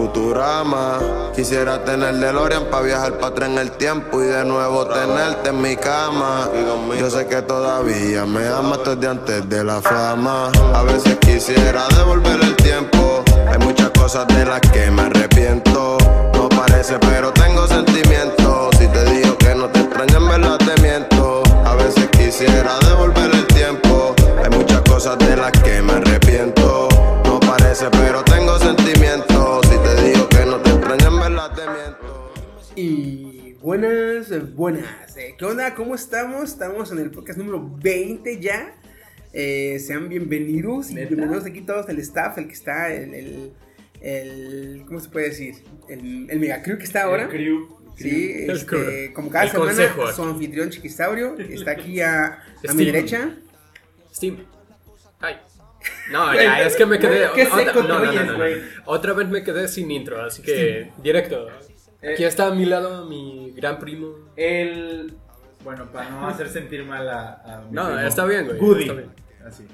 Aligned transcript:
Futurama. 0.00 0.98
Quisiera 1.36 1.84
tener 1.84 2.14
DeLorean 2.14 2.64
para 2.70 2.82
viajar 2.82 3.18
para 3.18 3.26
atrás 3.26 3.50
en 3.50 3.58
el 3.58 3.70
tiempo 3.72 4.22
y 4.22 4.24
de 4.24 4.46
nuevo 4.46 4.86
tenerte 4.86 5.50
en 5.50 5.60
mi 5.60 5.76
cama. 5.76 6.48
Yo 6.98 7.10
sé 7.10 7.26
que 7.26 7.42
todavía 7.42 8.24
me 8.24 8.48
amas 8.48 8.80
desde 8.82 9.08
antes 9.08 9.46
de 9.46 9.62
la 9.62 9.82
fama. 9.82 10.50
A 10.74 10.82
veces 10.84 11.18
quisiera 11.20 11.86
devolver 11.98 12.40
el 12.40 12.56
tiempo. 12.56 13.22
Hay 13.46 13.58
muchas 13.58 13.90
cosas 13.90 14.26
de 14.28 14.46
las 14.46 14.60
que 14.60 14.90
me 14.90 15.02
arrepiento. 15.02 15.98
No 16.32 16.48
parece, 16.48 16.98
pero 16.98 17.30
tengo 17.34 17.66
sentimientos. 17.66 18.70
Si 18.78 18.86
te 18.88 19.04
digo 19.04 19.36
que 19.36 19.54
no 19.54 19.68
te 19.68 19.80
extraño, 19.80 20.16
en 20.16 20.28
verdad 20.28 20.56
te 20.56 20.80
miento. 20.80 21.42
A 21.66 21.74
veces 21.74 22.08
quisiera 22.08 22.78
devolver 22.88 23.30
el 23.34 23.46
tiempo. 23.48 24.14
Hay 24.42 24.48
muchas 24.48 24.80
cosas 24.80 25.18
de 25.18 25.36
las 25.36 25.52
que 25.52 25.82
me 25.82 25.92
arrepiento. 25.92 26.09
Buenas, 33.60 34.30
eh, 34.30 34.38
buenas. 34.40 35.16
Eh, 35.16 35.34
¿Qué 35.38 35.44
onda? 35.44 35.74
¿Cómo 35.74 35.94
estamos? 35.94 36.50
Estamos 36.50 36.90
en 36.92 36.98
el 36.98 37.10
podcast 37.10 37.38
número 37.38 37.60
20 37.82 38.40
ya. 38.40 38.74
Eh, 39.32 39.78
sean 39.78 40.08
bienvenidos 40.08 40.90
y 40.90 40.96
bienvenidos 40.96 41.44
aquí 41.46 41.60
todos 41.60 41.88
el 41.88 41.98
staff, 42.00 42.38
el 42.38 42.46
que 42.48 42.52
está, 42.54 42.92
el, 42.92 43.14
el, 43.14 43.52
el- 44.00 44.82
¿cómo 44.86 44.98
se 45.00 45.08
puede 45.08 45.28
decir? 45.28 45.54
El, 45.88 46.28
el 46.30 46.40
mega 46.40 46.62
crew 46.62 46.78
que 46.78 46.84
está 46.84 47.04
ahora. 47.04 47.24
El 47.24 47.28
crew. 47.28 47.80
Sí, 47.96 48.46
este, 48.48 49.12
como 49.12 49.28
cada 49.28 49.44
El 49.44 49.50
semana, 49.50 49.72
consejo. 49.72 50.10
su 50.12 50.22
anfitrión 50.22 50.70
Chiquisaurio, 50.70 51.36
está 51.38 51.72
aquí 51.72 52.00
a, 52.00 52.42
a 52.66 52.72
mi 52.74 52.86
derecha. 52.86 53.36
Steam. 54.14 54.38
Ay. 55.20 55.36
No, 56.10 56.34
ya, 56.34 56.62
es 56.62 56.76
que 56.76 56.86
me 56.86 56.98
quedé. 56.98 57.28
Qué 57.34 57.44
otra- 57.44 57.58
seco 57.58 57.82
te 57.82 57.88
no, 57.88 57.98
no, 57.98 58.04
no, 58.04 58.10
oyes, 58.10 58.24
no, 58.26 58.32
no. 58.32 58.38
güey. 58.38 58.54
Otra 58.86 59.12
vez 59.12 59.28
me 59.28 59.42
quedé 59.44 59.68
sin 59.68 59.90
intro, 59.90 60.22
así 60.22 60.40
que 60.42 60.90
directo. 61.02 61.46
Aquí 62.02 62.24
Eh. 62.24 62.26
está 62.26 62.46
a 62.48 62.54
mi 62.54 62.64
lado 62.64 63.06
mi 63.06 63.52
gran 63.56 63.78
primo. 63.78 64.14
El. 64.36 65.14
Bueno, 65.62 65.90
para 65.92 66.08
no 66.10 66.26
hacer 66.26 66.48
sentir 66.48 66.84
mal 66.84 67.08
a. 67.08 67.34
a 67.44 67.60
mi 67.62 67.72
No, 67.72 67.86
primo. 67.86 68.00
está 68.00 68.24
bien, 68.24 68.46
güey, 68.46 68.58
Goody. 68.58 68.82
está 68.82 68.94
bien. 68.94 69.10
Así. 69.46 69.66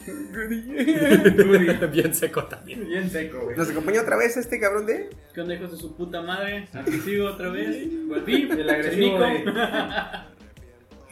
Bien 1.92 2.14
seco 2.14 2.44
también. 2.44 2.86
Bien 2.86 3.10
seco, 3.10 3.40
güey. 3.44 3.56
Nos 3.56 3.68
acompaña 3.70 4.00
otra 4.02 4.16
vez 4.16 4.36
este 4.36 4.58
cabrón 4.58 4.86
de. 4.86 5.10
¿Qué 5.34 5.40
onda, 5.40 5.54
hijos 5.54 5.72
de 5.72 5.76
su 5.76 5.94
puta 5.96 6.22
madre? 6.22 6.68
Aquí 6.72 6.92
sigo 7.00 7.26
otra 7.26 7.50
vez. 7.50 7.86
Volví. 8.06 8.48
El 8.50 8.70
agresivo. 8.70 9.18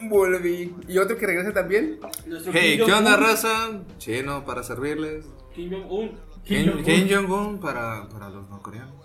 Volví. 0.01 0.73
Y 0.87 0.97
otro 0.97 1.17
que 1.17 1.27
regresa 1.27 1.53
también. 1.53 1.99
Nuestro 2.25 2.51
Hey, 2.55 2.77
Kim 2.77 2.85
¿qué 2.87 2.93
onda, 2.93 3.17
raza? 3.17 3.81
Chino 3.97 4.45
para 4.45 4.63
servirles. 4.63 5.25
Kim 5.53 5.71
Jong-un. 5.71 6.11
Kim, 6.43 6.83
Kim 6.83 7.07
Jong-un 7.09 7.59
para, 7.59 8.07
para 8.09 8.29
los 8.29 8.49
no 8.49 8.61
coreanos. 8.61 8.98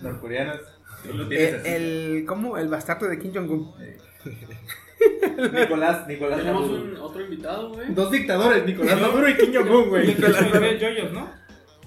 Norcoreanos. 0.00 0.60
Tú 1.06 1.14
lo 1.14 1.28
tienes 1.28 1.64
Eh, 1.66 1.76
el, 1.76 2.24
¿Cómo? 2.26 2.56
El 2.58 2.68
bastardo 2.68 3.06
de 3.08 3.18
Kim 3.18 3.32
Jong-un. 3.34 3.72
Nicolás, 5.52 6.06
Nicolás. 6.08 6.38
Tenemos 6.38 6.62
Maduro. 6.70 6.82
un, 6.82 6.96
otro 6.96 7.20
invitado, 7.22 7.68
güey. 7.74 7.94
Dos 7.94 8.10
dictadores, 8.10 8.64
Nicolás 8.64 9.00
Maduro 9.00 9.28
y 9.28 9.36
Kim 9.36 9.52
Jong-un, 9.54 9.88
güey. 9.90 10.14
Soy 10.16 10.24
el 10.64 10.78
Yoyos, 10.78 11.12
¿no? 11.12 11.30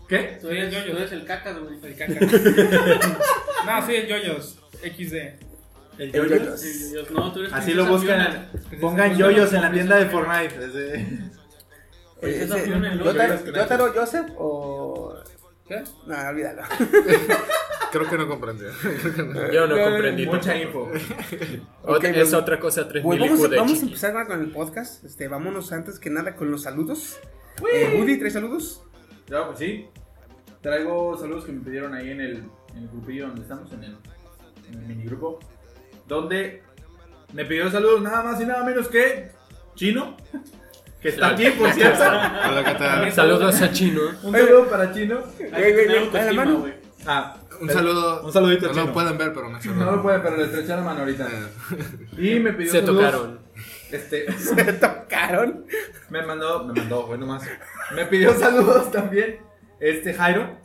¿Qué? 0.08 0.38
Tú 0.42 0.50
eres, 0.50 0.70
tú 0.86 0.92
eres 0.97 1.11
el 1.11 1.25
cacas, 1.25 1.58
güey. 1.59 1.75
El 1.83 1.95
caca. 1.95 2.14
no, 3.66 3.86
soy 3.86 3.95
el 3.95 4.08
Yoyos. 4.08 4.59
XD. 4.81 5.14
El 6.00 6.11
yoyos. 6.14 6.30
yoyos. 6.39 6.61
Sí, 6.61 6.89
Dios, 6.92 7.11
No, 7.11 7.31
tú 7.33 7.39
eres 7.42 7.52
Así 7.53 7.73
lo 7.73 7.86
buscan. 7.86 8.47
Pongan 8.80 9.17
yoyos 9.17 9.52
en 9.53 9.61
la 9.61 9.72
tienda 9.72 9.97
de 9.97 10.05
Fortnite. 10.05 10.55
Ese- 10.66 11.30
Eh, 12.22 12.44
Esa 12.44 12.58
ese- 12.58 12.66
Fiona 12.66 12.92
en 12.94 13.00
¿Yotaro, 13.00 13.33
Loyos, 13.36 13.55
Yotaro 13.55 13.94
Joseph 13.94 14.27
o.? 14.38 15.16
¿Qué? 15.69 15.83
No, 16.07 16.27
olvídalo. 16.29 16.63
Creo 17.91 18.09
que 18.09 18.17
no 18.17 18.27
comprendí. 18.27 18.65
Yo 19.53 19.67
no 19.67 19.77
comprendí. 19.83 20.25
Mucha 20.25 20.53
tampoco. 20.53 20.91
info. 20.95 21.59
Otra- 21.83 21.95
Ok, 21.97 22.03
es 22.03 22.29
bueno. 22.31 22.37
otra 22.39 22.59
cosa 22.59 22.87
3000 22.87 23.19
vamos, 23.19 23.39
IQ 23.39 23.49
de 23.49 23.57
vamos 23.57 23.79
a 23.79 23.85
empezar 23.85 24.11
ahora 24.11 24.27
con 24.27 24.41
el 24.41 24.51
podcast. 24.51 25.03
Este, 25.05 25.27
vámonos 25.27 25.71
antes 25.71 25.97
que 25.99 26.09
nada 26.09 26.35
con 26.35 26.52
los 26.52 26.63
saludos. 26.63 27.19
Eh, 27.73 27.95
Woody, 27.97 28.17
¿traes 28.17 28.33
saludos? 28.33 28.83
Ya, 29.27 29.45
pues 29.47 29.59
sí. 29.59 29.87
Traigo 30.61 31.17
saludos 31.17 31.45
que 31.45 31.52
me 31.52 31.61
pidieron 31.63 31.93
ahí 31.93 32.09
en 32.11 32.19
el, 32.21 32.31
en 32.75 32.83
el 32.83 32.87
grupillo 32.89 33.27
donde 33.27 33.43
estamos, 33.43 33.71
en 33.71 33.83
el, 33.83 33.97
en 34.71 34.73
el 34.81 34.87
minigrupo. 34.87 35.39
Donde 36.08 36.63
me 37.33 37.45
pidió 37.45 37.69
saludos 37.71 38.02
nada 38.02 38.23
más 38.23 38.41
y 38.41 38.45
nada 38.45 38.63
menos 38.63 38.87
que 38.87 39.31
Chino. 39.75 40.17
Que 41.02 41.10
está 41.10 41.30
aquí, 41.30 41.49
por 41.52 41.71
cierto. 41.71 42.04
Hola, 42.04 42.64
¿qué 42.65 42.76
tal? 42.76 43.11
Saludos 43.11 43.61
a 43.61 43.71
Chino. 43.71 44.02
Un 44.23 44.33
saludo 44.33 44.70
para 44.70 44.93
Chino. 44.93 45.20
Güey, 45.37 45.73
güey, 45.73 46.11
la 46.26 46.33
mano. 46.33 46.65
Ah, 47.05 47.37
Un 47.61 47.70
saludo. 47.70 48.23
Un 48.26 48.33
saludito, 48.33 48.67
No 48.67 48.73
Chino. 48.73 48.86
lo 48.87 48.93
pueden 48.93 49.17
ver, 49.17 49.33
pero 49.33 49.49
me 49.49 49.61
saludan. 49.61 49.86
No 49.86 49.92
lo 49.95 50.02
puede, 50.02 50.20
pero 50.20 50.36
le 50.38 50.43
estreché 50.43 50.67
la 50.70 50.82
mano 50.82 50.99
ahorita. 51.02 51.27
Y 52.17 52.39
me 52.39 52.52
pidió 52.54 52.71
Se 52.71 52.80
saludos. 52.82 53.05
tocaron. 53.11 53.39
Este, 53.92 54.32
Se 54.38 54.73
tocaron. 54.73 55.65
me 56.09 56.21
mandó, 56.26 56.65
me 56.65 56.73
mandó, 56.73 57.08
bueno 57.08 57.26
más. 57.26 57.43
Me 57.95 58.05
pidió 58.05 58.33
saludos 58.38 58.92
también. 58.92 59.39
Este 59.80 60.14
Jairo. 60.14 60.58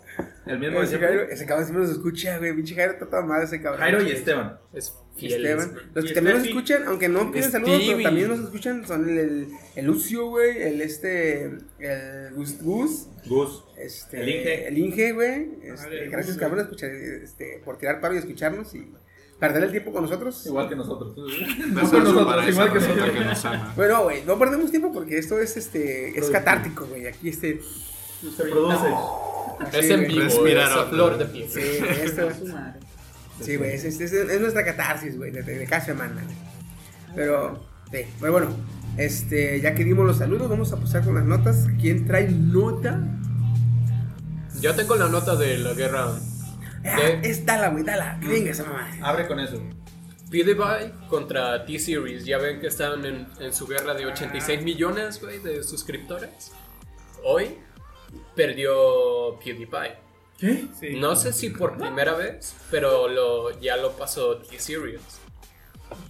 El 0.46 0.58
mismo 0.58 0.82
Ese. 0.82 0.98
Jairo, 0.98 1.22
ese 1.22 1.46
cabrón 1.46 1.64
siempre 1.66 1.86
nos 1.86 1.96
escucha, 1.96 2.38
güey. 2.38 2.54
Pinche 2.54 2.74
Jairo 2.74 2.92
está 2.94 3.06
toda 3.06 3.22
madre 3.22 3.44
ese 3.44 3.62
cabrón. 3.62 3.80
Jairo 3.80 4.02
y 4.02 4.10
Esteban. 4.10 4.58
Es 4.72 4.92
Y 5.16 5.28
fiel. 5.28 5.46
Esteban. 5.46 5.72
Los 5.94 6.04
que 6.06 6.12
también 6.12 6.36
nos 6.38 6.46
escuchan, 6.46 6.82
aunque 6.86 7.08
no 7.08 7.30
piden 7.30 7.50
saludos, 7.52 7.82
pero 7.86 8.02
también 8.02 8.28
nos 8.28 8.40
escuchan, 8.40 8.86
son 8.86 9.08
el, 9.08 9.18
el, 9.18 9.48
el 9.76 9.86
Lucio, 9.86 10.26
güey, 10.28 10.62
el 10.62 10.80
este, 10.80 11.44
el 11.78 12.32
Gus, 12.34 12.60
Gus 12.62 13.06
Gus. 13.26 13.62
este, 13.78 14.20
El 14.20 14.28
Inge. 14.28 14.68
el 14.68 14.78
Inge, 14.78 15.12
güey. 15.12 15.48
Este, 15.62 16.08
gracias, 16.08 16.36
cabrón, 16.36 16.60
escuchar, 16.60 16.90
este, 16.90 17.60
por 17.64 17.78
tirar 17.78 18.00
paro 18.00 18.14
y 18.14 18.18
escucharnos 18.18 18.74
y 18.74 18.90
perder 19.38 19.64
el 19.64 19.70
tiempo 19.70 19.92
con 19.92 20.02
nosotros. 20.02 20.44
Igual 20.46 20.68
que 20.68 20.76
nosotros. 20.76 21.16
No 21.16 21.74
besos 21.74 21.90
con 21.90 22.04
nosotros, 22.04 22.48
igual 22.48 22.72
que 22.72 22.78
nosotros. 22.80 23.10
que 23.10 23.20
nos 23.24 23.44
ama. 23.44 23.72
Bueno, 23.76 24.02
güey, 24.04 24.24
no 24.24 24.38
perdemos 24.38 24.70
tiempo 24.70 24.92
porque 24.92 25.18
esto 25.18 25.38
es, 25.40 25.56
este, 25.56 26.18
es 26.18 26.28
catártico, 26.30 26.86
güey. 26.86 27.06
Aquí, 27.06 27.28
este, 27.28 27.60
Se 28.36 28.42
produce. 28.44 28.86
así, 29.60 29.78
Es 29.78 29.90
en 29.90 30.06
vivo, 30.08 30.20
Respirar 30.22 30.78
es 30.78 30.88
flor 30.90 31.18
de 31.18 31.24
piel. 31.26 31.48
Sí, 31.48 31.60
esto, 32.02 32.30
Su 32.34 32.46
madre. 32.46 32.80
Sí, 33.40 33.56
güey, 33.56 33.72
es, 33.74 33.84
es, 33.84 34.00
es- 34.00 34.12
es 34.12 34.40
nuestra 34.40 34.64
catarsis, 34.64 35.16
güey, 35.16 35.30
de, 35.30 35.42
de- 35.42 35.58
de 35.58 35.66
cada 35.66 35.84
semana. 35.84 36.22
Pero, 37.14 37.64
sí, 37.92 38.00
pero 38.20 38.32
bueno, 38.32 38.48
este, 38.96 39.60
ya 39.60 39.74
que 39.74 39.84
dimos 39.84 40.06
los 40.06 40.18
saludos, 40.18 40.48
vamos 40.48 40.72
a 40.72 40.76
pasar 40.76 41.04
con 41.04 41.14
las 41.14 41.24
notas. 41.24 41.66
¿Quién 41.80 42.06
trae 42.06 42.28
nota? 42.28 43.00
Yo 44.60 44.74
tengo 44.74 44.96
la 44.96 45.08
nota 45.08 45.34
de 45.36 45.58
la 45.58 45.74
guerra. 45.74 46.16
Ah, 46.84 46.96
¿Qué? 46.96 47.20
es 47.30 47.44
dala, 47.44 47.68
güey, 47.68 47.82
dala. 47.84 48.18
Que 48.20 48.28
venga 48.28 48.50
esa 48.50 48.64
mamá. 48.64 48.88
Abre 49.02 49.26
con 49.26 49.40
eso. 49.40 49.60
PewDiePie 50.30 50.92
contra 51.08 51.64
T-Series. 51.64 52.24
Ya 52.24 52.38
ven 52.38 52.60
que 52.60 52.66
están 52.68 53.04
en, 53.04 53.26
en 53.40 53.52
su 53.52 53.66
guerra 53.66 53.94
de 53.94 54.06
86 54.06 54.62
millones, 54.62 55.20
güey, 55.20 55.38
de 55.40 55.62
suscriptores. 55.62 56.52
Hoy 57.24 57.56
perdió 58.34 59.38
PewDiePie. 59.44 59.92
¿Qué? 60.38 60.66
Sí. 60.78 60.96
No 60.96 61.14
sé 61.16 61.32
si 61.32 61.50
por 61.50 61.76
primera 61.78 62.14
vez, 62.14 62.54
pero 62.70 63.08
lo, 63.08 63.58
ya 63.60 63.76
lo 63.76 63.92
pasó 63.92 64.38
T-Series. 64.38 65.00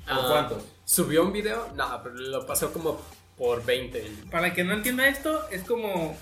Ah, 0.07 0.17
¿Por 0.21 0.29
cuánto? 0.31 0.67
¿Subió 0.85 1.23
un 1.25 1.33
video? 1.33 1.69
No, 1.77 2.01
pero 2.03 2.15
lo 2.17 2.47
pasó 2.47 2.73
como 2.73 3.01
por 3.37 3.65
20. 3.65 4.05
Para 4.31 4.49
el 4.49 4.55
que 4.55 4.65
no 4.65 4.73
entienda 4.75 5.07
esto, 5.09 5.49
es 5.51 5.63
como 5.63 6.17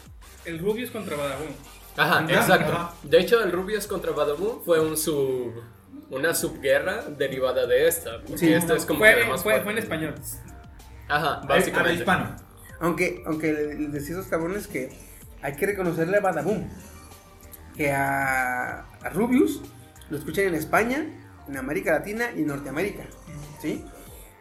el 0.44 0.58
Rubius 0.58 0.90
contra 0.90 1.16
Badabun. 1.16 1.48
Ajá, 1.96 2.26
Ya, 2.26 2.36
exacto. 2.40 2.72
ajá. 2.72 2.94
De 3.02 3.20
hecho, 3.20 3.42
el 3.42 3.52
Rubius 3.52 3.86
contra 3.86 4.12
Badaboom 4.12 4.62
fue 4.64 4.80
un 4.80 4.96
sub, 4.96 5.52
una 6.10 6.34
subguerra 6.34 7.02
derivada 7.02 7.66
de 7.66 7.86
esta. 7.86 8.20
Porque 8.22 8.38
Sí. 8.38 8.52
esta 8.52 8.74
es 8.74 8.86
como 8.86 9.00
que 9.04 9.12
Fue, 9.12 9.24
más 9.26 9.42
fue, 9.42 9.52
fuerte. 9.52 9.62
fue 9.64 9.72
en 9.72 9.78
español. 9.78 10.14
Ajá, 11.08 11.42
básicamente. 11.46 11.98
hispano. 12.00 12.34
Aunque, 12.80 13.22
aunque 13.26 13.52
les 13.78 13.92
decía 13.92 14.16
a 14.16 14.18
esos 14.20 14.30
cabrones 14.30 14.66
que 14.66 14.90
hay 15.42 15.54
que 15.54 15.66
reconocerle 15.66 16.16
a 16.16 16.20
Badaboom. 16.20 16.68
Que 17.76 17.92
a, 17.92 18.84
Rubius 19.12 19.60
lo 20.10 20.18
escuchan 20.18 20.46
en 20.46 20.54
España, 20.54 21.06
en 21.48 21.56
América 21.56 21.92
Latina 21.92 22.30
y 22.36 22.42
Norteamérica. 22.42 23.04
¿Sí? 23.60 23.84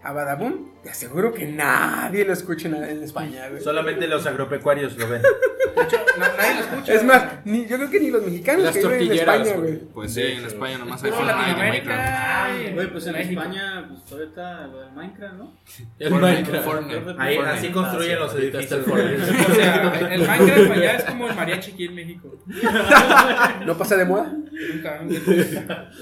A 0.03 0.13
Badaboom, 0.13 0.81
te 0.81 0.89
aseguro 0.89 1.31
que 1.31 1.45
nadie 1.45 2.25
lo 2.25 2.33
escucha 2.33 2.67
en, 2.67 2.75
en 2.75 3.03
España, 3.03 3.47
güey. 3.49 3.61
Solamente 3.61 4.07
los 4.07 4.25
agropecuarios 4.25 4.97
lo 4.97 5.07
ven. 5.07 5.21
De 5.21 5.83
hecho, 5.83 5.97
no- 6.17 6.25
nadie 6.37 6.55
lo 6.55 6.59
escucha. 6.61 6.93
Es 6.95 7.03
más, 7.03 7.23
ni, 7.45 7.67
yo 7.67 7.77
creo 7.77 7.89
que 7.91 7.99
ni 7.99 8.09
los 8.09 8.23
mexicanos 8.25 8.63
Las 8.63 8.73
que 8.73 8.79
viven 8.79 8.93
en 8.93 9.07
tortilleras, 9.07 9.35
España, 9.47 9.59
güey. 9.61 9.77
Pues 9.93 10.13
sí, 10.15 10.21
en 10.23 10.45
España 10.45 10.77
nomás 10.79 11.03
hay 11.03 11.11
Fortnite 11.11 12.71
Güey, 12.73 12.87
pues 12.91 13.05
en 13.07 13.13
México. 13.13 13.41
España, 13.41 13.85
pues 13.89 14.05
todavía 14.05 14.27
está 14.29 14.67
lo 14.67 14.79
del 14.81 14.91
Minecraft, 14.93 15.33
¿no? 15.35 15.57
El 15.99 16.09
Fortnite, 16.09 16.33
Minecraft. 16.33 16.65
Fortnite. 16.65 17.15
Ahí, 17.19 17.35
Fortnite. 17.35 17.57
así 17.59 17.69
construyen 17.69 18.19
los 18.19 18.31
Ahorita 18.31 18.57
edificios. 18.57 18.79
el 18.79 18.85
Fortnite. 18.91 19.21
O 19.51 19.55
sea, 19.55 20.13
el 20.13 20.21
Minecraft 20.27 20.71
allá 20.71 20.95
es 20.97 21.03
como 21.03 21.27
el 21.29 21.35
mariachi 21.35 21.71
aquí 21.73 21.85
en 21.85 21.93
México. 21.95 22.37
No 23.67 23.77
pasa 23.77 23.95
de 23.97 24.05
moda. 24.05 24.33
Nunca. 24.73 24.99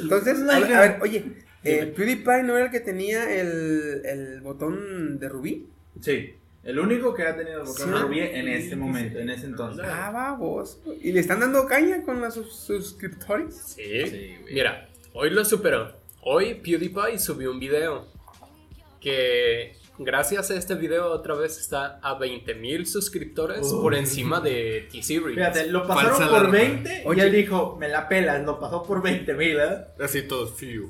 Entonces, 0.01 0.39
a 0.49 0.59
ver, 0.59 0.73
a 0.73 0.79
ver, 0.81 0.99
oye, 1.01 1.25
eh, 1.63 1.85
PewDiePie 1.95 2.43
no 2.43 2.55
era 2.55 2.65
el 2.65 2.71
que 2.71 2.79
tenía 2.79 3.39
el, 3.39 4.01
el 4.05 4.41
botón 4.41 5.19
de 5.19 5.29
rubí. 5.29 5.67
Sí. 6.01 6.33
El 6.63 6.77
único 6.79 7.13
que 7.13 7.23
ha 7.23 7.35
tenido 7.35 7.61
el 7.61 7.67
botón 7.67 7.87
Sí. 7.93 8.01
rubí 8.01 8.19
en 8.19 8.47
este 8.47 8.75
momento, 8.75 9.19
en 9.19 9.29
ese 9.29 9.45
entonces. 9.45 9.85
Ah. 9.87 10.37
¿Y 11.01 11.11
le 11.11 11.19
están 11.21 11.39
dando 11.39 11.65
caña 11.65 12.03
con 12.03 12.19
los 12.21 12.33
sus- 12.33 12.53
suscriptores? 12.53 13.55
Sí. 13.77 14.35
Mira, 14.51 14.87
hoy 15.13 15.29
lo 15.29 15.43
superó. 15.45 15.93
Hoy 16.21 16.55
PewDiePie 16.55 17.17
subió 17.17 17.51
un 17.51 17.59
video 17.59 18.07
que 18.99 19.73
gracias 19.99 20.49
a 20.49 20.55
este 20.55 20.73
video 20.75 21.11
otra 21.11 21.35
vez 21.35 21.59
está 21.59 21.99
a 22.01 22.17
20.000 22.17 22.85
suscriptores 22.85 23.67
por 23.73 23.93
encima 23.93 24.39
de 24.41 24.87
T-Series. 24.91 25.35
Fíjate, 25.35 25.67
lo 25.67 25.85
pasaron 25.87 26.11
Falsa 26.11 26.27
por 26.29 26.37
alarma. 26.39 26.57
20 26.57 27.03
y 27.15 27.19
él 27.19 27.31
dijo, 27.31 27.77
me 27.79 27.87
la 27.87 28.07
pelas, 28.09 28.43
lo 28.45 28.59
pasó 28.59 28.81
por 28.83 29.01
20 29.03 29.33
mil, 29.35 29.57
¿eh? 29.59 29.85
Así 30.03 30.23
todos, 30.23 30.53
fiu. 30.57 30.89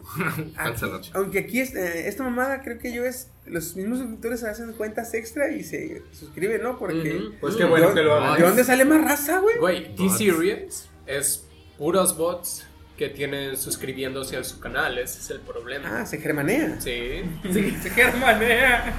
Falsa 0.56 0.88
noche. 0.88 1.12
Aunque 1.16 1.40
aquí 1.40 1.60
es- 1.60 1.76
eh, 1.76 2.08
esta 2.08 2.24
mamada 2.24 2.62
creo 2.62 2.78
que 2.80 2.94
yo 2.94 3.04
es. 3.04 3.30
Los 3.46 3.76
mismos 3.76 3.98
suscriptores 4.00 4.44
hacen 4.44 4.74
cuentas 4.74 5.14
extra 5.16 5.52
y 5.52 5.64
se 5.64 6.04
suscriben, 6.12 6.62
¿no? 6.62 6.78
Porque. 6.78 7.20
Pues 7.42 7.56
qué 7.56 7.66
bueno 7.66 7.90
¿de, 7.90 7.94
que 7.96 8.04
lo 8.04 8.12
dónde- 8.14 8.28
hagan. 8.28 8.40
¿De 8.42 8.48
dónde 8.48 8.64
sale 8.64 8.86
más 8.86 9.04
raza, 9.04 9.40
güey? 9.40 9.58
Güey, 9.58 9.96
T-Series 9.96 10.88
es 11.08 11.46
puros 11.78 12.16
bots 12.16 12.66
que 13.00 13.08
tienen 13.08 13.56
suscribiéndose 13.56 14.36
a 14.36 14.44
su 14.44 14.60
canal. 14.60 14.98
Ese 14.98 15.20
es 15.20 15.30
el 15.30 15.40
problema. 15.40 16.02
Ah, 16.02 16.06
se 16.06 16.18
germanea. 16.20 16.82
Sí. 16.82 17.24
Se 17.82 17.90
germanea. 17.92 18.94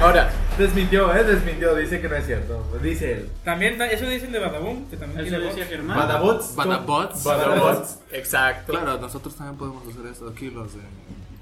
Ahora, 0.00 0.28
Desmintió, 0.58 1.14
¿eh? 1.14 1.22
Desmintió, 1.22 1.74
dice 1.76 2.00
que 2.00 2.08
no 2.08 2.16
es 2.16 2.26
cierto. 2.26 2.66
Dice 2.82 3.12
él. 3.12 3.28
También, 3.44 3.78
ta- 3.78 3.86
eso 3.86 4.08
dicen 4.08 4.32
de 4.32 4.40
Badaboom, 4.40 4.90
que 4.90 4.96
también 4.96 5.20
Eso 5.24 5.36
tiene 5.38 5.54
decía. 5.54 5.82
Badabots. 5.82 6.56
Badabots. 6.56 7.22
Badabots. 7.24 7.98
exacto. 8.10 8.72
Claro, 8.72 8.98
nosotros 8.98 9.36
también 9.36 9.56
podemos 9.56 9.86
hacer 9.88 10.06
eso 10.10 10.28
aquí, 10.28 10.50
los 10.50 10.72
de. 10.74 10.80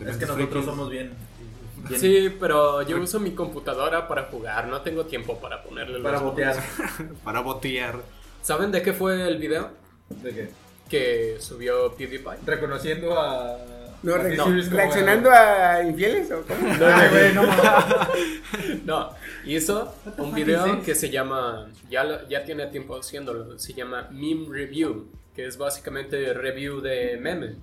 de 0.04 0.10
Es 0.10 0.16
que 0.18 0.26
nosotros 0.26 0.48
Frikis. 0.50 0.66
somos 0.66 0.90
bien. 0.90 1.12
bien 1.88 1.98
Sí, 2.00 2.36
pero 2.38 2.82
yo 2.82 2.98
uso 3.00 3.20
mi 3.20 3.30
computadora 3.30 4.06
para 4.06 4.24
jugar. 4.24 4.68
No 4.68 4.82
tengo 4.82 5.06
tiempo 5.06 5.38
para 5.40 5.62
ponerle 5.62 5.94
los 5.98 6.02
Para 6.02 6.18
botear. 6.18 6.56
Para 7.24 7.40
botear. 7.40 8.00
¿Saben 8.42 8.70
de 8.70 8.82
qué 8.82 8.92
fue 8.92 9.26
el 9.28 9.38
video 9.38 9.70
¿De 10.22 10.30
qué? 10.30 10.50
Que 10.92 11.36
subió 11.40 11.94
PewDiePie? 11.94 12.44
Reconociendo 12.44 13.18
a. 13.18 13.56
No, 14.02 14.16
re- 14.18 14.36
como 14.36 14.52
¿Reaccionando 14.54 15.30
a 15.30 15.82
infieles 15.82 16.30
o 16.32 16.42
cómo? 16.42 16.68
Ay, 16.84 17.08
güey, 17.10 17.34
no. 17.34 17.42
No, 18.84 19.10
hizo 19.46 19.94
un 20.18 20.34
video 20.34 20.82
que 20.82 20.94
se 20.94 21.08
llama, 21.08 21.68
ya, 21.88 22.04
lo- 22.04 22.28
ya 22.28 22.44
tiene 22.44 22.66
tiempo 22.66 22.96
haciéndolo, 22.98 23.58
se 23.58 23.72
llama 23.72 24.08
Meme 24.10 24.46
Review, 24.50 25.06
que 25.34 25.46
es 25.46 25.56
básicamente 25.56 26.34
review 26.34 26.80
de 26.80 27.16
memes. 27.18 27.54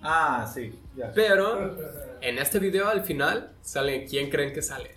Ah, 0.00 0.50
sí. 0.52 0.72
Ya. 0.96 1.12
Pero 1.12 1.76
en 2.22 2.38
este 2.38 2.58
video 2.60 2.88
al 2.88 3.02
final 3.02 3.50
sale, 3.60 4.06
¿quién 4.06 4.30
creen 4.30 4.52
que 4.54 4.62
sale? 4.62 4.92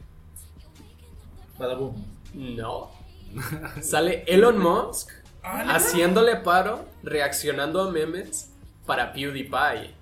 Badaboom. 1.58 1.96
No. 2.36 2.92
Sale 3.82 4.24
Elon 4.28 4.58
Musk 4.60 5.10
haciéndole 5.44 6.38
paro, 6.38 6.86
reaccionando 7.04 7.82
a 7.82 7.92
memes 7.92 8.52
para 8.86 9.14
PewDiePie. 9.14 9.94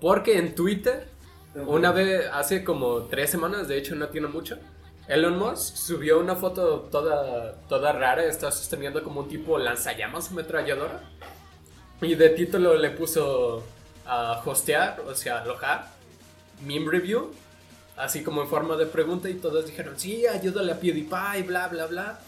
Porque 0.00 0.38
en 0.38 0.54
Twitter, 0.54 1.08
una 1.54 1.92
vez, 1.92 2.26
hace 2.32 2.64
como 2.64 3.04
tres 3.04 3.30
semanas, 3.30 3.68
de 3.68 3.78
hecho 3.78 3.94
no 3.94 4.08
tiene 4.08 4.28
mucho, 4.28 4.58
Elon 5.08 5.38
Musk 5.38 5.76
subió 5.76 6.20
una 6.20 6.36
foto 6.36 6.88
toda, 6.90 7.54
toda 7.68 7.92
rara, 7.92 8.24
está 8.24 8.50
sosteniendo 8.50 9.02
como 9.02 9.20
un 9.20 9.28
tipo 9.28 9.58
lanzallamas 9.58 10.30
ametralladora. 10.30 11.00
Y 12.00 12.14
de 12.14 12.30
título 12.30 12.74
le 12.74 12.90
puso 12.90 13.62
a 14.06 14.42
hostear, 14.44 15.00
o 15.00 15.14
sea, 15.14 15.42
alojar, 15.42 15.88
meme 16.64 16.90
review, 16.90 17.32
así 17.96 18.22
como 18.22 18.42
en 18.42 18.48
forma 18.48 18.76
de 18.76 18.86
pregunta 18.86 19.28
y 19.28 19.34
todos 19.34 19.66
dijeron, 19.66 19.98
sí, 19.98 20.26
ayúdale 20.26 20.72
a 20.72 20.80
PewDiePie, 20.80 21.42
bla, 21.46 21.68
bla, 21.68 21.86
bla. 21.86 22.20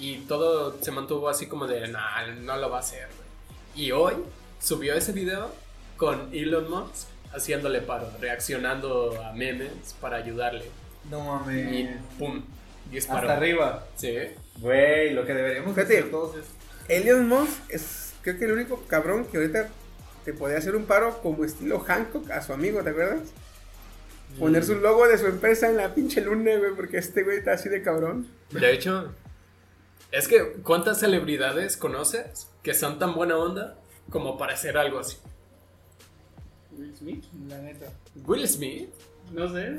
Y 0.00 0.16
todo 0.26 0.76
se 0.82 0.90
mantuvo 0.90 1.28
así 1.28 1.46
como 1.46 1.66
de, 1.66 1.86
nah, 1.88 2.26
no 2.40 2.56
lo 2.56 2.70
va 2.70 2.78
a 2.78 2.80
hacer. 2.80 3.06
güey". 3.06 3.86
Y 3.86 3.92
hoy 3.92 4.14
subió 4.60 4.94
ese 4.94 5.12
video 5.12 5.50
con 5.96 6.28
Elon 6.32 6.70
Musk 6.70 7.06
haciéndole 7.32 7.80
paro, 7.82 8.10
reaccionando 8.20 9.22
a 9.22 9.32
memes 9.32 9.94
para 10.00 10.16
ayudarle. 10.16 10.64
No 11.10 11.42
Y 11.50 11.84
mames. 11.84 11.96
pum, 12.18 12.42
disparó. 12.90 13.20
Hasta 13.28 13.36
arriba. 13.36 13.86
Sí. 13.96 14.16
Güey, 14.58 15.12
lo 15.12 15.24
que 15.24 15.34
deberíamos 15.34 15.74
Fíjate. 15.74 15.98
hacer 15.98 16.10
todos 16.10 16.36
es. 16.36 16.46
Elon 16.88 17.28
Musk 17.28 17.52
es 17.70 18.12
creo 18.22 18.38
que 18.38 18.44
el 18.46 18.52
único 18.52 18.82
cabrón 18.86 19.24
que 19.26 19.36
ahorita 19.38 19.68
te 20.24 20.32
podría 20.34 20.58
hacer 20.58 20.76
un 20.76 20.84
paro 20.86 21.20
como 21.22 21.44
estilo 21.44 21.78
Hancock 21.80 22.30
a 22.30 22.42
su 22.42 22.52
amigo, 22.52 22.82
¿te 22.82 22.90
acuerdas? 22.90 23.20
Poner 24.38 24.62
su 24.64 24.76
logo 24.76 25.08
de 25.08 25.18
su 25.18 25.26
empresa 25.26 25.68
en 25.68 25.76
la 25.76 25.94
pinche 25.94 26.20
luna, 26.20 26.56
güey, 26.56 26.72
porque 26.76 26.98
este 26.98 27.22
güey 27.24 27.38
está 27.38 27.52
así 27.54 27.68
de 27.68 27.82
cabrón. 27.82 28.28
De 28.50 28.72
hecho, 28.72 29.12
es 30.12 30.28
que 30.28 30.54
¿cuántas 30.62 30.98
celebridades 31.00 31.76
conoces 31.76 32.50
que 32.62 32.74
son 32.74 32.98
tan 32.98 33.14
buena 33.14 33.36
onda 33.36 33.78
como 34.10 34.36
para 34.38 34.54
hacer 34.54 34.76
algo 34.76 34.98
así? 34.98 35.16
Will 36.72 36.96
Smith. 36.96 37.24
La 37.48 37.58
neta. 37.58 37.92
Will 38.26 38.48
Smith. 38.48 38.90
No 39.32 39.48
sé. 39.48 39.72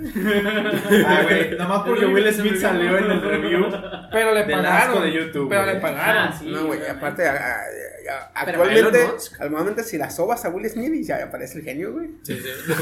Ah, 1.06 1.21
güey, 1.24 1.57
nomás 1.57 1.81
porque 1.86 2.06
Will 2.06 2.33
Smith 2.33 2.56
salió 2.57 2.98
en 2.98 3.12
el 3.12 3.21
review. 3.21 3.65
Pero 4.12 4.33
le 4.33 4.44
pagaron. 4.45 5.03
de 5.03 5.12
YouTube, 5.12 5.50
Pero 5.50 5.63
güey. 5.63 5.75
le 5.75 5.81
pagaron. 5.81 6.24
Ah, 6.30 6.36
sí. 6.39 6.45
no, 6.50 6.65
güey, 6.68 6.80
aparte, 6.88 7.27
a- 7.27 7.33
a- 7.33 8.42
a- 8.42 8.45
Pero 8.45 8.63
actualmente, 8.63 9.07
Musk. 9.13 9.42
actualmente 9.42 9.83
si 9.83 9.98
la 9.98 10.09
sobas 10.09 10.44
a 10.45 10.50
Will 10.50 10.69
Smith 10.69 10.94
y 10.94 11.03
ya 11.03 11.24
aparece 11.24 11.59
el 11.59 11.65
genio, 11.65 11.92
güey. 11.94 12.09
Sí, 12.24 12.38
sí. 12.39 12.50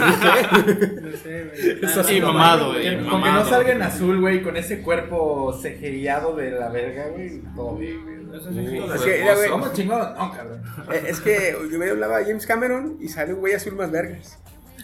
No 1.01 1.11
sé, 1.17 1.43
güey. 1.45 1.79
Eso 1.83 2.03
sí, 2.03 2.15
Y 2.17 2.21
mamado, 2.21 2.73
güey. 2.73 3.03
Con 3.07 3.23
que 3.23 3.29
no 3.31 3.45
salga 3.45 3.71
en 3.71 3.81
azul, 3.81 4.19
güey, 4.21 4.41
con 4.43 4.55
ese 4.55 4.81
cuerpo 4.81 5.57
cejereado 5.61 6.35
de 6.35 6.51
la 6.51 6.69
verga, 6.69 7.07
güey. 7.09 7.41
Todo 7.55 7.77
bien, 7.77 8.03
güey. 8.03 8.19
Eso 8.39 8.51
sí, 8.53 8.59
Uh, 8.59 8.69
sí. 8.69 8.77
Es 8.95 9.01
que, 9.01 9.19
mira, 9.21 9.35
güey, 9.35 9.49
¿Cómo 9.49 9.73
chingado? 9.73 10.13
No, 10.15 10.31
cabrón. 10.35 10.61
eh, 10.93 11.03
es 11.07 11.19
que 11.19 11.57
yo 11.71 11.79
me 11.79 11.89
hablaba 11.89 12.17
a 12.17 12.23
James 12.23 12.45
Cameron 12.45 12.97
y 13.01 13.07
sale 13.07 13.33
un 13.33 13.39
güey 13.39 13.53
azul 13.55 13.73
más 13.75 13.89
vergas. 13.91 14.37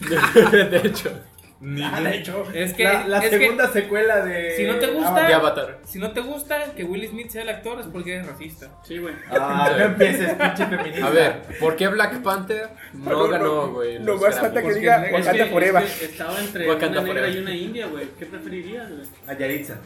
De 0.52 0.76
hecho, 0.84 1.10
Ni 1.58 1.82
Ah, 1.82 2.00
de 2.02 2.16
hecho, 2.18 2.44
Es 2.52 2.74
que- 2.74 2.84
la, 2.84 3.08
la 3.08 3.18
es 3.18 3.30
que- 3.30 3.38
segunda 3.38 3.68
secuela 3.72 4.22
de. 4.24 4.56
Si 4.56 4.64
no 4.64 4.74
te 4.76 4.88
gusta- 4.88 5.26
de 5.26 5.32
Avatar. 5.34 5.78
Si 5.86 5.98
no 5.98 6.10
te 6.12 6.20
gusta 6.20 6.74
que 6.74 6.84
Will 6.84 7.08
Smith 7.08 7.30
sea 7.30 7.42
el 7.42 7.48
actor 7.48 7.80
es 7.80 7.86
porque 7.86 8.14
eres 8.16 8.26
racista. 8.26 8.68
Sí, 8.84 8.98
güey. 8.98 9.14
Ah, 9.30 9.70
no 9.78 9.84
empieces, 9.84 10.34
pinche 10.34 10.66
feminista. 10.66 11.06
A 11.06 11.10
ver, 11.10 11.42
¿por 11.58 11.76
qué 11.76 11.88
Black 11.88 12.20
Panther 12.22 12.68
no 12.92 13.10
No, 13.10 13.16
no, 13.22 13.28
ganó, 13.28 13.72
güey? 13.72 13.98
no 14.00 14.16
más 14.18 14.38
falta 14.38 14.62
que 14.62 14.74
diga 14.74 15.08
Wakanda 15.12 15.44
que- 15.44 15.50
Forever. 15.50 15.82
es 15.82 15.98
que 15.98 16.04
estaba 16.04 16.38
entre 16.40 16.68
Wakanda 16.68 17.00
una 17.00 17.08
negra 17.08 17.22
Forever. 17.22 17.38
y 17.38 17.42
una 17.42 17.54
india, 17.54 17.86
güey. 17.86 18.06
¿Qué 18.18 18.26
preferirías, 18.26 18.90
güey? 18.90 19.02
A 19.26 19.32
Yaritza. 19.38 19.78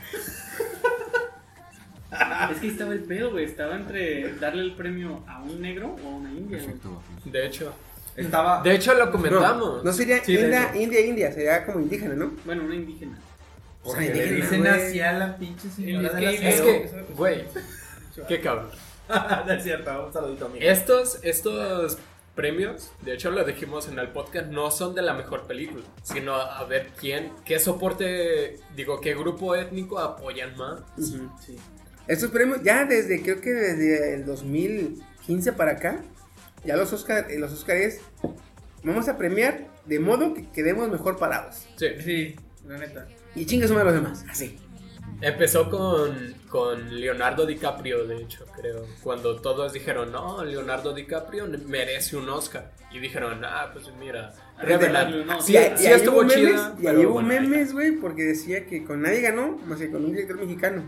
Es 2.50 2.58
que 2.60 2.66
estaba 2.68 2.92
el 2.92 3.00
pedo, 3.04 3.30
güey. 3.30 3.44
Estaba 3.44 3.76
entre 3.76 4.34
darle 4.34 4.62
el 4.62 4.72
premio 4.74 5.22
a 5.28 5.40
un 5.42 5.60
negro 5.62 5.94
o 6.04 6.06
a 6.08 6.10
una 6.16 6.30
india, 6.30 6.58
güey. 6.58 6.66
Perfecto, 6.66 6.88
guapo. 6.90 7.04
De 7.24 7.46
hecho, 7.46 7.72
Estaba. 8.20 8.62
de 8.62 8.74
hecho 8.74 8.94
lo 8.94 9.10
comentamos. 9.10 9.84
no 9.84 9.92
sería 9.92 10.22
Sí, 10.24 10.36
India. 10.36 10.70
India, 10.74 11.00
India, 11.00 11.32
sería 11.32 11.64
como 11.66 11.80
indígena, 11.80 12.14
¿no? 12.14 12.32
Bueno, 12.44 12.64
una 12.64 12.74
indígena. 12.74 13.18
Ay, 13.96 14.08
le 14.08 14.12
déjenme, 14.14 14.36
dicen 14.42 14.66
así 14.66 15.00
a 15.00 15.12
la 15.12 15.36
pinche 15.36 15.70
señora 15.70 16.08
Es 16.08 16.14
de 16.14 16.20
que- 16.20 16.26
la 16.42 16.48
Es 16.50 16.60
Pero- 16.60 16.66
que, 17.06 17.12
güey, 17.14 17.44
qué 18.28 18.40
cabrón. 18.40 18.68
no 19.46 19.52
es 19.52 19.62
cierto, 19.62 20.06
un 20.06 20.12
saludito 20.12 20.46
amigo. 20.46 20.64
Estos, 20.64 21.18
estos 21.22 21.98
premios, 22.34 22.92
de 23.02 23.14
hecho 23.14 23.30
lo 23.30 23.42
dijimos 23.44 23.88
en 23.88 23.98
el 23.98 24.08
podcast, 24.08 24.46
no 24.48 24.70
son 24.70 24.94
de 24.94 25.02
la 25.02 25.14
mejor 25.14 25.46
película, 25.46 25.82
sino 26.02 26.34
a 26.34 26.62
ver 26.64 26.90
quién, 26.98 27.32
qué 27.44 27.58
soporte, 27.58 28.58
digo, 28.76 29.00
qué 29.00 29.14
grupo 29.14 29.56
étnico 29.56 29.98
apoyan 29.98 30.56
más. 30.56 30.80
Sí. 30.98 31.20
Estos 32.06 32.30
premios, 32.30 32.62
ya 32.62 32.84
desde, 32.84 33.22
creo 33.22 33.40
que 33.40 33.50
desde 33.50 34.14
el 34.14 34.26
2015 34.26 35.52
para 35.52 35.72
acá, 35.72 36.00
ya 36.64 36.76
los 36.76 36.92
Oscar, 36.92 37.30
eh, 37.30 37.38
los 37.38 37.52
Oscar 37.52 37.76
es, 37.76 38.00
vamos 38.82 39.08
a 39.08 39.16
premiar 39.16 39.66
de 39.86 39.98
modo 39.98 40.34
que 40.34 40.48
quedemos 40.50 40.88
mejor 40.90 41.18
parados. 41.18 41.66
Sí. 41.76 41.86
Sí, 42.04 42.36
la 42.66 42.78
neta. 42.78 43.06
Y 43.34 43.46
chingas 43.46 43.70
uno 43.70 43.80
a 43.80 43.84
los 43.84 43.94
demás, 43.94 44.24
así. 44.28 44.58
Empezó 45.22 45.68
con, 45.68 46.34
con 46.48 46.98
Leonardo 46.98 47.44
DiCaprio, 47.44 48.06
de 48.06 48.22
hecho, 48.22 48.46
creo. 48.56 48.86
Cuando 49.02 49.36
todos 49.40 49.72
dijeron, 49.74 50.12
no, 50.12 50.42
Leonardo 50.44 50.94
DiCaprio 50.94 51.46
merece 51.66 52.16
un 52.16 52.28
Oscar. 52.30 52.72
Y 52.90 53.00
dijeron, 53.00 53.44
ah, 53.44 53.70
pues 53.72 53.86
mira, 54.00 54.32
Sí, 55.40 55.52
y, 55.52 55.56
ahí- 55.58 55.72
sí 55.76 55.86
estuvo 55.86 56.22
memes, 56.24 56.60
y 56.80 56.86
ahí 56.86 57.04
hubo 57.04 57.14
bueno, 57.14 57.28
memes, 57.28 57.72
güey, 57.72 57.92
porque 57.92 58.22
decía 58.24 58.66
que 58.66 58.82
con 58.84 59.02
nadie 59.02 59.20
ganó, 59.20 59.58
más 59.66 59.78
que 59.78 59.90
con 59.90 60.04
un 60.04 60.12
director 60.12 60.38
mexicano. 60.38 60.84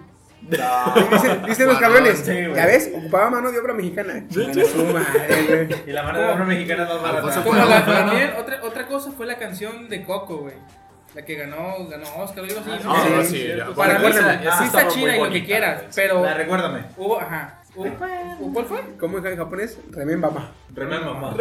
No. 0.49 0.95
Dicen, 1.13 1.43
dicen 1.47 1.67
los 1.69 1.79
cabrones, 1.79 2.19
sí, 2.19 2.33
ya 2.55 2.67
ves, 2.67 2.91
ocupaba 2.95 3.31
mano 3.31 3.53
de 3.53 3.59
obra 3.59 3.75
mexicana. 3.75 4.25
Madre. 4.93 5.69
Y 5.87 5.91
la 5.93 6.03
mano 6.03 6.19
de 6.21 6.29
obra 6.29 6.45
mexicana 6.45 6.85
no 6.85 7.01
va 7.03 7.09
a 7.09 7.13
Alfonso 7.19 7.43
ganar. 7.45 7.45
Como 7.45 7.71
la, 7.71 7.85
también, 7.87 8.33
otra, 8.39 8.61
otra 8.63 8.87
cosa 8.87 9.13
fue 9.13 9.27
la 9.27 9.37
canción 9.39 9.89
de 9.89 10.03
Coco, 10.05 10.39
güey. 10.39 10.55
La 11.15 11.25
que 11.25 11.35
ganó, 11.37 11.87
ganó 11.89 12.07
Oscar 12.23 12.45
algo 12.45 12.61
así. 12.61 12.71
¿no? 12.85 12.93
Ah, 12.93 13.03
Sí, 13.23 13.29
sí, 13.29 13.37
sí, 13.43 13.49
ya. 13.57 13.67
Para 13.75 13.95
mí 13.99 14.03
Bueno, 14.03 14.19
esa- 14.19 14.59
sí 14.59 14.65
está 14.65 14.85
muy 14.85 14.95
chida 14.95 15.17
y 15.17 15.21
lo 15.21 15.31
que 15.31 15.45
quieras, 15.45 15.83
pero 15.95 16.25
La 16.25 16.35
recuérdame. 16.35 16.85
hubo, 16.97 17.21
ajá. 17.21 17.59
¿Cuál 17.75 18.65
fue? 18.67 18.81
¿Cómo 18.99 19.19
es 19.19 19.25
en 19.25 19.37
japonés? 19.37 19.79
Remen 19.91 20.21
mamá. 20.21 20.51
Remember, 20.75 21.07
mamá. 21.15 21.35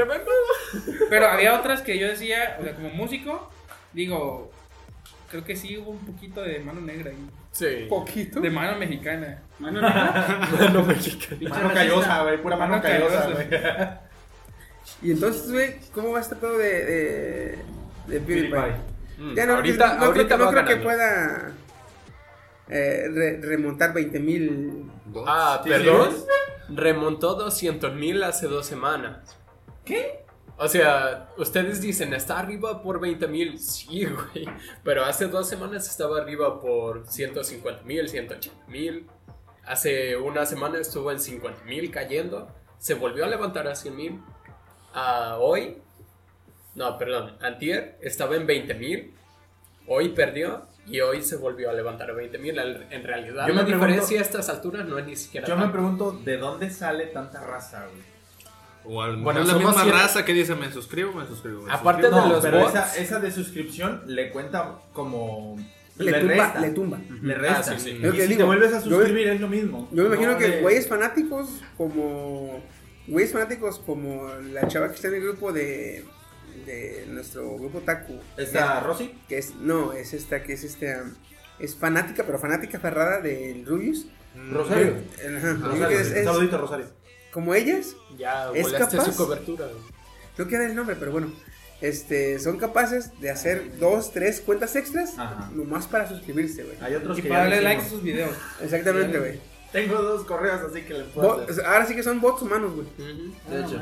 Pero 1.09 1.27
había 1.27 1.55
otras 1.59 1.81
que 1.81 1.97
yo 1.99 2.07
decía, 2.07 2.57
o 2.59 2.63
sea, 2.63 2.73
como 2.75 2.89
músico, 2.89 3.49
digo, 3.93 4.51
creo 5.31 5.43
que 5.43 5.55
sí 5.55 5.77
hubo 5.77 5.89
un 5.91 6.05
poquito 6.05 6.41
de 6.41 6.59
mano 6.59 6.81
negra 6.81 7.09
ahí. 7.09 7.29
Sí. 7.51 7.87
Poquito. 7.89 8.39
De 8.39 8.49
mano 8.51 8.77
mexicana. 8.77 9.41
Mano 9.57 9.81
negra. 9.81 10.47
Mano 10.59 10.83
mexicana. 10.83 11.49
Mano 11.49 11.73
callosa, 11.73 12.23
güey, 12.23 12.41
pura 12.41 12.55
mano 12.57 12.71
Mano 12.73 12.83
callosa, 12.83 13.29
güey. 13.31 13.47
Y 15.01 15.11
entonces, 15.11 15.51
güey, 15.51 15.75
¿cómo 15.93 16.11
va 16.11 16.19
este 16.19 16.35
pedo 16.35 16.57
de, 16.57 16.85
de, 16.85 17.59
de 18.07 18.19
PewDiePie? 18.19 18.49
PewDiePie. 18.51 18.75
Mm, 19.17 19.35
Ya 19.35 19.45
no, 19.45 19.55
ahorita, 19.55 19.87
no 19.87 19.93
creo 19.97 20.07
ahorita 20.07 20.37
que, 20.37 20.43
no 20.43 20.51
creo 20.51 20.65
que 20.65 20.75
pueda 20.77 21.51
eh, 22.69 23.03
re- 23.09 23.41
remontar 23.41 23.93
20 23.93 24.19
mil. 24.19 24.91
Ah, 25.27 25.61
perdón. 25.63 26.11
sí. 26.11 26.25
Remontó 26.73 27.35
200 27.35 27.93
mil 27.95 28.23
hace 28.23 28.47
dos 28.47 28.65
semanas. 28.65 29.37
¿Qué? 29.83 30.20
O 30.63 30.67
sea, 30.67 31.29
ustedes 31.37 31.81
dicen, 31.81 32.13
está 32.13 32.37
arriba 32.39 32.83
por 32.83 32.99
20 32.99 33.27
mil. 33.27 33.57
Sí, 33.59 34.05
güey. 34.05 34.45
Pero 34.83 35.03
hace 35.03 35.27
dos 35.27 35.49
semanas 35.49 35.87
estaba 35.89 36.19
arriba 36.21 36.59
por 36.61 37.07
150 37.07 37.83
mil, 37.83 38.07
180 38.07 38.67
mil. 38.67 39.07
Hace 39.65 40.17
una 40.17 40.45
semana 40.45 40.77
estuvo 40.79 41.11
en 41.11 41.19
50 41.19 41.63
mil 41.65 41.89
cayendo. 41.89 42.47
Se 42.77 42.93
volvió 42.93 43.25
a 43.25 43.27
levantar 43.27 43.67
a 43.67 43.75
100 43.75 43.95
mil. 43.95 44.19
Ah, 44.93 45.37
hoy, 45.39 45.77
no, 46.75 46.97
perdón, 46.97 47.37
antier 47.41 47.97
estaba 48.01 48.35
en 48.35 48.45
20 48.45 48.73
mil. 48.75 49.15
Hoy 49.87 50.09
perdió 50.09 50.67
y 50.85 50.99
hoy 50.99 51.21
se 51.23 51.37
volvió 51.37 51.69
a 51.69 51.73
levantar 51.73 52.11
a 52.11 52.13
20 52.13 52.37
mil. 52.37 52.57
En 52.59 53.03
realidad, 53.03 53.47
Yo 53.47 53.53
la 53.53 53.61
me 53.61 53.67
pregunto- 53.67 53.85
diferencia 53.87 54.19
a 54.19 54.21
estas 54.21 54.49
alturas 54.49 54.85
no 54.87 54.97
es 54.99 55.05
ni 55.05 55.15
siquiera 55.15 55.47
Yo 55.47 55.55
me 55.55 55.63
tan- 55.63 55.71
pregunto, 55.71 56.11
¿de 56.23 56.37
dónde 56.37 56.69
sale 56.69 57.07
tanta 57.07 57.41
raza, 57.41 57.87
güey? 57.87 58.10
O 58.85 59.01
a 59.01 59.07
lo 59.07 59.17
mejor 59.17 59.23
Bueno, 59.25 59.41
es 59.41 59.47
la 59.47 59.53
misma 59.55 59.83
cien- 59.85 59.91
raza 59.91 60.25
que 60.25 60.33
dice 60.33 60.55
me 60.55 60.71
suscribo, 60.71 61.13
me 61.13 61.27
suscribo. 61.27 61.61
me 61.63 61.71
Aparte 61.71 62.01
suscribo". 62.03 62.21
de 62.23 62.27
No, 62.29 62.33
los 62.35 62.43
pero 62.43 62.59
bots. 62.59 62.69
esa, 62.73 62.95
esa 62.97 63.19
de 63.19 63.31
suscripción 63.31 64.01
le 64.07 64.31
cuenta 64.31 64.79
como... 64.93 65.55
Le, 65.97 66.13
tumba, 66.13 66.33
resta. 66.33 66.59
le 66.61 66.69
tumba. 66.71 66.99
Le 67.21 67.35
resta. 67.35 67.59
Ah, 67.59 67.79
sí, 67.79 67.79
sí. 67.79 67.89
Y 68.01 68.11
si 68.21 68.27
digo, 68.27 68.37
te 68.39 68.43
vuelves 68.43 68.73
a 68.73 68.81
yo- 68.83 68.89
suscribir 68.97 69.27
es 69.27 69.39
lo 69.39 69.47
mismo. 69.47 69.87
Yo 69.91 70.03
me 70.03 70.07
imagino 70.09 70.31
No 70.31 70.37
que 70.39 70.47
de- 70.47 70.61
güeyes 70.61 70.87
fanáticos 70.87 71.49
como. 71.77 72.63
Güeyes 73.07 73.31
fanáticos 73.33 73.77
como 73.79 74.27
la 74.51 74.67
chava 74.67 74.87
que 74.89 74.95
está 74.95 75.09
en 75.09 75.15
el 75.15 75.21
grupo 75.21 75.51
de. 75.53 76.03
de 76.65 77.05
nuestro 77.09 77.55
grupo 77.57 77.79
Taku. 77.81 78.19
¿Esta 78.35 78.79
Rosy? 78.79 79.13
Que 79.27 79.37
es. 79.37 79.53
No, 79.55 79.93
es 79.93 80.13
esta 80.13 80.41
que 80.41 80.53
es 80.53 80.63
este. 80.63 80.95
um, 81.01 81.13
es 81.59 81.75
fanática, 81.75 82.23
pero 82.25 82.39
fanática 82.39 82.79
ferrada 82.79 83.19
del 83.21 83.63
Rubius. 83.65 84.07
Rosario. 84.51 84.95
Ajá, 85.37 85.53
Rosario. 85.61 85.99
es- 85.99 86.11
es 86.11 86.25
Saludito, 86.25 86.57
Rosario. 86.57 86.85
Como 87.31 87.53
ellas, 87.55 87.95
Ya 88.17 88.51
¿Es 88.53 88.67
capaz? 88.73 89.05
su 89.05 89.15
cobertura. 89.15 89.67
no 90.37 90.47
queda 90.47 90.65
el 90.65 90.75
nombre, 90.75 90.95
pero 90.99 91.11
bueno. 91.11 91.31
Este, 91.81 92.37
son 92.39 92.57
capaces 92.59 93.19
de 93.21 93.31
hacer 93.31 93.79
dos, 93.79 94.11
tres 94.13 94.39
cuentas 94.39 94.75
extras 94.75 95.17
Ajá. 95.17 95.49
nomás 95.51 95.87
para 95.87 96.07
suscribirse, 96.07 96.63
güey. 96.63 96.77
Hay 96.79 96.93
otros 96.93 97.17
Y 97.17 97.23
que 97.23 97.29
para 97.29 97.41
darle 97.45 97.61
likes 97.61 97.85
a 97.85 97.89
sus 97.89 98.03
videos. 98.03 98.35
Exactamente, 98.61 99.17
güey. 99.17 99.39
Tengo 99.71 99.99
dos 99.99 100.23
correos, 100.25 100.61
así 100.69 100.83
que 100.83 100.93
le 100.93 101.03
puedo 101.05 101.37
Bo- 101.37 101.41
hacer. 101.49 101.65
Ahora 101.65 101.87
sí 101.87 101.95
que 101.95 102.03
son 102.03 102.21
bots 102.21 102.43
humanos, 102.43 102.73
güey. 102.75 102.87
De 103.49 103.61
hecho. 103.65 103.81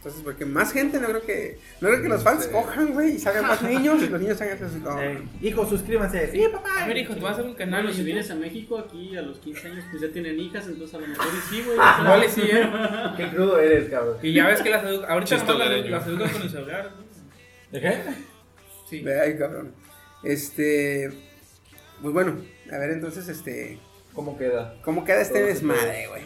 Entonces, 0.00 0.22
porque 0.24 0.46
más 0.46 0.72
gente, 0.72 0.98
no 0.98 1.08
creo 1.08 1.20
que. 1.22 1.58
No 1.82 1.88
creo 1.90 2.00
que 2.02 2.08
los 2.08 2.22
fans 2.22 2.44
Sí. 2.44 2.50
cojan, 2.50 2.94
güey, 2.94 3.16
y 3.16 3.18
salgan 3.18 3.46
más 3.46 3.60
niños 3.70 4.02
y 4.02 4.08
los 4.08 4.18
niños 4.18 4.38
salgan 4.38 4.64
así 4.64 4.78
como. 4.80 4.98
Eh, 4.98 5.22
hijo, 5.42 5.66
suscríbanse. 5.68 6.32
Sí, 6.32 6.42
papá. 6.50 6.84
A 6.84 6.86
ver, 6.88 6.96
hijo, 6.96 7.12
te 7.14 7.20
vas 7.20 7.32
a 7.32 7.34
hacer 7.34 7.44
un 7.46 7.54
canal. 7.54 7.82
Bueno, 7.82 7.90
en 7.90 7.96
si 7.96 8.02
vienes 8.04 8.30
a 8.30 8.34
México 8.34 8.78
aquí 8.78 9.14
a 9.14 9.20
los 9.20 9.38
15 9.40 9.68
años, 9.68 9.84
pues 9.90 10.00
ya 10.02 10.08
tienen 10.10 10.40
hijas, 10.40 10.66
entonces 10.68 10.94
a 10.94 11.00
lo 11.00 11.06
mejor 11.06 11.26
y 11.26 11.54
sí, 11.54 11.62
güey. 11.66 11.76
Igual 11.76 12.24
y 12.24 12.28
sí, 12.30 12.40
¿eh? 12.50 12.70
Qué 13.18 13.28
crudo 13.28 13.58
eres, 13.60 13.90
cabrón. 13.90 14.16
Y 14.22 14.32
ya 14.32 14.46
ves 14.46 14.62
que 14.62 14.70
las 14.70 14.82
edu- 14.84 15.04
ahorita 15.06 15.36
las, 15.36 15.90
las 15.90 16.06
educan 16.06 16.30
con 16.30 16.42
el 16.42 16.50
celular. 16.50 16.90
¿no? 16.96 17.04
¿De 17.72 17.80
qué? 17.82 17.98
Sí. 18.88 19.02
Ve 19.02 19.20
ahí, 19.20 19.36
cabrón. 19.36 19.74
Este. 20.24 21.10
Pues 22.00 22.14
bueno, 22.14 22.38
a 22.72 22.78
ver 22.78 22.90
entonces, 22.92 23.28
este. 23.28 23.78
¿Cómo 24.14 24.38
queda? 24.38 24.76
¿Cómo 24.82 25.04
queda 25.04 25.20
este 25.20 25.40
Todo 25.40 25.46
desmadre, 25.48 26.06
güey? 26.08 26.22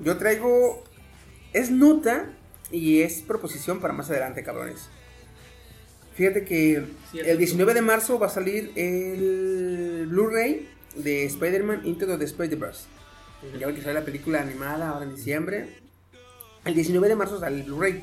Yo 0.00 0.18
traigo. 0.18 0.84
Es 1.54 1.70
nota 1.70 2.30
y 2.72 3.02
es 3.02 3.20
proposición 3.22 3.80
para 3.80 3.92
más 3.94 4.10
adelante, 4.10 4.42
cabrones. 4.42 4.88
Fíjate 6.14 6.44
que 6.44 6.84
Cierto. 7.10 7.30
el 7.30 7.38
19 7.38 7.74
de 7.74 7.82
marzo 7.82 8.18
va 8.18 8.26
a 8.26 8.30
salir 8.30 8.72
el 8.76 10.06
Blu-ray 10.08 10.68
de 10.96 11.24
Spider-Man 11.26 11.82
Into 11.86 12.18
the 12.18 12.24
Spider-Verse. 12.24 12.84
Ya 13.58 13.66
ven 13.66 13.76
que 13.76 13.82
sale 13.82 13.94
la 13.94 14.04
película 14.04 14.40
animada 14.40 14.90
ahora 14.90 15.04
en 15.06 15.14
diciembre. 15.16 15.68
El 16.64 16.74
19 16.74 17.08
de 17.08 17.16
marzo 17.16 17.40
sale 17.40 17.56
el 17.56 17.62
Blu-ray. 17.64 18.02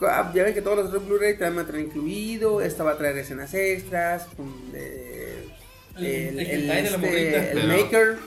Ah, 0.00 0.30
Ya 0.34 0.42
ven 0.42 0.52
que 0.52 0.60
todos 0.62 0.76
los 0.76 0.86
otros 0.88 1.06
Blu-ray 1.06 1.32
también 1.38 1.56
van 1.56 1.64
a 1.64 1.68
traer 1.68 1.84
incluido. 1.86 2.60
Esta 2.60 2.84
va 2.84 2.92
a 2.92 2.98
traer 2.98 3.16
escenas 3.18 3.54
extras. 3.54 4.26
con, 4.36 4.52
eh, 4.74 5.48
El- 5.96 6.38
este, 6.40 7.54
maker 7.66 8.18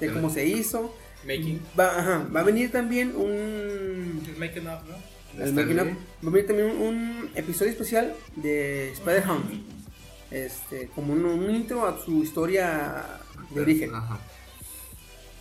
de 0.00 0.12
cómo 0.12 0.30
se 0.30 0.46
hizo. 0.46 0.94
Making. 1.28 1.60
Va, 1.78 1.98
ajá, 1.98 2.26
va 2.34 2.40
a 2.40 2.42
venir 2.42 2.72
también 2.72 3.14
un. 3.14 4.22
El 4.26 4.36
making 4.38 4.66
of, 4.66 4.80
¿no? 4.88 5.44
el 5.44 5.52
making 5.52 5.76
Lee. 5.76 5.96
va 6.24 6.28
a 6.28 6.30
venir 6.30 6.46
también 6.46 6.70
un, 6.70 6.80
un 6.80 7.30
episodio 7.34 7.70
especial 7.70 8.14
de 8.36 8.92
Spider-Ham. 8.92 9.44
Este, 10.30 10.88
como 10.94 11.12
un, 11.12 11.26
un 11.26 11.54
intro 11.54 11.86
a 11.86 12.02
su 12.02 12.22
historia 12.22 13.04
de 13.50 13.60
origen. 13.60 13.94
Ajá. 13.94 14.18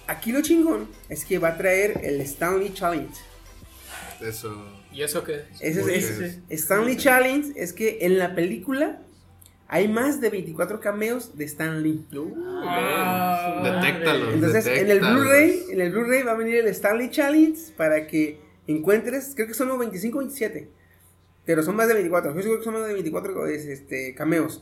Aquí 0.08 0.34
lo 0.34 0.41
chingón 0.41 0.89
es 1.08 1.24
que 1.24 1.39
va 1.39 1.50
a 1.50 1.58
traer 1.58 2.01
el 2.03 2.20
Stanley 2.22 2.74
Challenge. 2.74 3.15
Eso. 4.20 4.56
¿Y 4.91 5.03
eso 5.03 5.24
qué? 5.24 5.46
Ese 5.62 5.79
Porque 5.79 5.98
es, 5.98 6.10
ese. 6.10 6.41
Stanley 6.50 6.98
Challenge 6.98 7.53
es 7.56 7.72
que 7.72 8.00
en 8.01 8.17
la 8.17 8.36
película 8.36 9.01
hay 9.68 9.88
más 9.88 10.22
de 10.22 10.30
24 10.30 10.80
cameos 10.80 11.38
de 11.38 11.46
Stan 11.46 11.82
Lee. 11.84 12.06
Ah, 12.64 13.62
Detéctalos. 13.64 14.34
Entonces, 14.34 14.66
en 14.68 14.90
el. 14.92 15.00
Blu-ray, 15.00 15.64
en 15.72 15.82
el 15.82 15.92
Blu-ray 15.92 16.24
va 16.24 16.32
a 16.32 16.36
venir 16.36 16.56
el 16.56 16.68
Stanley 16.68 17.10
Challenge 17.10 17.60
para 17.76 18.08
que 18.08 18.40
encuentres, 18.68 19.34
creo 19.36 19.48
que 19.48 19.54
son 19.54 19.68
los 19.70 19.80
25 19.80 20.18
o 20.18 20.22
27, 20.22 20.70
pero 21.46 21.64
son 21.64 21.76
más 21.76 21.88
de 21.88 21.94
24, 21.96 22.34
yo 22.36 22.42
seguro 22.42 22.60
que 22.60 22.66
son 22.66 22.74
más 22.74 22.88
de 22.88 22.94
24 22.94 23.48
es, 23.48 23.66
este, 23.66 24.14
cameos. 24.16 24.62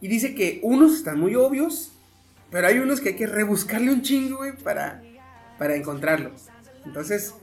Y 0.00 0.08
dice 0.08 0.34
que 0.34 0.60
unos 0.62 0.94
están 0.96 1.18
muy 1.20 1.34
obvios, 1.34 1.92
pero 2.50 2.66
hay 2.66 2.78
unos 2.78 3.00
que 3.00 3.10
hay 3.10 3.16
que 3.16 3.26
rebuscarle 3.26 3.92
un 3.92 4.02
chingo, 4.02 4.38
güey, 4.38 4.56
para, 4.56 5.02
para 5.58 5.76
encontrarlos. 5.76 6.46
Entonces, 6.86 7.34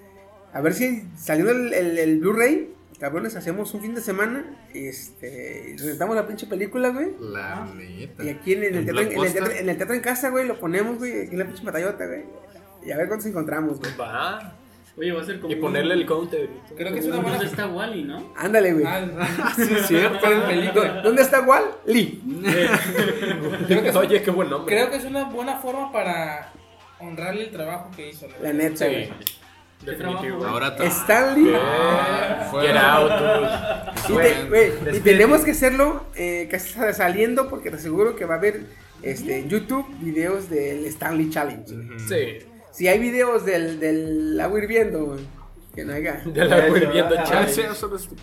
a 0.53 0.61
ver 0.61 0.73
si 0.73 1.03
saliendo 1.17 1.51
el, 1.51 1.73
el- 1.73 1.97
el 1.99 2.19
Blu-ray, 2.19 2.73
cabrones, 2.99 3.35
hacemos 3.35 3.73
un 3.73 3.81
fin 3.81 3.95
de 3.95 4.01
semana, 4.01 4.45
este, 4.73 5.73
y 5.75 5.77
rentamos 5.77 6.15
la 6.15 6.27
pinche 6.27 6.47
película, 6.47 6.89
güey. 6.89 7.09
La 7.19 7.65
neta. 7.65 8.23
Y 8.23 8.29
aquí 8.29 8.53
en 8.53 8.63
el, 8.63 8.75
¿En 8.75 8.85
teatro, 8.85 9.01
en, 9.01 9.07
el 9.23 9.33
teatro, 9.33 9.51
en 9.51 9.69
el 9.69 9.77
teatro 9.77 9.95
en 9.95 10.01
casa, 10.01 10.29
güey, 10.29 10.47
lo 10.47 10.59
ponemos, 10.59 10.97
güey, 10.97 11.21
aquí 11.21 11.31
en 11.33 11.39
la 11.39 11.45
pinche 11.45 11.63
batallota, 11.63 12.05
güey. 12.05 12.23
Y 12.85 12.91
a 12.91 12.97
ver 12.97 13.07
cuántos 13.07 13.27
encontramos, 13.27 13.79
güey. 13.79 13.91
Va. 13.97 14.53
Oye, 14.97 15.11
va 15.11 15.21
a 15.21 15.25
ser 15.25 15.39
como. 15.39 15.53
Y 15.53 15.57
ponerle 15.57 15.93
el 15.93 16.05
counter. 16.07 16.49
Creo 16.75 16.91
que 16.91 16.99
es 16.99 17.05
una 17.05 17.17
buena. 17.17 17.31
¿Dónde 17.37 17.45
está 17.45 17.67
Wally, 17.67 18.03
no? 18.03 18.33
Ándale, 18.35 18.73
güey. 18.73 18.85
Ah, 18.87 19.53
Sí, 19.55 19.61
es 19.61 19.85
cierto. 19.85 20.27
¿Dónde 21.03 21.21
está 21.21 21.41
Wal? 21.41 21.65
Lee. 21.85 22.19
Creo 23.67 23.83
que, 23.83 23.89
es, 23.89 23.95
Oye, 23.95 24.23
qué 24.23 24.31
buen 24.31 24.49
nombre. 24.49 24.73
creo 24.73 24.89
que 24.89 24.97
es 24.97 25.05
una 25.05 25.25
buena 25.25 25.57
forma 25.57 25.91
para 25.91 26.51
honrarle 26.99 27.43
el 27.43 27.51
trabajo 27.51 27.91
que 27.95 28.09
hizo. 28.09 28.27
La 28.41 28.53
neta, 28.53 28.85
Sí, 28.85 28.91
güey. 28.91 29.09
Definitivo. 29.85 30.45
Ahora 30.45 30.75
ta- 30.75 30.85
Stanley. 30.85 31.53
Ah, 31.55 32.51
Get 32.61 32.75
out, 32.75 33.11
dude. 34.07 34.73
Y, 34.87 34.91
te- 34.91 34.99
tenemos 35.01 35.41
que 35.41 35.51
hacerlo 35.51 36.05
eh, 36.15 36.47
casi 36.49 36.73
saliendo 36.93 37.49
porque 37.49 37.69
te 37.69 37.75
aseguro 37.77 38.15
que 38.15 38.25
va 38.25 38.35
a 38.35 38.37
haber 38.37 38.61
este, 39.03 39.39
en 39.39 39.49
YouTube 39.49 39.85
videos 39.99 40.49
del 40.49 40.85
Stanley 40.85 41.29
Challenge. 41.29 41.67
Sí. 42.07 42.45
Si 42.71 42.87
hay 42.87 42.99
videos 42.99 43.45
del, 43.45 43.79
del 43.79 44.39
agua 44.39 44.59
hirviendo, 44.59 45.17
que 45.75 45.83
no 45.85 45.93
haya. 45.93 46.21
De 46.25 46.45
la 46.45 46.57
De 46.61 46.67
hecho, 46.67 46.77
hirviendo 46.77 47.15
challenge. 47.23 47.67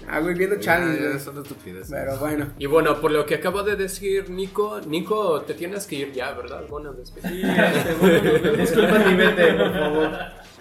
Agua 0.09 0.31
hirviendo 0.31 0.57
challenge, 0.61 1.19
son 1.21 1.39
estúpidos. 1.43 1.89
Pero 1.91 2.19
bueno. 2.19 2.47
Y 2.59 2.67
bueno, 2.67 3.01
por 3.01 3.11
lo 3.11 3.27
que 3.27 3.35
acaba 3.37 3.63
de 3.63 3.77
decir 3.77 4.31
Nico, 4.31 4.81
Nico, 4.87 5.41
te 5.43 5.55
tienes 5.55 5.87
que 5.87 5.97
ir 5.97 6.13
ya, 6.13 6.33
¿verdad? 6.33 6.63
Bueno, 6.69 6.93
después. 6.93 7.25
Sí, 7.25 7.43
este. 7.43 8.57
Disculpa 8.57 9.05
y 9.11 9.15
vete, 9.15 9.55
por 9.55 9.73
favor. 9.73 10.11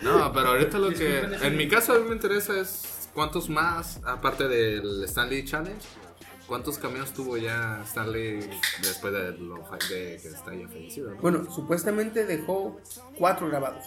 No, 0.03 0.31
pero 0.33 0.50
ahorita 0.50 0.77
lo 0.79 0.89
que. 0.89 1.22
En 1.41 1.57
mi 1.57 1.67
caso, 1.67 1.93
a 1.93 2.00
mí 2.00 2.05
me 2.07 2.15
interesa 2.15 2.60
es 2.60 3.10
cuántos 3.13 3.50
más, 3.50 4.01
aparte 4.05 4.48
del 4.48 5.03
Stanley 5.05 5.45
Challenge, 5.45 5.86
cuántos 6.48 6.77
caminos 6.77 7.13
tuvo 7.13 7.38
ya 7.38 7.81
Stanley 7.86 8.50
después 8.81 9.13
de, 9.13 9.38
lo, 9.38 9.55
de 9.89 10.19
que 10.22 10.27
está 10.27 10.53
ya 10.53 10.67
fallecido, 10.67 11.12
¿no? 11.12 11.22
Bueno, 11.22 11.51
supuestamente 11.51 12.25
dejó 12.25 12.79
cuatro 13.17 13.48
grabados. 13.48 13.86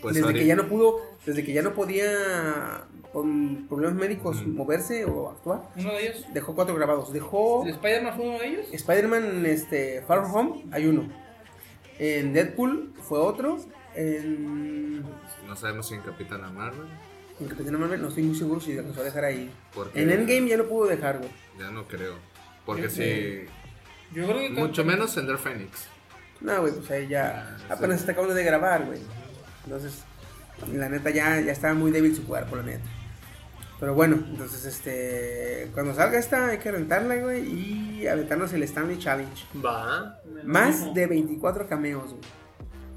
Pues 0.00 0.16
desde 0.16 0.34
que 0.34 0.46
ya 0.46 0.56
no 0.56 0.66
pudo, 0.68 1.00
desde 1.24 1.44
que 1.44 1.52
ya 1.52 1.62
no 1.62 1.74
podía 1.74 2.86
por 3.12 3.24
problemas 3.68 3.94
médicos 3.94 4.44
moverse 4.44 5.04
o 5.04 5.30
actuar, 5.30 5.68
Uno 5.76 5.92
de 5.92 6.06
ellos. 6.08 6.24
dejó 6.32 6.54
cuatro 6.54 6.74
grabados. 6.74 7.12
Dejó 7.12 7.62
¿El 7.64 7.74
Spider-Man 7.74 8.16
fue 8.16 8.28
uno 8.28 8.38
de 8.38 8.46
ellos? 8.46 8.66
Spider-Man 8.72 9.46
este, 9.46 10.02
Far 10.02 10.22
From 10.22 10.34
Home, 10.34 10.64
hay 10.72 10.86
uno. 10.86 11.08
En 11.98 12.32
Deadpool 12.32 12.94
fue 13.02 13.20
otro. 13.20 13.58
En, 13.94 15.04
No 15.52 15.56
sabemos 15.56 15.86
si 15.86 15.92
en 15.94 16.00
Capitana 16.00 16.48
Marvel. 16.50 16.86
en 17.38 17.46
Capitán 17.46 17.78
Marvel 17.78 18.00
no 18.00 18.08
estoy 18.08 18.22
muy 18.22 18.34
seguro 18.34 18.58
si 18.58 18.72
los 18.72 18.96
va 18.96 19.02
a 19.02 19.04
dejar 19.04 19.24
ahí. 19.26 19.52
Porque 19.74 20.00
En 20.00 20.10
Endgame 20.10 20.48
ya 20.48 20.56
lo 20.56 20.66
pudo 20.66 20.86
dejar, 20.88 21.18
güey. 21.18 21.28
Ya 21.58 21.70
no 21.70 21.86
creo. 21.86 22.14
Porque 22.64 22.88
Sí. 22.88 22.96
si. 23.02 24.16
Yo 24.18 24.24
creo 24.26 24.38
que. 24.38 24.48
Mucho 24.48 24.82
menos 24.82 25.14
Ender 25.18 25.36
Phoenix. 25.36 25.88
No, 26.40 26.58
güey, 26.62 26.72
pues 26.72 26.90
ahí 26.90 27.06
ya 27.06 27.58
apenas 27.68 28.00
está 28.00 28.12
acabando 28.12 28.34
de 28.34 28.44
grabar, 28.44 28.86
güey. 28.86 29.00
Entonces, 29.64 30.04
la 30.72 30.88
neta 30.88 31.10
ya, 31.10 31.38
ya 31.42 31.52
estaba 31.52 31.74
muy 31.74 31.90
débil 31.90 32.16
su 32.16 32.24
cuerpo, 32.24 32.56
la 32.56 32.62
neta. 32.62 32.84
Pero 33.78 33.92
bueno, 33.92 34.24
entonces 34.30 34.64
este 34.64 35.70
cuando 35.74 35.94
salga 35.94 36.18
esta 36.18 36.46
hay 36.46 36.58
que 36.60 36.72
rentarla, 36.72 37.16
güey, 37.16 37.44
y 38.00 38.06
aventarnos 38.06 38.54
el 38.54 38.62
Stanley 38.62 38.98
Challenge. 38.98 39.44
Va. 39.62 40.18
Más 40.44 40.94
de 40.94 41.06
24 41.06 41.68
cameos, 41.68 42.04
güey. 42.14 42.22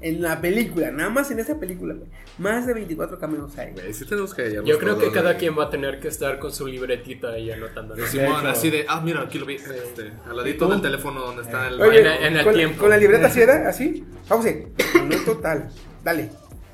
En 0.02 0.20
la 0.20 0.40
película, 0.42 0.90
nada 0.90 1.08
más 1.08 1.30
en 1.30 1.38
esa 1.38 1.58
película, 1.58 1.94
güey. 1.94 2.06
Más 2.38 2.66
de 2.66 2.74
24 2.74 3.18
cameos 3.18 3.56
hay. 3.56 3.72
Güey, 3.72 3.94
sí 3.94 4.04
tenemos 4.04 4.34
que 4.34 4.42
hallarlos 4.42 4.66
Yo 4.68 4.78
creo 4.78 4.94
que 4.96 5.04
todos, 5.04 5.14
cada 5.14 5.30
güey. 5.30 5.38
quien 5.38 5.58
va 5.58 5.64
a 5.64 5.70
tener 5.70 5.98
que 6.00 6.08
estar 6.08 6.38
con 6.38 6.52
su 6.52 6.66
libretita 6.66 7.38
y 7.38 7.50
anotando. 7.50 7.96
Simón, 8.06 8.46
así 8.46 8.68
de, 8.70 8.84
ah, 8.88 9.00
mira, 9.00 9.22
aquí 9.22 9.38
lo 9.38 9.46
vi. 9.46 9.54
Este, 9.54 10.12
al 10.28 10.36
ladito 10.36 10.68
del 10.68 10.82
teléfono 10.82 11.20
donde 11.20 11.42
está 11.42 11.68
el. 11.68 11.80
Oye, 11.80 12.00
En- 12.00 12.24
en 12.24 12.36
el 12.36 12.44
con, 12.44 12.54
tiempo. 12.54 12.80
con 12.80 12.90
la 12.90 12.98
libreta 12.98 13.28
así 13.28 13.40
era, 13.40 13.68
así. 13.68 14.04
Pause. 14.28 14.66
Minuto 15.02 15.38
tal. 15.38 15.70
Dale. 16.04 16.30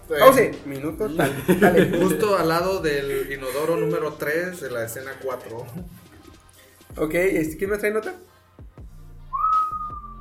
Pause. 0.09 0.51
Minuto 0.67 1.09
tal. 1.17 1.33
Dale. 1.61 1.99
Justo 2.03 2.37
al 2.37 2.49
lado 2.49 2.81
del 2.83 3.33
inodoro 3.33 3.77
número 3.77 4.15
3 4.15 4.61
de 4.63 4.71
la 4.71 4.85
escena 4.85 5.13
4. 5.23 5.67
Ok, 6.97 7.15
este, 7.15 7.57
¿quién 7.57 7.71
me 7.71 7.79
trae 7.79 7.93
nota? 7.93 8.15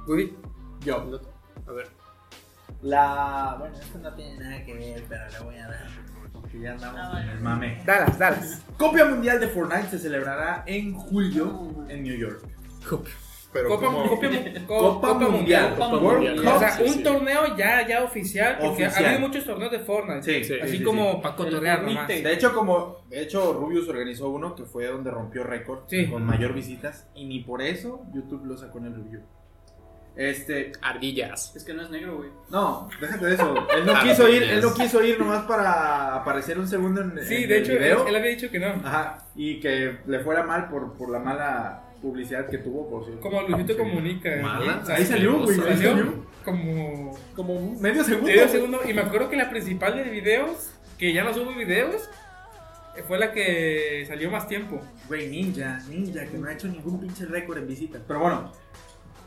Woody. 0.08 0.34
Yo. 0.86 1.20
La. 2.82 3.56
Bueno, 3.60 3.76
esto 3.78 4.00
no 4.00 4.14
tiene 4.16 4.38
nada 4.38 4.64
que 4.66 4.74
ver, 4.74 5.04
pero 5.08 5.22
le 5.30 5.40
voy 5.40 5.56
a 5.58 5.68
dar. 5.68 5.88
Porque 6.34 6.60
ya 6.60 6.72
andamos 6.74 7.22
en 7.22 7.30
el 7.30 7.40
mame. 7.40 7.82
Dalas, 7.86 8.18
dalas. 8.18 8.62
Copia 8.78 9.06
Mundial 9.06 9.40
de 9.40 9.48
Fortnite 9.48 9.90
se 9.90 10.00
celebrará 10.00 10.64
en 10.66 10.94
julio 10.94 11.86
en 11.90 12.04
New 12.04 12.16
York. 12.18 12.42
Pero 13.54 13.68
Copa, 13.68 13.86
como- 13.86 14.08
Copa, 14.10 14.28
Copa 14.68 15.08
Copa 15.10 15.30
Mundial. 15.30 15.76
Copa 15.78 15.98
World 15.98 16.24
Mundial. 16.24 16.36
Cup. 16.46 16.54
O 16.56 16.60
sea, 16.60 16.72
Sí, 16.72 16.84
un 16.84 16.94
sí. 16.94 17.04
torneo 17.04 17.58
ya, 17.58 17.86
ya 17.86 18.04
oficial, 18.04 18.58
porque 18.62 18.86
Oficial. 18.86 19.06
ha 19.06 19.10
habido 19.10 19.28
muchos 19.28 19.46
torneos 19.46 19.72
de 19.72 19.80
Fortnite. 19.80 20.24
Sí, 20.24 20.44
Sí. 20.46 20.60
Así 20.62 20.78
sí, 20.78 20.84
como 20.84 21.12
sí. 21.16 21.20
para 21.22 21.36
cotorrear 21.36 21.84
nomás. 21.84 22.08
De 22.08 22.34
hecho, 22.34 22.54
como. 22.54 23.04
De 23.10 23.22
hecho, 23.22 23.54
Rubius 23.54 23.88
organizó 23.90 24.30
uno 24.30 24.56
que 24.56 24.64
fue 24.64 24.88
donde 24.88 25.12
rompió 25.12 25.44
récord 25.44 25.82
Sí. 25.88 26.10
con 26.10 26.24
mayor 26.24 26.54
visitas. 26.54 27.08
Y 27.14 27.26
ni 27.26 27.42
por 27.42 27.62
eso 27.62 28.06
YouTube 28.14 28.46
lo 28.46 28.58
sacó 28.58 28.78
en 28.80 28.86
el 28.86 28.96
review. 28.96 29.22
Este. 30.16 30.72
Ardillas. 30.82 31.56
Es 31.56 31.64
que 31.64 31.74
no 31.74 31.82
es 31.84 31.90
negro, 31.90 32.18
güey. 32.18 32.30
No, 32.50 32.90
déjate 33.00 33.26
de 33.26 33.34
eso. 33.36 33.56
Él 33.76 33.86
no 33.86 33.94
Ah, 33.96 34.02
quiso 34.04 34.28
ir, 34.28 34.44
él 34.44 34.62
no 34.62 34.74
quiso 34.74 35.04
ir 35.04 35.18
nomás 35.20 35.44
para 35.46 36.16
aparecer 36.16 36.60
un 36.60 36.68
segundo 36.68 37.02
en, 37.02 37.12
Sí, 37.26 37.44
en 37.44 37.50
de 37.50 37.58
el 37.58 37.64
hecho, 37.64 37.72
él, 37.74 37.80
video. 37.80 38.08
él 38.08 38.16
había 38.16 38.30
dicho 38.32 38.50
que 38.52 38.60
no. 38.60 38.68
Ajá, 38.68 39.26
y 39.36 39.60
que 39.60 40.00
le 40.06 40.20
fuera 40.20 40.44
mal 40.44 40.68
por, 40.70 40.94
por 40.94 41.10
la 41.10 41.20
mala 41.20 41.84
publicidad 42.02 42.50
que 42.50 42.58
tuvo, 42.58 42.90
por 42.90 43.06
cierto. 43.06 43.22
Como 43.22 43.42
Luisito 43.44 43.74
Sí. 43.74 43.80
Comunica. 43.80 44.36
¿eh? 44.36 44.42
Mala. 44.42 44.84
Ahí 44.90 45.06
salió, 45.06 45.40
güey, 45.40 45.60
ahí 45.60 45.76
Salió 45.78 45.90
salió. 45.92 46.26
como 46.44 47.18
Como 47.36 47.76
medio 47.80 48.04
segundo. 48.04 48.28
medio 48.28 48.48
segundo. 48.50 48.80
Y 48.88 48.94
me 48.94 49.02
acuerdo 49.02 49.30
que 49.30 49.38
la 49.38 49.50
principal 49.50 49.96
de 49.96 50.04
videos, 50.04 50.72
que 50.98 51.14
ya 51.14 51.24
no 51.24 51.34
sube 51.34 51.54
videos, 51.54 52.10
fue 53.08 53.18
la 53.18 53.32
que 53.32 54.04
salió 54.08 54.30
más 54.30 54.48
tiempo. 54.48 54.82
Güey, 55.08 55.30
Ninja, 55.30 55.80
Ninja, 55.90 56.26
que 56.26 56.38
no 56.38 56.48
ha 56.48 56.54
hecho 56.54 56.68
ningún 56.68 57.00
pinche 57.00 57.26
récord 57.26 57.60
en 57.60 57.68
visitas. 57.68 58.02
Pero 58.06 58.20
bueno, 58.20 58.52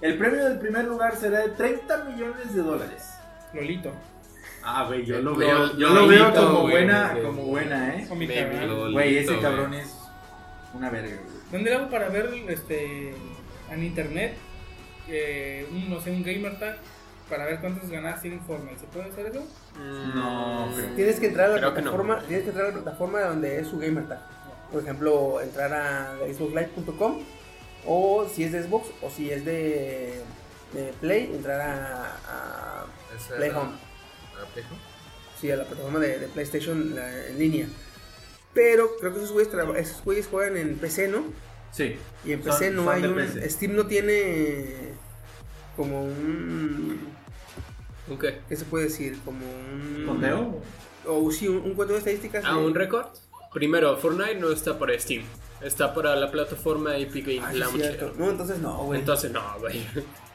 el 0.04 0.18
premio 0.18 0.44
del 0.44 0.58
primer 0.58 0.84
lugar 0.84 1.16
será 1.16 1.40
de 1.40 1.49
30 1.50 2.04
millones 2.04 2.54
de 2.54 2.62
dólares. 2.62 3.11
Lolito. 3.52 3.92
Ah, 4.62 4.84
güey, 4.87 5.04
yo 5.04 5.16
lo 5.20 5.32
Lo- 5.32 5.37
veo, 5.37 5.76
yo 5.76 5.88
lo 5.90 5.94
lo 6.02 6.08
veo 6.08 6.32
como 6.34 6.61
buena, 6.62 7.16
como 7.23 7.42
buena, 7.42 7.94
eh. 7.96 8.06
Lo- 8.66 8.92
Güey, 8.92 9.18
ese 9.18 9.38
cabrón 9.38 9.75
es 9.75 9.94
una 10.73 10.88
verga, 10.90 11.16
güey. 11.16 11.34
¿Dónde 11.52 11.70
le 11.70 11.76
hago 11.76 11.90
para 11.90 12.08
ver 12.08 12.30
este 12.49 13.14
en 13.70 13.82
internet? 13.84 14.34
eh, 15.06 15.66
un, 15.70 15.90
no 15.90 16.00
sé, 16.00 16.11
un 16.11 16.23
gamer 16.23 16.58
tag 16.58 16.78
para 17.28 17.44
ver 17.44 17.61
cuántas 17.61 17.90
ganadas 17.90 18.23
tiene 18.23 18.38
Fortnite. 18.46 18.78
¿Se 18.78 18.87
puede 18.87 19.11
hacer 19.11 19.26
eso? 19.26 19.46
No, 20.14 20.70
creo. 20.75 20.94
Tienes 20.96 21.20
que 21.20 21.26
entrar 21.26 21.50
a 21.50 21.52
la 21.52 21.58
Creo 21.58 21.75
que 21.75 21.82
no. 21.82 21.90
plataforma, 21.90 22.20
tienes 22.26 22.44
que 22.44 22.49
entrar 22.50 22.66
a 22.66 22.68
la 22.70 22.75
plataforma 22.82 23.20
donde 23.20 23.61
es 23.61 23.68
su 23.68 23.78
gamer 23.78 24.08
tag. 24.08 24.20
Por 24.73 24.82
ejemplo, 24.82 25.40
entrar 25.42 25.73
a 25.75 26.16
xboxlive.com 26.32 27.18
o 27.87 28.29
si 28.33 28.44
es 28.44 28.53
de 28.53 28.62
Xbox 28.62 28.88
o 29.03 29.11
si 29.11 29.31
es 29.31 29.44
de, 29.44 30.20
de 30.73 30.92
Play, 31.01 31.31
entrar 31.35 31.61
a, 31.61 32.16
a 32.27 32.87
Play 33.37 33.49
era- 33.51 33.61
Home. 33.61 33.73
¿a 33.73 34.47
Play 34.53 34.64
Home? 34.70 34.81
Sí, 35.40 35.51
a 35.51 35.57
la 35.57 35.64
plataforma 35.64 35.99
de, 35.99 36.18
de 36.18 36.29
PlayStation 36.29 36.94
la- 36.94 37.27
en 37.29 37.38
línea. 37.38 37.66
Pero 38.55 38.97
creo 39.01 39.12
que 39.12 39.18
esos 39.18 39.33
güeyes, 39.33 39.53
esos 39.77 40.03
güeyes 40.05 40.27
juegan 40.29 40.57
en 40.57 40.77
PC, 40.79 41.09
¿no? 41.09 41.25
Sí. 41.73 41.97
Y 42.25 42.33
en 42.33 42.42
Son- 42.42 42.53
PC 42.53 42.70
no 42.70 42.85
son 42.85 42.94
hay 42.94 43.05
un. 43.05 43.14
PC. 43.16 43.51
Steam 43.51 43.75
no 43.75 43.87
tiene 43.87 44.92
como 45.77 46.05
un. 46.05 47.01
¿Un 48.09 48.18
qué? 48.18 48.38
¿Qué 48.49 48.57
se 48.57 48.64
puede 48.64 48.85
decir? 48.85 49.18
Como 49.25 49.44
un. 49.44 50.05
¿Conteo? 50.07 50.61
O 51.07 51.31
sí, 51.33 51.49
un, 51.49 51.57
un 51.59 51.75
conteo 51.75 51.94
de 51.94 51.99
estadísticas. 51.99 52.44
Ah, 52.47 52.55
de- 52.55 52.64
un 52.64 52.75
récord. 52.75 53.07
Primero, 53.53 53.97
Fortnite 53.97 54.37
no 54.37 54.51
está 54.53 54.79
para 54.79 54.99
Steam. 54.99 55.25
Está 55.64 55.94
para 55.94 56.14
la 56.16 56.31
plataforma 56.31 56.96
Epic 56.96 57.27
Game 57.27 57.40
Ah, 57.44 57.53
Launcher. 57.53 57.96
cierto. 57.96 58.12
No, 58.18 58.31
entonces 58.31 58.59
no, 58.59 58.77
güey. 58.85 59.00
Entonces, 59.00 59.31
no, 59.33 59.42
güey. 59.61 59.87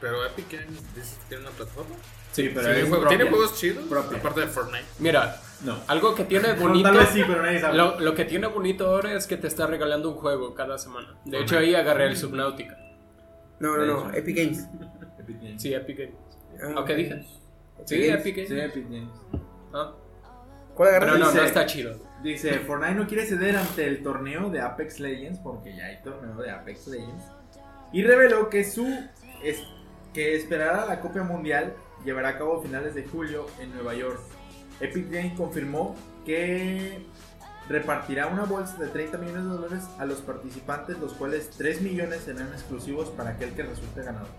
Pero 0.02 0.26
Epic 0.26 0.52
Games 0.52 1.18
tiene 1.28 1.44
una 1.44 1.52
plataforma. 1.52 1.96
Sí, 2.32 2.50
pero 2.54 2.66
¿Tiene, 2.66 2.80
es 2.82 2.88
juego- 2.88 3.02
propia. 3.02 3.18
¿tiene 3.18 3.32
juegos 3.32 3.56
chidos? 3.60 3.86
Propia. 3.88 4.18
Aparte 4.18 4.40
de 4.42 4.48
Fortnite. 4.48 4.86
Mira, 5.00 5.42
No. 5.64 5.78
algo 5.88 6.16
que 6.16 6.24
tiene 6.26 6.54
bonito. 6.60 6.90
tal 6.90 6.98
vez 7.00 7.10
sí, 7.10 7.24
pero 7.28 7.42
nadie 7.44 7.60
sabe. 7.60 7.78
Lo, 7.78 8.00
lo 8.00 8.16
que 8.16 8.26
tiene 8.26 8.48
bonito 8.48 8.88
ahora 8.88 9.14
es 9.14 9.28
que 9.28 9.38
te 9.38 9.48
está 9.48 9.68
regalando 9.68 10.10
un 10.10 10.16
juego 10.16 10.54
cada 10.56 10.78
semana. 10.78 11.16
De 11.26 11.40
hecho, 11.42 11.58
ahí 11.58 11.76
agarré 11.76 12.08
el 12.08 12.18
Subnautica. 12.18 12.78
No, 13.60 13.76
no, 13.78 13.86
no. 13.86 14.14
Epic 14.14 14.36
Games. 14.38 14.66
Epic 15.20 15.38
Games. 15.42 15.62
Sí, 15.62 15.74
Epic 15.74 15.98
Games. 15.98 16.16
Ah, 16.64 16.80
¿O 16.80 16.86
qué 16.86 16.94
ok. 16.94 16.98
dije? 16.98 17.26
Sí, 17.86 17.98
Games. 18.08 18.20
Epic 18.22 18.36
Games. 18.36 18.50
Sí, 18.50 18.60
Epic 18.60 18.84
Games. 18.90 19.12
Ah, 19.74 19.92
¿Cuál 20.76 20.90
agarras? 20.90 21.12
Pero 21.14 21.26
no, 21.26 21.32
no 21.34 21.42
está 21.44 21.66
chido. 21.66 21.96
Dice, 22.24 22.60
Fortnite 22.60 22.96
no 22.96 23.08
quiere 23.08 23.26
ceder 23.26 23.56
ante 23.56 23.88
el 23.88 24.04
torneo 24.04 24.50
de 24.50 24.60
Apex 24.62 25.00
Legends, 25.00 25.40
porque 25.40 25.76
ya 25.76 25.86
hay 25.86 26.02
torneo 26.04 26.36
de 26.36 26.52
Apex 26.52 26.88
Legends, 26.88 27.24
y 27.94 28.04
reveló 28.04 28.50
que 28.50 28.64
su 28.66 28.86
es- 29.44 29.64
que 30.14 30.36
esperará 30.36 30.86
la 30.86 31.00
Copa 31.00 31.24
Mundial 31.24 31.74
llevará 32.04 32.30
a 32.30 32.38
cabo 32.38 32.60
a 32.60 32.62
finales 32.62 32.94
de 32.96 33.06
julio 33.06 33.46
en 33.60 33.72
Nueva 33.74 33.94
York. 33.94 34.20
Epic 34.82 35.10
Games 35.12 35.34
confirmó 35.38 35.96
que 36.26 37.06
repartirá 37.70 38.28
una 38.28 38.44
bolsa 38.46 38.78
de 38.78 38.88
30 38.88 39.18
millones 39.18 39.44
de 39.44 39.50
dólares 39.50 39.84
a 40.00 40.06
los 40.06 40.20
participantes, 40.22 40.98
los 41.00 41.14
cuales 41.14 41.50
3 41.52 41.82
millones 41.82 42.22
serán 42.22 42.48
exclusivos 42.48 43.10
para 43.10 43.32
aquel 43.32 43.52
que 43.52 43.64
resulte 43.64 44.02
ganador. 44.04 44.30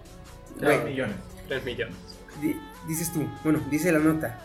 3 0.59 0.81
Güey. 0.81 0.93
millones. 0.93 1.16
3 1.49 1.64
millones. 1.64 1.95
Di- 2.40 2.61
dices 2.88 3.12
tú. 3.12 3.27
Bueno, 3.45 3.61
dice 3.71 3.93
la 3.93 3.99
nota. 4.01 4.37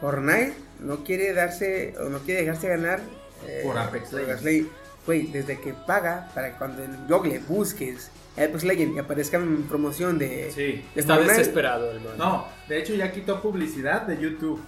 Fortnite 0.00 0.54
no 0.80 1.04
quiere 1.04 1.32
darse 1.32 1.94
o 1.98 2.08
no 2.08 2.18
quiere 2.20 2.40
dejarse 2.42 2.68
ganar 2.68 3.00
eh, 3.46 3.62
Por 3.64 3.78
Apex 3.78 4.12
Legends. 4.12 4.42
Legends. 4.42 4.70
Güey, 5.06 5.26
desde 5.28 5.60
que 5.60 5.72
paga 5.72 6.30
para 6.34 6.50
que 6.52 6.58
cuando 6.58 6.82
en 6.82 7.06
Google 7.06 7.38
busques 7.46 8.10
Apex 8.34 8.64
Legends 8.64 8.96
y 8.96 8.98
aparezca 8.98 9.36
en 9.38 9.62
promoción 9.64 10.18
de, 10.18 10.50
Sí. 10.52 10.84
de 10.94 11.00
Está 11.00 11.14
Fortnite, 11.14 11.38
desesperado 11.38 11.90
el 11.92 12.00
man. 12.00 12.18
No, 12.18 12.46
de 12.68 12.78
hecho 12.78 12.94
ya 12.94 13.12
quitó 13.12 13.40
publicidad 13.40 14.02
de 14.02 14.18
YouTube 14.18 14.60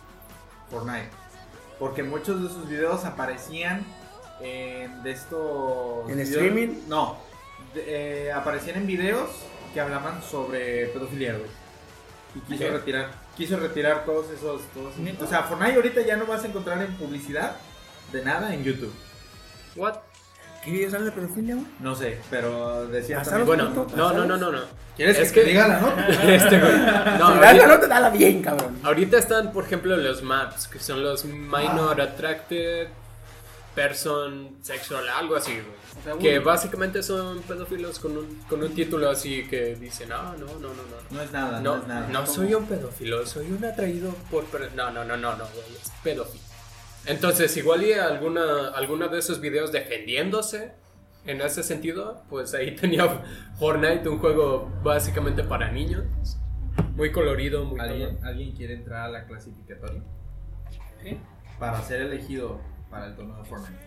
Fortnite. 0.71 1.09
Porque 1.79 2.03
muchos 2.03 2.43
de 2.43 2.49
sus 2.49 2.69
videos 2.69 3.05
aparecían 3.05 3.85
en 4.41 5.03
de 5.03 5.11
estos. 5.13 6.09
¿En 6.11 6.17
videos- 6.17 6.31
streaming? 6.31 6.69
No, 6.89 7.19
de- 7.75 8.27
eh, 8.29 8.33
aparecían 8.33 8.77
en 8.79 8.87
videos 8.87 9.29
que 9.75 9.81
hablaban 9.81 10.23
sobre 10.23 10.87
pedofilia, 10.87 11.33
güey. 11.35 11.51
Y 12.37 12.41
quiso 12.41 12.71
retirar, 12.71 13.11
quiso 13.39 13.57
retirar 13.57 14.05
todos 14.05 14.27
esos, 14.31 14.61
todos. 14.75 14.93
O 15.23 15.27
sea, 15.27 15.45
Fortnite 15.45 15.77
ahorita 15.77 16.03
ya 16.03 16.17
no 16.17 16.27
vas 16.27 16.45
a 16.45 16.49
encontrar 16.49 16.83
en 16.83 16.93
publicidad 16.97 17.53
de 18.13 18.23
nada 18.25 18.53
en 18.53 18.63
YouTube. 18.65 18.93
What? 19.77 19.95
¿Qué 20.65 20.73
videos 20.73 20.93
hablan 20.93 21.11
de 21.11 21.21
pedofilia, 21.21 21.55
güey? 21.55 21.67
No 21.81 21.95
sé, 21.95 22.19
pero 22.31 22.87
decía 22.89 23.23
también- 23.23 23.47
Bueno, 23.47 23.71
no, 23.97 24.13
no, 24.13 24.25
no, 24.27 24.37
no, 24.37 24.53
no. 24.53 24.61
¿Quieres 24.97 25.17
es 25.19 25.29
que, 25.31 25.41
que- 25.41 25.45
te 25.47 25.51
diga 25.53 25.69
la 25.69 25.81
nota? 25.81 26.07
Este, 26.09 26.59
güey. 26.59 26.73
No, 27.19 27.33
si 27.35 27.39
das 27.41 27.57
la 27.57 27.67
nota, 27.69 27.87
dala 27.87 28.11
bien, 28.11 28.43
cabrón. 28.43 28.77
ahorita 28.83 29.17
están, 29.19 29.53
por 29.53 29.65
ejemplo, 29.65 29.97
los 29.97 30.23
maps, 30.23 30.67
que 30.67 30.81
son 30.81 31.03
los 31.05 31.25
Minor 31.25 32.01
Attracted 32.01 32.89
Person 33.79 34.57
Sexual, 34.61 35.09
algo 35.09 35.37
así, 35.37 35.53
güey. 35.53 35.65
O 36.01 36.03
sea, 36.03 36.19
Que 36.19 36.39
uy, 36.41 36.45
básicamente 36.45 37.01
son 37.01 37.43
pedófilos 37.43 38.01
con 38.01 38.17
un, 38.17 38.43
con 38.49 38.61
un 38.61 38.75
título 38.75 39.09
así 39.09 39.47
que 39.47 39.77
dicen, 39.77 40.09
no, 40.09 40.33
no, 40.33 40.47
no, 40.47 40.59
no, 40.59 40.75
no. 40.75 40.97
No 41.11 41.23
es 41.23 41.31
nada, 41.31 41.61
no, 41.61 41.77
No, 41.77 41.83
es 41.83 41.87
nada. 41.89 42.09
no 42.09 42.27
soy 42.27 42.55
un 42.55 42.67
pedófilo, 42.67 43.25
soy 43.25 43.53
un 43.53 43.65
atraído 43.65 44.13
por... 44.33 44.45
No, 44.75 44.91
no, 44.91 45.05
no, 45.05 45.17
no, 45.17 45.37
no, 45.37 45.45
güey, 45.55 45.77
es 45.81 45.93
pedófilo. 46.03 46.43
Entonces, 47.07 47.57
igual 47.57 47.85
y 47.85 47.93
alguna, 47.93 48.71
alguna 48.75 49.07
de 49.07 49.21
esos 49.21 49.41
videos 49.41 49.71
defendiéndose 49.71 50.73
en 51.25 51.41
ese 51.41 51.63
sentido, 51.63 52.25
pues 52.29 52.55
ahí 52.55 52.75
tenía 52.81 53.23
Fortnite, 53.61 54.09
un 54.09 54.19
juego 54.19 54.73
básicamente 54.83 55.45
para 55.45 55.71
niños. 55.71 56.05
Muy 56.97 57.13
colorido, 57.13 57.65
muy 57.65 57.79
¿Alguien. 57.79 58.19
¿Alguien 58.25 58.57
quiere 58.57 58.75
entrar 58.75 59.03
a 59.03 59.09
la 59.09 59.25
clasificatoria? 59.25 60.03
¿Qué? 61.01 61.19
Para 61.61 61.81
ser 61.83 62.03
elegido 62.03 62.61
para 62.91 63.07
el 63.07 63.15
torneo 63.17 63.37
de 63.37 63.45
Fortnite. 63.45 63.81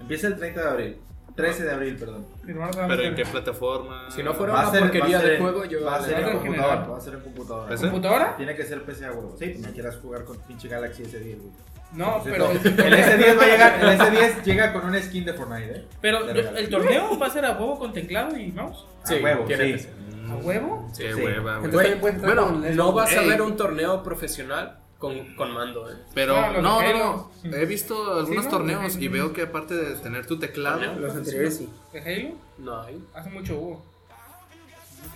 Empieza 0.00 0.26
el 0.28 0.36
30 0.36 0.60
de 0.62 0.68
abril. 0.68 0.96
13 1.34 1.64
de 1.64 1.70
abril, 1.70 1.96
perdón. 1.96 2.26
A 2.62 2.86
¿Pero 2.88 3.02
en 3.02 3.14
qué 3.14 3.26
plataforma? 3.26 4.10
Si 4.10 4.22
no 4.22 4.32
fuera 4.32 4.54
Va 4.54 4.60
a 4.60 4.62
una 4.62 4.70
ser- 4.72 4.80
porquería 4.80 5.18
a 5.18 5.22
de 5.22 5.38
juego, 5.38 5.64
yo 5.66 5.84
Va 5.84 5.96
a 5.96 6.02
ser 6.02 6.18
en 6.20 6.38
computadora. 6.38 6.86
Va 6.86 6.96
a 6.96 7.00
ser 7.00 7.14
en 7.14 7.20
computadora. 7.20 7.68
¿PC? 7.68 7.82
¿Computadora? 7.84 8.36
Tiene 8.36 8.54
que 8.56 8.64
ser 8.64 8.82
PC 8.84 9.04
a 9.06 9.12
huevo. 9.12 9.36
Sí, 9.38 9.54
no 9.60 9.68
quieras 9.70 9.96
jugar 9.96 10.24
con 10.24 10.38
pinche 10.38 10.68
Galaxy 10.68 11.02
S10, 11.02 11.36
güey. 11.38 11.52
No, 11.92 12.20
pero. 12.24 12.50
El 12.50 12.58
S10 12.62 13.38
va 13.38 13.42
a 13.42 13.46
llegar, 13.46 13.84
el 13.84 13.98
S10 14.00 14.42
llega 14.44 14.72
con 14.72 14.86
una 14.86 15.00
skin 15.02 15.24
de 15.26 15.34
Fortnite, 15.34 15.76
¿eh? 15.76 15.84
Pero 16.00 16.28
el 16.30 16.68
torneo 16.70 17.18
va 17.18 17.26
a 17.26 17.30
ser 17.30 17.44
a 17.44 17.52
huevo 17.52 17.78
con 17.78 17.92
teclado 17.92 18.36
y 18.38 18.50
mouse. 18.52 18.86
A 19.02 19.06
Sí, 19.06 19.14
huevo, 19.22 19.44
tiene 19.44 19.78
sí. 19.78 19.88
¿A 20.30 20.34
huevo? 20.36 20.88
Sí. 20.92 21.04
hueva, 21.14 21.58
bueno, 21.60 22.50
no 22.74 22.92
vas 22.92 23.14
a 23.16 23.20
ver 23.22 23.42
un 23.42 23.56
torneo 23.56 24.02
profesional 24.02 24.78
con, 24.98 25.34
con 25.34 25.52
mando, 25.52 25.90
eh. 25.90 25.96
Pero 26.14 26.36
Ah, 26.36 26.52
no, 26.52 26.62
no, 26.82 27.30
no. 27.44 27.54
He 27.56 27.66
visto 27.66 28.18
algunos 28.18 28.44
¿no? 28.46 28.50
torneos 28.50 28.92
Sí. 28.94 29.04
y 29.04 29.08
veo 29.08 29.32
que 29.32 29.42
aparte 29.42 29.74
de 29.74 29.94
tener 29.96 30.26
tu 30.26 30.38
teclado, 30.38 30.78
¿Torneo? 30.80 30.98
Los 31.00 31.14
anteriores 31.16 31.56
sí. 31.58 31.68
¿De 31.92 32.00
Halo? 32.00 32.34
No 32.58 32.80
hay. 32.82 33.02
Hace 33.14 33.30
mucho 33.30 33.56
hubo. 33.58 33.84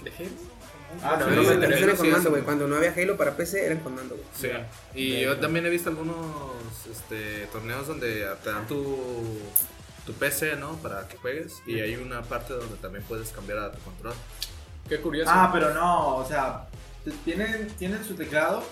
¿De 0.04 0.10
Halo? 0.10 0.30
Ah, 1.02 1.16
Bueno, 1.24 1.42
sí, 1.42 1.48
no 1.48 1.54
me 1.54 1.56
sí. 1.56 1.64
Antes 1.64 1.80
eran 1.82 1.96
con 1.96 2.04
sí, 2.06 2.10
mando, 2.12 2.22
sí. 2.24 2.28
güey. 2.30 2.42
Cuando 2.42 2.66
no 2.68 2.76
había 2.76 2.92
Halo 2.92 3.16
para 3.16 3.36
PC, 3.36 3.64
eran 3.66 3.78
con 3.78 3.94
mando, 3.94 4.16
güey. 4.16 4.26
Sí. 4.34 4.48
Y 4.94 5.20
yo 5.20 5.36
también 5.38 5.64
he 5.66 5.70
visto 5.70 5.88
algunos 5.90 6.16
este, 6.90 7.46
torneos 7.52 7.86
donde 7.86 8.26
te 8.42 8.50
dan 8.50 8.66
tu, 8.66 8.96
tu 10.04 10.12
PC, 10.14 10.56
¿no? 10.56 10.74
Para 10.82 11.06
que 11.08 11.16
juegues. 11.16 11.62
Y 11.66 11.80
hay 11.80 11.96
una 11.96 12.22
parte 12.22 12.52
donde 12.54 12.76
también 12.76 13.04
puedes 13.04 13.30
cambiar 13.30 13.58
a 13.58 13.72
tu 13.72 13.78
control. 13.80 14.14
Qué 14.88 15.00
curioso. 15.00 15.30
Ah, 15.32 15.50
pero 15.52 15.72
no, 15.72 16.16
o 16.16 16.26
sea, 16.26 16.66
tienen, 17.24 17.68
tienen 17.78 18.04
su 18.04 18.14
teclado 18.14 18.62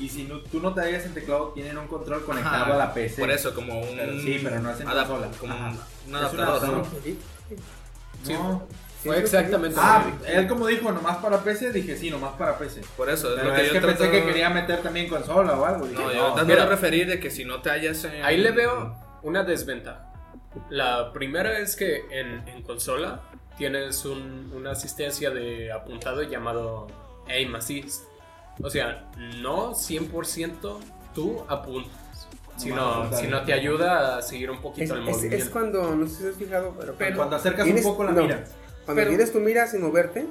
y 0.00 0.08
si 0.08 0.24
no, 0.24 0.38
tú 0.40 0.60
no 0.60 0.74
te 0.74 0.80
hallas 0.80 1.04
en 1.06 1.14
teclado, 1.14 1.48
tienen 1.54 1.76
un 1.78 1.86
control 1.86 2.24
conectado 2.24 2.64
Ajá. 2.64 2.74
a 2.74 2.76
la 2.78 2.94
PC. 2.94 3.20
Por 3.20 3.30
eso, 3.30 3.54
como 3.54 3.80
un. 3.80 3.96
Pero 3.96 4.18
sí, 4.20 4.40
pero 4.42 4.60
no 4.60 4.70
es 4.70 4.80
en 4.80 4.88
adap- 4.88 5.06
consola. 5.06 5.28
Como 5.38 5.52
Ajá. 5.52 5.72
un, 6.08 6.14
adaptador, 6.16 6.68
¿no? 6.68 6.84
Sí. 7.04 7.18
No. 8.32 8.62
Fue 9.02 9.18
exactamente 9.18 9.76
Ah, 9.82 10.04
él 10.28 10.46
como 10.46 10.68
dijo, 10.68 10.92
nomás 10.92 11.16
para 11.16 11.42
PC, 11.42 11.72
dije 11.72 11.96
sí, 11.96 12.08
nomás 12.08 12.34
para 12.34 12.56
PC. 12.56 12.82
Por 12.96 13.10
eso, 13.10 13.30
es 13.30 13.34
Pero 13.34 13.48
lo 13.48 13.54
que 13.56 13.60
es 13.62 13.66
yo 13.66 13.72
que 13.72 13.80
pensé 13.80 13.96
trato- 13.96 14.12
que 14.12 14.24
quería 14.24 14.48
meter 14.48 14.80
también 14.80 15.08
consola 15.08 15.56
o 15.58 15.64
algo. 15.64 15.86
Dije, 15.88 16.00
No, 16.00 16.06
no, 16.06 16.12
yo 16.14 16.32
trato 16.34 16.46
mira. 16.46 16.62
de 16.64 16.70
referir 16.70 17.08
de 17.08 17.18
que 17.18 17.28
si 17.30 17.44
no 17.44 17.60
te 17.60 17.70
hallas 17.70 18.04
en. 18.04 18.24
Ahí 18.24 18.36
le 18.36 18.52
veo 18.52 18.94
una 19.22 19.42
desventaja. 19.42 20.08
La 20.70 21.12
primera 21.12 21.58
es 21.58 21.74
que 21.74 22.04
en, 22.12 22.46
en 22.48 22.62
consola 22.62 23.22
tienes 23.58 24.04
un- 24.04 24.52
una 24.54 24.70
asistencia 24.70 25.30
de 25.30 25.72
apuntado 25.72 26.22
llamado 26.22 26.86
Aim 27.28 27.52
Assist. 27.56 28.04
O 28.62 28.70
sea, 28.70 29.10
no 29.42 29.74
100% 29.74 30.78
tú 31.14 31.42
apuntas, 31.48 31.92
sino, 32.56 32.80
apuntar. 32.82 33.20
sino 33.20 33.42
te 33.42 33.52
ayuda 33.52 34.18
a 34.18 34.22
seguir 34.22 34.50
un 34.50 34.56
Es, 34.56 34.62
poquito 34.62 34.94
el 34.94 35.00
es- 35.08 35.16
movimiento. 35.16 35.36
es 35.44 35.50
cuando, 35.50 35.94
no 35.96 36.06
sé 36.06 36.16
si 36.22 36.26
has 36.28 36.36
fijado, 36.36 36.74
pero, 36.78 36.94
Pero 36.96 37.16
Cuando 37.16 37.36
acercas 37.36 37.64
tienes- 37.64 37.84
un 37.84 37.90
poco 37.92 38.04
la 38.04 38.12
no, 38.12 38.22
mira. 38.22 38.44
Cuando 38.84 39.00
Pero- 39.00 39.08
tienes 39.10 39.32
tu 39.32 39.40
mira 39.40 39.66
sin 39.66 39.82
moverte 39.82 40.26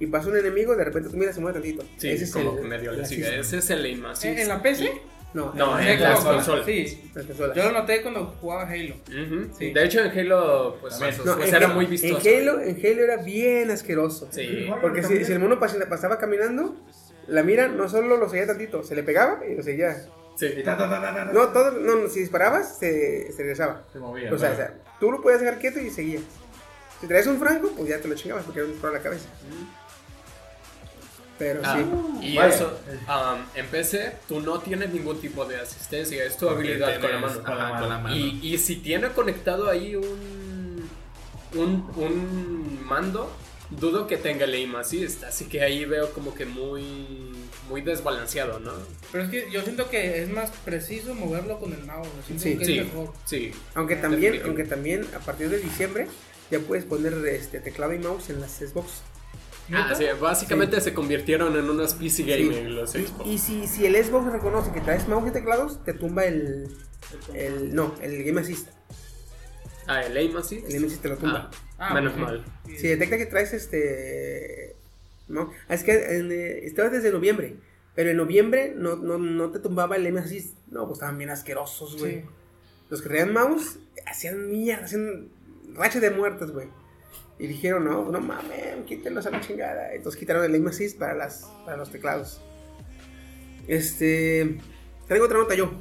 y 0.00 0.06
pasa 0.06 0.28
un 0.28 0.36
enemigo, 0.36 0.74
de 0.76 0.84
repente 0.84 1.08
tu 1.10 1.16
mira 1.16 1.32
se 1.32 1.40
mueve 1.40 1.60
tantito. 1.60 1.84
Sí, 1.98 2.08
Ese 2.08 2.24
es 2.24 2.32
como 2.32 2.52
el- 2.52 2.62
que 2.62 2.68
medio 2.68 2.90
el 2.92 2.98
le 2.98 3.06
sigue. 3.06 3.38
Ese 3.40 3.58
es 3.58 3.70
el 3.70 3.84
Aim 3.84 4.04
Assist. 4.06 4.38
¿En, 4.38 4.48
la 4.48 4.60
PC? 4.62 4.92
No, 5.34 5.50
No, 5.54 5.78
en 5.78 5.88
en 5.88 6.00
¿no? 6.00 6.22
consolas. 6.22 6.66
Sí. 6.66 7.10
Yo 7.56 7.64
lo 7.64 7.72
noté 7.72 8.02
cuando 8.02 8.26
jugaba 8.38 8.64
Halo. 8.68 8.96
Ujú. 9.08 9.48
Sí. 9.58 9.72
De 9.72 9.84
hecho, 9.84 10.00
en 10.00 10.10
Halo, 10.18 10.76
pues, 10.80 10.92
También. 10.98 11.16
pues, 11.16 11.26
No, 11.26 11.36
pues 11.36 11.48
en 11.48 11.54
era 11.54 11.64
Halo- 11.66 11.74
muy 11.74 11.86
vistoso. 11.86 12.20
En 12.28 12.38
Halo, 12.48 12.60
en 12.60 12.76
Halo 12.76 13.02
era 13.02 13.16
bien 13.22 13.70
asqueroso. 13.70 14.28
Sí. 14.30 14.68
Porque 14.82 15.02
si, 15.02 15.24
si 15.24 15.32
el 15.32 15.38
mono 15.38 15.58
pas- 15.58 15.88
pasaba 15.88 16.18
caminando, 16.18 16.76
la 17.28 17.42
mira 17.42 17.68
no 17.68 17.88
solo 17.88 18.16
lo 18.16 18.28
seguía 18.28 18.46
tantito, 18.46 18.82
se 18.82 18.94
le 18.94 19.02
pegaba 19.02 19.40
y 19.46 19.54
lo 19.56 19.62
seguía. 19.62 20.06
Sí. 20.36 20.46
Y 20.46 20.62
ta, 20.62 20.76
ta, 20.78 20.88
ta, 20.88 21.00
ta, 21.00 21.14
ta, 21.14 21.26
ta. 21.26 21.32
No, 21.32 21.48
todo, 21.48 21.72
no, 21.72 22.08
si 22.08 22.20
disparabas, 22.20 22.78
se, 22.78 23.30
se 23.32 23.38
regresaba. 23.42 23.82
Se 23.92 23.98
movía. 23.98 24.32
O 24.32 24.38
sea, 24.38 24.52
o 24.52 24.56
sea, 24.56 24.74
tú 24.98 25.10
lo 25.12 25.20
podías 25.20 25.40
dejar 25.40 25.58
quieto 25.58 25.78
y 25.80 25.90
seguía. 25.90 26.20
Si 27.00 27.06
traías 27.06 27.26
un 27.26 27.38
franco, 27.38 27.70
pues 27.76 27.88
ya 27.88 27.98
te 28.00 28.08
lo 28.08 28.14
chingabas 28.14 28.44
porque 28.44 28.60
era 28.60 28.66
un 28.66 28.72
disparo 28.72 28.94
a 28.94 28.96
la 28.98 29.02
cabeza. 29.02 29.26
Pero 31.38 31.60
Ah, 31.64 31.76
sí. 31.76 32.26
y 32.26 32.36
Vaya. 32.36 32.54
eso, 32.54 32.78
um, 33.08 33.40
en 33.54 33.66
PC, 33.66 34.12
tú 34.28 34.40
no 34.40 34.60
tienes 34.60 34.90
ningún 34.92 35.20
tipo 35.20 35.44
de 35.44 35.56
asistencia, 35.56 36.24
es 36.24 36.36
tu 36.36 36.48
habilidad 36.48 37.00
con 37.00 37.10
la 37.10 37.18
mano. 37.18 37.40
ajá, 37.44 37.80
con 37.80 37.88
la 37.88 37.98
mano. 37.98 38.14
Y, 38.14 38.38
y 38.42 38.58
si 38.58 38.76
tiene 38.76 39.08
conectado 39.08 39.68
ahí 39.68 39.96
un, 39.96 40.88
un, 41.54 41.90
un 41.96 42.84
mando, 42.86 43.30
dudo 43.80 44.06
que 44.06 44.16
tenga 44.16 44.44
el 44.44 44.54
aim 44.54 44.74
assist, 44.76 45.24
así 45.24 45.46
que 45.46 45.62
ahí 45.62 45.84
veo 45.84 46.12
como 46.12 46.34
que 46.34 46.46
muy, 46.46 47.32
muy 47.68 47.80
desbalanceado, 47.82 48.60
¿no? 48.60 48.72
Pero 49.10 49.24
es 49.24 49.30
que 49.30 49.50
yo 49.50 49.62
siento 49.62 49.88
que 49.90 50.22
es 50.22 50.28
más 50.30 50.50
preciso 50.64 51.14
moverlo 51.14 51.58
con 51.58 51.72
el 51.72 51.84
mouse. 51.84 52.08
Sí, 52.38 52.56
que 52.56 52.64
Sí, 52.64 52.78
es 52.78 52.86
mejor. 52.86 53.12
sí. 53.24 53.52
Aunque 53.74 53.96
también, 53.96 54.32
Definitivo. 54.32 54.46
aunque 54.48 54.64
también 54.64 55.06
a 55.14 55.18
partir 55.20 55.48
de 55.50 55.58
diciembre 55.58 56.06
ya 56.50 56.58
puedes 56.60 56.84
poner 56.84 57.14
este 57.26 57.60
teclado 57.60 57.92
y 57.94 57.98
mouse 57.98 58.30
en 58.30 58.40
las 58.40 58.52
Xbox. 58.52 59.02
Ah, 59.72 59.94
sí, 59.96 60.04
básicamente 60.20 60.80
se 60.80 60.92
convirtieron 60.92 61.56
en 61.56 61.70
unos 61.70 61.94
PC 61.94 62.24
gaming 62.24 62.74
los 62.74 62.94
Y- 62.94 63.06
Xbox. 63.06 63.26
Y, 63.28 63.38
si, 63.38 63.66
si 63.68 63.86
el 63.86 63.94
Xbox 64.04 64.30
reconoce 64.32 64.72
que 64.72 64.80
traes 64.80 65.08
mouse 65.08 65.28
y 65.28 65.32
teclados, 65.32 65.82
te 65.84 65.94
tumba 65.94 66.24
el, 66.24 66.68
el 67.32 67.74
no, 67.74 67.94
el 68.02 68.22
Game 68.24 68.40
Assist. 68.40 68.68
Ah, 69.86 70.02
el 70.04 70.16
aim 70.16 70.36
assist. 70.36 70.66
El 70.66 70.74
Game 70.74 70.86
Assist 70.86 71.02
te 71.02 71.08
lo 71.08 71.16
tumba. 71.16 71.50
Ah, 71.52 71.56
Ah, 71.84 71.94
menos 71.94 72.16
mal. 72.16 72.44
Si 72.64 72.86
detecta 72.86 73.18
que 73.18 73.26
traes 73.26 73.52
este. 73.52 74.76
No, 75.28 75.50
es 75.68 75.82
que 75.82 76.16
en, 76.16 76.30
eh, 76.30 76.60
estaba 76.64 76.88
desde 76.90 77.10
noviembre. 77.10 77.56
Pero 77.94 78.10
en 78.10 78.16
noviembre 78.16 78.72
no, 78.76 78.96
no, 78.96 79.18
no 79.18 79.50
te 79.50 79.58
tumbaba 79.58 79.96
el 79.96 80.06
M 80.06 80.20
Assist. 80.20 80.56
No, 80.70 80.86
pues 80.86 80.94
estaban 80.98 81.18
bien 81.18 81.30
asquerosos, 81.30 81.98
güey. 81.98 82.20
Sí. 82.20 82.24
Los 82.88 83.02
que 83.02 83.08
traían 83.08 83.32
mouse 83.32 83.78
hacían 84.06 84.48
mierda, 84.50 84.84
hacían 84.84 85.28
racha 85.74 85.98
de 86.00 86.10
muertos, 86.10 86.52
güey. 86.52 86.68
Y 87.38 87.46
dijeron, 87.48 87.84
no, 87.84 88.08
no 88.10 88.20
mames, 88.20 88.84
quítenlos 88.86 89.26
a 89.26 89.30
la 89.30 89.40
chingada. 89.40 89.92
Entonces 89.94 90.18
quitaron 90.18 90.44
el 90.44 90.54
aim 90.54 90.66
assist 90.68 90.98
para, 90.98 91.14
las, 91.14 91.50
para 91.64 91.76
los 91.76 91.90
teclados. 91.90 92.40
Este. 93.66 94.58
Traigo 95.06 95.26
otra 95.26 95.38
nota 95.38 95.54
yo. 95.54 95.72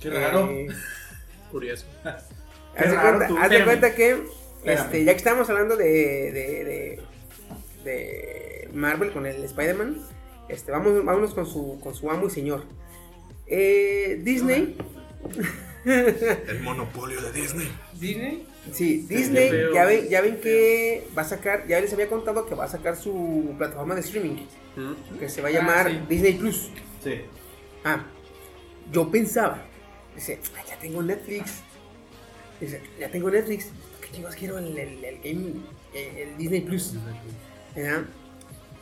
Qué 0.00 0.10
raro. 0.10 0.48
Eh, 0.50 0.68
Curioso. 1.50 1.86
Haz 2.04 2.90
de 2.90 2.96
cuenta, 2.96 3.28
tú. 3.28 3.38
haz 3.38 3.50
de 3.50 3.56
Espérame. 3.56 3.64
cuenta 3.64 3.94
que. 3.94 4.24
Este, 4.64 5.04
ya 5.04 5.12
que 5.12 5.18
estábamos 5.18 5.48
hablando 5.50 5.76
de, 5.76 5.84
de, 6.32 6.64
de, 6.64 7.00
de 7.84 8.68
Marvel 8.74 9.12
con 9.12 9.26
el 9.26 9.42
Spider-Man, 9.44 9.98
este, 10.48 10.72
vamos, 10.72 11.04
vámonos 11.04 11.34
con 11.34 11.46
su, 11.46 11.78
con 11.80 11.94
su 11.94 12.10
amo 12.10 12.26
y 12.26 12.30
señor. 12.30 12.64
Eh, 13.46 14.20
Disney, 14.22 14.76
El 15.84 16.60
monopolio 16.62 17.20
de 17.20 17.32
Disney. 17.32 17.68
Disney. 18.00 18.46
sí, 18.72 19.04
Disney, 19.08 19.50
ya 19.74 19.84
ven, 19.84 20.08
ya 20.08 20.20
ven 20.22 20.40
que 20.40 21.06
va 21.16 21.22
a 21.22 21.26
sacar, 21.26 21.66
ya 21.66 21.78
les 21.80 21.92
había 21.92 22.08
contado 22.08 22.46
que 22.46 22.54
va 22.54 22.64
a 22.64 22.68
sacar 22.68 22.96
su 22.96 23.54
plataforma 23.58 23.94
de 23.94 24.00
streaming, 24.00 24.46
¿Mm? 24.76 25.18
que 25.18 25.28
se 25.28 25.42
va 25.42 25.48
a 25.48 25.50
Ah, 25.50 25.54
llamar 25.54 25.90
sí. 25.90 26.00
Disney 26.08 26.32
Plus. 26.34 26.70
Sí. 27.02 27.20
Ah, 27.84 28.06
yo 28.90 29.10
pensaba, 29.10 29.62
dice, 30.14 30.38
"Ah, 30.56 30.62
ya 30.66 30.78
tengo 30.78 31.02
Netflix. 31.02 31.60
Dice, 32.60 32.80
ya 32.98 33.10
tengo 33.10 33.30
Netflix. 33.30 33.68
¿Qué 34.14 34.18
chingos 34.18 34.36
quiero 34.36 34.58
el, 34.58 34.78
el, 34.78 35.64
el 35.92 36.36
Disney 36.38 36.60
Plus? 36.60 36.92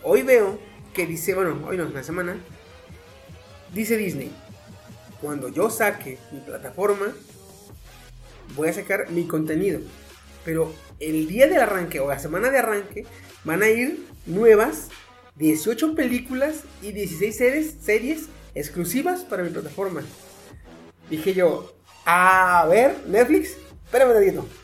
Hoy 0.02 0.22
veo 0.24 0.58
que 0.92 1.06
dice, 1.06 1.32
bueno, 1.32 1.58
hoy 1.66 1.78
no, 1.78 1.86
una 1.86 2.02
semana. 2.02 2.36
Dice 3.72 3.96
Disney, 3.96 4.30
cuando 5.22 5.48
yo 5.48 5.70
saque 5.70 6.18
mi 6.32 6.40
plataforma, 6.40 7.14
voy 8.54 8.68
a 8.68 8.74
sacar 8.74 9.08
mi 9.08 9.26
contenido. 9.26 9.80
Pero 10.44 10.74
el 11.00 11.26
día 11.28 11.46
de 11.46 11.56
arranque 11.56 11.98
o 12.00 12.08
la 12.08 12.18
semana 12.18 12.50
de 12.50 12.58
arranque 12.58 13.06
van 13.44 13.62
a 13.62 13.70
ir 13.70 14.04
nuevas 14.26 14.90
18 15.36 15.94
películas 15.94 16.64
y 16.82 16.92
16 16.92 17.34
series, 17.34 17.74
series 17.80 18.24
exclusivas 18.54 19.20
para 19.20 19.44
mi 19.44 19.48
plataforma. 19.48 20.02
Dije 21.08 21.32
yo, 21.32 21.72
a 22.04 22.66
ver, 22.68 22.98
Netflix, 23.06 23.56
espérame 23.86 24.12
tantito. 24.12 24.61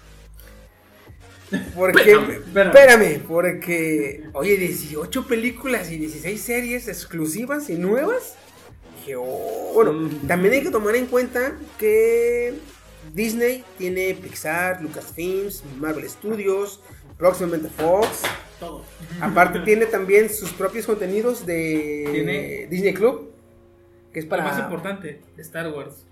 Porque, 1.74 2.00
Espérame, 2.02 2.30
espérame. 2.32 2.68
espérame, 2.74 3.20
porque, 3.26 4.24
oye, 4.34 4.56
18 4.56 5.26
películas 5.26 5.90
y 5.90 5.96
16 5.98 6.40
series 6.40 6.88
exclusivas 6.88 7.70
y 7.70 7.74
nuevas. 7.76 8.34
Dije, 8.98 9.16
oh, 9.16 9.72
bueno, 9.74 9.92
Mm. 9.92 10.26
también 10.26 10.54
hay 10.54 10.62
que 10.62 10.70
tomar 10.70 10.94
en 10.96 11.06
cuenta 11.06 11.56
que 11.78 12.54
Disney 13.14 13.64
tiene 13.78 14.14
Pixar, 14.14 14.82
Lucasfilms, 14.82 15.62
Marvel 15.78 16.08
Studios, 16.10 16.80
próximamente 17.16 17.68
Fox. 17.70 18.22
Todo. 18.60 18.84
Aparte 19.20 19.60
tiene 19.60 19.86
también 19.86 20.28
sus 20.28 20.50
propios 20.52 20.84
contenidos 20.84 21.46
de 21.46 22.08
Tiene- 22.12 22.66
Disney 22.68 22.92
Club, 22.92 23.30
que 24.12 24.18
es 24.20 24.26
Lo 24.26 24.36
más 24.36 24.50
para... 24.52 24.64
importante, 24.64 25.20
Star 25.38 25.72
Wars. 25.72 26.04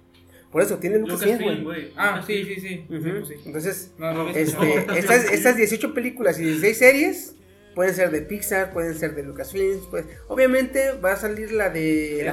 Por 0.57 0.62
eso, 0.62 0.79
tiene 0.79 0.99
Lucasfilm, 0.99 1.33
Lucasfilm, 1.38 1.64
güey. 1.64 1.92
Ah, 1.97 2.25
sí, 2.27 2.42
sí, 2.42 2.87
pues 2.88 3.03
sí. 3.29 3.35
Entonces, 3.45 3.90
No, 3.99 4.14
no, 4.14 4.31
este, 4.31 4.87
estas, 4.99 5.31
estas 5.31 5.55
18 5.55 5.92
películas 5.92 6.40
y 6.40 6.45
16 6.45 6.79
series 6.79 7.35
pueden 7.75 7.95
ser 7.95 8.11
de 8.11 8.23
Pixar, 8.23 8.73
pueden 8.73 8.99
ser 8.99 9.14
de 9.14 9.23
Lucasfilm. 9.23 9.81
Pues, 9.90 10.07
obviamente 10.29 10.92
va 10.92 11.12
a 11.12 11.16
salir 11.16 11.53
la 11.53 11.69
de 11.69 12.33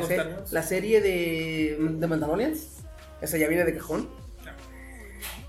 la, 0.52 0.64
serie 0.64 1.02
de, 1.02 1.78
de 1.78 2.08
Mandalorians. 2.08 2.86
Esa 3.22 3.38
ya 3.38 3.50
viene 3.50 3.66
de 3.66 3.74
cajón. 3.74 4.08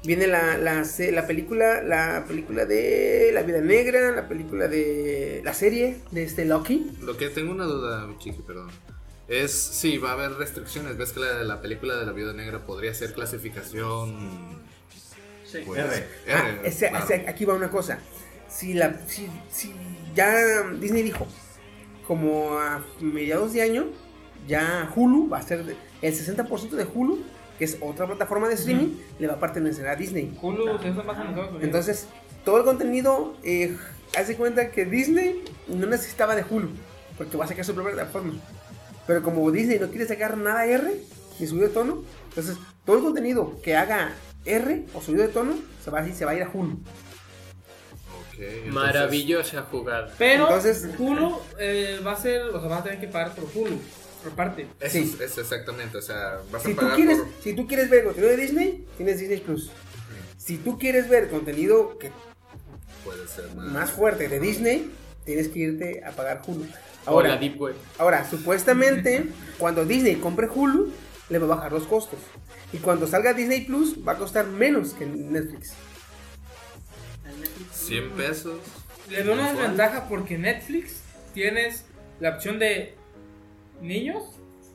Viene 0.04 0.26
la, 0.26 0.58
la 0.58 1.26
película, 1.28 1.80
la 1.80 2.24
película 2.26 2.66
de 2.66 3.30
La 3.32 3.42
Vida 3.42 3.60
Negra, 3.60 4.10
la 4.10 4.26
película 4.26 4.66
de 4.66 5.42
la 5.44 5.54
serie 5.54 5.98
de 6.10 6.24
este 6.24 6.44
Loki. 6.44 6.90
Lo 7.02 7.16
que 7.16 7.28
tengo 7.28 7.52
una 7.52 7.66
duda, 7.66 8.12
Chiqui, 8.18 8.42
perdón. 8.42 8.68
Es 9.28 9.52
si 9.52 9.98
va 9.98 10.10
a 10.10 10.12
haber 10.14 10.32
restricciones. 10.32 10.96
¿Ves 10.96 11.12
que 11.12 11.20
la, 11.20 11.42
la 11.44 11.60
película 11.60 11.96
de 11.96 12.06
la 12.06 12.12
viuda 12.12 12.32
negra 12.32 12.66
podría 12.66 12.92
ser 12.94 13.14
clasificación. 13.14 14.62
Sí. 15.46 15.58
pues, 15.66 15.80
R. 15.80 16.06
Ah, 16.34 16.50
ese- 16.64 16.88
claro. 16.90 17.04
ese- 17.04 17.28
aquí 17.28 17.44
va 17.44 17.54
una 17.54 17.70
cosa. 17.70 17.98
Si, 18.48 18.74
la, 18.74 19.00
si, 19.06 19.28
si 19.50 19.74
ya 20.14 20.62
Disney 20.80 21.02
dijo, 21.02 21.26
como 22.06 22.58
a 22.58 22.84
mediados 23.00 23.52
de 23.52 23.62
año, 23.62 23.86
ya 24.46 24.92
Hulu 24.94 25.28
va 25.28 25.38
a 25.38 25.42
ser 25.42 25.64
de- 25.64 25.76
el 26.02 26.14
60% 26.14 26.76
de 26.76 26.84
Hulu, 26.92 27.22
que 27.58 27.64
es 27.64 27.78
otra 27.80 28.06
plataforma 28.06 28.48
de 28.48 28.54
streaming, 28.54 28.96
le 29.18 29.26
va 29.26 29.34
a 29.34 29.40
pertenecer 29.40 29.86
a 29.88 29.96
Disney. 29.96 30.36
Hulu 30.40 30.66
más. 30.66 31.62
Entonces, 31.62 32.06
todo 32.44 32.58
el 32.58 32.64
contenido, 32.64 33.36
eh, 33.42 33.76
haz 34.18 34.28
de 34.28 34.36
cuenta 34.36 34.70
que 34.70 34.84
Disney 34.84 35.42
no 35.68 35.86
necesitaba 35.86 36.34
de 36.36 36.44
Hulu, 36.48 36.70
porque 37.16 37.36
va 37.36 37.44
a 37.46 37.48
sacar 37.48 37.64
su 37.64 37.74
propia 37.74 37.92
plataforma. 37.94 38.34
Pero 39.06 39.22
como 39.22 39.50
Disney 39.50 39.78
no 39.78 39.88
quiere 39.90 40.06
sacar 40.06 40.36
nada 40.36 40.66
R, 40.66 41.00
ni 41.38 41.46
subido 41.46 41.68
de 41.68 41.74
tono, 41.74 42.02
entonces 42.28 42.56
todo 42.84 42.96
el 42.96 43.02
contenido 43.02 43.60
que 43.62 43.76
haga 43.76 44.12
R 44.44 44.84
o 44.94 45.00
subido 45.02 45.26
de 45.26 45.32
tono 45.32 45.54
se 45.82 45.90
va, 45.90 46.00
a 46.00 46.06
ir- 46.06 46.14
se 46.14 46.24
va 46.24 46.30
a 46.32 46.34
ir 46.36 46.42
a 46.42 46.50
Hulu. 46.50 46.72
Ok, 46.72 48.38
entonces- 48.38 48.72
Maravillosa 48.72 49.62
jugada. 49.70 50.12
Pero 50.18 50.44
Entonces- 50.44 50.88
Hulu 50.98 51.38
eh, 51.58 52.00
va 52.04 52.12
a 52.12 52.16
ser, 52.16 52.42
o 52.42 52.58
sea, 52.60 52.68
vas 52.68 52.80
a 52.80 52.84
tener 52.84 53.00
que 53.00 53.08
pagar 53.08 53.34
por 53.34 53.44
Hulu, 53.44 53.78
por 54.22 54.32
parte. 54.32 54.66
Eso 54.80 54.92
Sí. 54.98 55.16
es, 55.20 55.38
exactamente, 55.38 55.98
o 55.98 56.02
sea, 56.02 56.38
vas 56.50 56.62
Si 56.62 56.72
a 56.72 56.74
tú, 56.74 56.80
pagar 56.80 56.96
quieres, 56.96 57.18
por... 57.18 57.28
si 57.42 57.54
tú 57.54 57.66
quieres 57.66 57.90
ver 57.90 58.04
contenido 58.04 58.30
de 58.32 58.36
Disney, 58.42 58.86
tienes 58.96 59.18
Disney 59.20 59.40
Plus. 59.40 59.70
Si 60.38 60.56
tú 60.58 60.78
quieres 60.78 61.08
ver 61.08 61.30
contenido 61.30 61.96
que 61.98 62.10
Puede 63.04 63.26
ser 63.28 63.50
más... 63.54 63.66
más 63.72 63.90
fuerte 63.90 64.28
de 64.28 64.40
Disney, 64.40 64.90
tienes 65.24 65.48
que 65.48 65.58
irte 65.60 66.02
a 66.04 66.10
pagar 66.12 66.42
Hulu. 66.46 66.66
O 67.06 67.20
la 67.20 67.30
Ahora, 67.30 67.36
Deep 67.36 67.60
Web. 67.60 67.74
Ahora, 67.98 68.28
supuestamente, 68.28 69.26
cuando 69.58 69.84
Disney 69.84 70.16
compre 70.16 70.48
Hulu, 70.52 70.92
le 71.28 71.38
va 71.38 71.46
a 71.46 71.56
bajar 71.56 71.72
los 71.72 71.84
costos. 71.84 72.18
Y 72.72 72.78
cuando 72.78 73.06
salga 73.06 73.32
Disney 73.32 73.62
Plus, 73.62 73.96
va 74.06 74.12
a 74.12 74.18
costar 74.18 74.46
menos 74.46 74.94
que 74.94 75.06
Netflix. 75.06 75.74
100 77.72 78.10
pesos. 78.12 78.60
Le 79.10 79.22
veo 79.22 79.34
una 79.34 79.52
desventaja 79.52 80.08
porque 80.08 80.38
Netflix 80.38 81.00
tienes 81.34 81.84
la 82.20 82.30
opción 82.30 82.58
de 82.58 82.94
niños 83.80 84.22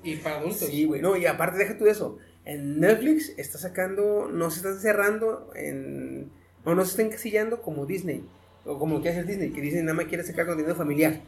y 0.03 0.17
para 0.17 0.37
adultos. 0.37 0.69
Sí, 0.69 0.85
güey, 0.85 1.01
no, 1.01 1.15
y 1.15 1.25
aparte, 1.25 1.57
deja 1.57 1.77
tú 1.77 1.87
eso. 1.87 2.19
En 2.45 2.79
Netflix 2.79 3.33
está 3.37 3.57
sacando, 3.57 4.29
no 4.31 4.49
se 4.51 4.57
están 4.57 4.79
cerrando 4.79 5.51
en. 5.55 6.31
O 6.63 6.75
no 6.75 6.83
se 6.83 6.91
está 6.91 7.01
encasillando 7.03 7.61
como 7.61 7.85
Disney. 7.85 8.23
O 8.65 8.77
como 8.77 8.97
lo 8.97 9.01
que 9.01 9.09
hace 9.09 9.23
Disney, 9.23 9.51
que 9.51 9.61
Disney 9.61 9.83
nada 9.83 9.95
más 9.95 10.05
quiere 10.05 10.23
sacar 10.23 10.45
contenido 10.45 10.75
familiar. 10.75 11.21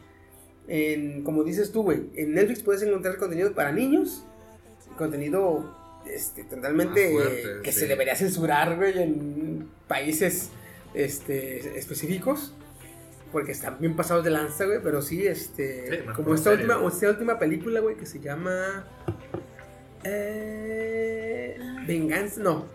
En, 0.68 1.22
como 1.24 1.44
dices 1.44 1.72
tú, 1.72 1.82
güey, 1.82 2.02
en 2.14 2.34
Netflix 2.34 2.62
puedes 2.62 2.82
encontrar 2.82 3.16
contenido 3.16 3.52
para 3.52 3.72
niños. 3.72 4.24
Contenido 4.96 5.76
este, 6.06 6.44
totalmente 6.44 7.12
fuerte, 7.12 7.62
que 7.62 7.72
sí. 7.72 7.80
se 7.80 7.86
debería 7.86 8.14
censurar, 8.14 8.76
güey, 8.76 9.02
en 9.02 9.68
países 9.88 10.50
este, 10.94 11.78
específicos. 11.78 12.54
Porque 13.32 13.52
están 13.52 13.78
bien 13.80 13.96
pasados 13.96 14.24
de 14.24 14.30
lanza, 14.30 14.66
güey. 14.66 14.80
Pero 14.82 15.00
sí, 15.00 15.26
este. 15.26 15.90
Sí, 15.90 15.96
como 16.14 16.34
esta 16.34 16.50
última, 16.50 16.78
esta 16.86 17.08
última 17.08 17.38
película, 17.38 17.80
güey, 17.80 17.96
que 17.96 18.04
se 18.04 18.20
llama. 18.20 18.84
Eh, 20.04 21.56
Venganza. 21.86 22.40
No. 22.42 22.66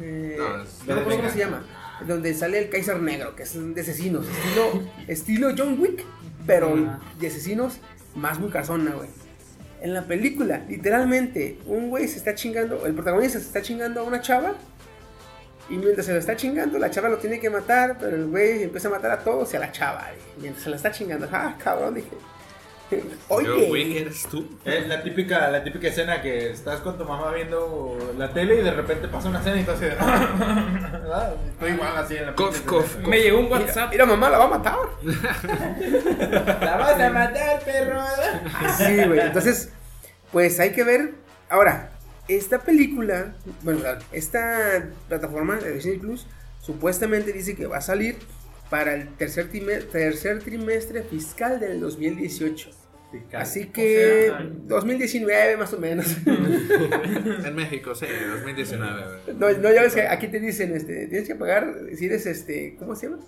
Eh, 0.00 0.36
No, 0.38 0.62
es- 0.62 0.82
cómo 0.86 1.30
se 1.30 1.38
llama. 1.38 1.64
Donde 2.06 2.34
sale 2.34 2.58
el 2.58 2.68
Kaiser 2.68 3.00
Negro, 3.00 3.36
que 3.36 3.44
es 3.44 3.74
de 3.74 3.80
asesinos. 3.80 4.26
Estilo, 4.28 4.82
estilo 5.06 5.48
John 5.56 5.80
Wick, 5.80 6.04
pero 6.46 6.74
Ah. 6.74 7.00
de 7.18 7.26
asesinos 7.26 7.78
más 8.14 8.38
muy 8.38 8.50
casona, 8.50 8.92
güey. 8.92 9.08
En 9.80 9.94
la 9.94 10.02
película, 10.02 10.62
literalmente, 10.68 11.58
un 11.66 11.90
güey 11.90 12.06
se 12.06 12.18
está 12.18 12.34
chingando, 12.34 12.86
el 12.86 12.94
protagonista 12.94 13.38
se 13.40 13.46
está 13.46 13.62
chingando 13.62 14.00
a 14.00 14.04
una 14.04 14.20
chava. 14.20 14.54
Y 15.68 15.76
mientras 15.76 16.06
se 16.06 16.12
lo 16.12 16.18
está 16.18 16.36
chingando, 16.36 16.78
la 16.78 16.90
chava 16.90 17.08
lo 17.08 17.18
tiene 17.18 17.40
que 17.40 17.48
matar, 17.48 17.96
pero 17.98 18.16
el 18.16 18.26
güey 18.26 18.62
empieza 18.62 18.88
a 18.88 18.90
matar 18.90 19.10
a 19.12 19.18
todos 19.20 19.52
y 19.52 19.56
a 19.56 19.60
la 19.60 19.72
chava. 19.72 20.08
mientras 20.40 20.64
se 20.64 20.70
la 20.70 20.76
está 20.76 20.90
chingando, 20.90 21.28
ah, 21.32 21.56
cabrón, 21.62 21.94
dije. 21.94 22.10
Oye, 23.28 24.00
eres 24.00 24.26
tú. 24.30 24.46
Es 24.64 24.86
la 24.88 25.02
típica, 25.02 25.48
la 25.50 25.64
típica 25.64 25.88
escena 25.88 26.20
que 26.22 26.50
estás 26.50 26.80
con 26.80 26.98
tu 26.98 27.04
mamá 27.04 27.32
viendo 27.32 27.96
la 28.18 28.32
tele 28.32 28.56
y 28.60 28.62
de 28.62 28.70
repente 28.72 29.08
pasa 29.08 29.28
una 29.28 29.38
escena 29.40 29.56
y 29.56 29.60
estás 29.60 29.76
así 29.76 29.84
de... 29.86 29.90
¿Verdad? 30.92 31.34
Estoy 31.52 31.70
igual 31.72 31.96
así 31.96 32.16
en 32.16 32.26
la 32.26 32.34
Cof. 32.34 32.96
Me 33.06 33.20
llegó 33.20 33.38
un 33.40 33.44
mira, 33.46 33.58
WhatsApp. 33.58 33.90
mira, 33.90 34.06
mamá, 34.06 34.30
la 34.30 34.38
va 34.38 34.44
a 34.44 34.48
matar. 34.48 34.76
La 36.60 36.76
vas 36.76 37.00
a 37.00 37.10
matar, 37.10 37.60
perro. 37.64 38.00
Sí, 38.78 39.04
güey. 39.06 39.20
Entonces, 39.20 39.70
pues 40.30 40.58
hay 40.60 40.70
que 40.72 40.84
ver. 40.84 41.14
Ahora, 41.48 41.90
esta 42.28 42.60
película, 42.60 43.34
bueno, 43.62 43.80
esta 44.12 44.84
plataforma 45.08 45.56
de 45.56 45.72
Disney 45.74 45.98
Plus, 45.98 46.26
supuestamente 46.60 47.32
dice 47.32 47.54
que 47.56 47.66
va 47.66 47.78
a 47.78 47.82
salir 47.82 48.16
para 48.70 48.94
el 48.94 49.08
tercer, 49.16 49.50
time- 49.50 49.82
tercer 49.82 50.38
trimestre 50.42 51.02
fiscal 51.02 51.60
del 51.60 51.80
2018. 51.80 52.70
Así 53.34 53.66
que 53.66 54.30
O 54.30 54.36
sea, 54.38 54.46
2019 54.66 55.56
más 55.56 55.72
o 55.72 55.78
menos. 55.78 56.06
En 56.26 57.54
México, 57.54 57.94
sí, 57.94 58.06
2019. 58.32 59.02
güey. 59.26 59.36
no, 59.36 59.58
no, 59.62 59.72
ya 59.72 59.82
ves 59.82 59.94
que 59.94 60.02
aquí 60.08 60.28
te 60.28 60.40
dicen, 60.40 60.74
este, 60.74 61.06
tienes 61.08 61.28
que 61.28 61.34
pagar, 61.34 61.74
si 61.96 62.06
eres, 62.06 62.26
este, 62.26 62.76
¿cómo 62.78 62.94
se 62.96 63.08
llama? 63.08 63.22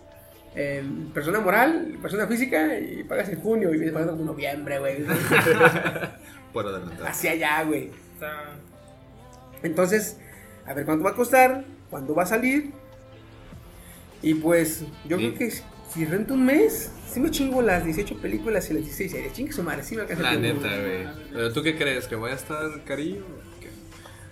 Eh, 0.57 0.83
persona 1.13 1.41
moral, 1.41 1.99
persona 2.01 2.27
física, 2.27 2.79
y 2.79 3.03
pagas 3.05 3.29
en 3.29 3.41
junio 3.41 3.71
y 3.75 3.79
vienes 3.79 3.93
pagando 3.93 4.15
en 4.15 4.25
noviembre, 4.27 4.79
güey. 4.79 5.05
Por 6.53 6.67
adelantar. 6.67 7.09
Hacia 7.09 7.33
allá, 7.33 7.63
güey. 7.65 7.91
Entonces, 9.63 10.19
a 10.67 10.75
ver 10.75 10.85
cuánto 10.85 11.05
va 11.05 11.11
a 11.11 11.15
costar, 11.15 11.65
cuándo 11.91 12.15
va 12.15 12.23
a 12.23 12.27
salir. 12.27 12.71
Y 14.23 14.35
pues, 14.35 14.85
yo 15.07 15.19
Y- 15.19 15.33
creo 15.33 15.39
que 15.39 15.55
si 15.95 16.05
rento 16.05 16.35
un 16.35 16.45
mes, 16.45 16.91
sí 17.13 17.21
me 17.21 17.31
chingo 17.31 17.63
las 17.63 17.85
18 17.85 18.17
películas 18.19 18.69
y 18.71 18.75
las 18.75 18.83
16 18.83 19.11
series. 19.13 19.33
Chingue 19.33 19.53
su 19.53 19.63
madre, 19.63 19.83
sí 19.85 19.95
me 19.97 20.03
alcanza 20.03 20.23
La 20.23 20.35
neta, 20.37 20.69
güey. 20.69 21.07
Pero 21.33 21.53
tú 21.53 21.63
qué 21.63 21.77
crees? 21.77 22.07
¿Que 22.09 22.17
voy 22.17 22.31
a 22.33 22.35
estar 22.35 22.83
carillo? 22.85 23.21
o 23.25 23.61
qué? 23.61 23.69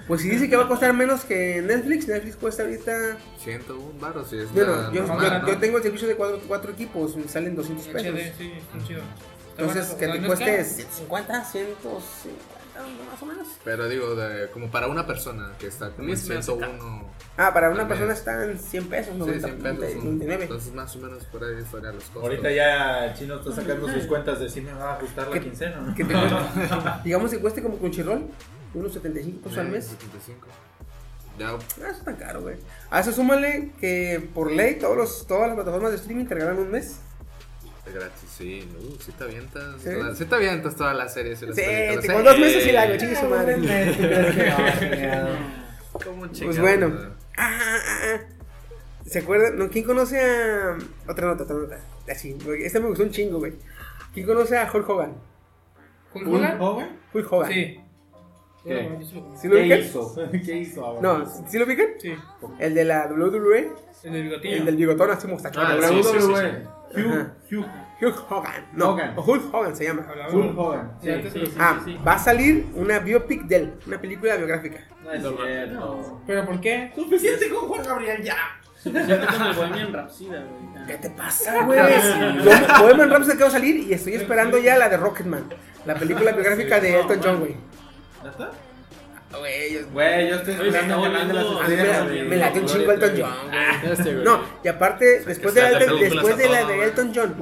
Pues 0.09 0.23
si 0.23 0.29
dice 0.29 0.49
que 0.51 0.57
va 0.57 0.65
a 0.65 0.69
costar 0.69 0.93
menos 0.93 1.25
que 1.25 1.63
Netflix, 1.63 2.09
Netflix 2.09 2.37
cuesta 2.37 2.65
ahorita. 2.65 3.17
101 3.39 3.93
baros, 4.01 4.29
sí. 4.31 4.37
Es 4.39 4.53
Bueno, 4.53 4.93
yo, 4.93 5.07
normal, 5.07 5.31
yo- 5.31 5.39
¿no? 5.41 5.49
yo 5.49 5.59
tengo 5.59 5.77
el 5.79 5.83
servicio 5.85 6.09
de 6.09 6.17
cuatro, 6.17 6.41
cuatro 6.49 6.73
equipos, 6.73 7.17
me 7.17 7.29
salen 7.29 7.55
200 7.55 7.87
pesos. 7.87 8.09
HD, 8.09 8.33
sí, 8.37 8.53
está 8.59 8.87
chido. 8.87 9.01
Entonces, 9.57 9.87
que 9.95 10.09
te 10.09 10.21
cueste 10.27 10.45
caro. 10.47 10.65
150, 10.65 11.45
150, 11.45 12.03
más 12.81 13.23
o 13.23 13.27
menos. 13.27 13.49
Pero 13.65 13.89
digo, 13.89 14.15
de- 14.15 14.51
como 14.51 14.71
para 14.71 14.89
una 14.89 15.07
persona 15.07 15.53
que 15.59 15.67
está 15.67 15.91
como 15.91 16.03
en 16.05 16.07
Mis 16.11 16.29
me 16.29 16.37
hace 16.37 16.53
101. 16.53 17.05
Ah, 17.37 17.53
para 17.55 17.71
una 17.71 17.89
persona 17.89 18.13
están 18.13 18.59
100 18.59 18.89
pesos, 18.89 19.13
Sí, 19.15 19.19
90, 19.19 19.49
100 19.49 19.63
pesos. 19.79 20.05
99. 20.05 20.43
Entonces, 20.45 20.73
más 20.75 20.95
o 20.97 20.99
menos 20.99 21.25
por 21.27 21.43
ahí 21.45 21.55
estarían 21.63 21.95
los 21.95 22.05
costos. 22.05 22.23
Ahorita 22.23 22.51
ya 22.51 23.07
el 23.07 23.15
chino 23.15 23.37
está 23.37 23.53
sacando 23.53 23.89
sus 23.91 24.05
cuentas 24.07 24.41
de 24.41 24.49
si 24.51 24.61
me 24.61 24.73
va 24.73 24.93
a 24.93 24.97
ajustar 24.97 25.29
la 25.29 25.35
¿Qué- 25.35 25.41
quincena. 25.41 25.77
¿no? 25.81 25.95
Que 25.95 26.05
te 26.05 26.15
cueste- 26.15 27.03
digamos 27.05 27.31
que 27.31 27.39
cueste 27.41 27.63
como 27.63 27.79
Crunchyroll, 27.79 28.27
unos 28.75 28.93
75 28.93 29.41
pesos 29.43 29.59
al 29.59 29.69
mes. 29.69 29.85
75. 29.87 30.47
Ya, 31.39 31.49
Ah, 31.51 31.59
eso 31.77 31.87
es 31.91 32.05
tan 32.05 32.17
caro, 32.17 32.43
güey. 32.43 32.57
A 32.91 33.01
eso 33.01 33.11
súmale 33.13 33.73
que 33.81 34.29
por 34.35 34.51
ley 34.53 34.79
todos 34.79 34.97
los, 34.97 35.27
todas 35.27 35.47
las 35.49 35.55
plataformas 35.57 35.91
de 35.93 35.97
streaming 35.97 36.27
te 36.27 36.35
regalan 36.35 36.59
un 36.59 36.71
mes. 36.71 36.99
Gratis, 37.91 38.29
sí. 38.37 38.69
Uh, 38.81 38.97
sí 39.01 39.13
te 39.13 39.25
avientas. 39.25 39.81
Sí. 39.83 39.91
toda- 39.91 40.15
Sí 40.15 40.25
te 40.25 40.35
avientas 40.35 40.77
todas 40.77 40.97
las 40.97 41.13
series 41.15 41.43
y 41.43 41.47
las 41.47 41.57
Sí, 41.57 41.63
te- 41.63 41.95
con 41.95 42.03
Sí. 42.03 42.23
dos 42.25 42.39
meses 42.39 42.63
sí 42.65 42.73
la 42.73 42.83
hago, 42.83 42.97
chingue 42.97 43.17
su 43.17 43.27
madre. 43.27 43.57
¿Cómo 46.05 46.21
Pues 46.21 46.33
chingados, 46.33 46.61
bueno. 46.61 46.93
Ah, 47.37 47.59
ah, 47.61 47.79
ah. 48.15 48.21
¿Se 49.07 49.19
acuerdan? 49.19 49.59
No, 49.59 49.69
¿Quién 49.69 49.85
conoce 49.85 50.21
a. 50.21 50.79
Otra 51.09 51.27
nota, 51.27 51.45
otra 51.45 51.57
nota. 51.57 51.81
Así, 52.11 52.37
esta 52.65 52.81
me 52.81 52.87
gustó 52.89 53.03
un 53.05 53.11
chingo, 53.11 53.39
güey. 53.39 53.55
¿Quién 54.15 54.27
conoce 54.27 54.57
a 54.57 54.71
Hulk 54.73 54.89
Hogan? 54.89 55.15
¿Hulk 56.15 56.29
Hogan? 56.29 56.99
Hulk 57.13 57.33
Hogan. 57.33 57.53
Sí. 57.53 57.79
¿Qué? 58.65 58.99
Sí 59.03 59.15
lo- 59.17 59.37
¿Sí 59.37 59.49
¿Qué 59.49 59.55
ubican? 59.57 59.81
hizo? 59.81 60.15
¿Qué 60.45 60.57
hizo 60.57 60.85
ahora? 60.87 61.01
No, 61.03 61.27
¿sí 61.49 61.59
lo 61.59 61.65
ubican? 61.65 61.87
Sí. 61.99 62.15
El 62.61 62.75
de 62.75 62.85
la 62.85 63.07
WWE, 63.09 63.71
El 64.05 64.13
del 64.13 64.23
bigotillo. 64.23 64.57
el 64.57 64.65
del 64.67 64.77
bigotón 64.77 65.11
así 65.11 65.27
mostachón. 65.27 65.65
Ah, 65.67 65.75
La 65.75 65.89
sí, 65.89 66.03
sí, 66.03 66.11
sí, 66.21 66.33
Hugh, 66.95 67.27
Hugh, 67.51 67.65
Hulk 68.01 68.31
Hogan. 68.31 68.67
No, 68.73 68.91
Hogan. 68.91 69.15
Hulk 69.17 69.55
Hogan 69.55 69.77
se 69.77 69.85
llama. 69.85 70.07
Hulk 70.33 70.59
Hogan. 70.59 70.93
Sí, 71.03 71.11
antes 71.11 71.33
sí, 71.33 71.39
lo- 71.39 71.47
sí. 71.47 71.53
Ah, 71.59 71.81
va 72.07 72.13
a 72.15 72.19
salir 72.19 72.67
una 72.75 72.99
biopic 72.99 73.43
de 73.45 73.57
él, 73.57 73.75
una 73.87 74.01
película 74.01 74.37
biográfica. 74.37 74.81
No 75.03 75.11
es 75.13 75.23
cierto. 75.23 76.21
¿Pero 76.27 76.45
por 76.47 76.61
qué? 76.61 76.93
Suficiente 76.95 77.49
con 77.51 77.69
Juan 77.69 77.83
Gabriel 77.85 78.23
ya. 78.23 78.37
Suficiente 78.77 79.27
con 79.27 79.43
el 79.47 79.53
Bohemian 79.55 79.93
Rhapsody, 79.93 80.27
güey. 80.27 80.87
¿Qué 80.87 80.95
te 80.99 81.11
pasa, 81.11 81.65
güey? 81.65 81.79
Yo- 81.79 82.83
Bohemian 82.83 83.11
Rhapsody 83.11 83.33
acaba 83.37 83.51
de 83.51 83.59
salir 83.59 83.77
y 83.89 83.93
estoy 83.93 84.15
esperando 84.15 84.59
ya 84.59 84.77
la 84.77 84.89
de 84.89 84.97
Rocketman, 84.97 85.45
la 85.87 85.95
película 85.95 86.33
biográfica 86.33 86.81
de 86.81 87.01
Elton 87.01 87.21
John, 87.23 87.39
güey. 87.41 87.57
¿Neta? 88.25 88.51
Güey, 89.39 89.75
yo- 89.75 89.89
Güey, 89.93 90.29
yo 90.29 90.37
estoy 90.37 90.55
esperando 90.55 90.95
está 90.95 91.09
ganando 91.09 91.35
las 91.35 91.71
estrellas, 91.71 92.07
me, 92.09 92.23
me 92.25 92.37
late 92.37 92.61
un 92.61 92.67
chingo 92.67 92.93
Elton 92.93 93.13
John, 93.19 93.33
güey. 94.05 94.25
No, 94.25 94.41
y 94.63 94.69
aparte, 94.69 95.05
después 95.27 95.55
de, 95.55 95.61
sea, 95.61 95.71
la, 95.73 95.79
de 95.79 95.87
después 95.87 96.51
la. 96.51 96.85
Elton 96.85 97.13
John 97.15 97.35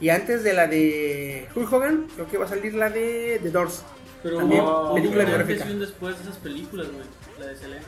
y 0.00 0.08
antes 0.08 0.42
de 0.42 0.52
la 0.52 0.66
de 0.66 1.48
Hulk 1.54 1.72
Hogan, 1.72 2.06
creo 2.14 2.28
que 2.28 2.38
va 2.38 2.46
a 2.46 2.48
salir 2.48 2.74
la 2.74 2.90
de 2.90 3.38
The 3.42 3.50
Doors. 3.50 3.84
Pero 4.22 4.38
También, 4.38 4.64
película 4.94 5.24
antes 5.24 5.78
después 5.78 6.16
de 6.16 6.22
esas 6.24 6.36
películas, 6.38 6.86
güey. 6.88 7.04
La 7.38 7.46
de 7.46 7.56
Selena. 7.56 7.84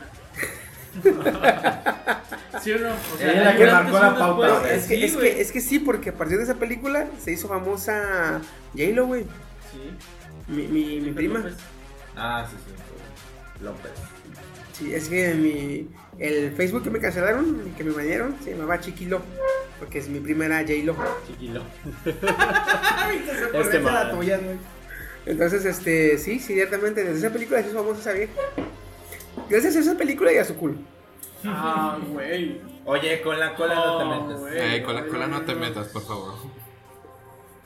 ¿Sí 2.63 2.71
o 2.71 2.79
no? 2.79 2.89
O 2.89 3.19
Ella 3.19 3.31
es 3.33 3.45
la 3.45 3.55
que 3.55 3.65
marcó 3.65 3.99
la 3.99 4.17
pauta, 4.17 4.59
güey. 4.59 4.75
Es 4.75 4.85
que, 4.85 4.95
Sí, 4.95 5.03
es, 5.03 5.15
que, 5.15 5.41
es 5.41 5.51
que 5.51 5.61
sí, 5.61 5.79
porque 5.79 6.09
a 6.09 6.13
partir 6.13 6.37
de 6.37 6.43
esa 6.43 6.55
película 6.55 7.07
se 7.23 7.31
hizo 7.31 7.47
famosa 7.47 8.41
J-Lo, 8.75 9.07
güey. 9.07 9.23
Sí. 9.71 9.91
Mi, 10.47 10.63
mi, 10.63 10.99
mi 11.01 11.11
prima. 11.11 11.39
López. 11.39 11.55
Ah, 12.15 12.47
sí, 12.49 12.55
sí. 12.65 12.73
López. 13.61 13.91
Sí, 14.73 14.93
es 14.93 15.09
que 15.09 15.33
mi, 15.33 15.87
el 16.19 16.51
Facebook 16.51 16.83
que 16.83 16.89
me 16.91 16.99
cancelaron, 16.99 17.73
que 17.75 17.83
me 17.83 17.91
bañaron, 17.91 18.35
se 18.43 18.51
llamaba 18.51 18.79
Chiquilo. 18.79 19.21
Porque 19.79 19.99
es 19.99 20.07
mi 20.09 20.19
prima 20.19 20.45
era 20.45 20.59
J-Lo. 20.61 20.95
Chiquilo. 21.27 21.61
Este 23.53 23.59
Este 23.59 23.79
la 23.81 24.11
tuya. 24.11 24.39
Entonces, 25.25 25.65
este, 25.65 26.17
sí, 26.17 26.39
sí, 26.39 26.53
ciertamente, 26.53 27.03
desde 27.03 27.19
esa 27.19 27.29
película 27.31 27.61
se 27.61 27.69
hizo 27.69 27.77
famosa 27.77 27.99
esa 28.01 28.13
vieja. 28.13 28.33
Gracias 29.49 29.75
a 29.75 29.79
esa 29.79 29.95
película 29.97 30.31
y 30.31 30.37
a 30.37 30.45
su 30.45 30.55
culo. 30.55 30.75
Ah, 31.45 31.97
güey. 32.09 32.61
Oye, 32.85 33.21
con 33.21 33.39
la 33.39 33.53
cola 33.55 33.75
no 33.75 33.97
te 33.97 34.03
Oh, 34.03 34.21
metes. 34.27 34.39
güey. 34.41 34.75
Eh, 34.75 34.83
con 34.83 34.95
la 34.95 35.05
cola 35.07 35.27
no 35.27 35.41
te 35.41 35.55
metas, 35.55 35.87
por 35.87 36.01
favor. 36.03 36.33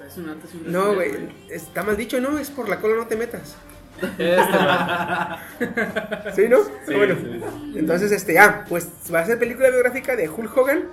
Es 0.06 0.18
un 0.18 0.30
antes 0.30 0.54
y 0.54 0.58
un 0.58 0.72
No, 0.72 0.94
güey, 0.96 1.12
está 1.50 1.84
mal 1.84 1.96
dicho, 1.96 2.20
¿no? 2.20 2.38
Es 2.40 2.50
por 2.50 2.68
la 2.68 2.80
cola 2.80 2.96
no 2.96 3.08
te 3.08 3.16
metas. 3.16 3.56
Este, 4.18 4.58
man. 4.58 5.38
¿Sí, 6.36 6.44
no? 6.50 6.58
Sí, 6.88 6.94
bueno, 6.96 7.16
sí, 7.22 7.42
entonces, 7.78 8.12
este, 8.12 8.38
ah, 8.40 8.66
pues 8.68 8.90
va 9.14 9.20
a 9.20 9.26
ser 9.26 9.38
película 9.40 9.70
biográfica 9.70 10.16
de 10.16 10.28
Hulk 10.30 10.58
Hogan. 10.58 10.84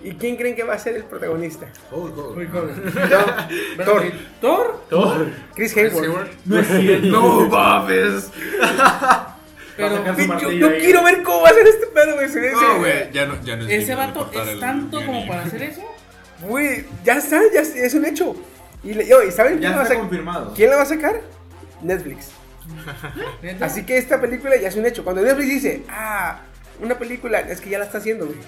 ¿Y 0.00 0.12
quién 0.12 0.36
creen 0.36 0.54
que 0.54 0.62
va 0.62 0.74
a 0.74 0.78
ser 0.78 0.94
el 0.94 1.02
protagonista? 1.04 1.66
Hulk 1.90 2.54
Hogan. 2.54 2.82
No, 3.78 3.84
Thor. 3.84 4.02
¿Thor? 4.40 4.84
Thor. 4.88 5.26
Chris 5.54 5.76
Hemsworth. 5.76 6.30
No 6.44 6.58
es 6.60 6.66
cierto. 6.68 7.06
No 7.08 7.48
mames. 7.48 8.30
Pero 9.76 10.50
Yo, 10.50 10.76
quiero 10.76 11.04
ver 11.04 11.22
cómo 11.22 11.42
va 11.42 11.50
a 11.50 11.52
ser 11.54 11.66
este 11.68 11.86
pedo, 11.86 12.14
güey. 12.16 12.28
se 12.28 12.40
ve- 12.40 12.50
No, 12.52 12.60
se- 12.60 12.78
güey, 12.78 13.12
ya 13.12 13.26
no, 13.26 13.40
ya 13.44 13.56
no 13.56 13.64
es 13.64 13.82
ese 13.84 13.94
vato 13.94 14.28
es 14.32 14.48
el 14.48 14.58
tanto 14.60 15.04
como 15.06 15.24
para 15.28 15.42
hacer 15.44 15.62
eso. 15.62 15.82
Güey, 16.42 16.84
ya 17.04 17.18
está, 17.18 17.40
ya 17.54 17.60
es 17.60 17.76
es 17.76 17.94
un 17.94 18.04
hecho. 18.04 18.34
Y, 18.82 18.94
le- 18.94 19.06
yo, 19.06 19.22
¿y 19.22 19.30
saben 19.30 19.58
quién 19.58 19.70
la, 19.70 19.78
va 19.78 19.84
a 19.84 19.94
confirmado. 19.94 20.52
quién 20.54 20.70
la 20.70 20.76
va 20.76 20.82
a 20.82 20.86
sacar? 20.86 21.20
Netflix. 21.82 22.30
Así 23.60 23.84
que 23.84 23.96
esta 23.96 24.20
película 24.20 24.56
ya 24.56 24.68
es 24.68 24.76
un 24.76 24.86
hecho. 24.86 25.04
Cuando 25.04 25.22
Netflix 25.22 25.48
dice, 25.48 25.82
ah, 25.88 26.40
una 26.80 26.98
película, 26.98 27.40
es 27.40 27.60
que 27.60 27.70
ya 27.70 27.78
la 27.78 27.84
está 27.86 27.98
haciendo, 27.98 28.26
güey. 28.26 28.38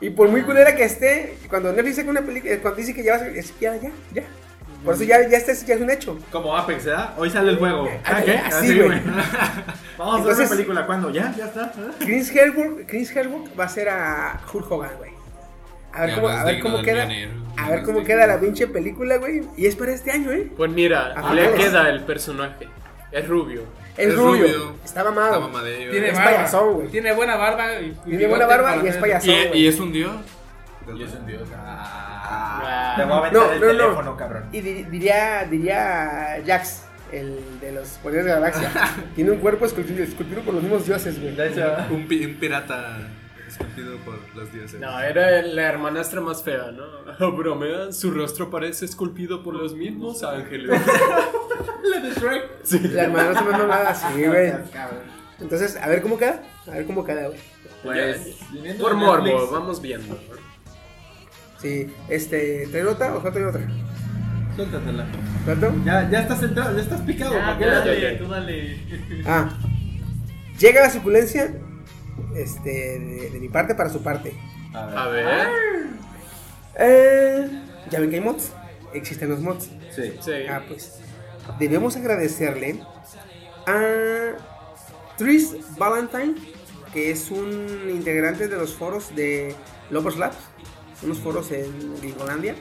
Y 0.00 0.10
por 0.10 0.28
muy 0.28 0.42
culera 0.42 0.76
que 0.76 0.84
esté, 0.84 1.38
cuando 1.48 1.72
Netflix 1.72 1.96
saca 1.96 2.10
una 2.10 2.20
película, 2.22 2.52
eh, 2.52 2.58
cuando 2.60 2.76
dice 2.78 2.92
que 2.94 3.02
ya 3.02 3.12
va 3.12 3.16
a 3.16 3.20
ser, 3.20 3.36
es 3.36 3.50
que 3.52 3.64
ya, 3.64 3.76
ya, 3.76 3.90
ya. 4.12 4.22
Por 4.84 4.94
eso 4.94 5.04
ya, 5.04 5.26
ya, 5.26 5.38
está, 5.38 5.52
ya 5.54 5.74
es 5.74 5.80
un 5.80 5.90
hecho. 5.90 6.18
Como 6.30 6.54
Apex, 6.56 6.84
¿verdad? 6.84 7.14
Hoy 7.16 7.30
sale 7.30 7.50
el 7.50 7.56
juego. 7.58 7.88
Ah, 8.04 8.20
¿qué? 8.22 8.36
así, 8.36 8.78
güey. 8.78 9.00
Vamos 9.98 10.16
a 10.16 10.18
Entonces- 10.18 10.38
una 10.40 10.48
película. 10.50 10.86
¿Cuándo? 10.86 11.10
¿Ya? 11.10 11.34
¿Ya 11.36 11.46
está? 11.46 11.72
Chris 11.98 12.30
Hemsworth, 12.30 12.86
Chris 12.86 13.10
Hemsworth 13.16 13.58
va 13.58 13.64
a 13.64 13.68
ser 13.68 13.88
a 13.88 14.40
Hulk 14.52 14.70
Hogan, 14.70 14.90
güey. 14.98 15.15
A 15.96 16.00
ver 16.02 16.10
Ya 16.10 16.14
cómo, 16.16 16.28
no 16.28 16.34
es 16.34 16.40
a 16.40 16.44
ver 16.44 16.60
cómo 16.60 16.82
queda. 16.82 17.02
A 17.56 17.70
ver 17.70 17.80
no 17.80 17.86
cómo 17.86 18.00
es 18.00 18.06
queda 18.06 18.26
la 18.26 18.38
pinche 18.38 18.66
película, 18.66 19.16
güey. 19.16 19.42
Y 19.56 19.66
es 19.66 19.74
para 19.76 19.92
este 19.92 20.10
año, 20.10 20.30
¿eh? 20.30 20.50
Pues 20.56 20.70
mira, 20.70 21.12
A 21.16 21.32
le 21.34 21.42
finales. 21.46 21.64
queda 21.66 21.88
el 21.90 22.00
personaje. 22.04 22.68
Es 23.12 23.26
rubio. 23.26 23.62
Es, 23.96 24.08
Es 24.08 24.14
rubio. 24.16 24.42
rubio. 24.46 24.74
Está 24.84 25.02
mamado. 25.04 25.46
Está. 25.46 25.62
Tiene 25.90 26.08
Es 26.08 26.14
barba. 26.18 26.30
payasón, 26.32 26.74
güey. 26.74 26.88
Tiene 26.88 27.12
buena 27.14 27.36
barba. 27.36 27.80
Y, 27.80 27.86
y 28.04 28.10
Tiene 28.10 28.26
buena 28.26 28.46
barba 28.46 28.76
y 28.84 28.86
es 28.88 28.96
payasón. 28.98 29.30
Y, 29.30 29.46
güey. 29.48 29.60
y 29.62 29.66
es 29.68 29.80
un 29.80 29.92
dios. 29.92 30.12
Yo 30.86 31.08
soy 31.08 31.18
un 31.18 31.26
dios. 31.26 31.48
Ah. 31.56 32.94
Te 32.96 33.04
voy 33.04 33.12
a 33.12 33.16
aventar 33.18 33.42
No, 33.42 33.52
el 33.52 33.60
no, 33.60 33.66
no. 33.66 33.72
teléfono, 33.72 34.16
cabrón. 34.16 34.44
Y 34.52 34.60
di- 34.60 34.82
diría, 34.84 35.44
diría 35.50 36.42
Jax, 36.46 36.82
el 37.12 37.38
de 37.60 37.72
los 37.72 37.88
poderes 38.02 38.24
de 38.26 38.32
la 38.32 38.38
galaxia. 38.40 38.70
Tiene 39.14 39.30
un 39.32 39.38
cuerpo 39.38 39.64
esculpido, 39.66 40.02
esculpido 40.04 40.42
por 40.42 40.54
los 40.54 40.62
mismos 40.62 40.86
dioses, 40.86 41.20
güey. 41.20 41.34
Un, 41.90 42.06
pi- 42.06 42.24
un 42.26 42.34
pirata 42.34 42.98
esculpido 43.56 43.96
por 43.98 44.18
los 44.34 44.52
dioses. 44.52 44.80
No, 44.80 45.00
era 45.00 45.42
la 45.42 45.62
hermanastra 45.62 46.20
más 46.20 46.42
fea, 46.42 46.72
¿no? 46.72 47.32
Bromea, 47.36 47.92
su 47.92 48.10
rostro 48.10 48.50
parece 48.50 48.84
esculpido 48.84 49.42
por 49.42 49.54
los 49.54 49.74
mismos 49.74 50.22
ángeles. 50.22 50.70
la 51.84 52.00
de 52.00 52.10
Shrek. 52.10 52.92
La 52.92 53.04
hermana 53.04 53.32
no 53.32 53.38
se 53.38 53.44
me 53.44 53.50
mamada 53.52 53.90
así, 53.90 54.24
güey. 54.24 54.52
Entonces, 55.40 55.76
a 55.76 55.88
ver 55.88 56.02
cómo 56.02 56.18
queda. 56.18 56.42
A 56.66 56.70
ver 56.70 56.86
cómo 56.86 57.04
queda, 57.04 57.28
güey. 57.28 57.38
Pues, 57.82 58.36
Por 58.80 58.94
morbo, 58.94 59.24
Netflix, 59.24 59.50
vamos 59.50 59.82
viendo. 59.82 60.18
Sí, 61.58 61.90
este, 62.08 62.66
¿trae 62.70 62.82
nota 62.82 63.14
o 63.14 63.20
trae 63.20 63.44
otra? 63.44 63.62
Suéltatela. 64.56 65.06
¿Cuánto? 65.44 65.74
Ya, 65.84 66.10
ya 66.10 66.20
estás 66.20 66.42
entrado, 66.42 66.74
ya 66.74 66.82
estás 66.82 67.00
picado. 67.02 67.34
Ya, 67.34 67.84
ya. 67.84 68.18
tú 68.18 68.26
dale. 68.26 68.78
Ah, 69.26 69.50
llega 70.58 70.82
la 70.82 70.90
suculencia, 70.90 71.54
este, 72.36 72.98
de, 72.98 73.30
de 73.30 73.40
mi 73.40 73.48
parte 73.48 73.74
para 73.74 73.90
su 73.90 74.02
parte. 74.02 74.34
A 74.74 75.08
ver. 75.08 75.48
Eh, 76.78 77.62
ya 77.90 78.00
ven 78.00 78.10
que 78.10 78.16
hay 78.16 78.22
mods. 78.22 78.52
Existen 78.92 79.30
los 79.30 79.40
mods. 79.40 79.70
Sí. 79.94 80.14
Sí. 80.20 80.32
Ah, 80.48 80.62
pues 80.66 81.00
debemos 81.58 81.96
agradecerle 81.96 82.80
a 83.66 84.32
Tris 85.16 85.56
Valentine, 85.76 86.34
que 86.92 87.10
es 87.10 87.30
un 87.30 87.88
integrante 87.90 88.48
de 88.48 88.56
los 88.56 88.74
foros 88.74 89.14
de 89.16 89.54
Lovers 89.90 90.16
Labs, 90.18 90.36
unos 91.02 91.18
foros 91.18 91.50
en 91.52 91.96
Gringolandia, 92.00 92.54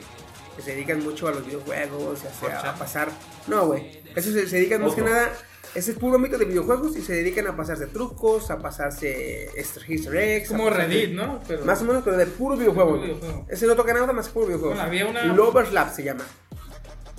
que 0.55 0.61
se 0.61 0.71
dedican 0.71 1.03
mucho 1.03 1.27
a 1.27 1.31
los 1.31 1.45
videojuegos, 1.45 2.23
ya 2.23 2.31
sea 2.31 2.71
a 2.71 2.75
pasar... 2.75 3.09
No, 3.47 3.67
güey, 3.67 4.01
eso 4.15 4.31
se, 4.31 4.47
se 4.47 4.55
dedican 4.57 4.81
más 4.81 4.93
que 4.93 5.01
Ojo. 5.01 5.09
nada... 5.09 5.31
Ese 5.75 5.91
es 5.91 5.97
puro 5.97 6.15
ámbito 6.15 6.37
de 6.37 6.45
videojuegos 6.45 6.95
y 6.95 7.01
se 7.01 7.13
dedican 7.13 7.47
a 7.47 7.55
pasarse 7.57 7.87
trucos, 7.87 8.49
a 8.49 8.59
pasarse 8.59 9.49
easter 9.57 9.83
easter 9.91 10.15
eggs. 10.15 10.47
Como 10.49 10.69
Reddit, 10.69 11.11
¿no? 11.11 11.41
Pero- 11.47 11.65
Más 11.65 11.81
o 11.81 11.85
menos, 11.85 12.01
pero 12.03 12.15
de 12.17 12.25
puro 12.27 12.55
videojuego. 12.55 12.91
Puro 12.91 13.01
videojuego. 13.01 13.45
Ese 13.49 13.67
no 13.67 13.75
toca 13.75 13.93
nada 13.93 14.13
más 14.13 14.27
que 14.27 14.33
puro 14.33 14.45
videojuego. 14.47 14.73
Bueno, 14.75 14.87
había 14.87 15.05
una- 15.05 15.25
Lovers 15.25 15.73
Lab 15.73 15.93
se 15.93 16.03
llama. 16.03 16.23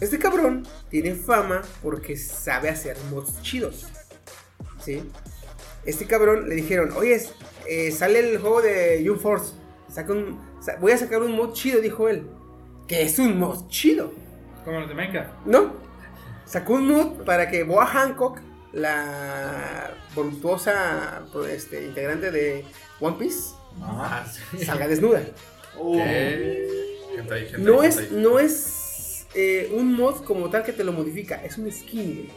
Este 0.00 0.18
cabrón 0.18 0.66
tiene 0.88 1.14
fama 1.14 1.62
porque 1.82 2.16
sabe 2.16 2.68
hacer 2.70 2.96
mods 3.10 3.40
chidos. 3.42 3.86
¿Sí? 4.82 5.02
Este 5.84 6.06
cabrón 6.06 6.48
le 6.48 6.54
dijeron, 6.54 6.92
oye, 6.96 7.20
eh, 7.68 7.90
sale 7.92 8.20
el 8.20 8.38
juego 8.38 8.62
de 8.62 9.02
Young 9.04 9.20
Force. 9.20 9.54
Saca 9.92 10.12
un, 10.12 10.40
sa- 10.60 10.76
voy 10.76 10.92
a 10.92 10.98
sacar 10.98 11.22
un 11.22 11.32
mod 11.36 11.52
chido, 11.52 11.80
dijo 11.80 12.08
él. 12.08 12.26
Que 12.88 13.02
es 13.02 13.18
un 13.18 13.38
mod 13.38 13.68
chido. 13.68 14.12
Como 14.64 14.80
los 14.80 14.88
de 14.88 14.94
Minecraft. 14.94 15.30
¿No? 15.46 15.72
Sacó 16.46 16.74
un 16.74 16.86
mod 16.88 17.24
para 17.24 17.50
que 17.50 17.64
Boa 17.64 17.86
Hancock, 17.86 18.38
la 18.72 19.92
voluptuosa 20.14 21.22
este, 21.50 21.84
integrante 21.84 22.30
de 22.30 22.64
One 23.00 23.16
Piece, 23.18 23.54
Ajá. 23.82 24.26
salga 24.64 24.88
desnuda. 24.88 25.22
No 27.58 27.82
es, 27.82 28.10
no 28.12 28.38
es 28.38 29.26
eh, 29.34 29.70
un 29.74 29.94
mod 29.94 30.24
como 30.24 30.48
tal 30.50 30.62
que 30.64 30.72
te 30.72 30.84
lo 30.84 30.92
modifica, 30.92 31.42
es 31.44 31.58
un 31.58 31.70
skin, 31.70 32.14
güey. 32.14 32.30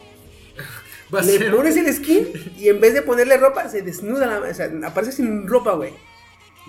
Le 1.26 1.38
ser- 1.40 1.56
pones 1.56 1.76
el 1.78 1.92
skin 1.94 2.54
y 2.58 2.70
en 2.70 2.80
vez 2.80 2.94
de 2.94 3.02
ponerle 3.02 3.38
ropa, 3.38 3.68
se 3.70 3.82
desnuda 3.82 4.28
la. 4.28 4.40
O 4.48 4.54
sea, 4.54 4.72
aparece 4.86 5.12
sin 5.12 5.48
ropa, 5.48 5.74
güey. 5.74 5.94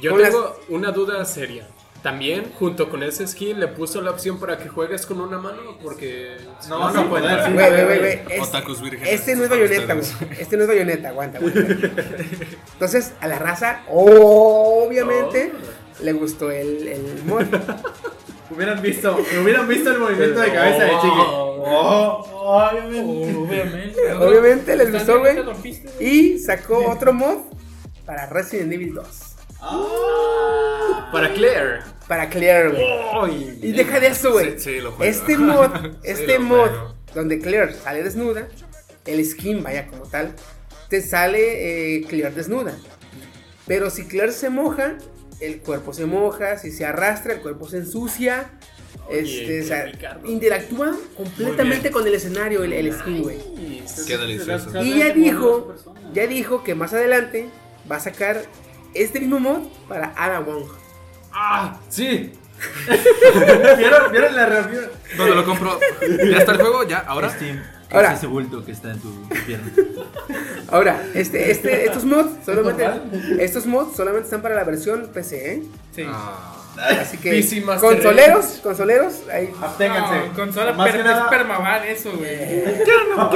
Yo 0.00 0.12
Con 0.12 0.22
tengo 0.22 0.60
una 0.68 0.92
duda 0.92 1.24
seria. 1.24 1.68
También, 2.02 2.50
junto 2.58 2.88
con 2.88 3.02
ese 3.02 3.26
skin, 3.26 3.60
le 3.60 3.68
puso 3.68 4.00
la 4.00 4.10
opción 4.10 4.40
para 4.40 4.56
que 4.56 4.70
juegues 4.70 5.04
con 5.04 5.20
una 5.20 5.38
mano, 5.38 5.76
porque... 5.82 6.38
No, 6.68 6.90
no, 6.90 7.10
puede. 7.10 7.28
Güey, 7.52 7.70
güey, 7.70 7.84
güey, 7.84 7.98
güey. 7.98 8.20
Este 9.06 9.36
no 9.36 9.44
es 9.44 9.50
bayoneta, 9.50 9.94
güey. 9.94 10.06
Este 10.38 10.56
no 10.56 10.62
es 10.62 10.68
bayoneta, 10.68 11.08
aguanta, 11.10 11.38
aguanta. 11.38 11.60
Entonces, 12.72 13.12
a 13.20 13.28
la 13.28 13.38
raza, 13.38 13.82
obviamente, 13.88 15.52
le 16.02 16.12
gustó 16.12 16.50
el, 16.50 16.88
el 16.88 17.22
mod. 17.24 17.44
Hubieran 18.50 18.82
visto, 18.82 19.16
hubieran 19.40 19.68
visto 19.68 19.92
el 19.92 19.98
movimiento 20.00 20.40
de 20.40 20.52
cabeza 20.52 20.84
de 20.84 20.90
Chiqui. 20.90 21.08
Oh. 21.08 21.50
Oh, 21.62 22.26
obviamente. 22.72 23.36
Obviamente. 23.36 24.12
Obviamente 24.14 24.76
les 24.76 24.86
¿Estás 24.88 25.06
gustó, 25.06 25.20
güey. 25.20 25.36
¿Te 25.36 25.42
rompiste, 25.42 25.88
güey? 25.88 26.08
Y 26.08 26.38
sacó 26.40 26.90
otro 26.90 27.12
mod 27.12 27.36
para 28.04 28.26
Resident 28.26 28.72
Evil 28.72 28.94
2. 28.94 29.29
Para 31.12 31.32
Claire. 31.34 31.80
Para 32.08 32.28
Claire, 32.28 32.70
güey. 32.70 33.58
Y 33.62 33.72
deja 33.72 34.00
de 34.00 34.08
eso, 34.08 34.32
güey. 34.32 34.58
Sí, 34.58 34.76
sí, 34.76 34.80
lo 34.80 34.92
juego. 34.92 35.10
Este 35.10 35.38
mod, 35.38 35.70
este 36.02 36.38
mod, 36.38 36.70
donde 37.14 37.38
Claire 37.38 37.74
sale 37.74 38.02
desnuda, 38.02 38.48
el 39.06 39.24
skin, 39.24 39.62
vaya 39.62 39.86
como 39.88 40.04
tal, 40.04 40.34
te 40.88 41.02
sale 41.02 41.98
eh, 41.98 42.04
Claire 42.08 42.30
desnuda. 42.30 42.76
Pero 43.66 43.90
si 43.90 44.06
Claire 44.06 44.32
se 44.32 44.50
moja, 44.50 44.96
el 45.40 45.60
cuerpo 45.60 45.92
se 45.92 46.06
moja, 46.06 46.58
si 46.58 46.70
se 46.70 46.84
arrastra, 46.84 47.34
el 47.34 47.40
cuerpo 47.40 47.68
se 47.68 47.78
ensucia. 47.78 48.50
Este, 49.08 49.62
o 49.62 49.64
sea, 49.64 49.90
interactúa 50.24 50.96
completamente 51.16 51.90
con 51.90 52.06
el 52.06 52.14
escenario, 52.14 52.62
el, 52.62 52.72
el 52.72 52.92
skin, 52.92 53.22
güey. 53.22 53.38
Qué 54.06 54.16
delicioso. 54.16 54.82
Y 54.82 54.98
ya 54.98 55.12
dijo, 55.12 55.74
ya 56.12 56.26
dijo 56.26 56.62
que 56.62 56.74
más 56.74 56.92
adelante 56.92 57.48
va 57.90 57.96
a 57.96 58.00
sacar 58.00 58.42
este 58.94 59.20
mismo 59.20 59.40
mod 59.40 59.60
para 59.88 60.12
Ada 60.16 60.40
Wong. 60.40 60.64
¡Ah! 61.32 61.76
¡Sí! 61.88 62.32
¿Vieron, 63.78 64.12
¿Vieron 64.12 64.36
la 64.36 64.46
reacción? 64.46 64.84
¿Dónde 65.16 65.34
lo 65.34 65.44
compro? 65.44 65.78
¿Ya 66.30 66.38
está 66.38 66.52
el 66.52 66.58
juego? 66.60 66.84
¿Ya? 66.86 66.98
¿Ahora? 67.06 67.30
Steam. 67.30 67.62
Ahora. 67.90 68.12
Es 68.12 68.18
ese 68.18 68.26
bulto 68.28 68.64
que 68.64 68.72
está 68.72 68.90
en 68.92 69.00
tu 69.00 69.28
pierna. 69.46 69.66
Ahora, 70.68 71.02
este, 71.14 71.50
este, 71.50 71.86
estos 71.86 72.04
mods 72.04 72.44
solamente, 72.44 72.88
estos 73.42 73.66
mods 73.66 73.96
solamente 73.96 74.26
están 74.26 74.42
para 74.42 74.54
la 74.54 74.64
versión 74.64 75.08
PC, 75.12 75.54
¿eh? 75.54 75.62
Sí. 75.94 76.04
Ah, 76.06 76.56
Así 77.00 77.16
que 77.18 77.30
PC 77.30 77.62
Master 77.62 77.90
consoleros, 77.94 78.44
consoleros, 78.62 79.14
ahí. 79.32 79.52
Absténganse. 79.60 80.28
No, 80.28 80.34
consola 80.34 80.72
Más 80.72 80.86
per- 80.88 80.96
que 80.98 81.02
nada- 81.02 81.24
es 81.24 81.30
permaban 81.30 81.84
eso, 81.84 82.12
güey. 82.16 82.30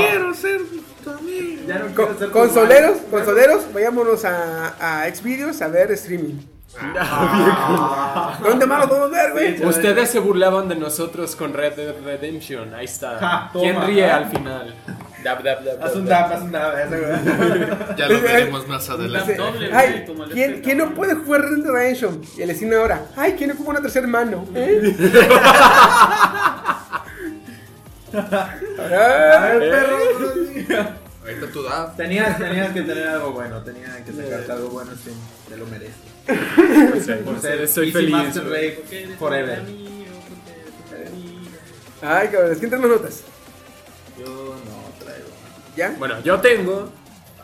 Ya 1.66 1.78
no 1.78 1.86
quiero 1.94 2.18
ser 2.18 2.30
consoleros, 2.30 2.98
consoleros, 3.10 3.72
vayámonos 3.72 4.24
a, 4.24 5.02
a 5.04 5.14
Xvideos 5.14 5.60
a 5.62 5.68
ver 5.68 5.92
streaming. 5.92 6.40
Ah. 6.78 8.38
¿Dónde 8.42 8.66
más 8.66 8.80
lo 8.80 8.88
podemos 8.88 9.10
ver, 9.10 9.32
güey? 9.32 9.64
Ustedes 9.64 10.10
se 10.10 10.18
burlaban 10.18 10.68
de 10.68 10.74
nosotros 10.76 11.36
con 11.36 11.54
Red 11.54 11.74
Dead 11.74 11.94
Redemption. 12.04 12.74
Ahí 12.74 12.86
está. 12.86 13.18
Ja, 13.18 13.50
¿Quién 13.52 13.80
ríe 13.82 14.10
al 14.10 14.26
final? 14.30 14.74
Dab, 15.22 15.42
dab, 15.42 15.64
dab, 15.64 15.82
Haz 15.82 15.96
un 15.96 16.04
dab. 16.04 16.32
haz 16.32 16.42
un 16.42 16.52
dab. 16.52 17.96
ya 17.96 18.08
lo 18.08 18.20
veremos 18.20 18.68
más 18.68 18.90
adelante. 18.90 19.36
Ay, 19.72 20.04
¿quién, 20.32 20.60
¿quién 20.62 20.78
no 20.78 20.94
puede 20.94 21.14
jugar 21.14 21.42
Red 21.42 21.62
Dead 21.62 21.72
Redemption? 21.72 22.20
Y 22.36 22.42
el 22.42 22.48
destino 22.48 22.76
ahora, 22.76 23.06
ay, 23.16 23.34
¿quién 23.38 23.52
ocupa 23.52 23.70
una 23.70 23.80
tercera 23.80 24.06
mano? 24.06 24.44
¿Eh? 24.54 24.94
A 28.18 29.46
ver, 29.54 29.70
perro. 29.70 30.88
Ahorita 31.22 31.46
tú. 31.52 31.64
Tenías, 31.96 32.38
tenías 32.38 32.72
que 32.72 32.82
tener 32.82 33.08
algo 33.08 33.32
bueno, 33.32 33.62
tenías 33.62 33.96
que 33.98 34.12
sacarte 34.12 34.52
algo 34.52 34.68
bueno, 34.68 34.90
sí, 35.02 35.10
te 35.48 35.56
lo 35.56 35.66
mereces. 35.66 35.94
Por 37.24 37.40
ser 37.40 37.68
Soy 37.68 37.86
Easy 37.88 37.92
feliz. 37.92 38.10
Master 38.12 38.42
¿Por 38.44 38.54
eres 38.54 39.18
Forever. 39.18 39.62
¿Por? 42.00 42.08
Ay, 42.08 42.28
cabrón, 42.28 42.56
¿quién 42.58 42.70
trae 42.70 42.80
más 42.82 42.90
notas? 42.90 43.22
Yo 44.18 44.26
no 44.26 45.04
traigo. 45.04 45.28
¿Ya? 45.76 45.94
Bueno, 45.98 46.20
yo 46.22 46.40
tengo. 46.40 46.90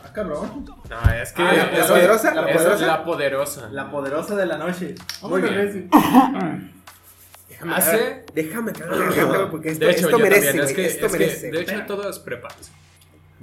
Ah, 0.03 0.09
cabrón. 0.13 0.65
No, 0.89 1.11
es 1.13 1.31
que. 1.31 1.41
Ah, 1.41 1.53
la 1.53 1.77
es- 1.79 1.87
poderosa, 1.87 2.33
la 2.35 2.49
es 2.49 2.57
poderosa. 2.57 2.85
la 2.87 3.03
poderosa. 3.03 3.69
La 3.71 3.89
poderosa 3.91 4.35
de 4.35 4.45
la 4.45 4.57
noche. 4.57 4.95
Muy 5.23 5.41
bien. 5.41 5.89
Déjame 7.61 7.75
Hace- 7.75 7.91
cagar- 7.91 8.25
Déjame 8.33 8.73
cagar 8.73 9.49
porque 9.51 9.69
esto, 9.69 9.85
de 9.85 9.91
hecho, 9.91 10.05
esto 10.05 10.19
merece, 10.19 10.45
también. 10.47 10.65
Es 10.67 10.73
que, 10.73 10.85
esto 10.85 11.05
es 11.05 11.11
que, 11.11 11.17
merece. 11.19 11.51
de 11.51 11.61
hecho, 11.61 11.83
todo 11.87 12.09
es 12.09 12.19
prepárense. 12.19 12.71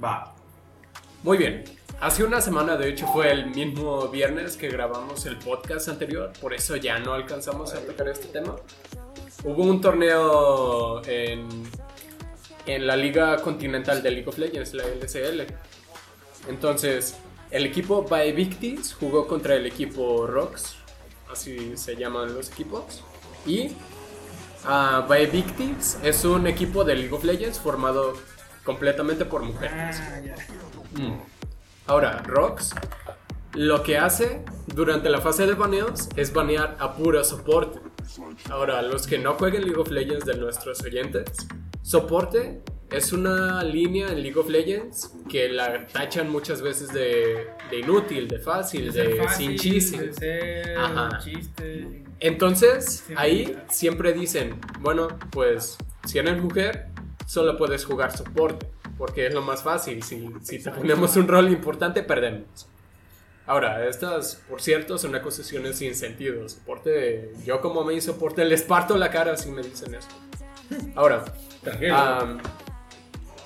Va. 0.03 0.35
Muy 1.23 1.37
bien. 1.37 1.63
Hace 2.01 2.23
una 2.23 2.39
semana, 2.39 2.77
de 2.77 2.87
hecho, 2.89 3.07
fue 3.07 3.29
el 3.31 3.47
mismo 3.47 4.07
viernes 4.07 4.55
que 4.55 4.69
grabamos 4.69 5.25
el 5.25 5.37
podcast 5.37 5.89
anterior, 5.89 6.31
por 6.39 6.53
eso 6.53 6.77
ya 6.77 6.97
no 6.99 7.13
alcanzamos 7.13 7.73
a 7.73 7.79
tocar 7.81 8.07
este 8.07 8.27
tema. 8.27 8.55
Hubo 9.43 9.63
un 9.63 9.81
torneo 9.81 11.01
en, 11.05 11.47
en 12.65 12.87
la 12.87 12.95
Liga 12.95 13.37
Continental 13.41 14.01
de 14.01 14.11
League 14.11 14.27
of 14.29 14.37
Legends, 14.37 14.73
la 14.73 14.83
LCL. 14.85 15.41
Entonces, 16.47 17.15
el 17.51 17.65
equipo 17.65 18.05
Victis 18.33 18.93
jugó 18.93 19.27
contra 19.27 19.55
el 19.55 19.65
equipo 19.65 20.25
Rocks, 20.25 20.75
así 21.29 21.75
se 21.75 21.95
llaman 21.97 22.33
los 22.33 22.49
equipos. 22.49 23.03
Y 23.45 23.71
uh, 24.65 25.31
Victis 25.31 25.97
es 26.03 26.25
un 26.25 26.47
equipo 26.47 26.83
de 26.83 26.95
League 26.95 27.13
of 27.13 27.23
Legends 27.23 27.59
formado 27.59 28.13
completamente 28.63 29.25
por 29.25 29.43
mujeres. 29.43 29.99
Ah. 29.99 30.21
Mm. 30.93 31.21
Ahora, 31.87 32.21
Rox 32.25 32.73
lo 33.53 33.81
que 33.81 33.97
hace 33.97 34.45
durante 34.67 35.09
la 35.09 35.21
fase 35.21 35.47
de 35.47 35.53
baneos 35.53 36.07
es 36.15 36.33
banear 36.33 36.77
a 36.79 36.93
puro 36.93 37.23
soporte. 37.23 37.79
Ahora, 38.49 38.81
los 38.81 39.07
que 39.07 39.17
no 39.17 39.33
jueguen 39.35 39.63
League 39.63 39.79
of 39.79 39.89
Legends 39.89 40.25
de 40.25 40.35
nuestros 40.37 40.81
oyentes, 40.81 41.47
soporte 41.81 42.61
es 42.91 43.13
una 43.13 43.63
línea 43.63 44.07
en 44.07 44.21
League 44.23 44.37
of 44.39 44.49
Legends 44.49 45.13
que 45.29 45.47
la 45.49 45.85
tachan 45.87 46.29
muchas 46.29 46.61
veces 46.61 46.91
de, 46.91 47.47
de 47.69 47.79
inútil, 47.79 48.27
de 48.27 48.39
fácil, 48.39 48.91
ser 48.91 49.09
de 49.15 49.23
fácil, 49.23 49.47
sin 49.49 49.57
chiste. 49.57 50.07
de 50.07 50.13
ser 50.13 50.77
Ajá. 50.77 51.19
chiste. 51.19 52.03
Entonces, 52.19 53.03
Sí, 53.07 53.13
ahí 53.15 53.45
mira. 53.47 53.65
siempre 53.69 54.13
dicen, 54.13 54.59
bueno, 54.79 55.07
pues 55.31 55.77
si 56.05 56.17
eres 56.17 56.41
mujer, 56.41 56.87
solo 57.25 57.55
puedes 57.57 57.85
jugar 57.85 58.15
soporte, 58.17 58.67
porque 58.97 59.27
es 59.27 59.33
lo 59.33 59.41
más 59.41 59.61
fácil. 59.63 60.01
Si, 60.03 60.27
si 60.41 60.59
te 60.61 60.71
ponemos 60.71 61.15
un 61.15 61.27
rol 61.27 61.49
importante, 61.49 62.03
perdemos. 62.03 62.67
Ahora, 63.45 63.87
estas, 63.87 64.35
por 64.49 64.61
cierto, 64.61 64.97
son 64.97 65.15
acusaciones 65.15 65.77
sin 65.77 65.95
sentido. 65.95 66.47
Soporte, 66.49 67.33
yo 67.45 67.61
como 67.61 67.83
main 67.83 68.01
soporte 68.01 68.45
les 68.45 68.61
parto 68.63 68.95
la 68.97 69.09
cara 69.09 69.37
si 69.37 69.49
me 69.49 69.61
dicen 69.63 69.95
eso. 69.95 70.07
Ahora, 70.95 71.25
am, 71.91 72.37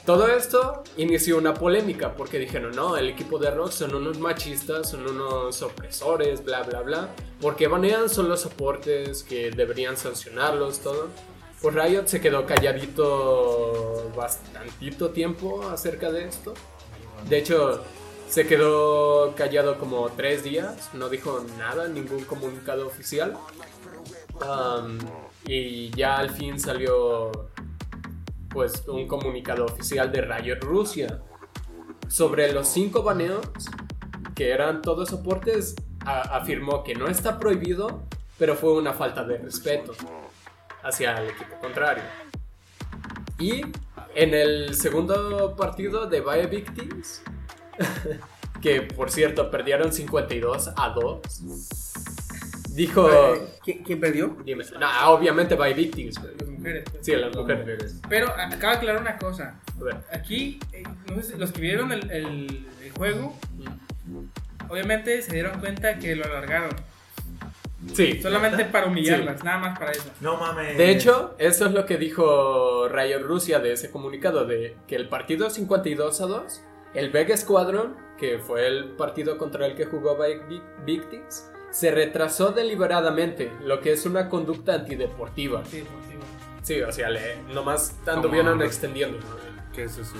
todo 0.05 0.27
esto 0.27 0.83
inició 0.97 1.37
una 1.37 1.53
polémica 1.53 2.13
porque 2.13 2.37
dijeron, 2.37 2.75
no, 2.75 2.97
el 2.97 3.09
equipo 3.09 3.39
de 3.39 3.51
Rock 3.51 3.71
son 3.71 3.95
unos 3.95 4.19
machistas, 4.19 4.89
son 4.89 5.07
unos 5.07 5.61
opresores, 5.61 6.43
bla, 6.43 6.63
bla, 6.63 6.81
bla. 6.81 7.09
Porque 7.39 7.67
banean 7.67 8.09
son 8.09 8.27
los 8.27 8.41
soportes 8.41 9.23
que 9.23 9.51
deberían 9.51 9.95
sancionarlos, 9.95 10.79
todo. 10.79 11.07
Pues 11.61 11.75
Riot 11.75 12.07
se 12.07 12.19
quedó 12.19 12.45
calladito 12.45 14.11
bastantito 14.15 15.11
tiempo 15.11 15.69
acerca 15.69 16.11
de 16.11 16.25
esto. 16.25 16.53
De 17.29 17.37
hecho, 17.37 17.81
se 18.27 18.45
quedó 18.45 19.33
callado 19.35 19.77
como 19.77 20.09
tres 20.09 20.43
días, 20.43 20.89
no 20.93 21.07
dijo 21.07 21.45
nada, 21.57 21.87
ningún 21.87 22.25
comunicado 22.25 22.85
oficial. 22.85 23.37
Am, 24.41 24.99
y 25.45 25.91
ya 25.91 26.17
al 26.17 26.31
fin 26.31 26.59
salió 26.59 27.31
pues 28.53 28.87
un 28.87 29.07
comunicado 29.07 29.65
oficial 29.65 30.11
de 30.11 30.21
Riot 30.21 30.59
Rusia 30.61 31.21
sobre 32.07 32.53
los 32.53 32.67
cinco 32.67 33.01
baneos 33.01 33.45
que 34.35 34.51
eran 34.51 34.81
todos 34.81 35.09
soportes 35.09 35.75
afirmó 36.05 36.83
que 36.83 36.95
no 36.95 37.07
está 37.07 37.39
prohibido 37.39 38.03
pero 38.37 38.55
fue 38.55 38.73
una 38.73 38.93
falta 38.93 39.23
de 39.23 39.37
respeto 39.37 39.93
hacia 40.83 41.17
el 41.17 41.29
equipo 41.29 41.55
contrario. 41.61 42.03
Y 43.39 43.61
en 44.15 44.33
el 44.33 44.75
segundo 44.75 45.55
partido 45.55 46.07
de 46.07 46.21
Valle 46.21 46.47
Victims 46.47 47.23
que 48.61 48.81
por 48.81 49.11
cierto 49.11 49.49
perdieron 49.49 49.91
52 49.91 50.71
a 50.75 50.89
2 50.89 51.82
dijo 52.75 53.09
Eh, 53.35 53.41
¿Quién, 53.63 53.83
quién 53.83 53.99
perdió? 53.99 54.37
dime, 54.45 54.63
no, 54.79 55.09
obviamente 55.11 55.55
Valle 55.55 55.73
Victims 55.75 56.19
Las 56.39 56.47
mujeres. 56.49 56.83
pues. 56.91 57.05
sí 57.05 57.15
las 57.15 57.35
mujeres 57.35 57.99
Pero 58.09 58.27
acaba 58.29 58.73
de 58.73 58.77
aclarar 58.79 59.01
una 59.01 59.17
cosa. 59.17 59.59
A 59.79 59.83
ver. 59.83 59.95
Aquí, 60.11 60.59
eh, 60.71 60.83
no 61.09 61.21
sé 61.21 61.33
si 61.33 61.37
los 61.37 61.51
que 61.51 61.61
vieron 61.61 61.91
el, 61.91 62.09
el- 62.11 62.67
el 62.83 62.91
juego, 62.91 63.35
obviamente 64.69 65.21
se 65.21 65.33
dieron 65.33 65.59
cuenta 65.59 65.99
que 65.99 66.15
lo 66.15 66.25
alargaron. 66.25 66.71
Sí. 67.93 68.21
Solamente 68.21 68.63
para 68.65 68.87
humillarlas, 68.87 69.43
nada 69.43 69.57
más 69.57 69.77
para 69.79 69.91
eso. 69.91 70.09
No 70.21 70.37
mames. 70.37 70.77
De 70.77 70.89
hecho, 70.89 71.35
eso 71.37 71.65
es 71.65 71.73
lo 71.73 71.85
que 71.85 71.97
dijo 71.97 72.87
Riot 72.87 73.23
Rusia 73.23 73.59
de 73.59 73.73
ese 73.73 73.91
comunicado, 73.91 74.45
de 74.45 74.77
que 74.87 74.95
el 74.95 75.09
partido 75.09 75.49
52 75.49 76.21
a 76.21 76.25
2, 76.27 76.61
el 76.93 77.09
Vega 77.11 77.35
Squadron, 77.35 77.95
que 78.17 78.37
fue 78.39 78.67
el 78.67 78.91
partido 78.91 79.37
contra 79.37 79.65
el 79.65 79.75
que 79.75 79.85
jugó 79.85 80.17
Vic- 80.17 80.61
Victims, 80.85 81.49
se 81.73 81.89
retrasó 81.89 82.51
deliberadamente, 82.51 83.51
lo 83.63 83.81
que 83.81 83.93
es 83.93 84.05
una 84.05 84.29
conducta 84.29 84.75
antideportiva. 84.75 85.65
Sí, 85.65 85.81
pues, 85.81 86.19
sí, 86.61 86.81
o 86.81 86.91
sea, 86.91 87.09
le, 87.09 87.41
nomás 87.51 87.95
¿Cómo? 88.05 88.17
anduvieron 88.17 88.61
extendiendo. 88.61 89.17
¿Qué 89.73 89.85
es 89.85 89.97
eso? 89.97 90.13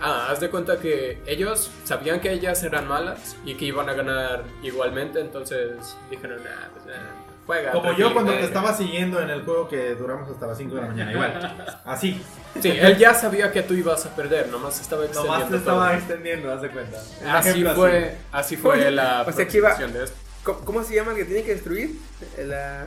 Ah, 0.00 0.28
haz 0.30 0.40
de 0.40 0.48
cuenta 0.48 0.78
que 0.80 1.22
ellos 1.26 1.70
sabían 1.84 2.20
que 2.20 2.32
ellas 2.32 2.62
eran 2.64 2.88
malas 2.88 3.36
y 3.44 3.54
que 3.54 3.66
iban 3.66 3.88
a 3.90 3.92
ganar 3.92 4.44
igualmente, 4.62 5.20
entonces 5.20 5.94
dijeron, 6.10 6.42
nah, 6.42 6.68
pues, 6.72 6.86
nah, 6.86 7.23
juega. 7.46 7.72
Como 7.72 7.84
yo 7.84 7.94
tranquilo". 7.96 8.12
cuando 8.14 8.32
te 8.34 8.44
estaba 8.44 8.74
siguiendo 8.74 9.20
en 9.20 9.30
el 9.30 9.42
juego 9.44 9.68
que 9.68 9.94
duramos 9.94 10.30
hasta 10.30 10.46
las 10.46 10.58
5 10.58 10.74
de 10.74 10.80
la 10.80 10.86
mañana, 10.88 11.12
igual. 11.12 11.66
Así. 11.84 12.22
Sí, 12.60 12.70
él 12.70 12.96
ya 12.98 13.14
sabía 13.14 13.50
que 13.50 13.62
tú 13.62 13.74
ibas 13.74 14.06
a 14.06 14.10
perder, 14.14 14.48
nomás 14.48 14.80
estaba 14.80 15.04
extendiendo. 15.04 15.32
Nomás 15.38 15.50
te 15.50 15.58
todo. 15.58 15.72
estaba 15.72 15.94
extendiendo, 15.96 16.52
haz 16.52 16.62
de 16.62 16.70
cuenta. 16.70 16.98
Así 17.28 17.48
ejemplo 17.50 17.74
fue, 17.74 18.16
así 18.32 18.56
fue 18.56 18.90
la 18.90 19.22
O 19.22 19.32
sea, 19.32 19.46
que 19.48 19.58
iba- 19.58 19.68
presentación 19.70 19.92
de 19.92 20.04
esto. 20.04 20.16
¿Cómo, 20.64 20.84
se 20.84 20.94
llama 20.94 21.12
el 21.12 21.16
que 21.16 21.24
tiene 21.24 21.42
que 21.42 21.54
destruir? 21.54 21.98
La, 22.38 22.84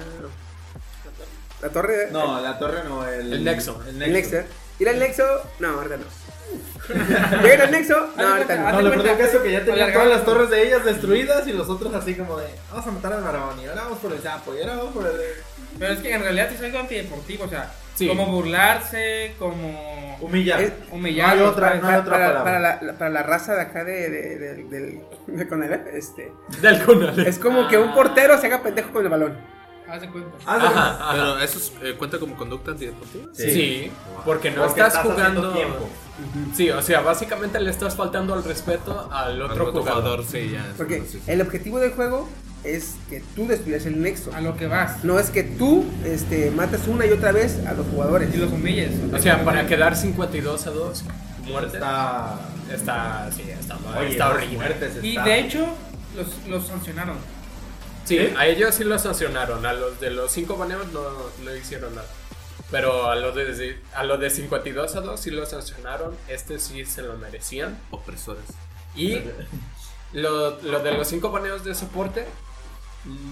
la 1.62 1.70
torre. 1.70 2.10
No, 2.12 2.40
la 2.40 2.60
torre 2.60 2.84
no, 2.88 3.08
el. 3.08 3.34
El 3.34 3.44
Nexo. 3.44 3.82
El 3.88 4.02
El 4.02 4.14
Nexo. 4.14 4.36
Nexo. 4.36 4.50
Ir 4.80 4.90
al 4.90 5.00
Nexo. 5.00 5.24
No, 5.60 5.70
ahorita 5.70 5.98
no. 5.98 6.04
Llega 7.44 7.64
el 7.66 7.72
nexo. 7.72 8.08
No, 8.18 8.28
ahorita 8.28 8.56
no. 8.56 8.72
No, 8.72 8.82
lo 8.82 8.88
cuenta. 8.90 9.04
peor 9.04 9.18
del 9.18 9.26
caso 9.28 9.44
que 9.44 9.52
ya 9.52 9.66
tenían 9.66 9.94
todas 9.94 10.08
las 10.08 10.26
torres 10.26 10.50
de 10.50 10.68
ellas 10.68 10.86
destruidas 10.86 11.48
y 11.48 11.54
los 11.54 11.68
otros 11.70 11.94
así 11.94 12.16
como 12.16 12.38
de, 12.38 12.48
vamos 12.72 12.88
a 12.88 12.92
matar 12.92 13.14
al 13.14 13.24
varón 13.24 13.60
y 13.62 13.68
ahora 13.68 13.84
vamos 13.84 14.00
por 14.00 14.14
el 14.14 14.22
sapo 14.22 14.56
y 14.56 14.62
ahora 14.62 14.76
vamos 14.78 14.94
por 14.94 15.06
el... 15.06 15.14
Pero 15.80 15.94
es 15.94 16.00
que 16.00 16.14
en 16.14 16.22
realidad 16.22 16.52
es 16.52 16.62
algo 16.62 16.80
antideportivo, 16.80 17.44
o 17.46 17.50
sea, 17.50 17.72
Sí. 17.96 18.08
como 18.08 18.28
burlarse, 18.28 19.34
como 19.40 20.18
Humillar. 20.22 20.62
Es- 20.62 20.72
humillar. 20.92 21.36
No 21.36 21.44
hay 21.44 21.50
otra, 21.50 21.70
no 21.70 21.74
hay 21.76 21.82
Para, 21.82 22.00
otra 22.00 22.12
para- 22.12 22.28
palabra. 22.44 22.44
para 22.44 22.60
la, 22.84 22.98
para 22.98 23.10
la 23.12 23.24
raza 23.24 23.56
de 23.56 23.62
acá 23.62 23.84
de, 23.84 24.10
de, 24.10 24.38
de- 24.38 24.64
del 24.66 25.02
de 25.28 25.48
Conalep, 25.48 25.88
este, 25.96 26.32
Del 26.62 26.84
Conalep. 26.84 27.28
es 27.28 27.40
como 27.40 27.68
que 27.68 27.78
un 27.78 27.94
portero 27.94 28.38
se 28.40 28.48
haga 28.48 28.62
pendejo 28.62 28.92
con 28.92 29.04
el 29.04 29.10
balón. 29.10 29.38
Haz 29.90 30.02
de 30.02 30.10
cuenta. 30.10 30.30
Ajá, 30.46 30.68
ajá. 30.68 31.12
Pero 31.12 31.40
eso 31.40 31.58
es, 31.60 31.72
eh, 31.82 31.96
cuenta 31.98 32.20
como 32.20 32.36
conducta 32.36 32.72
antideportiva. 32.72 33.26
Sí, 33.34 33.92
porque 34.26 34.52
no 34.52 34.64
Porque 34.66 34.82
estás, 34.82 34.96
estás 34.96 35.06
jugando. 35.14 35.54
tiempo. 35.54 35.90
Sí, 36.56 36.70
o 36.70 36.82
sea, 36.82 37.02
básicamente 37.02 37.60
le 37.60 37.70
estás 37.70 37.96
faltando 37.96 38.34
al 38.34 38.44
respeto 38.44 39.10
al 39.12 39.34
Al 39.34 39.42
otro, 39.42 39.72
jugador. 39.72 40.26
sí, 40.26 40.52
ya. 40.52 40.74
Porque 40.76 41.04
el 41.28 41.42
objetivo 41.42 41.80
del 41.80 41.92
juego 41.92 42.28
es 42.64 42.96
que 43.10 43.22
tú 43.36 43.48
destruyas 43.48 43.86
el 43.86 44.02
nexo. 44.02 44.32
A 44.34 44.42
lo 44.42 44.58
que 44.58 44.68
vas. 44.68 45.04
No 45.04 45.20
es 45.20 45.30
que 45.30 45.44
tú 45.44 45.86
este, 46.04 46.52
mates 46.52 46.88
una 46.88 47.06
y 47.06 47.12
otra 47.12 47.32
vez 47.32 47.66
a 47.66 47.74
los 47.74 47.86
jugadores. 47.88 48.34
Y 48.34 48.38
los 48.38 48.52
humilles. 48.52 48.92
O 49.14 49.20
sea, 49.20 49.44
para 49.46 49.68
quedar 49.68 49.96
52 49.96 50.68
a 50.68 50.72
2, 50.72 51.04
muerte. 51.48 51.78
Está... 51.78 52.40
Está, 52.74 53.30
sí, 53.34 53.44
está, 53.50 53.78
mal, 53.78 54.00
Oye, 54.00 54.10
está 54.10 54.30
horrible. 54.30 54.58
muertes 54.58 55.02
Y 55.02 55.18
de 55.18 55.40
hecho, 55.40 55.66
los, 56.18 56.28
los 56.50 56.68
sancionaron. 56.68 57.16
Sí, 58.04 58.20
a 58.38 58.46
ellos 58.46 58.76
sí 58.76 58.84
los 58.84 59.02
sancionaron. 59.04 59.66
A 59.66 59.72
los 59.72 60.00
de 60.02 60.12
los 60.12 60.32
5 60.32 60.58
baneos 60.58 60.92
no, 60.92 61.02
no 61.46 61.56
hicieron 61.56 61.96
nada. 61.96 62.08
Pero 62.70 63.10
a 63.10 63.16
los 63.16 63.34
de, 63.34 63.80
a 63.96 64.04
los 64.04 64.20
de 64.20 64.30
52 64.30 64.96
a 64.96 65.02
2 65.02 65.20
sí 65.20 65.32
los 65.32 65.50
sancionaron. 65.50 66.16
Este 66.28 66.60
sí 66.60 66.86
se 66.86 67.02
lo 67.02 67.18
merecían. 67.18 67.80
Opresores. 67.92 68.46
Y 68.96 69.22
lo, 70.14 70.62
lo 70.62 70.80
de 70.80 70.92
los 70.92 71.08
5 71.08 71.32
baneos 71.32 71.64
de 71.64 71.76
soporte 71.76 72.26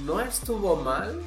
no 0.06 0.22
estuvo 0.22 0.78
mal. 0.78 1.22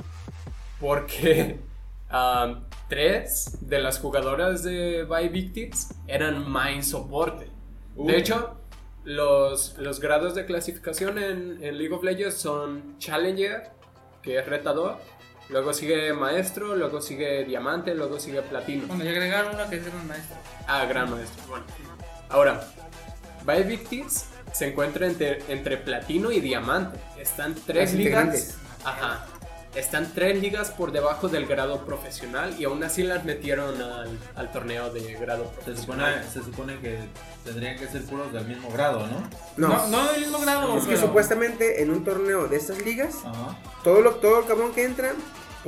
Porque 0.80 1.58
um, 2.12 2.60
tres 2.88 3.58
de 3.60 3.78
las 3.78 3.98
jugadoras 3.98 4.62
de 4.62 5.04
Victims 5.30 5.94
eran 6.06 6.50
main 6.50 6.82
soporte. 6.82 7.50
De 7.96 8.16
hecho, 8.16 8.56
los, 9.04 9.76
los 9.78 10.00
grados 10.00 10.34
de 10.34 10.46
clasificación 10.46 11.18
en, 11.18 11.62
en 11.62 11.78
League 11.78 11.92
of 11.92 12.02
Legends 12.02 12.36
son 12.36 12.96
Challenger, 12.98 13.70
que 14.22 14.38
es 14.38 14.46
retador. 14.46 14.98
Luego 15.48 15.72
sigue 15.72 16.12
Maestro, 16.12 16.76
luego 16.76 17.00
sigue 17.00 17.44
Diamante, 17.44 17.94
luego 17.94 18.20
sigue 18.20 18.42
Platino. 18.42 18.86
Bueno, 18.86 19.02
ya 19.04 19.10
agregaron 19.10 19.54
una 19.54 19.68
que 19.70 19.76
es 19.76 19.84
gran 19.86 20.06
maestro. 20.06 20.36
Ah, 20.66 20.84
Gran 20.84 21.10
Maestro. 21.10 21.42
Bueno. 21.48 21.64
Ahora, 22.28 22.68
Victims 23.66 24.26
se 24.52 24.68
encuentra 24.68 25.06
entre, 25.06 25.42
entre 25.48 25.78
Platino 25.78 26.30
y 26.30 26.40
Diamante. 26.40 26.98
Están 27.18 27.54
tres 27.66 27.90
Las 27.90 27.98
ligas. 27.98 28.56
Ajá. 28.84 29.24
Están 29.74 30.12
tres 30.14 30.40
ligas 30.40 30.70
por 30.70 30.92
debajo 30.92 31.28
del 31.28 31.46
grado 31.46 31.84
profesional 31.84 32.54
y 32.58 32.64
aún 32.64 32.82
así 32.82 33.02
las 33.02 33.24
metieron 33.24 33.80
al, 33.80 34.18
al 34.34 34.50
torneo 34.50 34.90
de 34.92 35.12
grado 35.14 35.44
Se 35.44 35.64
profesional. 35.64 36.24
supone, 36.24 36.30
se 36.32 36.42
supone 36.50 36.78
que 36.80 36.98
tendrían 37.44 37.78
que 37.78 37.86
ser 37.86 38.02
puros 38.04 38.32
del 38.32 38.46
mismo 38.46 38.70
grado, 38.70 39.06
¿no? 39.06 39.28
No, 39.56 39.68
No, 39.68 39.86
no 39.88 40.12
del 40.12 40.20
mismo 40.22 40.38
grado. 40.40 40.76
es 40.76 40.84
que 40.84 40.94
pero- 40.94 41.06
supuestamente 41.06 41.82
en 41.82 41.90
un 41.90 42.02
torneo 42.02 42.48
de 42.48 42.56
estas 42.56 42.78
ligas, 42.82 43.16
Ajá. 43.24 43.56
todo, 43.84 44.00
lo, 44.00 44.14
todo 44.16 44.40
el 44.40 44.46
cabrón 44.46 44.72
que 44.72 44.84
entra, 44.84 45.12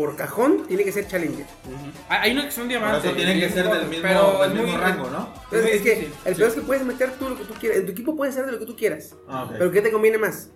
por 0.01 0.17
cajón, 0.17 0.65
tiene 0.67 0.83
que 0.83 0.93
ser 0.93 1.07
challenger. 1.07 1.45
Hay 2.09 2.19
hay 2.23 2.33
unos 2.33 2.47
que 2.47 2.51
son 2.53 2.69
diamantes. 2.69 3.05
eso 3.05 3.15
tienen 3.15 3.39
que 3.39 3.51
ser 3.51 3.69
del 3.69 3.87
mismo, 3.87 4.03
pero 4.03 4.39
del 4.41 4.55
mismo 4.55 4.79
rango, 4.79 5.11
¿no? 5.11 5.29
Entonces, 5.45 5.71
Sí, 5.71 5.77
es 5.77 5.83
que 5.83 5.97
sí, 5.97 6.07
sí. 6.07 6.13
el 6.25 6.35
peor 6.37 6.49
es 6.49 6.55
que 6.55 6.61
puedes 6.63 6.85
meter 6.87 7.11
tú 7.19 7.29
lo 7.29 7.37
que 7.37 7.45
tú 7.45 7.53
quieras. 7.61 7.79
En 7.81 7.87
tu 7.87 7.93
equipo 7.93 8.17
puedes 8.17 8.35
hacer 8.35 8.47
de 8.47 8.53
lo 8.53 8.59
que 8.59 8.65
tú 8.67 8.75
quieras. 8.77 9.15
Ah, 9.29 9.45
ok. 9.45 9.51
Pero 9.59 9.71
¿qué 9.71 9.83
te 9.83 9.93
conviene 9.93 10.17
más? 10.17 10.51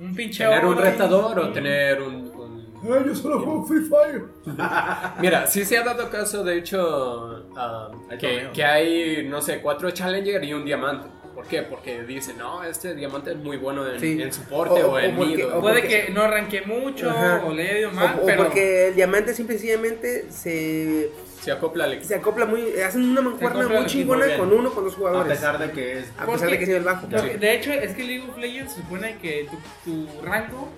Un 0.00 0.14
pinche 0.14 0.42
¿Tener 0.44 0.64
un 0.64 0.76
retador 0.78 1.38
o 1.38 1.52
tener 1.52 2.00
un, 2.00 2.14
un- 2.14 2.68
Ay, 2.84 3.02
yo 3.06 3.14
solo 3.14 3.40
juego 3.40 3.66
Free 3.66 3.84
Fire. 3.84 4.24
Mira, 5.20 5.46
sí 5.46 5.64
se 5.64 5.76
ha 5.76 5.82
dado 5.84 6.08
caso, 6.08 6.44
de 6.44 6.56
hecho, 6.58 7.44
ah, 7.56 7.90
que, 8.18 8.48
que 8.54 8.64
hay, 8.64 9.26
no 9.28 9.42
sé, 9.42 9.60
cuatro 9.60 9.90
Challenger 9.90 10.42
y 10.44 10.54
un 10.54 10.64
Diamante. 10.64 11.08
¿Por 11.38 11.46
qué? 11.46 11.62
Porque 11.62 12.02
dicen, 12.02 12.36
no, 12.36 12.64
este 12.64 12.96
Diamante 12.96 13.30
es 13.30 13.36
muy 13.36 13.58
bueno 13.58 13.88
en, 13.88 14.00
Sí. 14.00 14.20
en 14.20 14.32
soporte 14.32 14.82
O- 14.82 14.88
o, 14.88 14.94
o 14.94 14.98
en 14.98 15.14
porque- 15.14 15.44
o- 15.44 15.60
Puede 15.60 15.82
porque- 15.82 16.06
que 16.06 16.12
no 16.12 16.22
arranque 16.22 16.62
mucho 16.62 17.08
Ajá. 17.10 17.44
o 17.46 17.54
le 17.54 17.62
haya 17.62 17.78
ido 17.78 17.90
O, 17.90 17.92
mal, 17.92 18.18
o 18.20 18.26
pero 18.26 18.42
porque 18.42 18.88
el 18.88 18.96
diamante 18.96 19.32
simple 19.32 19.54
y 19.54 19.58
sencillamente 19.60 20.32
se, 20.32 21.10
Se 21.40 21.52
acopla 21.52 21.84
al 21.84 21.92
equipo. 21.92 22.08
se 22.08 22.14
acopla 22.16 22.44
muy. 22.44 22.80
Hacen 22.80 23.04
una 23.04 23.20
mancuerna 23.20 23.68
muy 23.68 23.86
chingona 23.86 24.26
bien. 24.26 24.36
con 24.40 24.52
uno 24.52 24.72
con 24.72 24.82
dos 24.82 24.94
A 24.94 24.96
jugadores. 24.96 25.32
pesar 25.38 25.58
de 25.60 25.70
que 25.70 25.98
es... 26.00 26.10
A 26.18 26.24
¿Por 26.24 26.34
pesar 26.34 26.48
qué? 26.48 26.52
de 26.54 26.58
que 26.58 26.62
es 26.64 26.68
nivel 26.70 26.82
bajo. 26.82 27.06
Porque, 27.08 27.38
de 27.38 27.54
hecho, 27.54 27.72
es 27.72 27.94
que 27.94 28.02
League 28.02 28.28
of 28.28 28.36
Legends 28.36 28.72
se 28.72 28.80
supone 28.80 29.18
que 29.18 29.48
tu, 29.84 30.08
tu 30.08 30.22
rango, 30.24 30.68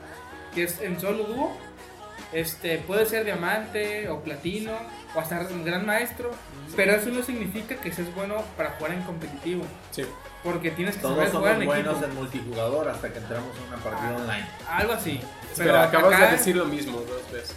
que 0.54 0.64
es 0.64 0.78
en 0.82 1.00
solo 1.00 1.24
dúo, 1.24 1.56
este, 2.34 2.76
puede 2.86 3.06
ser 3.06 3.24
diamante 3.24 4.10
o 4.10 4.20
platino 4.20 4.72
o 5.14 5.20
hasta 5.20 5.40
un 5.50 5.64
gran 5.64 5.86
maestro, 5.86 6.30
pero 6.76 6.92
eso 6.92 7.08
no 7.08 7.22
significa 7.22 7.76
que 7.76 7.90
seas 7.92 8.14
bueno 8.14 8.44
para 8.58 8.72
jugar 8.72 8.92
en 8.92 9.02
competitivo, 9.04 9.64
Sí. 9.90 10.04
Porque 10.44 10.70
tienes 10.70 10.96
que 10.96 11.02
Todos 11.02 11.16
saber 11.16 11.30
somos 11.30 11.40
jugar 11.48 11.60
en 11.62 11.66
buenos 11.66 11.92
equipo. 11.96 12.06
en 12.10 12.14
multijugador 12.16 12.88
hasta 12.88 13.12
que 13.12 13.18
entramos 13.18 13.56
en 13.56 13.62
una 13.64 13.76
partida 13.76 14.16
online. 14.16 14.46
Algo 14.68 14.92
así. 14.94 15.20
Espera, 15.50 15.82
acabas 15.84 16.14
acá- 16.14 16.26
de 16.26 16.32
decir 16.32 16.56
lo 16.56 16.64
mismo 16.64 17.00
dos 17.00 17.30
veces. 17.32 17.56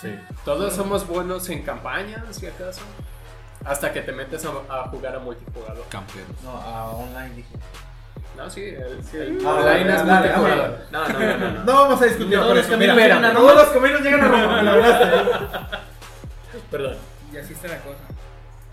Sí. 0.00 0.18
Todos 0.44 0.74
somos 0.74 1.06
buenos 1.06 1.48
en 1.48 1.62
campaña, 1.62 2.24
si 2.30 2.46
acaso. 2.46 2.80
Hasta 3.64 3.92
que 3.92 4.02
te 4.02 4.12
metes 4.12 4.44
a, 4.44 4.50
a 4.68 4.88
jugar 4.88 5.16
a 5.16 5.18
multijugador. 5.20 5.84
Campeón. 5.88 6.26
No, 6.42 6.50
a 6.50 6.90
online 6.90 7.30
dije. 7.36 7.48
No, 8.36 8.50
sí, 8.50 8.62
el, 8.62 9.00
el 9.20 9.46
Ah, 9.46 9.50
online 9.54 9.94
es 9.94 10.06
dale, 10.06 10.28
multijugador. 10.36 10.78
No, 10.90 11.08
no, 11.08 11.18
no, 11.18 11.36
no. 11.38 11.50
no. 11.52 11.64
No 11.64 11.72
vamos 11.72 12.02
a 12.02 12.04
discutir 12.06 12.36
No, 12.38 12.46
por 12.46 12.56
los 12.56 12.66
caminos 12.66 12.96
llegan 12.96 13.24
a 13.24 13.32
todos 13.32 13.50
Roma. 13.50 13.62
los 13.62 13.72
caminos 13.72 14.00
llegan 14.02 14.20
a 14.24 14.28
Roma. 14.28 15.68
Perdón. 16.70 16.96
Y 17.32 17.36
así 17.36 17.52
está 17.54 17.68
la 17.68 17.78
cosa. 17.78 17.98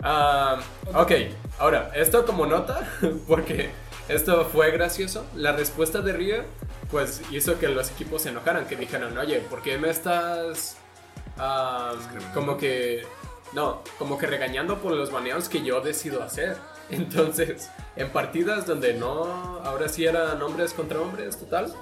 Ah, 0.02 0.60
ok, 0.94 1.12
ahora, 1.58 1.92
esto 1.94 2.26
como 2.26 2.44
nota, 2.46 2.88
porque 3.28 3.70
esto 4.08 4.44
fue 4.46 4.70
gracioso. 4.72 5.24
La 5.36 5.52
respuesta 5.52 6.00
de 6.00 6.12
Rio, 6.12 6.44
pues 6.90 7.22
hizo 7.30 7.58
que 7.58 7.68
los 7.68 7.90
equipos 7.90 8.22
se 8.22 8.30
enojaran, 8.30 8.66
que 8.66 8.76
dijeron, 8.76 9.16
oye, 9.16 9.38
¿por 9.40 9.62
qué 9.62 9.78
me 9.78 9.90
estás 9.90 10.76
ah, 11.38 11.94
como 12.34 12.56
que, 12.56 13.04
no, 13.52 13.82
como 13.98 14.18
que 14.18 14.26
regañando 14.26 14.78
por 14.78 14.92
los 14.92 15.12
baneos 15.12 15.48
que 15.48 15.62
yo 15.62 15.80
decido 15.80 16.22
hacer? 16.22 16.56
Entonces, 16.90 17.70
en 17.96 18.10
partidas 18.10 18.66
donde 18.66 18.94
no, 18.94 19.24
ahora 19.64 19.88
sí 19.88 20.04
eran 20.04 20.42
hombres 20.42 20.74
contra 20.74 21.00
hombres, 21.00 21.38
total. 21.38 21.72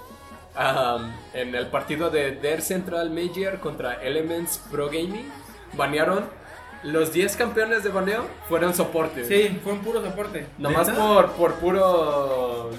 ah, 0.54 0.98
en 1.32 1.54
el 1.54 1.68
partido 1.68 2.10
de 2.10 2.32
Der 2.32 2.60
Central 2.60 3.10
Major 3.10 3.60
contra 3.60 3.94
Elements 3.94 4.58
Pro 4.70 4.86
Gaming, 4.88 5.32
banearon 5.72 6.24
los 6.82 7.12
10 7.12 7.36
campeones 7.36 7.82
de 7.84 7.90
baneo 7.90 8.24
fueron 8.48 8.74
soportes. 8.74 9.28
Sí, 9.28 9.60
fue 9.62 9.72
un 9.72 9.80
puro 9.80 10.02
soporte. 10.02 10.46
Nomás 10.58 10.88
¿Neta? 10.88 10.98
por, 11.00 11.32
por 11.32 11.54
puro. 11.54 12.70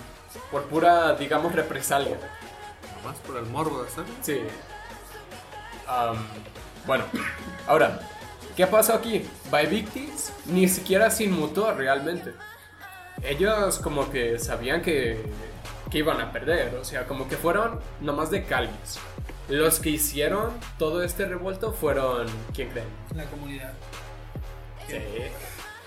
Por 0.50 0.64
pura, 0.64 1.14
digamos, 1.14 1.54
represalia. 1.54 2.18
Nomás 2.98 3.18
por 3.20 3.38
el 3.38 3.46
morbo, 3.46 3.86
¿sabes? 3.94 4.12
Sí. 4.22 4.40
Am, 5.88 6.18
bueno, 6.86 7.04
ahora, 7.68 8.00
¿qué 8.56 8.66
pasó 8.66 8.94
aquí? 8.94 9.28
Victims 9.70 10.32
ni 10.46 10.68
siquiera 10.68 11.10
se 11.12 11.26
inmutó 11.26 11.74
realmente. 11.74 12.34
Ellos 13.24 13.78
como 13.80 14.10
que 14.10 14.40
sabían 14.40 14.82
que, 14.82 15.22
que 15.92 16.00
iban 16.00 16.20
a 16.22 16.32
perder, 16.32 16.76
o 16.76 16.84
sea, 16.84 17.06
como 17.06 17.28
que 17.28 17.38
fueron 17.38 17.80
nomás 18.00 18.32
de 18.32 18.44
calvis. 18.46 19.00
Los 19.50 19.80
que 19.80 19.90
hicieron 19.90 20.52
todo 20.78 21.04
este 21.04 21.26
revuelto 21.26 21.74
fueron, 21.74 22.28
¿quién 22.54 22.70
creen? 22.70 22.88
La 23.16 23.26
comunidad. 23.26 23.74
Sí. 24.88 24.96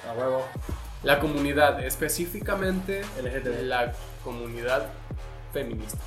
A 0.09 0.13
huevo. 0.13 0.45
La 1.03 1.19
comunidad, 1.21 1.83
específicamente 1.85 3.03
LGTB. 3.23 3.63
la 3.63 3.93
comunidad 4.23 4.87
feminista. 5.53 5.99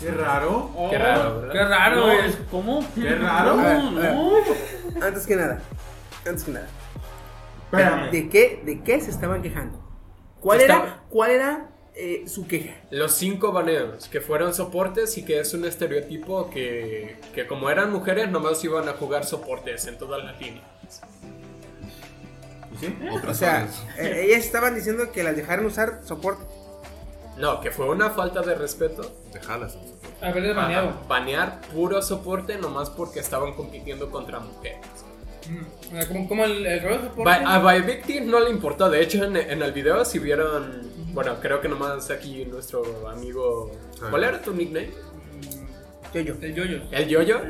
Qué 0.00 0.10
raro. 0.10 0.70
Qué 0.90 0.98
raro, 0.98 1.40
¿verdad? 1.40 1.52
Qué 1.52 1.64
raro, 1.64 1.96
No, 2.06 2.12
es- 2.12 2.38
¿Cómo? 2.50 2.86
Qué 2.94 3.14
raro. 3.16 3.50
A 3.50 3.56
ver, 3.56 3.76
a 3.76 3.82
No, 3.82 3.94
ver. 4.00 4.14
no. 4.14 5.04
Antes 5.06 5.26
que 5.26 5.36
nada, 5.36 5.60
antes 6.26 6.44
que 6.44 6.52
nada. 6.52 6.66
Espérame. 7.64 8.10
¿De 8.10 8.28
qué, 8.30 8.62
¿De 8.64 8.82
qué 8.82 9.00
se 9.00 9.10
estaban 9.10 9.42
quejando? 9.42 9.78
¿Cuál 10.40 10.60
era, 10.62 11.02
cuál 11.10 11.30
era 11.32 11.69
eh, 12.00 12.28
su 12.28 12.46
queja? 12.46 12.74
Los 12.90 13.12
cinco 13.14 13.52
baneos, 13.52 14.08
que 14.08 14.20
fueron 14.20 14.54
soportes 14.54 15.16
y 15.18 15.24
que 15.24 15.40
es 15.40 15.52
un 15.54 15.64
estereotipo 15.64 16.50
que, 16.50 17.16
que 17.34 17.46
como 17.46 17.68
eran 17.70 17.92
mujeres 17.92 18.30
nomás 18.30 18.62
iban 18.64 18.88
a 18.88 18.92
jugar 18.92 19.24
soportes 19.24 19.86
en 19.86 19.98
todas 19.98 20.24
las 20.24 20.40
líneas. 20.40 20.64
¿Y 22.72 22.76
sí? 22.78 22.96
O 23.28 23.34
sea, 23.34 23.68
eh, 23.98 24.26
ellas 24.26 24.44
estaban 24.44 24.74
diciendo 24.74 25.12
que 25.12 25.22
las 25.22 25.36
dejaran 25.36 25.66
usar 25.66 26.00
soporte. 26.04 26.44
No, 27.36 27.60
que 27.60 27.70
fue 27.70 27.88
una 27.88 28.10
falta 28.10 28.42
de 28.42 28.54
respeto. 28.54 29.10
Dejalas. 29.32 29.76
Haberle 30.20 30.52
baneado. 30.52 30.92
Banear 31.08 31.60
puro 31.72 32.02
soporte 32.02 32.56
nomás 32.58 32.90
porque 32.90 33.20
estaban 33.20 33.54
compitiendo 33.54 34.10
contra 34.10 34.40
mujeres. 34.40 34.78
Sea, 35.90 36.06
como, 36.06 36.28
como 36.28 36.44
el, 36.44 36.66
el 36.66 36.82
rol 36.82 36.92
de 37.00 37.08
soporte. 37.08 37.44
Ba- 37.44 37.54
A 37.70 37.74
Victim 37.78 38.30
no 38.30 38.40
le 38.40 38.50
importó. 38.50 38.90
De 38.90 39.00
hecho, 39.02 39.24
en, 39.24 39.36
en 39.36 39.62
el 39.62 39.72
video, 39.72 40.04
si 40.04 40.18
vieron. 40.18 40.99
Bueno, 41.12 41.38
creo 41.40 41.60
que 41.60 41.68
nomás 41.68 42.10
aquí 42.10 42.44
nuestro 42.44 43.08
amigo. 43.08 43.70
¿Cuál 44.10 44.24
era 44.24 44.40
tu 44.42 44.52
nickname? 44.54 44.90
Yo, 46.12 46.20
yo. 46.22 46.34
El 46.42 46.54
yoyo. 46.54 46.80
¿El 46.90 47.06
Yoyo? 47.08 47.40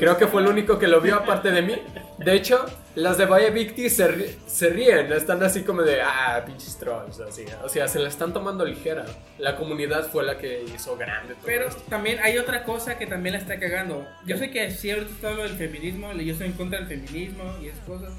Creo 0.00 0.16
que 0.18 0.26
fue 0.26 0.42
el 0.42 0.48
único 0.48 0.80
que 0.80 0.88
lo 0.88 1.00
vio 1.00 1.14
aparte 1.14 1.52
de 1.52 1.62
mí. 1.62 1.76
De 2.18 2.34
hecho, 2.34 2.64
las 2.96 3.18
de 3.18 3.26
Valle 3.26 3.50
Victi 3.50 3.88
se, 3.88 4.08
ri- 4.08 4.34
se 4.48 4.68
ríen, 4.70 5.12
están 5.12 5.40
así 5.44 5.62
como 5.62 5.82
de, 5.82 6.00
ah, 6.02 6.42
pinches 6.44 6.76
trolls, 6.76 7.20
así. 7.20 7.44
O 7.62 7.68
sea, 7.68 7.86
se 7.86 8.00
la 8.00 8.08
están 8.08 8.32
tomando 8.32 8.64
ligera. 8.64 9.06
La 9.38 9.56
comunidad 9.56 10.08
fue 10.10 10.24
la 10.24 10.38
que 10.38 10.64
hizo 10.74 10.96
grande 10.96 11.34
todo 11.34 11.44
Pero 11.46 11.68
esto. 11.68 11.82
también 11.88 12.18
hay 12.20 12.36
otra 12.38 12.64
cosa 12.64 12.98
que 12.98 13.06
también 13.06 13.34
la 13.34 13.38
está 13.38 13.60
cagando. 13.60 14.04
Yo 14.26 14.38
sé 14.38 14.50
que 14.50 14.72
sí, 14.72 14.90
ahorita 14.90 15.12
está 15.12 15.30
lo 15.30 15.44
del 15.44 15.52
feminismo, 15.56 16.12
yo 16.14 16.32
estoy 16.32 16.48
en 16.48 16.52
contra 16.54 16.80
del 16.80 16.88
feminismo 16.88 17.44
y 17.62 17.68
esas 17.68 17.84
cosas. 17.84 18.12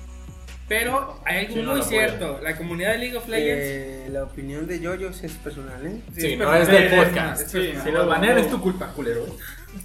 Pero 0.67 1.21
hay 1.25 1.45
algo 1.45 1.53
Sí, 1.53 1.59
no 1.61 1.71
muy 1.73 1.81
apoyo. 1.81 1.89
cierto. 1.89 2.39
La 2.41 2.57
comunidad 2.57 2.91
de 2.93 2.97
League 2.97 3.15
of 3.17 3.27
Legends. 3.27 3.63
Eh, 3.65 4.07
la 4.11 4.23
opinión 4.23 4.65
de 4.65 4.79
Yoyo 4.79 5.13
sí 5.13 5.27
es 5.27 5.33
personal, 5.33 5.85
¿eh? 5.85 6.01
Sí, 6.17 6.33
es 6.33 6.39
no 6.39 6.55
es 6.55 6.67
del 6.67 6.83
es 6.85 7.03
podcast. 7.05 7.41
es 7.41 7.51
Sí, 7.51 7.73
si 7.83 7.91
lo 7.91 8.07
banean 8.07 8.37
es 8.39 8.49
tu 8.49 8.59
culpa, 8.59 8.87
culero. 8.93 9.25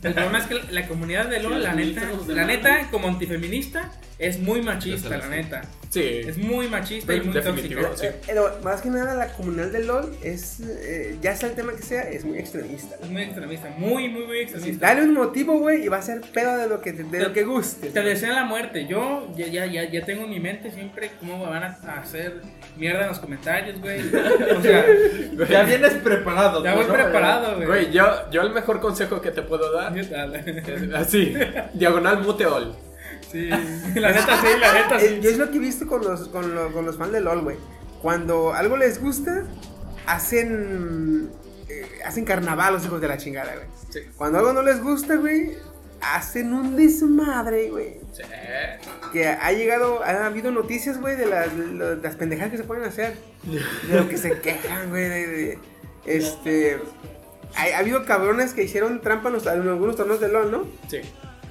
El 0.03 0.15
problema 0.15 0.39
es 0.39 0.47
que 0.47 0.73
la 0.73 0.87
comunidad 0.87 1.27
de 1.29 1.43
LOL, 1.43 1.55
Sí, 1.57 1.61
la 1.61 1.75
neta, 1.75 2.03
la 2.29 2.45
neta, 2.47 2.89
como 2.91 3.09
antifeminista, 3.09 3.91
es 4.21 4.39
muy 4.39 4.63
machista, 4.63 5.17
la 5.19 5.29
neta. 5.29 5.63
Sí, 5.89 6.21
Es 6.25 6.39
muy 6.39 6.69
machista 6.69 7.13
y 7.13 7.21
muy 7.21 7.33
Definitivo, 7.35 7.83
tóxica. 7.83 8.13
sí. 8.13 8.19
Pero 8.29 8.61
más 8.63 8.81
que 8.81 8.91
nada 8.91 9.13
la 9.17 9.33
comunidad 9.33 9.71
de 9.73 9.83
LOL 9.83 10.15
es, 10.23 10.61
eh, 10.61 11.17
ya 11.21 11.35
sea 11.35 11.49
el 11.49 11.57
tema 11.57 11.73
que 11.73 11.83
sea, 11.83 12.03
es 12.03 12.25
muy 12.25 12.39
extremista. 12.39 12.95
Es 13.03 13.11
muy 13.11 13.23
extremista, 13.23 13.71
muy, 13.77 14.09
muy, 14.09 14.25
muy 14.25 14.39
extremista. 14.39 14.87
Dale 14.87 15.03
un 15.03 15.15
motivo, 15.15 15.59
güey, 15.59 15.85
y 15.85 15.89
va 15.89 15.97
a 15.97 16.03
ser 16.03 16.21
pedo 16.21 16.57
de 16.59 16.69
lo 16.69 16.81
que, 16.81 16.93
de 16.93 17.19
lo 17.21 17.33
que 17.33 17.43
guste. 17.43 17.89
Te 17.91 18.03
desean 18.05 18.37
la 18.37 18.45
muerte. 18.45 18.87
Yo 18.87 19.33
ya, 19.37 19.49
ya, 19.49 19.67
ya, 19.67 19.83
ya 19.91 20.05
tengo 20.05 20.23
en 20.27 20.31
mi 20.31 20.39
mente 20.39 20.71
siempre 20.71 21.11
cómo 21.19 21.39
me 21.45 21.51
van 21.51 21.65
a 21.65 21.79
hacer 22.01 22.41
mierda 22.77 23.01
en 23.03 23.09
los 23.09 23.19
comentarios, 23.19 23.81
güey. 23.81 24.01
O 24.01 24.63
sea, 24.63 24.87
Ya 25.51 25.65
vienes 25.65 25.95
preparado. 25.95 26.63
ya 26.63 26.77
voy 26.77 26.87
¿no? 26.87 26.93
preparado, 26.93 27.57
güey. 27.57 27.67
Güey, 27.67 27.91
yo, 27.93 28.31
yo 28.31 28.43
el 28.43 28.51
mejor 28.53 28.79
consejo 28.79 29.21
que 29.21 29.33
te 29.33 29.43
puedo 29.43 29.73
dar 29.73 29.93
¿Qué 29.93 30.05
tal? 30.05 30.37
es 30.37 30.95
así, 30.95 31.35
diagonal 31.75 32.21
muteol. 32.23 32.77
Sí, 33.31 33.47
la 33.49 34.13
neta 34.13 34.41
sí, 34.41 34.47
la 34.61 34.73
neta 34.73 34.97
Eh, 35.01 35.09
sí. 35.09 35.21
Yo 35.21 35.31
es 35.31 35.39
lo 35.39 35.51
que 35.51 35.57
he 35.57 35.61
visto 35.61 35.87
con 35.87 36.03
los, 36.03 36.29
con, 36.29 36.55
lo- 36.55 36.73
con 36.73 36.85
los 36.87 36.97
fans 36.97 37.13
de 37.13 37.21
LOL, 37.21 37.43
güey. 37.43 37.57
Cuando 38.03 38.53
algo 38.55 38.77
les 38.77 39.01
gusta, 39.01 39.45
hacen. 40.07 41.31
eh, 41.69 41.87
hacen 42.05 42.25
carnaval 42.25 42.75
los 42.75 42.85
hijos 42.85 43.01
de 43.01 43.09
la 43.09 43.17
chingada, 43.19 43.55
güey. 43.55 43.67
Sí. 43.91 44.01
Cuando 44.17 44.39
algo 44.39 44.53
no 44.53 44.63
les 44.63 44.83
gusta, 44.83 45.17
güey, 45.17 45.57
hacen 46.01 46.53
un 46.55 46.77
desmadre, 46.77 47.71
güey. 47.71 48.01
Sí. 48.13 48.23
Que 49.13 49.27
ha 49.29 49.53
llegado, 49.53 50.03
ha 50.03 50.27
habido 50.27 50.51
noticias, 50.51 51.01
güey, 51.01 51.17
de 51.17 51.27
las, 51.27 51.57
de 51.57 51.97
las 52.03 52.17
pendejadas 52.17 52.51
que 52.53 52.59
se 52.59 52.65
pueden 52.65 52.85
hacer. 52.85 53.17
De 53.89 53.97
lo 53.97 54.09
que 54.09 54.17
se 54.17 54.41
quejan, 54.41 54.91
güey. 54.91 55.09
De, 55.09 55.27
de- 55.27 55.59
este. 56.07 56.81
Ha, 57.57 57.77
ha 57.77 57.79
habido 57.79 58.05
cabrones 58.05 58.55
que 58.55 58.63
hicieron 58.63 59.01
trampa 59.01 59.29
en, 59.29 59.35
los- 59.35 59.47
en 59.47 59.69
algunos 59.69 59.97
torneos 59.97 60.21
de 60.21 60.29
LOL, 60.29 60.51
¿no? 60.51 60.67
Sí. 60.89 61.01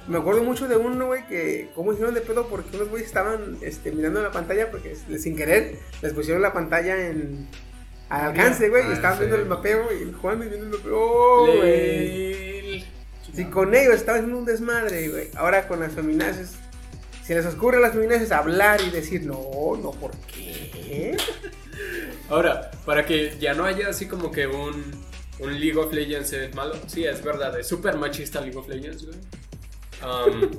Me 0.08 0.18
acuerdo 0.18 0.42
mucho 0.42 0.66
de 0.66 0.76
uno, 0.76 1.06
güey, 1.06 1.26
que 1.26 1.70
cómo 1.74 1.92
hicieron 1.92 2.14
de 2.14 2.20
pedo 2.20 2.48
porque 2.48 2.76
unos 2.76 2.88
güeyes 2.88 3.08
estaban 3.08 3.58
este, 3.62 3.92
mirando 3.92 4.22
la 4.22 4.32
pantalla 4.32 4.70
porque 4.70 4.96
sin 5.18 5.36
querer 5.36 5.78
les 6.02 6.12
pusieron 6.12 6.42
la 6.42 6.52
pantalla 6.52 7.08
en 7.08 7.48
al 8.08 8.30
alcance, 8.30 8.68
güey, 8.68 8.82
y 8.82 8.90
Ah, 8.90 8.92
estaban 8.94 9.18
viendo 9.20 9.36
el 9.36 9.46
mapeo 9.46 9.86
y 9.96 10.02
el 10.02 10.14
Juan 10.16 10.40
viendo 10.40 10.56
el 10.56 10.66
mapeo. 10.66 10.98
Oh, 10.98 11.46
güey. 11.58 12.84
Si 13.32 13.44
con 13.44 13.72
ellos 13.72 13.94
estaba 13.94 14.18
haciendo 14.18 14.38
un 14.38 14.44
desmadre, 14.44 15.08
güey. 15.08 15.30
Ahora 15.36 15.68
con 15.68 15.78
las 15.78 15.92
feminaces, 15.92 16.56
si 17.24 17.34
les 17.34 17.46
ocurre 17.46 17.76
a 17.76 17.80
las 17.80 17.92
feminaces 17.92 18.32
hablar 18.32 18.80
y 18.80 18.90
decir, 18.90 19.22
no, 19.22 19.38
no, 19.80 19.92
¿por 19.92 20.10
qué? 20.26 21.16
Ahora, 22.28 22.72
para 22.84 23.06
que 23.06 23.36
ya 23.38 23.54
no 23.54 23.64
haya 23.64 23.88
así 23.88 24.06
como 24.06 24.32
que 24.32 24.48
un, 24.48 24.84
un 25.38 25.60
League 25.60 25.78
of 25.78 25.92
Legends 25.92 26.32
es 26.32 26.52
malo, 26.54 26.74
sí, 26.88 27.04
es 27.04 27.22
verdad, 27.22 27.58
es 27.58 27.68
súper 27.68 27.96
machista 27.96 28.40
League 28.40 28.56
of 28.56 28.68
Legends, 28.68 29.06
güey. 29.06 29.18
Um, 30.02 30.50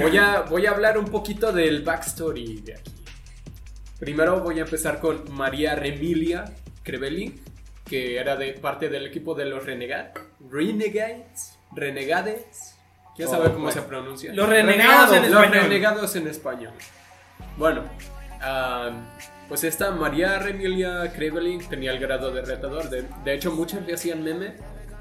voy, 0.00 0.16
a, 0.18 0.40
voy 0.42 0.66
a 0.66 0.70
hablar 0.72 0.98
un 0.98 1.06
poquito 1.06 1.52
del 1.52 1.82
backstory 1.82 2.60
de 2.62 2.74
aquí. 2.74 2.92
Primero 3.98 4.40
voy 4.40 4.58
a 4.58 4.62
empezar 4.62 4.98
con 5.00 5.22
María 5.32 5.74
Remilia 5.76 6.44
Crevelli, 6.82 7.40
que 7.84 8.18
era 8.18 8.36
de 8.36 8.52
parte 8.54 8.88
del 8.88 9.06
equipo 9.06 9.34
de 9.34 9.44
los 9.44 9.64
Renegades. 9.64 10.14
Renegades. 10.50 11.58
Renegades. 11.74 12.74
¿Quién 13.16 13.28
sabe 13.28 13.52
cómo 13.52 13.70
se 13.70 13.82
pronuncia? 13.82 14.32
Los 14.34 14.48
renegados 14.48 15.16
en 15.16 15.22
Los 15.30 15.44
español. 15.44 15.62
renegados 15.62 16.16
en 16.16 16.26
español. 16.26 16.72
Bueno, 17.56 17.82
am, 18.40 19.06
pues 19.48 19.62
esta 19.62 19.92
María 19.92 20.40
Remilia 20.40 21.12
Crevelli 21.12 21.58
tenía 21.58 21.92
el 21.92 22.00
grado 22.00 22.32
de 22.32 22.42
retador. 22.42 22.90
De, 22.90 23.04
de 23.24 23.34
hecho, 23.34 23.52
muchos 23.52 23.86
le 23.86 23.94
hacían 23.94 24.24
meme 24.24 24.54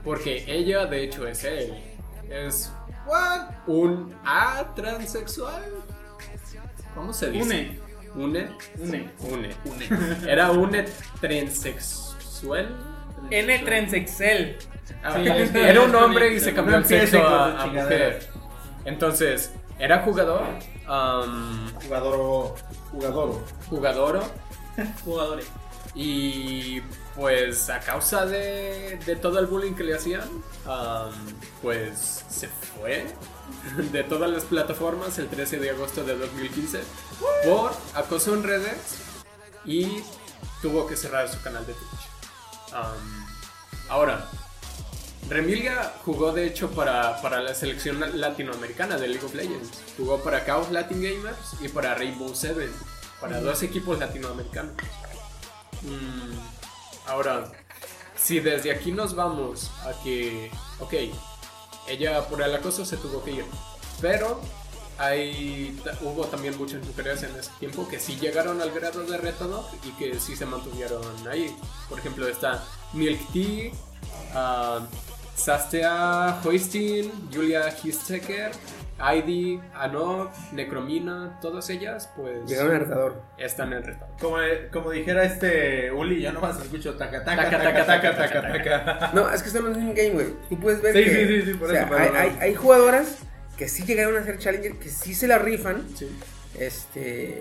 porque 0.03 0.43
ella, 0.47 0.85
de 0.85 1.03
hecho, 1.03 1.27
es 1.27 1.43
él. 1.43 1.73
Es 2.29 2.71
un 3.67 4.13
A 4.25 4.65
transexual. 4.75 5.63
¿Cómo 6.95 7.13
se 7.13 7.31
dice? 7.31 7.79
Une. 8.15 8.49
Une. 8.77 9.09
Une. 9.19 9.49
Une. 9.65 10.29
Era 10.29 10.51
une 10.51 10.85
transexual. 11.19 12.69
N 13.31 13.59
Transexcel. 13.59 14.57
Ah, 15.03 15.13
Sí, 15.15 15.27
era 15.57 15.81
un 15.81 15.95
hombre 15.95 16.33
y 16.33 16.39
se 16.39 16.53
cambió 16.53 16.77
el 16.77 16.85
sexo 16.85 17.25
a, 17.25 17.65
mujer. 17.67 18.27
Entonces, 18.85 19.51
era 19.79 19.99
jugador, 19.99 20.43
am, 20.87 21.71
Jugador. 21.81 22.55
Jugador. 22.91 23.41
jugador 23.69 24.23
Jugadores. 25.03 25.47
y 25.95 26.81
pues 27.15 27.69
a 27.69 27.79
causa 27.79 28.25
de, 28.25 28.99
de 29.05 29.15
todo 29.15 29.39
el 29.39 29.45
bullying 29.45 29.73
que 29.73 29.83
le 29.83 29.95
hacían, 29.95 30.27
am, 30.65 31.11
pues 31.61 32.22
se 32.33 32.47
fue 32.47 33.05
de 33.91 34.03
todas 34.03 34.29
las 34.29 34.43
plataformas 34.43 35.17
el 35.19 35.27
13 35.27 35.59
de 35.59 35.69
agosto 35.69 36.03
de 36.03 36.17
2015 36.17 36.81
por 37.45 37.71
acoso 37.93 38.33
en 38.33 38.43
redes 38.43 38.75
y 39.65 40.03
tuvo 40.61 40.87
que 40.87 40.95
cerrar 40.95 41.29
su 41.29 41.41
canal 41.41 41.65
de 41.65 41.73
Twitch. 41.73 42.13
Ahora, 43.89 44.27
Remilia 45.29 45.93
jugó 46.03 46.31
de 46.31 46.47
hecho 46.47 46.71
para, 46.71 47.21
para 47.21 47.41
la 47.41 47.53
selección 47.53 47.99
latinoamericana 48.19 48.97
de 48.97 49.07
League 49.07 49.25
of 49.25 49.35
Legends. 49.35 49.69
Jugó 49.97 50.21
para 50.23 50.45
Chaos 50.45 50.71
Latin 50.71 51.01
Gamers 51.01 51.61
y 51.61 51.69
para 51.69 51.95
Rainbow 51.95 52.33
Seven, 52.33 52.71
para 53.21 53.39
dos 53.39 53.61
equipos 53.63 53.99
latinoamericanos. 53.99 54.73
Mm, 55.83 57.09
ahora, 57.09 57.51
si 58.17 58.39
desde 58.39 58.71
aquí 58.71 58.91
nos 58.91 59.15
vamos 59.15 59.69
a 59.85 60.03
que, 60.03 60.51
ok, 60.79 60.93
ella 61.87 62.25
por 62.27 62.41
el 62.41 62.53
acoso 62.55 62.85
se 62.85 62.97
tuvo 62.97 63.23
que 63.23 63.31
ir, 63.31 63.45
pero 64.01 64.39
hay, 64.97 65.79
hubo 66.01 66.25
también 66.25 66.57
muchas 66.57 66.85
mujeres 66.85 67.23
en 67.23 67.35
ese 67.35 67.49
tiempo 67.59 67.87
que 67.87 67.99
sí 67.99 68.17
llegaron 68.19 68.61
al 68.61 68.71
grado 68.71 69.03
de 69.03 69.17
retador 69.17 69.65
y 69.83 69.89
que 69.91 70.19
sí 70.19 70.35
se 70.35 70.45
mantuvieron 70.45 71.03
ahí. 71.27 71.55
Por 71.89 71.99
ejemplo, 71.99 72.27
está 72.27 72.63
Milk 72.93 73.19
Tea, 73.31 73.71
ah, 74.33 74.85
Sastea 75.35 76.39
Julia 76.43 77.75
Histecker, 77.83 78.51
Heidi, 79.05 79.59
Anok, 79.73 80.31
Necromina, 80.53 81.37
todas 81.41 81.69
ellas, 81.69 82.09
pues 82.15 82.49
Llegaron 82.49 82.73
al 82.75 82.79
retador. 82.81 83.21
están 83.37 83.73
en 83.73 83.83
retador. 83.83 84.15
Como, 84.19 84.37
como 84.71 84.91
dijera 84.91 85.23
este 85.23 85.91
Uli, 85.91 86.21
yo 86.21 86.31
nomás 86.31 86.59
escucho 86.61 86.95
taca 86.95 87.23
taca 87.23 87.43
Taca, 87.49 87.63
taca 87.63 87.85
taca, 87.85 88.15
taca 88.17 88.41
taca, 88.41 88.85
taca. 88.85 89.11
No, 89.13 89.29
es 89.29 89.41
que 89.41 89.47
están 89.49 89.65
en 89.67 89.75
un 89.77 89.93
game, 89.93 90.09
güey. 90.11 90.27
Tú 90.49 90.59
puedes 90.59 90.81
ver 90.81 90.93
Sí, 90.95 91.03
que. 91.03 91.09
sí, 91.09 91.27
sí, 91.27 91.51
sí, 91.51 91.53
por 91.57 91.69
o 91.69 91.71
sea, 91.71 91.83
eso, 91.83 91.95
hay, 91.95 92.09
hay, 92.15 92.37
hay 92.39 92.55
jugadoras 92.55 93.17
que 93.57 93.67
sí 93.67 93.83
llegaron 93.85 94.15
a 94.17 94.23
ser 94.23 94.37
challenger, 94.39 94.77
que 94.77 94.89
sí 94.89 95.13
se 95.13 95.27
la 95.27 95.37
rifan. 95.37 95.83
Sí. 95.95 96.09
Este. 96.59 97.39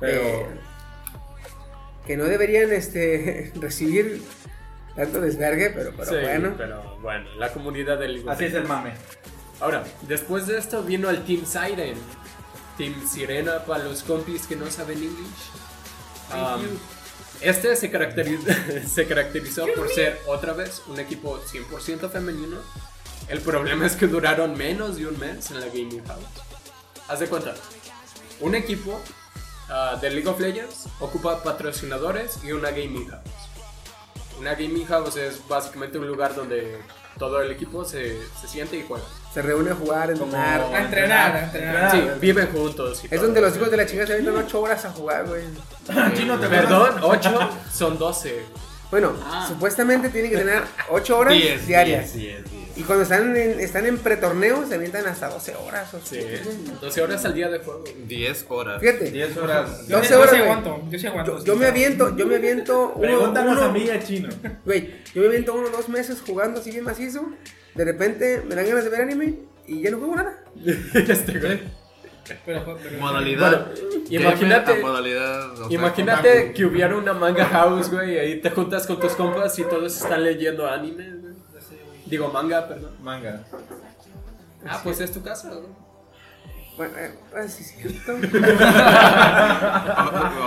Pero- 0.00 0.20
eh, 0.22 0.46
que 2.06 2.16
no 2.16 2.24
deberían 2.24 2.70
este, 2.72 3.52
recibir 3.60 4.22
tanto 4.94 5.20
desvergue, 5.20 5.70
pero, 5.70 5.90
pero 5.96 6.04
Sí, 6.08 6.16
bueno. 6.22 6.54
pero 6.56 6.98
bueno, 7.00 7.28
la 7.36 7.52
comunidad 7.52 7.98
del 7.98 8.26
Así 8.28 8.44
es 8.44 8.54
el 8.54 8.64
mame. 8.64 8.92
Ahora, 9.60 9.84
después 10.02 10.46
de 10.46 10.58
esto 10.58 10.82
vino 10.82 11.08
el 11.10 11.24
Team 11.24 11.44
Siren. 11.46 11.98
Team 12.76 13.08
Sirena 13.08 13.64
para 13.64 13.84
los 13.84 14.02
compis 14.02 14.46
que 14.46 14.56
no 14.56 14.70
saben 14.70 14.98
English. 15.02 15.50
Um, 16.32 16.66
este 17.40 17.74
se, 17.76 17.90
caracteriz- 17.90 18.84
se 18.86 19.06
caracterizó 19.06 19.66
por 19.74 19.88
ser 19.88 20.20
otra 20.26 20.52
vez 20.52 20.82
un 20.88 21.00
equipo 21.00 21.40
100% 21.40 22.10
femenino. 22.10 22.58
El 23.28 23.40
problema 23.40 23.86
es 23.86 23.96
que 23.96 24.06
duraron 24.06 24.56
menos 24.56 24.96
de 24.96 25.06
un 25.06 25.18
mes 25.18 25.50
en 25.50 25.60
la 25.60 25.66
Gaming 25.66 26.04
House. 26.06 26.24
Haz 27.08 27.20
de 27.20 27.28
cuenta, 27.28 27.54
un 28.40 28.54
equipo 28.54 29.00
ah, 29.68 29.96
de 30.00 30.10
League 30.10 30.28
of 30.28 30.38
Legends 30.38 30.86
ocupa 31.00 31.42
patrocinadores 31.42 32.38
y 32.44 32.52
una 32.52 32.70
Gaming 32.70 33.08
House. 33.08 33.22
Una 34.38 34.54
gaming 34.54 34.86
house 34.86 35.16
es 35.16 35.48
básicamente 35.48 35.96
un 35.96 36.06
lugar 36.06 36.34
donde 36.34 36.78
todo 37.18 37.40
el 37.40 37.50
equipo 37.50 37.86
se, 37.86 38.20
se 38.38 38.46
siente 38.48 38.76
y 38.76 38.84
juega. 38.86 39.06
Se 39.36 39.42
reúne 39.42 39.70
a 39.70 39.74
jugar, 39.74 40.08
a 40.08 40.12
entrenar. 40.12 40.60
A 40.62 40.78
entrenar, 40.80 41.36
a 41.36 41.44
entrenar. 41.44 41.90
Sí, 41.90 42.02
viven 42.22 42.46
juntos. 42.52 43.02
y 43.02 43.04
Es 43.04 43.10
todo. 43.10 43.24
donde 43.26 43.42
los 43.42 43.54
hijos 43.54 43.70
de 43.70 43.76
la 43.76 43.84
chingada 43.84 44.06
se 44.06 44.12
avientan 44.14 44.42
8 44.42 44.60
horas 44.62 44.82
a 44.86 44.90
jugar, 44.92 45.26
güey. 45.26 45.42
Chino, 46.16 46.40
te 46.40 46.46
Perdón, 46.46 46.94
8 47.02 47.50
son 47.70 47.98
12. 47.98 48.46
Bueno, 48.90 49.12
Ah. 49.26 49.44
supuestamente 49.46 50.08
tienen 50.08 50.30
que 50.30 50.38
tener 50.38 50.62
8 50.88 51.18
horas 51.18 51.34
Diez, 51.34 51.66
diarias. 51.66 52.08
Sí, 52.10 52.34
sí. 52.48 52.55
Y 52.76 52.82
cuando 52.82 53.04
están 53.04 53.34
en, 53.36 53.58
están 53.58 53.86
en 53.86 53.96
pretorneo 53.98 54.66
se 54.66 54.74
avientan 54.74 55.06
hasta 55.06 55.28
12 55.28 55.54
horas. 55.56 55.94
O 55.94 56.00
Sí, 56.00 56.20
sea, 56.20 56.40
12 56.80 57.00
horas 57.02 57.24
al 57.24 57.32
día 57.34 57.48
de 57.48 57.58
juego. 57.60 57.84
10 58.06 58.46
horas. 58.50 58.80
Fíjate, 58.80 59.10
10 59.10 59.36
horas. 59.38 59.86
Yo, 59.88 59.96
12 59.98 60.10
yo 60.10 60.18
horas, 60.20 60.30
sí 60.30 60.36
güey. 60.38 60.50
aguanto, 60.50 60.82
yo 60.90 60.98
sí 60.98 61.06
aguanto. 61.06 61.38
yo, 61.38 61.44
yo 61.44 61.56
me 61.56 61.66
aviento, 61.66 62.16
yo 62.16 62.26
me 62.26 62.36
aviento 62.36 62.92
uno, 62.94 63.00
Pregúntanos 63.00 63.56
uno- 63.56 63.66
a 63.66 63.72
mí 63.72 63.88
a 63.88 63.98
Chino. 64.02 64.28
Güey, 64.64 64.90
yo 65.14 65.22
me 65.22 65.28
aviento 65.28 65.54
uno 65.54 65.68
o 65.68 65.70
dos 65.70 65.88
meses 65.88 66.22
jugando 66.26 66.60
así 66.60 66.70
bien 66.70 66.84
macizo. 66.84 67.26
De 67.74 67.84
repente 67.84 68.42
me 68.46 68.54
dan 68.54 68.66
ganas 68.66 68.84
de 68.84 68.90
ver 68.90 69.00
anime 69.02 69.34
y 69.66 69.80
ya 69.82 69.90
no 69.90 69.98
juego 69.98 70.16
nada. 70.16 70.42
Este 70.94 71.38
güey. 71.38 71.60
Pero, 72.44 72.76
pero- 72.82 72.98
Modalidad. 73.00 73.68
imagínate- 74.10 74.72
gamer 74.72 74.84
a 74.84 74.86
modalidad. 74.88 75.50
o 75.52 75.56
sea, 75.56 75.66
Imagínate 75.70 76.52
que 76.52 76.64
hubiera 76.64 76.96
una 76.96 77.12
manga 77.12 77.44
house, 77.44 77.88
güey, 77.90 78.14
y 78.14 78.18
ahí 78.18 78.40
te 78.40 78.50
juntas 78.50 78.84
con 78.86 78.98
tus 78.98 79.12
compas 79.12 79.56
y 79.60 79.62
todos 79.62 79.96
están 80.02 80.24
leyendo 80.24 80.66
anime. 80.68 81.15
Digo, 82.06 82.28
manga, 82.30 82.66
perdón. 82.68 82.92
Manga. 83.02 83.42
Ah, 84.66 84.80
pues 84.82 85.00
es 85.00 85.12
tu 85.12 85.22
casa, 85.22 85.48
güey. 85.50 85.66
Bueno, 86.76 86.92
eh, 86.98 87.10
pues 87.30 87.52
sí, 87.54 87.62
es 87.64 87.70
cierto. 87.72 88.12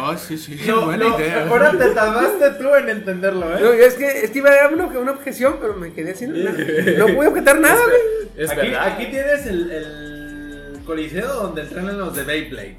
Ah, 0.01 0.15
sí, 0.17 0.37
sí. 0.37 0.59
No, 0.67 0.85
buena 0.85 1.07
no, 1.09 1.19
idea. 1.19 1.47
ahora 1.47 1.71
te 1.71 1.89
tardaste 1.91 2.49
tú 2.51 2.73
en 2.75 2.89
entenderlo, 2.89 3.45
No, 3.49 3.73
¿eh? 3.73 3.85
es 3.85 3.95
que, 3.95 4.05
es 4.23 4.31
que 4.31 4.37
iba 4.39 4.49
a 4.49 4.55
dar 4.55 4.73
una, 4.73 4.85
una 4.85 5.11
objeción, 5.11 5.57
pero 5.61 5.75
me 5.75 5.91
quedé 5.93 6.15
sin 6.15 6.43
nada. 6.43 6.57
No 6.97 7.07
pude 7.07 7.27
objetar 7.27 7.59
nada, 7.59 7.79
güey. 7.83 8.29
Es 8.37 8.49
aquí, 8.51 8.61
verdad. 8.69 8.87
aquí 8.87 9.05
tienes 9.07 9.45
el, 9.45 9.71
el 9.71 10.79
coliseo 10.85 11.33
donde 11.33 11.61
entrenan 11.63 11.97
los 11.97 12.15
de 12.15 12.23
Beyblades. 12.23 12.77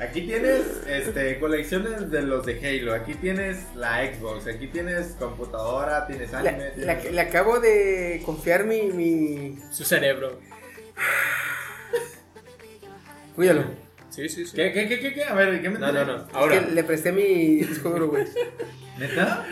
Aquí 0.00 0.22
tienes 0.22 0.62
este, 0.86 1.38
colecciones 1.38 2.10
de 2.10 2.22
los 2.22 2.46
de 2.46 2.58
Halo. 2.58 2.94
Aquí 2.94 3.14
tienes 3.14 3.58
la 3.74 4.02
Xbox. 4.06 4.46
Aquí 4.46 4.66
tienes 4.68 5.08
computadora. 5.18 6.06
Tienes 6.06 6.30
Le, 6.32 6.38
anime. 6.38 6.64
le- 6.76 6.94
tienes- 6.96 7.12
le 7.12 7.20
acabo 7.20 7.60
de 7.60 8.22
confiar 8.24 8.64
mi. 8.64 8.82
mi... 8.84 9.58
Su 9.70 9.84
cerebro. 9.84 10.40
Cuídalo. 13.36 13.64
Sí, 14.10 14.28
sí, 14.28 14.44
sí. 14.44 14.56
¿Qué, 14.56 14.72
qué, 14.72 14.88
qué, 14.88 15.00
qué, 15.00 15.14
qué? 15.14 15.24
A 15.24 15.34
ver, 15.34 15.62
¿qué 15.62 15.70
me 15.70 15.78
No, 15.78 15.92
no, 15.92 16.04
no. 16.04 16.16
Es 16.16 16.22
Ahora, 16.34 16.60
que 16.64 16.70
le 16.72 16.84
presté 16.84 17.12
mi 17.12 17.56
disco 17.56 17.90
duro, 17.90 18.08
güey. 18.08 18.24
¿Neta? 18.98 19.46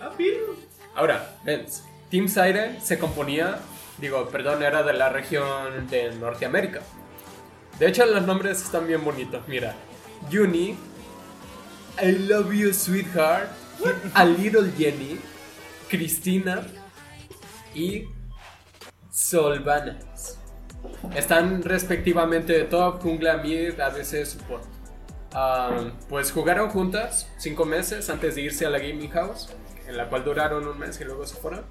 Ah, 0.00 0.10
piro. 0.16 0.56
ahora, 0.94 1.36
ven. 1.44 1.66
Team 2.10 2.28
Siren 2.28 2.80
se 2.80 2.98
componía, 2.98 3.58
digo, 3.98 4.26
perdón, 4.30 4.62
era 4.62 4.82
de 4.82 4.94
la 4.94 5.10
región 5.10 5.88
de 5.90 6.14
Norteamérica. 6.16 6.80
De 7.80 7.88
hecho, 7.88 8.04
los 8.04 8.22
nombres 8.26 8.62
están 8.62 8.86
bien 8.86 9.02
bonitos. 9.02 9.48
Mira, 9.48 9.74
Uni, 10.30 10.76
I 12.00 12.12
love 12.28 12.52
you, 12.52 12.74
sweetheart, 12.74 13.48
A 14.12 14.24
Little 14.26 14.70
Jenny, 14.76 15.18
Cristina 15.88 16.62
y 17.74 18.04
Solvanas. 19.10 20.38
Están 21.16 21.62
respectivamente 21.62 22.52
de 22.52 22.64
top, 22.64 23.00
jungla, 23.00 23.38
mid, 23.38 23.80
ADC, 23.80 24.26
support. 24.26 24.64
Pues 26.10 26.32
jugaron 26.32 26.68
juntas 26.68 27.30
cinco 27.38 27.64
meses 27.64 28.10
antes 28.10 28.34
de 28.34 28.42
irse 28.42 28.66
a 28.66 28.70
la 28.70 28.78
gaming 28.78 29.10
house, 29.10 29.48
en 29.88 29.96
la 29.96 30.10
cual 30.10 30.22
duraron 30.22 30.68
un 30.68 30.78
mes 30.78 31.00
y 31.00 31.04
luego 31.04 31.26
se 31.26 31.36
fueron. 31.36 31.64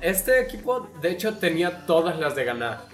Este 0.00 0.40
equipo, 0.40 0.88
de 1.02 1.10
hecho, 1.10 1.36
tenía 1.38 1.84
todas 1.84 2.16
las 2.16 2.36
de 2.36 2.44
ganar. 2.44 2.89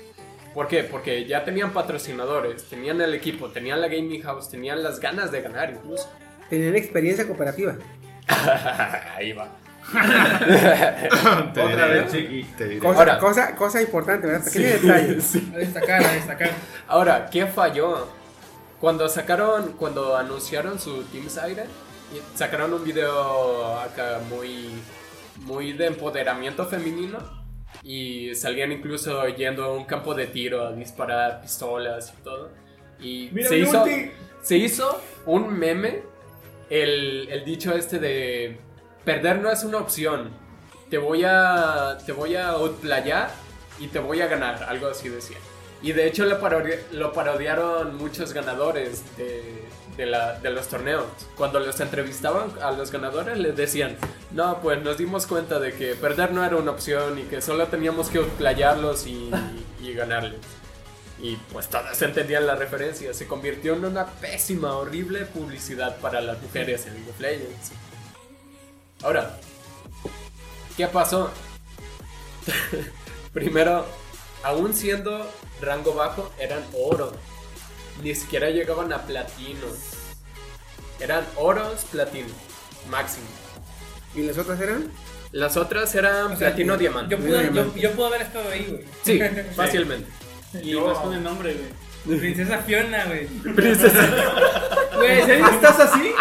¿Por 0.56 0.68
qué? 0.68 0.84
Porque 0.84 1.26
ya 1.26 1.44
tenían 1.44 1.70
patrocinadores, 1.74 2.64
tenían 2.64 2.98
el 3.02 3.12
equipo, 3.12 3.50
tenían 3.50 3.78
la 3.78 3.88
gaming 3.88 4.22
house, 4.22 4.48
tenían 4.48 4.82
las 4.82 5.00
ganas 5.00 5.30
de 5.30 5.42
ganar 5.42 5.68
incluso. 5.68 6.10
Tenían 6.48 6.74
experiencia 6.74 7.26
cooperativa. 7.26 7.74
Ahí 9.16 9.34
va. 9.34 9.48
Te 11.52 11.60
Otra 11.60 11.88
diré, 11.88 12.00
vez, 12.00 12.10
chiqui. 12.10 12.44
te 12.56 12.68
diré. 12.68 12.80
Cosa, 12.80 12.98
Ahora. 13.00 13.18
cosa, 13.18 13.54
cosa 13.54 13.82
importante, 13.82 14.26
¿verdad? 14.28 14.46
Pequeño 14.46 14.66
detalle. 14.66 15.18
A 15.54 15.58
destacar, 15.58 16.02
a 16.02 16.12
destacar. 16.12 16.50
Ahora, 16.88 17.28
¿qué 17.30 17.46
falló? 17.46 18.08
Cuando 18.80 19.10
sacaron, 19.10 19.72
cuando 19.72 20.16
anunciaron 20.16 20.78
su 20.78 21.02
Team 21.04 21.28
Siren, 21.28 21.68
y 22.14 22.38
sacaron 22.38 22.72
un 22.72 22.82
video 22.82 23.78
acá 23.78 24.20
muy, 24.30 24.70
muy 25.44 25.74
de 25.74 25.88
empoderamiento 25.88 26.64
femenino 26.64 27.35
y 27.86 28.34
salían 28.34 28.72
incluso 28.72 29.26
yendo 29.28 29.64
a 29.64 29.72
un 29.72 29.84
campo 29.84 30.12
de 30.14 30.26
tiro 30.26 30.66
a 30.66 30.72
disparar 30.72 31.40
pistolas 31.40 32.12
y 32.18 32.22
todo. 32.24 32.50
Y 33.00 33.28
Mira 33.32 33.48
se 33.48 33.58
hizo, 33.58 33.82
ulti. 33.84 34.10
se 34.42 34.56
hizo 34.56 35.00
un 35.26 35.56
meme, 35.56 36.02
el, 36.68 37.28
el 37.30 37.44
dicho 37.44 37.72
este 37.74 38.00
de 38.00 38.58
perder 39.04 39.38
no 39.40 39.50
es 39.52 39.62
una 39.62 39.78
opción. 39.78 40.30
Te 40.90 40.98
voy 40.98 41.22
a, 41.24 41.98
te 42.04 42.10
voy 42.12 42.34
a 42.34 42.50
outplayar 42.50 43.30
y 43.78 43.86
te 43.86 43.98
voy 44.00 44.20
a 44.20 44.26
ganar, 44.26 44.64
algo 44.64 44.88
así 44.88 45.08
decía. 45.08 45.36
Y 45.82 45.92
de 45.92 46.06
hecho 46.08 46.24
lo, 46.24 46.40
parodi- 46.40 46.80
lo 46.92 47.12
parodiaron 47.12 47.96
muchos 47.96 48.32
ganadores 48.32 49.04
de, 49.16 49.42
de 49.96 50.06
la- 50.06 50.38
de 50.40 50.50
los 50.50 50.68
torneos. 50.68 51.04
Cuando 51.36 51.58
los 51.60 51.78
entrevistaban 51.80 52.50
a 52.62 52.70
los 52.70 52.90
ganadores 52.90 53.38
les 53.38 53.56
decían, 53.56 53.96
no, 54.32 54.60
pues 54.60 54.82
nos 54.82 54.98
dimos 54.98 55.26
cuenta 55.26 55.58
de 55.58 55.72
que 55.74 55.94
perder 55.94 56.32
no 56.32 56.44
era 56.44 56.56
una 56.56 56.70
opción 56.72 57.18
y 57.18 57.22
que 57.22 57.40
solo 57.40 57.66
teníamos 57.68 58.08
que 58.08 58.18
outplayarlos 58.18 59.06
y, 59.06 59.30
y 59.80 59.92
ganarles. 59.94 60.40
Y 61.18 61.36
pues 61.50 61.68
todos 61.68 62.00
entendían 62.02 62.46
la 62.46 62.56
referencia. 62.56 63.14
Se 63.14 63.26
convirtió 63.26 63.72
en 63.74 63.86
una 63.86 64.04
pésima, 64.06 64.76
horrible 64.76 65.24
publicidad 65.24 65.96
para 65.96 66.20
las 66.20 66.40
mujeres 66.42 66.86
en 66.86 66.94
League 66.94 67.10
of 67.10 67.20
Legends. 67.20 67.72
Ahora, 69.02 69.38
¿qué 70.76 70.86
pasó? 70.88 71.30
Primero, 73.32 73.86
aún 74.42 74.74
siendo 74.74 75.26
rango 75.60 75.94
bajo, 75.94 76.30
eran 76.38 76.62
oro. 76.74 77.12
Ni 78.02 78.14
siquiera 78.14 78.50
llegaban 78.50 78.92
a 78.92 79.02
platino. 79.02 79.66
Eran 81.00 81.24
oros, 81.36 81.84
platino. 81.90 82.28
Máximo. 82.90 83.26
¿Y 84.14 84.22
las 84.22 84.38
otras 84.38 84.60
eran? 84.60 84.90
Las 85.32 85.56
otras 85.56 85.94
eran 85.94 86.32
O 86.32 86.36
sea, 86.36 86.48
platino, 86.48 86.76
diamante. 86.76 87.16
Yo 87.16 87.22
pude, 87.22 87.50
yo, 87.52 87.74
yo 87.74 87.92
pude 87.92 88.06
haber 88.06 88.22
estado 88.22 88.48
ahí, 88.48 88.66
güey. 88.68 88.84
Sí, 89.02 89.20
fácilmente. 89.56 90.08
Y 90.62 90.74
más 90.76 90.98
con 90.98 91.12
el 91.14 91.22
nombre, 91.22 91.54
güey. 91.54 91.86
Princesa 92.20 92.58
Fiona, 92.58 93.04
güey. 93.06 93.26
Princesa. 93.26 94.08
Güey. 94.94 95.20
¿Estás 95.20 95.80
así? 95.80 96.12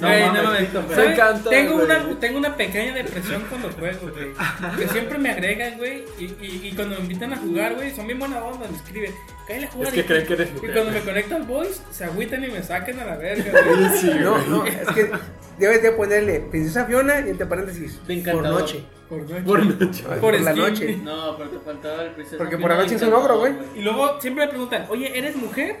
No 0.00 0.06
Güey, 0.08 0.20
mames, 0.26 0.72
no 0.72 0.82
mames. 0.82 0.98
Encanta, 0.98 1.50
Tengo 1.50 1.72
güey. 1.74 1.84
una, 1.86 2.20
tengo 2.20 2.38
una 2.38 2.56
pequeña 2.56 2.94
depresión 2.94 3.44
cuando 3.48 3.70
juego, 3.72 4.10
güey. 4.12 4.32
Que 4.78 4.88
siempre 4.88 5.18
me 5.18 5.30
agregan, 5.30 5.76
güey. 5.76 6.04
Y, 6.18 6.24
y, 6.40 6.60
y 6.68 6.72
cuando 6.76 6.96
me 6.96 7.02
invitan 7.02 7.32
a 7.32 7.36
jugar, 7.36 7.74
güey, 7.74 7.94
son 7.94 8.06
bien 8.06 8.18
buena 8.18 8.38
onda. 8.44 8.66
Me 8.70 8.76
escriben, 8.76 9.12
cállale 9.46 9.66
a 9.66 9.70
jugar. 9.70 9.88
Es 9.88 9.94
que 9.94 10.00
y- 10.00 10.04
creen 10.04 10.26
que 10.26 10.32
eres 10.34 10.48
Y 10.56 10.66
cuando 10.68 10.90
me 10.92 11.00
conecto 11.00 11.34
al 11.36 11.42
voice, 11.42 11.80
se 11.90 12.04
agüitan 12.04 12.44
y 12.44 12.48
me 12.48 12.62
sacan 12.62 13.00
a 13.00 13.04
la 13.06 13.16
verga, 13.16 13.50
güey. 13.50 13.88
Sí, 13.98 14.10
No, 14.20 14.32
güey. 14.32 14.48
no, 14.48 14.66
es 14.66 14.88
que 14.94 15.10
debes 15.58 15.82
de 15.82 15.90
ponerle 15.92 16.40
Princesa 16.40 16.84
Fiona 16.84 17.20
y 17.20 17.30
entre 17.30 17.46
paréntesis. 17.46 17.98
Por 18.30 18.42
noche. 18.44 18.84
Por 19.08 19.22
noche. 19.22 19.42
Por 19.44 19.64
noche. 19.66 20.02
Por, 20.04 20.20
Por 20.20 20.40
la 20.40 20.52
noche. 20.52 20.96
No, 21.02 21.36
pero 21.36 21.50
te 21.50 21.58
faltaba 21.58 22.02
el 22.04 22.10
princesa. 22.12 22.36
Porque 22.38 22.56
Fiona 22.56 22.62
por 22.68 22.76
la 22.76 22.82
noche 22.84 22.94
es 22.94 23.02
un 23.02 23.12
ogro, 23.14 23.38
güey. 23.38 23.52
Y 23.74 23.82
luego 23.82 24.20
siempre 24.20 24.44
me 24.44 24.50
preguntan, 24.50 24.86
oye, 24.90 25.18
¿eres 25.18 25.34
mujer? 25.34 25.76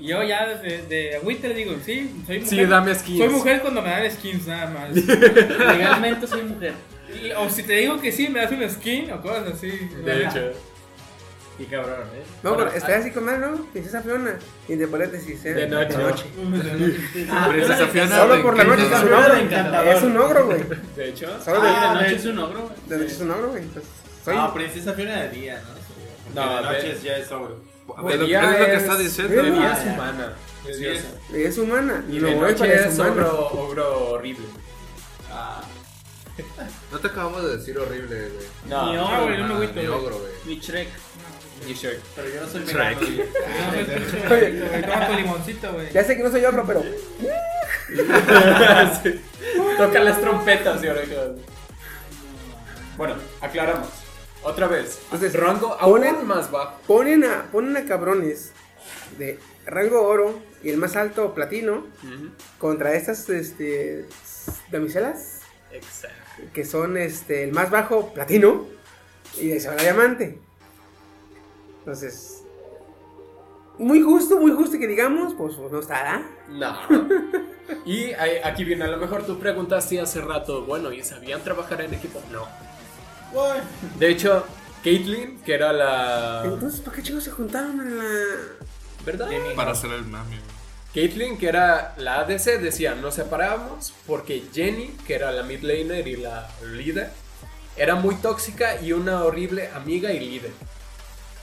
Y 0.00 0.06
yo 0.08 0.22
ya 0.22 0.46
de, 0.46 0.82
de 0.88 1.16
agüita 1.16 1.46
le 1.48 1.54
digo, 1.54 1.74
sí, 1.84 2.10
soy 2.26 2.38
mujer. 2.40 2.48
Sí, 2.48 2.64
dame 2.64 2.94
skins. 2.94 3.18
Soy 3.18 3.28
mujer 3.28 3.60
cuando 3.60 3.82
me 3.82 3.90
dan 3.90 4.10
skins 4.10 4.46
nada 4.46 4.70
más. 4.70 4.90
Legalmente 4.96 6.26
soy 6.26 6.42
mujer. 6.42 6.72
O 7.38 7.50
si 7.50 7.62
te 7.64 7.74
digo 7.74 8.00
que 8.00 8.10
sí, 8.10 8.28
me 8.28 8.40
das 8.40 8.50
un 8.52 8.68
skin 8.70 9.10
o 9.12 9.20
cosas 9.20 9.48
así. 9.54 9.68
De 10.04 10.24
hecho. 10.24 10.52
Y 11.58 11.64
cabrón, 11.64 11.92
¿eh? 12.14 12.22
No, 12.42 12.52
pero 12.56 12.68
Ahora, 12.68 12.76
está 12.78 12.96
así 12.96 13.10
con 13.10 13.24
madre, 13.26 13.40
¿no? 13.40 13.56
Princesa 13.72 14.00
Fiona. 14.00 14.38
Y 14.66 14.72
entre 14.72 14.88
paréntesis, 14.88 15.44
¿eh? 15.44 15.52
De 15.52 15.66
noche. 15.68 15.94
Princesa 17.50 17.86
Fiona 17.88 18.16
Solo 18.16 18.36
de 18.36 18.42
por 18.42 18.56
la 18.56 18.64
noche 18.64 18.82
es 18.86 19.02
un 19.02 19.12
ogro. 19.12 19.34
de 19.34 19.40
encantador. 19.42 19.94
Es 19.96 20.02
un 20.02 20.16
ogro, 20.16 20.46
güey. 20.46 20.60
De 20.96 21.08
hecho. 21.10 21.26
Solo 21.44 21.60
de, 21.60 21.68
Ah, 21.68 21.94
de 21.94 22.02
noche 22.02 22.16
es 22.16 22.24
un 22.24 22.38
ogro, 22.38 22.62
güey. 22.62 22.74
de 22.88 22.96
noche 22.96 23.12
es 23.12 23.20
un 23.20 23.30
ogro, 23.30 23.48
güey. 23.50 23.62
Entonces, 23.64 23.90
soy. 24.24 24.34
Ah, 24.38 24.54
princesa 24.54 24.94
Fiona 24.94 25.22
de 25.24 25.28
día, 25.30 25.60
¿no? 26.34 26.40
No, 26.42 26.62
No, 26.62 26.70
de 26.70 26.76
de- 26.78 26.88
noche 26.88 27.00
ya 27.04 27.16
es 27.18 27.30
ogro. 27.30 27.60
De 27.96 28.14
Es 28.14 28.20
es 28.20 28.22
lo 28.60 28.66
que 28.66 28.74
es- 28.74 28.82
está 28.82 28.98
diciendo. 28.98 29.40
Es 29.42 29.86
humana. 29.86 30.32
De 30.64 30.76
día 30.76 30.92
es- 30.92 31.04
Es 31.34 31.58
humana. 31.58 32.04
Y 32.10 32.18
no, 32.18 32.26
de 32.26 32.32
es 32.34 32.40
noche 32.40 32.74
es 32.88 32.98
ogro, 32.98 33.48
ogro 33.52 34.10
horrible. 34.12 34.46
Ah, 35.32 35.62
No 36.92 36.98
te 36.98 37.06
acabamos 37.08 37.44
de 37.44 37.56
decir 37.58 37.78
horrible, 37.78 38.28
güey. 38.30 38.46
No, 38.68 38.92
Ni 38.92 38.98
ogro, 38.98 39.22
güey, 39.24 39.38
no 39.38 39.46
me 39.48 39.54
agüito, 39.54 39.80
ni 39.80 39.86
ogro, 39.86 40.18
güey. 40.18 40.32
mi 40.46 40.58
Shrek. 40.60 40.88
Y 41.68 41.74
Shrek. 41.74 42.00
Pero 42.16 42.28
yo 42.28 42.40
no 42.40 42.48
soy 42.48 42.64
Shrek. 42.64 42.98
güey, 44.28 44.82
Toma 44.82 45.06
tu 45.06 45.12
limoncito, 45.14 45.72
güey. 45.72 45.92
Ya 45.92 46.04
sé 46.04 46.16
que 46.16 46.22
no 46.22 46.30
soy 46.30 46.44
ogro, 46.44 46.64
pero. 46.66 46.82
Toca 49.78 50.00
las 50.00 50.20
trompetas 50.20 50.82
y 50.82 50.88
orejas. 50.88 51.28
Bueno, 52.96 53.14
aclaramos. 53.40 53.88
Otra 54.42 54.66
vez. 54.66 54.98
Entonces, 55.04 55.34
rango 55.34 55.76
ponen- 55.78 56.14
aún 56.16 56.26
más 56.28 56.50
bajo. 56.50 56.80
Ponen 56.86 57.24
a, 57.24 57.48
ponen 57.52 57.76
a 57.76 57.84
cabrones 57.84 58.52
de 59.18 59.38
rango 59.66 60.02
oro 60.02 60.38
y 60.62 60.70
el 60.70 60.76
más 60.78 60.96
alto 60.96 61.34
platino 61.34 61.84
contra 62.58 62.94
estas 62.94 63.28
este, 63.28 64.06
damiselas 64.70 65.40
Exacto. 65.72 66.16
que 66.54 66.64
son 66.64 66.96
este, 66.96 67.44
el 67.44 67.52
más 67.52 67.70
bajo 67.70 68.12
platino 68.14 68.66
y 69.38 69.48
de 69.48 69.56
esa 69.58 69.74
diamante. 69.76 70.38
Entonces, 71.80 72.42
muy 73.78 74.00
justo, 74.02 74.38
muy 74.38 74.52
justo 74.52 74.78
que 74.78 74.86
digamos, 74.86 75.34
pues, 75.34 75.54
pues, 75.56 75.70
no 75.72 75.80
estará. 75.80 76.22
No. 76.48 76.76
Y 77.84 78.12
ahí- 78.14 78.38
aquí 78.44 78.64
viene, 78.64 78.84
a 78.84 78.88
lo 78.88 78.96
mejor 78.96 79.22
tú 79.24 79.38
preguntaste 79.38 80.00
hace 80.00 80.20
rato, 80.20 80.64
bueno, 80.64 80.92
¿y 80.92 81.02
sabían 81.04 81.42
trabajar 81.42 81.80
en 81.82 81.94
equipo? 81.94 82.20
No. 82.32 82.46
De 83.98 84.10
hecho, 84.10 84.46
Caitlyn, 84.82 85.38
que 85.42 85.54
era 85.54 85.72
la... 85.72 86.42
Entonces, 86.44 86.80
¿para 86.80 86.96
qué 86.96 87.02
chicos 87.02 87.24
se 87.24 87.30
juntaron 87.30 87.80
en 87.80 87.98
la.? 87.98 88.04
¿Verdad? 89.04 89.28
Para 89.56 89.72
hacer 89.72 89.90
el 89.92 90.04
mami. 90.04 90.36
Caitlyn, 90.94 91.38
que 91.38 91.48
era 91.48 91.94
la 91.98 92.20
ADC, 92.20 92.60
decía, 92.60 92.94
nos 92.94 93.14
separamos 93.14 93.92
porque 94.06 94.42
Jenny, 94.52 94.88
que 95.06 95.14
era 95.14 95.30
la 95.30 95.42
mid 95.44 95.60
laner 95.62 96.08
y 96.08 96.16
la 96.16 96.48
líder, 96.72 97.10
era 97.76 97.94
muy 97.94 98.16
tóxica 98.16 98.80
y 98.82 98.92
una 98.92 99.22
horrible 99.24 99.68
amiga 99.74 100.12
y 100.12 100.18
líder. 100.20 100.50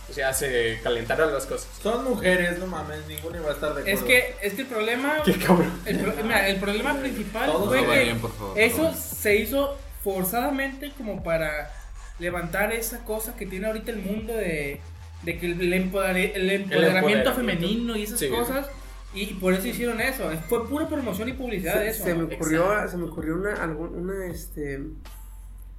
O 0.09 0.13
sea, 0.13 0.33
se 0.33 0.79
calentaron 0.83 1.33
las 1.33 1.45
cosas. 1.45 1.67
Son 1.81 2.03
mujeres, 2.03 2.59
no 2.59 2.67
mames, 2.67 3.05
ninguna 3.07 3.37
iba 3.37 3.49
a 3.49 3.53
estar 3.53 3.73
de 3.73 3.81
acuerdo. 3.81 3.99
Es 3.99 4.03
que, 4.05 4.35
es 4.41 4.53
que 4.53 4.61
el 4.61 4.67
problema. 4.67 5.17
Qué 5.23 5.33
cabrón. 5.37 5.81
El, 5.85 5.99
pro- 5.99 6.23
mira, 6.23 6.47
el 6.47 6.59
problema 6.59 6.93
principal 6.97 7.51
Todos 7.51 7.67
fue 7.67 7.85
que 7.85 8.03
bien, 8.03 8.19
por 8.19 8.33
favor. 8.33 8.57
eso 8.59 8.93
se 8.93 9.35
hizo 9.37 9.77
forzadamente 10.03 10.91
como 10.97 11.23
para 11.23 11.73
levantar 12.19 12.71
esa 12.71 13.03
cosa 13.05 13.35
que 13.35 13.45
tiene 13.45 13.67
ahorita 13.67 13.91
el 13.91 13.99
mundo 13.99 14.33
de, 14.33 14.79
de 15.23 15.37
que 15.37 15.45
el, 15.47 15.59
empodere- 15.73 16.31
el 16.35 16.49
empoderamiento 16.49 16.73
empoderamiento. 16.75 17.33
femenino 17.33 17.95
y 17.95 18.03
esas 18.03 18.19
Sí. 18.19 18.29
cosas. 18.29 18.67
Y 19.13 19.25
por 19.35 19.53
eso 19.53 19.67
hicieron 19.67 19.99
eso. 20.01 20.29
Fue 20.49 20.67
pura 20.67 20.87
promoción 20.87 21.29
y 21.29 21.33
publicidad 21.33 21.79
de 21.79 21.85
Se, 21.85 21.89
eso. 21.91 22.03
se 22.03 22.13
me 22.15 22.23
ocurrió, 22.35 22.65
Exacto. 22.71 22.91
se 22.91 22.97
me 22.97 23.03
ocurrió 23.05 23.35
una, 23.35 23.53
algún, 23.55 23.95
una, 23.95 24.27
este. 24.27 24.81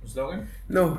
¿Slogan? 0.06 0.48
No, 0.68 0.98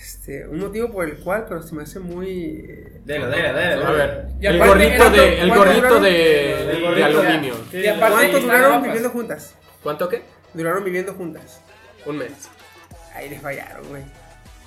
este, 0.00 0.48
un 0.48 0.58
motivo 0.58 0.90
por 0.90 1.04
el 1.08 1.16
cual, 1.18 1.44
pero 1.48 1.62
se 1.62 1.74
me 1.74 1.82
hace 1.84 2.00
muy. 2.00 2.64
eh, 2.68 3.00
Dele, 3.04 3.26
dele, 3.26 3.52
dele. 3.52 3.84
A 3.84 3.90
ver, 3.92 4.26
Y 4.40 4.46
el 4.46 4.58
gorrito 4.58 4.96
¿cuánto- 4.96 5.20
de, 5.22 5.40
el 5.40 5.50
gorrito 5.54 6.00
de, 6.00 6.72
El 6.96 7.02
aluminio. 7.04 7.54
Y 7.72 7.86
aparte, 7.86 8.14
¿Cuánto 8.16 8.40
duraron 8.40 8.82
viviendo 8.82 9.10
juntas? 9.10 9.54
¿Cuánto 9.82 10.08
qué? 10.08 10.22
Duraron 10.54 10.82
viviendo 10.84 11.14
juntas. 11.14 11.60
Un 12.04 12.18
mes. 12.18 12.32
Ahí 13.14 13.28
les 13.28 13.40
fallaron, 13.40 13.86
güey. 13.88 14.02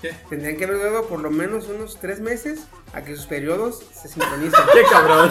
¿Qué? 0.10 0.16
Tendrían 0.30 0.58
que 0.58 0.64
haber 0.66 0.78
durado 0.78 1.08
por 1.08 1.20
lo 1.20 1.32
menos 1.32 1.68
unos 1.68 2.00
tres 2.00 2.20
meses 2.20 2.68
a 2.94 3.02
que 3.04 3.16
sus 3.16 3.26
periodos 3.26 3.84
se 3.94 4.08
sincronicen. 4.08 4.60
¡Qué 4.74 4.82
cabrón! 4.92 5.30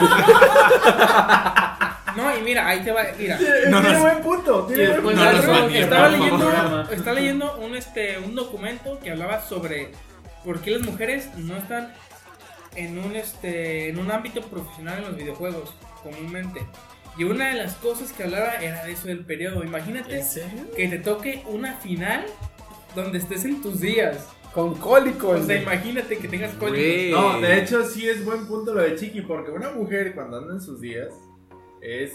No, 2.17 2.37
y 2.39 2.43
mira, 2.43 2.69
ahí 2.69 2.81
te 2.85 2.93
va. 2.93 3.03
Mira. 3.19 3.37
tiene 3.39 3.99
buen 4.01 4.21
punto. 4.23 4.67
Tiene 4.67 5.01
buen 5.01 5.03
punto. 5.03 5.17
No 5.25 5.33
nos 5.33 5.41
Estaba- 5.41 5.61
baneen, 5.63 5.83
estaba 5.83 6.03
por 6.09 6.19
leyendo, 6.19 6.51
favor. 6.51 6.93
estaba 6.93 7.15
leyendo 7.17 7.57
un, 7.59 7.77
este, 7.77 8.19
un 8.19 8.35
documento 8.37 9.01
que 9.01 9.11
hablaba 9.11 9.43
sobre 9.43 9.91
por 10.45 10.61
qué 10.61 10.71
las 10.73 10.83
mujeres 10.83 11.29
no 11.37 11.57
están 11.57 11.93
en 12.77 12.99
un, 12.99 13.17
este, 13.17 13.89
en 13.89 13.99
un 13.99 14.11
ámbito 14.13 14.43
profesional 14.43 14.99
en 14.99 15.05
los 15.07 15.17
videojuegos 15.17 15.75
comúnmente. 16.05 16.65
Y 17.19 17.25
una 17.25 17.49
de 17.49 17.55
las 17.55 17.75
cosas 17.75 18.13
que 18.13 18.25
hablaba 18.25 18.55
era 18.57 18.85
de 18.85 18.93
eso 18.93 19.07
del 19.09 19.25
periodo. 19.25 19.65
Imagínate 19.65 20.19
¿En 20.19 20.25
serio? 20.25 20.71
que 20.77 20.89
te 20.89 20.99
toque 20.99 21.43
una 21.49 21.75
final 21.79 22.25
donde 22.95 23.19
estés 23.19 23.45
en 23.45 23.61
tus 23.61 23.81
días. 23.81 24.19
Con 24.55 24.75
cólicos. 24.77 25.41
O 25.41 25.45
sea, 25.45 25.61
imagínate 25.61 26.17
que 26.19 26.29
tengas 26.29 26.53
cólicos. 26.55 26.79
Güey. 26.79 27.11
No, 27.11 27.41
de 27.41 27.59
hecho 27.59 27.85
sí 27.85 28.09
es 28.09 28.25
buen 28.25 28.47
punto 28.47 28.73
lo 28.73 28.83
de 28.83 28.95
Chiqui, 28.95 29.23
porque 29.23 29.51
una 29.51 29.71
mujer 29.71 30.15
cuando 30.15 30.39
anda 30.39 30.55
en 30.55 30.61
sus 30.61 30.81
días 30.81 31.09
es... 31.81 32.13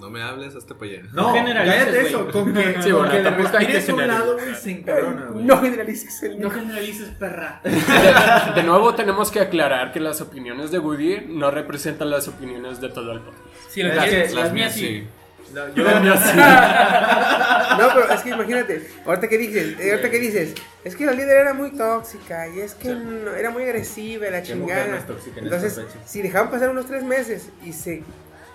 No 0.00 0.10
me 0.10 0.20
hables 0.22 0.54
hasta 0.54 0.74
para 0.74 0.90
allá. 0.90 1.02
No, 1.14 1.32
generalices, 1.32 1.78
cállate 1.84 2.06
eso, 2.08 2.30
con 2.30 2.52
que, 2.52 2.82
Sí, 2.82 2.90
con 2.90 3.08
que 3.08 3.22
que 3.22 3.30
respires 3.30 3.88
a 3.88 3.94
un 3.94 4.06
lado, 4.08 4.34
güey, 4.34 4.54
se 4.54 4.70
encabrona, 4.72 5.26
güey. 5.30 5.44
No 5.46 5.56
generalices 5.62 6.22
el 6.22 6.38
No 6.38 6.50
generalices, 6.50 7.08
perra. 7.18 7.62
De, 7.64 7.70
de 8.56 8.62
nuevo 8.62 8.94
tenemos 8.94 9.30
que 9.30 9.40
aclarar 9.40 9.92
que 9.92 10.00
las 10.00 10.20
opiniones 10.20 10.70
de 10.70 10.80
Woody 10.80 11.22
no 11.28 11.50
representan 11.50 12.10
las 12.10 12.28
opiniones 12.28 12.78
de 12.82 12.90
todo 12.90 13.12
el 13.12 13.20
que 13.20 13.80
quieres- 13.80 14.34
Las 14.34 14.52
mías 14.52 14.74
sí. 14.74 15.06
No, 15.52 15.68
yo- 15.74 15.84
No, 17.78 17.88
pero 17.94 18.10
es 18.12 18.20
que 18.22 18.30
imagínate, 18.30 18.88
ahorita 19.04 19.28
que 19.28 19.38
dices, 19.38 19.78
eh, 19.80 19.90
ahorita 19.90 20.10
que 20.10 20.18
dices, 20.18 20.54
es 20.84 20.96
que 20.96 21.04
la 21.04 21.12
líder 21.12 21.36
era 21.38 21.52
muy 21.54 21.70
tóxica 21.76 22.48
y 22.48 22.60
es 22.60 22.74
que 22.74 22.88
no- 22.94 23.34
era 23.34 23.50
muy 23.50 23.62
agresiva, 23.64 24.28
la 24.30 24.42
chingada. 24.42 24.86
en 24.86 25.44
Entonces, 25.44 25.80
si 26.06 26.22
dejaban 26.22 26.50
pasar 26.50 26.70
unos 26.70 26.86
tres 26.86 27.02
meses 27.04 27.48
y 27.64 27.72
se, 27.72 28.02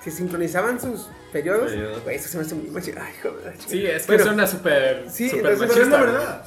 se 0.04 0.12
sincronizaban 0.12 0.80
sus 0.82 1.10
periodos, 1.32 1.72
güey, 2.04 2.16
eso 2.16 2.30
se 2.30 2.38
me 2.38 2.44
hace 2.44 2.56
muy 2.56 2.70
machi- 2.70 2.96
Ay, 3.00 3.14
joder, 3.22 3.46
la. 3.46 3.54
Sí, 3.68 3.86
es 3.86 4.06
que 4.06 4.20
suena 4.20 4.48
súper 4.48 5.06
sí, 5.10 5.30
súper 5.30 5.52
entonces, 5.54 5.70
Pero 5.76 5.84
es 5.86 5.90
la 5.92 5.98
machista. 5.98 6.20
verdad. 6.20 6.46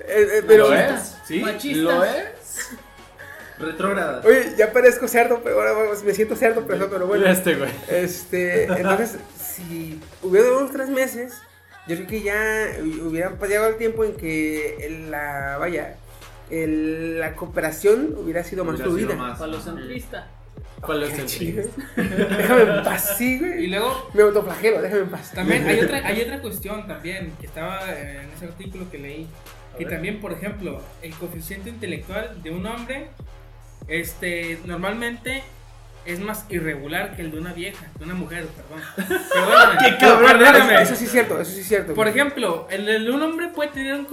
eh, 0.00 0.28
eh, 0.38 0.44
pero, 0.46 0.68
¿Lo 0.68 0.74
es? 0.74 1.16
Sí, 1.26 1.40
Machistas. 1.40 1.82
¿Lo 1.82 2.04
es? 2.04 2.68
Retrógrada. 3.58 4.22
Oye, 4.24 4.54
ya 4.56 4.72
parezco 4.72 5.08
cerdo, 5.08 5.40
pero 5.42 5.56
ahora 5.58 5.72
vamos, 5.72 6.04
me 6.04 6.14
siento 6.14 6.36
cerdo, 6.36 6.64
pero, 6.66 6.88
pero 6.88 7.08
bueno. 7.08 7.26
Este, 7.26 7.56
güey. 7.56 7.70
Este, 7.88 8.64
entonces, 8.66 9.16
si 9.58 10.00
hubiera 10.22 10.46
durado 10.46 10.62
unos 10.64 10.72
tres 10.72 10.88
meses, 10.88 11.34
yo 11.86 11.96
creo 11.96 12.06
que 12.08 12.22
ya 12.22 12.68
hubiera 13.04 13.30
llegado 13.46 13.68
el 13.68 13.76
tiempo 13.76 14.04
en 14.04 14.14
que 14.16 15.06
la, 15.10 15.56
vaya, 15.58 15.96
el- 16.50 17.18
la 17.20 17.34
cooperación 17.34 18.14
hubiera 18.18 18.42
sido 18.44 18.64
más 18.64 18.76
Hubiera 18.76 18.90
sido 18.94 19.06
fluida. 19.08 19.16
más. 19.22 19.38
Falocentrista. 19.38 20.28
¿Cuál 20.80 21.02
es 21.02 21.18
el 21.18 21.28
Sí, 21.28 21.46
sentido? 21.52 21.68
güey. 21.96 22.28
Déjame 22.36 22.62
en 22.62 22.84
paz, 22.84 23.14
sí, 23.18 23.34
Y 23.34 23.38
güey. 23.38 23.66
luego 23.66 24.10
Me 24.14 24.22
autoflagelo, 24.22 24.80
déjame 24.80 25.02
en 25.02 25.08
paz. 25.10 25.32
También 25.34 25.66
hay 25.66 25.80
otra, 25.80 26.06
hay 26.06 26.20
otra 26.22 26.40
cuestión 26.40 26.86
también 26.86 27.32
que 27.40 27.46
estaba 27.46 27.80
en 27.98 28.30
ese 28.36 28.44
artículo 28.44 28.88
que 28.90 28.98
leí. 28.98 29.26
Que 29.76 29.86
también, 29.86 30.20
por 30.20 30.32
ejemplo, 30.32 30.80
el 31.02 31.12
coeficiente 31.14 31.68
intelectual 31.70 32.42
de 32.42 32.50
un 32.50 32.66
hombre, 32.66 33.08
este, 33.88 34.58
normalmente 34.66 35.42
es 36.12 36.20
más 36.20 36.46
irregular 36.48 37.14
que 37.14 37.22
el 37.22 37.30
de 37.30 37.38
una 37.38 37.52
vieja, 37.52 37.84
de 37.98 38.04
una 38.04 38.14
mujer, 38.14 38.46
perdón. 38.46 38.82
Perdóname. 39.32 39.78
Qué 39.78 39.96
cabrón, 39.98 40.38
perdóname. 40.38 40.82
Eso 40.82 40.94
sí 40.96 41.04
es 41.04 41.10
cierto, 41.10 41.40
eso 41.40 41.50
sí 41.52 41.60
es 41.60 41.68
cierto. 41.68 41.94
Por 41.94 42.06
güey. 42.06 42.10
ejemplo, 42.18 42.66
el, 42.70 42.88
el 42.88 43.04
de 43.04 43.10
un 43.10 43.22
hombre 43.22 43.48
puede 43.48 43.70
tener 43.70 43.94
un 43.94 44.06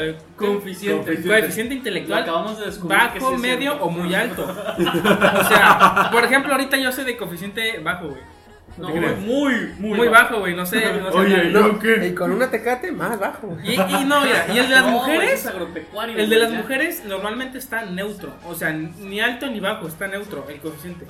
eh, 0.00 0.18
Coeficiente. 0.36 1.22
coeficiente 1.22 1.74
intelectual 1.74 2.22
acabamos 2.22 2.58
de 2.58 2.66
descubrir. 2.66 2.98
que 3.12 3.20
sí 3.20 3.26
bajo, 3.26 3.38
medio 3.38 3.70
cierto. 3.72 3.84
o 3.84 3.90
muy 3.90 4.14
alto. 4.14 4.44
O 4.78 5.44
sea, 5.44 6.08
por 6.10 6.24
ejemplo, 6.24 6.52
ahorita 6.52 6.76
yo 6.78 6.90
soy 6.90 7.04
de 7.04 7.16
coeficiente 7.16 7.78
bajo, 7.80 8.08
güey. 8.08 8.37
Muy, 8.78 9.72
muy, 9.78 9.96
Muy 9.98 10.08
bajo, 10.08 10.38
güey, 10.40 10.54
no 10.54 10.64
sé. 10.64 10.80
no 10.80 11.12
sé 11.12 11.28
nada. 11.28 11.44
No, 11.44 12.04
y 12.04 12.14
con 12.14 12.30
una 12.32 12.50
tecate 12.50 12.92
más 12.92 13.18
bajo. 13.18 13.56
Y, 13.64 13.72
y 13.74 14.04
no, 14.04 14.20
mira, 14.20 14.46
y 14.52 14.58
el 14.58 14.68
de 14.68 14.74
las 14.74 14.84
No, 14.84 14.90
mujeres, 14.92 15.46
agropecuario, 15.46 16.16
el 16.16 16.30
de 16.30 16.36
las 16.36 16.52
ya. 16.52 16.58
mujeres 16.58 17.04
normalmente 17.04 17.58
está 17.58 17.84
neutro, 17.86 18.32
o 18.46 18.54
sea, 18.54 18.72
ni 18.72 19.20
alto 19.20 19.46
ni 19.48 19.60
bajo, 19.60 19.88
está 19.88 20.06
neutro 20.06 20.46
el 20.48 20.58
coeficiente. 20.60 21.06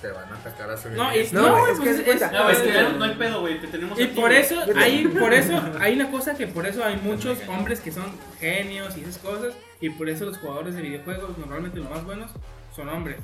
Te 0.00 0.08
van 0.08 0.32
a 0.32 0.34
atacar 0.36 0.70
a 0.70 0.78
su 0.78 0.88
No, 0.92 1.14
y, 1.14 1.28
No, 1.32 1.42
no, 1.42 1.66
es 1.66 1.78
que 1.78 1.84
pues, 1.84 1.98
es- 1.98 2.32
No, 2.32 2.46
que 2.46 2.52
es- 2.52 2.96
no 2.96 3.04
hay 3.04 3.14
pedo, 3.16 3.40
güey. 3.42 3.60
Te 3.60 3.66
tenemos 3.66 3.98
y 4.00 4.04
aquí, 4.04 4.18
por 4.18 4.32
eso 4.32 4.54
hay, 4.74 5.06
por 5.06 5.34
eso 5.34 5.60
hay 5.78 5.94
una 5.94 6.10
cosa 6.10 6.34
que 6.34 6.46
por 6.46 6.66
eso 6.66 6.82
hay 6.82 6.96
muchos 7.02 7.38
hombres 7.48 7.80
que 7.80 7.92
son 7.92 8.06
genios 8.38 8.96
y 8.96 9.02
esas 9.02 9.18
cosas 9.18 9.52
y 9.78 9.90
por 9.90 10.08
eso 10.08 10.24
los 10.24 10.38
jugadores 10.38 10.74
de 10.74 10.80
videojuegos 10.80 11.36
normalmente 11.36 11.78
los 11.80 11.90
más 11.90 12.02
buenos 12.04 12.30
son 12.74 12.88
hombres. 12.88 13.18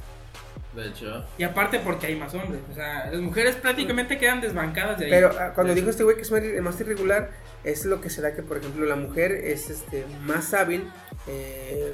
De 0.77 0.89
hecho. 0.89 1.25
Y 1.39 1.43
aparte 1.43 1.81
porque 1.81 2.07
hay 2.07 2.17
más 2.17 2.35
hombres, 2.35 2.61
o 2.71 2.75
sea, 2.75 3.11
las 3.11 3.21
mujeres 3.21 3.57
prácticamente 3.57 4.19
quedan 4.19 4.43
desbancadas 4.43 4.99
de 4.99 5.07
ahí. 5.07 5.11
Pero 5.11 5.31
ah, 5.41 5.53
cuando 5.55 5.75
dijo 5.75 5.89
este 5.89 6.05
güey 6.05 6.17
que 6.17 6.23
es 6.23 6.31
más, 6.31 6.43
más 6.63 6.81
irregular, 6.81 7.31
es 7.65 7.87
lo 7.87 8.03
que 8.03 8.11
será 8.11 8.35
que, 8.35 8.43
por 8.43 8.59
ejemplo, 8.59 8.85
la 8.85 8.97
mujer 8.97 9.33
es 9.33 9.71
este, 9.71 10.05
más 10.27 10.53
hábil, 10.53 10.87
eh, 11.27 11.93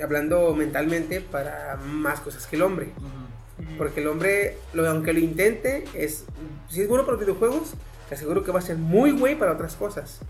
hablando 0.00 0.54
mentalmente, 0.54 1.20
para 1.20 1.76
más 1.84 2.20
cosas 2.20 2.46
que 2.46 2.54
el 2.54 2.62
hombre. 2.62 2.92
Porque 3.76 4.00
el 4.00 4.06
hombre, 4.06 4.58
lo, 4.72 4.88
aunque 4.88 5.12
lo 5.12 5.18
intente, 5.18 5.84
es 5.94 6.26
si 6.68 6.82
es 6.82 6.88
bueno 6.88 7.04
para 7.04 7.16
los 7.16 7.26
videojuegos, 7.26 7.74
te 8.08 8.14
aseguro 8.14 8.42
que 8.44 8.52
va 8.52 8.58
a 8.60 8.62
ser 8.62 8.76
muy 8.76 9.10
güey 9.12 9.36
para 9.38 9.52
otras 9.52 9.74
cosas. 9.76 10.20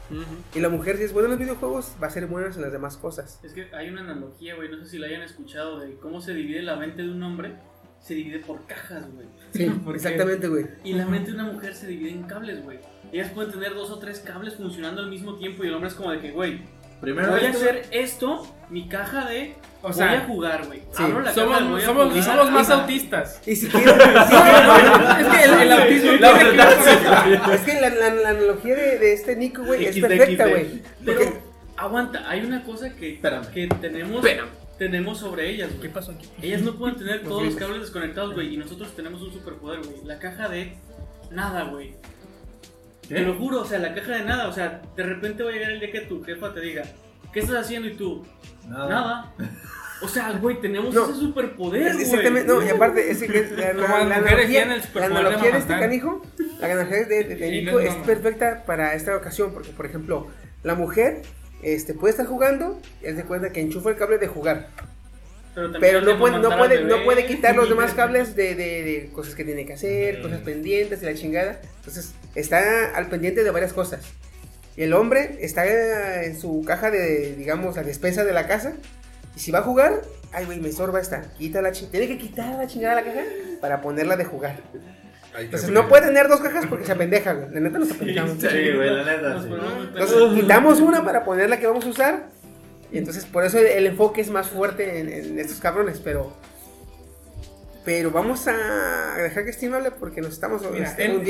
Y 0.55 0.61
la 0.61 0.68
mujer, 0.68 0.97
si 0.97 1.05
es 1.05 1.12
buena 1.12 1.27
en 1.27 1.31
los 1.33 1.41
videojuegos, 1.41 1.93
va 2.03 2.07
a 2.07 2.11
ser 2.11 2.27
buena 2.27 2.49
en 2.55 2.61
las 2.62 2.72
demás 2.72 2.97
cosas. 2.97 3.41
Es 3.43 3.53
que 3.53 3.68
hay 3.74 3.89
una 3.91 4.01
analogía, 4.03 4.55
güey. 4.57 4.70
No 4.70 4.79
sé 4.79 4.87
si 4.91 4.99
la 4.99 5.07
hayan 5.09 5.22
escuchado 5.22 5.81
de 5.81 5.97
cómo 5.97 6.20
se 6.20 6.33
divide 6.35 6.62
la 6.62 6.77
mente 6.77 7.03
de 7.03 7.11
un 7.11 7.22
hombre. 7.22 7.55
Se 8.01 8.14
divide 8.14 8.39
por 8.41 8.64
cajas, 8.66 9.05
güey. 9.12 9.27
Sí, 9.53 9.66
Porque- 9.85 9.97
exactamente, 9.97 10.49
güey. 10.49 10.66
Y 10.85 10.93
la 10.93 11.07
mente 11.07 11.33
de 11.33 11.37
una 11.41 11.53
mujer 11.53 11.74
se 11.74 11.87
divide 11.89 12.11
en 12.11 12.22
cables, 12.24 12.62
güey. 12.62 12.79
Ellas 13.12 13.31
pueden 13.33 13.51
tener 13.53 13.74
dos 13.74 13.91
o 13.91 13.99
tres 13.99 14.20
cables 14.20 14.55
funcionando 14.55 15.01
al 15.01 15.09
mismo 15.11 15.37
tiempo 15.37 15.64
y 15.64 15.68
el 15.68 15.74
hombre 15.74 15.89
es 15.91 15.95
como 15.95 16.11
de 16.12 16.20
que, 16.20 16.33
güey, 16.33 16.62
Primero 17.01 17.30
voy 17.32 17.44
a 17.44 17.51
hacer 17.51 17.86
esto, 17.90 18.47
mi 18.70 18.88
caja 18.88 19.26
de 19.26 19.55
O 19.82 19.90
voy 19.92 20.03
a 20.03 20.20
jugar, 20.26 20.66
güey. 20.66 20.80
Sí. 20.92 21.03
Abro 21.03 21.20
la 21.20 21.32
caja, 21.34 21.47
voy 21.47 21.55
somos, 21.55 21.82
a 21.82 21.86
somos, 21.86 22.09
jugar. 22.09 22.24
somos 22.24 22.51
más 22.51 22.70
Ajá. 22.70 22.80
autistas. 22.82 23.42
Y 23.47 23.55
si 23.57 23.68
quieres. 23.68 23.94
es 25.20 25.26
que 25.28 25.44
el, 25.44 25.53
el 25.62 25.72
autismo 25.72 26.12
La 26.20 26.32
verdad, 26.32 27.53
es 27.55 27.61
que 27.61 27.80
la, 27.80 27.90
la- 27.90 28.14
la 28.14 28.28
analogía 28.30 28.74
de, 28.74 28.99
de 28.99 29.12
este 29.12 29.36
Nico, 29.36 29.62
güey, 29.64 29.84
es 29.86 29.99
perfecta, 29.99 30.47
güey. 30.49 30.82
Pero, 31.05 31.20
aguanta, 31.76 32.28
hay 32.28 32.44
una 32.44 32.64
cosa 32.64 32.90
que, 32.94 33.14
Espérame. 33.14 33.47
que 33.53 33.68
tenemos, 33.80 34.16
Espérame. 34.24 34.49
tenemos 34.78 35.18
sobre 35.18 35.51
ellas, 35.51 35.68
güey. 35.70 35.82
¿Qué 35.82 35.88
pasó 35.90 36.12
aquí? 36.12 36.26
Ellas 36.42 36.62
no 36.62 36.76
pueden 36.76 36.97
tener 36.97 37.22
todos 37.24 37.42
los 37.44 37.57
cables 37.57 37.80
desconectados, 37.82 38.34
güey. 38.34 38.55
Y 38.55 38.57
nosotros 38.57 38.94
tenemos 38.97 39.20
un 39.22 39.32
superpoder, 39.32 39.80
güey. 39.80 39.97
La 40.05 40.18
caja 40.18 40.49
de 40.49 40.76
nada, 41.30 41.64
güey. 41.64 41.94
Te 43.09 43.20
lo 43.20 43.34
juro, 43.36 43.61
o 43.61 43.64
sea, 43.64 43.78
la 43.78 43.94
caja 43.94 44.12
de 44.16 44.24
nada. 44.24 44.48
O 44.48 44.52
sea, 44.52 44.82
de 44.96 45.02
repente 45.02 45.42
va 45.42 45.50
a 45.50 45.52
llegar 45.52 45.70
el 45.70 45.80
día 45.80 45.92
que 45.92 46.00
tu 46.02 46.22
jefa 46.24 46.52
te 46.52 46.61
diga, 46.61 46.82
¿qué 47.32 47.40
estás 47.40 47.57
haciendo? 47.64 47.88
Y 47.88 47.94
tú, 47.94 48.24
nada. 48.68 49.32
O 50.02 50.09
sea, 50.09 50.32
güey, 50.32 50.61
tenemos 50.61 50.94
No. 50.94 51.04
ese 51.04 51.14
superpoder, 51.20 51.92
güey. 51.92 52.02
Exactamente, 52.04 52.48
no, 52.52 52.62
y 52.62 52.68
aparte, 52.68 53.11
es 53.11 53.18
que 53.22 53.48
la, 53.57 53.72
la- 53.72 54.04
la 54.04 54.16
analogía, 54.16 54.62
el 54.64 54.68
la 54.68 55.00
de 55.00 55.04
analogía 55.07 55.52
de 55.52 55.59
este 55.59 55.72
canijo, 55.78 56.22
la 56.61 56.66
analogía 56.66 56.96
de, 57.07 57.24
de- 57.24 57.34
de 57.36 57.48
Sí, 57.50 57.62
no 57.62 57.80
es 57.80 57.94
perfecta 57.94 58.64
para 58.66 58.94
esta 58.94 59.16
ocasión, 59.16 59.52
porque, 59.54 59.70
por 59.70 59.86
ejemplo, 59.86 60.26
la 60.64 60.74
mujer 60.74 61.22
este, 61.62 61.94
puede 61.94 62.11
estar 62.11 62.26
jugando 62.26 62.78
y 63.02 63.11
de 63.12 63.22
cuenta 63.24 63.50
que 63.50 63.61
enchufa 63.62 63.88
el 63.90 63.96
cable 63.96 64.18
de 64.18 64.26
jugar, 64.26 64.68
Pero, 65.80 66.00
no 66.02 66.18
puede, 66.18 66.38
no 66.38 66.57
puede, 66.57 66.84
no 66.84 67.04
puede 67.04 67.26
quitar 67.26 67.57
los 67.57 67.68
demás 67.70 67.94
cables 67.94 68.36
de, 68.36 68.54
de- 68.54 68.82
de 68.82 69.11
cosas 69.12 69.34
que 69.34 69.42
tiene 69.44 69.64
que 69.66 69.72
hacer, 69.72 70.20
cosas 70.22 70.40
pendientes 70.40 71.02
y 71.02 71.07
la 71.07 71.14
chingada. 71.14 71.61
Entonces, 71.78 72.12
está 72.34 72.94
al 72.94 73.09
pendiente 73.09 73.42
de 73.42 73.50
varias 73.50 73.72
cosas. 73.72 74.00
Y 74.76 74.82
el 74.82 74.92
hombre 74.92 75.38
está 75.40 76.22
en 76.24 76.38
su 76.38 76.62
caja 76.66 76.90
de, 76.90 77.34
digamos, 77.36 77.76
la 77.76 77.82
despensa 77.82 78.24
de 78.24 78.32
la 78.34 78.46
casa. 78.46 78.74
Y 79.34 79.40
si 79.40 79.50
va 79.50 79.61
a 79.61 79.62
jugar, 79.62 80.02
ay, 80.32 80.44
güey, 80.44 80.61
me 80.61 80.70
sorba 80.72 81.00
esta. 81.00 81.22
Quita 81.38 81.62
la 81.62 81.72
chingada. 81.72 81.92
Tiene 81.92 82.09
que 82.09 82.18
quitar 82.18 82.54
la 82.57 82.66
chingada 82.66 82.96
de 82.96 83.02
la 83.02 83.07
caja 83.14 83.26
para 83.62 83.80
ponerla 83.80 84.16
de 84.16 84.24
jugar. 84.26 84.57
Entonces, 85.38 85.68
no 85.70 85.86
puede 85.88 86.07
tener 86.07 86.28
dos 86.28 86.40
cajas 86.40 86.64
porque 86.66 86.86
se 86.86 86.92
apendeja, 86.92 87.32
güey. 87.34 87.50
La 87.52 87.61
neta 87.61 87.78
nos 87.78 87.90
apendejamos. 87.90 88.38
Sí, 88.40 88.46
güey, 88.74 88.90
la 88.90 89.04
neta. 89.04 89.42
Entonces, 89.92 90.18
quitamos 90.40 90.80
una 90.80 91.04
para 91.04 91.24
poner 91.24 91.48
la 91.50 91.59
que 91.59 91.66
vamos 91.66 91.84
a 91.84 91.88
usar. 91.88 92.26
Y 92.93 92.99
entonces, 92.99 93.24
por 93.24 93.45
eso 93.45 93.59
el, 93.59 93.66
el 93.66 93.87
enfoque 93.87 94.20
es 94.20 94.30
más 94.30 94.49
fuerte 94.49 94.99
en, 95.01 95.09
en 95.12 95.39
estos 95.39 95.59
cabrones. 95.59 96.01
Pero, 96.03 96.32
pero 97.84 98.11
vamos 98.11 98.47
a 98.49 99.14
dejar 99.18 99.45
que 99.45 99.53
Steam 99.53 99.74
hable 99.74 99.91
porque 99.93 100.20
nos 100.20 100.32
estamos 100.32 100.62
hundiendo 100.62 100.91
más. 100.91 100.99
en 100.99 101.24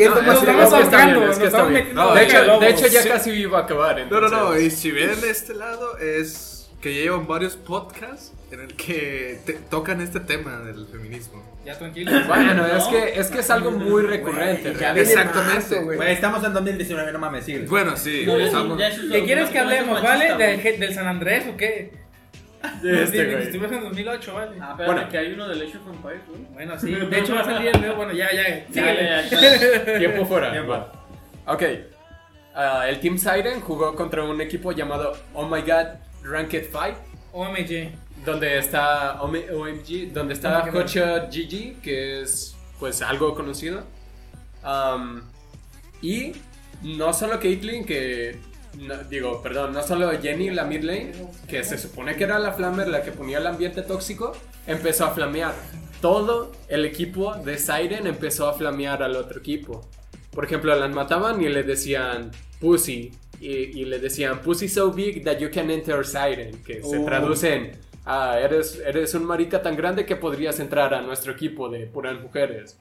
de 2.61 2.68
hecho, 2.70 2.86
ya 2.86 3.02
Sí. 3.02 3.09
casi 3.09 3.30
iba 3.30 3.59
a 3.59 3.62
acabar. 3.62 4.07
No, 4.11 4.20
no, 4.20 4.28
no, 4.28 4.59
y 4.59 4.70
si 4.70 4.90
ven 4.90 5.20
de 5.20 5.30
este 5.30 5.54
lado 5.54 5.98
es 5.98 6.68
que 6.80 6.94
ya 6.94 7.00
llevan 7.02 7.26
varios 7.26 7.57
podcasts 7.57 8.32
en 8.50 8.61
el 8.61 8.74
que 8.76 9.40
te- 9.44 9.54
tocan 9.54 10.00
este 10.00 10.20
tema 10.20 10.61
del 10.61 10.86
feminismo. 10.86 11.42
Ya 11.66 11.76
tranquilo. 11.76 12.12
Bueno, 12.28 12.64
es 12.66 12.84
que 12.84 13.20
es 13.20 13.26
que 13.28 13.40
es 13.40 13.50
algo 13.50 13.72
muy 13.72 14.02
recurrente. 14.02 14.72
Ya 14.78 14.94
Exactamente. 14.94 15.80
güey. 15.80 15.96
Güey, 15.96 16.12
estamos 16.12 16.42
en 16.44 16.54
2019, 16.54 17.12
no 17.12 17.18
mames, 17.18 17.44
sigue. 17.44 17.66
Bueno, 17.66 17.96
sí, 17.96 18.22
No, 18.24 18.34
ya 18.34 18.38
sí, 18.38 18.44
estamos- 18.46 18.78
ya 18.78 18.88
eso 18.88 19.02
es 19.02 19.10
¿Qué 19.12 19.24
quieres 19.24 19.50
que 19.50 19.58
hablemos, 19.58 20.00
machista, 20.02 20.34
vale? 20.36 20.56
¿Del, 20.58 20.80
del 20.80 20.94
San 20.94 21.06
Andrés 21.08 21.44
o 21.52 21.56
qué? 21.56 21.92
De 22.82 23.02
este, 23.02 23.16
Del- 23.18 23.30
güey. 23.32 23.42
Estuvimos 23.44 23.72
en 23.72 23.80
2008, 23.82 24.34
vale. 24.34 24.50
Ah, 24.60 24.70
espérate, 24.70 24.84
Bueno. 24.92 25.08
que 25.08 25.18
hay 25.18 25.32
uno 25.32 25.48
de 25.48 25.54
Age 25.66 25.76
of 25.78 25.86
Empires, 25.94 26.20
güey. 26.28 26.40
Bueno, 26.52 26.78
sí. 26.78 26.92
De 26.92 27.18
hecho, 27.18 27.34
va 27.34 27.40
a 27.40 27.44
salir 27.44 27.68
el 27.74 27.80
nuevo. 27.80 27.96
Bueno, 27.96 28.12
ya, 28.12 28.28
ya. 28.32 28.66
Ya, 28.70 28.94
ya, 28.94 29.28
ya. 29.28 29.98
Tiempo 29.98 30.24
fuera. 30.24 30.52
Tiempo. 30.52 30.74
Ok. 31.46 31.62
Ah, 32.54 32.86
el 32.88 33.00
Team 33.00 33.18
Siren 33.18 33.60
jugó 33.60 33.94
contra 33.94 34.22
un 34.24 34.40
equipo 34.40 34.72
llamado 34.72 35.16
Oh 35.34 35.46
My 35.48 35.60
God 35.62 35.86
Ranked 36.24 36.70
Fight. 36.70 36.96
OMG. 37.32 37.90
Donde 38.26 38.58
está 38.58 39.22
OM- 39.22 39.50
OMG, 39.54 40.12
donde 40.12 40.34
está. 40.34 40.62
Hotshot 40.70 41.30
GG, 41.32 41.80
que 41.80 42.20
es 42.22 42.54
pues 42.78 43.00
algo 43.00 43.34
conocido. 43.34 43.84
Um, 44.64 45.22
y 46.02 46.32
no 46.82 47.12
solo 47.14 47.38
Caitlyn, 47.40 47.84
que 47.86 48.36
no- 48.78 49.02
digo, 49.04 49.40
perdón, 49.42 49.72
no 49.72 49.82
solo 49.82 50.10
Jenny, 50.20 50.50
la 50.50 50.64
mid 50.64 50.82
lane, 50.82 51.12
que 51.48 51.62
se 51.64 51.78
supone 51.78 52.16
que 52.16 52.24
era 52.24 52.38
la 52.38 52.52
flamer 52.52 52.88
la 52.88 53.02
que 53.02 53.12
ponía 53.12 53.38
el 53.38 53.46
ambiente 53.46 53.82
tóxico, 53.82 54.32
empezó 54.66 55.06
a 55.06 55.10
flamear. 55.12 55.54
Todo 56.00 56.52
el 56.68 56.84
equipo 56.84 57.34
de 57.36 57.56
Siren 57.58 58.06
empezó 58.06 58.48
a 58.48 58.52
flamear 58.54 59.02
al 59.02 59.16
otro 59.16 59.38
equipo. 59.40 59.88
Por 60.32 60.44
ejemplo, 60.44 60.74
las 60.74 60.90
mataban 60.90 61.40
y 61.40 61.48
le 61.48 61.62
decían 61.62 62.30
Pussy. 62.60 63.12
Y, 63.40 63.48
y 63.48 63.84
le 63.84 63.98
decían 63.98 64.40
Pussy 64.40 64.68
so 64.68 64.90
big 64.92 65.22
that 65.24 65.38
you 65.38 65.48
can 65.50 65.70
enter 65.70 66.04
Siren. 66.04 66.62
Que 66.64 66.82
se 66.82 66.98
Oh. 66.98 67.04
traduce 67.04 67.54
en 67.54 67.72
ah, 68.07 68.38
eres, 68.40 68.80
eres 68.84 69.14
un 69.14 69.24
marica 69.24 69.61
tan 69.62 69.76
grande 69.76 70.07
que 70.07 70.16
podrías 70.16 70.59
entrar 70.61 70.94
a 70.94 71.02
nuestro 71.02 71.32
equipo 71.32 71.68
de 71.68 71.86
puras 71.86 72.18
mujeres. 72.20 72.78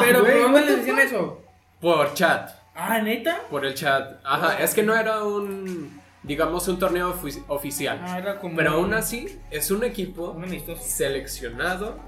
Pero, 0.00 0.20
güey, 0.20 0.32
¿por 0.34 0.42
dónde 0.42 0.60
what 0.60 0.66
le 0.68 0.76
decían 0.76 0.98
eso? 0.98 1.42
Por 1.80 2.14
chat. 2.14 2.50
Ah, 2.74 2.98
¿neta? 3.00 3.42
Por 3.50 3.64
el 3.64 3.74
chat. 3.74 4.20
Ajá, 4.24 4.62
es 4.62 4.74
que 4.74 4.82
no 4.82 4.94
era 4.94 5.24
un, 5.24 6.00
digamos, 6.22 6.68
un 6.68 6.78
torneo 6.78 7.14
ofi- 7.14 7.42
oficial. 7.48 8.00
Ah, 8.02 8.18
era 8.18 8.38
como. 8.38 8.54
Pero 8.56 8.72
aún 8.72 8.92
así, 8.94 9.38
es 9.50 9.70
un 9.70 9.82
equipo 9.84 10.30
Un 10.32 10.44
amistoso. 10.44 10.82
seleccionado. 10.82 11.98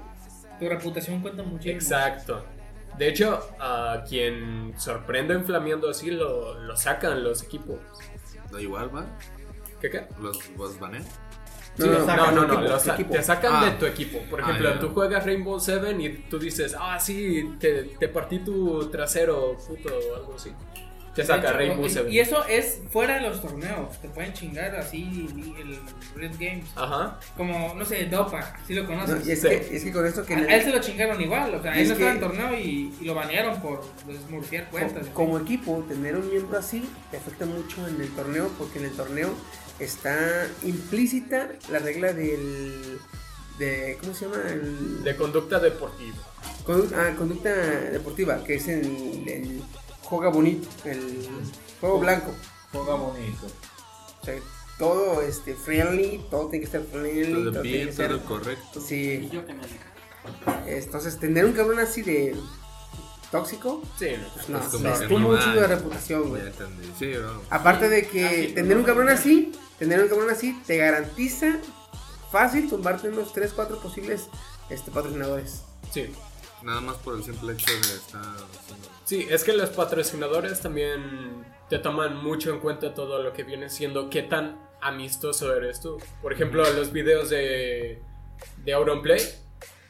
Tu 0.59 0.67
reputación 0.69 1.21
cuenta 1.21 1.41
muchísimo. 1.43 1.75
Exacto. 1.79 2.45
De 2.97 3.07
hecho, 3.07 3.39
a 3.59 4.03
quien 4.07 4.73
sorprende 4.77 5.33
en 5.33 5.45
flameando 5.45 5.89
así 5.89 6.11
lo, 6.11 6.59
lo 6.59 6.75
sacan 6.77 7.23
los 7.23 7.41
equipos. 7.43 7.77
Da 8.51 8.61
igual, 8.61 8.93
¿va? 8.93 9.05
¿Qué 9.79 9.89
qué? 9.89 10.05
Los, 10.19 10.37
los 10.57 10.77
banean. 10.79 11.05
No, 11.79 11.85
Sí, 11.85 11.89
no, 11.91 11.99
no, 11.99 12.05
sacan 12.05 12.35
no, 12.35 12.45
no, 12.47 12.93
equipo, 12.93 13.13
te 13.13 13.23
sacan 13.23 13.51
Ah. 13.55 13.65
de 13.65 13.71
tu 13.77 13.85
equipo. 13.85 14.19
Por 14.29 14.41
Ah, 14.41 14.43
ejemplo, 14.43 14.73
ya. 14.73 14.79
tú 14.79 14.89
juegas 14.89 15.25
Rainbow 15.25 15.59
Seven 15.59 15.99
y 16.01 16.09
tú 16.29 16.37
dices, 16.39 16.75
ah, 16.79 16.99
sí, 16.99 17.55
te, 17.59 17.83
te 17.99 18.07
partí 18.09 18.39
tu 18.39 18.89
trasero, 18.89 19.57
puto, 19.67 19.89
o 20.11 20.15
algo 20.15 20.33
así. 20.35 20.51
Te 21.15 21.25
saca 21.25 21.49
hecho, 21.49 21.57
Rainbow 21.57 21.85
y- 21.85 21.89
Seven. 21.89 22.13
Y 22.13 22.19
eso 22.19 22.45
es 22.45 22.81
fuera 22.91 23.15
de 23.15 23.21
los 23.21 23.41
torneos. 23.41 23.99
Te 23.99 24.07
pueden 24.09 24.31
chingar 24.31 24.73
así 24.75 25.27
el 25.59 25.79
Red 26.15 26.31
Games. 26.39 26.65
Ajá. 26.75 27.19
Como, 27.35 27.73
no 27.73 27.83
sé, 27.83 28.05
Dopa, 28.05 28.55
si 28.65 28.73
lo 28.75 28.83
No, 28.83 28.89
conoces. 28.89 29.27
y 29.27 29.31
es, 29.31 29.41
Sí. 29.41 29.49
que, 29.49 29.75
es 29.75 29.83
que 29.83 29.91
con 29.91 30.05
esto 30.05 30.23
que... 30.23 30.35
A 30.35 30.37
a 30.37 30.55
él 30.55 30.61
se 30.63 30.69
lo 30.71 30.79
chingaron 30.79 31.19
igual, 31.19 31.53
o 31.55 31.61
sea, 31.61 31.77
él 31.77 31.87
no 31.87 31.93
estaba 31.93 32.11
en 32.11 32.19
torneo 32.21 32.53
y, 32.57 32.93
y 33.01 33.05
lo 33.05 33.15
banearon 33.15 33.59
por 33.59 33.81
desmurciar 34.05 34.69
cuentas. 34.69 35.07
Co- 35.07 35.13
Como 35.13 35.39
equipo, 35.39 35.83
tener 35.89 36.15
un 36.15 36.29
miembro 36.29 36.57
así 36.59 36.87
te 37.11 37.17
afecta 37.17 37.45
mucho 37.45 37.85
en 37.87 37.99
el 37.99 38.09
torneo 38.11 38.49
porque 38.57 38.79
en 38.79 38.85
el 38.85 38.91
torneo 38.91 39.29
está 39.79 40.47
implícita 40.63 41.49
la 41.71 41.79
regla 41.79 42.13
del... 42.13 42.99
De, 43.57 43.97
¿Cómo 43.99 44.13
se 44.13 44.25
llama? 44.25 44.41
El, 44.47 45.03
De 45.03 45.15
conducta 45.17 45.59
deportiva. 45.59 46.15
condu- 46.65 46.93
ah, 46.95 47.13
conducta 47.17 47.49
deportiva, 47.53 48.41
que 48.43 48.55
es 48.55 48.67
el, 48.69 48.85
el 49.27 49.61
juega 50.01 50.29
bonito, 50.29 50.67
el 50.85 51.27
juego 51.81 51.99
blanco. 51.99 52.31
Juega 52.71 52.93
bonito. 52.93 53.47
O 54.21 54.25
sea, 54.25 54.35
todo 54.77 55.21
este, 55.21 55.55
friendly, 55.55 56.21
todo 56.31 56.47
tiene 56.47 56.59
que 56.65 56.77
estar 56.77 56.83
friendly, 56.89 57.33
Todo 57.33 57.51
todo 57.51 57.61
tiene 57.63 57.77
bien, 57.77 57.87
que 57.89 57.93
ser... 57.93 58.07
todo 58.11 58.23
correcto. 58.25 58.79
Sí, 58.81 59.27
Y 59.29 59.29
yo 59.29 59.45
que 59.45 59.53
me 59.53 59.61
entonces 60.67 61.19
tener 61.19 61.43
un 61.45 61.51
cabrón 61.53 61.79
así 61.79 62.01
de 62.01 62.35
tóxico, 63.31 63.81
Sí, 63.97 64.07
no. 64.17 64.27
pues 64.33 64.49
no, 64.49 64.59
Es 64.59 64.65
como 64.67 64.83
me 64.83 64.89
que 64.89 64.95
estima 65.03 65.19
no 65.19 65.27
mucho 65.29 65.49
hay. 65.49 65.59
de 65.59 65.67
reputación, 65.67 66.29
güey. 66.29 66.41
Sí, 66.97 67.11
no. 67.19 67.41
Aparte 67.49 67.89
de 67.89 68.07
que 68.07 68.25
Ah, 68.25 68.31
sí, 68.47 68.53
tener 68.53 68.75
un 68.77 68.83
no, 68.83 68.87
cabrón 68.87 69.07
no. 69.07 69.11
así, 69.13 69.51
tener 69.79 70.01
un 70.01 70.09
cabrón 70.09 70.29
así 70.29 70.61
te 70.67 70.77
garantiza 70.77 71.57
fácil 72.31 72.69
tumbarte 72.69 73.09
unos 73.09 73.33
3, 73.33 73.53
4 73.53 73.79
posibles 73.79 74.27
este, 74.69 74.91
patrocinadores. 74.91 75.63
Sí. 75.91 76.13
Nada 76.61 76.81
más 76.81 76.97
por 76.97 77.15
el 77.15 77.23
simple 77.23 77.53
hecho 77.53 77.71
de 77.71 77.95
estar 77.95 78.21
haciendo. 78.21 78.89
Sí, 79.05 79.25
es 79.29 79.43
que 79.43 79.53
los 79.53 79.69
patrocinadores 79.69 80.59
también 80.59 81.45
te 81.69 81.79
toman 81.79 82.21
mucho 82.21 82.51
en 82.51 82.59
cuenta 82.59 82.93
todo 82.93 83.23
lo 83.23 83.31
que 83.31 83.43
viene 83.43 83.69
siendo 83.69 84.09
qué 84.09 84.23
tan 84.23 84.59
amistoso 84.81 85.55
eres 85.55 85.79
tú. 85.79 85.97
Por 86.21 86.33
ejemplo, 86.33 86.69
los 86.73 86.91
videos 86.91 87.29
de, 87.29 88.01
de 88.63 88.73
Auronplay 88.73 89.21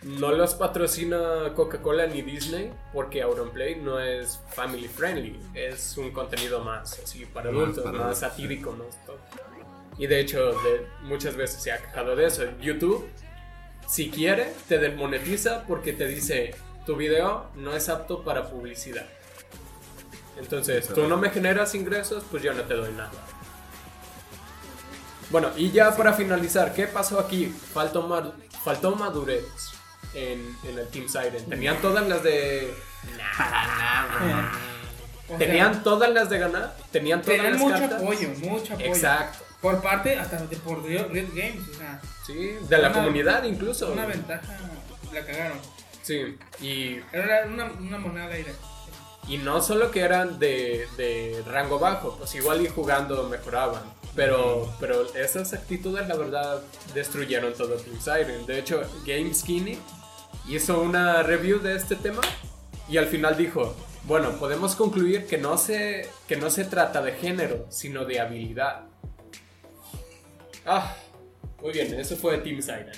no 0.04 0.32
los 0.32 0.54
patrocina 0.54 1.54
Coca-Cola 1.56 2.08
ni 2.08 2.22
Disney 2.22 2.72
porque 2.94 3.22
Auronplay 3.22 3.76
no 3.76 4.00
es 4.00 4.40
family 4.54 4.88
friendly, 4.88 5.40
es 5.54 5.98
un 5.98 6.12
contenido 6.12 6.64
más 6.64 7.00
así 7.00 7.26
para 7.26 7.52
Más 7.52 7.64
adultos, 7.64 7.84
para 7.84 7.98
más 7.98 8.20
satírico, 8.20 8.72
más 8.72 9.06
todo. 9.06 9.18
Y 10.00 10.08
de 10.08 10.20
hecho, 10.22 10.54
de- 10.54 10.88
muchas 11.02 11.36
veces 11.36 11.62
se 11.62 11.72
ha 11.72 11.78
quejado 11.78 12.16
de 12.16 12.26
eso. 12.26 12.44
YouTube, 12.62 13.08
si 13.88 14.10
quiere, 14.10 14.52
te 14.68 14.80
desmonetiza 14.80 15.64
porque 15.68 15.94
te 15.94 16.08
dice, 16.08 16.56
tu 16.86 16.96
video 16.96 17.52
no 17.56 17.76
es 17.76 17.88
apto 17.90 18.24
para 18.24 18.50
publicidad. 18.50 19.06
Entonces, 20.40 20.88
tú 20.88 21.06
no 21.08 21.18
me 21.18 21.30
generas 21.30 21.76
ingresos, 21.76 22.24
pues 22.32 22.42
yo 22.42 22.54
no 22.54 22.64
te 22.64 22.74
doy 22.74 22.92
nada. 22.94 23.12
Bueno, 25.32 25.52
y 25.58 25.70
ya 25.70 25.96
para 25.96 26.14
finalizar, 26.14 26.74
¿qué 26.74 26.88
pasó 26.88 27.20
aquí? 27.20 27.54
Faltó, 27.74 28.02
ma- 28.08 28.34
faltó 28.64 28.96
madurez 28.96 29.44
en, 30.16 30.56
en 30.64 30.80
el 30.80 30.88
Team 30.88 31.08
Siren. 31.08 31.46
Tenían 31.50 31.78
todas 31.82 32.08
las 32.08 32.24
de... 32.24 32.74
Tenían 35.38 35.84
todas 35.84 36.10
las 36.12 36.30
de 36.30 36.40
ganar, 36.40 36.76
tenían 36.92 37.22
todas 37.22 37.36
tenían 37.38 37.54
las 37.54 37.62
mucho 37.62 37.78
cartas. 37.80 38.02
apoyo, 38.02 38.30
mucho 38.40 38.74
apoyo. 38.74 38.88
Exacto. 38.90 39.46
Por 39.62 39.82
parte 39.82 40.16
hasta 40.18 40.38
de 40.46 40.56
por 40.58 40.84
Riot 40.84 41.10
Games, 41.10 41.68
o 41.70 41.78
sea, 41.78 42.02
Sí, 42.26 42.54
de 42.70 42.78
la 42.78 42.90
Una- 42.90 42.94
comunidad 42.98 43.44
incluso. 43.44 43.92
una 43.92 44.06
ventaja 44.06 44.58
la 45.14 45.26
cagaron. 45.26 45.58
Sí, 46.04 46.38
y, 46.62 46.98
Era 47.12 47.46
una, 47.48 47.66
una 47.66 47.98
moneda 47.98 48.26
al 48.26 48.32
aire. 48.32 48.54
y 49.28 49.38
no 49.38 49.62
solo 49.62 49.92
que 49.92 50.00
eran 50.02 50.40
de, 50.40 50.88
de 50.98 51.44
rango 51.46 51.78
bajo, 51.78 52.18
pues 52.18 52.34
igual 52.36 52.62
y 52.62 52.68
jugando 52.68 53.28
mejoraban. 53.28 53.84
Pero, 54.16 54.74
pero 54.80 55.14
esas 55.14 55.54
actitudes, 55.54 56.08
la 56.08 56.16
verdad, 56.16 56.62
destruyeron 56.96 57.54
todo 57.54 57.76
Team 57.76 58.00
Siren. 58.02 58.46
De 58.48 58.60
hecho, 58.60 58.82
Game 59.06 59.34
Skinny 59.34 59.78
hizo 60.48 60.82
una 60.82 61.22
review 61.22 61.60
de 61.60 61.76
este 61.76 61.96
tema 61.96 62.22
y 62.88 62.98
al 62.98 63.06
final 63.06 63.38
dijo, 63.38 63.76
bueno, 64.06 64.32
podemos 64.40 64.76
concluir 64.76 65.28
que 65.28 65.38
no 65.38 65.58
se, 65.58 66.10
que 66.28 66.38
no 66.38 66.50
se 66.50 66.66
trata 66.66 67.02
de 67.04 67.12
género, 67.14 67.68
sino 67.70 68.06
de 68.06 68.20
habilidad. 68.20 68.86
Ah, 70.72 70.96
muy 71.62 71.74
bien, 71.74 71.94
eso 72.00 72.16
fue 72.16 72.38
Team 72.38 72.62
Siren. 72.62 72.92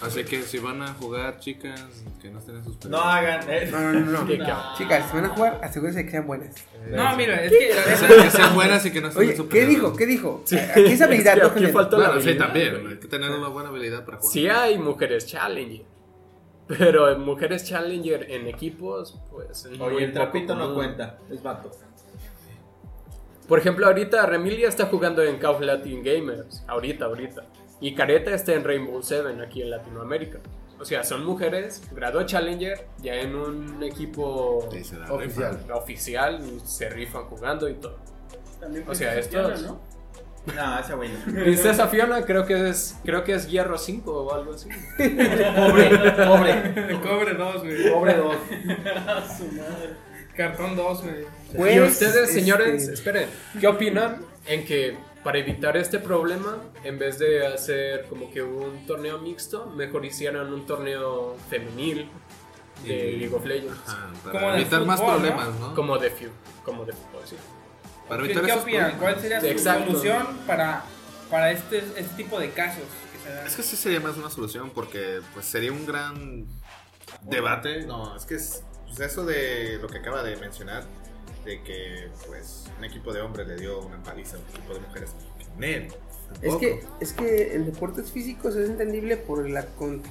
Así 0.00 0.24
que 0.24 0.42
si 0.42 0.58
van 0.58 0.82
a 0.82 0.88
jugar, 0.94 1.38
chicas, 1.38 1.80
que 2.20 2.30
no 2.30 2.38
estén 2.40 2.56
en 2.56 2.64
sus 2.64 2.84
No 2.86 2.98
hagan. 3.00 3.40
eh. 3.48 3.68
No, 3.70 3.92
no, 3.92 4.00
no. 4.24 4.26
Chicas, 4.76 5.08
si 5.10 5.14
van 5.16 5.26
a 5.26 5.28
jugar, 5.28 5.60
asegúrense 5.62 5.98
de 6.00 6.04
que 6.06 6.10
sean 6.10 6.26
buenas. 6.26 6.54
No, 6.90 7.16
mira, 7.16 7.42
es 7.44 7.52
que 7.52 7.68
Que 8.24 8.30
sean- 8.30 8.54
buenas 8.54 8.84
y 8.86 8.90
que 8.90 9.00
no 9.00 9.08
estén 9.08 9.22
Oye, 9.22 9.36
en 9.36 9.48
¿qué 9.48 9.66
dijo? 9.66 9.94
¿Qué 9.94 10.06
dijo? 10.06 10.42
Aquí 10.44 10.92
es 10.92 11.00
habilidad, 11.02 11.34
Es 11.36 11.38
que 11.38 11.40
no 11.42 11.46
aquí 11.48 11.58
género. 11.60 11.72
falta 11.74 11.98
la 11.98 12.06
Bueno, 12.08 12.20
sí, 12.22 12.34
también. 12.38 12.86
Hay 12.88 12.96
que 12.98 13.08
tener 13.08 13.30
una 13.30 13.48
buena 13.48 13.68
habilidad 13.68 14.04
para 14.04 14.16
jugar. 14.18 14.32
Sí 14.32 14.48
hay 14.48 14.78
mujeres 14.78 15.26
challenger. 15.26 15.84
Pero 16.66 17.12
en 17.12 17.20
mujeres 17.20 17.64
challenger 17.64 18.28
en 18.30 18.46
equipos, 18.48 19.20
pues. 19.30 19.68
Oye, 19.78 20.04
el 20.04 20.12
trapito 20.12 20.56
no 20.56 20.74
cuenta. 20.74 21.18
Es 21.30 21.42
vato. 21.42 21.70
Por 23.48 23.58
ejemplo, 23.58 23.86
ahorita 23.86 24.24
Remilia 24.26 24.68
está 24.68 24.86
jugando 24.86 25.22
en 25.22 25.36
Call 25.38 25.54
of 25.56 25.60
Latin 25.60 26.02
Gamers. 26.02 26.64
Ahorita, 26.68 27.06
ahorita. 27.06 27.44
Y 27.80 27.94
Careta 27.94 28.32
está 28.34 28.54
en 28.54 28.64
Rainbow 28.64 29.02
Seven 29.02 29.40
aquí 29.40 29.62
en 29.62 29.70
Latinoamérica. 29.70 30.38
O 30.78 30.84
sea, 30.84 31.04
son 31.04 31.24
mujeres, 31.24 31.82
grado 31.92 32.22
Challenger, 32.24 32.86
ya 32.98 33.14
en 33.14 33.36
un 33.36 33.82
equipo 33.82 34.68
Sí, 34.72 34.82
Oficial. 35.10 35.58
oficial, 35.72 36.40
se 36.64 36.88
rifan 36.90 37.24
jugando 37.24 37.68
y 37.68 37.74
todo. 37.74 37.98
También 38.60 38.84
O 38.88 38.94
sea, 38.94 39.20
Fiona, 39.22 39.56
¿no? 39.58 39.80
No, 40.56 40.78
esa 40.80 40.94
güey 40.94 41.08
no. 41.08 41.32
Princesa 41.44 41.86
Fiona 41.86 42.24
creo 42.24 42.44
que 42.46 42.68
es 42.68 42.98
creo 43.04 43.22
que 43.22 43.34
es 43.34 43.48
Hierro 43.48 43.78
5 43.78 44.12
o 44.12 44.34
algo 44.34 44.54
así. 44.54 44.68
Pobre, 44.98 46.12
pobre. 46.26 47.00
Cobre 47.00 47.34
2, 47.34 47.62
güey. 47.62 47.92
Pobre 47.92 48.14
dos. 48.14 48.36
A 49.06 49.36
su 49.36 49.44
madre. 49.52 49.90
Cartón 50.36 50.76
2, 50.76 51.02
güey. 51.02 51.14
Pues, 51.56 51.76
y 51.76 51.80
ustedes, 51.80 52.16
este, 52.28 52.40
señores, 52.40 52.88
esperen, 52.88 53.28
¿qué 53.60 53.66
opinan 53.66 54.24
en 54.46 54.64
que 54.64 54.96
para 55.22 55.38
evitar 55.38 55.76
este 55.76 55.98
problema, 55.98 56.58
en 56.84 56.98
vez 56.98 57.18
de 57.18 57.46
hacer 57.46 58.06
como 58.08 58.30
que 58.32 58.42
un 58.42 58.86
torneo 58.86 59.18
mixto, 59.18 59.66
mejor 59.66 60.04
hicieran 60.04 60.52
un 60.52 60.66
torneo 60.66 61.36
femenil 61.50 62.08
de 62.84 63.10
Y- 63.12 63.16
League 63.20 63.34
of 63.34 63.44
Legends? 63.44 63.78
Ajá, 63.86 64.08
Como 64.22 64.32
para 64.32 64.52
de 64.54 64.60
evitar 64.62 64.84
más 64.84 64.98
fútbol, 65.00 65.14
problemas, 65.20 65.48
¿no? 65.60 65.74
Como 65.74 65.98
de 65.98 66.10
Few, 66.10 66.30
como 66.64 66.84
de 66.84 66.92
fútbol, 66.92 67.22
sí. 67.26 67.36
Para 68.08 68.22
¿Qué, 68.22 68.26
evitar 68.26 68.44
qué 68.44 68.50
esos 68.50 68.62
opinan? 68.62 68.98
¿Cuál 68.98 69.20
sería 69.20 69.40
su 69.40 69.46
Exacto. 69.46 69.86
solución 69.86 70.26
para, 70.46 70.82
para 71.30 71.52
este, 71.52 71.78
este 71.78 72.14
tipo 72.16 72.40
de 72.40 72.50
casos 72.50 72.82
que 73.12 73.28
se 73.28 73.34
dan? 73.34 73.46
Es 73.46 73.54
que 73.54 73.62
sí 73.62 73.76
sería 73.76 74.00
más 74.00 74.16
una 74.16 74.28
solución 74.30 74.70
porque 74.74 75.20
pues 75.34 75.46
sería 75.46 75.70
un 75.72 75.86
gran 75.86 76.46
debate. 77.22 77.86
No, 77.86 78.16
es 78.16 78.24
que 78.26 78.34
es 78.34 78.64
pues, 78.96 79.12
eso 79.12 79.24
de 79.24 79.78
lo 79.80 79.88
que 79.88 79.98
acaba 79.98 80.22
de 80.22 80.36
mencionar, 80.36 80.84
de 81.44 81.62
que 81.62 82.08
pues 82.26 82.64
un 82.78 82.84
equipo 82.84 83.12
de 83.12 83.20
hombres 83.20 83.46
le 83.48 83.56
dio 83.56 83.80
una 83.80 84.02
paliza 84.02 84.36
a 84.36 84.40
un 84.40 84.46
equipo 84.48 84.74
de 84.74 84.80
mujeres. 84.80 85.10
Nel, 85.58 85.88
Es 86.40 86.56
que, 86.56 86.80
es 87.00 87.12
que 87.12 87.54
en 87.54 87.66
deportes 87.66 88.10
físicos 88.10 88.56
es 88.56 88.68
entendible 88.68 89.16
por 89.16 89.48
la 89.48 89.66
con 89.66 90.02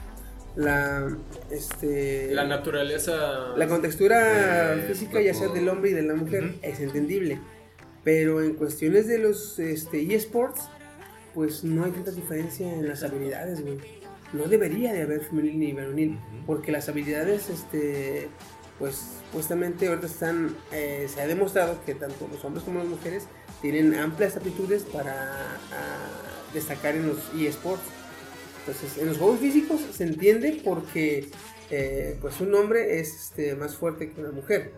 la 0.55 1.15
este 1.49 2.33
La 2.33 2.45
naturaleza... 2.45 3.55
la 3.55 3.67
contextura 3.67 4.83
física 4.87 5.21
ya 5.21 5.33
sea 5.33 5.47
del 5.47 5.69
hombre 5.69 5.91
y 5.91 5.93
de 5.93 6.03
la 6.03 6.15
mujer 6.15 6.55
es 6.61 6.79
entendible. 6.79 7.39
Pero 8.03 8.41
en 8.41 8.55
cuestiones 8.55 9.07
de 9.07 9.19
los 9.19 9.59
este, 9.59 10.13
eSports, 10.13 10.61
pues 11.33 11.63
no 11.63 11.85
hay 11.85 11.91
tanta 11.91 12.11
diferencia 12.11 12.71
en 12.73 12.87
las 12.87 13.03
habilidades, 13.03 13.61
güey. 13.61 13.77
No 14.33 14.45
debería 14.45 14.93
de 14.93 15.03
haber 15.03 15.21
femenil 15.21 15.59
ni 15.59 15.73
varonil, 15.73 16.17
porque 16.47 16.71
las 16.71 16.89
habilidades, 16.89 17.49
este, 17.49 18.29
pues, 18.81 18.95
supuestamente 19.27 19.87
ahorita 19.87 20.07
están, 20.07 20.57
eh, 20.71 21.07
se 21.07 21.21
ha 21.21 21.27
demostrado 21.27 21.85
que 21.85 21.93
tanto 21.93 22.27
los 22.27 22.43
hombres 22.43 22.65
como 22.65 22.79
las 22.79 22.87
mujeres 22.87 23.27
tienen 23.61 23.93
amplias 23.93 24.35
aptitudes 24.35 24.81
para 24.85 25.13
ah, 25.71 26.51
destacar 26.51 26.95
en 26.95 27.07
los 27.07 27.19
eSports. 27.39 27.83
Entonces, 28.61 28.97
en 28.97 29.05
los 29.05 29.19
juegos 29.19 29.39
físicos 29.39 29.81
se 29.93 30.03
entiende 30.03 30.61
porque 30.63 31.29
eh, 31.69 32.17
pues 32.21 32.41
un 32.41 32.55
hombre 32.55 32.99
es 32.99 33.13
este, 33.13 33.55
más 33.55 33.75
fuerte 33.75 34.09
que 34.09 34.19
una 34.19 34.31
mujer. 34.31 34.71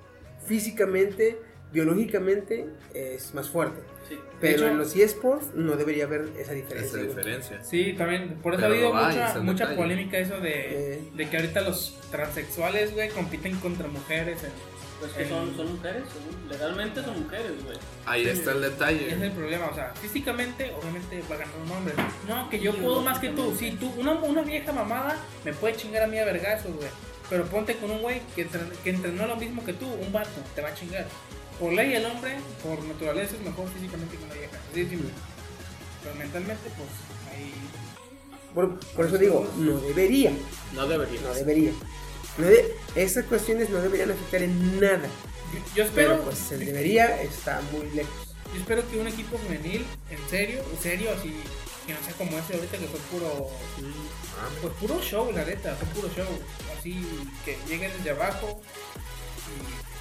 Físicamente, 0.45 1.37
biológicamente 1.71 2.65
es 2.93 3.33
más 3.33 3.49
fuerte. 3.49 3.79
Sí. 4.07 4.19
Pero 4.41 4.53
hecho- 4.55 4.67
en 4.67 4.77
los 4.77 4.95
eSports 4.95 5.53
no 5.55 5.75
debería 5.75 6.03
haber 6.05 6.29
esa 6.37 6.51
diferencia. 6.53 6.99
esa 6.99 7.07
diferencia. 7.07 7.63
Sí, 7.63 7.93
también, 7.93 8.39
por 8.41 8.53
eso 8.53 8.61
Pero 8.61 8.73
ha 8.73 8.75
habido 8.75 8.93
no 8.93 9.01
mucha, 9.05 9.39
mucha 9.41 9.63
detalle. 9.65 9.75
polémica 9.81 10.17
eso 10.17 10.39
de, 10.39 10.95
Eh. 10.95 11.01
de 11.15 11.29
que 11.29 11.37
ahorita 11.37 11.61
los 11.61 11.97
transexuales, 12.11 12.93
güey, 12.93 13.09
compiten 13.09 13.57
contra 13.59 13.87
mujeres. 13.87 14.43
en- 14.43 14.73
Pues 14.99 15.11
que 15.13 15.27
son, 15.27 15.53
son 15.57 15.73
mujeres, 15.75 16.03
son- 16.13 16.49
legalmente 16.49 17.03
son 17.03 17.23
mujeres, 17.23 17.51
güey. 17.65 17.77
Ahí 18.05 18.21
está 18.25 18.31
el 18.31 18.37
ese 18.39 18.49
es 18.49 18.55
el 18.55 18.61
detalle. 19.19 19.29
problema, 19.31 19.65
o 19.67 19.75
sea, 19.75 19.93
físicamente, 20.01 20.71
obviamente 20.79 21.21
va 21.29 21.35
a 21.35 21.39
ganar 21.39 21.55
un 21.65 21.71
hombre. 21.71 21.93
No, 22.27 22.49
que 22.49 22.59
yo 22.61 22.73
puedo 22.73 23.01
más 23.01 23.19
que 23.19 23.29
tú. 23.29 23.53
Sí, 23.57 23.75
tú, 23.77 23.91
una, 23.97 24.13
una 24.13 24.43
vieja 24.43 24.71
mamada 24.71 25.17
me 25.43 25.51
puede 25.51 25.75
chingar 25.75 26.03
a 26.03 26.07
mí 26.07 26.17
a 26.19 26.23
vergazos, 26.25 26.73
güey. 26.75 26.87
Pero 27.29 27.43
ponte 27.45 27.75
con 27.77 27.91
un 27.91 28.01
güey 28.01 28.21
que, 28.35 28.47
entren- 28.49 28.71
que 28.81 28.91
entrenó 28.91 29.27
lo 29.27 29.35
mismo 29.35 29.65
que 29.65 29.73
tú, 29.73 29.87
un 29.91 30.11
vato, 30.13 30.29
te 30.55 30.61
va 30.61 30.69
a 30.69 30.73
chingar. 30.73 31.05
Por 31.63 31.71
ley, 31.71 31.93
el 31.93 32.05
hombre, 32.05 32.35
por 32.61 32.83
naturaleza, 32.83 33.35
es 33.35 33.41
mejor 33.41 33.69
físicamente 33.69 34.17
que 34.17 34.23
una 34.25 34.33
vieja. 34.33 34.57
Así 34.69 34.85
simple. 34.85 35.09
Pero 36.03 36.15
mentalmente, 36.15 36.69
pues, 36.75 36.89
ahí. 37.33 37.53
Por, 38.53 38.79
por 38.79 39.05
eso 39.05 39.17
digo, 39.17 39.49
no 39.55 39.77
debería, 39.79 40.33
No 40.73 40.85
debería. 40.87 41.21
no 41.21 41.33
debería. 41.33 41.71
No 42.37 42.47
de- 42.47 42.75
esas 42.95 43.23
cuestiones 43.27 43.69
no 43.69 43.79
deberían 43.79 44.11
afectar 44.11 44.43
en 44.43 44.77
nada. 44.81 45.07
Yo, 45.53 45.59
yo 45.75 45.83
espero. 45.85 46.09
Pero 46.17 46.23
pues 46.25 46.51
el 46.51 46.65
debería 46.65 47.21
está 47.21 47.61
muy 47.71 47.89
lejos. 47.91 48.35
Yo 48.53 48.59
espero 48.59 48.85
que 48.91 48.99
un 48.99 49.07
equipo 49.07 49.37
femenil, 49.37 49.85
en 50.09 50.29
serio, 50.29 50.61
en 50.69 50.83
serio, 50.83 51.11
así, 51.17 51.33
que 51.87 51.93
no 51.93 51.99
sea 52.03 52.13
como 52.15 52.37
ese 52.39 52.55
ahorita 52.55 52.77
que 52.77 52.87
fue 52.87 52.99
puro, 53.09 53.49
pues 54.61 54.73
puro 54.81 55.01
show, 55.01 55.31
la 55.31 55.45
neta, 55.45 55.75
fue 55.77 55.87
puro 56.01 56.13
show. 56.13 56.27
Así 56.77 57.05
que 57.45 57.57
lleguen 57.69 57.89
desde 57.97 58.09
abajo 58.11 58.59
y 59.47 59.92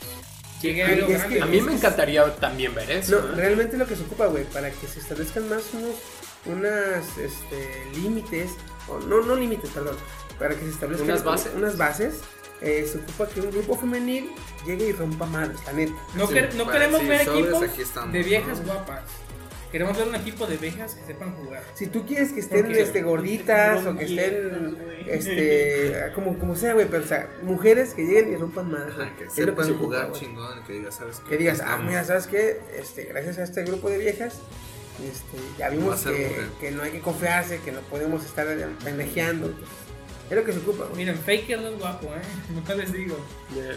llegue 0.62 1.14
es 1.14 1.24
que- 1.24 1.40
A 1.42 1.46
mí 1.46 1.60
me 1.60 1.72
encantaría 1.74 2.24
también 2.36 2.74
ver 2.74 2.90
eso. 2.90 3.20
No, 3.20 3.32
¿eh? 3.32 3.36
realmente 3.36 3.76
lo 3.76 3.86
que 3.86 3.96
se 3.96 4.02
ocupa, 4.02 4.26
güey, 4.26 4.44
para 4.44 4.70
que 4.70 4.86
se 4.86 5.00
establezcan 5.00 5.48
más 5.48 5.62
unos 5.74 5.96
unas 6.44 7.18
este, 7.18 7.86
límites, 7.94 8.50
o 8.88 8.98
no, 8.98 9.20
no 9.22 9.36
límites, 9.36 9.70
perdón, 9.70 9.96
para 10.40 10.54
que 10.56 10.62
se 10.62 10.70
establezcan 10.70 11.08
Unas 11.08 11.20
como 11.22 11.30
bases. 11.36 11.52
unas 11.54 11.76
bases, 11.78 12.14
eh, 12.60 12.88
se 12.90 12.98
ocupa 12.98 13.28
que 13.28 13.40
un 13.42 13.50
grupo 13.52 13.76
femenil 13.76 14.30
llegue 14.66 14.88
y 14.88 14.92
rompa 14.92 15.26
madres, 15.26 15.58
la 15.66 15.72
neta. 15.72 15.92
No, 16.16 16.26
Sí, 16.26 16.34
queremos 16.34 17.06
ver 17.06 17.20
equipos 17.22 17.60
de 18.12 18.22
viejas 18.24 18.58
¿no? 18.60 18.64
guapas. 18.66 19.02
Queremos 19.72 19.96
ver 19.96 20.06
un 20.08 20.14
equipo 20.14 20.46
de 20.46 20.58
viejas 20.58 20.94
que 20.94 21.04
sepan 21.06 21.34
jugar. 21.34 21.62
Si 21.74 21.86
tú 21.86 22.04
quieres 22.06 22.32
que 22.32 22.40
estén 22.40 22.66
Porque- 22.66 22.82
este, 22.82 23.02
gorditas 23.02 23.86
o 23.86 23.96
que 23.96 24.04
estén, 24.04 24.76
este, 25.06 26.12
como, 26.14 26.38
como 26.38 26.54
sea, 26.56 26.74
güey, 26.74 26.86
pero 26.90 27.02
o 27.04 27.06
sea, 27.06 27.28
mujeres 27.42 27.94
que 27.94 28.02
lleguen 28.04 28.32
y 28.32 28.36
rompan. 28.36 28.74
Ajá, 28.74 29.10
que 29.18 29.30
sepan 29.30 29.64
se 29.66 29.72
jugar 29.72 30.08
güey. 30.10 30.20
chingón, 30.20 30.62
que 30.66 30.74
digas, 30.74 30.94
¿sabes 30.96 31.20
qué? 31.20 31.30
Que 31.30 31.36
digas, 31.38 31.60
ah, 31.60 31.64
Estamos. 31.64 31.86
mira, 31.86 32.04
¿sabes 32.04 32.26
qué? 32.26 32.60
Este, 32.78 33.04
gracias 33.04 33.38
a 33.38 33.44
este 33.44 33.64
grupo 33.64 33.88
de 33.88 33.98
viejas, 33.98 34.40
este, 35.02 35.38
ya 35.58 35.70
vimos 35.70 36.02
que, 36.02 36.30
que 36.60 36.70
no 36.70 36.82
hay 36.82 36.90
que 36.92 37.00
confiarse, 37.00 37.58
que 37.64 37.72
no 37.72 37.80
podemos 37.80 38.24
estar 38.26 38.46
pendejeando. 38.84 39.54
Es 40.32 40.38
lo 40.38 40.44
que 40.44 40.52
se 40.54 40.58
ocupa, 40.60 40.84
güey. 40.84 40.96
Miren, 40.96 41.16
Faker 41.18 41.60
no 41.60 41.68
es 41.68 41.78
guapo, 41.78 42.06
¿eh? 42.06 42.22
No 42.68 42.74
les 42.74 42.90
digo. 42.92 43.16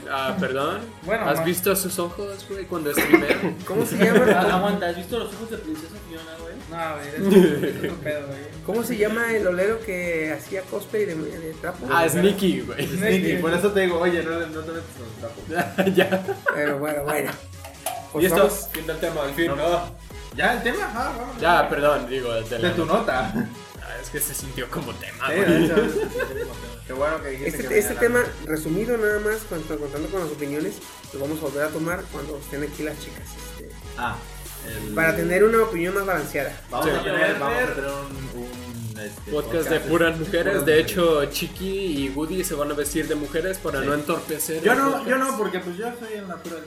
Ah, 0.09 0.37
perdón. 0.39 0.79
Bueno, 1.03 1.25
¿Has 1.29 1.39
ma- 1.39 1.43
visto 1.43 1.75
sus 1.75 1.99
ojos, 1.99 2.45
güey, 2.49 2.63
cuando 2.63 2.91
streamea? 2.93 3.55
¿Cómo 3.67 3.85
se 3.85 3.95
Ah, 4.01 4.05
llama? 4.13 4.39
Aguanta, 4.55 4.87
¿has 4.87 4.95
visto 4.95 5.19
los 5.19 5.33
ojos 5.33 5.51
de 5.51 5.57
Princesa 5.57 5.95
Fiona, 6.07 6.31
güey? 6.41 6.55
No, 6.71 6.77
a 6.77 6.95
ver, 6.95 7.15
es 7.15 7.77
otro 7.83 7.95
pedo, 7.97 8.27
güey. 8.27 8.39
¿Cómo 8.65 8.83
se 8.83 8.95
llama 8.97 9.33
el 9.35 9.45
olero 9.45 9.79
que 9.85 10.31
hacía 10.31 10.61
cosplay 10.61 11.03
de, 11.05 11.15
de 11.15 11.53
trapo? 11.55 11.85
ah, 11.91 12.07
Sneaky, 12.07 12.61
güey. 12.61 12.87
Sneaky, 12.87 13.33
por 13.41 13.53
eso 13.53 13.71
te 13.71 13.81
digo, 13.81 13.99
oye, 13.99 14.23
no, 14.23 14.31
no 14.39 14.61
te 14.61 14.71
metas 14.71 14.91
con 14.97 15.55
los 15.57 15.75
tapos. 15.75 15.95
ya. 15.95 16.23
Pero 16.55 16.79
bueno, 16.79 17.03
bueno. 17.03 17.31
Pues 18.13 18.23
y 18.23 18.27
esto, 18.27 18.49
fin 18.49 18.87
del 18.87 18.97
tema, 18.97 19.23
al 19.23 19.31
fin, 19.33 19.47
No. 19.47 19.55
¿no? 19.57 20.05
Ya, 20.37 20.53
el 20.53 20.63
tema, 20.63 20.89
ah, 20.95 21.13
vamos. 21.17 21.41
Ya, 21.41 21.67
perdón, 21.69 22.07
digo, 22.09 22.33
de, 22.33 22.57
De 22.59 22.69
tu 22.71 22.85
nota. 22.85 23.33
Es 24.05 24.09
que 24.11 24.19
se 24.19 24.33
sintió 24.35 24.69
como 24.69 24.93
tema, 24.93 25.27
Sí, 25.29 25.35
güey. 25.35 25.45
de 25.47 25.65
hecho, 25.65 25.75
Qué 26.87 26.93
bueno 26.93 27.21
que 27.23 27.29
dijiste 27.31 27.57
que 27.57 27.63
Este, 27.63 27.79
este 27.79 27.93
la- 27.95 27.99
tema, 27.99 28.23
resumido 28.45 28.95
nada 28.97 29.19
más, 29.19 29.37
cuando- 29.49 29.77
contando 29.79 30.07
con 30.09 30.19
las 30.21 30.29
opiniones, 30.29 30.75
lo 31.13 31.19
vamos 31.19 31.39
a 31.39 31.41
volver 31.41 31.63
a 31.63 31.69
tomar 31.69 32.03
cuando 32.11 32.37
estén 32.37 32.63
aquí 32.63 32.83
las 32.83 32.99
chicas. 32.99 33.23
Este, 33.59 33.69
Ah, 33.97 34.15
El- 34.67 34.93
para 34.93 35.15
tener 35.15 35.43
una 35.43 35.63
opinión 35.63 35.95
más 35.95 36.05
balanceada. 36.05 36.61
Vamos, 36.69 36.87
Sí. 36.89 36.95
a 36.95 37.03
tener, 37.03 37.39
vamos 37.39 37.57
a 37.63 37.73
tener 37.75 37.89
un, 37.91 38.41
un, 38.41 38.99
este, 38.99 39.31
Podcast 39.31 39.69
de 39.69 39.79
puras 39.81 40.17
mujeres. 40.19 40.65
De 40.65 40.79
hecho, 40.79 41.25
Chiqui 41.25 42.05
y 42.05 42.09
Woody 42.09 42.43
se 42.43 42.53
van 42.55 42.71
a 42.71 42.73
vestir 42.75 43.07
de 43.07 43.15
mujeres 43.15 43.57
para 43.57 43.81
no 43.81 43.93
entorpecer. 43.93 44.61
Yo 44.61 44.75
no, 44.75 44.85
podcast. 44.91 45.07
yo 45.09 45.17
no, 45.17 45.37
porque 45.37 45.59
pues 45.59 45.77
yo 45.77 45.87
soy 45.99 46.13
el 46.13 46.27
natural. 46.27 46.63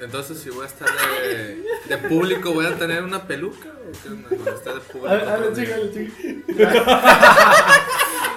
Entonces, 0.00 0.38
si 0.38 0.50
voy 0.50 0.64
a 0.64 0.68
estar 0.68 0.88
de, 0.88 1.62
de 1.88 1.98
público, 2.08 2.52
¿voy 2.52 2.66
a 2.66 2.76
tener 2.76 3.02
una 3.02 3.22
peluca? 3.26 3.68
¿O 3.68 3.92
qué 4.02 4.08
onda? 4.08 4.28
Cuando 4.28 4.50
esté 4.54 4.72
de 4.74 4.80
público. 4.80 5.14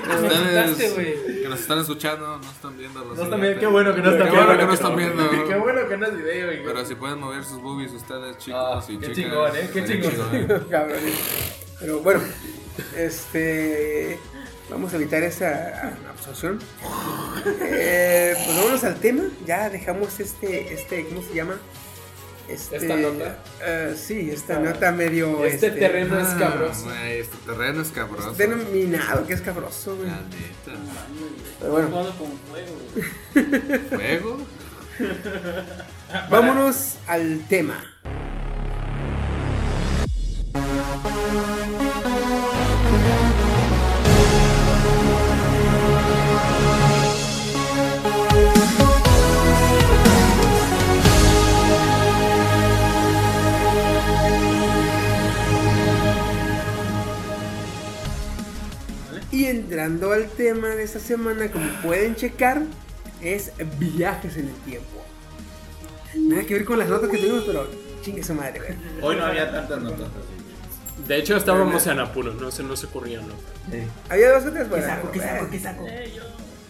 Nos 0.03 0.21
Ustedes 0.21 0.57
asustaste, 0.57 0.89
güey. 0.95 1.41
que 1.43 1.47
nos 1.49 1.59
están 1.61 1.79
escuchando, 1.79 2.37
no 2.37 2.51
están 2.51 2.77
viendo. 2.77 3.05
los 3.05 3.17
No 3.17 3.23
están 3.23 3.39
viendo, 3.39 3.59
qué 3.61 3.67
bueno 3.67 3.95
que 3.95 4.01
no 4.01 4.09
están 4.11 4.27
Qué 4.27 4.31
viendo. 4.33 4.45
bueno 4.47 4.59
que 4.59 4.65
no 4.67 4.73
están 4.73 4.95
viendo. 4.97 5.29
Qué 5.47 5.55
bueno 5.55 5.87
que 5.87 5.97
no 5.97 6.05
es 6.07 6.17
video, 6.17 6.45
güey. 6.47 6.63
Pero 6.65 6.85
si 6.85 6.95
pueden 6.95 7.19
mover 7.19 7.43
sus 7.45 7.61
boobies 7.61 7.93
ustedes, 7.93 8.37
chicos 8.37 8.59
Ah, 8.61 8.83
y 8.91 8.97
qué 8.97 9.13
chicas. 9.13 9.31
chingón, 9.31 9.55
¿eh? 9.55 9.69
Qué 9.71 9.85
chingón. 9.85 10.67
Cabrón. 10.69 10.99
Pero 11.79 11.99
bueno, 11.99 12.21
este. 12.97 14.19
Vamos 14.69 14.94
a 14.94 14.95
evitar 14.95 15.22
esa 15.23 15.94
absorción. 16.10 16.60
Eh, 17.61 18.34
pues 18.45 18.57
vámonos 18.57 18.84
al 18.84 18.95
tema. 18.95 19.23
Ya 19.45 19.69
dejamos 19.69 20.19
este. 20.19 20.73
este 20.73 21.06
¿Cómo 21.07 21.22
se 21.22 21.34
llama? 21.35 21.60
Este, 22.48 22.76
¿Esta 22.77 22.95
nota? 22.98 23.38
eh, 23.65 23.95
sí, 23.98 24.30
esta 24.31 24.60
nota 24.60 24.91
medio. 24.91 25.45
Este 25.45 25.72
terreno 25.72 26.19
es 26.19 26.27
Ah, 26.30 26.38
cabroso. 26.40 26.84
güey, 26.85 27.19
este 27.19 27.38
terreno 27.45 27.81
es 27.81 27.90
cabroso. 27.90 28.34
Denominado, 28.34 29.26
que 29.27 29.34
es 29.34 29.41
cabroso, 29.41 29.95
güey. 29.95 30.10
La 30.10 30.18
neta. 30.22 30.80
Pero 31.60 31.72
bueno, 31.72 31.88
Jugando 31.90 32.11
con 32.18 32.31
fuego, 32.49 32.77
güey. 32.94 33.80
¿Fuego? 33.90 34.38
vámonos 36.30 36.95
al 37.07 37.45
tema. 37.48 37.84
Entrando 59.55 60.11
al 60.11 60.27
tema 60.30 60.69
de 60.69 60.84
esta 60.84 60.99
semana, 60.99 61.51
como 61.51 61.67
pueden 61.81 62.15
checar, 62.15 62.61
es 63.21 63.51
viajes 63.80 64.38
en 64.38 64.47
el 64.49 64.55
tiempo. 64.65 65.03
Nada 66.15 66.43
que 66.43 66.53
ver 66.53 66.65
con 66.65 66.77
las 66.80 66.89
notas 66.89 67.09
que 67.09 67.17
tuvimos, 67.17 67.43
pero 67.45 67.67
chingue 68.01 68.23
su 68.23 68.34
madre, 68.34 68.59
güey. 68.59 68.73
Hoy 69.01 69.15
no 69.15 69.25
había 69.25 69.51
tantas 69.51 69.81
notas. 69.81 70.07
De 71.07 71.17
hecho, 71.17 71.35
estábamos 71.35 71.85
en 71.88 71.99
apuros, 71.99 72.35
no 72.39 72.51
se 72.51 72.63
nos 72.63 72.84
ocurría 72.84 73.19
nota. 73.21 73.34
Había 74.09 74.31
dos 74.31 74.45
o 74.45 74.51
tres, 74.51 74.69
bueno, 74.69 74.85
saco, 74.85 75.11
qué 75.11 75.19
saco, 75.19 75.49
qué 75.49 75.59
saco? 75.59 75.85
Eh. 75.88 76.13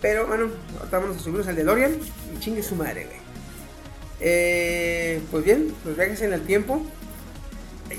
Pero 0.01 0.27
bueno, 0.27 0.47
ahorita 0.79 0.99
vamos 0.99 1.17
a 1.17 1.19
subirnos 1.19 1.47
al 1.47 1.55
DeLorean 1.55 1.97
y 2.35 2.39
chingue 2.39 2.63
su 2.63 2.75
madre, 2.75 3.05
güey. 3.05 3.17
Eh, 4.19 5.21
pues 5.31 5.43
bien, 5.43 5.73
los 5.85 5.95
viajes 5.95 6.21
en 6.21 6.33
el 6.33 6.41
tiempo. 6.41 6.81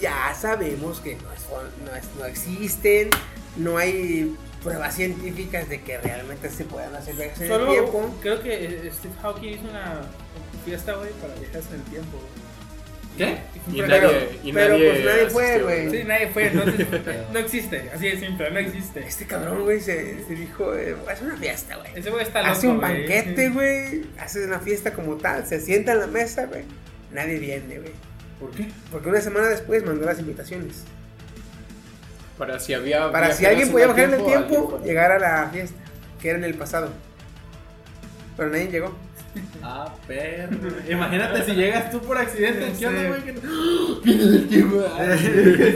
Ya 0.00 0.34
sabemos 0.34 1.00
que 1.00 1.16
no, 1.16 1.22
son- 1.48 1.70
no, 1.84 1.94
es- 1.94 2.08
no 2.18 2.24
existen, 2.24 3.10
no 3.56 3.76
hay 3.78 4.34
pruebas 4.64 4.94
científicas 4.96 5.68
de 5.68 5.82
que 5.82 5.98
realmente 5.98 6.48
se 6.50 6.64
puedan 6.64 6.94
hacer 6.96 7.14
viajes 7.14 7.36
en 7.38 7.42
el 7.44 7.48
Solo 7.50 7.70
tiempo. 7.70 8.14
creo 8.22 8.42
que 8.42 8.64
eh, 8.64 8.90
Steve 8.92 9.14
Hawking 9.22 9.48
hizo 9.50 9.68
una 9.70 10.00
fiesta, 10.64 10.94
güey, 10.94 11.10
para 11.20 11.34
viajes 11.34 11.64
en 11.68 11.74
el 11.76 11.82
tiempo, 11.82 12.18
güey. 12.18 12.44
¿Qué? 13.16 13.38
Y 13.70 13.80
Pero- 13.80 13.86
nadie, 14.10 14.28
y 14.42 14.52
pero, 14.52 14.70
nadie, 14.74 14.90
pues, 14.90 15.04
nadie 15.04 15.30
fue, 15.30 15.62
güey. 15.62 15.90
Sí, 15.90 16.02
nadie 16.04 16.28
fue, 16.28 16.50
no, 16.50 16.64
no 17.32 17.38
existe, 17.38 17.90
así 17.94 18.08
de 18.08 18.18
simple, 18.18 18.50
no 18.50 18.58
existe. 18.58 19.00
Este 19.06 19.26
cabrón, 19.26 19.62
güey, 19.62 19.80
se, 19.80 20.24
se 20.26 20.34
dijo, 20.34 20.74
eh, 20.74 20.96
es 21.12 21.22
una 21.22 21.36
fiesta, 21.36 21.76
güey. 21.76 21.90
Ese 21.94 22.10
güey 22.10 22.22
está 22.24 22.40
loco, 22.40 22.52
Hace 22.52 22.66
un 22.66 22.80
banquete, 22.80 23.50
güey. 23.50 24.02
Hace 24.18 24.44
una 24.44 24.58
fiesta 24.58 24.92
como 24.94 25.14
tal. 25.16 25.46
Se 25.46 25.60
sienta 25.60 25.92
en 25.92 26.00
la 26.00 26.06
mesa, 26.08 26.46
güey. 26.46 26.64
Nadie 27.12 27.38
viene, 27.38 27.78
güey. 27.78 27.92
¿Por 28.40 28.50
qué? 28.50 28.66
Porque 28.90 29.08
una 29.10 29.20
semana 29.20 29.46
después 29.48 29.84
mandó 29.86 30.04
las 30.06 30.18
invitaciones. 30.18 30.82
Para 32.38 32.58
si 32.58 32.74
había. 32.74 33.10
Para 33.12 33.32
si 33.32 33.46
alguien 33.46 33.70
podía 33.70 33.86
bajar 33.88 34.04
en 34.04 34.14
el 34.14 34.24
tiempo, 34.24 34.80
llegar 34.84 35.12
a 35.12 35.18
la 35.18 35.48
fiesta. 35.50 35.76
Que 36.20 36.30
era 36.30 36.38
en 36.38 36.44
el 36.44 36.54
pasado. 36.54 36.88
Pero 38.36 38.50
nadie 38.50 38.68
llegó. 38.68 38.94
Ah, 39.64 39.92
perro. 40.06 40.56
Imagínate 40.88 41.42
si 41.44 41.54
llegas 41.54 41.90
tú 41.90 41.98
por 42.00 42.16
accidente. 42.16 42.72
¿Qué 42.78 42.86
onda, 42.86 43.08
güey? 43.08 43.22
Que- 43.24 43.32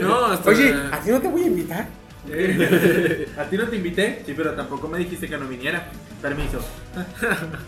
No, 0.03 0.27
hasta. 0.33 0.51
Oye, 0.51 0.75
¿a 0.93 1.01
ti 1.01 1.11
no 1.11 1.21
te 1.21 1.29
voy 1.29 1.43
a 1.43 1.47
invitar? 1.47 1.87
A 3.39 3.45
ti 3.45 3.57
no 3.57 3.65
te 3.69 3.77
invité. 3.77 4.23
Sí, 4.27 4.35
pero 4.37 4.53
tampoco 4.53 4.87
me 4.87 4.99
dijiste 4.99 5.27
que 5.29 5.39
no 5.39 5.47
viniera. 5.49 5.87
Permiso. 6.21 6.59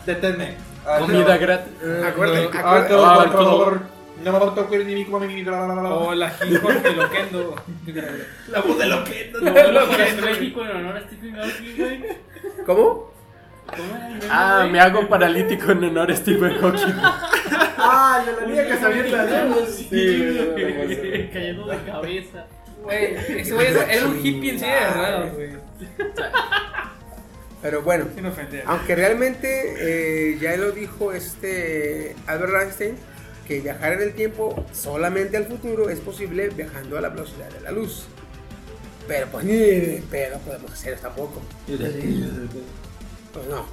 Deténme. 0.07 0.57
Comida 0.99 1.37
gratis. 1.39 1.73
Acuérdate, 2.07 2.51
Ah, 2.59 2.61
acuérdate. 2.61 2.95
por 2.95 3.07
Ah, 3.07 3.29
favor. 3.33 3.81
No 4.25 4.33
me 4.33 4.39
toques 4.55 4.85
ni 4.87 4.95
mi 4.95 5.05
como 5.05 5.21
mi 5.21 5.43
Hola, 5.47 6.31
Jorge 6.31 6.93
Loquendo. 6.95 7.57
La 8.49 8.61
voz 8.61 8.79
de 8.79 8.87
Loquendo. 8.87 9.41
No, 9.41 9.73
lo 9.73 9.89
que 9.91 10.03
es 10.03 10.21
México 10.23 10.65
en 10.65 10.71
honor 10.71 10.97
a 10.97 11.01
Stephen 11.03 11.35
Hawking, 11.37 11.77
güey. 11.77 12.05
¿Cómo? 12.67 13.11
¿Cómo 13.67 14.21
Ah, 14.31 14.69
me 14.71 14.81
hago 14.81 15.09
paralítico 15.09 15.73
en 15.73 15.85
honor 15.85 16.11
a 16.11 16.17
Stephen 16.17 16.59
Hawking. 16.61 16.95
Ah, 17.83 18.23
de 18.27 18.33
la 18.41 18.47
niña 18.47 18.67
que 18.67 18.77
se 18.77 18.85
avienta 18.87 19.25
la 19.25 19.45
luz. 19.47 19.69
Sí, 19.89 21.29
cayendo 21.33 21.67
de 21.67 21.79
cabeza. 21.85 22.47
Güey, 22.83 23.15
ese 23.41 23.55
güey 23.55 23.67
era 23.69 24.07
un 24.07 24.19
hippie 24.25 24.51
en 24.53 24.59
sí 24.59 24.67
de 24.67 24.91
ruedas, 24.91 25.35
güey. 25.35 25.51
Pero 27.63 27.83
bueno. 27.83 28.07
Aunque 28.67 28.95
realmente 28.97 29.75
eh, 29.79 30.39
ya 30.41 30.57
lo 30.57 30.73
dijo 30.73 31.13
este 31.13 32.17
Albert 32.27 32.55
Einstein, 32.63 32.97
que 33.51 33.61
viajar 33.61 33.95
en 33.95 34.03
el 34.03 34.13
tiempo 34.15 34.65
solamente 34.73 35.37
al 35.37 35.47
futuro 35.47 35.91
es 35.91 35.99
posible 35.99 36.51
viajando 36.51 36.97
a 36.97 37.01
la 37.01 37.09
velocidad 37.09 37.51
de 37.51 37.61
la 37.63 37.73
luz. 37.73 38.05
Pero 39.09 39.27
pues 39.27 39.45
ni 39.45 39.55
de 39.55 40.05
pedo 40.09 40.39
podemos 40.39 40.71
hacer 40.71 40.97
tampoco. 41.01 41.43
Pues 41.67 43.47
no. 43.49 43.67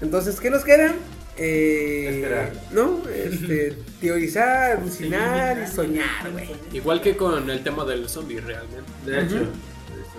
Entonces, 0.00 0.40
¿qué 0.40 0.48
nos 0.48 0.64
queda? 0.64 0.94
Eh. 1.36 2.50
¿No? 2.70 3.02
Este, 3.14 3.76
teorizar, 4.00 4.78
alucinar 4.78 5.66
y 5.68 5.70
soñar, 5.70 6.30
güey. 6.32 6.48
Igual 6.72 7.02
que 7.02 7.14
con 7.14 7.50
el 7.50 7.62
tema 7.62 7.84
del 7.84 8.08
zombie, 8.08 8.40
realmente. 8.40 8.90
De 9.04 9.20
hecho. 9.22 9.48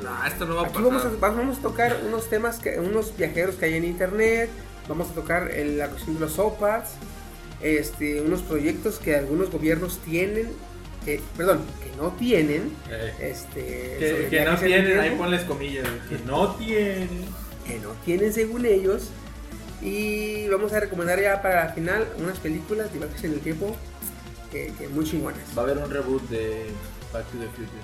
No, 0.03 0.26
esto 0.28 0.45
no 0.45 0.56
va 0.56 0.61
a 0.61 0.65
Aquí 0.68 0.76
vamos 0.82 1.02
a, 1.06 1.10
pasar. 1.10 1.36
vamos 1.36 1.57
a 1.57 1.61
tocar 1.61 1.98
unos 2.07 2.30
temas, 2.30 2.60
que, 2.60 2.78
unos 2.80 3.18
viajeros 3.18 3.56
que 3.56 3.65
hay 3.65 3.73
en 3.76 3.86
internet. 3.86 4.49
Vamos 4.88 5.10
a 5.10 5.14
tocar 5.14 5.49
el- 5.52 5.80
la 5.80 5.88
cuestión 5.90 6.15
de 6.15 6.22
los 6.22 6.34
sopas. 6.34 6.91
Este, 7.63 8.21
unos 8.21 8.41
proyectos 8.41 8.99
que 8.99 9.15
algunos 9.15 9.51
gobiernos 9.51 9.99
tienen. 9.99 10.49
Que, 11.05 11.19
perdón, 11.35 11.61
que 11.83 11.95
no 11.97 12.11
tienen. 12.11 12.71
Eh, 12.89 13.13
Este, 13.31 14.27
Que, 14.29 14.45
no 14.45 14.55
tienen, 14.57 14.99
ahí 14.99 15.07
tiempo, 15.09 15.23
ponles 15.23 15.43
comillas. 15.43 15.88
Que 16.09 16.17
no 16.25 16.55
tienen. 16.55 17.09
que 17.67 17.79
no 17.79 17.89
tienen 18.05 18.33
según 18.33 18.65
ellos. 18.65 19.09
Y 19.81 20.47
vamos 20.49 20.73
a 20.73 20.79
recomendar 20.79 21.19
ya 21.19 21.41
para 21.41 21.65
la 21.65 21.73
final 21.73 22.07
unas 22.19 22.38
películas 22.38 22.93
de 22.93 22.99
viajes 22.99 23.23
en 23.23 23.33
el 23.33 23.39
tiempo 23.39 23.75
que, 24.51 24.71
que 24.77 24.88
muy 24.89 25.05
chingonas. 25.05 25.39
Va 25.57 25.61
a 25.63 25.65
haber 25.65 25.77
un 25.79 25.89
reboot 25.89 26.21
de 26.29 26.65
Back 27.11 27.25
to 27.31 27.38
the 27.39 27.47
Future. 27.47 27.81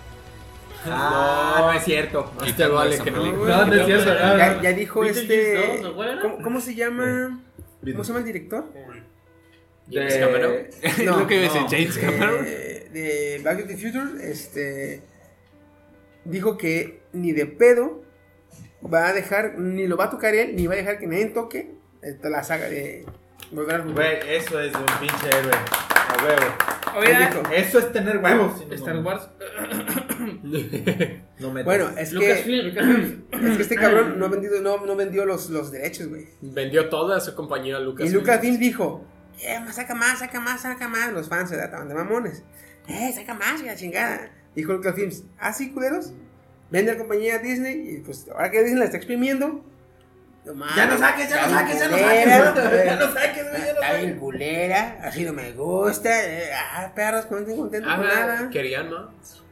Ah, 0.85 1.61
no 1.65 1.73
es 1.73 1.83
cierto. 1.83 2.31
Y 2.45 2.53
te 2.53 2.67
vale 2.67 2.99
que 2.99 3.09
no. 3.11 3.25
No, 3.25 3.45
No, 3.47 3.65
no 3.65 3.73
es 3.73 3.85
cierto. 3.85 4.13
no, 4.13 4.61
Ya, 4.61 4.71
dijo 4.73 5.03
este. 5.03 5.77
2, 5.81 5.85
¿o 5.85 5.95
cuál 5.95 6.09
era? 6.09 6.21
¿cómo, 6.21 6.41
cómo 6.43 6.61
se 6.61 6.75
llama? 6.75 7.39
¿Cómo 7.81 8.03
se 8.03 8.07
llama 8.09 8.19
el 8.19 8.25
director? 8.25 8.65
James 9.91 10.13
De- 10.13 10.19
Cameron. 10.19 10.53
No, 11.05 11.19
lo 11.19 11.27
que 11.27 11.41
dice 11.41 11.59
no. 11.61 11.67
James 11.69 11.97
Cameron. 11.97 12.43
de, 12.45 12.89
de 12.91 13.41
Back 13.43 13.61
to 13.61 13.67
the 13.67 13.77
Future, 13.77 14.29
este 14.31 15.01
dijo 16.25 16.57
que 16.57 17.01
ni 17.13 17.31
de 17.31 17.45
pedo 17.45 18.03
va 18.93 19.07
a 19.07 19.13
dejar, 19.13 19.57
ni 19.57 19.87
lo 19.87 19.95
va 19.97 20.05
a 20.05 20.09
tocar 20.09 20.35
él, 20.35 20.55
ni 20.55 20.67
va 20.67 20.73
a 20.73 20.77
dejar 20.77 20.99
que 20.99 21.07
nadie 21.07 21.27
toque 21.27 21.71
esta, 22.01 22.29
la 22.29 22.43
saga 22.43 22.69
de 22.69 23.05
Volver 23.51 23.75
al 23.75 23.83
Futuro. 23.83 24.03
Güey, 24.03 24.17
eso 24.35 24.59
es 24.59 24.73
un 24.75 24.85
pinche 24.99 25.27
héroe. 25.29 25.51
A 25.53 26.23
huevo. 26.23 26.99
Oye, 26.99 27.09
Dijo. 27.27 27.43
Eso 27.53 27.79
es 27.79 27.91
tener 27.93 28.17
huevos. 28.17 28.61
Star 28.71 28.97
Wars. 29.03 29.27
No 31.39 31.51
me 31.53 31.63
Bueno, 31.63 31.89
es 31.97 32.09
que, 32.09 32.15
Lucasfilm. 32.15 33.23
es 33.31 33.55
que 33.57 33.61
este 33.61 33.75
cabrón 33.75 34.17
no 34.19 34.25
ha 34.25 34.29
vendido, 34.29 34.59
no, 34.61 34.85
no 34.85 34.95
vendió 34.95 35.25
los, 35.25 35.49
los 35.49 35.71
derechos, 35.71 36.07
güey. 36.07 36.25
Vendió 36.41 36.89
toda 36.89 37.19
su 37.19 37.35
compañía 37.35 37.77
a 37.77 37.79
Lucas. 37.79 38.07
Y 38.09 38.13
Lucasfilm 38.13 38.57
dijo, 38.57 39.05
eh, 39.39 39.59
saca 39.71 39.93
más, 39.95 40.19
saca 40.19 40.39
más, 40.39 40.61
saca 40.61 40.87
más. 40.87 41.11
Los 41.13 41.29
fans 41.29 41.49
se 41.49 41.55
estaban 41.63 41.87
de 41.87 41.95
mamones. 41.95 42.43
Eh, 42.87 43.11
saca 43.13 43.33
más, 43.33 43.61
la 43.61 43.75
chingada. 43.75 44.29
Dijo 44.55 44.73
Lucasfilm, 44.73 45.11
ah, 45.39 45.53
sí, 45.53 45.71
culeros. 45.71 46.13
Vende 46.69 46.91
la 46.93 46.97
compañía 46.97 47.35
a 47.35 47.37
Disney 47.39 47.95
y 47.95 47.97
pues 47.99 48.27
ahora 48.29 48.51
que 48.51 48.59
Disney 48.61 48.79
la 48.79 48.85
está 48.85 48.97
exprimiendo, 48.97 49.63
Ya 50.43 50.85
no 50.85 50.97
saques, 50.97 51.29
ya 51.29 51.47
no 51.47 51.53
saques, 51.53 51.79
ya 51.79 51.87
no 51.89 51.97
saques, 51.97 52.25
ya 52.25 52.39
no 52.39 52.55
saques, 52.55 52.85
ya 52.85 52.95
no 52.95 53.05
Está 53.05 53.93
bien 53.93 54.05
saques. 54.05 54.19
culera, 54.19 54.97
así 55.03 55.23
no 55.23 55.33
me 55.33 55.51
gusta. 55.53 56.09
eh, 56.25 56.49
Ah, 56.73 56.91
perros, 56.95 57.29
no 57.31 57.37
estoy 57.37 57.55
contento 57.55 57.87
con 57.89 58.05
Ajá, 58.05 58.25
nada. 58.25 58.49
querían 58.49 58.89
más. 58.89 59.43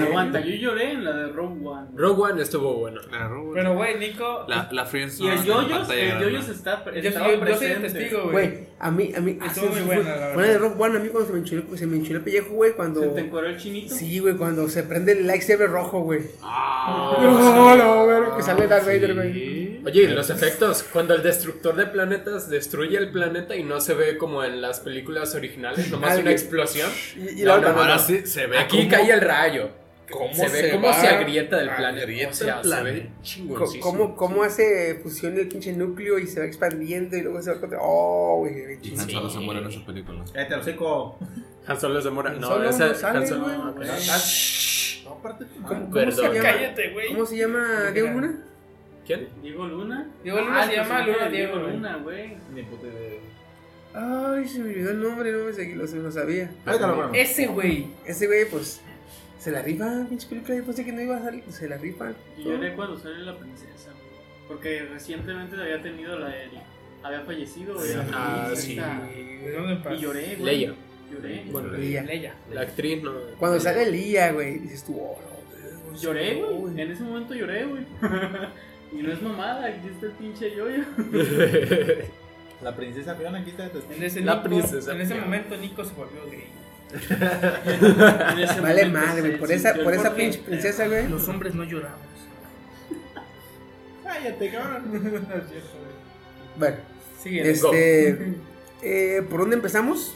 Aguanta, 0.00 0.40
yo 0.40 0.54
lloré 0.54 0.92
en 0.92 1.04
la 1.04 1.12
de 1.12 1.28
Rogue 1.32 1.66
One. 1.66 1.88
Rogue 1.94 2.22
One 2.32 2.42
estuvo 2.42 2.74
bueno. 2.74 3.00
Pero, 3.10 3.74
güey, 3.74 3.98
Nico. 3.98 4.44
La, 4.48 4.68
la 4.72 4.86
friendzone 4.86 5.28
Y 5.34 5.38
el 5.38 5.44
Yoyos, 5.44 5.90
el. 5.90 6.20
Yoyos 6.20 6.48
está, 6.48 6.84
yo, 6.86 6.90
estaba 7.08 7.26
yo- 7.26 7.32
yo 7.34 7.54
soy 7.56 7.66
el 7.66 7.78
presente. 7.80 7.90
testigo, 7.90 8.30
güey. 8.30 8.64
A 8.78 8.90
mí, 8.90 9.12
a 9.16 9.20
mí, 9.20 9.38
Estuvo 9.44 9.66
así 9.70 9.80
muy 9.80 9.80
buena, 9.96 10.16
la 10.16 10.42
de 10.42 10.58
Rock 10.58 10.80
One, 10.80 10.96
a 10.96 11.00
mí 11.00 11.08
cuando 11.08 11.26
se 11.28 11.32
me 11.34 11.38
enchiló, 11.40 11.62
se 11.76 11.86
me 11.86 11.96
enchiló 11.96 12.18
el 12.18 12.24
pellejo, 12.24 12.54
güey, 12.54 12.72
cuando... 12.72 13.00
¿Se 13.00 13.08
te 13.08 13.20
encuadró 13.20 13.48
el 13.48 13.56
chinito? 13.58 13.94
Sí, 13.94 14.18
güey, 14.18 14.36
cuando 14.36 14.68
se 14.68 14.82
prende 14.82 15.12
el 15.12 15.26
lightsaber 15.26 15.70
rojo, 15.70 16.00
güey. 16.00 16.20
Ah, 16.42 17.16
No, 17.20 17.76
no, 17.76 18.04
güey, 18.04 18.36
que 18.36 18.42
sale 18.42 18.66
Darth 18.66 18.86
Vader, 18.86 19.14
güey. 19.14 19.63
Oye, 19.84 20.02
y 20.02 20.06
los 20.08 20.30
efectos, 20.30 20.82
cuando 20.84 21.14
el 21.14 21.22
destructor 21.22 21.76
de 21.76 21.86
planetas 21.86 22.48
destruye 22.48 22.96
el 22.96 23.10
planeta 23.10 23.54
y 23.56 23.62
no 23.64 23.80
se 23.80 23.94
ve 23.94 24.16
como 24.16 24.42
en 24.44 24.60
las 24.62 24.80
películas 24.80 25.34
originales, 25.34 25.90
nomás 25.90 26.18
una 26.18 26.30
explosión. 26.32 26.90
Y, 27.16 27.40
y 27.40 27.44
la 27.44 27.56
otra, 27.56 27.70
Ahora 27.72 27.94
no, 27.96 27.98
sí 28.00 28.26
se 28.26 28.46
ve 28.46 28.58
Aquí 28.58 28.78
cómo- 28.78 28.90
cae 28.90 29.10
el 29.12 29.20
rayo. 29.20 29.68
cómo 30.10 30.34
se 30.34 30.48
ve 30.48 30.60
se 30.60 30.70
cómo 30.70 30.86
va 30.88 30.94
se 31.00 31.08
agrieta 31.08 31.56
del 31.58 31.70
planeta. 31.70 32.02
agrieta 32.04 32.30
O 32.30 32.34
sea, 32.34 32.60
el 32.60 32.70
se 32.70 32.82
ve. 32.82 33.10
¿Cómo, 33.80 34.16
¿Cómo 34.16 34.42
hace 34.42 35.00
fusión 35.02 35.36
el 35.38 35.48
pinche 35.48 35.72
núcleo 35.72 36.18
y 36.18 36.26
se 36.26 36.40
va 36.40 36.46
expandiendo 36.46 37.16
y 37.16 37.22
luego 37.22 37.42
se 37.42 37.52
va 37.52 37.60
contra... 37.60 37.78
Oh, 37.82 38.38
güey, 38.38 38.74
Y 38.74 38.80
chingón. 38.80 39.00
Han 39.00 39.10
Solo 39.10 39.30
se 39.30 39.38
muere 39.40 39.60
en 39.60 39.66
esa 39.68 39.84
película. 39.84 40.24
Cállate, 40.32 40.54
hocico. 40.54 41.18
Han 41.66 41.80
Solo 41.80 42.00
se 42.00 42.08
demora. 42.08 42.30
Han 42.30 42.40
No, 42.40 42.46
Solo 42.48 42.68
esa 42.70 42.86
no 42.88 42.94
sale, 42.94 43.18
Han 43.18 43.26
Solo- 43.28 43.48
no. 43.48 43.74
No, 45.04 45.10
aparte 45.10 45.44
tu 45.44 45.62
¿Cómo, 45.62 45.88
madre. 45.88 46.04
cómo 46.04 46.10
se 46.12 46.22
llama? 46.22 46.40
Cállate, 46.42 46.90
güey. 46.92 47.08
¿Cómo 47.08 47.26
se 47.26 47.36
llama 47.36 47.90
Diego 47.92 48.08
Luna? 48.08 48.38
¿Quién? 49.06 49.28
Diego 49.42 49.66
Luna. 49.66 50.08
Diego 50.22 50.40
Luna 50.40 50.66
se 50.66 50.76
llama 50.76 51.06
Luna 51.06 51.28
Diego. 51.28 51.56
Luna, 51.58 51.96
güey. 51.96 52.36
Ni 52.54 52.62
puta 52.62 52.86
idea. 52.86 53.20
Ay, 53.94 54.48
se 54.48 54.58
me 54.60 54.70
olvidó 54.70 54.90
el 54.90 55.00
nombre, 55.02 55.30
no 55.30 55.44
me 55.44 55.52
sé, 55.52 55.74
lo, 55.76 55.84
lo 55.86 56.10
sabía. 56.12 56.50
Ahorita 56.66 56.86
lo 56.88 56.94
ponemos. 56.96 57.16
Ese, 57.16 57.46
güey. 57.46 57.86
Ese 58.04 58.26
güey, 58.26 58.44
pues, 58.50 58.80
se 59.38 59.52
la 59.52 59.62
rifa, 59.62 60.06
pinche 60.08 60.26
película, 60.28 60.56
yo 60.56 60.64
pensé 60.64 60.84
que 60.84 60.92
no 60.92 61.00
iba 61.00 61.16
a 61.16 61.22
salir, 61.22 61.44
se 61.50 61.68
la 61.68 61.76
rifa. 61.76 62.12
Yo 62.38 62.44
lloré 62.54 62.74
cuando 62.74 62.98
salió 62.98 63.18
la 63.18 63.38
princesa, 63.38 63.90
güey. 63.92 64.48
Porque 64.48 64.82
recientemente 64.92 65.56
había 65.60 65.80
tenido 65.80 66.18
la. 66.18 66.34
Había 67.04 67.20
fallecido, 67.20 67.74
güey. 67.74 67.94
la 67.94 68.06
Ah, 68.12 68.44
princesa. 68.46 69.00
¿De 69.14 69.52
dónde 69.52 69.72
en 69.74 69.82
paz? 69.82 69.92
Y 69.94 70.00
lloré, 70.00 70.36
güey. 70.38 70.42
Leia. 70.42 70.74
Lloré. 71.12 71.44
Bueno, 71.52 71.68
Leia. 71.72 72.02
Leia. 72.02 72.34
La 72.52 72.62
actriz 72.62 73.02
no. 73.02 73.12
Cuando 73.38 73.60
sale 73.60 73.90
Lía, 73.90 74.32
güey, 74.32 74.58
dices 74.58 74.84
tú, 74.84 74.98
oh, 74.98 75.18
no, 75.20 75.96
Lloré, 75.96 76.40
no, 76.40 76.48
güey. 76.48 76.80
En 76.80 76.90
ese 76.90 77.02
momento 77.04 77.34
lloré, 77.34 77.64
güey. 77.66 77.84
Y 78.94 79.02
no 79.02 79.12
es 79.12 79.20
mamada, 79.22 79.66
aquí 79.66 79.88
está 79.88 80.06
el 80.06 80.12
pinche 80.12 80.54
yoyo. 80.54 80.84
La 82.62 82.74
princesa 82.74 83.14
Fiona, 83.14 83.40
aquí 83.40 83.50
está. 83.50 83.64
En 83.94 84.02
ese, 84.02 84.20
La 84.20 84.36
Nico- 84.36 84.44
princesa. 84.48 84.92
en 84.92 85.00
ese 85.02 85.14
momento 85.16 85.56
Nico 85.56 85.84
se 85.84 85.92
volvió 85.94 86.20
gay. 86.30 86.44
Vale 88.62 88.86
madre, 88.86 89.14
se 89.16 89.20
güey, 89.20 89.38
por 89.38 89.52
esa, 89.52 89.74
por 89.74 89.92
esa 89.92 90.14
pinche 90.14 90.38
princesa, 90.38 90.86
güey. 90.86 91.08
Los 91.08 91.28
hombres 91.28 91.54
no 91.54 91.64
lloramos. 91.64 91.98
Cállate, 94.04 94.50
cabrón. 94.50 94.84
Bueno, 96.56 96.76
Sigue. 97.20 97.50
este, 97.50 98.36
eh, 98.80 99.22
¿por 99.28 99.40
dónde 99.40 99.56
empezamos? 99.56 100.14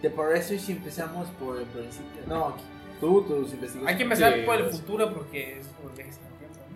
¿Te 0.00 0.08
parece 0.08 0.58
si 0.58 0.72
empezamos 0.72 1.28
por 1.32 1.58
el 1.58 1.66
principio? 1.66 2.22
No, 2.26 2.56
tú, 3.00 3.20
tus 3.24 3.52
investigaciones. 3.52 3.86
Hay 3.86 3.96
que 3.98 4.02
empezar 4.04 4.32
Sí, 4.32 4.40
por 4.46 4.56
el 4.56 4.64
futuro 4.70 5.12
porque 5.12 5.58
es 5.60 5.66
viajes 5.94 6.18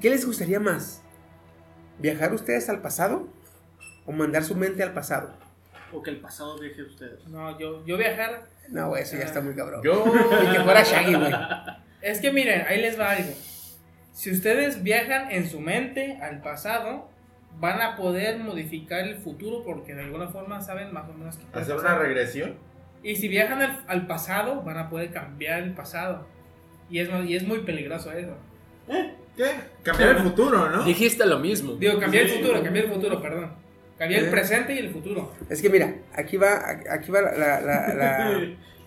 ¿Qué 0.04 0.10
les 0.10 0.26
gustaría 0.26 0.60
más? 0.60 1.02
¿Viajar 1.98 2.34
ustedes 2.34 2.68
al 2.68 2.82
pasado 2.82 3.26
o 4.04 4.12
mandar 4.12 4.44
su 4.44 4.54
mente 4.54 4.82
al 4.82 4.92
pasado? 4.92 5.34
O 5.94 6.02
que 6.02 6.10
el 6.10 6.20
pasado 6.20 6.58
viaje 6.58 6.82
a 6.82 6.84
ustedes. 6.84 7.26
No, 7.28 7.58
yo, 7.58 7.82
yo 7.86 7.96
viajar. 7.96 8.42
No, 8.68 8.90
güey, 8.90 9.02
eso 9.02 9.16
ya 9.16 9.24
está 9.24 9.40
muy 9.40 9.54
cabrón. 9.54 9.80
Yo. 9.82 10.04
Y 10.42 10.52
que 10.52 10.60
fuera 10.60 10.82
Shaggy, 10.82 11.14
güey. 11.14 11.32
Es 12.02 12.20
que 12.20 12.30
miren, 12.30 12.66
ahí 12.68 12.82
les 12.82 13.00
va 13.00 13.12
algo. 13.12 13.32
Si 14.12 14.30
ustedes 14.30 14.82
viajan 14.82 15.30
en 15.30 15.48
su 15.48 15.58
mente 15.58 16.18
al 16.20 16.42
pasado, 16.42 17.08
van 17.58 17.80
a 17.80 17.96
poder 17.96 18.38
modificar 18.40 19.06
el 19.06 19.16
futuro 19.16 19.64
porque 19.64 19.94
de 19.94 20.02
alguna 20.02 20.28
forma 20.28 20.60
saben 20.60 20.92
más 20.92 21.08
o 21.08 21.14
menos 21.14 21.38
qué 21.38 21.46
puede 21.46 21.62
Hacer 21.62 21.76
pasar. 21.76 21.92
una 21.92 21.98
regresión. 21.98 22.56
Y 23.02 23.16
si 23.16 23.28
viajan 23.28 23.62
al, 23.62 23.84
al 23.88 24.06
pasado, 24.06 24.60
van 24.60 24.76
a 24.76 24.90
poder 24.90 25.12
cambiar 25.12 25.62
el 25.62 25.72
pasado. 25.72 26.26
Y 26.90 26.98
es, 26.98 27.08
y 27.26 27.36
es 27.36 27.46
muy 27.48 27.60
peligroso 27.60 28.12
eso. 28.12 28.36
¿Qué? 29.36 29.50
Cambiar 29.82 30.16
el 30.16 30.22
futuro, 30.22 30.70
¿no? 30.70 30.84
Dijiste 30.84 31.26
lo 31.26 31.38
mismo. 31.38 31.72
Digo, 31.74 31.98
cambiar 31.98 32.24
el 32.24 32.30
futuro, 32.30 32.62
cambiar 32.62 32.84
el 32.86 32.92
futuro, 32.92 33.20
perdón. 33.20 33.52
Cambiar 33.98 34.22
¿Eh? 34.22 34.24
el 34.24 34.30
presente 34.30 34.74
y 34.74 34.78
el 34.78 34.90
futuro. 34.90 35.32
Es 35.48 35.60
que 35.62 35.70
mira, 35.70 35.94
aquí 36.14 36.36
va, 36.36 36.62
aquí 36.90 37.10
va 37.10 37.22
la, 37.22 37.32
la, 37.32 37.60
la, 37.60 37.94
la- 37.94 38.40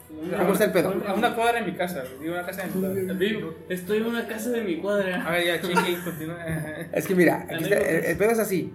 ¿Cómo 0.37 0.53
está 0.53 0.65
el 0.65 0.71
pedo? 0.71 0.95
A 1.05 1.13
una 1.13 1.35
cuadra 1.35 1.59
en 1.59 1.65
mi 1.65 1.73
casa. 1.73 2.03
Digo, 2.21 2.33
una 2.33 2.45
casa 2.45 2.63
en 2.63 2.73
mi 2.73 2.79
cuadra. 2.81 3.53
Estoy 3.69 3.97
en 3.97 4.05
una 4.05 4.25
casa 4.27 4.49
de 4.51 4.61
mi 4.63 4.77
cuadra. 4.77 5.25
A 5.25 5.31
ver, 5.31 5.45
ya, 5.45 5.61
chiqui, 5.61 5.95
continúa. 5.97 6.37
Es 6.93 7.05
que 7.07 7.13
mira, 7.13 7.45
aquí 7.49 7.63
está, 7.65 7.77
el, 7.77 8.05
el 8.05 8.17
pedo 8.17 8.31
es 8.31 8.39
así. 8.39 8.71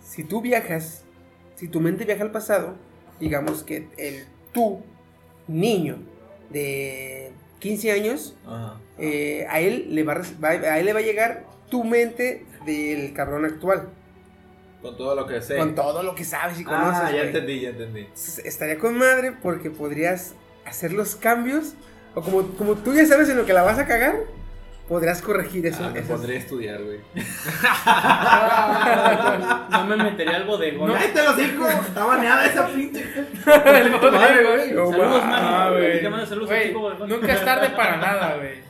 Si 0.00 0.24
tú 0.24 0.42
viajas, 0.42 1.04
si 1.54 1.68
tu 1.68 1.80
mente 1.80 2.04
viaja 2.04 2.24
al 2.24 2.32
pasado, 2.32 2.76
digamos 3.20 3.62
que 3.62 3.88
el 3.96 4.24
tú, 4.52 4.82
niño 5.46 5.98
de 6.50 7.21
15 7.62 7.92
años, 7.92 8.34
Ajá. 8.44 8.80
eh, 8.98 9.46
a, 9.48 9.60
él 9.60 9.86
le 9.90 10.02
va, 10.02 10.14
a 10.14 10.78
él 10.80 10.84
le 10.84 10.92
va 10.92 10.98
a 10.98 11.02
llegar 11.02 11.46
tu 11.70 11.84
mente 11.84 12.44
del 12.66 13.12
cabrón 13.14 13.44
actual. 13.44 13.88
Con 14.82 14.96
todo 14.96 15.14
lo 15.14 15.26
que 15.28 15.40
sé. 15.40 15.56
Con 15.56 15.76
todo 15.76 16.02
lo 16.02 16.16
que 16.16 16.24
sabes 16.24 16.58
y 16.58 16.64
conoces. 16.64 17.02
Ah, 17.04 17.12
ya 17.12 17.22
entendí, 17.22 17.60
ya 17.60 17.68
entendí. 17.68 18.08
Estaría 18.44 18.78
con 18.78 18.98
madre 18.98 19.30
porque 19.30 19.70
podrías 19.70 20.34
hacer 20.66 20.92
los 20.92 21.14
cambios. 21.14 21.74
O 22.16 22.20
como, 22.20 22.42
como 22.56 22.74
tú 22.74 22.94
ya 22.94 23.06
sabes 23.06 23.28
en 23.28 23.36
lo 23.36 23.46
que 23.46 23.52
la 23.52 23.62
vas 23.62 23.78
a 23.78 23.86
cagar, 23.86 24.16
podrás 24.92 25.22
corregir 25.22 25.64
eso. 25.66 25.84
Ah, 25.86 25.90
me 25.90 26.00
esos- 26.00 26.10
pondría 26.10 26.36
a 26.36 26.40
estudiar, 26.40 26.82
güey. 26.82 26.98
No 29.70 29.84
me 29.86 29.96
metería 29.96 30.36
al 30.36 30.44
bodegón. 30.44 30.88
No, 30.88 30.94
te 30.94 31.22
lo 31.22 31.32
digo. 31.34 31.66
Está 31.68 32.04
baneada 32.04 32.44
esa 32.46 32.66
pinche. 32.66 33.04
Güey. 33.44 33.90
Saludos, 33.90 35.24
Manny. 35.24 35.46
Ah, 35.48 35.68
güey. 35.72 36.00
Te 36.02 36.10
mando 36.10 36.26
saludos 36.26 36.50
a 36.50 36.54
Güey, 36.54 36.72
Bodegón. 36.72 37.08
Nunca 37.08 37.32
es 37.32 37.44
tarde 37.44 37.70
para 37.70 37.96
nada, 37.96 38.36
güey. 38.36 38.60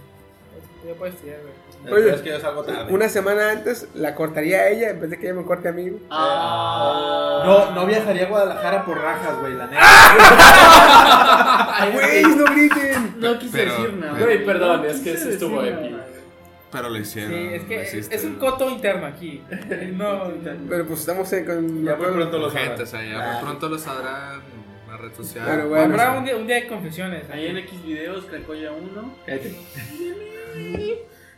Ya 0.86 0.94
puedes 0.94 1.14
estudiar, 1.16 1.38
güey. 1.40 1.52
Oye, 1.92 2.14
es 2.14 2.20
que 2.20 2.28
yo 2.28 2.38
salgo 2.38 2.62
tarde. 2.62 2.92
Una 2.94 3.08
semana 3.08 3.50
antes 3.50 3.88
la 3.94 4.14
cortaría 4.14 4.60
a 4.60 4.68
ella 4.68 4.90
en 4.90 5.00
vez 5.00 5.10
de 5.10 5.18
que 5.18 5.26
ella 5.26 5.34
me 5.40 5.44
corte 5.44 5.68
a 5.68 5.72
mí. 5.72 5.88
güey. 5.90 6.02
Ah. 6.10 7.42
No, 7.44 7.72
no 7.72 7.86
viajaría 7.86 8.26
a 8.26 8.28
Guadalajara 8.28 8.84
por 8.84 9.00
rajas, 9.00 9.36
güey, 9.40 9.54
la 9.54 9.66
neta. 9.66 9.82
¡Güey, 11.92 12.22
no 12.22 12.44
griten! 12.44 13.14
No 13.18 13.36
quise 13.38 13.58
Pero- 13.58 13.72
decir 13.72 13.92
nada. 13.94 14.18
Güey, 14.18 14.44
perdón, 14.46 14.84
es 14.86 15.00
que 15.00 15.16
sí 15.16 15.28
estuvo 15.30 15.62
épico. 15.64 15.98
Pero 16.72 16.88
lo 16.88 16.98
hicieron. 16.98 17.32
Sí, 17.32 17.48
es 17.52 17.62
que 17.64 17.82
es, 17.82 17.94
hiciste. 17.94 18.16
es 18.16 18.24
un 18.24 18.36
coto 18.36 18.68
interno 18.70 19.06
aquí. 19.06 19.42
No, 19.92 20.32
Pero 20.68 20.86
pues 20.86 21.00
estamos 21.00 21.30
en, 21.34 21.44
con. 21.44 21.84
Ya 21.84 21.96
muy 21.96 22.06
pronto 22.06 22.38
lo 22.38 22.50
Gente, 22.50 22.82
o 22.82 22.86
sea, 22.86 23.04
ya 23.04 23.32
muy 23.34 23.42
pronto 23.42 23.68
lo 23.68 23.78
sabrán 23.78 24.40
la 24.88 24.96
red 24.96 25.12
social. 25.14 25.44
Pero 25.48 25.68
bueno, 25.68 25.84
Habrá 25.94 26.18
un 26.18 26.24
día, 26.24 26.36
un 26.36 26.46
día 26.46 26.56
de 26.56 26.66
confesiones. 26.66 27.28
Ahí 27.30 27.46
en 27.46 27.58
X 27.58 27.84
videos, 27.84 28.24
Cracoya 28.24 28.72
1. 28.72 29.16
Cállate. 29.26 29.54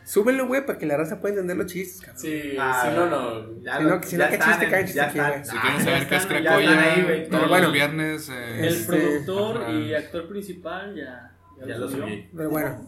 Súbenlo, 0.03 0.45
güey, 0.45 0.63
para 0.65 0.77
que 0.77 0.85
la 0.85 0.97
raza 0.97 1.19
pueda 1.19 1.33
entender 1.33 1.57
los 1.57 1.65
chistes, 1.65 1.99
cabrón. 2.01 2.21
Sí, 2.21 2.55
Ah, 2.59 2.85
si 2.87 2.95
no, 2.95 3.09
no. 3.09 3.61
Ya 3.63 3.77
Si 3.77 3.83
no- 3.83 4.03
si 4.03 4.15
no, 4.17 4.23
ya 4.23 4.29
¿qué 4.29 4.37
chiste 4.37 4.69
cae, 4.69 4.83
chiste 4.85 4.97
ya 4.99 5.05
aquí, 5.07 5.17
güey? 5.19 5.43
Si 5.45 5.51
quieren 5.57 5.79
Ah, 5.79 5.83
saber 5.83 6.07
qué 6.07 6.15
es 6.15 6.25
Cracoya, 6.27 7.27
todos 7.31 7.61
los 7.61 7.73
viernes. 7.73 8.29
eh, 8.29 8.59
El 8.59 8.65
Este, 8.67 8.85
productor 8.97 9.61
ajá. 9.63 9.71
y 9.71 9.93
actor 9.95 10.27
principal 10.27 10.95
ya, 10.95 11.31
Ya 11.65 11.77
lo 11.77 11.89
subí. 11.89 12.29
Pero 12.35 12.49
bueno, 12.49 12.85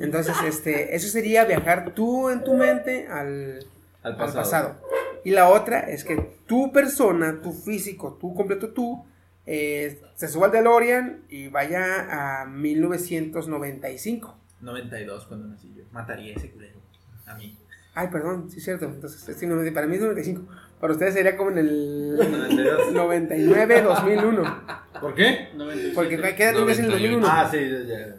entonces, 0.00 0.34
este, 0.46 0.94
eso 0.96 1.08
sería 1.08 1.44
viajar 1.44 1.94
tú 1.94 2.28
en 2.28 2.42
tu 2.44 2.54
mente 2.54 3.06
al, 3.08 3.64
Al 4.02 4.12
al 4.20 4.32
pasado. 4.32 4.76
Y 5.24 5.30
la 5.30 5.48
otra 5.48 5.80
es 5.80 6.04
que 6.04 6.16
tu 6.46 6.72
persona, 6.72 7.40
tu 7.42 7.52
físico, 7.52 8.18
tu 8.20 8.34
completo 8.34 8.70
tú, 8.70 9.04
eh, 9.46 10.00
se 10.16 10.28
suba 10.28 10.46
al 10.46 10.52
DeLorean 10.52 11.22
y 11.28 11.48
vaya 11.48 12.42
a 12.42 12.44
1995. 12.46 14.36
92 14.60 15.26
cuando 15.26 15.48
nací 15.48 15.72
yo. 15.76 15.84
Mataría 15.92 16.34
a 16.34 16.36
ese 16.38 16.50
culero. 16.50 16.78
A 17.26 17.34
mí. 17.34 17.56
Ay, 17.94 18.08
perdón, 18.08 18.50
sí 18.50 18.58
es 18.58 18.64
cierto. 18.64 18.86
Entonces, 18.86 19.28
es 19.28 19.36
que 19.36 19.46
no- 19.46 19.72
para 19.74 19.86
mí 19.86 19.96
es 19.96 20.00
95. 20.02 20.42
Para 20.82 20.94
ustedes 20.94 21.14
sería 21.14 21.36
como 21.36 21.50
en 21.52 21.58
el 21.58 22.16
92. 22.16 22.92
99, 22.92 23.82
2001. 23.82 24.62
¿Por 25.00 25.14
qué? 25.14 25.48
97. 25.54 25.94
Porque 25.94 26.34
¿qué 26.34 26.42
edad 26.42 26.54
tienes 26.54 26.78
en 26.80 26.84
el 26.86 26.90
2001? 26.90 27.26
Ah, 27.30 27.48
sí, 27.48 27.58
ya, 27.70 27.82
ya. 27.82 28.16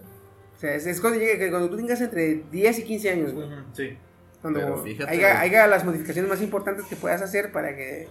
O 0.56 0.60
sea, 0.60 0.74
es, 0.76 0.86
es 0.88 1.02
cuando, 1.02 1.20
llegue- 1.20 1.38
que 1.38 1.50
cuando 1.50 1.70
tú 1.70 1.76
tengas 1.76 2.00
entre 2.00 2.44
10 2.50 2.80
y 2.80 2.84
15 2.84 3.10
años, 3.10 3.34
güey. 3.34 3.48
Ujú, 3.48 3.56
Sí. 3.74 3.98
Cuando 4.42 4.62
Pero 4.62 4.82
fíjate, 4.82 5.12
haya, 5.12 5.34
güey. 5.34 5.50
haya 5.50 5.68
las 5.68 5.84
modificaciones 5.84 6.30
más 6.32 6.42
importantes 6.42 6.86
que 6.86 6.96
puedas 6.96 7.22
hacer 7.22 7.52
para 7.52 7.76
que. 7.76 8.08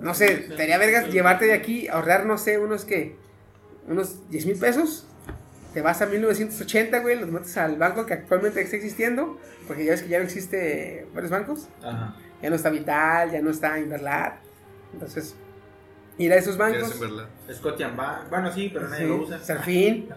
No 0.00 0.14
sé, 0.14 0.36
te 0.56 0.62
haría 0.62 0.78
vergas 0.78 1.12
llevarte 1.12 1.44
de 1.44 1.52
aquí, 1.52 1.88
ahorrar, 1.88 2.24
no 2.24 2.38
sé, 2.38 2.56
unos 2.58 2.86
que. 2.86 3.16
Unos 3.86 4.30
10 4.30 4.46
mil 4.46 4.56
pesos. 4.58 5.06
Te 5.74 5.82
vas 5.82 6.00
a 6.00 6.06
1980, 6.06 7.00
güey, 7.00 7.20
los 7.20 7.30
metes 7.30 7.54
al 7.58 7.76
banco 7.76 8.06
que 8.06 8.14
actualmente 8.14 8.62
está 8.62 8.76
existiendo. 8.76 9.38
Porque 9.68 9.84
ya 9.84 9.90
ves 9.90 10.02
que 10.04 10.08
ya 10.08 10.18
no 10.18 10.24
existe 10.24 11.06
varios 11.12 11.30
bancos. 11.30 11.68
Ajá. 11.82 12.16
Ya 12.42 12.50
no 12.50 12.56
está 12.56 12.70
Vital, 12.70 13.30
ya 13.30 13.40
no 13.42 13.50
está 13.50 13.78
Inverlat. 13.78 14.34
Entonces, 14.92 15.34
ir 16.18 16.32
a 16.32 16.36
esos 16.36 16.56
¿Quieres 16.56 16.82
bancos. 16.82 16.94
en 16.94 17.00
verdad? 17.16 17.28
Scotian 17.52 17.96
Bank. 17.96 18.28
Bueno, 18.30 18.52
sí, 18.52 18.70
pero 18.72 18.88
nadie 18.88 19.02
Sí, 19.04 19.08
lo 19.08 19.16
usa. 19.16 19.38
Serfín. 19.38 20.08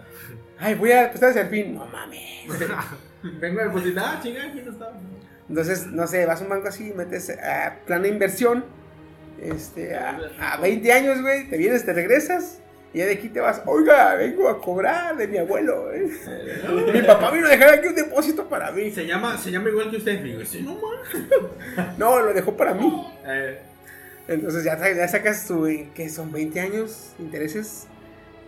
Ay, 0.58 0.74
voy 0.74 0.92
a 0.92 1.02
depositar 1.02 1.30
a 1.30 1.32
Serfín. 1.32 1.74
No 1.74 1.86
mames. 1.86 2.46
Vengo 3.40 3.60
a 3.60 3.64
depositar. 3.64 4.04
Ah, 4.06 4.20
chinga, 4.22 4.44
aquí 4.46 4.60
no 4.64 4.70
estaba. 4.72 4.92
Entonces, 5.48 5.86
no 5.88 6.06
sé, 6.06 6.24
vas 6.26 6.40
a 6.40 6.44
un 6.44 6.50
banco 6.50 6.68
así, 6.68 6.92
metes 6.96 7.30
a 7.30 7.76
plan 7.86 8.02
de 8.02 8.08
inversión, 8.08 8.64
este, 9.40 9.94
a, 9.94 10.18
a 10.40 10.56
20 10.56 10.90
años, 10.92 11.20
güey, 11.20 11.50
te 11.50 11.58
vienes, 11.58 11.84
te 11.84 11.92
regresas, 11.92 12.60
y 12.94 12.98
ya 12.98 13.06
de 13.06 13.12
aquí 13.14 13.28
te 13.28 13.40
vas, 13.40 13.60
oiga, 13.66 14.14
vengo 14.14 14.48
a 14.48 14.60
cobrar 14.60 15.16
de 15.16 15.26
mi 15.28 15.36
abuelo, 15.36 15.92
eh. 15.92 16.08
Mi 16.94 17.02
papá 17.02 17.30
vino 17.32 17.46
a 17.46 17.50
dejar 17.50 17.74
aquí 17.74 17.88
un 17.88 17.94
depósito 17.96 18.48
para 18.48 18.70
mí. 18.70 18.90
Se 18.92 19.04
llama, 19.06 19.36
se 19.36 19.50
llama 19.50 19.68
igual 19.68 19.90
que 19.90 19.96
usted. 19.98 20.22
Digo, 20.22 20.42
sí, 20.44 20.62
no. 20.62 20.78
No, 21.98 22.20
lo 22.22 22.32
dejó 22.32 22.56
para 22.56 22.72
mí. 22.72 23.06
Eh, 23.26 23.60
Entonces 24.28 24.64
ya, 24.64 24.78
ya 24.94 25.08
sacas 25.08 25.46
tu, 25.46 25.66
¿qué 25.94 26.08
son? 26.08 26.32
¿20 26.32 26.58
años? 26.60 27.12
¿Intereses? 27.18 27.88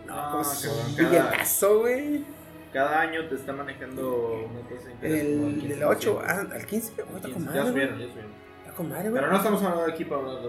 No, 0.07 0.37
un 0.39 0.95
cada- 0.95 1.09
billetazo, 1.09 1.79
güey. 1.81 2.23
cada 2.71 3.01
año 3.01 3.27
te 3.27 3.35
está 3.35 3.51
manejando 3.51 4.47
una 4.49 4.59
como 4.61 4.69
El, 5.01 5.59
del 5.59 5.69
del 5.69 5.83
8 5.83 6.21
15%. 6.25 6.51
al 6.53 6.65
15, 6.65 6.91
oh, 7.01 7.15
está 7.17 7.29
con 7.29 7.43
Ya 7.43 7.45
madre, 7.45 7.59
güey. 7.61 7.71
subieron, 7.73 7.99
ya 7.99 8.07
subieron. 8.07 8.31
Está 8.63 8.73
con 8.77 8.89
madre, 8.89 9.09
güey. 9.09 9.21
Pero 9.21 9.31
no 9.31 9.37
estamos 9.37 9.61
hablando 9.63 9.85
de 9.85 9.91
aquí 9.93 10.05
para 10.05 10.21
hablar 10.21 10.41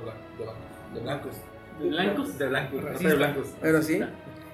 de 0.95 1.01
blancos. 1.01 1.33
De 1.81 1.89
blancos. 1.89 2.39
¿De 2.39 2.49
blancos? 2.49 2.73
De 2.73 2.81
blancos. 2.81 2.83
No 2.83 2.89
Racista. 2.89 3.09
de 3.09 3.15
blancos. 3.17 3.47
Pero 3.61 3.83
sí. 3.83 4.01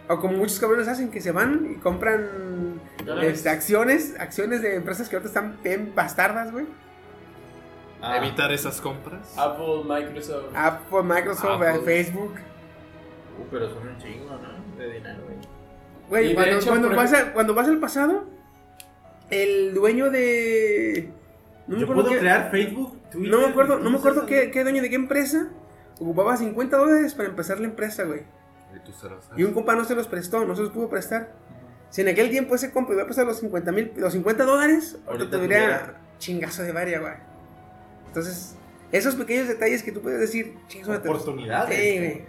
O 0.08 0.18
como 0.20 0.36
muchos 0.36 0.60
cabrones 0.60 0.86
hacen, 0.88 1.10
que 1.10 1.20
se 1.20 1.32
van 1.32 1.66
y 1.72 1.80
compran 1.80 2.80
este, 3.22 3.48
acciones, 3.48 4.14
acciones 4.20 4.60
de 4.60 4.74
empresas 4.76 5.08
que 5.08 5.16
ahorita 5.16 5.28
están 5.28 5.56
bien 5.62 5.92
bastardas, 5.94 6.52
güey. 6.52 6.66
Ah, 8.02 8.18
Evitar 8.18 8.52
esas 8.52 8.80
compras. 8.82 9.32
Apple, 9.38 9.82
Microsoft. 9.86 10.54
Apple, 10.54 11.02
Microsoft, 11.04 11.62
Apple. 11.62 11.80
Facebook. 11.86 12.32
uh, 12.34 13.44
pero 13.50 13.70
son 13.70 13.88
un 13.88 13.96
chingo, 13.98 14.30
¿no? 14.36 14.76
De 14.78 14.92
dinero, 14.92 15.20
güey. 15.24 16.34
Güey, 16.34 16.60
cuando, 16.66 16.90
vas 16.94 17.14
a- 17.14 17.32
cuando 17.32 17.54
vas 17.54 17.66
al 17.68 17.78
pasado, 17.78 18.24
el 19.30 19.72
dueño 19.72 20.10
de... 20.10 21.08
No 21.66 21.76
me 21.76 21.80
Yo 21.80 21.84
acuerdo 21.86 22.02
puedo 22.02 22.14
qué- 22.14 22.20
crear 22.20 22.50
Facebook, 22.50 22.98
Twitter. 23.10 23.30
No 23.30 23.38
me 23.40 23.46
acuerdo, 23.46 23.78
no 23.78 23.88
me 23.88 23.96
acuerdo 23.96 24.26
qué 24.26 24.62
dueño 24.62 24.82
de 24.82 24.90
qué 24.90 24.96
empresa 24.96 25.48
ocupaba 26.00 26.36
50 26.36 26.76
dólares 26.76 27.14
para 27.14 27.28
empezar 27.28 27.60
la 27.60 27.66
empresa, 27.66 28.04
güey. 28.04 28.22
Y 28.74 28.80
tú 28.80 28.92
se 28.92 29.08
lo 29.08 29.22
sabes. 29.22 29.38
Y 29.38 29.44
un 29.44 29.52
compa 29.54 29.74
no 29.74 29.84
se 29.84 29.94
los 29.94 30.08
prestó, 30.08 30.44
no 30.44 30.54
se 30.56 30.62
los 30.62 30.70
pudo 30.70 30.88
prestar. 30.88 31.32
Si 31.90 32.00
en 32.00 32.08
aquel 32.08 32.30
tiempo 32.30 32.54
ese 32.56 32.72
compa 32.72 32.92
iba 32.92 33.02
a 33.02 33.04
prestar 33.04 33.26
los 33.26 33.38
50 33.38 33.70
mil, 33.72 33.92
los 33.96 34.12
50 34.12 34.44
dólares, 34.44 34.98
ahorita 35.06 35.30
tuviera 35.30 35.78
tuviera- 35.78 36.00
chingazo 36.18 36.62
de 36.62 36.72
varia, 36.72 36.98
güey. 37.00 37.12
Entonces, 38.08 38.56
esos 38.90 39.14
pequeños 39.14 39.46
detalles 39.48 39.82
que 39.82 39.92
tú 39.92 40.00
puedes 40.02 40.18
decir, 40.20 40.56
chingazo 40.68 40.92
de 40.92 40.98
Oportunidades. 40.98 41.76
Sí, 41.78 41.98
güey. 41.98 42.24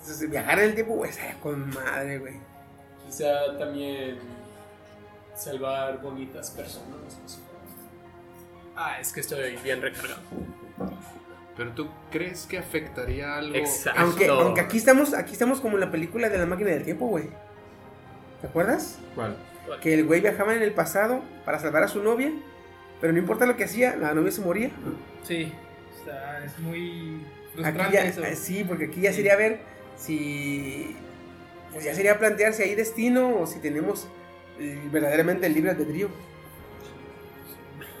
Entonces, 0.00 0.30
viajar 0.30 0.58
en 0.58 0.64
el 0.70 0.74
tiempo, 0.74 0.94
güey, 0.94 1.10
estaría 1.10 1.38
con 1.40 1.68
madre, 1.70 2.18
güey. 2.18 2.34
Quizá 3.06 3.56
también 3.58 4.18
salvar 5.36 6.00
bonitas 6.02 6.50
personas. 6.50 6.88
Ah, 8.74 8.98
es 9.00 9.12
que 9.12 9.20
estoy 9.20 9.56
bien 9.62 9.80
recargado. 9.82 10.20
Pero 11.56 11.70
tú 11.72 11.88
crees 12.10 12.46
que 12.46 12.58
afectaría 12.58 13.36
algo. 13.36 13.54
Exacto. 13.54 14.00
Aunque, 14.00 14.28
aunque 14.28 14.60
aquí 14.60 14.78
estamos, 14.78 15.12
aquí 15.14 15.32
estamos 15.32 15.60
como 15.60 15.74
en 15.74 15.80
la 15.80 15.90
película 15.90 16.28
de 16.28 16.38
la 16.38 16.46
máquina 16.46 16.70
del 16.70 16.82
tiempo, 16.84 17.06
güey. 17.06 17.28
¿Te 18.40 18.46
acuerdas? 18.46 18.98
¿Cuál? 19.14 19.36
Que 19.80 19.94
el 19.94 20.04
güey 20.04 20.20
viajaba 20.20 20.54
en 20.54 20.62
el 20.62 20.72
pasado 20.72 21.22
para 21.44 21.58
salvar 21.58 21.82
a 21.84 21.88
su 21.88 22.02
novia, 22.02 22.32
pero 23.00 23.12
no 23.12 23.18
importa 23.18 23.46
lo 23.46 23.56
que 23.56 23.64
hacía, 23.64 23.96
la 23.96 24.12
novia 24.14 24.32
se 24.32 24.40
moría. 24.40 24.70
Sí, 25.22 25.52
o 26.00 26.04
sea, 26.04 26.44
es 26.44 26.58
muy 26.58 27.24
Aquí 27.24 27.54
frustrante 27.62 27.92
ya, 27.94 28.04
eso. 28.04 28.24
eh, 28.24 28.34
sí, 28.34 28.64
porque 28.64 28.86
aquí 28.86 29.00
ya 29.02 29.12
sería 29.12 29.36
ver 29.36 29.60
si. 29.96 30.96
Pues 31.72 31.84
ya 31.84 31.94
sería 31.94 32.18
plantear 32.18 32.52
si 32.54 32.62
hay 32.64 32.74
destino 32.74 33.38
o 33.38 33.46
si 33.46 33.60
tenemos 33.60 34.08
eh, 34.58 34.80
verdaderamente 34.90 35.46
el 35.46 35.54
libre 35.54 35.70
albedrío. 35.70 36.08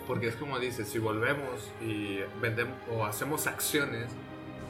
Porque 0.06 0.28
es 0.28 0.36
como 0.36 0.58
dices, 0.58 0.88
si 0.88 0.98
volvemos 0.98 1.70
y 1.80 2.18
vendemos 2.40 2.76
o 2.90 3.04
hacemos 3.04 3.46
acciones, 3.46 4.06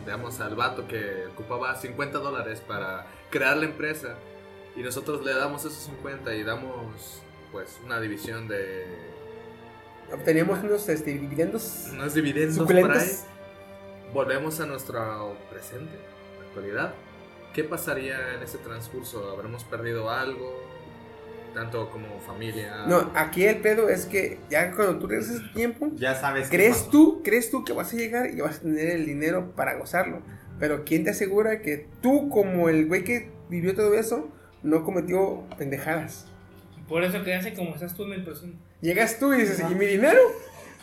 veamos 0.07 0.41
al 0.41 0.55
vato 0.55 0.87
que 0.87 1.27
ocupaba 1.33 1.75
50 1.75 2.19
dólares 2.19 2.61
para 2.61 3.07
crear 3.31 3.57
la 3.57 3.65
empresa 3.65 4.17
y 4.77 4.83
nosotros 4.83 5.25
le 5.25 5.35
damos 5.35 5.65
esos 5.65 5.85
50 5.85 6.35
y 6.35 6.43
damos 6.43 7.23
pues 7.51 7.79
una 7.85 8.01
división 8.01 8.49
de 8.49 8.87
Obtenemos 10.13 10.63
unos 10.63 10.89
este, 10.89 11.13
dividendos 11.13 11.89
unos 11.93 12.13
dividendos 12.15 12.59
por 12.59 12.77
ahí, 12.77 13.11
volvemos 14.13 14.61
a 14.61 14.67
nuestro 14.67 15.37
presente, 15.51 15.97
actualidad. 16.47 16.95
¿Qué 17.55 17.65
pasaría 17.65 18.35
en 18.35 18.43
ese 18.43 18.59
transcurso? 18.59 19.31
¿Habremos 19.31 19.65
perdido 19.65 20.11
algo? 20.11 20.72
Tanto 21.55 21.91
como 21.91 22.19
familia. 22.20 22.85
No, 22.87 23.11
aquí 23.15 23.45
el 23.45 23.59
pedo 23.59 23.89
es 23.89 24.07
que 24.07 24.39
ya 24.51 24.73
cuando 24.73 24.99
tú 24.99 25.07
regresas 25.07 25.37
el 25.37 25.53
tiempo, 25.53 25.91
Ya 25.97 26.15
sabes. 26.15 26.49
¿crees 26.49 26.89
tú, 26.89 27.20
crees 27.23 27.51
tú 27.51 27.65
que 27.65 27.73
vas 27.73 27.93
a 27.93 27.97
llegar 27.97 28.31
y 28.31 28.41
vas 28.41 28.59
a 28.59 28.61
tener 28.62 28.89
el 28.91 29.07
dinero 29.07 29.53
para 29.55 29.74
gozarlo? 29.77 30.23
Pero 30.59 30.85
¿quién 30.85 31.05
te 31.05 31.11
asegura 31.11 31.61
que 31.61 31.87
tú, 32.01 32.29
como 32.31 32.69
el 32.69 32.87
güey 32.87 33.05
que 33.05 33.31
vivió 33.51 33.74
todo 33.74 33.95
eso, 33.95 34.29
no 34.62 34.85
cometió 34.85 35.45
pendejadas? 35.59 36.27
Por 36.89 37.05
eso 37.05 37.23
que 37.24 37.35
hace 37.35 37.53
como 37.55 37.74
estás 37.74 37.95
tú 37.95 38.05
en 38.05 38.12
el 38.12 38.24
presente. 38.24 38.57
Llegas 38.81 39.19
tú 39.19 39.33
y 39.35 39.41
dices, 39.41 39.62
¿y 39.70 39.74
mi 39.74 39.87
dinero? 39.87 40.19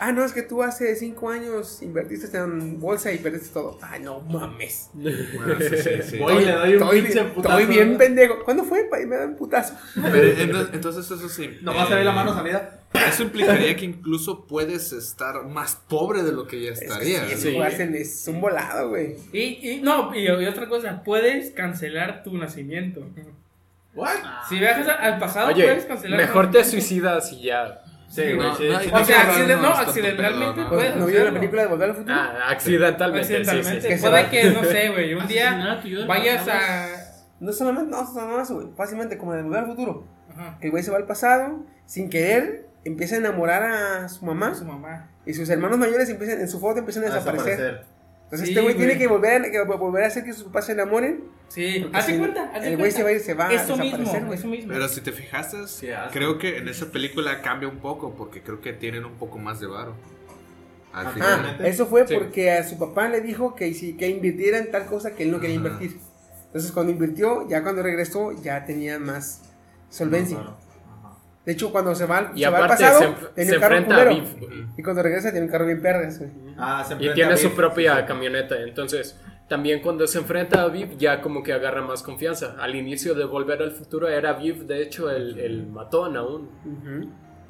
Ah, 0.02 0.12
no, 0.12 0.24
es 0.24 0.32
que 0.32 0.40
tú 0.42 0.62
hace 0.62 0.96
cinco 0.96 1.28
años 1.28 1.82
invertiste 1.82 2.34
en 2.38 2.80
bolsa 2.80 3.12
y 3.12 3.18
perdiste 3.18 3.50
todo. 3.52 3.78
Ay, 3.82 4.00
no 4.00 4.20
mames. 4.20 4.88
Bueno, 4.94 5.56
sí, 5.60 5.76
sí, 5.76 5.90
sí. 6.02 6.18
Voy 6.18 6.42
y 6.42 6.46
le 6.46 6.52
doy 6.52 6.74
un 6.76 6.82
estoy, 6.82 7.02
pinche 7.02 7.18
estoy 7.20 7.34
putazo. 7.34 7.66
bien 7.66 7.98
pendejo. 7.98 8.42
¿Cuándo 8.44 8.64
fue? 8.64 8.88
Y 9.02 9.06
me 9.06 9.16
da 9.16 9.26
un 9.26 9.36
putazo. 9.36 9.74
Pero, 9.94 10.68
entonces 10.72 11.04
eso 11.10 11.28
sí. 11.28 11.58
Nomás 11.60 11.88
se 11.88 11.96
ve 11.96 12.04
la 12.04 12.12
mano 12.12 12.32
salida. 12.32 12.78
Eso 13.08 13.22
implicaría 13.24 13.76
que 13.76 13.84
incluso 13.84 14.46
puedes 14.46 14.92
estar 14.92 15.44
más 15.44 15.76
pobre 15.76 16.22
de 16.22 16.32
lo 16.32 16.46
que 16.46 16.62
ya 16.62 16.70
Es 16.72 16.80
que 16.80 16.88
sí, 17.36 17.36
Sí. 17.36 17.58
es 17.94 18.26
un 18.28 18.40
volado, 18.40 18.88
güey. 18.88 19.16
Y, 19.32 19.70
y 19.70 19.80
no, 19.82 20.14
y, 20.14 20.24
y 20.24 20.46
otra 20.46 20.66
cosa, 20.66 21.02
puedes 21.04 21.50
cancelar 21.50 22.22
tu 22.24 22.36
nacimiento. 22.38 23.06
¿What? 23.94 24.16
Si 24.48 24.58
viajas 24.58 24.88
a- 24.88 24.94
al 24.94 25.18
pasado, 25.18 25.48
Oye, 25.48 25.64
puedes 25.64 25.84
cancelar 25.84 26.20
tu 26.20 26.26
mejor 26.26 26.50
te 26.50 26.58
nacimiento. 26.58 26.86
suicidas 26.88 27.32
y 27.32 27.42
ya. 27.42 27.82
Sí, 28.10 28.22
güey. 28.22 28.36
No, 28.36 28.56
sí, 28.56 28.68
no, 28.68 28.80
sí. 28.80 28.90
O 28.92 29.04
sea, 29.04 29.22
accident- 29.32 29.60
no, 29.60 29.68
accidentalmente 29.68 30.60
¿no? 30.62 30.68
Pues, 30.68 30.80
puedes 30.80 30.96
¿No 30.96 31.06
vieron 31.06 31.26
la 31.28 31.32
película 31.34 31.62
de 31.62 31.68
Volver 31.68 31.90
al 31.90 31.96
Futuro? 31.96 32.14
Ah, 32.18 32.50
accidentalmente. 32.50 33.20
Accidentalmente. 33.36 33.80
sí, 33.88 33.96
sí. 33.96 34.02
Puede 34.08 34.28
que, 34.30 34.50
no 34.50 34.64
sé, 34.64 34.88
güey, 34.90 35.14
un 35.14 35.26
día 35.28 35.80
vayas 36.08 36.48
a... 36.48 36.88
No 37.38 37.52
solamente, 37.52 37.90
no, 37.90 38.02
no, 38.12 38.26
no, 38.26 38.40
eso, 38.42 38.54
güey. 38.56 38.66
Fácilmente, 38.76 39.16
como 39.16 39.34
en 39.34 39.44
Volver 39.44 39.60
al 39.60 39.66
Futuro. 39.66 40.06
Ajá, 40.30 40.58
Que 40.60 40.66
el 40.66 40.70
güey 40.72 40.82
se 40.82 40.90
va 40.90 40.96
al 40.98 41.06
pasado, 41.06 41.64
sin 41.86 42.10
querer, 42.10 42.66
empieza 42.84 43.14
a 43.14 43.18
enamorar 43.18 43.62
a 43.62 44.08
su 44.08 44.24
mamá. 44.24 44.54
su 44.54 44.64
mamá. 44.64 45.08
Y 45.24 45.32
sus 45.34 45.48
hermanos 45.48 45.78
mayores 45.78 46.08
empiezan, 46.10 46.40
en 46.40 46.48
su 46.48 46.58
foto 46.58 46.80
empiezan 46.80 47.04
a 47.04 47.06
A 47.06 47.14
desaparecer. 47.14 47.84
Entonces 48.32 48.46
Sí, 48.48 48.52
este 48.54 48.60
güey 48.62 48.76
tiene 48.76 48.96
que 48.96 49.08
volver, 49.08 49.42
a, 49.42 49.50
que 49.50 49.60
volver 49.64 50.04
a 50.04 50.06
hacer 50.06 50.22
que 50.24 50.32
sus 50.32 50.44
papás 50.44 50.66
se 50.66 50.72
enamoren. 50.72 51.24
Sí, 51.48 51.84
hazte 51.92 52.12
si 52.12 52.18
cuenta, 52.18 52.44
hazte 52.44 52.68
El 52.68 52.76
güey 52.76 52.92
cuenta. 52.92 52.96
se 52.96 53.02
va 53.02 53.08
a 53.08 53.12
ir, 53.12 53.20
se 53.20 53.34
va 53.34 53.48
a 53.48 53.52
Eso 53.52 53.62
desaparecer, 53.76 53.98
mismo, 54.00 54.26
güey. 54.26 54.38
eso 54.38 54.48
mismo. 54.48 54.72
Pero 54.72 54.88
si 54.88 55.00
te 55.00 55.10
fijaste, 55.12 55.56
creo 56.12 56.38
que 56.38 56.58
en 56.58 56.68
esa 56.68 56.86
película 56.92 57.42
cambia 57.42 57.68
un 57.68 57.78
poco 57.78 58.14
porque 58.14 58.40
creo 58.40 58.60
que 58.60 58.72
tienen 58.72 59.04
un 59.04 59.14
poco 59.14 59.36
más 59.38 59.58
de 59.58 59.66
varo. 59.66 59.94
Ajá. 60.92 61.56
eso 61.64 61.86
fue 61.86 62.06
Sí. 62.06 62.14
porque 62.14 62.50
a 62.50 62.64
su 62.68 62.78
papá 62.78 63.08
le 63.08 63.20
dijo 63.20 63.54
que, 63.54 63.72
si- 63.74 63.96
que 63.96 64.08
invirtiera 64.08 64.58
en 64.58 64.70
tal 64.72 64.86
cosa 64.86 65.12
que 65.14 65.22
él 65.24 65.30
no 65.30 65.40
quería 65.40 65.56
Ajá. 65.58 65.66
invertir. 65.68 65.98
Entonces 66.46 66.72
cuando 66.72 66.92
invirtió, 66.92 67.48
ya 67.48 67.62
cuando 67.62 67.82
regresó, 67.82 68.32
ya 68.42 68.64
tenía 68.64 68.98
más 68.98 69.42
solvencia. 69.88 70.36
Claro. 70.38 70.56
De 71.44 71.52
hecho, 71.52 71.72
cuando 71.72 71.94
se 71.94 72.06
va, 72.06 72.32
Y 72.34 72.40
se 72.40 72.48
va 72.50 72.58
al 72.58 72.64
aparte 72.64 72.84
pasado, 72.84 73.00
se, 73.00 73.26
tenía 73.34 73.50
se 73.50 73.56
un 73.56 73.60
carro 73.60 73.76
enfrenta 73.76 74.02
a 74.02 74.08
culero. 74.08 74.26
Viv. 74.26 74.48
güey. 74.48 74.66
Y 74.76 74.82
cuando 74.82 75.02
regresa, 75.02 75.30
tiene 75.30 75.46
un 75.46 75.52
carro 75.52 75.66
bien 75.66 75.80
perras, 75.82 76.18
güey. 76.18 76.30
Ah, 76.58 76.84
se 76.86 76.94
Y 76.94 77.12
tiene 77.14 77.32
a 77.32 77.36
su 77.36 77.54
propia 77.54 78.04
camioneta. 78.06 78.60
Entonces, 78.60 79.18
también 79.48 79.80
cuando 79.80 80.06
se 80.06 80.18
enfrenta 80.18 80.62
a 80.62 80.68
Viv, 80.68 80.96
ya 80.96 81.20
como 81.20 81.42
que 81.42 81.52
agarra 81.52 81.82
más 81.82 82.02
confianza. 82.02 82.56
Al 82.60 82.76
inicio 82.76 83.14
de 83.14 83.24
Volver 83.24 83.60
al 83.62 83.72
Futuro 83.72 84.08
era 84.08 84.34
Viv, 84.34 84.66
de 84.66 84.82
hecho, 84.82 85.10
el, 85.10 85.38
el 85.40 85.66
matón 85.66 86.16
aún. 86.16 86.50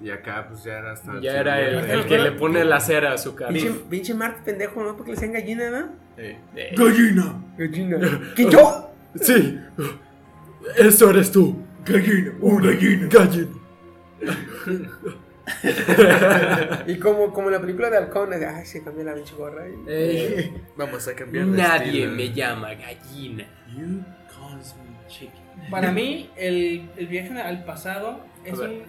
Y 0.03 0.09
acá 0.11 0.47
pues 0.49 0.65
ya 0.65 0.79
era 0.79 0.93
hasta... 0.93 1.21
Ya 1.21 1.39
era 1.39 1.61
el, 1.61 2.07
que 2.07 2.19
le 2.19 2.33
pone 2.33 2.65
la 2.65 2.81
cera 2.81 3.13
a 3.13 3.19
su 3.19 3.35
cara. 3.35 3.53
Pinche, 3.53 3.71
pinche 3.91 4.15
Mart 4.15 4.39
pendejo, 4.45 4.83
¿no? 4.83 4.97
Porque 4.97 5.11
le 5.11 5.17
decían 5.17 5.33
gallina, 5.35 5.69
¿no? 5.71 5.89
Eh, 6.17 6.39
¡Gallina! 6.75 7.35
Gallina. 7.59 7.99
¿Quién 8.35 8.51
yo? 8.51 8.91
Sí, 9.21 9.59
eso 10.79 11.11
eres 11.11 11.31
tú. 11.31 11.63
¡Gallina! 11.85 12.33
¡Un 12.41 12.63
gallina! 12.63 13.09
Gallina. 13.11 13.60
Y 16.87 16.97
como, 16.99 17.33
como 17.33 17.49
en 17.49 17.55
la 17.55 17.61
película 17.61 17.91
de 17.91 17.97
Halcón, 17.97 18.31
de, 18.31 18.47
ay, 18.47 18.65
se 18.65 18.83
cambió 18.85 19.05
la 19.05 19.15
pinche 19.15 19.35
gorra. 19.35 19.69
y- 19.69 19.75
Eh, 19.89 20.53
Vamos 20.77 21.07
a 21.09 21.15
cambiar 21.15 21.47
de 21.47 21.57
nadie 21.57 21.87
estilo. 22.05 22.13
me 22.13 22.33
llama 22.33 22.75
gallina. 22.75 23.45
You 23.77 24.03
calls 24.29 24.75
me 24.77 25.09
chicken. 25.09 25.41
Para 25.71 25.91
mí, 25.93 26.31
el, 26.37 26.89
el 26.97 27.07
viaje 27.09 27.39
al 27.41 27.65
pasado 27.65 28.21
es 28.45 28.59
un 28.59 28.83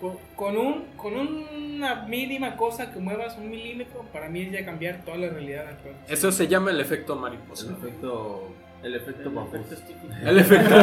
Con, 0.00 0.16
con 0.34 0.56
un, 0.56 0.84
con 0.96 1.14
una 1.14 2.06
mínima 2.06 2.56
cosa 2.56 2.90
que 2.92 2.98
muevas 2.98 3.36
un 3.36 3.50
milímetro, 3.50 4.02
para 4.12 4.28
mí 4.30 4.40
es 4.42 4.52
ya 4.52 4.64
cambiar 4.64 5.04
toda 5.04 5.18
la 5.18 5.28
realidad 5.28 5.68
actual. 5.68 5.94
Eso 6.08 6.32
se 6.32 6.48
llama 6.48 6.70
el 6.70 6.80
efecto 6.80 7.14
mariposa. 7.16 7.66
El 7.68 7.74
efecto. 7.74 8.49
El 8.82 8.94
efecto 8.94 9.30
bambú. 9.30 9.56
El 10.24 10.38
efecto. 10.38 10.74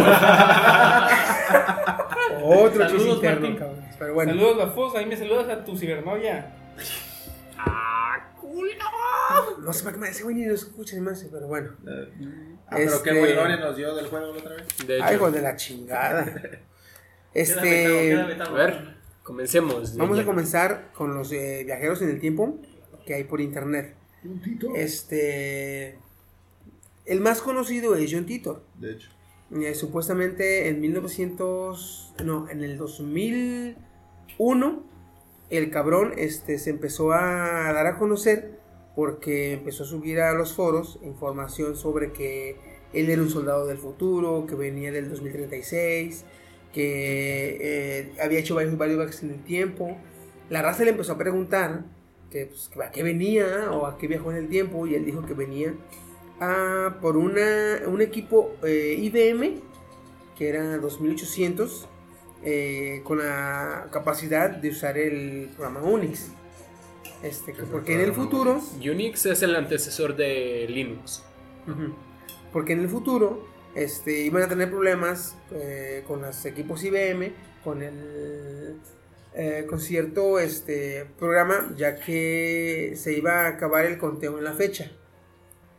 Otro 2.44 2.88
chiste 2.88 3.10
interno, 3.10 3.42
Martín. 3.42 3.56
cabrón. 3.58 3.86
Pero 3.98 4.14
bueno. 4.14 4.32
Saludos, 4.34 4.58
Bafos, 4.58 4.96
ahí 4.96 5.06
me 5.06 5.18
saludas 5.18 5.50
a 5.50 5.64
tu 5.66 5.78
cibernovia. 5.78 6.54
No 9.60 9.74
sé 9.74 9.84
para 9.84 9.96
qué 9.96 10.00
me 10.02 10.10
ese 10.10 10.24
güey 10.24 10.36
ni 10.36 10.46
lo 10.46 10.54
escucha 10.54 10.96
ni 10.96 11.02
más, 11.02 11.26
pero 11.32 11.48
bueno. 11.48 11.72
Ah, 12.68 12.76
pero 12.78 12.84
Este- 12.94 13.10
qué 13.12 13.20
buen 13.20 13.36
lore 13.36 13.58
nos 13.58 13.76
dio 13.76 13.94
del 13.96 14.08
juego 14.08 14.34
la 14.34 14.40
otra 14.40 14.56
vez. 14.56 14.68
De 14.86 14.96
Ay, 14.96 15.02
hecho, 15.02 15.14
hijo 15.16 15.32
de 15.32 15.42
la 15.42 15.56
chingada. 15.56 16.26
Este. 17.34 18.16
a 18.16 18.50
ver, 18.52 18.96
comencemos. 19.22 19.96
Vamos 19.96 20.18
a 20.18 20.26
comenzar 20.26 20.92
con 20.94 21.14
los 21.14 21.32
eh, 21.32 21.64
viajeros 21.66 22.02
en 22.02 22.10
el 22.10 22.20
tiempo 22.20 22.58
que 23.06 23.14
hay 23.14 23.26
por 23.26 23.42
internet. 23.42 23.96
Este. 24.76 26.00
El 27.08 27.22
más 27.22 27.42
conocido 27.42 27.96
es 27.96 28.14
John 28.14 28.26
Titor. 28.26 28.64
De 28.76 28.92
hecho. 28.92 29.10
Eh, 29.56 29.74
supuestamente 29.74 30.68
en 30.68 30.82
1900. 30.82 32.14
No, 32.24 32.48
en 32.50 32.64
el 32.64 32.78
2001. 32.78 34.84
El 35.50 35.72
cabrón 35.72 36.12
este, 36.18 36.60
se 36.60 36.70
empezó 36.70 37.14
a 37.14 37.72
dar 37.72 37.88
a 37.88 37.98
conocer 37.98 38.60
porque 38.96 39.54
empezó 39.54 39.84
a 39.84 39.88
subir 39.88 40.20
a 40.20 40.34
los 40.34 40.54
foros 40.54 41.00
información 41.04 41.78
sobre 41.78 42.12
que 42.12 42.58
él 42.94 43.10
era 43.10 43.22
un 43.22 43.30
soldado 43.30 43.66
del 43.68 43.78
futuro, 43.78 44.46
que 44.48 44.56
venía 44.56 44.92
del 44.92 45.10
2036, 45.10 46.26
que 46.74 47.58
eh, 47.62 48.12
había 48.22 48.40
hecho 48.40 48.56
varios, 48.56 48.78
varios 48.78 48.98
viajes 48.98 49.24
en 49.24 49.30
el 49.30 49.44
tiempo. 49.44 49.96
La 50.50 50.62
raza 50.62 50.84
le 50.84 50.90
empezó 50.90 51.14
a 51.14 51.18
preguntar 51.18 51.86
que, 52.32 52.48
pues, 52.48 52.70
a 52.84 52.92
qué 52.92 53.04
venía 53.04 53.72
o 53.72 53.86
a 53.86 53.98
qué 53.98 54.08
viajó 54.08 54.32
en 54.32 54.38
el 54.38 54.50
tiempo 54.50 54.88
y 54.88 54.96
él 54.96 55.06
dijo 55.06 55.26
que 55.26 55.34
venía 55.34 55.74
a, 56.40 56.98
por 57.02 57.18
una, 57.18 57.82
un 57.88 58.02
equipo 58.02 58.56
eh, 58.64 58.96
IBM 58.98 59.62
que 60.38 60.50
era 60.50 60.78
2800 60.78 61.88
eh, 62.44 63.02
con 63.04 63.18
la 63.18 63.88
capacidad 63.92 64.50
de 64.50 64.70
usar 64.70 64.98
el 64.98 65.50
programa 65.56 65.82
Unix. 65.82 66.28
Este, 67.24 67.52
que 67.54 67.64
porque 67.64 67.96
en 67.96 68.02
el 68.02 68.14
futuro 68.14 68.62
Unix 68.78 69.26
es 69.26 69.42
el 69.42 69.56
antecesor 69.56 70.16
de 70.16 70.68
Linux. 70.70 71.24
Porque 72.54 72.74
en 72.74 72.82
el 72.82 72.90
futuro 72.90 73.46
este, 73.76 74.22
iban 74.22 74.44
a 74.44 74.48
tener 74.48 74.70
problemas 74.70 75.36
eh, 75.52 76.04
con 76.08 76.22
los 76.22 76.46
equipos 76.46 76.84
IBM, 76.84 77.34
con 77.64 77.82
el 77.82 78.78
eh, 79.34 79.66
con 79.70 79.80
cierto 79.80 80.40
este, 80.40 81.06
programa, 81.20 81.72
ya 81.76 81.96
que 81.96 82.94
se 82.96 83.14
iba 83.14 83.42
a 83.42 83.48
acabar 83.50 83.86
el 83.86 83.98
conteo 83.98 84.38
en 84.38 84.44
la 84.44 84.54
fecha. 84.54 84.92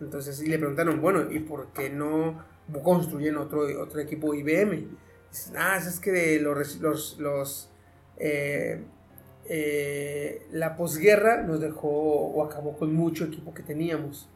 Entonces 0.01 0.41
y 0.43 0.47
le 0.47 0.59
preguntaron, 0.59 1.01
bueno, 1.01 1.31
¿y 1.31 1.41
por 1.41 1.73
qué 1.73 1.91
no 1.91 2.45
construyen 2.83 3.37
otro, 3.37 3.62
otro 3.83 4.01
equipo 4.01 4.35
IBM? 4.35 4.89
Dicen, 5.31 5.57
ah, 5.57 5.77
es 5.77 6.01
que 6.01 6.12
de 6.12 6.41
los, 6.41 6.77
los, 6.77 7.19
los, 7.19 7.70
eh, 8.19 8.83
eh, 9.47 10.47
la 10.53 10.77
posguerra 10.77 11.43
nos 11.43 11.61
dejó 11.61 11.89
o 11.89 12.45
acabó 12.45 12.77
con 12.77 12.95
mucho 12.95 13.25
equipo 13.25 13.53
que 13.53 13.62
teníamos. 13.62 14.29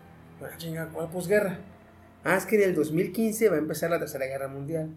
Ah, 0.42 0.56
chinga, 0.56 0.88
¿cuál 0.88 1.08
posguerra? 1.10 1.58
Ah, 2.24 2.36
es 2.36 2.46
que 2.46 2.56
en 2.56 2.70
el 2.70 2.74
2015 2.74 3.48
va 3.48 3.56
a 3.56 3.58
empezar 3.58 3.90
la 3.90 3.98
Tercera 3.98 4.26
Guerra 4.26 4.48
Mundial. 4.48 4.90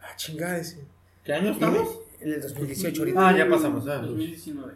Ah, 0.00 0.14
chingada, 0.16 0.58
ese. 0.58 0.84
¿Qué 1.24 1.32
año 1.32 1.52
estamos? 1.52 2.00
En 2.20 2.32
el 2.32 2.40
2018 2.40 3.00
ahorita. 3.02 3.28
Ah, 3.28 3.36
ya 3.36 3.48
pasamos. 3.48 3.86
ah. 3.88 3.98
2019. 3.98 4.74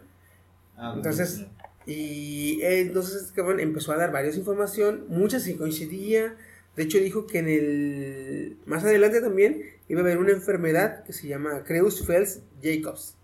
Ah, 0.77 0.93
Entonces, 0.95 1.45
y 1.85 2.61
eh, 2.61 2.81
entonces 2.81 3.23
este 3.23 3.33
cabrón 3.35 3.59
empezó 3.59 3.91
a 3.91 3.97
dar 3.97 4.11
varias 4.11 4.37
información, 4.37 5.05
muchas 5.09 5.43
sí 5.43 5.55
coincidía. 5.55 6.35
De 6.75 6.83
hecho 6.83 6.97
dijo 6.99 7.27
que 7.27 7.39
en 7.39 7.47
el 7.47 8.57
más 8.65 8.83
adelante 8.83 9.21
también 9.21 9.63
iba 9.87 10.01
a 10.01 10.03
haber 10.03 10.17
una 10.17 10.31
enfermedad 10.31 11.03
que 11.03 11.13
se 11.13 11.27
llama 11.27 11.63
Creutzfeldt-Jacobs. 11.65 13.15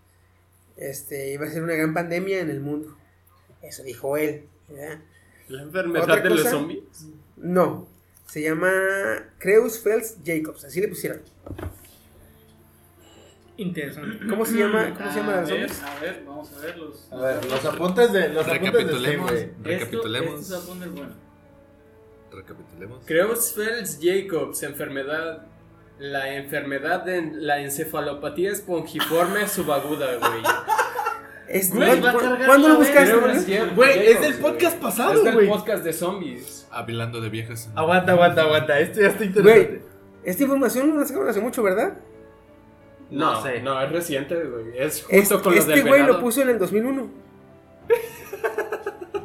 Este 0.76 1.32
iba 1.32 1.46
a 1.46 1.50
ser 1.50 1.62
una 1.62 1.74
gran 1.74 1.94
pandemia 1.94 2.40
en 2.40 2.50
el 2.50 2.60
mundo. 2.60 2.96
Eso 3.62 3.82
dijo 3.82 4.16
él. 4.16 4.44
¿verdad? 4.68 4.98
¿La 5.48 5.62
enfermedad 5.62 6.02
¿Otra 6.02 6.20
de 6.20 6.30
los 6.30 6.38
cosa? 6.40 6.50
zombies? 6.50 6.82
No, 7.36 7.86
se 8.26 8.42
llama 8.42 8.70
Creutzfeldt-Jacobs, 9.38 10.64
así 10.64 10.80
le 10.80 10.88
pusieron. 10.88 11.20
Interesante. 13.58 14.26
¿Cómo 14.28 14.44
se 14.44 14.58
llama? 14.58 14.92
¿Cómo 14.96 15.10
se 15.10 15.16
llama 15.18 15.32
a 15.32 15.40
ver, 15.40 15.48
zombies? 15.48 15.82
a 15.82 16.00
ver, 16.00 16.22
vamos 16.26 16.52
a 16.52 16.60
ver 16.60 16.76
los. 16.78 17.12
A 17.12 17.16
ver, 17.16 17.44
los 17.46 17.64
apuntes 17.64 18.12
de 18.12 18.28
los 18.28 18.46
apuntes 18.46 18.72
de 18.72 18.80
este, 18.82 18.88
Recapitulemos. 18.92 19.30
güey. 19.30 19.42
Esto, 19.44 19.62
Recapitulemos. 19.64 20.40
esto 20.50 20.66
poner 20.68 20.88
bueno. 20.90 21.12
Recapitulemos. 22.32 23.06
Creutzfeldt-Jacobs, 23.06 24.62
enfermedad. 24.62 25.46
La 25.98 26.34
enfermedad 26.34 27.04
de 27.04 27.22
la 27.32 27.60
encefalopatía 27.62 28.50
espongiforme 28.52 29.48
subaguda, 29.48 30.16
güey. 30.16 30.42
Es- 31.48 31.72
Güey, 31.72 32.00
va 32.00 32.10
a 32.10 32.12
¿cu- 32.12 32.18
cargar 32.18 32.46
¿Cuándo 32.46 32.68
lo 32.70 32.76
buscaste? 32.78 33.14
Güey, 33.76 34.06
es 34.08 34.20
del 34.20 34.32
güey. 34.40 34.52
podcast 34.52 34.78
pasado, 34.82 35.12
Es 35.14 35.22
del 35.24 35.32
güey. 35.34 35.48
podcast 35.48 35.84
de 35.84 35.92
zombies. 35.92 36.66
Hablando 36.72 37.20
de 37.20 37.30
viejas. 37.30 37.70
Aguanta, 37.76 38.12
aguanta, 38.12 38.42
aguanta. 38.42 38.80
Esto 38.80 39.00
ya 39.00 39.06
está 39.08 39.24
interesante. 39.24 39.66
Güey, 39.68 39.82
esta 40.24 40.42
información 40.42 40.90
no 40.92 40.98
la 41.00 41.06
sacaron 41.06 41.28
hace 41.28 41.40
mucho, 41.40 41.62
¿verdad? 41.62 41.96
No, 43.10 43.34
No 43.34 43.42
sé. 43.42 43.60
no, 43.62 43.80
es 43.80 43.92
reciente, 43.92 44.34
güey. 44.34 44.78
Es 44.78 45.02
junto 45.04 45.16
Este, 45.16 45.34
con 45.40 45.54
los 45.54 45.60
este 45.60 45.72
del 45.74 45.82
güey 45.82 46.00
venado. 46.00 46.14
lo 46.14 46.20
puso 46.20 46.42
en 46.42 46.48
el 46.48 46.58
2001. 46.58 47.10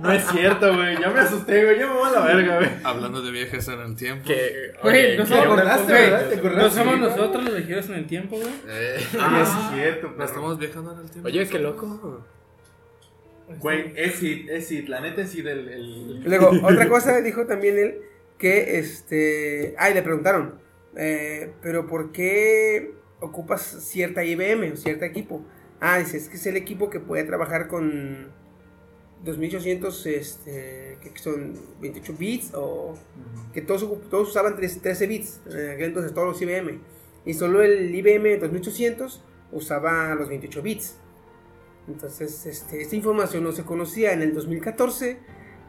No 0.01 0.11
es 0.11 0.23
cierto, 0.31 0.73
güey. 0.75 0.99
Ya 0.99 1.09
me 1.11 1.19
asusté, 1.19 1.63
güey. 1.63 1.77
Ya 1.79 1.87
me 1.87 1.93
voy 1.93 2.09
a 2.09 2.11
la 2.11 2.25
verga, 2.25 2.57
güey. 2.57 2.69
Hablando 2.83 3.21
de 3.21 3.31
viejas 3.31 3.67
en 3.67 3.79
el 3.81 3.95
tiempo. 3.95 4.25
Que, 4.27 4.73
Güey, 4.81 5.17
oye, 5.17 5.17
no 5.17 5.35
acordaste, 5.35 5.91
güey, 5.91 6.03
¿verdad? 6.09 6.29
¿Te 6.29 6.35
acordaste? 6.37 6.63
No 6.63 6.83
somos 6.85 6.99
nosotros 6.99 7.43
los 7.43 7.55
viajeros 7.55 7.85
en 7.89 7.93
el 7.95 8.07
tiempo, 8.07 8.35
güey. 8.37 8.49
Eh, 8.67 8.95
Oye, 9.13 9.41
es 9.41 9.49
cierto, 9.75 10.07
¿no 10.07 10.13
pero. 10.13 10.25
estamos 10.25 10.57
viajando 10.57 10.91
en 10.93 10.99
el 11.01 11.11
tiempo. 11.11 11.27
Oye, 11.27 11.47
qué 11.47 11.59
loco. 11.59 12.25
Güey, 13.59 13.93
es 13.95 14.23
it, 14.23 14.49
es 14.49 14.71
it. 14.71 14.87
La 14.87 15.01
neta 15.01 15.21
es 15.21 15.35
it 15.35 15.45
el. 15.45 15.67
el... 15.69 16.23
Luego, 16.23 16.51
otra 16.63 16.87
cosa 16.89 17.21
dijo 17.21 17.45
también 17.45 17.77
él 17.77 18.01
que 18.39 18.79
este. 18.79 19.75
Ay, 19.77 19.93
le 19.93 20.01
preguntaron, 20.01 20.55
eh, 20.95 21.51
pero 21.61 21.85
¿por 21.85 22.11
qué 22.11 22.93
ocupas 23.21 23.61
cierta 23.61 24.23
IBM 24.25 24.73
o 24.73 24.75
cierto 24.75 25.05
equipo? 25.05 25.45
Ah, 25.79 25.97
dice, 25.99 26.17
es 26.17 26.27
que 26.27 26.35
es 26.35 26.45
el 26.45 26.57
equipo 26.57 26.89
que 26.89 26.99
puede 26.99 27.23
trabajar 27.23 27.67
con 27.67 28.29
2800, 29.23 30.05
este, 30.07 30.97
que 31.01 31.11
son 31.19 31.53
28 31.79 32.15
bits 32.17 32.51
o 32.55 32.95
que 33.53 33.61
todos, 33.61 33.81
todos 34.09 34.29
usaban 34.29 34.55
tres- 34.55 34.81
13 34.81 35.07
bits, 35.07 35.41
en 35.47 35.69
aquel 35.71 35.85
entonces 35.87 36.13
todos 36.13 36.27
los 36.27 36.41
IBM. 36.41 36.79
Y 37.25 37.33
solo 37.35 37.61
el 37.61 37.93
IBM 37.93 38.37
2800 38.39 39.23
usaba 39.51 40.13
los 40.15 40.27
28 40.29 40.61
bits. 40.61 40.95
Entonces, 41.87 42.45
este, 42.45 42.81
esta 42.81 42.95
información 42.95 43.43
no 43.43 43.51
se 43.51 43.63
conocía. 43.63 44.13
En 44.13 44.21
el 44.21 44.33
2014, 44.33 45.17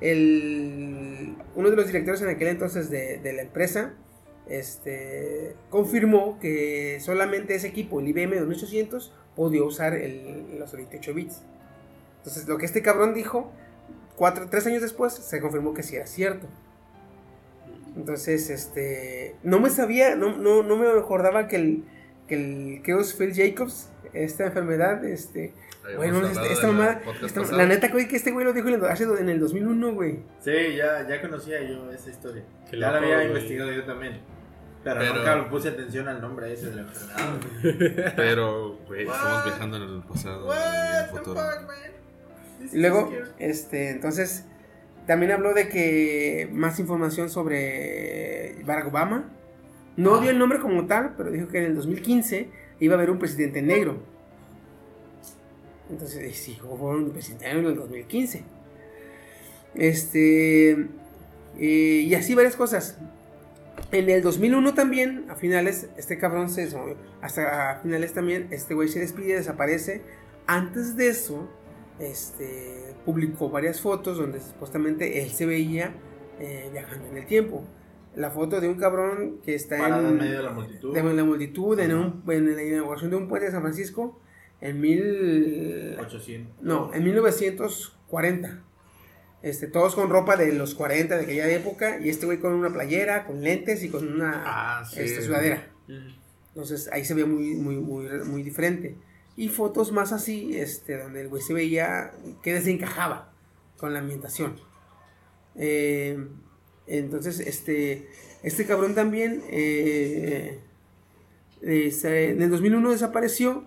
el, 0.00 1.34
uno 1.54 1.70
de 1.70 1.76
los 1.76 1.86
directores 1.86 2.22
en 2.22 2.28
aquel 2.28 2.48
entonces 2.48 2.90
de, 2.90 3.18
de 3.18 3.32
la 3.32 3.42
empresa 3.42 3.94
este, 4.48 5.54
confirmó 5.70 6.38
que 6.40 6.98
solamente 7.00 7.54
ese 7.54 7.68
equipo, 7.68 8.00
el 8.00 8.08
IBM 8.08 8.36
2800, 8.38 9.12
podía 9.36 9.62
usar 9.62 9.94
el- 9.94 10.58
los 10.58 10.72
28 10.72 11.14
bits. 11.14 11.42
Entonces, 12.18 12.46
lo 12.48 12.58
que 12.58 12.66
este 12.66 12.82
cabrón 12.82 13.14
dijo, 13.14 13.50
cuatro, 14.16 14.48
tres 14.48 14.66
años 14.66 14.82
después, 14.82 15.12
se 15.14 15.40
confirmó 15.40 15.74
que 15.74 15.82
sí 15.82 15.96
era 15.96 16.06
cierto. 16.06 16.46
Entonces, 17.96 18.48
este, 18.50 19.36
no 19.42 19.60
me 19.60 19.70
sabía, 19.70 20.14
no, 20.16 20.36
no, 20.36 20.62
no 20.62 20.76
me 20.76 20.88
acordaba 20.88 21.46
que 21.48 21.56
el, 21.56 21.84
que 22.26 22.34
el 22.34 22.82
Creutzfeldt 22.82 23.36
Jacobs, 23.36 23.90
esta 24.14 24.44
enfermedad, 24.46 25.04
este, 25.04 25.52
Hablado 25.84 26.26
esta, 26.44 26.66
mamada, 26.68 27.00
esta- 27.24 27.52
la 27.56 27.66
neta, 27.66 27.88
güey, 27.88 28.06
que 28.08 28.16
este 28.16 28.30
güey 28.30 28.44
lo 28.44 28.52
dijo 28.52 28.68
en 28.68 28.74
el, 28.74 28.84
hace 28.84 29.04
do- 29.04 29.18
en 29.18 29.28
el 29.28 29.40
2001, 29.40 29.92
güey. 29.94 30.20
Sí, 30.40 30.76
ya, 30.76 31.06
ya 31.08 31.20
conocía 31.20 31.60
yo 31.62 31.90
esa 31.90 32.10
historia. 32.10 32.44
Qué 32.70 32.78
ya 32.78 32.92
la 32.92 32.98
había 32.98 33.16
güey. 33.16 33.26
investigado 33.28 33.72
yo 33.72 33.84
también. 33.84 34.20
Pero, 34.84 34.98
Pero- 35.00 35.14
nunca 35.14 35.36
le 35.36 35.42
puse 35.44 35.68
atención 35.68 36.08
al 36.08 36.20
nombre 36.20 36.52
ese 36.52 36.70
de 36.70 36.74
la 36.76 36.82
enfermedad. 36.82 38.12
Pero, 38.16 38.78
güey, 38.86 39.02
estamos 39.06 39.44
viajando 39.44 39.76
en 39.76 39.82
el 39.82 40.02
pasado 40.02 40.48
y 40.48 40.56
en 40.56 41.04
el 41.04 41.10
futuro. 41.10 41.40
Y 42.72 42.78
luego, 42.80 43.12
este, 43.38 43.90
entonces, 43.90 44.44
también 45.06 45.32
habló 45.32 45.52
de 45.54 45.68
que 45.68 46.48
más 46.52 46.78
información 46.78 47.28
sobre 47.28 48.56
Barack 48.64 48.86
Obama. 48.88 49.30
No 49.96 50.18
dio 50.20 50.30
el 50.30 50.38
nombre 50.38 50.58
como 50.58 50.86
tal, 50.86 51.14
pero 51.16 51.30
dijo 51.30 51.48
que 51.48 51.58
en 51.58 51.64
el 51.64 51.74
2015 51.74 52.48
iba 52.80 52.94
a 52.94 52.96
haber 52.96 53.10
un 53.10 53.18
presidente 53.18 53.60
negro. 53.62 54.02
Entonces, 55.92 56.36
sí, 56.36 56.58
presidente 57.12 57.44
negro 57.46 57.60
en 57.60 57.66
el 57.74 57.76
2015. 57.76 58.42
Este, 59.74 60.70
eh, 60.72 60.86
y 61.58 62.14
así 62.14 62.34
varias 62.34 62.56
cosas. 62.56 62.98
En 63.90 64.08
el 64.08 64.22
2001 64.22 64.74
también, 64.74 65.26
a 65.28 65.34
finales, 65.34 65.88
este 65.96 66.18
cabrón 66.18 66.48
se... 66.50 66.68
Hasta 67.20 67.72
a 67.72 67.80
finales 67.80 68.12
también, 68.12 68.48
este 68.50 68.74
güey 68.74 68.88
se 68.88 69.00
despide, 69.00 69.34
desaparece 69.34 70.02
Antes 70.46 70.96
de 70.96 71.08
eso, 71.08 71.48
este, 71.98 72.94
publicó 73.04 73.50
varias 73.50 73.80
fotos 73.80 74.18
donde 74.18 74.40
supuestamente 74.40 75.22
él 75.22 75.30
se 75.30 75.46
veía 75.46 75.94
eh, 76.40 76.68
viajando 76.72 77.08
en 77.08 77.18
el 77.18 77.26
tiempo. 77.26 77.64
La 78.14 78.30
foto 78.30 78.60
de 78.60 78.68
un 78.68 78.74
cabrón 78.76 79.38
que 79.42 79.54
está 79.54 79.76
en 79.76 80.06
en, 80.06 80.16
medio 80.18 80.36
de 80.38 80.42
la 80.42 80.50
multitud. 80.52 80.94
de 80.94 81.02
la 81.02 81.24
multitud 81.24 81.78
en, 81.80 81.94
un- 81.94 82.22
en 82.28 82.56
la 82.56 82.62
inauguración 82.62 83.10
de 83.10 83.16
un 83.16 83.28
puente 83.28 83.46
de 83.46 83.52
San 83.52 83.62
Francisco 83.62 84.20
en 84.62 84.80
mil 84.80 85.96
800. 86.00 86.62
no 86.62 86.94
en 86.94 87.04
1940 87.04 88.62
este 89.42 89.66
todos 89.66 89.94
con 89.94 90.08
ropa 90.08 90.36
de 90.36 90.52
los 90.52 90.74
40 90.74 91.16
de 91.18 91.24
aquella 91.24 91.50
época 91.50 91.98
y 92.00 92.08
este 92.08 92.26
güey 92.26 92.38
con 92.38 92.54
una 92.54 92.72
playera 92.72 93.26
con 93.26 93.42
lentes 93.42 93.82
y 93.82 93.88
con 93.90 94.06
una 94.10 94.42
Ah, 94.46 94.84
sí. 94.84 95.00
este, 95.00 95.20
sudadera. 95.22 95.68
entonces 96.48 96.88
ahí 96.92 97.04
se 97.04 97.14
veía 97.14 97.26
muy 97.26 97.54
muy 97.56 97.76
muy 97.76 98.06
muy 98.24 98.42
diferente. 98.42 98.96
Y 99.34 99.48
fotos 99.48 99.92
más 99.92 100.12
así 100.12 100.56
este 100.58 100.98
donde 100.98 101.22
el 101.22 101.28
güey 101.28 101.42
se 101.42 101.54
veía 101.54 102.12
que 102.42 102.52
desencajaba 102.54 103.32
con 103.78 103.92
la 103.94 103.98
ambientación. 104.00 104.56
Eh, 105.56 106.18
entonces 106.86 107.40
este 107.40 108.08
este 108.42 108.64
cabrón 108.66 108.94
también 108.94 109.42
eh, 109.50 110.60
eh, 111.62 111.90
se- 111.90 112.30
en 112.30 112.42
el 112.42 112.50
2001 112.50 112.90
desapareció 112.90 113.64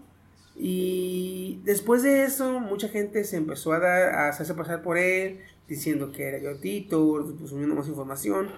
y 0.55 1.61
después 1.63 2.03
de 2.03 2.23
eso 2.23 2.59
mucha 2.59 2.87
gente 2.87 3.23
se 3.25 3.37
empezó 3.37 3.73
a 3.73 3.79
dar 3.79 4.15
a 4.15 4.29
hacerse 4.29 4.53
pasar 4.53 4.81
por 4.81 4.97
él 4.97 5.41
diciendo 5.67 6.11
que 6.11 6.23
era 6.23 6.39
Yotito, 6.39 7.35
subiendo 7.45 7.75
más 7.75 7.87
información 7.87 8.49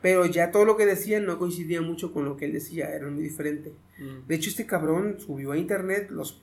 pero 0.00 0.26
ya 0.26 0.52
todo 0.52 0.64
lo 0.64 0.76
que 0.76 0.86
decía 0.86 1.20
no 1.20 1.38
coincidía 1.38 1.80
mucho 1.80 2.12
con 2.12 2.24
lo 2.24 2.36
que 2.36 2.44
él 2.44 2.52
decía, 2.52 2.94
era 2.94 3.08
muy 3.08 3.22
diferente. 3.22 3.74
De 4.28 4.34
hecho, 4.34 4.48
este 4.48 4.66
cabrón 4.66 5.18
subió 5.18 5.52
a 5.52 5.58
internet 5.58 6.10
las 6.10 6.40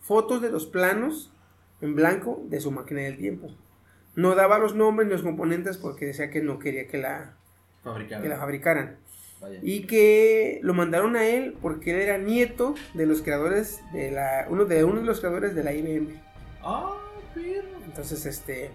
fotos 0.00 0.42
de 0.42 0.50
los 0.50 0.66
planos 0.66 1.32
en 1.80 1.94
blanco 1.94 2.42
de 2.48 2.60
su 2.60 2.72
máquina 2.72 3.02
del 3.02 3.16
tiempo. 3.16 3.48
No 4.16 4.34
daba 4.34 4.58
los 4.58 4.74
nombres 4.74 5.06
ni 5.06 5.12
los 5.12 5.22
componentes 5.22 5.76
porque 5.76 6.06
decía 6.06 6.30
que 6.30 6.42
no 6.42 6.58
quería 6.58 6.88
que 6.88 6.98
la, 6.98 7.36
Fabricado. 7.84 8.22
que 8.22 8.28
la 8.28 8.38
fabricaran. 8.38 8.96
Vaya. 9.46 9.58
Y 9.62 9.82
que 9.82 10.60
lo 10.62 10.74
mandaron 10.74 11.16
a 11.16 11.26
él 11.26 11.56
porque 11.60 11.92
él 11.92 12.00
era 12.00 12.18
nieto 12.18 12.74
de 12.94 13.06
los 13.06 13.22
creadores 13.22 13.80
de 13.92 14.10
la. 14.10 14.46
uno 14.48 14.64
de 14.64 14.84
uno 14.84 15.00
de 15.00 15.06
los 15.06 15.20
creadores 15.20 15.54
de 15.54 15.64
la 15.64 15.72
IBM. 15.72 16.20
Ah, 16.62 16.96
perro. 17.34 17.68
Entonces, 17.84 18.26
este. 18.26 18.70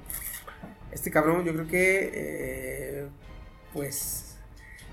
Este 0.91 1.11
cabrón, 1.11 1.43
yo 1.43 1.53
creo 1.53 1.68
que. 1.68 2.11
eh, 2.14 3.07
pues. 3.73 4.38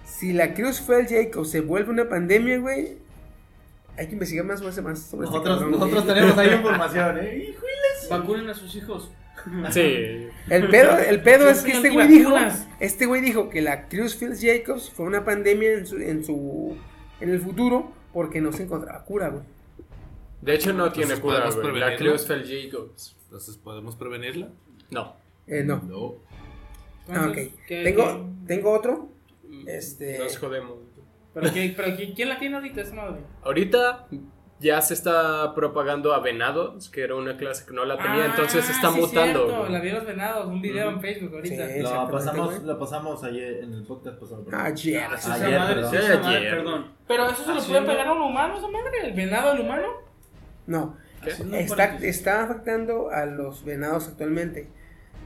Si 0.05 0.33
la 0.33 0.53
Cruzfeld 0.53 1.09
Jacob 1.09 1.47
se 1.47 1.61
vuelve 1.61 1.91
una 1.91 2.09
pandemia, 2.09 2.59
güey. 2.59 2.99
Hay 3.97 4.07
que 4.07 4.13
investigar 4.13 4.45
más, 4.45 4.63
más, 4.63 4.81
más 4.83 4.99
sobre 5.01 5.27
este 5.27 5.39
Nosotros, 5.39 5.59
cabrón, 5.59 5.73
nosotros 5.73 6.07
tenemos 6.07 6.39
ahí 6.39 6.51
información, 6.55 7.19
¿eh? 7.19 7.49
Hijo, 7.51 7.67
Vacunen 8.11 8.49
a 8.49 8.55
sus 8.55 8.75
hijos. 8.75 9.11
Sí. 9.71 10.29
El 10.51 10.69
pedo, 10.69 10.99
el 10.99 11.23
pedo 11.23 11.49
es 11.51 11.63
que 11.63 11.73
este 11.73 11.91
güey 11.91 12.09
dijo. 12.09 12.35
Este 12.81 13.07
güey 13.07 13.21
dijo 13.21 13.51
que 13.51 13.61
la 13.63 13.89
Cruzfeld 13.89 14.39
Jacobs 14.41 14.91
fue 14.91 15.07
una 15.07 15.25
pandemia 15.25 15.73
en 15.73 15.87
su, 15.87 15.97
en 15.99 16.25
su. 16.25 16.77
en 17.21 17.31
el 17.31 17.41
futuro. 17.41 17.93
Porque 18.13 18.41
no 18.41 18.53
se 18.53 18.63
encontraba 18.65 19.05
cura, 19.05 19.29
güey. 19.29 19.43
De 20.41 20.55
hecho, 20.55 20.73
no 20.73 20.91
tiene 20.91 21.17
cura, 21.17 21.37
¿podemos 21.51 21.57
güey. 21.57 21.67
La 21.67 21.73
prevenirlo? 21.87 22.13
Cruzfeld 22.13 22.47
Jacobs. 22.71 23.17
Entonces, 23.25 23.57
¿podemos 23.59 23.97
prevenirla? 23.97 24.49
No. 24.91 25.15
Eh, 25.47 25.63
no. 25.65 25.83
No. 25.83 26.15
Ah, 27.09 27.27
ok. 27.29 27.37
Entonces, 27.37 27.53
¿qué- 27.67 27.85
Tengo, 27.85 28.31
tengo 28.47 28.71
otro. 28.73 29.11
Este. 29.67 30.19
Nos 30.19 30.37
jodemos. 30.39 30.79
Pero, 31.35 31.53
¿qué- 31.53 31.75
pero 31.77 31.97
¿quién, 31.97 32.15
quién 32.15 32.29
la 32.31 32.39
tiene 32.39 32.57
ahorita 32.57 32.81
esa 32.81 32.95
madre? 32.95 33.21
Ahorita 33.43 34.07
ya 34.61 34.81
se 34.81 34.95
está 34.95 35.55
propagando 35.55 36.13
a 36.15 36.21
venados, 36.21 36.89
que 36.89 37.03
era 37.03 37.15
una 37.15 37.37
clase 37.37 37.65
que 37.65 37.73
no 37.75 37.85
la 37.85 37.97
tenía, 37.97 38.25
Ah, 38.25 38.27
entonces 38.27 38.69
está 38.69 38.91
sí, 38.93 39.01
mutando. 39.01 39.47
cierto. 39.47 39.69
La 39.69 39.81
vi 39.81 39.91
los 39.91 40.05
venados, 40.05 40.47
un 40.47 40.61
video 40.61 40.91
en 40.91 41.01
Facebook 41.01 41.35
ahorita. 41.37 41.69
Sí. 41.69 41.81
Lo 41.81 42.11
pasamos, 42.11 42.63
lo 42.65 42.79
pasamos 42.79 43.25
ayer 43.25 43.63
en 43.65 43.73
el 43.75 43.85
podcast 43.85 44.19
pasado. 44.19 44.45
Ayer. 44.53 45.03
Ah, 45.11 45.35
Ayer, 45.35 45.59
madre, 45.59 45.75
perdón. 45.75 45.93
madre, 46.23 46.37
Ayer. 46.39 46.51
perdón. 46.57 46.87
Pero 47.07 47.29
eso 47.31 47.45
se 47.45 47.55
lo 47.55 47.63
puede 47.63 47.83
pegar 47.93 48.07
a 48.09 48.13
un 48.13 48.23
humano, 48.23 48.59
esa 48.59 48.69
madre. 48.69 48.91
¿El 49.05 49.13
venado 49.15 49.51
al 49.53 49.61
humano? 49.61 49.87
No. 50.67 50.97
Está, 51.53 51.97
está 51.99 52.45
afectando 52.45 53.11
a 53.11 53.27
los 53.27 53.65
venados 53.65 54.09
actualmente. 54.09 54.71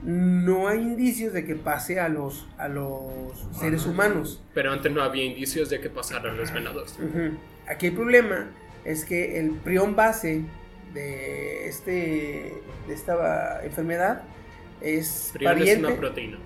No 0.04 0.66
hay 0.68 0.78
indicios 0.80 1.32
de 1.32 1.44
que 1.44 1.54
pase 1.54 2.00
a 2.00 2.08
los, 2.08 2.46
a 2.58 2.66
los 2.68 2.92
seres 3.52 3.86
humanos. 3.86 4.42
Pero 4.52 4.72
antes 4.72 4.90
no 4.90 5.02
había 5.02 5.24
indicios 5.24 5.70
de 5.70 5.80
que 5.80 5.90
pasaran 5.90 6.36
los 6.36 6.52
venados. 6.52 6.98
Ujú. 6.98 7.36
Aquí 7.68 7.86
el 7.88 7.94
problema 7.94 8.50
es 8.84 9.04
que 9.04 9.38
el 9.38 9.52
prión 9.52 9.96
base 9.96 10.44
de, 10.94 11.68
este, 11.68 12.54
de 12.86 12.94
esta 12.94 13.64
enfermedad 13.64 14.22
es 14.80 15.30
Prion 15.32 15.52
es 15.52 15.58
pariente. 15.58 15.86
una 15.86 15.96
proteína. 15.96 16.38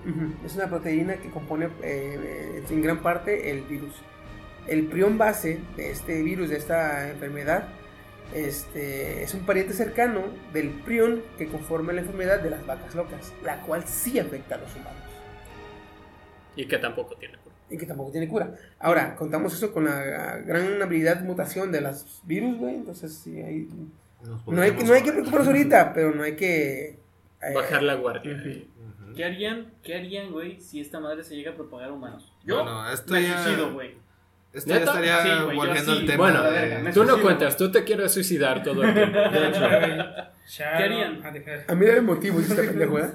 Es 0.45 0.55
una 0.55 0.69
proteína 0.69 1.15
que 1.17 1.29
compone 1.29 1.69
eh, 1.81 2.63
en 2.69 2.81
gran 2.81 3.01
parte 3.01 3.51
el 3.51 3.61
virus. 3.63 3.95
El 4.67 4.85
prión 4.85 5.17
base 5.17 5.59
de 5.75 5.91
este 5.91 6.21
virus, 6.21 6.49
de 6.49 6.57
esta 6.57 7.09
enfermedad, 7.09 7.69
este, 8.33 9.23
es 9.23 9.33
un 9.33 9.45
pariente 9.45 9.73
cercano 9.73 10.23
del 10.53 10.69
prión 10.69 11.23
que 11.37 11.47
conforma 11.47 11.93
la 11.93 12.01
enfermedad 12.01 12.41
de 12.41 12.49
las 12.49 12.65
vacas 12.65 12.93
locas, 12.93 13.33
la 13.43 13.61
cual 13.61 13.87
sí 13.87 14.19
afecta 14.19 14.55
a 14.55 14.57
los 14.57 14.75
humanos 14.75 15.03
Y 16.55 16.65
que 16.67 16.77
tampoco 16.77 17.15
tiene. 17.15 17.37
Y 17.69 17.77
que 17.77 17.85
tampoco 17.85 18.11
tiene 18.11 18.27
cura. 18.27 18.53
Ahora, 18.79 19.15
contamos 19.15 19.53
eso 19.53 19.71
con 19.73 19.85
la 19.85 20.37
gran 20.45 20.81
habilidad 20.81 21.17
de 21.17 21.23
mutación 21.23 21.71
de 21.71 21.81
los 21.81 22.21
virus, 22.25 22.57
güey, 22.57 22.75
entonces 22.75 23.13
sí 23.13 23.41
hay... 23.41 23.67
Nos 24.23 24.47
No 24.47 24.61
hay, 24.61 24.71
que- 24.71 24.83
no 24.83 24.93
hay 24.93 25.03
que 25.03 25.11
preocuparnos 25.11 25.47
ahorita, 25.47 25.93
pero 25.93 26.13
no 26.15 26.23
hay 26.23 26.35
que... 26.35 26.97
eh, 27.41 27.53
Bajar 27.53 27.83
la 27.83 27.95
guardia. 27.95 28.31
ujú. 28.35 28.49
Ujú. 28.49 29.13
¿Qué 29.15 29.25
harían, 29.25 29.71
¿Qué 29.83 29.95
harían, 29.95 30.31
güey, 30.31 30.59
si 30.61 30.79
esta 30.81 30.99
madre 30.99 31.23
se 31.23 31.35
llega 31.35 31.51
a 31.51 31.55
propagar 31.55 31.89
a 31.89 31.93
humanos? 31.93 32.33
No, 32.45 32.63
no, 32.63 32.89
esto 32.91 33.13
me 33.13 33.23
ya, 33.23 33.43
suicido, 33.43 33.73
güey. 33.73 33.95
esto 34.53 34.69
ya 34.69 34.77
estaría 34.79 35.21
Sí, 35.21 35.27
yo 35.27 35.61
al 35.61 36.05
tema 36.05 36.17
Bueno, 36.17 36.43
verga, 36.43 36.81
de... 36.83 36.91
Tú 36.93 37.03
no 37.03 37.21
cuentas, 37.21 37.57
tú 37.57 37.71
te 37.71 37.83
quieres 37.83 38.11
suicidar 38.11 38.63
todo 38.63 38.83
el 38.83 38.93
tiempo. 38.93 39.19
¿Qué 40.57 40.63
harían? 40.63 41.21
A 41.67 41.75
mí 41.75 41.85
era 41.85 41.95
el 41.97 42.01
motivo, 42.03 42.39
¿sí 42.41 42.53
pendejo, 42.55 42.99
eh? 42.99 43.11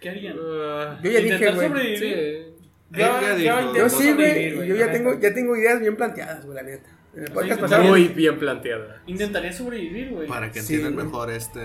¿Qué 0.00 0.10
harían? 0.10 0.36
Ah, 0.38 1.00
Yo 1.02 1.10
ya 1.10 1.20
dije, 1.20 1.50
güey. 1.52 2.53
Dijo, 2.90 3.74
Yo 3.74 3.82
vos 3.84 3.92
sí, 3.92 4.12
güey. 4.12 4.50
Yo 4.54 4.60
la 4.60 4.66
ya 4.66 4.74
neta. 4.86 4.92
tengo, 4.92 5.20
ya 5.20 5.34
tengo 5.34 5.56
ideas 5.56 5.80
bien 5.80 5.96
planteadas, 5.96 6.44
güey, 6.44 6.56
la 6.56 6.62
neta. 6.62 6.90
En 7.14 7.22
el 7.24 7.30
O 7.30 7.34
podcast 7.34 7.52
sea, 7.54 7.60
pasado. 7.60 7.84
Muy 7.84 8.08
bien 8.08 8.38
planteada. 8.38 9.02
Intentaría 9.06 9.52
sobrevivir, 9.52 10.10
güey. 10.10 10.28
Para 10.28 10.50
que 10.50 10.58
entiendan 10.60 10.96
mejor 10.96 11.30
este 11.30 11.60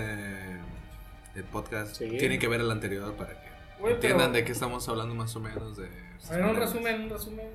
el 1.34 1.44
podcast, 1.44 1.96
Sí. 1.96 2.08
tienen 2.18 2.38
que 2.38 2.48
ver 2.48 2.60
el 2.60 2.70
anterior 2.70 3.14
para 3.14 3.30
que 3.40 3.90
entiendan 3.92 4.30
pero- 4.30 4.32
de 4.32 4.44
qué 4.44 4.52
estamos 4.52 4.88
hablando 4.88 5.14
más 5.14 5.34
o 5.36 5.40
menos 5.40 5.76
de... 5.76 5.86
A 6.28 6.36
ver, 6.36 6.44
un 6.44 6.56
resumen, 6.56 7.00
un 7.02 7.10
resumen. 7.10 7.46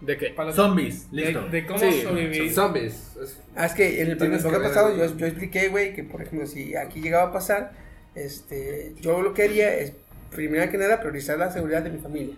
¿De 0.00 0.16
qué? 0.18 0.34
Zombies, 0.52 1.10
de, 1.10 1.16
listo. 1.24 1.48
de 1.48 1.66
cómo 1.66 1.78
Sí, 1.78 2.02
sobrevivir. 2.02 2.52
Zombies. 2.52 3.16
Es- 3.22 3.40
Ah, 3.56 3.64
es 3.66 3.72
que 3.72 4.02
en 4.02 4.10
el, 4.10 4.18
que 4.18 4.26
podcast 4.28 4.62
pasado 4.62 4.94
yo, 4.96 5.16
yo 5.16 5.26
expliqué, 5.26 5.68
güey, 5.68 5.94
que 5.94 6.04
por 6.04 6.20
ejemplo, 6.20 6.46
si 6.46 6.76
aquí 6.76 7.00
llegaba 7.00 7.30
a 7.30 7.32
pasar, 7.32 7.72
este, 8.14 8.94
yo 9.00 9.22
lo 9.22 9.32
que 9.32 9.44
haría 9.44 9.74
es, 9.74 9.94
primero 10.30 10.70
que 10.70 10.76
nada, 10.76 11.00
priorizar 11.00 11.38
la 11.38 11.50
seguridad 11.50 11.82
de 11.82 11.90
mi 11.90 11.98
familia. 11.98 12.34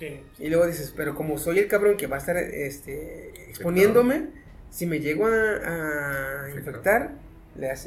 Sí. 0.00 0.20
Y 0.40 0.48
luego 0.48 0.66
dices, 0.66 0.92
pero 0.96 1.14
como 1.14 1.38
soy 1.38 1.60
el 1.60 1.68
cabrón 1.68 1.96
que 1.96 2.08
va 2.08 2.16
a 2.16 2.18
estar 2.18 2.36
este, 2.36 3.28
exponiéndome, 3.48 4.28
si 4.70 4.86
me 4.86 4.98
llego 4.98 5.26
a, 5.26 6.44
a 6.46 6.50
infectar, 6.50 7.12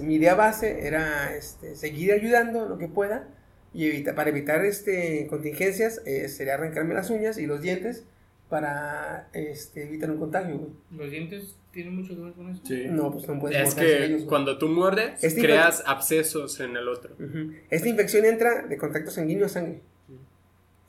mi 0.03 0.15
idea 0.15 0.35
base 0.35 0.85
era 0.87 1.35
este, 1.35 1.75
seguir 1.75 2.13
ayudando 2.13 2.69
lo 2.69 2.77
que 2.77 2.87
pueda 2.87 3.27
y 3.73 3.87
evita, 3.87 4.13
para 4.13 4.29
evitar 4.29 4.63
este, 4.63 5.25
contingencias 5.27 6.01
eh, 6.05 6.29
sería 6.29 6.53
arrancarme 6.53 6.93
las 6.93 7.09
uñas 7.09 7.37
y 7.37 7.47
los 7.47 7.61
dientes 7.61 8.05
para 8.49 9.29
este, 9.33 9.85
evitar 9.85 10.11
un 10.11 10.19
contagio. 10.19 10.57
güey. 10.57 10.71
Los 10.91 11.09
dientes 11.09 11.55
tienen 11.71 11.95
mucho 11.95 12.15
que 12.15 12.21
ver 12.21 12.33
con 12.33 12.49
eso. 12.51 12.61
Sí. 12.63 12.85
No, 12.87 13.11
pues 13.11 13.27
no 13.27 13.39
puedes 13.39 13.69
Es 13.69 13.73
que 13.73 14.05
ellos, 14.05 14.25
cuando 14.25 14.59
tú 14.59 14.67
muerdes, 14.67 15.23
Este 15.23 15.41
creas 15.41 15.81
abscesos 15.87 16.59
en 16.59 16.77
el 16.77 16.87
otro. 16.87 17.15
Ujú. 17.15 17.53
Esta 17.71 17.89
infección 17.89 18.25
entra 18.25 18.67
de 18.67 18.77
contacto 18.77 19.09
sanguíneo 19.09 19.47
a 19.47 19.49
sangre. 19.49 19.81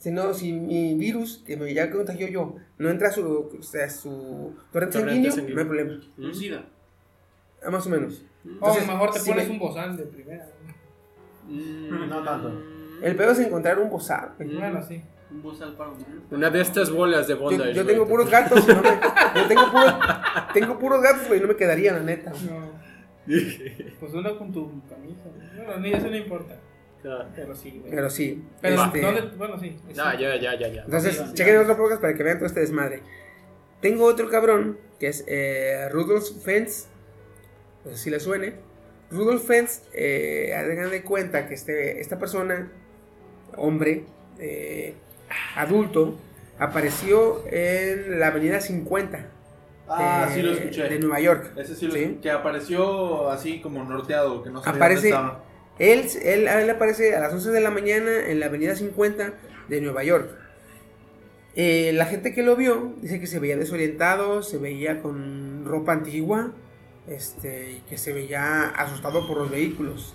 Si 0.04 0.10
no, 0.10 0.34
si 0.34 0.52
mi 0.52 0.94
virus, 0.96 1.42
que 1.46 1.56
me 1.56 1.72
ya 1.72 1.90
contagió 1.90 2.28
yo, 2.28 2.56
no 2.76 2.90
entra 2.90 3.08
a 3.08 3.10
su, 3.10 3.48
o 3.58 3.62
sea, 3.62 3.88
su 3.88 4.54
torrente, 4.70 4.98
sanguíneo, 4.98 5.32
sanguíneo. 5.32 5.54
no 5.54 5.60
hay 5.62 5.66
problema. 5.66 6.00
Un 6.18 6.34
SIDA. 6.34 6.62
Ah, 7.64 7.70
más 7.70 7.86
o 7.86 7.88
menos. 7.88 8.22
O 8.44 8.48
Entonces, 8.50 8.86
mejor 8.86 9.10
te 9.12 9.18
si 9.20 9.30
pones 9.30 9.46
me- 9.48 9.52
un 9.54 9.58
bozal 9.58 9.96
de 9.96 10.02
primera. 10.04 10.46
Mm, 11.48 12.08
No 12.10 12.22
tanto. 12.22 12.52
El 13.02 13.16
pedo 13.16 13.30
es 13.32 13.38
encontrar 13.38 13.78
un 13.78 13.88
bozal. 13.88 14.32
Bueno, 14.38 14.82
sí. 14.82 15.02
Un 15.30 15.42
bozal 15.42 15.74
para 15.74 15.88
humano. 15.88 16.20
Una 16.30 16.50
de 16.50 16.60
estas 16.60 16.90
bolas 16.90 17.26
de 17.26 17.32
bondage. 17.34 17.72
yo 17.72 17.86
tengo 17.86 18.06
puros 18.06 18.30
gatos. 18.30 18.62
y 18.68 18.72
no 18.74 18.82
me- 18.82 19.40
yo 19.40 19.48
tengo 19.48 19.70
puros, 19.70 19.94
tengo 20.52 20.78
puros 20.78 21.02
gatos, 21.02 21.28
güey. 21.28 21.40
No 21.40 21.48
me 21.48 21.56
quedaría, 21.56 21.94
la 21.94 22.00
neta. 22.00 22.30
No. 22.30 22.74
Pues 24.00 24.12
uno 24.12 24.36
con 24.38 24.52
tu 24.52 24.82
camisa. 24.86 25.22
Bueno, 25.56 25.78
ni 25.80 25.92
eso 25.94 26.08
no 26.10 26.16
importa. 26.16 26.56
Pero 27.36 27.54
sí, 27.54 27.78
güey. 27.80 27.90
Pero 27.90 28.10
sí. 28.10 28.44
Pero, 28.60 28.82
este, 28.84 29.00
¿dónde? 29.00 29.20
Bueno, 29.36 29.58
sí. 29.60 29.76
Sí. 29.88 29.94
ya, 29.94 30.14
ya, 30.18 30.36
ya, 30.36 30.56
ya. 30.68 30.82
Entonces, 30.84 31.16
Sí, 31.16 31.34
chequen 31.34 31.58
otro 31.58 31.76
podcast 31.76 32.00
para 32.00 32.14
que 32.14 32.22
vean 32.22 32.38
todo 32.38 32.46
este 32.46 32.60
desmadre. 32.60 33.00
Tengo 33.80 34.04
otro 34.06 34.28
cabrón 34.30 34.78
que 34.98 35.08
es 35.08 35.24
eh, 35.28 35.88
Rudolf 35.90 36.24
Fentz. 36.42 36.86
No 37.84 37.90
sé 37.92 37.98
si 37.98 38.10
le 38.10 38.20
suene. 38.20 38.54
Rudolf 39.10 39.44
Fentz, 39.46 39.82
eh, 39.92 40.54
hagan 40.56 40.90
de 40.90 41.02
cuenta 41.02 41.46
que 41.46 41.54
este, 41.54 42.00
esta 42.00 42.18
persona, 42.18 42.72
hombre, 43.56 44.04
eh, 44.38 44.94
adulto, 45.56 46.16
apareció 46.58 47.44
en 47.50 48.18
la 48.18 48.28
avenida 48.28 48.60
50 48.60 49.26
Ah, 49.86 50.26
de, 50.28 50.34
sí 50.34 50.40
lo 50.42 50.52
escuché. 50.52 50.88
de 50.88 50.98
Nueva 50.98 51.20
York. 51.20 51.52
Ese 51.58 51.74
sí 51.74 51.86
lo 51.86 51.92
¿sí? 51.92 52.18
que 52.22 52.30
apareció 52.30 53.28
así 53.30 53.60
como 53.60 53.84
norteado, 53.84 54.42
que 54.42 54.48
no 54.48 54.62
sabía 54.62 54.78
Aparece- 54.80 54.94
dónde 54.94 55.08
estaba. 55.10 55.44
Él, 55.78 56.06
él, 56.22 56.70
aparece 56.70 57.14
a 57.14 57.20
las 57.20 57.32
11 57.32 57.50
de 57.50 57.60
la 57.60 57.70
mañana 57.70 58.28
en 58.28 58.40
la 58.40 58.46
avenida 58.46 58.76
50 58.76 59.34
de 59.68 59.80
Nueva 59.80 60.04
York. 60.04 60.30
Eh, 61.56 61.92
la 61.94 62.06
gente 62.06 62.32
que 62.32 62.42
lo 62.42 62.56
vio 62.56 62.94
dice 63.00 63.20
que 63.20 63.26
se 63.26 63.38
veía 63.38 63.56
desorientado, 63.56 64.42
se 64.42 64.58
veía 64.58 65.02
con 65.02 65.64
ropa 65.64 65.92
antigua, 65.92 66.52
este, 67.08 67.82
que 67.88 67.98
se 67.98 68.12
veía 68.12 68.68
asustado 68.68 69.26
por 69.26 69.38
los 69.38 69.50
vehículos. 69.50 70.14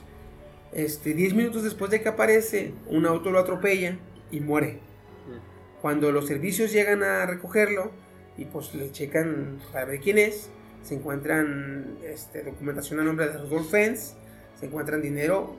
Este, 0.71 1.13
10 1.13 1.33
minutos 1.33 1.63
después 1.63 1.91
de 1.91 2.01
que 2.01 2.09
aparece, 2.09 2.73
un 2.87 3.05
auto 3.05 3.31
lo 3.31 3.39
atropella 3.39 3.97
y 4.31 4.39
muere. 4.39 4.79
Cuando 5.81 6.11
los 6.11 6.27
servicios 6.27 6.71
llegan 6.71 7.03
a 7.03 7.25
recogerlo 7.25 7.91
y 8.37 8.45
pues 8.45 8.73
le 8.75 8.91
checan 8.91 9.59
para 9.71 9.85
ver 9.85 9.99
quién 9.99 10.17
es, 10.17 10.49
se 10.83 10.95
encuentran 10.95 11.97
este, 12.03 12.43
documentación 12.43 12.99
a 12.99 13.03
nombre 13.03 13.27
de 13.27 13.37
Rudolf 13.37 13.71
Fentz, 13.71 14.15
se 14.59 14.65
encuentran 14.65 15.01
dinero 15.01 15.55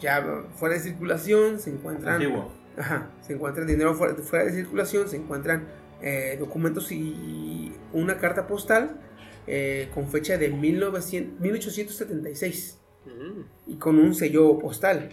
ya 0.00 0.44
fuera 0.54 0.74
de 0.74 0.80
circulación, 0.80 1.60
se 1.60 1.70
encuentran 1.70 2.14
Antiguo. 2.14 2.52
Ajá, 2.76 3.10
se 3.20 3.34
encuentra 3.34 3.64
dinero 3.64 3.94
fuera, 3.94 4.14
fuera 4.14 4.44
de 4.46 4.52
circulación, 4.52 5.08
se 5.08 5.16
encuentran 5.16 5.68
eh, 6.02 6.36
documentos 6.38 6.90
y 6.92 7.72
una 7.92 8.16
carta 8.18 8.46
postal 8.46 9.00
eh, 9.46 9.90
con 9.94 10.08
fecha 10.08 10.38
de 10.38 10.48
1900 10.48 11.40
1876 11.40 12.80
Mm. 13.06 13.42
y 13.66 13.76
con 13.76 13.98
un 13.98 14.14
sello 14.14 14.58
postal. 14.58 15.10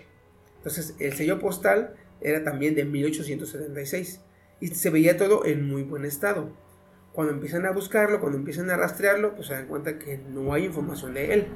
Entonces, 0.57 0.95
el 0.99 1.14
sello 1.14 1.39
postal 1.39 1.95
era 2.22 2.43
también 2.43 2.76
de 2.76 2.84
1876 2.85 4.22
y 4.59 4.68
se 4.68 4.89
veía 4.89 5.18
todo 5.18 5.45
en 5.45 5.68
muy 5.68 5.84
buen 5.84 6.05
estado. 6.05 6.51
Cuando 7.14 7.34
empiezan 7.34 7.65
a 7.65 7.72
buscarlo, 7.72 8.19
cuando 8.19 8.38
empiezan 8.38 8.69
a 8.69 8.77
rastrearlo, 8.77 9.35
pues 9.35 9.47
se 9.47 9.53
dan 9.53 9.68
cuenta 9.68 9.97
que 9.97 10.18
no 10.18 10.53
hay 10.53 10.65
información 10.65 11.14
de 11.14 11.34
él. 11.34 11.47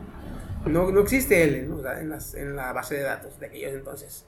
No, 0.66 0.92
no 0.92 1.02
existe 1.02 1.44
él 1.44 1.56
en, 1.56 1.70
los- 1.70 1.86
en 1.86 2.10
las- 2.10 2.34
en 2.36 2.56
la 2.56 2.72
base 2.74 2.96
de 2.96 3.02
datos 3.02 3.40
de 3.40 3.48
aquellos 3.48 3.74
entonces. 3.74 4.26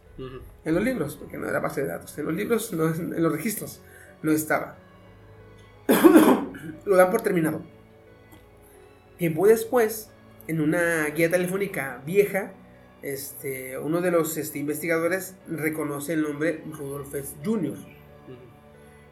En 0.65 0.76
los 0.76 0.84
libros, 0.84 1.15
porque 1.15 1.38
no 1.38 1.47
era 1.47 1.60
base 1.60 1.81
de 1.81 1.88
datos. 1.88 2.18
En 2.18 2.26
los 2.26 2.34
libros, 2.35 2.72
no, 2.73 2.88
en 2.93 3.22
los 3.22 3.31
registros, 3.31 3.81
no 4.22 4.31
estaba. 4.31 4.77
Lo 6.85 6.95
dan 6.95 7.11
por 7.11 7.22
terminado. 7.22 7.61
Tiempo 9.18 9.47
después, 9.47 10.10
en 10.47 10.61
una 10.61 11.05
guía 11.07 11.30
telefónica 11.30 12.01
vieja, 12.05 12.53
este, 13.01 13.77
uno 13.77 14.01
de 14.01 14.11
los 14.11 14.38
este, 14.38 14.60
investigadores 14.60 15.35
reconoce 15.47 16.14
el 16.14 16.22
nombre 16.23 16.64
Rudolf 16.72 17.14
Jr. 17.43 17.76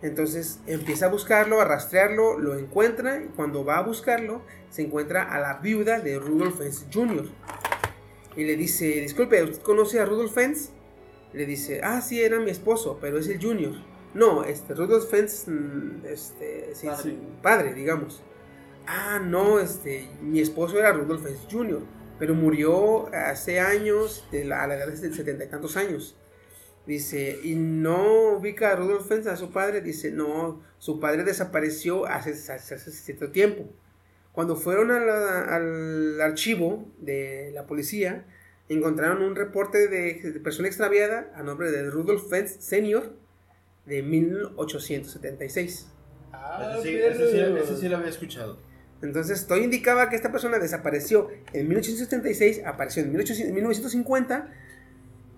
Entonces 0.02 0.60
empieza 0.66 1.06
a 1.06 1.10
buscarlo, 1.10 1.62
a 1.62 1.66
rastrearlo, 1.66 2.40
lo 2.40 2.58
encuentra 2.58 3.24
y 3.24 3.28
cuando 3.36 3.64
va 3.64 3.78
a 3.78 3.84
buscarlo 3.84 4.42
se 4.70 4.82
encuentra 4.82 5.24
a 5.24 5.40
la 5.40 5.60
viuda 5.60 6.00
de 6.00 6.18
Rudolf 6.18 6.58
Fentz 6.58 6.86
Jr. 6.92 7.26
Y 8.36 8.46
le 8.46 8.56
dice, 8.56 8.86
disculpe, 9.02 9.44
¿usted 9.44 9.62
conoce 9.62 10.00
a 10.00 10.06
Rudolf 10.06 10.34
Fentz? 10.34 10.72
Le 11.34 11.46
dice, 11.46 11.82
ah, 11.84 12.02
sí, 12.02 12.22
era 12.22 12.40
mi 12.40 12.50
esposo, 12.50 12.98
pero 13.00 13.20
es 13.20 13.28
el 13.28 13.42
Junior. 13.42 13.74
No, 14.14 14.44
este, 14.44 14.74
Rudolf 14.74 15.10
Fentz, 15.10 15.48
mm, 15.48 16.06
este, 16.06 16.74
sí, 16.74 16.88
Padre. 16.88 17.04
sí, 17.04 17.20
padre, 17.42 17.74
digamos. 17.74 18.22
Ah, 18.88 19.20
no, 19.24 19.60
este, 19.60 20.10
mi 20.22 20.40
esposo 20.40 20.80
era 20.80 20.92
Rudolf 20.92 21.24
Fentz 21.24 21.48
Jr., 21.50 21.82
pero 22.20 22.36
murió 22.36 23.08
hace 23.14 23.60
años, 23.60 24.28
de 24.32 24.46
la, 24.46 24.64
a 24.64 24.68
la 24.68 24.76
edad 24.76 24.88
de 24.88 25.14
setenta 25.14 25.44
y 25.44 25.48
tantos 25.48 25.78
años. 25.78 26.18
Dice, 26.88 27.40
y 27.44 27.56
no 27.56 28.34
ubica 28.38 28.72
a 28.72 28.76
Rudolf 28.76 29.08
Fentz, 29.08 29.28
a 29.28 29.38
su 29.38 29.52
padre. 29.52 29.82
Dice, 29.82 30.12
no, 30.12 30.62
su 30.80 31.00
padre 31.00 31.24
desapareció 31.24 32.06
hace, 32.06 32.32
hace, 32.32 32.76
hace 32.76 32.92
cierto 32.92 33.32
tiempo. 33.32 33.66
Cuando 34.32 34.56
fueron 34.56 34.92
a 34.92 35.00
la- 35.00 35.56
al 35.56 36.20
archivo 36.22 36.90
de 37.00 37.52
la 37.54 37.68
policía, 37.68 38.26
encontraron 38.70 39.22
un 39.22 39.36
reporte 39.36 39.88
de, 39.90 40.14
de 40.32 40.40
persona 40.40 40.68
extraviada 40.70 41.32
a 41.36 41.44
nombre 41.44 41.70
de 41.72 41.90
Rudolf 41.90 42.30
Fentz 42.30 42.58
Sr. 42.64 43.12
de 43.86 44.02
1876. 44.04 45.88
Ah, 46.34 46.76
Ese 46.80 46.84
sí, 46.88 46.96
ese 46.96 47.32
sí- 47.32 47.40
ese 47.64 47.78
sí 47.78 47.90
lo 47.90 47.98
había 47.98 48.10
escuchado. 48.10 48.58
Entonces, 49.02 49.48
todo 49.48 49.58
indicaba 49.58 50.10
que 50.10 50.16
esta 50.16 50.32
persona 50.32 50.60
desapareció 50.60 51.28
en 51.54 51.68
1876, 51.68 52.62
apareció 52.66 53.02
en 53.04 53.12
1800 53.12 53.54
1950. 53.54 54.54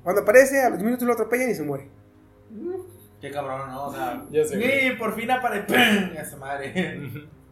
Cuando 0.03 0.21
aparece, 0.21 0.61
a 0.61 0.69
los 0.69 0.79
minutos 0.83 1.07
lo 1.07 1.13
atropellan 1.13 1.49
y 1.49 1.55
se 1.55 1.63
muere. 1.63 1.89
Qué 3.21 3.31
cabrón, 3.31 3.69
¿no? 3.71 3.85
O 3.87 3.93
sea, 3.93 4.25
Ya 4.31 4.43
sé, 4.43 4.57
güey. 4.57 4.89
¡Ni! 4.89 4.95
por 4.97 5.15
fin 5.15 5.31
aparece. 5.31 5.65
¡Pum! 5.67 6.17
¡Esa 6.17 6.37
madre! 6.37 7.11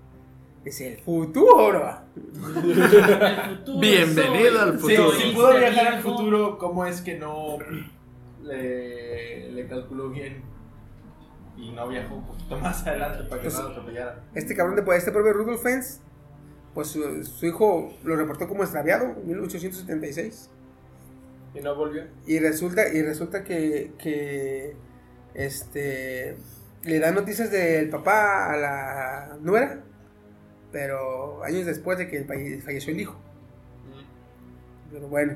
Es 0.63 0.79
el 0.81 0.99
futuro. 0.99 1.97
El 2.15 2.21
futuro 3.57 3.79
Bienvenido 3.79 4.51
soy. 4.51 4.59
al 4.59 4.77
futuro. 4.79 5.11
si 5.13 5.31
pudo 5.33 5.57
viajar 5.57 5.87
al 5.87 6.01
futuro, 6.03 6.57
¿cómo 6.59 6.85
es 6.85 7.01
que 7.01 7.17
no 7.17 7.57
le, 8.43 9.51
le 9.53 9.67
calculó 9.67 10.09
bien? 10.09 10.43
Y 11.57 11.71
no 11.71 11.87
viajó 11.87 12.13
un 12.13 12.27
poquito 12.27 12.59
más 12.59 12.85
adelante 12.85 13.23
para 13.23 13.41
que 13.41 13.47
Pues- 13.47 13.57
no 13.57 13.63
lo 13.63 13.69
atropellara. 13.69 14.23
Este 14.35 14.55
cabrón 14.55 14.75
de 14.75 14.97
este 14.97 15.11
propio 15.11 15.33
Rudolf 15.33 15.63
Fentz, 15.63 15.99
pues 16.75 16.89
su, 16.89 17.23
su 17.23 17.45
hijo 17.47 17.91
lo 18.03 18.15
reportó 18.15 18.47
como 18.47 18.61
extraviado 18.61 19.05
en 19.05 19.27
1876. 19.29 20.51
Y 21.53 21.59
no 21.59 21.75
volvió. 21.75 22.03
Y 22.25 22.39
resulta, 22.39 22.93
y 22.93 23.01
resulta 23.01 23.43
que, 23.43 23.91
que 23.97 24.75
este 25.33 26.37
le 26.83 26.99
da 26.99 27.11
noticias 27.11 27.51
del 27.51 27.89
papá 27.89 28.51
a 28.53 28.57
la 28.57 29.37
nuera, 29.41 29.81
pero 30.71 31.43
años 31.43 31.65
después 31.65 31.97
de 31.97 32.07
que 32.07 32.25
falle- 32.25 32.61
falleció 32.61 32.93
el 32.93 33.01
hijo. 33.01 33.15
Pero 34.91 35.07
bueno, 35.07 35.35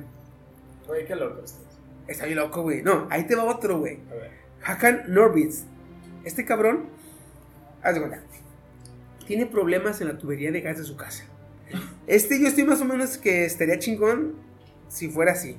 Oye, 0.88 1.06
qué 1.06 1.16
loco 1.16 1.42
estás. 1.44 1.62
está 2.08 2.26
bien 2.26 2.38
loco, 2.38 2.62
güey. 2.62 2.82
No, 2.84 3.08
ahí 3.10 3.26
te 3.26 3.36
va 3.36 3.44
otro, 3.46 3.80
güey. 3.80 4.00
A 4.12 4.14
ver. 4.16 4.32
Hakan 4.64 5.04
Norbitz. 5.08 5.64
Este 6.24 6.44
cabrón, 6.46 6.86
haz 7.84 7.94
de 7.96 8.00
cuenta, 8.02 8.22
tiene 9.28 9.46
problemas 9.46 10.02
en 10.02 10.08
la 10.08 10.18
tubería 10.18 10.52
de 10.52 10.62
gas 10.62 10.78
de 10.78 10.84
su 10.84 10.96
casa. 10.96 11.26
Este 12.08 12.40
yo 12.40 12.48
estoy 12.48 12.64
más 12.66 12.80
o 12.82 12.86
menos 12.86 13.18
que 13.18 13.46
estaría 13.46 13.80
chingón 13.80 14.36
si 14.90 15.10
fuera 15.10 15.32
así. 15.32 15.58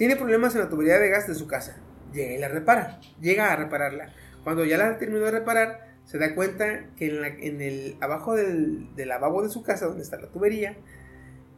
Tiene 0.00 0.16
problemas 0.16 0.54
en 0.54 0.62
la 0.62 0.70
tubería 0.70 0.98
de 0.98 1.10
gas 1.10 1.26
de 1.26 1.34
su 1.34 1.46
casa. 1.46 1.76
Llega 2.14 2.32
y 2.32 2.38
la 2.38 2.48
repara. 2.48 2.98
Llega 3.20 3.52
a 3.52 3.56
repararla. 3.56 4.14
Cuando 4.44 4.64
ya 4.64 4.78
la 4.78 4.96
terminó 4.96 5.26
de 5.26 5.30
reparar, 5.30 5.90
se 6.06 6.16
da 6.16 6.34
cuenta 6.34 6.86
que 6.96 7.08
en, 7.08 7.20
la- 7.20 7.28
en 7.28 7.60
el 7.60 7.98
abajo 8.00 8.34
del, 8.34 8.96
del 8.96 9.08
lavabo 9.10 9.42
de 9.42 9.50
su 9.50 9.62
casa, 9.62 9.84
donde 9.84 10.02
está 10.02 10.16
la 10.18 10.28
tubería, 10.28 10.74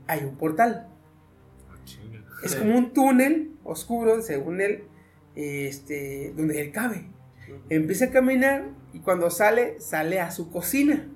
hay 0.08 0.24
un 0.24 0.36
portal. 0.36 0.88
Es 2.42 2.56
como 2.56 2.76
un 2.76 2.92
túnel 2.92 3.52
oscuro, 3.62 4.20
según 4.22 4.60
él, 4.60 4.86
este, 5.36 6.32
donde 6.36 6.60
él 6.62 6.72
cabe. 6.72 7.06
Empieza 7.68 8.06
a 8.06 8.10
caminar 8.10 8.64
y 8.92 8.98
cuando 8.98 9.30
sale, 9.30 9.78
sale 9.78 10.18
a 10.20 10.32
su 10.32 10.50
cocina. 10.50 11.06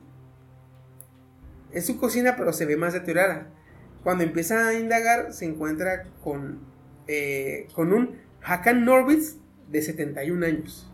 Es 1.73 1.86
su 1.86 1.98
cocina, 1.98 2.36
pero 2.36 2.53
se 2.53 2.66
ve 2.66 2.77
más 2.77 2.93
deteriorada. 2.93 3.48
Cuando 4.05 4.23
empieza 4.23 4.69
a 4.69 4.74
indagar, 4.74 5.32
se 5.32 5.44
encuentra 5.47 6.05
con, 6.23 6.61
eh, 7.09 7.69
con 7.74 7.93
un 7.93 8.16
Hakan 8.43 8.85
Norwitz 8.85 9.37
de 9.70 9.83
71 9.83 10.45
años. 10.47 10.91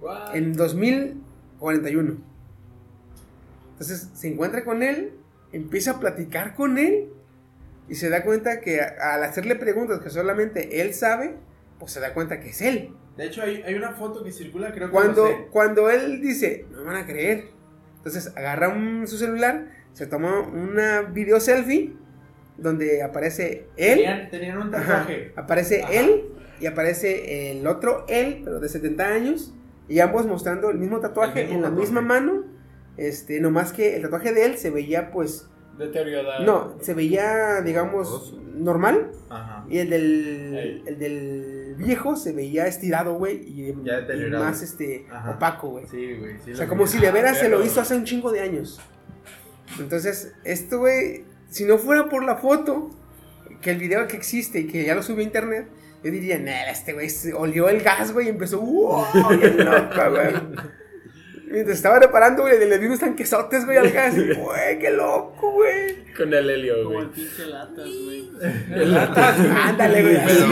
What? 0.00 0.34
En 0.36 0.52
2041. 0.54 2.16
Entonces 3.72 4.08
se 4.14 4.28
encuentra 4.28 4.64
con 4.64 4.82
él, 4.82 5.12
empieza 5.52 5.92
a 5.92 6.00
platicar 6.00 6.54
con 6.54 6.78
él 6.78 7.08
y 7.88 7.94
se 7.96 8.08
da 8.10 8.22
cuenta 8.22 8.60
que 8.60 8.80
a- 8.80 9.14
al 9.14 9.24
hacerle 9.24 9.56
preguntas 9.56 10.00
que 10.00 10.10
solamente 10.10 10.80
él 10.80 10.94
sabe, 10.94 11.36
pues 11.78 11.92
se 11.92 12.00
da 12.00 12.14
cuenta 12.14 12.40
que 12.40 12.50
es 12.50 12.60
él. 12.62 12.90
De 13.16 13.26
hecho, 13.26 13.42
hay, 13.42 13.62
hay 13.62 13.74
una 13.74 13.92
foto 13.92 14.24
que 14.24 14.32
circula, 14.32 14.72
creo 14.72 14.86
que 14.88 14.92
Cuando, 14.92 15.26
sé. 15.26 15.48
cuando 15.50 15.90
él 15.90 16.20
dice, 16.22 16.66
no 16.70 16.78
me 16.78 16.84
van 16.84 16.96
a 16.96 17.06
creer. 17.06 17.48
Entonces 17.96 18.32
agarra 18.36 18.68
un- 18.68 19.06
su 19.06 19.18
celular, 19.18 19.68
se 19.92 20.06
toma 20.06 20.40
una 20.40 21.02
video 21.02 21.38
selfie 21.40 21.94
donde 22.62 23.02
aparece 23.02 23.66
él. 23.76 23.96
Tenían, 23.96 24.30
tenían 24.30 24.58
un 24.58 24.74
Ajá, 24.74 24.86
tatuaje. 25.00 25.32
aparece 25.36 25.82
Ajá. 25.82 25.92
él 25.92 26.22
y 26.60 26.66
aparece 26.66 27.50
el 27.52 27.66
otro 27.66 28.04
él, 28.08 28.40
pero 28.44 28.60
de 28.60 28.68
70 28.68 29.06
años. 29.06 29.54
Y 29.88 29.98
ambos 30.00 30.26
mostrando 30.26 30.70
el 30.70 30.78
mismo 30.78 31.00
tatuaje 31.00 31.40
El 31.40 31.46
mismo 31.48 31.56
en 31.56 31.62
la 31.62 31.68
tatuaje. 31.68 31.86
misma 31.90 32.00
mano. 32.00 32.44
Este, 32.96 33.40
nomás 33.40 33.72
que 33.72 33.96
el 33.96 34.02
tatuaje 34.02 34.32
de 34.32 34.44
él 34.46 34.56
se 34.58 34.70
veía 34.70 35.10
pues. 35.10 35.48
Deteriorada. 35.78 36.44
No, 36.44 36.76
se 36.82 36.92
veía, 36.94 37.62
digamos, 37.62 38.36
normal. 38.54 39.10
Ajá. 39.30 39.64
Y 39.68 39.78
el 39.78 39.90
del, 39.90 40.82
el 40.86 40.98
del 40.98 41.74
viejo 41.78 42.14
se 42.16 42.32
veía 42.32 42.66
estirado, 42.66 43.14
güey. 43.14 43.38
Y, 43.48 43.68
y 43.70 43.72
deteriorado. 43.72 44.44
más 44.44 44.62
este, 44.62 45.06
Ajá. 45.10 45.30
opaco, 45.30 45.70
güey. 45.70 45.86
Sí, 45.90 46.14
güey. 46.18 46.36
sí 46.44 46.52
O 46.52 46.56
sea, 46.56 46.66
vi. 46.66 46.68
como 46.68 46.86
si 46.86 46.98
de 47.00 47.10
veras 47.10 47.38
se 47.38 47.48
lo 47.48 47.64
hizo 47.64 47.80
hace 47.80 47.96
un 47.96 48.04
chingo 48.04 48.30
de 48.30 48.40
años. 48.40 48.78
Entonces, 49.80 50.34
esto, 50.44 50.78
güey, 50.78 51.24
si 51.52 51.64
no 51.64 51.78
fuera 51.78 52.08
por 52.08 52.24
la 52.24 52.36
foto, 52.36 52.90
que 53.60 53.70
el 53.70 53.78
video 53.78 54.06
que 54.08 54.16
existe 54.16 54.60
y 54.60 54.66
que 54.66 54.84
ya 54.84 54.94
lo 54.94 55.02
subió 55.02 55.20
a 55.20 55.24
internet, 55.24 55.68
yo 56.02 56.10
diría, 56.10 56.38
nah, 56.38 56.68
este 56.70 56.92
güey 56.94 57.08
se 57.10 57.32
olió 57.32 57.68
el 57.68 57.80
gas, 57.80 58.12
güey, 58.12 58.26
y 58.26 58.30
empezó, 58.30 58.58
wow, 58.60 59.04
loco, 59.12 60.10
güey. 60.10 60.32
Mientras 61.48 61.76
estaba 61.76 61.98
reparando, 62.00 62.42
güey, 62.42 62.58
le 62.58 62.78
di 62.78 62.86
unos 62.86 62.98
tanquesotes, 63.00 63.66
güey, 63.66 63.76
al 63.76 63.90
gas. 63.90 64.16
y, 64.16 64.32
Güey, 64.32 64.78
qué 64.78 64.90
loco, 64.90 65.52
güey. 65.52 66.02
Con 66.16 66.32
el 66.32 66.48
helio, 66.48 66.82
Como 66.84 67.00
el 67.02 67.08
güey. 67.08 67.16
pinche 67.26 67.46
latas, 67.46 67.84
güey. 67.86 68.30
Ándale, 69.62 70.02
güey. 70.02 70.18
Pero, 70.26 70.46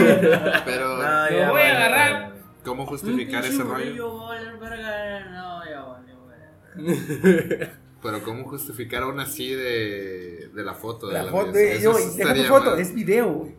pero 0.63 0.97
No, 0.97 1.29
Lo 1.29 1.37
ya, 1.37 1.51
voy 1.51 1.61
a 1.61 1.71
agarrar. 1.77 2.31
¿cómo 2.63 2.85
justificar 2.85 3.43
ese 3.43 3.63
rollo? 3.63 3.67
morrillo, 3.73 4.15
va 4.19 4.35
a 4.37 4.57
verga. 4.59 5.29
No, 5.31 5.65
ya 5.67 5.81
valió, 5.81 6.19
güey. 6.23 7.67
Pero 8.01 8.23
¿cómo 8.23 8.43
justificar 8.45 9.03
aún 9.03 9.19
así 9.19 9.53
de, 9.53 10.49
de 10.53 10.63
la 10.63 10.73
foto? 10.73 11.07
De 11.07 11.13
La 11.13 11.23
la 11.23 11.31
foto, 11.31 11.51
vez? 11.51 11.55
eh, 11.57 11.77
Eso 11.77 11.93
no, 11.93 11.99
y 11.99 12.17
deja 12.17 12.33
tu 12.33 12.43
foto, 12.43 12.69
mal. 12.71 12.79
es 12.79 12.93
video, 12.93 13.31
güey. 13.31 13.55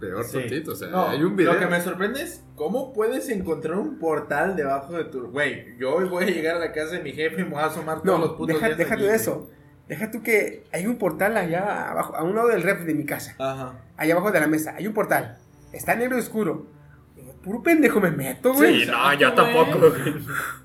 Peor 0.00 0.24
Sí. 0.24 0.38
tantito, 0.38 0.72
o 0.72 0.74
sea, 0.74 0.88
No, 0.88 1.08
hay 1.08 1.22
un 1.22 1.36
video. 1.36 1.52
Lo 1.54 1.58
que 1.60 1.66
me 1.66 1.80
sorprende 1.80 2.20
es 2.22 2.42
cómo 2.56 2.92
puedes 2.92 3.28
encontrar 3.28 3.78
un 3.78 3.98
portal 3.98 4.56
debajo 4.56 4.94
de 4.94 5.04
tu. 5.04 5.28
Güey, 5.30 5.78
yo 5.78 5.94
hoy 5.94 6.04
voy 6.08 6.24
a 6.24 6.26
llegar 6.26 6.56
a 6.56 6.58
la 6.58 6.72
casa 6.72 6.96
de 6.96 7.02
mi 7.02 7.12
jefe 7.12 7.40
y 7.42 7.44
me 7.44 7.50
voy 7.50 7.60
a 7.60 7.66
asomar 7.66 8.02
todos 8.02 8.18
los 8.20 8.30
No, 8.32 8.36
putos 8.36 8.54
deja, 8.56 8.66
días 8.66 8.78
deja 8.78 8.94
allí, 8.94 9.02
tú 9.02 9.06
güey. 9.08 9.16
eso. 9.20 9.50
Deja 9.88 10.10
tú 10.10 10.22
que 10.22 10.64
hay 10.72 10.86
un 10.86 10.96
portal 10.96 11.36
allá 11.36 11.90
abajo, 11.90 12.16
a 12.16 12.22
un 12.24 12.34
lado 12.34 12.48
del 12.48 12.62
ref 12.62 12.80
de 12.84 12.94
mi 12.94 13.04
casa. 13.06 13.36
Ajá. 13.38 13.80
Allá 13.96 14.14
abajo 14.14 14.32
de 14.32 14.40
la 14.40 14.46
mesa, 14.48 14.74
hay 14.76 14.86
un 14.86 14.94
portal. 14.94 15.38
Está 15.72 15.94
negro 15.94 16.16
y 16.16 16.20
oscuro. 16.20 16.66
Puro 17.44 17.62
pendejo 17.62 18.00
me 18.00 18.10
meto, 18.10 18.52
güey. 18.54 18.80
Sí, 18.84 18.90
no, 18.90 19.14
yo 19.14 19.32
tampoco, 19.34 19.78
güey. 19.78 20.14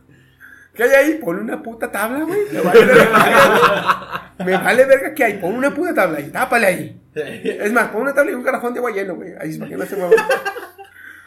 ¿Qué 0.80 0.86
hay 0.86 0.92
ahí? 0.92 1.14
Pon 1.16 1.38
una 1.38 1.62
puta 1.62 1.92
tabla, 1.92 2.24
güey. 2.24 2.40
Me 2.54 2.62
vale 2.62 2.86
verga. 2.86 4.34
Me 4.46 4.54
vale 4.54 4.86
verga 4.86 5.14
que 5.14 5.24
hay. 5.26 5.34
Pon 5.34 5.54
una 5.56 5.76
puta 5.76 5.94
tabla 5.94 6.22
y 6.22 6.30
tápale 6.30 6.68
ahí. 6.68 7.02
Es 7.14 7.74
más, 7.74 7.90
pon 7.90 8.04
una 8.04 8.14
tabla 8.14 8.32
y 8.32 8.36
un 8.36 8.44
garrafón 8.44 8.72
de 8.74 8.80
agua 8.80 8.92
lleno, 8.92 9.16
güey. 9.16 9.34
Ahí 9.42 9.50
es 9.50 9.58
para 9.58 9.72
que 9.72 9.76
no 9.76 9.86
se 9.86 9.98
mueva. 9.98 10.16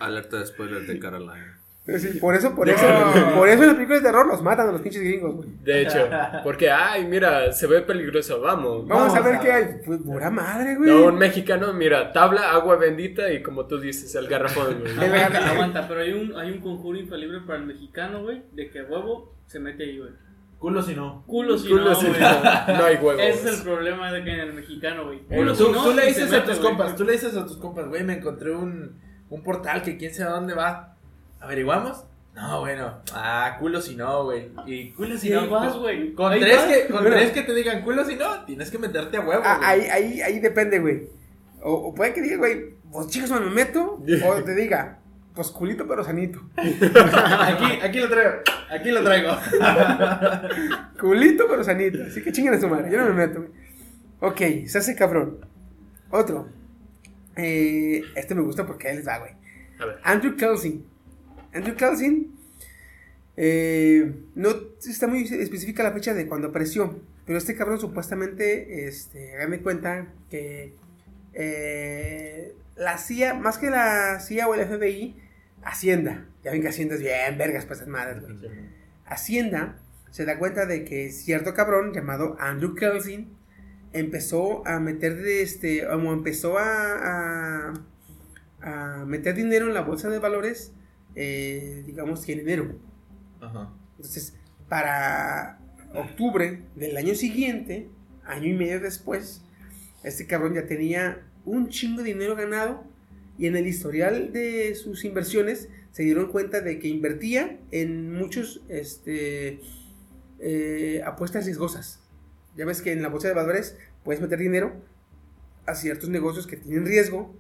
Alerta 0.01 0.39
de 0.39 0.47
spoiler 0.47 0.87
de 0.87 0.99
Caroline. 0.99 1.53
Sí, 1.85 2.19
por 2.21 2.33
eso, 2.37 2.55
por 2.55 2.69
eso, 2.69 2.81
por 3.35 3.49
eso 3.49 3.61
en 3.63 3.67
las 3.67 3.75
películas 3.75 4.03
de 4.03 4.09
terror 4.09 4.25
los 4.29 4.41
matan 4.41 4.69
a 4.69 4.73
los 4.73 4.81
pinches 4.83 5.03
gringos, 5.03 5.35
güey. 5.35 5.49
De 5.65 5.83
hecho, 5.83 6.09
porque, 6.45 6.71
ay, 6.71 7.05
mira, 7.07 7.51
se 7.53 7.67
ve 7.67 7.81
peligroso, 7.83 8.41
vamos. 8.41 8.87
Vamos, 8.87 9.13
a 9.13 9.19
Vamos 9.19 9.25
ver 9.25 9.35
a 9.35 9.41
qué 9.41 9.53
hay. 9.53 9.65
Pues 9.85 9.99
pura 10.01 10.31
madre, 10.31 10.77
güey. 10.77 10.89
No, 10.89 11.07
un 11.07 11.17
mexicano, 11.19 11.73
mira, 11.73 12.13
tabla, 12.13 12.53
agua 12.53 12.77
bendita 12.77 13.33
y 13.33 13.43
como 13.43 13.67
tú 13.67 13.81
dices, 13.81 14.15
el 14.15 14.29
garrafón, 14.29 14.79
güey. 14.81 14.95
Gar- 14.97 15.35
Aguanta, 15.53 15.89
pero 15.89 16.03
hay 16.03 16.13
un, 16.13 16.37
hay 16.39 16.53
un 16.53 16.61
conjuro 16.61 16.97
infalible 16.97 17.41
para 17.41 17.59
el 17.59 17.67
mexicano, 17.67 18.23
güey, 18.23 18.43
de 18.53 18.71
que 18.71 18.83
huevo 18.83 19.35
se 19.47 19.59
mete 19.59 19.83
ahí, 19.83 19.99
güey. 19.99 20.11
Culo 20.61 20.81
si 20.81 20.95
no. 20.95 21.25
Culo 21.27 21.59
si 21.59 21.69
Culo 21.69 21.87
no, 21.87 21.95
si 21.97 22.07
no, 22.07 22.13
no 22.13 22.85
hay 22.85 22.95
huevos. 22.95 23.21
Ese 23.21 23.49
es 23.51 23.59
el 23.59 23.63
problema 23.65 24.13
de 24.13 24.23
que 24.23 24.31
en 24.31 24.39
el 24.39 24.53
mexicano, 24.53 25.07
güey. 25.07 25.19
Tú, 25.23 25.35
Culo 25.35 25.55
si 25.57 25.65
no, 25.65 25.83
tú 25.83 25.93
le 25.95 26.07
dices 26.07 26.33
a 26.33 26.45
tus 26.45 26.59
compas, 26.61 26.95
tú 26.95 27.03
le 27.05 27.13
dices 27.15 27.37
a 27.37 27.45
tus 27.45 27.57
compas, 27.57 27.89
güey, 27.89 28.05
me 28.05 28.19
encontré 28.19 28.55
un, 28.55 29.01
un 29.29 29.43
portal 29.43 29.83
que 29.83 29.97
quién 29.97 30.15
sabe 30.15 30.31
a 30.31 30.35
dónde 30.35 30.55
va. 30.55 30.91
¿Averiguamos? 31.43 32.05
No, 32.35 32.61
bueno. 32.61 33.01
Ah, 33.13 33.57
culo 33.61 33.81
si 33.83 33.95
no, 33.95 34.25
güey. 34.25 34.51
Y 34.67 34.91
culo 34.93 35.19
si 35.19 35.29
Y 35.29 35.33
no. 35.33 35.49
vas, 35.51 35.73
con- 35.73 35.83
güey. 35.83 36.15
Con, 36.15 36.33
tres 36.39 36.57
vas. 36.57 36.67
que, 36.67 36.87
con 36.87 37.03
Bueno. 37.03 37.17
tres 37.17 37.31
que 37.33 37.43
te 37.43 37.55
digan 37.55 37.83
culo 37.83 38.05
si 38.05 38.17
no, 38.17 38.45
tienes 38.45 38.71
que 38.71 38.79
meterte 38.79 39.19
a 39.19 39.21
huevo. 39.21 39.43
Ah, 39.45 39.57
güey. 39.59 39.69
ahí, 39.69 39.89
ahí, 39.91 40.21
ahí 40.23 40.41
depende, 40.41 40.79
güey. 40.79 41.09
O, 41.63 41.73
o 41.75 41.95
puede 41.95 42.15
que 42.15 42.23
diga, 42.23 42.39
güey, 42.39 42.75
pues 42.91 43.09
chicos, 43.09 43.31
me 43.31 43.41
meto. 43.51 44.03
O 44.27 44.43
te 44.43 44.55
diga, 44.55 44.99
pues 45.35 45.49
culito 45.51 45.87
pero 45.87 46.03
sanito. 46.05 46.41
Aquí, 46.57 47.81
aquí 47.83 48.01
lo 48.01 48.09
traigo. 48.09 48.33
Aquí 48.71 48.91
lo 48.91 49.03
traigo. 49.05 49.31
Culito 51.01 51.47
pero 51.49 51.63
sanito. 51.65 51.99
Así 52.07 52.23
que 52.23 52.33
chinguen 52.33 52.55
a 52.55 52.61
su 52.61 52.69
madre. 52.69 52.91
Yo 52.91 52.99
no 52.99 53.07
me 53.13 53.27
meto, 53.27 53.41
güey. 53.41 53.51
Ok, 54.21 54.67
se 54.69 54.79
hace 54.79 54.95
cabrón. 54.95 55.39
Otro. 56.11 56.49
Eh, 57.37 58.03
este 58.15 58.35
me 58.35 58.43
gusta 58.43 58.67
porque 58.67 58.91
él 58.91 58.97
les 58.97 59.07
va, 59.09 59.19
güey. 59.19 59.33
A 59.81 59.87
ver. 59.87 59.99
Andrew 60.05 60.37
Kelsin. 60.37 60.87
Andrew 61.53 61.77
Kelsin. 61.77 62.33
eh, 63.37 64.15
no 64.35 64.51
está 64.87 65.07
muy 65.07 65.23
específica 65.23 65.83
la 65.83 65.93
fecha 65.93 66.15
de 66.15 66.27
cuando 66.27 66.49
apareció. 66.49 67.01
Pero 67.27 67.39
este 67.39 67.55
cabrón 67.55 67.79
supuestamente, 67.81 68.87
este, 68.89 69.35
hagan 69.37 69.53
de 69.53 69.61
cuenta 69.63 70.09
que 70.31 70.75
eh, 71.35 72.55
la 72.77 72.99
CIA, 72.99 73.35
más 73.35 73.59
que 73.59 73.71
la 73.71 74.19
CIA 74.21 74.49
o 74.49 74.55
el 74.55 74.67
FBI, 74.67 75.17
Hacienda. 75.65 76.27
Ya 76.43 76.51
ven 76.51 76.61
que 76.63 76.69
Hacienda 76.69 76.97
es 76.97 77.01
bien 77.01 77.39
vergas 77.39 77.65
para 77.65 77.77
esas 77.77 77.89
madres, 77.89 78.21
güey. 78.21 78.37
Hacienda 79.07 79.79
se 80.11 80.25
da 80.25 80.39
cuenta 80.39 80.67
de 80.67 80.85
que 80.85 81.11
cierto 81.13 81.55
cabrón 81.55 81.93
llamado 81.95 82.37
Andrew 82.41 82.75
Kelsin 82.75 83.29
empezó 83.93 84.67
a 84.67 84.81
meter 84.81 85.23
de 85.23 85.43
este, 85.43 85.87
como 85.87 86.13
empezó 86.13 86.59
a, 86.59 87.73
a, 88.61 89.01
a 89.01 89.05
meter 89.07 89.35
dinero 89.37 89.67
en 89.69 89.75
la 89.75 89.83
bolsa 89.83 90.11
de 90.11 90.19
valores, 90.19 90.73
eh, 91.15 91.83
digamos 91.87 92.25
que 92.25 92.33
en 92.33 92.41
enero. 92.41 92.79
Ajá. 93.41 93.73
Entonces, 93.97 94.35
para 94.69 95.59
octubre 95.95 96.63
del 96.75 96.97
año 96.97 97.15
siguiente, 97.15 97.89
año 98.25 98.49
y 98.49 98.55
medio 98.55 98.81
después, 98.81 99.43
este 100.03 100.27
cabrón 100.27 100.55
ya 100.55 100.67
tenía 100.67 101.23
un 101.45 101.69
chingo 101.69 102.03
de 102.03 102.13
dinero 102.13 102.37
ganado 102.37 102.85
y 103.39 103.47
en 103.47 103.57
el 103.57 103.67
historial 103.67 104.33
de 104.33 104.75
sus 104.75 105.05
inversiones 105.05 105.69
se 105.91 106.03
dieron 106.03 106.31
cuenta 106.31 106.61
de 106.61 106.79
que 106.79 106.89
invertía 106.89 107.59
en 107.71 108.13
muchos 108.13 108.63
este, 108.69 109.61
eh, 110.39 111.03
apuestas 111.05 111.45
riesgosas. 111.45 112.01
Ya 112.57 112.65
ves 112.65 112.83
que 112.83 112.93
en 112.93 113.03
la 113.03 113.09
bolsa 113.09 113.29
de 113.29 113.35
valores 113.35 113.77
puedes 114.05 114.21
meter 114.21 114.39
dinero 114.39 114.75
a 115.67 115.75
ciertos 115.75 116.09
negocios 116.09 116.47
que 116.47 116.57
tienen 116.57 116.87
riesgo. 116.87 117.35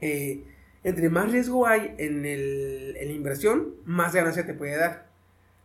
Eh, 0.00 0.44
entre 0.84 1.10
más 1.10 1.30
riesgo 1.30 1.66
hay 1.66 1.94
en, 1.98 2.24
el, 2.24 2.96
en 2.96 3.08
la 3.08 3.14
inversión, 3.14 3.74
más 3.84 4.14
ganancia 4.14 4.46
te 4.46 4.54
puede 4.54 4.76
dar. 4.76 5.08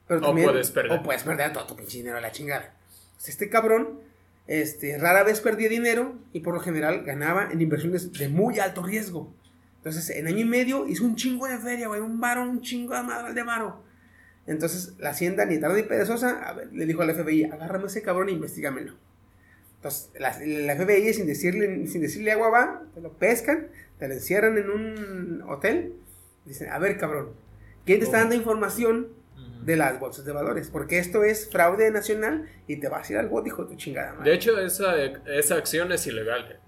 Pero 0.07 0.30
O 0.30 0.34
puedes 0.34 0.72
perder. 0.72 0.99
O 0.99 1.03
puedes 1.03 1.23
perder 1.23 1.53
todo 1.53 1.65
tu 1.65 1.76
pinche 1.76 1.98
dinero 1.98 2.18
a 2.18 2.22
la 2.22 2.31
chingada. 2.31 2.73
Pues 3.15 3.30
este 3.30 3.49
cabrón 3.49 3.99
este, 4.48 4.98
rara 4.98 5.23
vez 5.23 5.40
perdía 5.40 5.69
dinero 5.69 6.15
y 6.34 6.41
por 6.41 6.53
lo 6.53 6.60
general 6.60 7.03
ganaba 7.03 7.49
en 7.52 7.61
inversiones 7.61 8.11
de 8.11 8.27
muy 8.30 8.60
alto 8.60 8.84
riesgo. 8.84 9.34
Entonces, 9.77 10.10
en 10.11 10.27
año 10.27 10.40
y 10.40 10.45
medio 10.45 10.88
hizo 10.88 11.06
un 11.06 11.15
chingo 11.15 11.48
de 11.48 11.57
feria, 11.57 11.88
güey, 11.88 12.02
un 12.02 12.19
varo, 12.19 12.44
un 12.44 12.61
chingo 12.61 12.95
de 12.95 13.03
madre 13.03 13.34
de 13.34 13.44
varo. 13.44 13.84
Entonces, 14.45 14.94
la 14.99 15.11
hacienda, 15.11 15.45
ni 15.45 15.60
tarde 15.60 15.81
ni 15.81 15.88
perezosa, 15.88 16.41
a 16.41 16.53
ver, 16.53 16.72
le 16.73 16.85
dijo 16.85 17.02
al 17.02 17.14
FBI, 17.14 17.45
agárrame 17.45 17.85
a 17.85 17.88
ese 17.88 18.02
cabrón 18.02 18.30
e 18.30 18.34
investigamelo. 18.34 18.94
Entonces, 19.76 20.10
la, 20.18 20.38
la 20.40 20.76
FBI, 20.76 21.14
sin 21.14 21.27
decirle, 21.27 21.88
sin 21.88 22.02
decirle 22.02 22.31
agua 22.31 22.49
va, 22.49 22.84
lo 23.02 23.14
pescan, 23.14 23.68
te 24.03 24.09
lo 24.09 24.15
encierran 24.15 24.57
en 24.57 24.69
un 24.69 25.45
hotel, 25.47 25.93
dicen, 26.43 26.69
a 26.69 26.77
ver, 26.77 26.97
cabrón, 26.97 27.30
¿quién 27.85 27.99
te 27.99 28.05
está 28.05 28.17
dando 28.17 28.35
información 28.35 29.07
de 29.61 29.77
las 29.77 29.97
bolsas 29.97 30.25
de 30.25 30.34
valores? 30.34 30.69
Porque 30.69 30.97
esto 30.97 31.23
es 31.23 31.49
fraude 31.49 31.89
nacional 31.89 32.49
y 32.67 32.81
te 32.81 32.89
vas 32.89 33.09
a 33.09 33.13
ir 33.13 33.19
al 33.19 33.30
bote, 33.30 33.47
hijo 33.47 33.63
de 33.63 33.69
tu 33.69 33.75
chingada 33.77 34.11
madre. 34.11 34.30
De 34.30 34.35
hecho, 34.35 34.59
esa, 34.59 34.93
esa 35.01 35.55
acción 35.55 35.93
es 35.93 36.05
ilegal. 36.05 36.59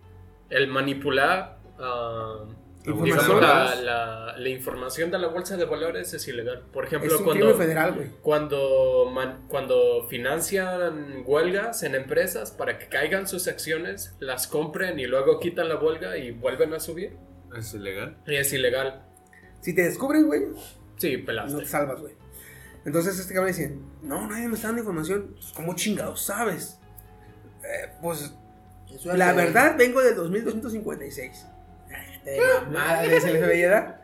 El 0.49 0.69
manipular 0.69 1.57
ah, 1.77 2.45
Información. 2.85 3.41
la, 3.41 3.75
la- 3.75 4.35
la 4.37 4.49
información 4.49 5.11
de 5.11 5.17
la 5.19 5.27
bolsa 5.27 5.55
de 5.57 5.65
valores 5.65 6.13
es 6.13 6.27
ilegal. 6.27 6.63
Por 6.73 6.85
ejemplo, 6.85 7.11
es 7.13 7.17
un 7.19 7.25
cuando, 7.25 7.55
federal, 7.55 7.93
güey. 7.93 8.09
cuando, 8.21 9.09
man- 9.13 9.45
cuando 9.47 10.07
financian 10.09 11.23
huelgas 11.25 11.83
en 11.83 11.95
empresas 11.95 12.51
para 12.51 12.77
que 12.77 12.87
caigan 12.87 13.27
sus 13.27 13.47
acciones, 13.47 14.13
las 14.19 14.47
compren 14.47 14.99
y 14.99 15.05
luego 15.05 15.39
quitan 15.39 15.69
la 15.69 15.77
huelga 15.77 16.17
y 16.17 16.31
vuelven 16.31 16.73
a 16.73 16.79
subir. 16.79 17.15
¿Es 17.57 17.73
ilegal? 17.73 18.17
Y 18.27 18.35
es 18.35 18.51
ilegal. 18.53 19.03
Si 19.61 19.73
te 19.73 19.83
descubren, 19.83 20.25
güey, 20.27 20.41
Sí, 20.97 21.11
no 21.13 21.17
te 21.19 21.25
pelaste. 21.25 21.65
salvas, 21.65 22.01
güey. 22.01 22.13
Entonces 22.85 23.17
este 23.19 23.33
cabrón 23.33 23.51
dice, 23.51 23.75
no, 24.03 24.27
nadie 24.27 24.47
me 24.47 24.55
está 24.55 24.67
dando 24.67 24.81
información. 24.81 25.31
Pues, 25.33 25.51
¿Cómo 25.55 25.75
chingados 25.75 26.21
sabes? 26.23 26.79
Eh, 27.63 27.89
pues, 28.01 28.33
la 29.05 29.33
verdad, 29.33 29.75
vengo 29.77 30.01
del 30.01 30.15
2256. 30.15 31.47
De 32.25 32.37
mamadas, 32.65 33.03
dice 33.09 33.29
el 33.31 33.37
FBI, 33.43 33.61
¿verdad? 33.61 34.01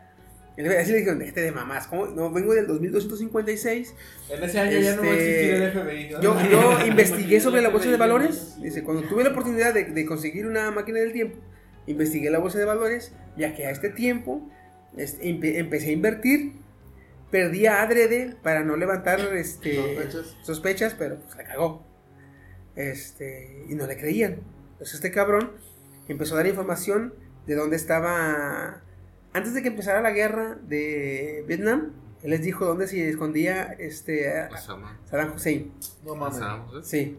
Así 0.78 0.92
le 0.92 0.98
dijeron, 0.98 1.18
déjate 1.18 1.40
de 1.40 1.50
mamás. 1.52 1.86
¿Cómo? 1.86 2.06
No, 2.06 2.30
vengo 2.30 2.54
del 2.54 2.66
2256. 2.66 3.94
En 4.30 4.42
ese 4.44 4.60
año 4.60 4.78
ya 4.78 4.96
no 4.96 5.02
a 5.02 5.06
Este, 5.06 5.22
existir 5.24 5.62
el 5.62 5.72
FBI. 5.72 6.10
¿no? 6.12 6.20
Yo, 6.20 6.50
yo 6.50 6.86
investigué 6.86 7.40
sobre 7.40 7.62
la 7.62 7.70
bolsa 7.70 7.90
de 7.90 7.96
valores. 7.96 8.60
Dice, 8.60 8.84
cuando 8.84 9.02
tuve 9.08 9.24
la 9.24 9.30
oportunidad 9.30 9.72
de, 9.74 9.84
de 9.86 10.06
conseguir 10.06 10.46
una 10.46 10.70
máquina 10.70 11.00
del 11.00 11.12
tiempo, 11.12 11.38
investigué 11.86 12.30
la 12.30 12.38
bolsa 12.38 12.58
de 12.58 12.66
valores, 12.66 13.12
ya 13.36 13.54
que 13.54 13.66
a 13.66 13.70
este 13.70 13.88
tiempo 13.88 14.46
este, 14.96 15.24
empe- 15.26 15.56
empecé 15.56 15.88
a 15.88 15.92
invertir, 15.92 16.52
perdía 17.30 17.80
adrede 17.80 18.36
para 18.42 18.62
no 18.62 18.76
levantar 18.76 19.20
este, 19.34 19.74
Sospechas. 19.76 20.36
sospechas, 20.42 20.94
pero 20.98 21.16
pues 21.18 21.34
la 21.34 21.44
cagó. 21.44 21.82
Este, 22.76 23.64
y 23.68 23.74
no 23.74 23.86
le 23.86 23.96
creían. 23.96 24.38
Entonces 24.72 24.94
este 24.96 25.10
cabrón 25.10 25.52
empezó 26.08 26.34
a 26.34 26.38
dar 26.38 26.46
información 26.46 27.14
de 27.46 27.54
dónde 27.54 27.76
estaba... 27.76 28.82
Antes 29.32 29.54
de 29.54 29.62
que 29.62 29.68
empezara 29.68 30.00
la 30.02 30.10
guerra 30.10 30.58
de 30.68 31.44
Vietnam, 31.48 31.92
él 32.22 32.30
les 32.30 32.42
dijo 32.42 32.66
dónde 32.66 32.86
se 32.86 33.08
escondía 33.08 33.64
este, 33.78 34.30
Osama. 34.52 35.00
Saddam 35.06 35.34
Hussein. 35.34 35.72
No 36.04 36.14
mames. 36.14 36.38
Sí. 36.86 37.18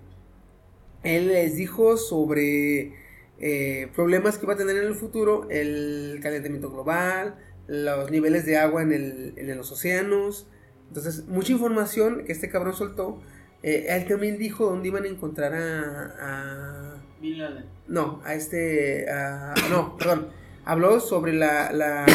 Él 1.03 1.27
les 1.27 1.55
dijo 1.55 1.97
sobre 1.97 2.93
eh, 3.39 3.89
problemas 3.95 4.37
que 4.37 4.45
va 4.45 4.53
a 4.53 4.57
tener 4.57 4.77
en 4.77 4.85
el 4.85 4.95
futuro 4.95 5.47
el 5.49 6.19
calentamiento 6.21 6.69
global, 6.69 7.35
los 7.67 8.11
niveles 8.11 8.45
de 8.45 8.57
agua 8.57 8.83
en, 8.83 8.93
el- 8.93 9.33
en 9.37 9.57
los 9.57 9.71
océanos. 9.71 10.47
Entonces, 10.89 11.25
mucha 11.27 11.51
información 11.51 12.23
que 12.25 12.31
este 12.31 12.49
cabrón 12.49 12.73
soltó. 12.75 13.21
Eh, 13.63 13.87
él 13.89 14.05
también 14.07 14.37
dijo 14.37 14.65
dónde 14.67 14.89
iban 14.89 15.03
a 15.05 15.07
encontrar 15.07 15.53
a- 15.53 16.15
a 16.19 17.02
Bin 17.23 17.39
Laden. 17.39 17.65
no, 17.87 18.21
a 18.23 18.35
este. 18.35 19.09
a- 19.09 19.55
no, 19.69 19.97
perdón. 19.97 20.27
Habló 20.65 20.99
sobre 20.99 21.33
la, 21.33 21.71
la- 21.71 22.05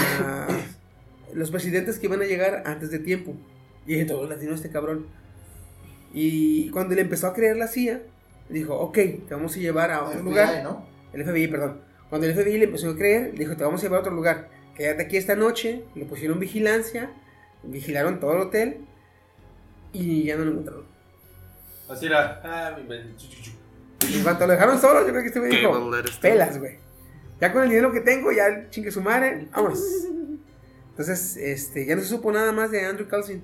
los 1.34 1.50
presidentes 1.50 1.98
que 1.98 2.06
iban 2.06 2.22
a 2.22 2.26
llegar 2.26 2.62
antes 2.66 2.90
de 2.90 2.98
tiempo. 2.98 3.34
Y 3.86 3.92
dije, 3.94 4.04
todo 4.04 4.28
latino 4.28 4.54
este 4.54 4.70
cabrón. 4.70 5.06
Y 6.12 6.70
cuando 6.70 6.94
le 6.94 7.00
empezó 7.02 7.26
a 7.26 7.34
creer 7.34 7.56
la 7.56 7.68
CIA, 7.68 8.02
dijo, 8.48 8.74
ok, 8.78 8.94
te 8.94 9.26
vamos 9.30 9.56
a 9.56 9.58
llevar 9.60 9.90
a 9.90 10.02
otro 10.04 10.20
FBI, 10.20 10.24
lugar. 10.28 10.62
¿no? 10.62 10.86
El 11.12 11.24
FBI, 11.24 11.48
perdón. 11.48 11.80
Cuando 12.08 12.26
el 12.26 12.34
FBI 12.34 12.58
le 12.58 12.64
empezó 12.64 12.90
a 12.90 12.96
creer, 12.96 13.32
dijo, 13.32 13.56
te 13.56 13.64
vamos 13.64 13.80
a 13.80 13.84
llevar 13.84 13.98
a 13.98 14.00
otro 14.02 14.14
lugar. 14.14 14.48
Quédate 14.74 15.02
aquí 15.02 15.16
esta 15.16 15.36
noche. 15.36 15.84
Le 15.94 16.04
pusieron 16.06 16.38
vigilancia. 16.38 17.10
Vigilaron 17.62 18.20
todo 18.20 18.32
el 18.34 18.40
hotel. 18.40 18.78
Y 19.92 20.24
ya 20.24 20.36
no 20.36 20.44
lo 20.44 20.50
encontraron. 20.52 20.84
Así 21.90 22.06
era. 22.06 22.40
Ah, 22.44 22.76
mi 22.78 22.84
Y 24.06 24.22
cuando 24.22 24.46
lo 24.46 24.52
dejaron 24.52 24.80
solo, 24.80 25.00
yo 25.00 25.08
creo 25.08 25.22
que 25.22 25.28
este 25.28 25.40
güey 25.40 25.50
dijo, 25.60 25.72
pelas, 26.20 26.58
güey. 26.58 26.78
Ya 27.40 27.52
con 27.52 27.62
el 27.62 27.68
dinero 27.70 27.92
que 27.92 28.00
tengo, 28.00 28.32
ya 28.32 28.68
chingue 28.70 28.90
su 28.90 29.00
madre, 29.00 29.48
vámonos. 29.52 29.80
Entonces, 30.90 31.36
este, 31.36 31.86
ya 31.86 31.94
no 31.94 32.02
se 32.02 32.08
supo 32.08 32.32
nada 32.32 32.52
más 32.52 32.70
de 32.70 32.84
Andrew 32.84 33.08
Carlson. 33.08 33.42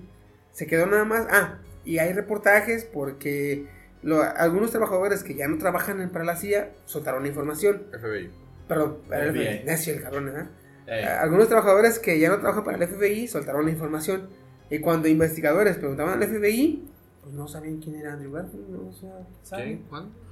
Se 0.53 0.67
quedó 0.67 0.87
nada 0.87 1.05
más. 1.05 1.27
Ah, 1.31 1.59
y 1.85 1.99
hay 1.99 2.13
reportajes 2.13 2.85
porque 2.85 3.69
lo- 4.03 4.23
algunos 4.23 4.71
trabajadores 4.71 5.23
que 5.23 5.35
ya 5.35 5.47
no 5.49 5.59
trabajan 5.59 6.01
en- 6.01 6.11
para 6.11 6.25
la 6.25 6.37
CIA 6.37 6.73
soltaron 6.87 7.23
la 7.23 7.29
información. 7.29 7.85
FBI. 7.93 8.31
Perdón, 8.67 8.99
para 9.09 9.25
el 9.25 9.31
FBI. 9.31 9.65
Necio 9.65 9.95
el 9.95 10.03
cabrón, 10.03 10.25
¿verdad? 10.27 10.51
Eh, 10.87 11.05
Algunos 11.05 11.49
trabajadores 11.49 11.99
que 11.99 12.19
ya 12.19 12.29
no 12.29 12.39
trabajan 12.41 12.65
para 12.65 12.77
el 12.77 12.83
FBI 12.89 13.29
soltaron 13.29 13.65
la 13.65 13.71
información. 13.71 14.29
Y 14.71 14.81
cuando 14.81 15.09
investigadores 15.09 15.77
preguntaban 15.77 16.21
al 16.23 16.29
FBI, 16.29 16.89
pues 17.23 17.35
no 17.35 17.47
sabían 17.47 17.79
quién 17.81 17.97
era 17.97 18.15
Andrew 18.15 18.33
Garfield. 18.33 18.69
No, 18.69 18.89
o 18.89 18.93
sea, 18.93 19.11
¿saben? 19.43 19.85
¿Quién? 19.89 20.24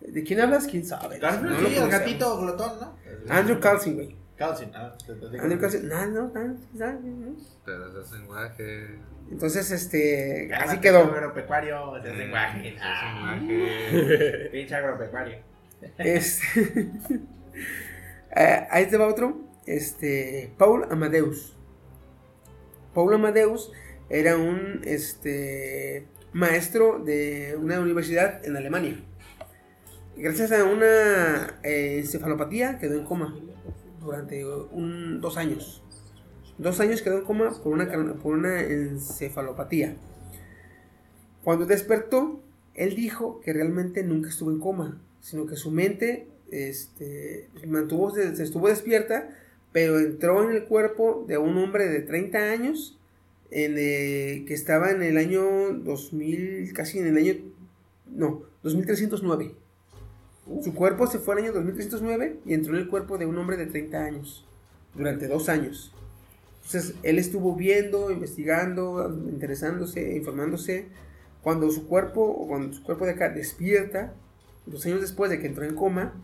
¿De 0.00 0.22
quién 0.22 0.40
hablas? 0.40 0.66
¿Quién 0.66 0.84
sabe? 0.84 1.18
Garfield, 1.18 1.50
No 1.50 1.58
Sí, 1.58 1.64
el 1.66 1.74
conocemos. 1.74 1.90
gatito 1.90 2.40
glotón, 2.40 2.80
¿no? 2.80 2.98
Andrew 3.28 3.60
Carlson, 3.60 3.94
güey. 3.94 4.16
Calcin. 4.36 4.70
Ah. 4.74 4.96
Andrew 5.42 5.60
Carlson. 5.60 5.88
No, 5.88 6.06
no, 6.06 6.30
no, 6.32 6.58
no, 6.74 6.92
no. 7.00 7.36
Pero 7.64 8.00
es 8.00 8.12
lenguaje. 8.12 8.86
Entonces, 9.30 9.70
este, 9.72 10.48
así 10.54 10.78
quedó. 10.78 11.00
Agropecuario, 11.00 11.96
es 11.96 12.16
lenguaje. 12.16 12.68
Es 12.68 12.74
lenguaje. 12.80 14.48
Pinche 14.52 14.74
agropecuario. 14.76 15.38
Este, 15.98 16.90
eh, 18.36 18.66
ahí 18.70 18.86
te 18.86 18.96
va 18.96 19.08
otro. 19.08 19.40
Este, 19.66 20.52
Paul 20.56 20.86
Amadeus. 20.90 21.56
Paul 22.94 23.14
Amadeus 23.14 23.72
era 24.08 24.36
un 24.36 24.80
este, 24.84 26.06
maestro 26.32 27.00
de 27.00 27.56
una 27.60 27.80
universidad 27.80 28.44
en 28.46 28.56
Alemania. 28.56 28.96
Gracias 30.20 30.50
a 30.50 30.64
una 30.64 31.60
eh, 31.62 32.00
encefalopatía 32.00 32.80
quedó 32.80 32.98
en 32.98 33.04
coma 33.04 33.38
durante 34.00 34.44
un, 34.44 35.20
dos 35.20 35.36
años. 35.36 35.80
Dos 36.58 36.80
años 36.80 37.02
quedó 37.02 37.18
en 37.18 37.24
coma 37.24 37.52
por 37.62 37.72
una, 37.72 37.88
por 38.20 38.34
una 38.34 38.60
encefalopatía. 38.62 39.94
Cuando 41.44 41.66
despertó, 41.66 42.42
él 42.74 42.96
dijo 42.96 43.40
que 43.42 43.52
realmente 43.52 44.02
nunca 44.02 44.30
estuvo 44.30 44.50
en 44.50 44.58
coma, 44.58 45.00
sino 45.20 45.46
que 45.46 45.54
su 45.54 45.70
mente 45.70 46.26
este, 46.50 47.48
mantuvo, 47.68 48.10
se, 48.10 48.42
estuvo 48.42 48.66
despierta, 48.66 49.30
pero 49.70 50.00
entró 50.00 50.42
en 50.42 50.56
el 50.56 50.64
cuerpo 50.64 51.26
de 51.28 51.38
un 51.38 51.56
hombre 51.58 51.88
de 51.88 52.00
30 52.00 52.38
años, 52.50 52.98
en, 53.52 53.76
eh, 53.78 54.44
que 54.48 54.54
estaba 54.54 54.90
en 54.90 55.04
el 55.04 55.16
año 55.16 55.44
2000, 55.74 56.72
casi 56.72 56.98
en 56.98 57.06
el 57.06 57.16
año, 57.18 57.34
no, 58.10 58.42
2309. 58.64 59.67
Su 60.62 60.74
cuerpo 60.74 61.06
se 61.06 61.18
fue 61.18 61.34
al 61.34 61.44
año 61.44 61.52
2309 61.52 62.40
y 62.44 62.54
entró 62.54 62.74
en 62.74 62.80
el 62.82 62.88
cuerpo 62.88 63.18
de 63.18 63.26
un 63.26 63.36
hombre 63.38 63.56
de 63.56 63.66
30 63.66 64.04
años, 64.04 64.46
durante 64.94 65.28
dos 65.28 65.48
años. 65.48 65.92
Entonces, 66.64 66.94
él 67.02 67.18
estuvo 67.18 67.54
viendo, 67.54 68.10
investigando, 68.10 69.08
interesándose, 69.30 70.16
informándose. 70.16 70.86
Cuando 71.42 71.70
su 71.70 71.86
cuerpo, 71.86 72.22
o 72.22 72.46
cuando 72.48 72.74
su 72.74 72.82
cuerpo 72.82 73.06
de 73.06 73.12
acá 73.12 73.30
despierta, 73.30 74.12
dos 74.66 74.84
años 74.86 75.00
después 75.00 75.30
de 75.30 75.38
que 75.38 75.46
entró 75.46 75.64
en 75.64 75.74
coma, 75.74 76.14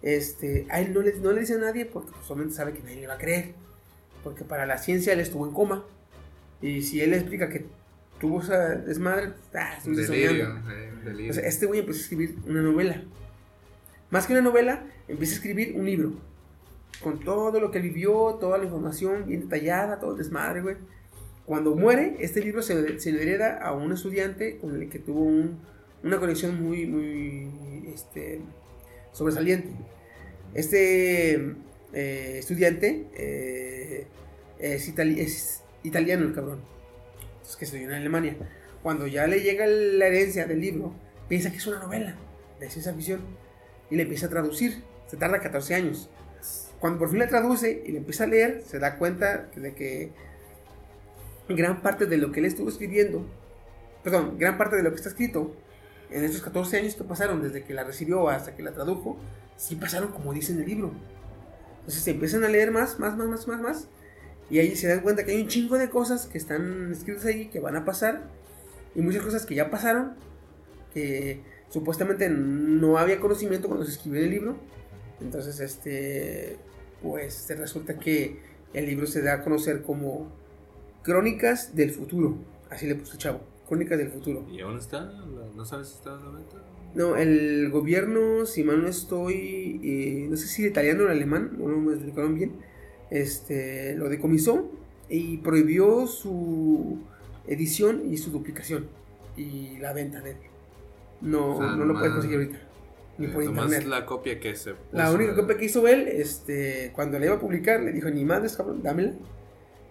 este, 0.00 0.66
a 0.70 0.80
él 0.80 0.92
no 0.94 1.00
le, 1.02 1.14
no 1.20 1.32
le 1.32 1.40
dice 1.40 1.54
a 1.54 1.58
nadie 1.58 1.86
porque 1.86 2.10
pues, 2.12 2.26
solamente 2.26 2.54
sabe 2.54 2.72
que 2.72 2.82
nadie 2.82 3.00
le 3.00 3.06
va 3.06 3.14
a 3.14 3.18
creer. 3.18 3.54
Porque 4.22 4.44
para 4.44 4.64
la 4.64 4.78
ciencia 4.78 5.12
él 5.12 5.20
estuvo 5.20 5.46
en 5.46 5.52
coma. 5.52 5.84
Y 6.62 6.82
si 6.82 7.00
él 7.00 7.10
le 7.10 7.18
explica 7.18 7.48
que 7.50 7.66
tuvo 8.18 8.40
esa 8.40 8.76
desmadre, 8.76 9.32
ah, 9.54 9.78
Delirio. 9.84 10.62
eh, 10.70 10.92
delirio. 11.04 11.30
O 11.30 11.34
sea, 11.34 11.46
este 11.46 11.66
güey 11.66 11.80
empezó 11.80 11.98
a 11.98 12.02
escribir 12.02 12.36
una 12.46 12.62
novela. 12.62 13.02
Más 14.14 14.28
que 14.28 14.32
una 14.32 14.42
novela, 14.42 14.86
empieza 15.08 15.32
a 15.32 15.36
escribir 15.38 15.74
un 15.76 15.86
libro. 15.86 16.12
Con 17.02 17.18
todo 17.18 17.58
lo 17.58 17.72
que 17.72 17.80
vivió, 17.80 18.34
toda 18.40 18.58
la 18.58 18.64
información 18.64 19.26
bien 19.26 19.40
detallada, 19.40 19.98
todo 19.98 20.12
el 20.12 20.18
desmadre, 20.18 20.62
güey. 20.62 20.76
Cuando 21.44 21.74
muere, 21.74 22.14
este 22.20 22.40
libro 22.40 22.62
se, 22.62 23.00
se 23.00 23.10
le 23.10 23.22
hereda 23.24 23.58
a 23.58 23.72
un 23.72 23.90
estudiante 23.90 24.58
con 24.58 24.80
el 24.80 24.88
que 24.88 25.00
tuvo 25.00 25.18
un- 25.24 25.58
una 26.04 26.20
conexión 26.20 26.62
muy, 26.62 26.86
muy 26.86 27.90
este, 27.92 28.40
sobresaliente. 29.10 29.70
Este 30.54 31.34
eh, 31.92 32.36
estudiante 32.38 33.08
eh, 33.14 34.06
es, 34.60 34.94
itali- 34.94 35.18
es 35.18 35.64
italiano, 35.82 36.24
el 36.24 36.34
cabrón. 36.34 36.60
Es 37.44 37.56
que 37.56 37.64
estudió 37.64 37.88
en 37.88 37.94
Alemania. 37.94 38.36
Cuando 38.80 39.08
ya 39.08 39.26
le 39.26 39.40
llega 39.40 39.66
la 39.66 40.06
herencia 40.06 40.46
del 40.46 40.60
libro, 40.60 40.94
piensa 41.28 41.50
que 41.50 41.56
es 41.56 41.66
una 41.66 41.80
novela 41.80 42.14
de 42.60 42.70
ciencia 42.70 42.94
ficción 42.94 43.42
y 43.94 43.96
le 43.96 44.02
empieza 44.02 44.26
a 44.26 44.28
traducir. 44.28 44.82
Se 45.06 45.16
tarda 45.16 45.38
14 45.38 45.72
años. 45.76 46.10
Cuando 46.80 46.98
por 46.98 47.10
fin 47.10 47.20
la 47.20 47.28
traduce 47.28 47.84
y 47.86 47.92
le 47.92 47.98
empieza 47.98 48.24
a 48.24 48.26
leer, 48.26 48.64
se 48.66 48.80
da 48.80 48.98
cuenta 48.98 49.48
de 49.54 49.72
que 49.72 50.10
gran 51.48 51.80
parte 51.80 52.06
de 52.06 52.16
lo 52.16 52.32
que 52.32 52.40
él 52.40 52.46
estuvo 52.46 52.68
escribiendo, 52.68 53.24
perdón, 54.02 54.36
gran 54.36 54.58
parte 54.58 54.74
de 54.74 54.82
lo 54.82 54.90
que 54.90 54.96
está 54.96 55.10
escrito 55.10 55.54
en 56.10 56.24
estos 56.24 56.42
14 56.42 56.78
años 56.78 56.96
que 56.96 57.04
pasaron 57.04 57.40
desde 57.40 57.62
que 57.62 57.72
la 57.72 57.84
recibió 57.84 58.28
hasta 58.28 58.56
que 58.56 58.64
la 58.64 58.72
tradujo, 58.72 59.16
sí 59.56 59.76
pasaron 59.76 60.10
como 60.10 60.34
dice 60.34 60.52
en 60.52 60.58
el 60.58 60.66
libro. 60.66 60.92
Entonces 61.78 62.02
se 62.02 62.10
empiezan 62.10 62.42
a 62.42 62.48
leer 62.48 62.72
más, 62.72 62.98
más, 62.98 63.16
más, 63.16 63.28
más, 63.28 63.46
más, 63.46 63.60
más. 63.60 63.88
Y 64.50 64.58
ahí 64.58 64.74
se 64.74 64.88
dan 64.88 65.02
cuenta 65.02 65.24
que 65.24 65.30
hay 65.30 65.40
un 65.40 65.48
chingo 65.48 65.78
de 65.78 65.88
cosas 65.88 66.26
que 66.26 66.38
están 66.38 66.90
escritas 66.90 67.26
ahí, 67.26 67.46
que 67.46 67.60
van 67.60 67.76
a 67.76 67.84
pasar. 67.84 68.24
Y 68.96 69.02
muchas 69.02 69.22
cosas 69.22 69.46
que 69.46 69.54
ya 69.54 69.70
pasaron, 69.70 70.16
que 70.92 71.53
supuestamente 71.74 72.30
no 72.30 72.98
había 72.98 73.18
conocimiento 73.18 73.66
cuando 73.66 73.84
se 73.84 73.90
escribió 73.90 74.22
el 74.22 74.30
libro. 74.30 74.56
Entonces, 75.20 75.58
este, 75.58 76.56
pues 77.02 77.52
resulta 77.58 77.98
que 77.98 78.38
el 78.72 78.86
libro 78.86 79.08
se 79.08 79.22
da 79.22 79.34
a 79.34 79.42
conocer 79.42 79.82
como 79.82 80.30
Crónicas 81.02 81.74
del 81.74 81.90
Futuro. 81.90 82.36
Así 82.70 82.86
le 82.86 82.94
puso 82.94 83.14
el 83.14 83.18
chavo, 83.18 83.40
Crónicas 83.68 83.98
del 83.98 84.08
Futuro. 84.08 84.46
¿Y 84.48 84.60
aún 84.60 84.78
está? 84.78 85.04
¿No 85.56 85.64
sabes 85.64 85.88
si 85.88 85.94
está 85.94 86.14
en 86.14 86.24
la 86.24 86.30
venta? 86.30 86.56
No, 86.94 87.16
el 87.16 87.70
gobierno, 87.70 88.46
si 88.46 88.62
mal 88.62 88.80
no 88.80 88.86
estoy, 88.86 89.80
eh, 89.82 90.28
no 90.30 90.36
sé 90.36 90.46
si 90.46 90.64
italiano 90.64 91.06
o 91.06 91.08
alemán, 91.08 91.56
no 91.58 91.66
me 91.66 91.94
explicaron 91.94 92.36
bien, 92.36 92.52
este, 93.10 93.96
lo 93.96 94.08
decomisó 94.08 94.70
y 95.08 95.38
prohibió 95.38 96.06
su 96.06 97.00
edición 97.48 98.12
y 98.12 98.18
su 98.18 98.30
duplicación 98.30 98.86
y 99.36 99.76
la 99.78 99.92
venta 99.92 100.20
de 100.20 100.30
él. 100.30 100.53
No, 101.24 101.76
no 101.76 101.84
lo 101.84 101.94
puedes 101.94 102.12
conseguir 102.12 102.36
ahorita, 102.36 102.58
ni 103.18 103.28
por 103.28 103.42
internet. 103.42 103.84
la 103.86 104.04
copia 104.04 104.38
que 104.38 104.54
se 104.54 104.74
La 104.92 105.10
única 105.10 105.34
copia 105.34 105.56
que 105.56 105.64
hizo 105.64 105.88
él, 105.88 106.06
este, 106.06 106.92
cuando 106.94 107.18
le 107.18 107.26
iba 107.26 107.36
a 107.36 107.40
publicar, 107.40 107.80
le 107.80 107.92
dijo, 107.92 108.10
ni 108.10 108.24
madres, 108.24 108.56
cabrón, 108.56 108.82
dámela. 108.82 109.14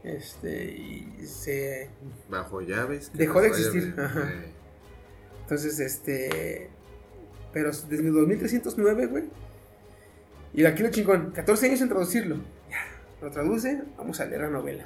Este, 0.03 0.65
y 0.65 1.25
se... 1.25 1.89
Bajo 2.29 2.61
llaves. 2.61 3.11
Dejó 3.13 3.41
de 3.41 3.47
existir, 3.47 3.95
ajá. 3.97 4.31
Entonces, 5.41 5.79
este... 5.79 6.69
Pero 7.51 7.71
desde 7.71 8.09
2309, 8.09 9.05
güey. 9.07 9.23
Y 10.53 10.65
aquí 10.65 10.83
lo 10.83 10.89
chingón, 10.89 11.31
14 11.31 11.67
años 11.67 11.81
en 11.81 11.89
traducirlo. 11.89 12.35
Ya, 12.69 12.85
lo 13.21 13.31
traduce, 13.31 13.81
vamos 13.97 14.19
a 14.19 14.25
leer 14.25 14.41
la 14.41 14.49
novela. 14.49 14.85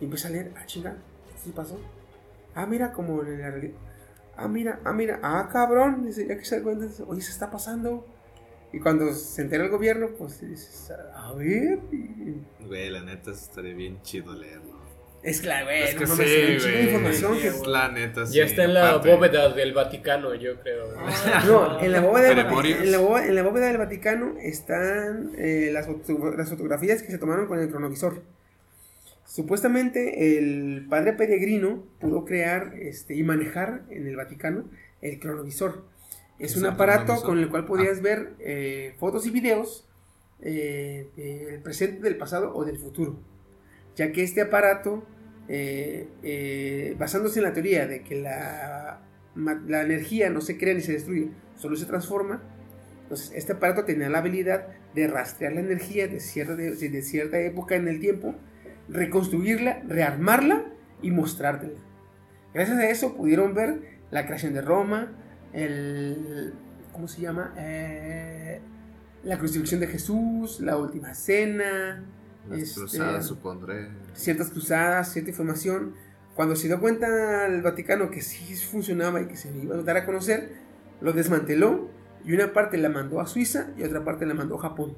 Y 0.00 0.04
empieza 0.04 0.28
a 0.28 0.30
leer, 0.30 0.52
ah, 0.56 0.66
chinga, 0.66 0.96
¿qué 1.44 1.50
pasó? 1.50 1.80
Ah, 2.54 2.66
mira, 2.66 2.92
como 2.92 3.22
en 3.22 3.40
la 3.40 3.50
realidad. 3.50 3.74
Ah, 4.36 4.48
mira, 4.48 4.80
ah, 4.84 4.92
mira, 4.92 5.20
ah, 5.22 5.48
cabrón. 5.52 6.04
Dice, 6.04 6.26
ya 6.26 6.36
que 6.36 6.44
se 6.44 6.56
da 6.58 6.62
cuenta, 6.62 6.86
dice, 6.86 7.02
oye, 7.06 7.20
se 7.22 7.30
está 7.30 7.50
pasando. 7.50 8.06
Y 8.72 8.80
cuando 8.80 9.12
se 9.14 9.42
entera 9.42 9.64
el 9.64 9.70
gobierno, 9.70 10.08
pues 10.18 10.40
dices, 10.40 10.92
a 11.14 11.32
ver. 11.34 11.78
y- 11.92 12.42
Güey, 12.66 12.90
la 12.90 13.02
neta 13.02 13.30
estaría 13.30 13.74
bien 13.74 14.02
chido 14.02 14.32
leerlo. 14.34 14.74
Es 15.22 15.40
claro, 15.40 15.66
güey. 15.66 15.82
Es 15.84 15.94
no 15.94 16.00
que 16.00 16.06
mames, 16.06 16.28
sí, 16.62 16.68
güey. 16.68 16.84
información 16.86 17.38
que- 17.38 17.46
Es 17.46 17.66
la 17.66 17.88
neta, 17.88 18.26
sí. 18.26 18.34
Ya 18.36 18.44
está 18.44 18.64
en 18.64 18.74
la 18.74 18.90
aparte. 18.90 19.14
bóveda 19.14 19.48
del 19.54 19.72
Vaticano, 19.72 20.34
yo 20.34 20.60
creo. 20.60 20.88
No, 21.46 21.80
en 21.80 21.92
la 21.92 22.00
bóveda 22.00 22.28
del, 22.28 22.44
Gregorius. 22.44 22.80
en 22.80 22.92
la 22.92 22.98
bóveda, 22.98 23.26
en 23.28 23.34
la 23.36 23.42
bóveda 23.42 23.66
del 23.68 23.78
Vaticano 23.78 24.34
están 24.40 25.30
eh, 25.38 25.70
las, 25.72 25.86
foto- 25.86 26.34
las 26.36 26.50
fotografías 26.50 27.02
que 27.02 27.10
se 27.12 27.18
tomaron 27.18 27.46
con 27.46 27.58
el 27.60 27.70
cronovisor. 27.70 28.22
Supuestamente 29.24 30.38
el 30.38 30.86
padre 30.88 31.14
peregrino 31.14 31.84
pudo 31.98 32.24
crear 32.24 32.74
este, 32.78 33.14
y 33.14 33.22
manejar 33.22 33.84
en 33.90 34.06
el 34.06 34.16
Vaticano 34.16 34.64
el 35.00 35.18
cronovisor. 35.18 35.84
Es 36.38 36.54
¿Qué 36.54 36.60
un 36.60 36.66
aparato 36.66 37.22
con 37.22 37.38
el 37.38 37.48
cual 37.48 37.64
podías 37.64 38.02
ver 38.02 38.34
eh, 38.38 38.94
fotos 38.98 39.26
y 39.26 39.30
videos 39.30 39.88
eh, 40.40 41.08
del 41.16 41.62
presente, 41.62 42.02
del 42.02 42.16
pasado 42.16 42.54
o 42.54 42.64
del 42.64 42.78
futuro. 42.78 43.18
Ya 43.96 44.12
que 44.12 44.22
este 44.22 44.40
aparato, 44.42 45.06
eh, 45.48 46.94
basándose 46.98 47.38
en 47.38 47.44
la 47.44 47.52
teoría 47.52 47.86
de 47.86 48.02
que 48.02 48.16
la, 48.16 49.00
la 49.36 49.82
energía 49.82 50.28
no 50.30 50.40
se 50.40 50.58
crea 50.58 50.74
ni 50.74 50.80
se 50.80 50.92
destruye, 50.92 51.30
solo 51.56 51.76
se 51.76 51.86
transforma, 51.86 52.42
entonces 53.04 53.32
este 53.34 53.52
aparato 53.52 53.84
tenía 53.84 54.08
la 54.08 54.18
habilidad 54.18 54.66
de 54.94 55.06
rastrear 55.06 55.52
la 55.52 55.60
energía 55.60 56.08
de 56.08 56.20
cierta, 56.20 56.56
de, 56.56 56.74
de 56.74 57.02
cierta 57.02 57.38
época 57.40 57.76
en 57.76 57.88
el 57.88 58.00
tiempo, 58.00 58.34
reconstruirla, 58.88 59.82
rearmarla 59.86 60.64
y 61.02 61.10
mostrártela. 61.10 61.78
Gracias 62.52 62.78
a 62.78 62.88
eso 62.88 63.14
pudieron 63.16 63.54
ver 63.54 63.98
la 64.10 64.26
creación 64.26 64.54
de 64.54 64.62
Roma, 64.62 65.12
el... 65.52 66.54
¿Cómo 66.92 67.08
se 67.08 67.22
llama? 67.22 67.52
Eh, 67.58 68.60
la 69.24 69.36
crucifixión 69.38 69.80
de 69.80 69.88
Jesús, 69.88 70.60
la 70.60 70.76
última 70.76 71.12
cena, 71.14 72.04
Las 72.48 72.60
este, 72.60 72.80
cruzadas, 72.80 73.26
supondré. 73.26 73.88
ciertas 74.12 74.50
cruzadas, 74.50 75.12
cierta 75.12 75.30
información. 75.30 75.94
Cuando 76.36 76.54
se 76.54 76.68
dio 76.68 76.78
cuenta 76.78 77.46
el 77.46 77.62
Vaticano 77.62 78.10
que 78.10 78.20
sí 78.20 78.54
funcionaba 78.54 79.20
y 79.20 79.26
que 79.26 79.36
se 79.36 79.50
iba 79.56 79.74
a 79.74 79.82
dar 79.82 79.96
a 79.96 80.04
conocer, 80.06 80.52
lo 81.00 81.12
desmanteló 81.12 81.88
y 82.24 82.32
una 82.32 82.52
parte 82.52 82.78
la 82.78 82.88
mandó 82.88 83.20
a 83.20 83.26
Suiza 83.26 83.68
y 83.76 83.82
otra 83.82 84.04
parte 84.04 84.24
la 84.26 84.34
mandó 84.34 84.56
a 84.56 84.60
Japón. 84.62 84.96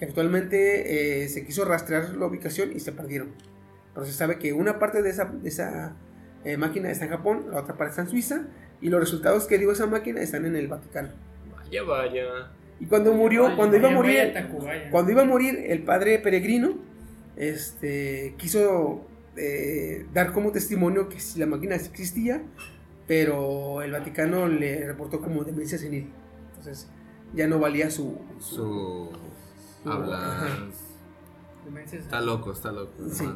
Que 0.00 0.06
actualmente 0.06 1.22
eh, 1.24 1.28
se 1.28 1.44
quiso 1.44 1.64
rastrear 1.64 2.14
la 2.16 2.26
ubicación 2.26 2.72
y 2.74 2.80
se 2.80 2.90
perdieron. 2.90 3.28
Pero 3.94 4.06
se 4.06 4.12
sabe 4.12 4.38
que 4.38 4.52
una 4.52 4.78
parte 4.80 5.02
de 5.02 5.10
esa, 5.10 5.26
de 5.26 5.48
esa 5.48 5.94
eh, 6.44 6.56
máquina 6.56 6.90
está 6.90 7.04
en 7.04 7.10
Japón, 7.12 7.46
la 7.52 7.60
otra 7.60 7.76
parte 7.76 7.90
está 7.90 8.02
en 8.02 8.08
Suiza 8.08 8.46
y 8.80 8.88
los 8.88 8.98
resultados 8.98 9.46
que 9.46 9.58
dio 9.58 9.70
esa 9.70 9.86
máquina 9.86 10.20
están 10.20 10.46
en 10.46 10.56
el 10.56 10.66
Vaticano. 10.68 11.10
Vaya, 11.54 11.82
vaya. 11.82 12.50
Y 12.80 12.86
cuando 12.86 13.12
murió, 13.12 13.54
cuando 13.56 13.76
iba 13.76 13.88
a 13.88 13.92
morir, 13.92 14.32
vaya, 14.34 14.90
cuando 14.90 15.12
iba 15.12 15.22
a 15.22 15.26
morir 15.26 15.64
el 15.68 15.82
padre 15.82 16.18
peregrino, 16.18 16.78
este, 17.36 18.34
quiso 18.38 19.06
eh, 19.36 20.06
dar 20.14 20.32
como 20.32 20.50
testimonio 20.50 21.08
que 21.10 21.20
si 21.20 21.38
la 21.38 21.46
máquina 21.46 21.74
existía, 21.74 22.42
pero 23.06 23.82
el 23.82 23.92
Vaticano 23.92 24.48
le 24.48 24.86
reportó 24.86 25.20
como 25.20 25.44
demencia 25.44 25.76
senil. 25.76 26.10
Entonces 26.50 26.88
ya 27.34 27.46
no 27.46 27.58
valía 27.58 27.90
su... 27.90 28.18
Su. 28.38 28.56
Su- 28.56 29.10
Habla. 29.84 30.16
ajá. 30.36 30.58
Demencias. 31.64 32.02
Está 32.04 32.20
loco, 32.20 32.52
está 32.52 32.72
loco. 32.72 32.92
Sí. 33.12 33.28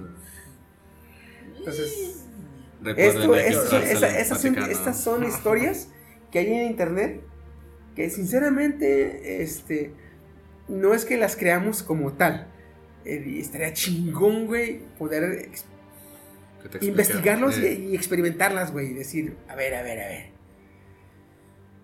Entonces, 1.58 2.20
Recuerden 2.82 3.34
esto, 3.34 3.78
esa- 3.78 4.18
esas 4.18 4.42
son- 4.42 4.58
estas 4.58 5.00
son 5.00 5.24
historias 5.24 5.88
que 6.30 6.40
hay 6.40 6.52
en 6.52 6.66
internet 6.70 7.22
que 7.96 8.10
sinceramente 8.10 9.42
este, 9.42 9.94
no 10.68 10.92
es 10.94 11.04
que 11.04 11.16
las 11.16 11.36
creamos 11.36 11.82
como 11.82 12.12
tal. 12.12 12.48
Eh, 13.04 13.36
estaría 13.38 13.72
chingón, 13.72 14.46
güey, 14.46 14.80
poder 14.98 15.48
investigarlos 16.80 17.58
y, 17.58 17.64
Eh, 17.66 17.72
y 17.74 17.94
experimentarlas, 17.94 18.72
güey. 18.72 18.90
Y 18.90 18.94
decir, 18.94 19.36
a 19.48 19.54
ver, 19.54 19.74
a 19.74 19.82
ver, 19.82 20.00
a 20.00 20.08
ver. 20.08 20.30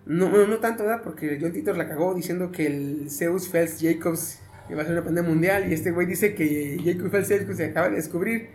No, 0.05 0.29
no, 0.29 0.47
no 0.47 0.57
tanto, 0.57 0.83
¿verdad? 0.83 1.01
Porque 1.03 1.37
John 1.39 1.53
Titor 1.53 1.77
la 1.77 1.87
cagó 1.87 2.13
diciendo 2.13 2.51
que 2.51 2.65
el 2.67 3.07
Zeus 3.09 3.47
Fels 3.49 3.77
Jacobs 3.79 4.39
iba 4.71 4.81
a 4.81 4.85
ser 4.85 4.93
una 4.93 5.03
pandemia 5.03 5.29
mundial. 5.29 5.69
Y 5.69 5.73
este 5.73 5.91
güey 5.91 6.07
dice 6.07 6.33
que 6.35 6.77
Jacob 6.83 7.09
Fels 7.11 7.29
Jacobs 7.29 7.57
se 7.57 7.65
acaba 7.65 7.89
de 7.89 7.95
descubrir. 7.97 8.49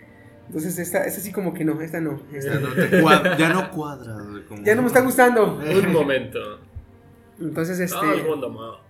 Entonces, 0.46 0.78
esta, 0.78 1.04
esta 1.04 1.20
sí 1.20 1.32
como 1.32 1.52
que 1.52 1.64
no, 1.64 1.80
esta 1.80 2.00
no. 2.00 2.20
esta 2.32 2.54
Ya 2.54 2.60
no, 2.60 2.72
te 2.74 3.02
cuad- 3.02 3.36
ya 3.36 3.48
no 3.52 3.70
cuadra. 3.70 4.14
como- 4.48 4.62
ya 4.64 4.74
no 4.74 4.82
me 4.82 4.88
está 4.88 5.00
gustando. 5.00 5.56
Un 5.58 5.92
momento. 5.92 6.38
Entonces, 7.40 7.80
este. 7.80 7.98
Ah, 8.00 8.14
el 8.14 8.24
mundo. 8.24 8.80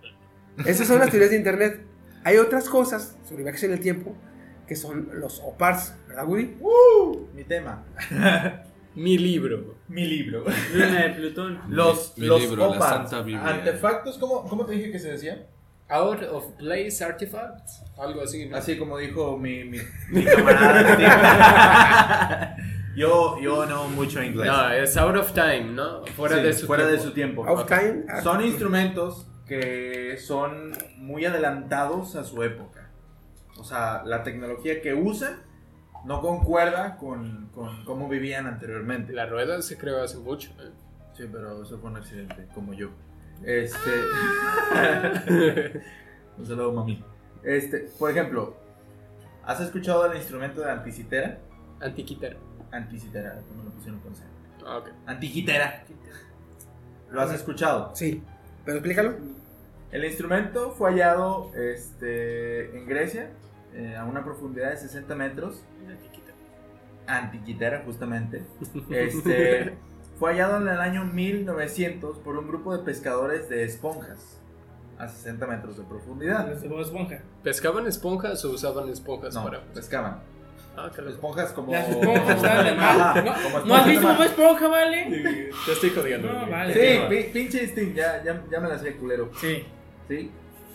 Esas 0.64 0.86
son 0.86 0.98
las 0.98 1.10
teorías 1.10 1.30
de 1.30 1.36
internet. 1.36 1.80
Hay 2.24 2.36
otras 2.38 2.68
cosas 2.68 3.16
sobre 3.28 3.42
viajes 3.44 3.62
en 3.64 3.72
el 3.72 3.80
tiempo 3.80 4.14
que 4.66 4.74
son 4.74 5.08
los 5.14 5.40
OPARS, 5.44 5.94
¿verdad, 6.08 6.26
Woody? 6.26 6.56
Mi 7.34 7.44
tema, 7.44 7.84
Mi 8.96 9.16
libro. 9.16 9.76
mi 9.88 10.06
libro. 10.06 10.44
Luna 10.74 11.02
de 11.04 11.10
Plutón. 11.10 11.60
Los, 11.68 12.14
Mi 12.18 12.26
los 12.26 12.40
libro, 12.40 12.56
la 12.70 12.76
OPARs, 12.76 13.10
Santa 13.10 13.22
Biblia. 13.22 13.46
artefactos, 13.46 14.18
¿cómo, 14.18 14.48
¿cómo 14.48 14.66
te 14.66 14.72
dije 14.72 14.90
que 14.90 14.98
se 14.98 15.12
decía? 15.12 15.46
Out 15.88 16.22
of 16.24 16.44
place 16.58 17.00
artifacts. 17.04 17.82
Algo 17.98 18.22
así. 18.22 18.46
¿no? 18.46 18.56
Así 18.56 18.76
como 18.76 18.98
dijo 18.98 19.36
mi, 19.38 19.64
mi, 19.64 19.78
mi 20.10 20.24
camarada. 20.24 20.96
Yo, 22.96 23.38
yo 23.40 23.66
no 23.66 23.88
mucho 23.88 24.22
inglés. 24.22 24.46
No, 24.46 24.70
es 24.70 24.96
out 24.96 25.16
of 25.16 25.32
time, 25.32 25.64
¿no? 25.72 26.04
Fuera 26.16 26.36
Sí, 26.36 26.42
de 26.42 26.52
su 26.54 26.66
fuera 26.66 26.84
de 26.86 26.92
tiempo. 26.96 27.08
su 27.08 27.14
tiempo. 27.14 27.42
Off 27.42 27.66
time. 27.66 28.04
ah, 28.08 28.22
Son 28.22 28.42
instrumentos 28.42 29.26
que 29.46 30.16
son 30.18 30.72
muy 30.96 31.24
adelantados 31.26 32.16
a 32.16 32.24
su 32.24 32.42
época. 32.42 32.88
O 33.58 33.64
sea, 33.64 34.02
la 34.04 34.22
tecnología 34.22 34.80
que 34.80 34.94
usan 34.94 35.42
no 36.04 36.20
concuerda 36.20 36.96
con, 36.96 37.50
con 37.54 37.84
cómo 37.84 38.08
vivían 38.08 38.46
anteriormente. 38.46 39.12
La 39.12 39.26
rueda 39.26 39.60
se 39.62 39.76
creó 39.76 40.02
hace 40.02 40.16
mucho. 40.18 40.50
¿eh? 40.60 40.70
Sí, 41.12 41.24
pero 41.30 41.62
eso 41.62 41.78
fue 41.78 41.90
un 41.90 41.96
accidente, 41.98 42.46
como 42.54 42.72
yo. 42.74 42.90
Este. 43.44 43.90
un 46.38 46.46
saludo, 46.46 46.72
mami. 46.72 47.02
Este, 47.42 47.88
por 47.98 48.10
ejemplo, 48.10 48.56
¿has 49.44 49.60
escuchado 49.60 50.06
el 50.10 50.16
instrumento 50.16 50.60
de 50.60 50.70
anticitera? 50.70 51.38
Antiquitera. 51.80 52.36
Anticitera, 52.72 53.40
como 53.48 53.64
lo 53.64 53.70
pusieron 53.70 54.00
con 54.00 54.14
C. 54.14 54.24
Ah, 54.66 54.78
ok. 54.78 54.88
Antiquitera. 55.06 55.84
¿Lo 57.10 57.20
has 57.20 57.32
escuchado? 57.32 57.94
Sí, 57.94 58.22
pero 58.64 58.78
explícalo. 58.78 59.14
El 59.92 60.04
instrumento 60.04 60.72
fue 60.72 60.90
hallado 60.90 61.52
este, 61.54 62.76
en 62.76 62.86
Grecia 62.86 63.30
eh, 63.74 63.96
a 63.96 64.04
una 64.04 64.24
profundidad 64.24 64.70
de 64.70 64.76
60 64.78 65.14
metros. 65.14 65.62
Antiquitera, 67.06 67.82
justamente. 67.84 68.42
Este, 68.90 69.74
fue 70.18 70.32
hallado 70.32 70.56
en 70.58 70.68
el 70.68 70.80
año 70.80 71.04
1900 71.04 72.18
por 72.18 72.36
un 72.38 72.48
grupo 72.48 72.76
de 72.76 72.82
pescadores 72.84 73.48
de 73.48 73.64
esponjas 73.64 74.40
a 74.98 75.08
60 75.08 75.46
metros 75.46 75.76
de 75.76 75.84
profundidad. 75.84 76.50
Esponja. 76.52 77.20
¿Pescaban 77.42 77.86
esponjas 77.86 78.44
o 78.44 78.50
usaban 78.50 78.88
esponjas 78.88 79.34
No, 79.34 79.44
para.? 79.44 79.60
pescaban. 79.74 80.20
Ah. 80.76 80.90
Esponjas 81.08 81.52
como. 81.52 81.72
Las 81.72 81.88
esponjas 81.88 82.36
estaban 82.36 83.24
¿No, 83.24 83.32
como 83.34 83.58
¿No 83.66 83.74
has 83.74 83.86
visto 83.86 84.08
mar. 84.08 84.20
Esponja, 84.26 84.68
vale? 84.68 85.50
Te 85.66 85.72
estoy 85.72 85.90
jodiendo. 85.90 86.32
No, 86.32 86.50
vale. 86.50 86.74
Sí, 86.74 87.00
pi- 87.08 87.30
pinche 87.32 87.62
instinct, 87.64 87.96
ya, 87.96 88.22
ya, 88.24 88.42
ya 88.50 88.60
me 88.60 88.68
la 88.68 88.78
sé 88.78 88.94
culero. 88.96 89.30
Sí. 89.40 89.64
¿Sí? 90.08 90.30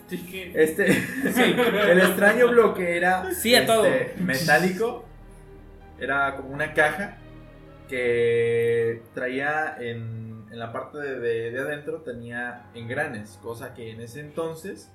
Sí, 0.08 0.52
Este, 0.56 0.88
el 1.92 2.00
extraño 2.02 2.48
bloque 2.50 2.98
era 2.98 3.32
Sí, 3.34 3.56
a 3.56 3.62
este, 3.62 3.72
todo. 3.74 3.86
metálico. 4.26 5.06
Era 6.00 6.36
como 6.36 6.50
una 6.50 6.74
caja 6.74 7.18
que 7.92 9.04
traía 9.14 9.76
en, 9.80 10.46
en 10.50 10.58
la 10.60 10.72
parte 10.72 10.98
de, 10.98 11.20
de- 11.20 11.52
de 11.52 11.60
adentro 11.60 12.02
tenía 12.02 12.70
engranes, 12.74 13.38
cosa 13.44 13.74
que 13.74 13.92
en 13.92 14.02
ese 14.02 14.22
entonces 14.22 14.90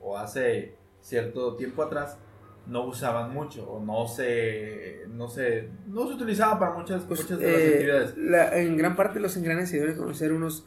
o 0.00 0.18
hace 0.18 0.76
cierto 1.00 1.56
tiempo 1.56 1.82
atrás 1.82 2.18
no 2.66 2.84
usaban 2.84 3.32
mucho 3.32 3.68
o 3.68 3.82
no 3.84 4.06
se 4.06 5.00
no 5.08 5.26
se 5.28 5.68
no 5.88 6.06
se 6.06 6.14
utilizaba 6.14 6.58
para 6.60 6.74
muchas 6.74 7.02
Pues, 7.04 7.22
muchas 7.22 7.38
de 7.40 7.46
las 7.50 7.60
eh, 7.60 7.68
actividades. 7.74 8.16
la- 8.18 8.58
en 8.58 8.76
gran 8.76 8.94
parte 8.96 9.18
los 9.18 9.36
engranes 9.36 9.70
se 9.70 9.80
deben 9.80 9.96
conocer 9.96 10.32
unos 10.32 10.66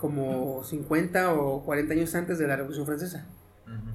como 0.00 0.64
50 0.64 1.34
o 1.34 1.62
40 1.64 1.92
años 1.94 2.14
antes 2.14 2.38
de 2.38 2.46
la 2.48 2.56
Revolución 2.56 2.84
Francesa. 2.86 3.26
Ujú. 3.66 3.90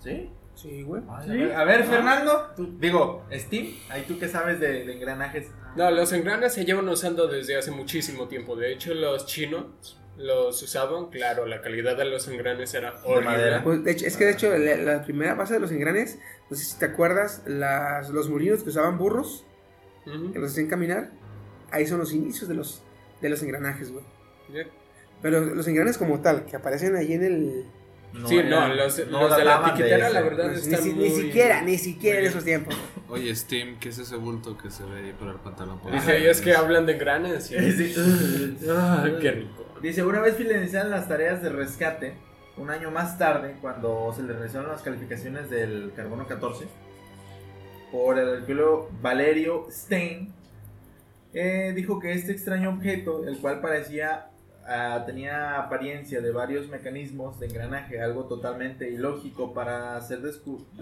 ¿Sí? 0.00 0.30
Sí, 0.62 0.82
güey. 0.82 1.02
A 1.08 1.20
ver, 1.26 1.52
a 1.54 1.64
ver, 1.64 1.84
Fernando, 1.84 2.50
tú- 2.56 2.76
digo, 2.78 3.24
Steve, 3.32 3.74
ahí 3.90 4.04
tú 4.06 4.18
qué 4.18 4.28
sabes 4.28 4.60
de, 4.60 4.84
de 4.84 4.92
engranajes. 4.94 5.48
No, 5.76 5.90
los 5.90 6.12
engranes 6.12 6.52
se 6.54 6.64
llevan 6.64 6.88
usando 6.88 7.26
desde 7.26 7.56
hace 7.56 7.70
muchísimo 7.72 8.28
tiempo. 8.28 8.54
De 8.54 8.72
hecho, 8.72 8.94
los 8.94 9.26
chinos 9.26 9.98
los 10.16 10.62
usaban. 10.62 11.06
Claro, 11.10 11.46
la 11.46 11.60
calidad 11.62 11.96
de 11.96 12.04
los 12.04 12.28
engranes 12.28 12.72
era 12.74 12.94
horrible. 13.04 13.24
madera. 13.30 13.64
Pues, 13.64 13.82
de 13.82 13.90
hecho, 13.90 14.06
es 14.06 14.16
que 14.16 14.24
de 14.26 14.32
hecho 14.32 14.56
la, 14.56 14.76
la 14.76 15.02
primera 15.04 15.34
base 15.34 15.54
de 15.54 15.60
los 15.60 15.72
engranes, 15.72 16.18
no 16.48 16.56
sé 16.56 16.64
si 16.64 16.78
te 16.78 16.84
acuerdas, 16.84 17.42
las, 17.46 18.10
los 18.10 18.28
molinos 18.28 18.62
que 18.62 18.68
usaban 18.68 18.98
burros, 18.98 19.44
que 20.04 20.38
los 20.38 20.52
hacían 20.52 20.68
caminar, 20.68 21.10
ahí 21.70 21.86
son 21.86 21.98
los 21.98 22.12
inicios 22.12 22.48
de 22.48 22.54
los, 22.54 22.82
de 23.20 23.28
los 23.30 23.42
engranajes, 23.42 23.90
güey. 23.90 24.04
Pero 25.22 25.40
los 25.40 25.66
engranes 25.68 25.98
como 25.98 26.20
tal, 26.20 26.44
que 26.44 26.56
aparecen 26.56 26.96
ahí 26.96 27.12
en 27.14 27.24
el, 27.24 27.64
no 28.12 28.28
sí, 28.28 28.36
no, 28.44 28.68
los, 28.68 29.06
no 29.08 29.28
los 29.28 29.36
de 29.36 29.44
la 29.44 29.64
tiquitera, 29.64 30.10
la 30.10 30.20
verdad, 30.20 30.50
Ni, 30.50 30.56
están 30.58 30.82
si- 30.82 30.90
muy... 30.92 31.08
ni 31.08 31.10
siquiera, 31.16 31.62
ni 31.62 31.78
siquiera 31.78 32.20
en 32.20 32.26
esos 32.26 32.44
tiempos. 32.44 32.74
Oye, 33.08 33.34
Steam, 33.34 33.78
¿qué 33.78 33.88
es 33.90 33.98
ese 33.98 34.16
bulto 34.16 34.56
que 34.56 34.70
se 34.70 34.84
ve 34.84 35.00
ahí 35.06 35.12
por 35.18 35.28
el 35.28 35.36
pantalón? 35.36 35.78
Por 35.80 35.92
Dice, 35.92 36.20
y 36.20 36.26
es 36.26 36.40
que 36.40 36.54
hablan 36.54 36.86
de 36.86 36.94
granes. 36.94 37.50
y- 37.50 37.72
Sí. 37.72 38.58
Ah, 38.70 39.06
qué 39.20 39.30
rico. 39.32 39.66
Dice, 39.82 40.02
una 40.04 40.20
vez 40.20 40.36
finalizaron 40.36 40.90
las 40.90 41.08
tareas 41.08 41.42
de 41.42 41.48
rescate, 41.48 42.14
un 42.56 42.70
año 42.70 42.90
más 42.90 43.18
tarde, 43.18 43.56
cuando 43.60 44.12
se 44.14 44.22
le 44.22 44.32
realizaron 44.34 44.68
las 44.68 44.82
calificaciones 44.82 45.48
del 45.50 45.92
carbono 45.96 46.26
14, 46.26 46.66
por 47.90 48.18
el 48.18 48.28
arqueólogo 48.40 48.90
Valerio 49.02 49.66
Stein, 49.70 50.32
eh, 51.34 51.72
dijo 51.74 51.98
que 51.98 52.12
este 52.12 52.32
extraño 52.32 52.70
objeto, 52.70 53.26
el 53.26 53.38
cual 53.38 53.60
parecía, 53.60 54.26
ah, 54.66 55.02
tenía 55.06 55.58
apariencia 55.58 56.20
de 56.20 56.30
varios 56.30 56.68
mecanismos 56.68 57.38
de 57.40 57.46
engranaje, 57.46 58.00
algo 58.00 58.24
totalmente 58.24 58.90
ilógico 58.90 59.52
para 59.54 60.00
ser, 60.00 60.20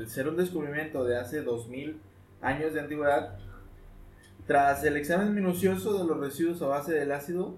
ser 0.07 0.29
un 0.29 0.37
descubrimiento 0.37 1.05
de 1.05 1.19
hace 1.19 1.43
2000 1.43 2.01
años 2.43 2.75
de 2.75 2.81
antigüedad, 2.81 3.39
tras 4.47 4.83
el 4.85 4.97
examen 4.97 5.35
minucioso 5.35 5.99
de 5.99 6.05
los 6.05 6.19
residuos 6.19 6.61
a 6.63 6.67
base 6.67 6.93
del 6.93 7.13
ácido, 7.13 7.57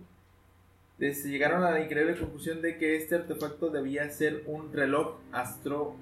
este, 0.98 1.30
llegaron 1.30 1.64
a 1.64 1.70
la 1.70 1.80
increíble 1.80 2.16
conclusión 2.16 2.62
de 2.62 2.76
que 2.76 2.96
este 2.96 3.14
artefacto 3.16 3.70
debía 3.70 4.08
ser 4.10 4.44
un 4.46 4.72
reloj 4.72 5.16
astro, 5.32 5.96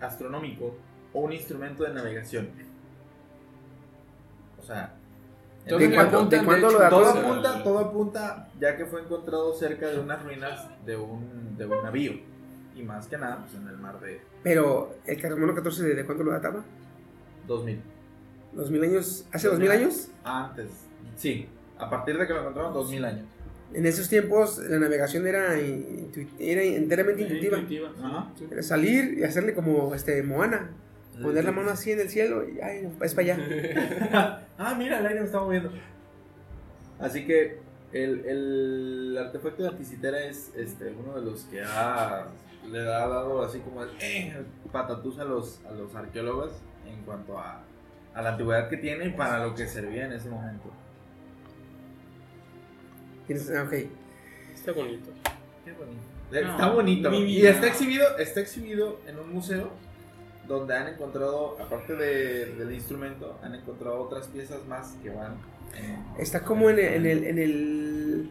astronómico 0.00 0.74
o 1.12 1.20
un 1.20 1.32
instrumento 1.32 1.84
de 1.84 1.94
navegación. 1.94 2.50
O 4.60 4.64
sea, 4.64 4.91
Todo 5.68 5.78
¿De 5.78 5.94
cuándo- 5.94 6.16
apuntan, 6.18 6.40
de 6.40 6.46
cuándo 6.46 6.70
lo 6.70 6.78
dató? 6.80 6.96
todo 7.02 7.10
apunta, 7.10 7.62
todo 7.62 7.78
apunta, 7.78 8.48
ya 8.60 8.76
que 8.76 8.84
fue 8.86 9.00
encontrado 9.02 9.54
cerca 9.54 9.88
de 9.88 10.00
unas 10.00 10.22
ruinas 10.24 10.66
de 10.84 10.96
un, 10.96 11.56
de 11.56 11.66
un 11.66 11.82
navío. 11.82 12.12
Y 12.74 12.82
más 12.82 13.06
que 13.06 13.16
nada, 13.18 13.38
pues 13.44 13.54
en 13.60 13.68
el 13.68 13.76
mar 13.76 14.00
de 14.00 14.20
Pero, 14.42 14.96
¿el 15.06 15.20
carbono 15.20 15.54
14 15.54 15.82
de 15.84 16.04
cuánto 16.06 16.24
lo 16.24 16.32
databa? 16.32 16.64
2000. 17.46 17.80
¿2000 18.56 18.82
años? 18.84 19.26
¿Hace 19.32 19.48
2000 19.48 19.70
años? 19.70 20.08
Antes, 20.24 20.68
sí, 21.16 21.46
a 21.78 21.88
partir 21.88 22.18
de 22.18 22.26
que 22.26 22.32
lo 22.32 22.40
encontraron, 22.40 22.72
2000 22.74 23.04
años. 23.04 23.26
En 23.74 23.86
esos 23.86 24.08
tiempos 24.08 24.58
la 24.58 24.78
navegación 24.78 25.26
era, 25.26 25.56
intu- 25.58 26.28
era 26.38 26.62
enteramente 26.62 27.22
intuitiva. 27.22 27.58
Intuitiva. 27.58 27.90
Ajá. 28.02 28.30
Era 28.50 28.62
salir 28.62 29.18
y 29.18 29.24
hacerle 29.24 29.54
como 29.54 29.94
este 29.94 30.22
Moana. 30.22 30.70
Poner 31.20 31.44
la 31.44 31.52
mano 31.52 31.70
así 31.70 31.92
en 31.92 32.00
el 32.00 32.08
cielo 32.08 32.48
y 32.48 32.60
ay, 32.60 32.88
es 33.02 33.14
para 33.14 33.34
allá. 33.34 34.40
ah, 34.58 34.74
mira, 34.78 34.98
el 35.00 35.06
aire 35.06 35.20
me 35.20 35.26
está 35.26 35.40
moviendo. 35.40 35.70
Así 36.98 37.26
que 37.26 37.58
el, 37.92 38.24
el 38.24 39.18
artefacto 39.18 39.62
de 39.64 39.68
anticitera 39.70 40.24
es 40.24 40.52
este, 40.56 40.90
uno 40.92 41.14
de 41.20 41.22
los 41.30 41.42
que 41.42 41.62
ha, 41.62 42.28
le 42.70 42.78
ha 42.80 43.06
dado 43.08 43.42
así 43.44 43.58
como 43.58 43.82
el 43.82 43.90
eh, 44.00 44.42
patatús 44.72 45.18
a 45.18 45.24
los, 45.24 45.60
a 45.68 45.72
los 45.72 45.94
arqueólogos 45.94 46.52
en 46.88 47.02
cuanto 47.04 47.38
a, 47.38 47.60
a 48.14 48.22
la 48.22 48.30
antigüedad 48.30 48.68
que 48.70 48.78
tiene 48.78 49.06
y 49.06 49.10
para 49.10 49.44
lo 49.44 49.54
que 49.54 49.66
servía 49.66 50.06
en 50.06 50.12
ese 50.12 50.30
momento. 50.30 50.70
Tienes- 53.26 53.50
ah, 53.50 53.64
ok. 53.64 53.72
Está 54.54 54.72
bonito. 54.72 55.10
Qué 55.64 55.72
bonito. 55.72 56.00
No, 56.30 56.38
está 56.38 56.68
bonito. 56.70 57.12
Y 57.12 57.46
está 57.46 57.66
exhibido, 57.66 58.16
está 58.18 58.40
exhibido 58.40 59.00
en 59.06 59.18
un 59.18 59.32
museo 59.34 59.70
donde 60.48 60.74
han 60.76 60.88
encontrado, 60.88 61.56
aparte 61.60 61.94
de- 61.94 62.46
del 62.56 62.72
instrumento, 62.72 63.38
han 63.42 63.54
encontrado 63.54 64.00
otras 64.00 64.26
piezas 64.28 64.64
más 64.66 64.94
que 65.02 65.10
van 65.10 65.36
en- 65.76 66.20
Está 66.20 66.40
como 66.44 66.68
en 66.70 66.78
el, 66.78 66.84
en 66.94 67.06
el, 67.06 67.24
en 67.24 67.38
el- 67.38 68.30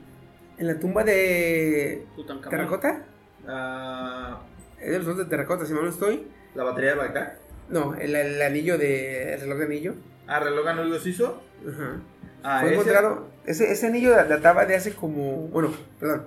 en 0.58 0.68
la 0.68 0.80
tumba 0.80 1.04
de 1.04 2.06
terracota. 2.50 3.04
Ah, 3.48 4.42
Es 4.80 4.92
de 4.92 4.98
los 4.98 5.08
dos 5.08 5.18
de 5.18 5.26
terracota, 5.26 5.66
si 5.66 5.74
mal 5.74 5.84
no 5.84 5.90
estoy. 5.90 6.28
la 6.56 6.64
batería 6.64 6.92
de 6.92 6.96
Bagdad. 6.98 7.34
No, 7.70 7.96
el, 7.96 8.16
el 8.16 8.42
anillo 8.42 8.78
de. 8.78 9.34
El 9.36 9.42
reloj 9.42 9.58
de 9.60 9.66
anillo. 9.66 9.94
Ah, 10.28 10.40
reloj 10.40 10.68
anillo 10.68 11.00
suizo. 11.00 11.42
Ajá. 11.68 12.02
Ah, 12.44 12.60
Fue 12.62 12.70
ese- 12.72 12.80
encontrado. 12.82 13.28
Ese, 13.46 13.72
ese 13.72 13.88
anillo 13.88 14.12
databa 14.12 14.66
de 14.66 14.76
hace 14.76 14.94
como. 14.94 15.48
Bueno, 15.48 15.72
perdón. 16.00 16.26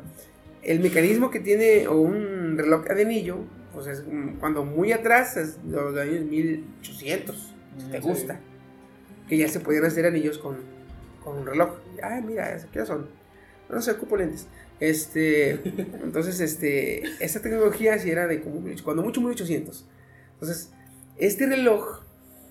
El 0.62 0.80
mecanismo 0.80 1.30
que 1.30 1.40
tiene 1.40 1.86
o 1.88 1.96
un 1.96 2.56
reloj 2.56 2.84
de 2.86 3.02
anillo, 3.02 3.36
pues 3.74 3.86
es 3.88 4.04
cuando 4.40 4.64
muy 4.64 4.92
atrás, 4.92 5.36
es 5.36 5.58
los 5.68 5.96
años 5.96 6.24
1800, 6.24 7.54
si 7.78 7.90
te 7.90 8.00
Sí. 8.00 8.02
gusta. 8.08 8.40
Que 9.28 9.36
ya 9.38 9.48
se 9.48 9.60
podían 9.60 9.84
hacer 9.84 10.06
anillos 10.06 10.38
con, 10.38 10.56
con 11.22 11.38
un 11.38 11.46
reloj. 11.46 11.78
Ah, 12.02 12.20
mira, 12.24 12.56
¿qué 12.72 12.84
son? 12.86 13.08
No 13.70 13.80
sé, 13.82 13.92
ocupo 13.92 14.16
lentes. 14.16 14.46
Este, 14.80 15.50
entonces, 16.02 16.40
este, 16.40 17.02
esa 17.24 17.40
tecnología 17.40 17.98
sí 17.98 18.10
era 18.10 18.26
de 18.26 18.42
como, 18.42 18.62
cuando 18.84 19.02
mucho, 19.02 19.20
1800. 19.20 19.86
Entonces, 20.34 20.72
este 21.16 21.46
reloj 21.46 22.00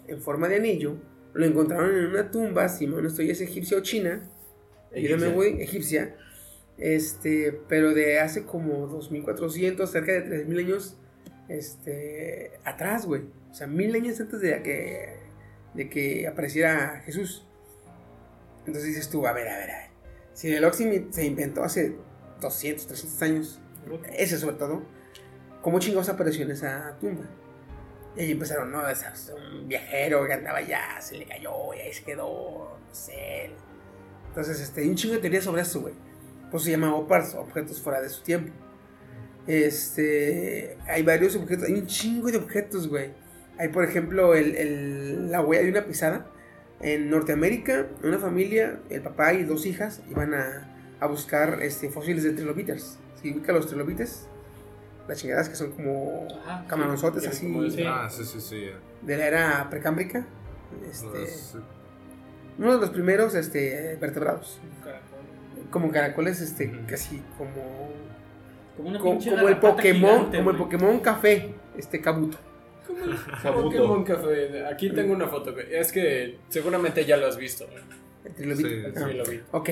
en 0.08 0.22
forma 0.22 0.48
de 0.50 0.56
anillo 0.56 0.98
lo 1.34 1.46
encontraron 1.46 1.96
en 1.96 2.06
una 2.08 2.32
tumba, 2.32 2.68
si 2.70 2.88
no 2.88 3.00
estoy, 3.06 3.30
es 3.30 3.42
egipcia 3.42 3.78
o 3.78 3.82
china, 3.82 4.22
Egipcia. 4.92 5.28
egipcia, 5.60 6.16
este, 6.78 7.60
pero 7.68 7.94
de 7.94 8.20
hace 8.20 8.46
como 8.46 8.88
2400, 8.88 9.90
cerca 9.90 10.12
de 10.12 10.22
3000 10.22 10.60
años, 10.60 10.98
este, 11.58 12.52
atrás, 12.64 13.06
güey, 13.06 13.24
o 13.52 13.54
sea, 13.54 13.68
mil 13.68 13.94
años 13.96 14.20
antes 14.20 14.42
de 14.42 14.62
que, 14.64 15.18
de 15.74 15.90
que 15.90 16.28
apareciera 16.28 17.02
Jesús. 17.06 17.46
Entonces 18.60 18.86
dices 18.86 19.10
tú, 19.10 19.28
a 19.28 19.34
ver, 19.34 19.48
a 19.48 19.58
ver, 19.58 19.72
a 19.72 19.78
ver, 19.78 19.90
si 20.34 20.48
el 20.48 20.56
reloj 20.56 20.74
se 21.12 21.26
inventó 21.26 21.64
hace 21.64 21.96
200, 22.42 22.88
300 22.88 23.22
años, 23.22 23.62
ese 24.14 24.38
sobre 24.38 24.56
todo, 24.56 24.84
¿cómo 25.62 25.80
chingados 25.80 26.10
apareció 26.10 26.44
en 26.44 26.52
esa 26.52 26.98
tumba? 27.00 27.26
Y 28.16 28.22
ahí 28.22 28.32
empezaron, 28.32 28.72
no, 28.72 28.82
un 28.82 29.68
viajero 29.68 30.26
que 30.26 30.34
andaba 30.34 30.60
allá, 30.60 31.02
se 31.02 31.18
le 31.18 31.26
cayó 31.26 31.74
y 31.76 31.80
ahí 31.80 31.94
se 31.94 32.04
quedó, 32.04 32.78
no 32.88 32.96
sé. 32.96 33.52
Entonces, 34.30 34.60
este, 34.60 34.82
hay 34.82 34.90
un 34.90 34.96
chingo 34.96 35.16
de 35.16 35.22
teorías 35.22 35.44
sobre 35.44 35.62
eso, 35.62 35.82
güey. 35.82 35.94
Por 36.50 36.60
eso 36.60 36.66
se 36.66 36.72
llama 36.72 36.96
OPARS, 36.96 37.36
objetos 37.36 37.82
fuera 37.82 38.02
de 38.02 38.10
su 38.10 38.24
tiempo. 38.24 38.54
Este, 39.48 40.78
hay 40.88 41.04
varios 41.04 41.36
objetos, 41.36 41.66
hay 41.68 41.74
un 41.74 41.86
chingo 41.88 42.32
de 42.32 42.38
objetos, 42.38 42.88
güey. 42.88 43.12
Hay, 43.58 43.70
por 43.70 43.84
ejemplo, 43.84 44.34
el, 44.36 44.56
el- 44.56 45.32
la 45.32 45.42
huella 45.42 45.64
de 45.64 45.70
una 45.70 45.86
pisada. 45.86 46.28
En 46.82 47.10
Norteamérica, 47.10 47.88
una 48.04 48.20
familia, 48.20 48.80
el 48.90 49.02
papá 49.02 49.34
y 49.34 49.44
dos 49.44 49.66
hijas, 49.66 50.02
iban 50.10 50.34
a, 50.34 50.70
a 51.00 51.08
buscar 51.08 51.62
este, 51.62 51.90
fósiles 51.90 52.24
de 52.24 52.32
trilobites. 52.34 52.98
¿Sí 53.22 53.32
ubica 53.32 53.54
los 53.54 53.68
trilobites? 53.68 54.28
Las 55.08 55.20
chingadas 55.20 55.48
que 55.50 55.56
son 55.56 55.72
como 55.72 56.28
Ajá, 56.46 56.66
camaronzotes 56.68 57.24
sí, 57.24 57.30
así 57.30 57.46
como. 57.52 57.62
Ah, 57.90 58.10
sí, 58.10 58.26
sí, 58.26 58.42
sí. 58.42 58.66
de 59.02 59.18
la 59.18 59.28
era 59.28 59.70
precámbrica. 59.70 60.26
Este, 60.90 61.08
uno 62.58 62.74
de 62.76 62.80
los 62.82 62.90
primeros 62.90 63.36
este, 63.36 63.98
vertebrados. 64.02 64.60
Caracol. 64.84 65.20
Como 65.72 65.92
caracoles, 65.92 66.42
este, 66.42 66.72
casi 66.88 67.22
como. 67.38 67.83
Como, 68.76 68.90
una 68.90 69.00
Como, 69.00 69.20
como 69.20 69.48
el 69.50 69.58
Pokémon. 69.60 70.12
gigante, 70.12 70.38
como 70.38 70.52
el. 70.52 70.58
Pokémon 70.58 71.00
café. 71.00 71.54
Este 71.78 72.02
Kabuto. 72.02 72.38
Pokémon 73.44 74.04
Café. 74.04 74.66
Aquí 74.68 74.90
tengo 74.92 75.14
una 75.14 75.28
foto. 75.28 75.58
Es 75.58 75.92
que 75.92 76.38
seguramente 76.50 77.06
ya 77.06 77.18
lo 77.18 77.28
has 77.28 77.38
visto. 77.38 77.66
El 78.26 78.34
trilobite. 78.34 78.70
Sí, 78.70 78.94
Ah, 78.96 79.08
Sí, 79.10 79.14
lo 79.18 79.26
vi. 79.26 79.42
Ok. 79.52 79.70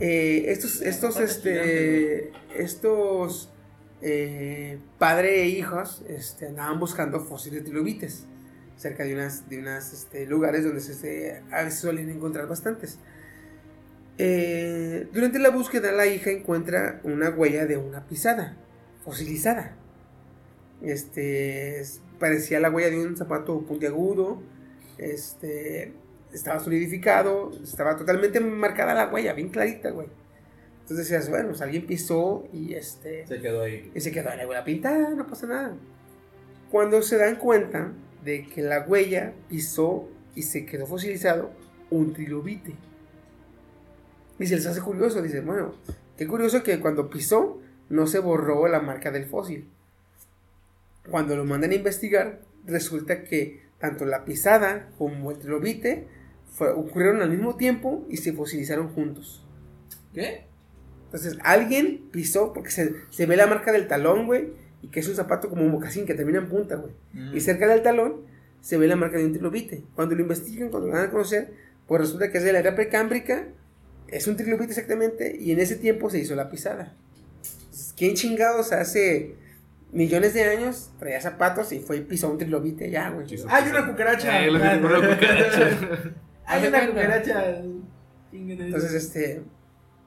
Eh, 0.00 0.44
estos, 0.48 0.82
estos, 0.82 1.18
este, 1.20 2.30
estos 2.54 3.50
eh, 4.02 4.78
padre 4.98 5.42
e 5.42 5.46
hijos 5.46 6.04
este, 6.08 6.48
andaban 6.48 6.78
buscando 6.78 7.20
fósiles 7.20 7.60
de 7.60 7.70
trilobites 7.70 8.26
cerca 8.76 9.04
de 9.04 9.14
unas, 9.14 9.48
de 9.48 9.58
unas 9.58 9.94
este, 9.94 10.26
lugares 10.26 10.64
donde 10.64 10.80
se, 10.82 10.92
se- 10.92 11.42
a 11.50 11.62
veces 11.62 11.80
suelen 11.80 12.10
encontrar 12.10 12.46
bastantes. 12.46 12.98
Eh, 14.18 15.08
durante 15.12 15.38
la 15.38 15.50
búsqueda, 15.50 15.92
la 15.92 16.06
hija 16.06 16.30
encuentra 16.30 17.00
una 17.04 17.30
huella 17.30 17.66
de 17.66 17.76
una 17.76 18.06
pisada 18.06 18.56
fosilizada. 19.04 19.76
Este 20.82 21.80
es- 21.80 22.00
parecía 22.18 22.60
la 22.60 22.70
huella 22.70 22.90
de 22.90 23.06
un 23.06 23.16
zapato 23.16 23.60
puntiagudo. 23.62 24.42
Este 24.98 25.92
estaba 26.32 26.60
solidificado, 26.60 27.50
estaba 27.62 27.96
totalmente 27.96 28.40
marcada 28.40 28.94
la 28.94 29.08
huella, 29.12 29.32
bien 29.32 29.48
clarita, 29.48 29.90
güey. 29.90 30.08
Entonces 30.82 31.08
decías, 31.08 31.28
bueno, 31.30 31.48
pues 31.48 31.60
alguien 31.62 31.86
pisó 31.86 32.46
y 32.52 32.74
este 32.74 33.26
Se 33.26 33.40
quedó 33.40 33.62
ahí. 33.62 33.90
y 33.94 34.00
se 34.00 34.12
quedó 34.12 34.34
la 34.34 34.46
huella 34.46 34.64
pintada, 34.64 35.10
no 35.10 35.26
pasa 35.26 35.46
nada. 35.46 35.74
Cuando 36.70 37.02
se 37.02 37.16
dan 37.16 37.36
cuenta 37.36 37.92
de 38.24 38.46
que 38.46 38.62
la 38.62 38.80
huella 38.86 39.32
pisó 39.48 40.08
y 40.34 40.42
se 40.42 40.64
quedó 40.66 40.86
fosilizado 40.86 41.50
un 41.90 42.12
trilobite. 42.12 42.74
Y 44.38 44.46
se 44.46 44.56
les 44.56 44.66
hace 44.66 44.80
curioso, 44.80 45.22
dicen, 45.22 45.46
bueno, 45.46 45.74
qué 46.16 46.26
curioso 46.26 46.62
que 46.62 46.78
cuando 46.80 47.08
pisó 47.10 47.60
no 47.88 48.06
se 48.06 48.18
borró 48.18 48.66
la 48.68 48.80
marca 48.80 49.10
del 49.10 49.26
fósil. 49.26 49.68
Cuando 51.10 51.36
lo 51.36 51.44
mandan 51.44 51.70
a 51.70 51.74
investigar, 51.74 52.40
resulta 52.66 53.22
que 53.24 53.62
tanto 53.78 54.04
la 54.04 54.24
pisada 54.24 54.88
como 54.98 55.30
el 55.30 55.38
trilobite 55.38 56.06
fue- 56.50 56.70
ocurrieron 56.72 57.22
al 57.22 57.30
mismo 57.30 57.56
tiempo 57.56 58.04
y 58.08 58.16
se 58.16 58.32
fosilizaron 58.32 58.88
juntos. 58.88 59.44
¿Qué? 60.12 60.46
Entonces, 61.04 61.38
alguien 61.44 62.08
pisó, 62.10 62.52
porque 62.52 62.70
se, 62.70 62.94
se 63.10 63.26
ve 63.26 63.36
la 63.36 63.46
marca 63.46 63.70
del 63.70 63.86
talón, 63.86 64.26
güey, 64.26 64.48
y 64.82 64.88
que 64.88 65.00
es 65.00 65.08
un 65.08 65.14
zapato 65.14 65.48
como 65.48 65.62
un 65.64 65.70
mocasín 65.70 66.04
que 66.06 66.14
termina 66.14 66.38
en 66.38 66.48
punta, 66.48 66.74
güey. 66.76 66.92
Mm. 67.12 67.36
Y 67.36 67.40
cerca 67.40 67.68
del 67.68 67.82
talón 67.82 68.22
se 68.60 68.76
ve 68.76 68.88
la 68.88 68.96
marca 68.96 69.16
de 69.18 69.26
un 69.26 69.32
trilobite. 69.32 69.84
Cuando 69.94 70.14
lo 70.16 70.22
investigan, 70.22 70.70
cuando 70.70 70.88
lo 70.88 70.94
van 70.94 71.04
a 71.06 71.10
conocer, 71.10 71.52
pues 71.86 72.00
resulta 72.00 72.32
que 72.32 72.38
es 72.38 72.44
de 72.44 72.52
la 72.52 72.58
era 72.58 72.74
precámbrica, 72.74 73.46
es 74.08 74.26
un 74.26 74.36
trilobite 74.36 74.70
exactamente, 74.72 75.36
y 75.38 75.52
en 75.52 75.60
ese 75.60 75.76
tiempo 75.76 76.10
se 76.10 76.18
hizo 76.18 76.34
la 76.34 76.48
pisada. 76.50 76.94
Entonces, 77.64 77.94
¿Quién 77.96 78.14
chingados 78.14 78.72
hace 78.72 79.34
millones 79.92 80.34
de 80.34 80.44
años 80.44 80.90
traía 80.98 81.20
zapatos 81.20 81.72
y 81.72 81.78
fue 81.80 81.98
y 81.98 82.00
pisó 82.02 82.30
un 82.30 82.38
trilobite 82.38 82.90
ya, 82.90 83.10
güey? 83.10 83.26
¡Hay 83.48 83.68
una 83.70 83.86
cucaracha! 83.86 84.40
Lo 84.46 84.60
que 84.60 84.68
tengo 84.68 84.86
una 84.88 84.96
cucaracha. 85.08 85.70
¡Hay 86.46 86.66
una 86.68 86.86
cucaracha! 86.88 87.62
Entonces, 88.32 88.92
este, 88.94 89.42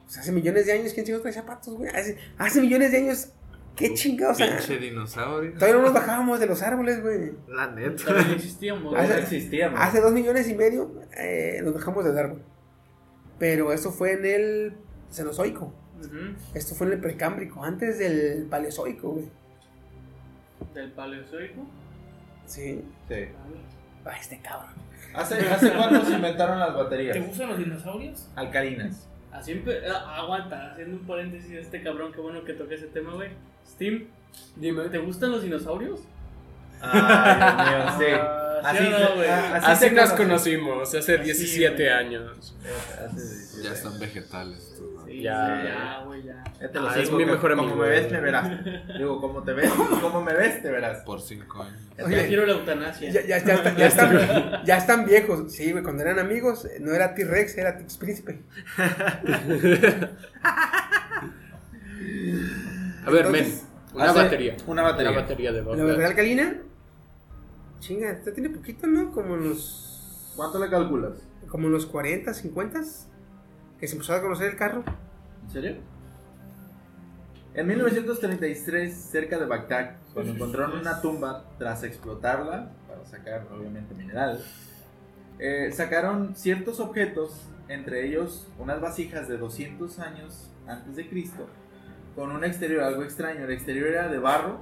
pues 0.06 0.18
hace 0.18 0.32
millones 0.32 0.66
de 0.66 0.74
años, 0.74 0.94
¿quién 0.94 1.06
chingados 1.06 1.24
traía 1.24 1.42
zapatos, 1.42 1.74
güey? 1.76 1.90
Hace, 1.94 2.18
hace 2.38 2.62
millones 2.62 2.92
de 2.92 2.98
años, 2.98 3.30
¿qué 3.76 3.94
chingados? 3.94 4.36
O 4.36 4.46
sea, 4.46 4.58
Pinche 4.58 4.78
dinosaurio. 4.78 5.54
todavía 5.54 5.76
no 5.78 5.82
nos 5.84 5.94
bajábamos 5.94 6.40
de 6.40 6.46
los 6.46 6.62
árboles, 6.62 7.02
güey. 7.02 7.32
La 7.48 7.72
neta. 7.72 8.04
Todavía 8.06 8.28
no 8.28 8.34
existíamos. 8.34 8.96
Hace- 8.96 9.20
existíamos. 9.20 9.80
Hace 9.82 10.00
dos 10.02 10.12
millones 10.14 10.48
y 10.50 10.54
medio 10.56 10.94
eh, 11.18 11.60
nos 11.64 11.74
bajamos 11.74 12.06
del 12.06 12.18
árbol. 12.18 12.44
Pero 13.40 13.72
eso 13.74 13.92
fue 13.92 14.14
en 14.14 14.26
el 14.26 14.74
Cenozoico. 15.12 15.74
Esto 16.54 16.76
fue 16.76 16.88
en 16.88 16.94
el 16.94 17.00
Precámbrico, 17.00 17.64
antes 17.64 17.98
del 18.00 18.46
Paleozoico, 18.50 19.10
güey. 19.12 19.26
Del 20.74 20.92
paleozoico. 20.92 21.66
Sí. 22.46 22.82
Sí. 23.08 23.16
Ah, 24.06 24.12
este 24.20 24.40
cabrón. 24.40 24.74
¿Hace, 25.14 25.36
¿Hace 25.50 25.72
cuánto 25.74 26.06
se 26.06 26.14
inventaron 26.14 26.60
las 26.60 26.70
¿Te 26.72 26.84
baterías? 26.84 27.28
gustan 27.28 27.50
los 27.50 27.58
dinosaurios? 27.58 28.30
Alcalinas. 28.36 29.08
Así 29.32 29.54
empe- 29.54 29.82
ah, 29.90 30.18
aguanta, 30.18 30.72
haciendo 30.72 30.98
un 30.98 31.06
paréntesis 31.08 31.50
de 31.50 31.62
este 31.62 31.82
cabrón, 31.82 32.12
qué 32.12 32.20
bueno 32.22 32.44
que 32.44 32.54
toque 32.54 32.76
ese 32.76 32.88
tema, 32.88 33.14
güey. 33.14 33.30
Steam, 33.68 34.06
Dime. 34.56 34.90
¿te 34.90 34.98
gustan 35.00 35.32
los 35.32 35.44
dinosaurios? 35.44 36.02
Ay, 36.82 37.36
Dios 37.70 37.98
mío, 37.98 37.98
sí. 38.00 38.14
Ah, 38.62 38.72
Así, 38.72 38.84
no, 38.90 38.98
ah, 38.98 39.56
así 39.56 39.86
Así 39.86 39.96
nos 39.96 40.12
conocimos, 40.12 40.94
hace 40.94 41.16
Así, 41.16 41.24
17 41.24 41.76
güey. 41.76 41.88
años. 41.88 42.54
Hace 42.94 43.16
17. 43.22 43.64
Ya 43.64 43.72
están 43.74 44.00
vegetales. 44.00 44.74
tú, 44.78 44.92
¿no? 44.98 45.06
Sí, 45.06 45.22
Ya. 45.22 45.64
ya, 45.64 46.04
güey, 46.06 46.24
ya. 46.24 46.44
Ya 46.60 46.70
te 46.70 46.80
lo 46.80 46.90
Ah, 46.90 47.00
es 47.00 47.10
mi 47.10 47.20
que 47.20 47.26
mejor 47.26 47.52
Como 47.56 47.64
amigo. 47.64 47.78
me 47.82 47.88
ves, 47.90 48.12
me 48.12 48.20
verás. 48.20 48.50
Digo, 48.98 49.22
como 49.22 49.44
te 49.44 49.54
ves, 49.54 49.72
como 50.02 50.22
me 50.22 50.34
ves, 50.34 50.62
te 50.62 50.70
verás. 50.70 51.00
Por 51.06 51.22
5 51.22 51.64
años. 51.64 51.80
Ya 51.98 52.04
Oye, 52.04 52.28
quiero 52.28 52.46
la 52.46 52.52
eutanasia. 52.54 53.10
Ya, 53.10 53.22
ya, 53.26 53.38
ya, 53.46 53.54
está- 53.56 53.76
ya 53.78 53.88
están, 53.88 54.66
ya 54.66 54.78
están 54.78 55.06
viejos. 55.06 55.54
Sí, 55.54 55.72
güey, 55.72 55.82
cuando 55.84 56.04
eran 56.04 56.20
amigos, 56.20 56.66
eh, 56.66 56.80
no 56.82 56.94
era 56.94 57.16
T-Rex, 57.16 57.58
era 57.58 57.78
Tix 57.78 57.96
Príncipe. 57.98 58.42
A 63.06 63.10
ver, 63.12 63.26
Entonces, 63.26 63.32
men, 63.32 63.62
una 63.94 64.12
batería. 64.12 64.56
una 64.68 64.82
batería. 64.84 65.12
Una 65.12 65.22
batería 65.22 65.52
de 65.54 65.62
La 65.64 65.84
batería 65.84 66.08
alcalina, 66.08 66.56
chinga, 67.80 68.12
esta 68.12 68.34
tiene 68.34 68.50
poquito, 68.50 68.88
¿no? 68.88 69.12
Como 69.12 69.36
los. 69.36 70.34
¿Cuánto 70.36 70.60
le 70.60 70.70
calculas? 70.70 71.14
Como 71.48 71.70
los 71.70 71.86
40, 71.86 72.34
50 72.34 72.82
que 73.80 73.88
se 73.88 73.94
empezó 73.94 74.14
a 74.14 74.22
conocer 74.22 74.52
el 74.52 74.58
carro. 74.58 74.84
¿En 75.44 75.50
serio? 75.50 75.76
En 77.54 77.68
1933, 77.68 78.94
cerca 78.94 79.40
de 79.40 79.46
Bagdad, 79.46 79.96
cuando 80.14 80.34
encontraron 80.34 80.80
una 80.80 81.02
tumba 81.02 81.46
tras 81.58 81.84
explotarla, 81.84 82.72
para 82.88 83.04
sacar 83.06 83.48
obviamente 83.52 83.96
mineral, 83.96 84.44
eh, 85.40 85.72
sacaron 85.74 86.36
ciertos 86.36 86.80
objetos, 86.80 87.48
entre 87.68 88.06
ellos 88.06 88.48
unas 88.60 88.82
vasijas 88.82 89.28
de 89.28 89.38
200 89.38 90.00
años 90.00 90.52
antes 90.68 90.96
de 90.96 91.10
Cristo, 91.10 91.48
con 92.16 92.32
un 92.32 92.44
exterior 92.44 92.84
algo 92.84 93.04
extraño. 93.04 93.46
El 93.46 93.52
exterior 93.52 93.88
era 93.88 94.08
de 94.08 94.20
barro, 94.20 94.60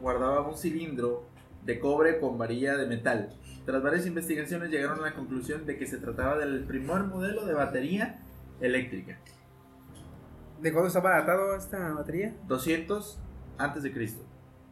guardaba 0.00 0.48
un 0.48 0.56
cilindro 0.56 1.29
de 1.64 1.78
cobre 1.80 2.18
con 2.20 2.38
varilla 2.38 2.76
de 2.76 2.86
metal. 2.86 3.34
Tras 3.66 3.82
varias 3.82 4.06
investigaciones 4.06 4.70
llegaron 4.70 4.98
a 5.00 5.02
la 5.02 5.14
conclusión 5.14 5.66
de 5.66 5.76
que 5.78 5.86
se 5.86 5.98
trataba 5.98 6.38
del 6.38 6.64
primer 6.64 7.02
modelo 7.04 7.44
de 7.46 7.54
batería 7.54 8.20
eléctrica. 8.60 9.18
¿De 10.60 10.72
cuándo 10.72 10.88
estaba 10.88 11.10
datado 11.18 11.56
esta 11.56 11.92
batería? 11.92 12.34
200 12.48 13.18
antes 13.58 13.82
de 13.82 13.92
Cristo. 13.92 14.22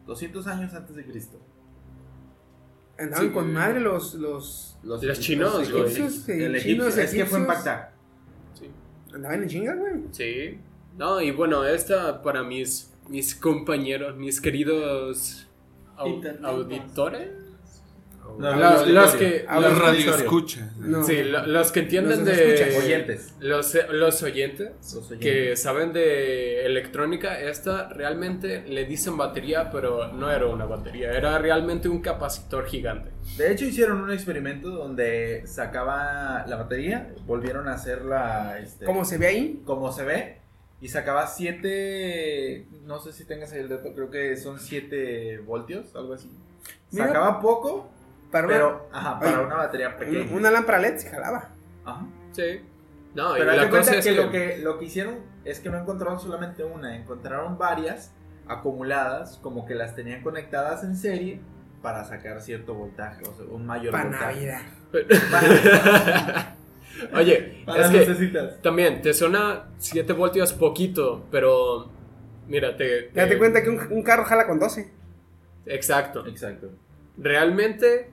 200 0.06 0.47
años 0.47 0.74
antes 0.74 0.97
de 0.97 1.05
Cristo. 1.05 1.39
Andaban 2.98 3.27
Sí, 3.27 3.32
con 3.32 3.44
güey. 3.44 3.55
madre 3.55 3.81
los. 3.81 4.15
los 4.15 4.77
Los 4.82 5.20
chinos, 5.20 5.70
güey. 5.70 5.82
egipcios, 5.85 6.28
eh, 6.28 6.47
El 6.47 6.60
chinos, 6.60 6.89
egipcio. 6.98 7.02
Es 7.02 7.10
que 7.15 7.27
fue 7.27 7.39
en 7.39 7.44
egipcios. 7.44 7.65
Bagdad. 7.65 7.89
Andaban 9.15 9.43
en 9.43 9.48
chinga, 9.48 9.74
güey. 9.77 9.93
Sí. 10.12 10.59
No, 10.97 11.20
y 11.20 11.31
bueno, 11.31 11.65
esta 11.65 12.23
para 12.23 12.43
mis, 12.43 12.93
mis 13.09 13.35
compañeros, 13.35 14.16
mis 14.16 14.40
queridos. 14.40 15.48
Auditores. 15.99 17.29
No, 18.39 18.55
los, 18.55 18.87
no, 18.87 18.93
los 18.93 19.12
no, 19.15 19.19
que. 19.19 19.47
Los- 19.53 19.79
radio 19.79 20.15
escucha. 20.15 20.70
No. 20.79 21.03
sí, 21.03 21.25
lo- 21.25 21.47
los 21.47 21.73
que 21.73 21.81
entienden 21.81 22.19
Los 22.19 22.27
de. 22.27 22.55
escuchas. 22.55 22.85
Oyentes. 22.85 23.35
Los, 23.41 23.79
los 23.91 24.23
oyentes. 24.23 24.70
Los 24.95 25.11
oyentes. 25.11 25.19
que 25.19 25.57
saben 25.57 25.93
de 25.95 26.65
electrónica, 26.66 27.41
esta 27.41 27.89
realmente 27.89 28.65
le 28.69 28.85
dicen 28.85 29.16
batería, 29.16 29.70
pero 29.73 30.12
no 30.12 30.31
era 30.31 30.47
una 30.47 30.66
batería, 30.66 31.11
era 31.12 31.39
realmente 31.39 31.89
un 31.89 32.01
capacitor 32.01 32.66
gigante. 32.66 33.11
De 33.39 33.51
hecho, 33.51 33.65
hicieron 33.65 34.03
un 34.03 34.12
experimento 34.12 34.69
donde 34.70 35.45
sacaba 35.47 36.45
la 36.47 36.57
batería, 36.57 37.12
volvieron 37.27 37.66
a 37.66 37.73
hacerla. 37.73 38.59
Este, 38.61 38.85
Como 38.85 39.05
se 39.07 39.16
ve 39.19 39.27
ahí, 39.27 39.62
como 39.65 39.91
se 39.91 40.05
ve, 40.05 40.39
y 40.81 40.89
sacaba 40.89 41.27
7. 41.27 42.67
No 42.85 43.01
sé 43.01 43.13
si 43.13 43.25
tengas 43.25 43.53
ahí 43.53 43.61
el 43.61 43.69
dato, 43.69 43.93
creo 43.95 44.11
que 44.11 44.37
son 44.37 44.59
7 44.61 45.39
voltios, 45.39 45.95
algo 45.95 46.15
así. 46.15 46.31
Mira. 46.91 47.07
Sacaba 47.09 47.41
poco, 47.41 47.89
para 48.31 48.47
una, 48.47 48.57
pero 48.57 48.89
ajá, 48.93 49.19
para 49.19 49.37
Oye, 49.39 49.47
una 49.47 49.57
batería 49.57 49.97
pequeña. 49.97 50.37
una, 50.37 50.51
lámpara 50.51 50.79
LED 50.79 50.99
se 50.99 51.11
jalaba. 51.11 51.51
Ajá. 51.85 52.07
Sí. 52.33 52.61
No, 53.15 53.37
y 53.37 53.41
Pero 53.41 53.51
haz 53.51 53.57
la 53.57 53.71
cosa 53.71 53.97
es 53.97 54.05
que, 54.05 54.15
que, 54.15 54.23
Lo 54.23 54.31
que 54.31 54.59
lo 54.59 54.79
que 54.79 54.85
hicieron 54.85 55.17
es 55.45 55.61
que 55.61 55.71
no 55.71 55.79
encontraron 55.79 56.21
solamente 56.21 56.63
una, 56.63 56.97
encontraron 56.97 57.59
varias 57.59 58.13
acumuladas, 58.47 59.39
como 59.43 59.67
que 59.67 59.75
las 59.75 59.95
tenían 59.95 60.23
conectadas 60.23 60.85
en 60.85 60.97
serie 60.97 61.41
para 61.83 62.05
sacar 62.05 62.41
cierto 62.41 62.75
voltaje, 62.75 63.23
o 63.23 63.35
sea, 63.35 63.45
un 63.47 63.67
mayor 63.67 63.93
Para 63.93 64.05
voltaje. 64.05 64.47
Navidad. 64.47 64.63
Oye, 67.15 67.62
Para 67.66 67.83
es 67.85 67.91
que 67.91 67.99
necesitas. 67.99 68.61
también 68.62 69.03
te 69.03 69.12
suena 69.15 69.69
7 69.79 70.12
voltios 70.12 70.53
poquito, 70.53 71.25
pero 71.31 71.91
mira, 72.47 72.77
te... 72.77 73.11
Date 73.15 73.31
te- 73.33 73.39
cuenta 73.39 73.62
que 73.62 73.70
un, 73.70 73.79
un 73.91 74.03
carro 74.03 74.25
jala 74.25 74.47
con 74.47 74.59
12. 74.59 74.91
Exacto. 75.66 76.27
Exacto. 76.27 76.70
Realmente 77.16 78.11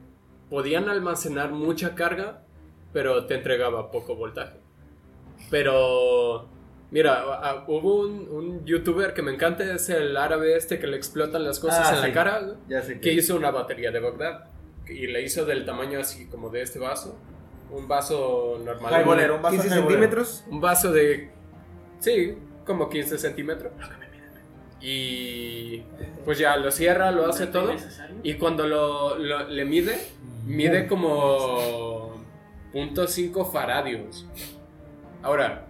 podían 0.49 0.89
almacenar 0.89 1.51
mucha 1.51 1.95
carga, 1.95 2.43
pero 2.93 3.25
te 3.25 3.35
entregaba 3.35 3.91
poco 3.91 4.15
voltaje. 4.15 4.57
Pero, 5.49 6.47
mira, 6.91 7.13
a- 7.21 7.49
a- 7.51 7.65
hubo 7.67 8.01
un, 8.01 8.27
un 8.29 8.65
youtuber 8.65 9.13
que 9.13 9.21
me 9.21 9.31
encanta, 9.33 9.63
es 9.73 9.89
el 9.89 10.15
árabe 10.17 10.55
este 10.55 10.79
que 10.79 10.87
le 10.87 10.97
explotan 10.97 11.43
las 11.43 11.59
cosas 11.59 11.87
Ah, 11.87 11.95
en 11.95 12.01
sí. 12.01 12.07
la 12.07 12.13
cara, 12.13 12.39
güey, 12.41 12.55
Ya 12.67 12.81
sé 12.81 12.95
que 12.95 12.99
que 13.01 13.13
hizo 13.13 13.35
una 13.35 13.51
batería 13.51 13.91
de 13.91 13.99
Bagdad. 13.99 14.45
Y 14.87 15.07
le 15.07 15.23
hizo 15.23 15.45
del 15.45 15.65
tamaño 15.65 15.99
así 15.99 16.27
como 16.27 16.49
de 16.49 16.61
este 16.61 16.77
vaso. 16.79 17.17
Un 17.75 17.87
vaso 17.87 18.59
normal. 18.63 18.91
Un 19.35 19.41
vaso 19.41 19.51
15 19.57 19.67
highballer. 19.67 19.87
centímetros. 19.89 20.43
Un 20.49 20.61
vaso 20.61 20.91
de... 20.91 21.29
Sí, 21.99 22.37
como 22.65 22.89
15 22.89 23.17
centímetros. 23.17 23.71
Y 24.81 25.79
pues 26.23 26.37
ya 26.37 26.55
lo 26.57 26.71
cierra, 26.71 27.11
lo 27.11 27.27
hace 27.27 27.47
todo. 27.47 27.73
Y 28.23 28.35
cuando 28.35 28.67
lo, 28.67 29.17
lo- 29.17 29.47
le 29.47 29.65
mide, 29.65 29.97
mide 30.45 30.87
como 30.87 32.13
0.5 32.73 33.51
faradios. 33.51 34.25
Ahora, 35.23 35.65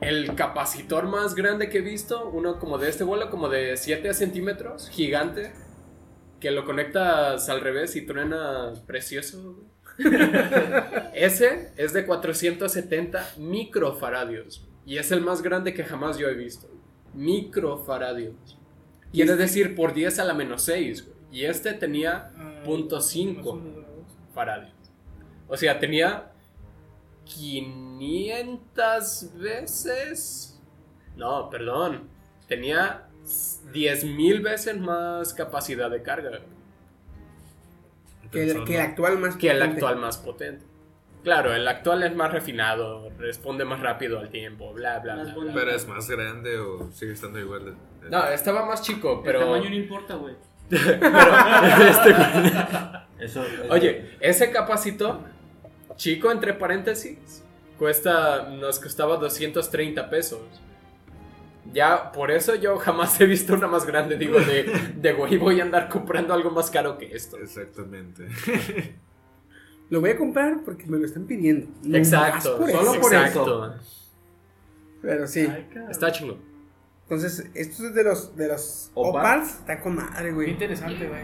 el 0.00 0.34
capacitor 0.34 1.06
más 1.06 1.34
grande 1.34 1.68
que 1.68 1.78
he 1.78 1.82
visto, 1.82 2.28
uno 2.28 2.58
como 2.58 2.76
de 2.78 2.88
este 2.90 3.04
vuelo, 3.04 3.30
como 3.30 3.48
de 3.48 3.76
7 3.76 4.12
centímetros, 4.14 4.88
gigante, 4.90 5.52
que 6.38 6.50
lo 6.50 6.64
conectas 6.64 7.48
al 7.48 7.60
revés 7.60 7.96
y 7.96 8.02
truena 8.06 8.72
precioso. 8.86 9.56
Ese 11.14 11.72
es 11.76 11.92
de 11.92 12.06
470 12.06 13.34
microfaradios. 13.38 14.66
Y 14.86 14.98
es 14.98 15.10
el 15.12 15.20
más 15.20 15.42
grande 15.42 15.74
que 15.74 15.84
jamás 15.84 16.18
yo 16.18 16.28
he 16.28 16.34
visto. 16.34 16.68
Microfaradios. 17.14 18.58
Quiere 19.12 19.36
decir 19.36 19.74
por 19.74 19.92
10 19.94 20.18
a 20.20 20.24
la 20.24 20.34
menos 20.34 20.62
6. 20.62 21.04
güey. 21.06 21.16
Y 21.32 21.44
este 21.44 21.72
tenía 21.74 22.32
Ah, 22.36 22.62
Punto 22.64 23.00
cinco. 23.00 23.60
faradios. 24.34 24.72
O 25.48 25.56
sea, 25.56 25.78
tenía 25.78 26.32
500 27.24 29.30
veces. 29.38 30.60
No, 31.16 31.48
perdón. 31.50 32.08
Tenía 32.48 33.08
10.000 33.24 34.42
veces 34.42 34.78
más 34.78 35.34
capacidad 35.34 35.90
de 35.90 36.02
carga 36.02 36.40
Que 38.30 38.50
el, 38.50 38.64
que 38.64 38.74
el 38.76 38.80
actual 38.80 39.18
más 39.18 39.36
que 39.36 39.50
el 39.50 39.56
potente. 39.58 39.74
actual 39.74 39.96
más 39.96 40.18
potente. 40.18 40.64
Claro, 41.22 41.52
el 41.54 41.68
actual 41.68 42.02
es 42.02 42.14
más 42.16 42.32
refinado, 42.32 43.10
responde 43.18 43.64
más 43.66 43.80
rápido 43.80 44.18
al 44.20 44.30
tiempo, 44.30 44.72
bla, 44.72 45.00
bla, 45.00 45.16
bla. 45.16 45.34
Pero 45.52 45.70
es 45.72 45.86
más 45.86 46.08
grande 46.08 46.58
o 46.58 46.90
sigue 46.92 47.12
estando 47.12 47.38
igual. 47.38 47.64
de- 47.66 47.70
de- 48.04 48.10
No, 48.10 48.26
estaba 48.28 48.64
más 48.64 48.80
chico, 48.82 49.18
El 49.18 49.24
pero... 49.24 49.40
tamaño 49.40 49.68
no 49.68 49.76
importa, 49.76 50.14
güey. 50.14 50.34
pero 50.70 50.80
este- 51.90 52.10
Eso, 53.18 53.44
eso- 53.44 53.64
Oye, 53.68 54.12
ese 54.20 54.50
capacito, 54.50 55.22
chico 55.96 56.30
entre 56.32 56.54
paréntesis, 56.54 57.44
cuesta, 57.78 58.48
nos 58.48 58.78
costaba 58.80 59.16
230 59.16 60.08
pesos. 60.08 60.40
Ya, 61.72 62.10
por 62.12 62.30
eso 62.30 62.54
yo 62.54 62.78
jamás 62.78 63.20
he 63.20 63.26
visto 63.26 63.54
una 63.54 63.66
más 63.66 63.86
grande. 63.86 64.16
Digo, 64.16 64.38
de, 64.40 64.64
de 64.96 65.12
güey, 65.12 65.36
voy 65.36 65.60
a 65.60 65.64
andar 65.64 65.88
comprando 65.88 66.34
algo 66.34 66.50
más 66.50 66.70
caro 66.70 66.98
que 66.98 67.14
esto. 67.14 67.36
Exactamente. 67.38 68.26
Lo 69.90 70.00
voy 70.00 70.10
a 70.10 70.16
comprar 70.16 70.60
porque 70.64 70.86
me 70.86 70.98
lo 70.98 71.04
están 71.06 71.26
pidiendo. 71.26 71.66
No 71.82 71.96
Exacto, 71.96 72.58
por 72.58 72.70
solo 72.70 72.92
eso. 72.92 73.00
por 73.00 73.14
exacto. 73.14 73.74
Pero 75.02 75.26
sí. 75.26 75.48
Está 75.90 76.12
chulo. 76.12 76.38
Entonces, 77.04 77.50
esto 77.54 77.86
es 77.88 77.94
de 77.94 78.04
los, 78.04 78.36
de 78.36 78.46
los 78.46 78.92
Opals. 78.94 79.16
opals. 79.48 79.54
Está 79.60 79.80
con 79.80 79.96
madre, 79.96 80.26
Qué 80.28 80.30
güey. 80.32 80.50
interesante, 80.50 81.08
güey. 81.08 81.22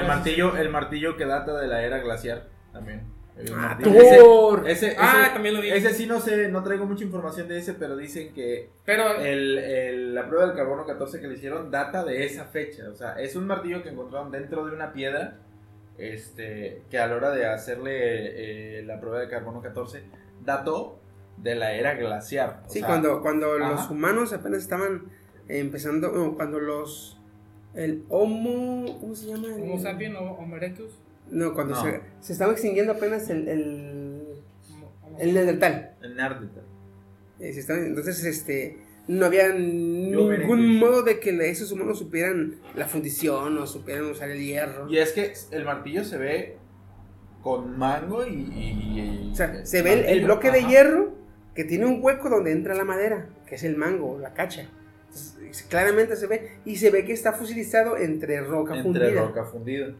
El 0.00 0.06
martillo, 0.06 0.56
el 0.56 0.68
martillo 0.68 1.16
que 1.16 1.26
data 1.26 1.56
de 1.58 1.68
la 1.68 1.82
era 1.84 1.98
glacial 1.98 2.48
también. 2.72 3.02
Un 3.38 3.54
Ah. 3.54 3.78
Ese, 3.80 4.88
ese, 4.88 4.96
Ah, 4.98 5.22
ese- 5.24 5.32
también 5.34 5.54
lo 5.54 5.60
vi. 5.60 5.70
Ese 5.70 5.94
sí 5.94 6.06
no 6.06 6.20
sé, 6.20 6.48
no 6.48 6.62
traigo 6.64 6.86
mucha 6.86 7.04
información 7.04 7.46
de 7.46 7.58
ese, 7.58 7.74
pero 7.74 7.96
dicen 7.96 8.32
que 8.34 8.70
Pero 8.84 9.14
el, 9.20 9.58
el- 9.58 10.14
la 10.14 10.26
prueba 10.28 10.46
del 10.46 10.56
carbono 10.56 10.84
14 10.84 11.20
que 11.20 11.28
le 11.28 11.34
hicieron 11.34 11.70
data 11.70 12.04
de 12.04 12.24
esa 12.24 12.44
fecha. 12.46 12.88
O 12.90 12.94
sea, 12.96 13.12
es 13.12 13.36
un 13.36 13.46
martillo 13.46 13.82
que 13.82 13.90
encontraron 13.90 14.30
dentro 14.32 14.66
de 14.66 14.72
una 14.74 14.92
piedra. 14.92 15.36
Este, 15.98 16.82
que 16.90 16.98
a 16.98 17.08
la 17.08 17.16
hora 17.16 17.30
de 17.32 17.44
hacerle 17.46 18.78
eh, 18.78 18.82
la 18.84 19.00
prueba 19.00 19.18
de 19.18 19.28
carbono 19.28 19.60
14 19.60 20.02
dató 20.44 21.00
de 21.38 21.54
la 21.56 21.72
era 21.72 21.94
glaciar. 21.94 22.62
O 22.66 22.70
Sí, 22.70 22.78
sea, 22.78 22.86
cuando, 22.88 23.20
cuando 23.20 23.54
ajá. 23.56 23.70
los 23.70 23.90
humanos 23.90 24.32
apenas 24.32 24.60
estaban 24.62 25.04
empezando, 25.48 26.34
cuando 26.36 26.60
los, 26.60 27.18
el 27.74 28.04
Homo, 28.08 28.98
¿cómo 29.00 29.14
se 29.14 29.26
llama? 29.26 29.48
Homo 29.54 29.78
sapiens 29.80 30.16
o 30.16 30.22
Homo 30.22 30.56
erectus. 30.56 30.92
No, 31.30 31.54
cuando 31.54 31.74
No. 31.74 31.82
Se, 31.82 32.00
se 32.20 32.32
estaba 32.32 32.52
extinguiendo 32.52 32.92
apenas 32.92 33.28
el, 33.30 33.48
el, 33.48 35.34
Neandertal. 35.34 35.94
El 36.02 36.16
Neandertal. 36.16 36.64
Eh, 37.40 37.52
entonces, 37.68 38.24
este, 38.24 38.78
no 39.06 39.26
había 39.26 39.48
ningún 39.52 40.78
modo 40.78 41.02
de 41.02 41.20
que 41.20 41.30
esos 41.50 41.72
humanos 41.72 41.98
supieran 41.98 42.56
la 42.74 42.86
fundición 42.88 43.56
o 43.58 43.66
supieran 43.66 44.06
usar 44.06 44.30
el 44.30 44.40
hierro. 44.40 44.88
Y 44.88 44.98
es 44.98 45.12
que 45.12 45.32
el 45.50 45.64
martillo 45.64 46.04
se 46.04 46.18
ve 46.18 46.56
con 47.42 47.78
mango 47.78 48.26
y. 48.26 48.32
y- 48.34 49.28
y- 49.28 49.30
O 49.32 49.34
sea, 49.34 49.64
se 49.64 49.82
ve 49.82 50.10
el, 50.10 50.24
bloque 50.24 50.50
de 50.50 50.64
hierro 50.64 51.12
que 51.54 51.64
tiene 51.64 51.86
un 51.86 51.98
hueco 52.02 52.28
donde 52.28 52.52
entra 52.52 52.74
la 52.74 52.84
madera, 52.84 53.28
que 53.46 53.54
es 53.56 53.64
el 53.64 53.76
mango, 53.76 54.18
la 54.18 54.32
cacha. 54.34 54.68
Entonces, 55.08 55.62
claramente 55.68 56.16
se 56.16 56.26
ve, 56.26 56.58
y 56.64 56.76
se 56.76 56.90
ve 56.90 57.04
que 57.04 57.12
está 57.12 57.32
fusilizado 57.32 57.96
entre 57.96 58.40
roca 58.42 58.76
Entre 58.76 59.06
fundida. 59.06 59.22
roca 59.22 59.44
fundida. 59.44 59.94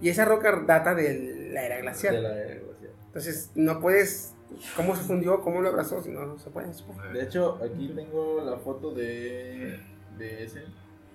Y 0.00 0.08
esa 0.08 0.24
roca 0.24 0.62
data 0.66 0.94
de 0.94 1.50
la 1.52 1.64
era 1.64 1.78
glacial. 1.80 2.14
De 2.16 2.20
la 2.22 2.36
era 2.38 2.54
glacial. 2.60 2.90
Entonces, 3.06 3.50
no 3.54 3.80
puedes. 3.80 4.34
¿Cómo 4.76 4.94
se 4.94 5.02
fundió? 5.02 5.40
¿Cómo 5.40 5.60
lo 5.62 5.68
abrazó? 5.70 6.02
Si 6.02 6.10
no, 6.10 6.26
no 6.26 6.38
se 6.38 6.50
puede. 6.50 6.68
puede. 6.68 7.12
De 7.12 7.24
hecho, 7.24 7.58
aquí 7.64 7.92
tengo 7.94 8.40
la 8.44 8.56
foto 8.58 8.92
de, 8.92 9.80
de 10.18 10.44
ese. 10.44 10.64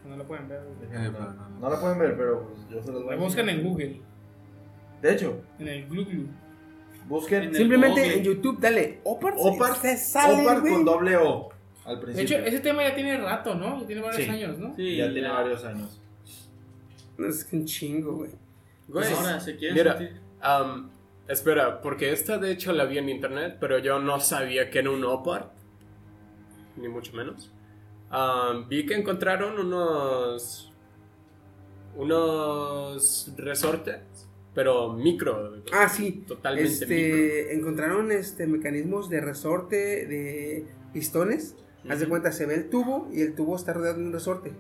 No 0.08 0.16
lo 0.18 0.26
pueden 0.26 0.48
ver. 0.48 0.62
Eh, 0.92 1.10
no, 1.12 1.12
no, 1.12 1.34
no. 1.34 1.60
No 1.60 1.70
la 1.70 1.80
pueden 1.80 2.00
ver, 2.00 2.18
pero 2.18 2.48
pues, 2.50 2.70
yo 2.70 2.82
se 2.84 2.92
los 2.92 3.04
voy 3.04 3.14
a 3.14 3.18
La 3.18 3.22
buscan 3.24 3.50
en 3.50 3.64
Google. 3.64 4.02
De 5.02 5.14
hecho, 5.14 5.42
En 5.60 5.68
el 5.68 5.88
Glu. 5.88 6.06
busquen 7.08 7.44
En 7.44 7.50
el 7.50 7.56
Simplemente 7.56 8.02
Google. 8.02 8.18
en 8.18 8.24
YouTube, 8.24 8.60
dale 8.60 9.00
Opar. 9.04 9.34
Opar, 9.38 9.76
se 9.78 9.96
sale, 9.98 10.42
Opar 10.44 10.62
güey. 10.62 10.74
con 10.74 10.86
doble 10.86 11.16
O 11.18 11.50
al 11.86 11.96
De 11.98 12.02
principio. 12.06 12.38
hecho, 12.38 12.46
ese 12.48 12.60
tema 12.60 12.84
ya 12.84 12.96
tiene 12.96 13.18
rato, 13.18 13.56
¿no? 13.56 13.80
Ya 13.82 13.88
tiene 13.88 14.02
varios 14.02 14.24
Sí. 14.24 14.30
años, 14.30 14.58
¿no? 14.58 14.76
Sí, 14.76 14.98
ya 14.98 15.12
tiene 15.12 15.30
varios 15.30 15.64
años. 15.64 16.02
No, 17.18 17.28
es 17.28 17.44
que 17.46 17.56
un 17.58 17.66
chingo, 17.66 18.16
güey. 18.16 18.32
Güey, 18.90 19.14
ahora 19.14 19.40
se 19.40 19.56
quieren 19.56 19.76
mira, 19.78 19.98
sentir- 19.98 20.20
am, 20.42 20.90
espera, 21.28 21.82
porque 21.82 22.12
esta 22.12 22.38
de 22.38 22.52
hecho 22.52 22.74
la 22.74 22.86
vi 22.86 22.98
en 22.98 23.08
internet, 23.10 23.58
pero 23.60 23.78
yo 23.80 24.00
no 24.00 24.20
sabía 24.20 24.70
que 24.70 24.80
era 24.80 24.90
un 24.92 25.04
opar, 25.06 25.52
ni 26.76 26.88
mucho 26.88 27.14
menos. 27.16 27.52
Am, 28.10 28.68
vi 28.68 28.86
que 28.86 28.96
encontraron 28.96 29.60
unos 29.60 30.66
unos 31.96 33.32
resortes, 33.38 34.00
pero 34.54 34.94
micro, 34.94 35.62
Ah, 35.72 35.90
sí. 35.90 36.24
totalmente 36.28 36.70
micro. 36.86 36.96
Este, 36.96 37.54
encontraron 37.56 38.12
este 38.12 38.48
mecanismos 38.48 39.10
de 39.10 39.22
resorte 39.22 39.76
de 40.08 40.66
pistones. 40.94 41.56
Haz 41.90 42.00
de 42.02 42.08
cuenta, 42.08 42.32
se 42.32 42.46
ve 42.46 42.56
el 42.56 42.70
tubo 42.70 43.08
y 43.12 43.22
el 43.22 43.36
tubo 43.36 43.56
está 43.56 43.74
rodeado 43.74 44.00
de 44.00 44.06
un 44.06 44.12
resorte. 44.14 44.52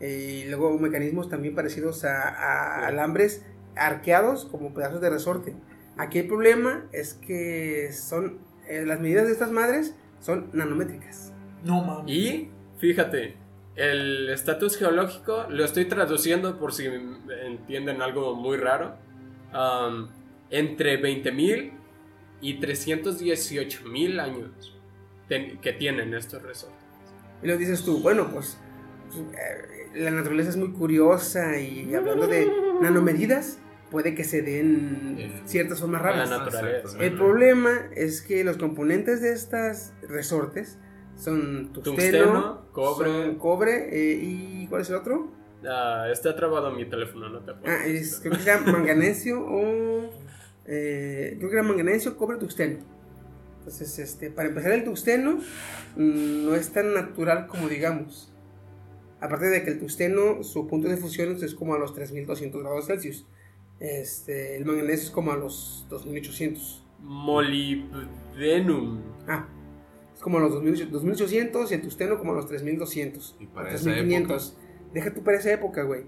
Eh, 0.00 0.42
y 0.44 0.48
luego 0.48 0.78
mecanismos 0.78 1.28
también 1.28 1.54
parecidos 1.54 2.04
a, 2.04 2.28
a 2.28 2.86
alambres 2.86 3.44
arqueados 3.76 4.44
como 4.46 4.72
pedazos 4.74 5.00
de 5.00 5.10
resorte. 5.10 5.54
Aquí 5.96 6.20
el 6.20 6.28
problema 6.28 6.86
es 6.92 7.14
que 7.14 7.90
son 7.92 8.38
eh, 8.68 8.84
las 8.86 9.00
medidas 9.00 9.26
de 9.26 9.32
estas 9.32 9.50
madres 9.50 9.94
son 10.20 10.50
nanométricas. 10.52 11.32
No 11.64 11.82
mames. 11.82 12.12
Y 12.14 12.50
fíjate, 12.78 13.36
el 13.76 14.28
estatus 14.30 14.76
geológico 14.76 15.46
lo 15.48 15.64
estoy 15.64 15.86
traduciendo 15.86 16.58
por 16.58 16.72
si 16.72 16.86
entienden 17.44 18.02
algo 18.02 18.34
muy 18.36 18.56
raro. 18.56 18.96
Am, 19.52 20.10
entre 20.50 21.00
20.000 21.02 21.72
y 22.40 22.60
318.000 22.60 24.20
años 24.20 24.76
ten- 25.28 25.58
que 25.60 25.72
tienen 25.72 26.14
estos 26.14 26.42
resortes. 26.42 26.78
Y 27.42 27.46
luego 27.46 27.58
dices 27.60 27.82
tú, 27.84 27.98
bueno, 28.00 28.28
pues 28.32 28.56
eh, 29.34 29.77
la 29.94 30.10
naturaleza 30.10 30.50
es 30.50 30.56
muy 30.56 30.72
curiosa 30.72 31.58
y 31.60 31.94
hablando 31.94 32.26
de 32.26 32.46
nanomedidas, 32.80 33.58
puede 33.90 34.14
que 34.14 34.24
se 34.24 34.42
den 34.42 35.42
ciertas 35.46 35.80
formas 35.80 36.02
La 36.02 36.10
raras. 36.10 36.30
naturaleza. 36.30 36.78
Exacto. 36.80 37.02
El 37.04 37.14
problema 37.16 37.70
es 37.94 38.22
que 38.22 38.44
los 38.44 38.56
componentes 38.58 39.20
de 39.22 39.32
estas 39.32 39.92
resortes 40.08 40.78
son 41.16 41.72
tungsteno, 41.72 41.82
Tungsteno, 41.82 42.66
cobre. 42.72 43.08
son 43.10 43.34
cobre 43.38 43.88
eh, 43.90 44.20
y 44.22 44.66
¿cuál 44.68 44.82
es 44.82 44.90
el 44.90 44.96
otro? 44.96 45.32
Ah, 45.68 46.06
está 46.12 46.36
trabado 46.36 46.70
mi 46.70 46.84
teléfono, 46.88 47.28
no 47.28 47.40
te 47.40 47.52
puedo. 47.54 47.72
Ah, 47.74 47.84
es, 47.86 48.20
creo 48.20 48.36
que 48.36 48.42
era 48.42 48.60
manganesio 48.60 49.40
o 49.44 50.10
eh, 50.66 51.34
creo 51.38 51.50
que 51.50 51.56
era 51.56 51.62
manganesio, 51.64 52.16
cobre, 52.16 52.36
tungsteno. 52.38 52.78
Entonces, 53.58 53.98
este, 53.98 54.30
para 54.30 54.48
empezar 54.50 54.72
el 54.72 54.84
tungsteno 54.84 55.40
mm, 55.96 56.44
no 56.46 56.54
es 56.54 56.70
tan 56.72 56.94
natural 56.94 57.46
como 57.48 57.68
digamos. 57.68 58.32
Aparte 59.20 59.46
de 59.46 59.64
que 59.64 59.70
el 59.70 59.78
tungsteno, 59.78 60.42
su 60.44 60.66
punto 60.66 60.88
de 60.88 60.96
fusión 60.96 61.36
es 61.42 61.54
como 61.54 61.74
a 61.74 61.78
los 61.78 61.94
3200 61.94 62.62
grados 62.62 62.86
Celsius. 62.86 63.26
Este, 63.80 64.56
el 64.56 64.64
manganesio 64.64 65.06
es 65.06 65.10
como 65.10 65.32
a 65.32 65.36
los 65.36 65.86
2800. 65.88 66.84
Molybdenum. 67.02 69.00
Ah, 69.26 69.46
es 70.14 70.20
como 70.20 70.38
a 70.38 70.40
los 70.40 70.52
2800 70.52 70.92
2800 70.92 71.70
y 71.70 71.74
el 71.74 71.80
tungsteno 71.80 72.18
como 72.18 72.32
a 72.32 72.36
los 72.36 72.46
3200. 72.46 73.36
Y 73.40 73.46
para 73.46 73.70
o 73.70 73.74
esa 73.74 73.84
3500. 73.84 74.56
Deja 74.94 75.12
tú 75.12 75.22
para 75.22 75.38
esa 75.38 75.52
época, 75.52 75.82
güey. 75.82 76.04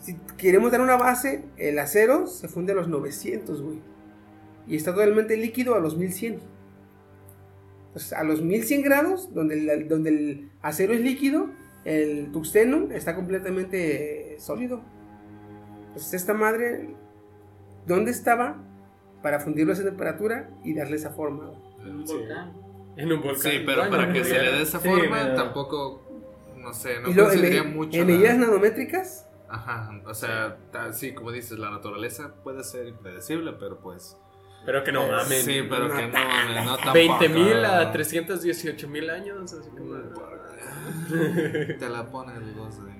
Si 0.00 0.16
queremos 0.38 0.72
dar 0.72 0.80
una 0.80 0.96
base, 0.96 1.44
el 1.56 1.78
acero 1.78 2.26
se 2.26 2.48
funde 2.48 2.72
a 2.72 2.76
los 2.76 2.88
900, 2.88 3.60
güey. 3.60 3.78
Y 4.66 4.76
está 4.76 4.94
totalmente 4.94 5.36
líquido 5.36 5.74
a 5.74 5.80
los 5.80 5.96
1100. 5.96 6.40
Entonces, 7.88 8.12
a 8.12 8.22
los 8.24 8.40
1100 8.40 8.82
grados, 8.82 9.34
donde 9.34 9.54
el, 9.58 9.88
donde 9.88 10.10
el 10.10 10.50
acero 10.62 10.92
es 10.92 11.00
líquido, 11.00 11.50
el 11.84 12.30
tungsteno 12.32 12.88
está 12.92 13.14
completamente 13.14 14.36
sólido. 14.38 14.80
Entonces, 15.88 16.14
esta 16.14 16.34
madre, 16.34 16.94
¿dónde 17.86 18.10
estaba 18.10 18.56
para 19.22 19.40
fundirlo 19.40 19.72
a 19.72 19.74
esa 19.74 19.84
temperatura 19.84 20.50
y 20.64 20.74
darle 20.74 20.96
esa 20.96 21.10
forma? 21.10 21.46
güey? 21.46 21.90
Un 21.90 22.06
Sí. 22.06 22.14
volcán. 22.16 22.52
En 22.96 23.12
un 23.12 23.20
volcán. 23.22 23.42
Sí, 23.52 23.62
pero 23.64 23.78
Bueno, 23.82 23.96
para 23.96 24.12
que 24.12 24.24
se 24.24 24.34
le 24.42 24.52
dé 24.52 24.62
esa 24.62 24.78
Sí, 24.80 24.88
forma, 24.88 25.18
pero- 25.22 25.34
tampoco, 25.34 26.02
no 26.56 26.72
sé, 26.74 27.00
no 27.00 27.08
en, 27.08 27.40
me- 27.42 27.62
mucho. 27.74 27.98
en 27.98 28.06
la- 28.06 28.12
medidas 28.14 28.38
nanométricas, 28.38 29.26
Ajá, 29.52 29.90
o 30.06 30.14
sea, 30.14 30.58
sí, 30.92 31.12
como 31.12 31.32
dices, 31.32 31.58
la 31.58 31.72
naturaleza 31.72 32.34
puede 32.44 32.62
ser 32.62 32.86
impredecible, 32.86 33.52
pero 33.58 33.80
pues... 33.80 34.16
Pero 34.64 34.84
que 34.84 34.92
no 34.92 35.02
Eh, 35.06 35.10
mames. 35.10 35.42
sí, 35.44 35.62
pero 35.68 35.88
no 35.88 35.96
que 35.96 36.06
no, 36.06 36.12
tanto. 36.12 36.64
no 36.64 36.76
tampoco. 36.76 36.94
20.000 36.94 37.64
a 37.64 37.90
318.000 37.92 39.10
años. 39.10 39.52
Así 39.52 39.68
como... 39.70 39.94
Te 41.78 41.88
la 41.88 42.06
pone 42.10 42.34
el 42.36 42.54
dos 42.54 42.84
de... 42.84 42.90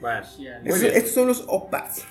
Bueno, 0.00 0.20
Estos, 0.64 0.82
estos 0.82 1.12
son 1.12 1.26
los 1.28 1.44
OPADs. 1.48 2.04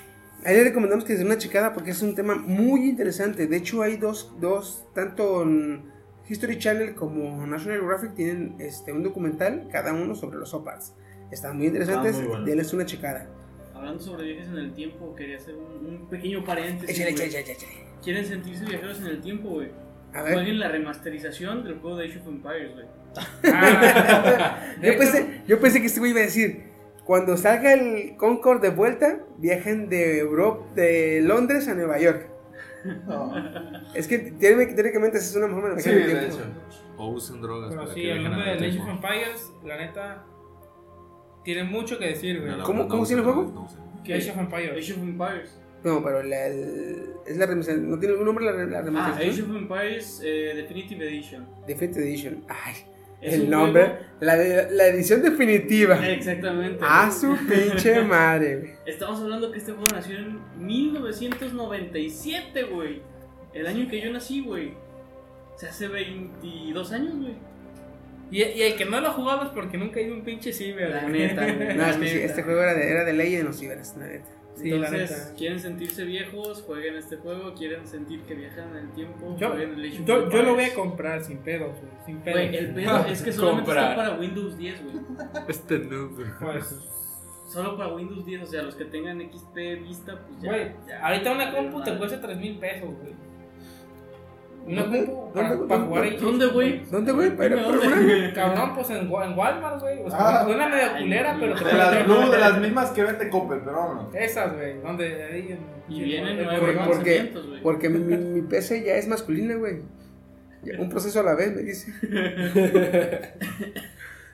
Ahí 0.44 0.54
les 0.56 0.64
recomendamos 0.64 1.04
que 1.04 1.12
se 1.14 1.18
den 1.18 1.26
una 1.26 1.38
checada 1.38 1.72
porque 1.72 1.90
es 1.90 2.02
un 2.02 2.14
tema 2.14 2.34
muy 2.36 2.88
interesante. 2.88 3.46
De 3.46 3.56
hecho, 3.56 3.82
hay 3.82 3.96
dos, 3.96 4.32
dos 4.40 4.84
tanto 4.94 5.42
en 5.42 5.90
History 6.28 6.58
Channel 6.58 6.94
como 6.94 7.46
National 7.46 7.78
Geographic 7.80 8.14
tienen 8.14 8.56
este, 8.58 8.92
un 8.92 9.02
documental, 9.02 9.68
cada 9.72 9.92
uno 9.94 10.14
sobre 10.14 10.38
los 10.38 10.52
OPADs. 10.54 10.94
Están 11.30 11.56
muy 11.56 11.66
interesantes, 11.66 12.14
Ah, 12.16 12.18
muy 12.20 12.28
bueno. 12.28 12.44
denles 12.44 12.72
una 12.72 12.84
checada. 12.86 13.26
hablando 13.74 14.00
sobre 14.02 14.24
viajes 14.32 14.48
en 14.48 14.58
el 14.58 14.74
tiempo, 14.74 15.14
quería 15.14 15.36
hacer 15.38 15.54
un, 15.56 15.86
un 15.86 16.08
pequeño 16.08 16.44
paréntesis. 16.44 16.94
Échale, 16.96 17.10
échale, 17.12 17.28
échale, 17.28 17.52
échale. 17.52 17.72
¿Quieren 18.02 18.24
sentirse 18.26 18.64
viajeros 18.66 19.00
en 19.00 19.06
el 19.06 19.20
tiempo, 19.20 19.48
güey? 19.48 19.70
A 20.12 20.22
ver. 20.22 20.34
Jueguen 20.34 20.58
la 20.58 20.68
remasterización 20.68 21.64
del 21.64 21.78
juego 21.80 21.96
de 21.96 22.06
Age 22.06 22.20
of 22.20 22.28
Empires, 22.28 22.74
güey. 22.74 22.86
Ah, 23.16 24.60
Yo 24.82 24.96
pensé, 24.98 25.42
yo 25.46 25.60
pensé 25.60 25.80
que 25.80 25.86
este 25.86 25.98
güey 26.00 26.12
iba 26.12 26.20
a 26.20 26.24
decir, 26.24 26.64
cuando 27.04 27.36
salga 27.36 27.72
el 27.72 28.16
Concorde 28.16 28.70
de 28.70 28.74
vuelta, 28.76 29.20
viajen 29.38 29.88
de 29.88 30.18
Europa, 30.20 30.64
de 30.74 31.20
Londres 31.22 31.66
a 31.68 31.74
Nueva 31.74 31.98
York. 31.98 32.28
Es 33.94 34.06
que 34.06 34.32
teóric- 34.34 34.74
teóricamente 34.74 35.18
es 35.18 35.34
una 35.34 35.48
forma 35.48 35.70
de 35.70 35.80
Sí, 35.82 35.90
hecho. 35.90 36.38
O 36.96 37.08
usen 37.12 37.40
drogas. 37.40 37.70
Pero 37.70 37.82
para 37.82 37.94
sí, 37.94 38.02
que 38.02 38.12
hablando 38.12 38.38
de 38.44 38.52
Age 38.52 38.78
of. 38.80 38.88
Empires, 38.88 39.52
la 39.64 39.76
neta, 39.78 40.24
tiene 41.44 41.64
mucho 41.64 41.98
que 41.98 42.06
decir, 42.08 42.38
güey. 42.40 42.50
No, 42.52 42.58
no, 42.58 42.64
¿Cómo- 42.64 42.82
no 42.84 42.88
cómo 42.88 43.04
se 43.04 43.16
llama 43.16 43.28
el 43.28 43.34
juego? 43.34 43.68
¿Qué? 44.04 44.14
Age 44.14 44.30
of 44.30 44.38
Empires. 44.38 44.70
Age 44.84 44.92
of 44.92 44.98
Empires. 44.98 45.58
No, 45.84 46.02
pero 46.02 46.22
la, 46.22 46.46
el- 46.46 47.12
es 47.26 47.36
la 47.36 47.46
remasterización. 47.46 47.90
¿No 47.90 47.98
tiene 47.98 48.12
algún 48.12 48.26
nombre 48.26 48.44
la, 48.44 48.82
la 48.82 49.00
Ah, 49.00 49.16
Age 49.16 49.42
of 49.42 49.50
Empires 49.56 50.20
eh, 50.24 50.52
Definitive 50.56 51.06
Edition. 51.08 51.46
Definitive 51.66 52.04
Edition. 52.04 52.44
Ay, 52.48 52.74
Es 53.20 53.34
el 53.34 53.50
nombre. 53.50 53.82
juego- 53.84 53.98
La, 54.20 54.36
la 54.36 54.86
edición 54.86 55.22
definitiva. 55.22 56.06
Exactamente. 56.08 56.84
A 56.86 57.10
su 57.10 57.36
pinche 57.48 58.00
madre, 58.04 58.56
güey. 58.56 58.72
Estamos 58.86 59.20
hablando 59.20 59.50
que 59.52 59.58
este 59.58 59.72
juego 59.72 59.86
nació 59.92 60.18
en 60.18 60.38
1997, 60.58 62.62
güey. 62.64 63.02
El 63.54 63.66
año 63.66 63.80
en 63.82 63.88
que 63.88 64.00
yo 64.00 64.12
nací, 64.12 64.42
güey. 64.42 64.72
O 65.54 65.58
sea, 65.58 65.70
hace 65.70 65.88
22 65.88 66.92
años, 66.92 67.16
güey. 67.16 67.34
Y, 68.30 68.42
y 68.42 68.62
el 68.62 68.76
que 68.76 68.84
no 68.84 69.00
lo 69.00 69.08
ha 69.08 69.12
jugado 69.12 69.44
es 69.44 69.48
porque 69.50 69.78
nunca 69.78 70.00
ha 70.00 70.02
ido 70.02 70.14
un 70.14 70.22
pinche 70.22 70.52
ciber. 70.52 70.90
La 70.90 71.02
güey. 71.02 71.12
neta, 71.22 71.42
güey. 71.44 71.68
No, 71.76 71.82
La 71.82 71.90
es 71.90 71.96
que 71.96 72.08
sí, 72.08 72.14
neta. 72.16 72.26
este 72.26 72.42
juego 72.42 72.60
era 72.62 72.74
de, 72.74 72.90
era 72.90 73.04
de 73.04 73.12
ley 73.14 73.34
en 73.36 73.46
los 73.46 73.58
ciberes, 73.58 73.94
la 73.98 74.06
neta. 74.06 74.28
Sí, 74.58 74.72
Entonces, 74.72 75.34
quieren 75.36 75.60
sentirse 75.60 76.04
viejos, 76.04 76.62
jueguen 76.62 76.96
este 76.96 77.16
juego. 77.16 77.54
Quieren 77.54 77.86
sentir 77.86 78.22
que 78.22 78.34
viajan 78.34 78.70
en 78.70 78.88
el 78.88 78.90
tiempo, 78.92 79.36
Yo, 79.38 79.50
jueguen 79.50 79.74
el 79.74 79.84
Age 79.86 80.04
yo, 80.04 80.28
yo 80.30 80.42
lo 80.42 80.54
voy 80.54 80.64
a 80.64 80.74
comprar 80.74 81.22
sin 81.22 81.38
pedos, 81.38 81.78
güey. 81.78 81.92
Sin 82.04 82.18
pedos. 82.18 82.38
Güey, 82.38 82.56
el 82.56 82.74
pedo 82.74 83.06
es 83.08 83.22
que 83.22 83.32
solamente 83.32 83.70
está 83.70 83.96
para 83.96 84.18
Windows 84.18 84.58
10, 84.58 84.82
güey. 84.82 84.96
Este 85.48 85.78
noob. 85.78 86.38
Pues, 86.40 86.76
Solo 87.46 87.78
para 87.78 87.94
Windows 87.94 88.26
10, 88.26 88.42
o 88.42 88.46
sea, 88.46 88.62
los 88.62 88.74
que 88.74 88.84
tengan 88.84 89.20
XP 89.20 89.56
Vista, 89.82 90.20
pues 90.26 90.42
ya. 90.42 90.50
güey, 90.50 90.72
ya. 90.86 91.06
ahorita 91.06 91.32
una 91.32 91.54
compu 91.54 91.82
te 91.82 91.96
cuesta 91.96 92.20
3 92.20 92.36
mil 92.36 92.58
pesos, 92.58 92.90
güey. 93.00 93.27
Una 94.68 94.82
¿Dónde? 94.82 95.04
compu 95.06 95.32
para, 95.32 95.48
¿Dónde? 95.50 95.66
para 95.68 95.80
jugar 95.84 96.02
ahí. 96.04 96.16
¿Dónde, 96.16 96.46
güey? 96.46 96.84
¿Dónde, 96.90 97.12
güey? 97.12 97.36
Pero, 97.36 97.56
Dime 97.56 97.68
pero, 97.70 97.90
dónde. 97.90 98.16
una- 98.18 98.32
Cabrón, 98.34 98.74
pues 98.74 98.90
en, 98.90 98.96
en 98.98 99.10
Walmart, 99.38 99.80
güey. 99.80 100.02
O 100.02 100.10
sea, 100.10 100.18
Ah. 100.20 100.44
suena 100.44 100.68
medio 100.68 100.98
culera, 100.98 101.36
pero 101.40 101.54
De 101.54 101.72
las 101.74 102.06
Blue, 102.06 102.30
de 102.30 102.38
las 102.38 102.60
mismas 102.60 102.90
que 102.90 103.02
vende 103.04 103.28
Coppel, 103.30 103.60
pero 103.64 103.76
vámonos. 103.76 104.14
Esas, 104.14 104.54
güey, 104.54 104.80
donde 104.80 105.24
ahí 105.24 105.58
Y 105.88 106.02
vienen 106.02 106.38
en- 106.38 106.44
nuevos 106.44 106.60
Por- 106.60 106.74
porque, 106.86 107.10
lanzamientos, 107.16 107.46
güey. 107.48 107.62
porque 107.62 107.88
mi, 107.88 107.98
mi- 108.00 108.16
mi 108.16 108.42
PC 108.42 108.84
ya 108.84 108.94
es 108.96 109.08
masculina, 109.08 109.54
güey. 109.56 109.80
Un 110.78 110.88
proceso 110.88 111.20
a 111.20 111.22
la 111.22 111.34
vez, 111.34 111.54
me 111.54 111.62
dice. 111.62 111.92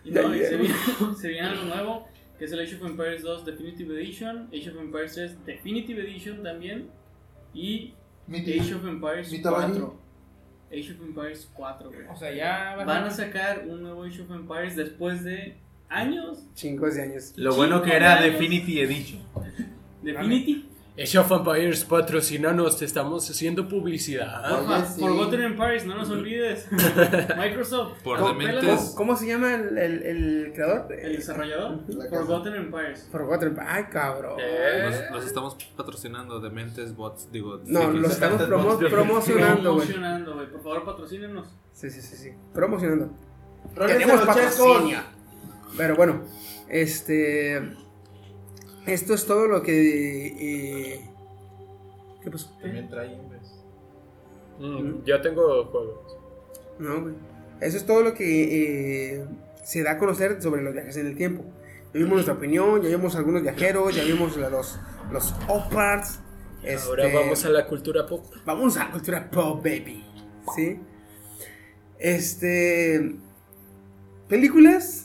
Y 0.05 0.11
no, 0.11 0.35
y 0.35 0.41
Ya, 0.41 0.45
se 0.47 0.51
ya. 0.53 0.59
viene, 0.59 0.75
se 1.19 1.29
viene 1.29 1.49
algo 1.49 1.65
nuevo, 1.65 2.09
que 2.39 2.45
es 2.45 2.53
el 2.53 2.61
Age 2.61 2.77
of 2.77 2.85
Empires 2.91 3.23
2 3.23 3.47
Definitive 3.47 3.95
Edition, 3.95 4.49
Age 4.53 4.71
of 4.71 4.77
Empires 4.79 5.15
3 5.15 5.47
Definitive 5.47 6.03
Edition 6.03 6.43
también, 6.43 6.91
y 7.55 7.95
Age 8.31 8.75
of 8.75 8.85
Empires 8.87 9.33
Mythology. 9.33 9.73
4. 9.73 10.04
Age 10.75 10.93
of 10.93 11.03
Empires 11.03 11.49
4, 11.55 11.91
güey. 11.91 12.07
O 12.09 12.17
sea, 12.17 12.33
ya 12.33 12.77
Van 12.85 13.05
a 13.05 13.11
sacar 13.11 13.65
un 13.67 13.83
nuevo 13.83 14.05
Age 14.05 14.23
of 14.23 14.31
Empires 14.31 14.77
después 14.77 15.25
de 15.25 15.57
años. 15.89 16.45
Chingos 16.55 16.95
de 16.95 17.03
años. 17.03 17.33
Lo 17.37 17.55
bueno 17.55 17.83
que 17.83 17.95
era 17.95 18.21
Definity 18.21 18.81
Edition. 18.81 19.23
Definitive. 20.03 20.74
Age 20.97 21.19
of 21.19 21.33
Empires 21.33 21.85
patrocinanos, 21.85 22.79
te 22.79 22.85
estamos 22.85 23.29
haciendo 23.29 23.67
publicidad. 23.69 24.49
Porfa, 24.49 24.85
sí. 24.87 25.01
Forgotten 25.01 25.43
Empires, 25.43 25.85
no 25.87 25.97
nos 25.97 26.09
olvides. 26.09 26.69
Microsoft. 27.37 28.01
Por 28.05 28.21
¿cómo- 28.21 28.39
dementes. 28.39 28.95
¿Cómo 28.97 29.17
se 29.17 29.27
llama 29.27 29.55
el, 29.57 29.77
el, 29.77 30.03
el 30.05 30.53
creador? 30.55 30.93
El 30.93 31.17
desarrollador. 31.17 31.81
Forgotten 32.11 32.55
Empires. 32.55 33.09
Forgotten. 33.11 33.57
Ay, 33.67 33.85
cabrón. 33.91 34.37
Eh, 34.41 34.83
Nos, 35.11 35.11
nos 35.17 35.27
estamos 35.27 35.57
patrocinando 35.77 36.39
de 36.39 36.51
mentes 36.51 36.95
bots, 36.95 37.29
digo. 37.33 37.61
No, 37.67 37.91
los 37.91 38.13
estamos 38.13 38.43
promo- 38.43 38.79
promocionando, 38.89 39.75
güey. 39.75 39.89
Promocionando, 39.89 40.35
güey. 40.35 40.47
Por 40.49 40.63
favor, 40.63 40.85
patrocínenos. 40.85 41.49
Sí, 41.73 41.91
sí, 41.91 42.01
sí, 42.03 42.15
sí. 42.17 42.31
Promocionando. 42.53 43.11
Tenemos 43.75 44.17
los 44.19 44.27
patrocinio. 44.27 44.99
Pero 45.77 45.97
bueno, 45.97 46.23
este. 46.69 47.75
Esto 48.87 49.15
es 49.15 49.27
todo 49.27 49.47
lo 49.47 49.63
que. 49.63 50.27
eh, 50.95 51.01
¿Qué 52.23 52.31
pasó? 52.31 52.51
También 52.61 52.89
trae 52.89 53.17
mm, 54.59 55.05
yo 55.05 55.21
tengo 55.21 55.65
juegos. 55.67 56.17
No, 56.79 57.03
güey. 57.03 57.15
Eso 57.61 57.77
es 57.77 57.87
todo 57.87 58.03
lo 58.03 58.15
que 58.15 59.15
eh, 59.21 59.25
se 59.65 59.83
da 59.83 59.93
a 59.93 59.99
conocer 59.99 60.43
sobre 60.43 60.63
los 60.63 60.73
viajes 60.75 60.97
en 60.97 61.07
el 61.07 61.17
tiempo. 61.17 61.45
Ya 61.93 62.01
vimos 62.01 62.13
nuestra 62.15 62.35
opinión, 62.35 62.83
ya 62.83 62.89
vimos 62.89 63.15
algunos 63.15 63.43
viajeros, 63.43 63.95
ya 63.95 64.05
vimos 64.05 64.37
la- 64.37 64.51
los, 64.51 64.79
los 65.13 65.33
oparts. 65.49 66.21
Ahora 66.87 67.05
este, 67.07 67.15
vamos 67.17 67.45
a 67.45 67.49
la 67.51 67.67
cultura 67.67 68.07
pop. 68.07 68.25
Vamos 68.45 68.77
a 68.77 68.87
la 68.87 68.91
cultura 68.91 69.31
pop, 69.31 69.59
baby. 69.63 70.05
¿Sí? 70.57 70.79
Este. 71.99 73.17
Películas. 74.29 75.04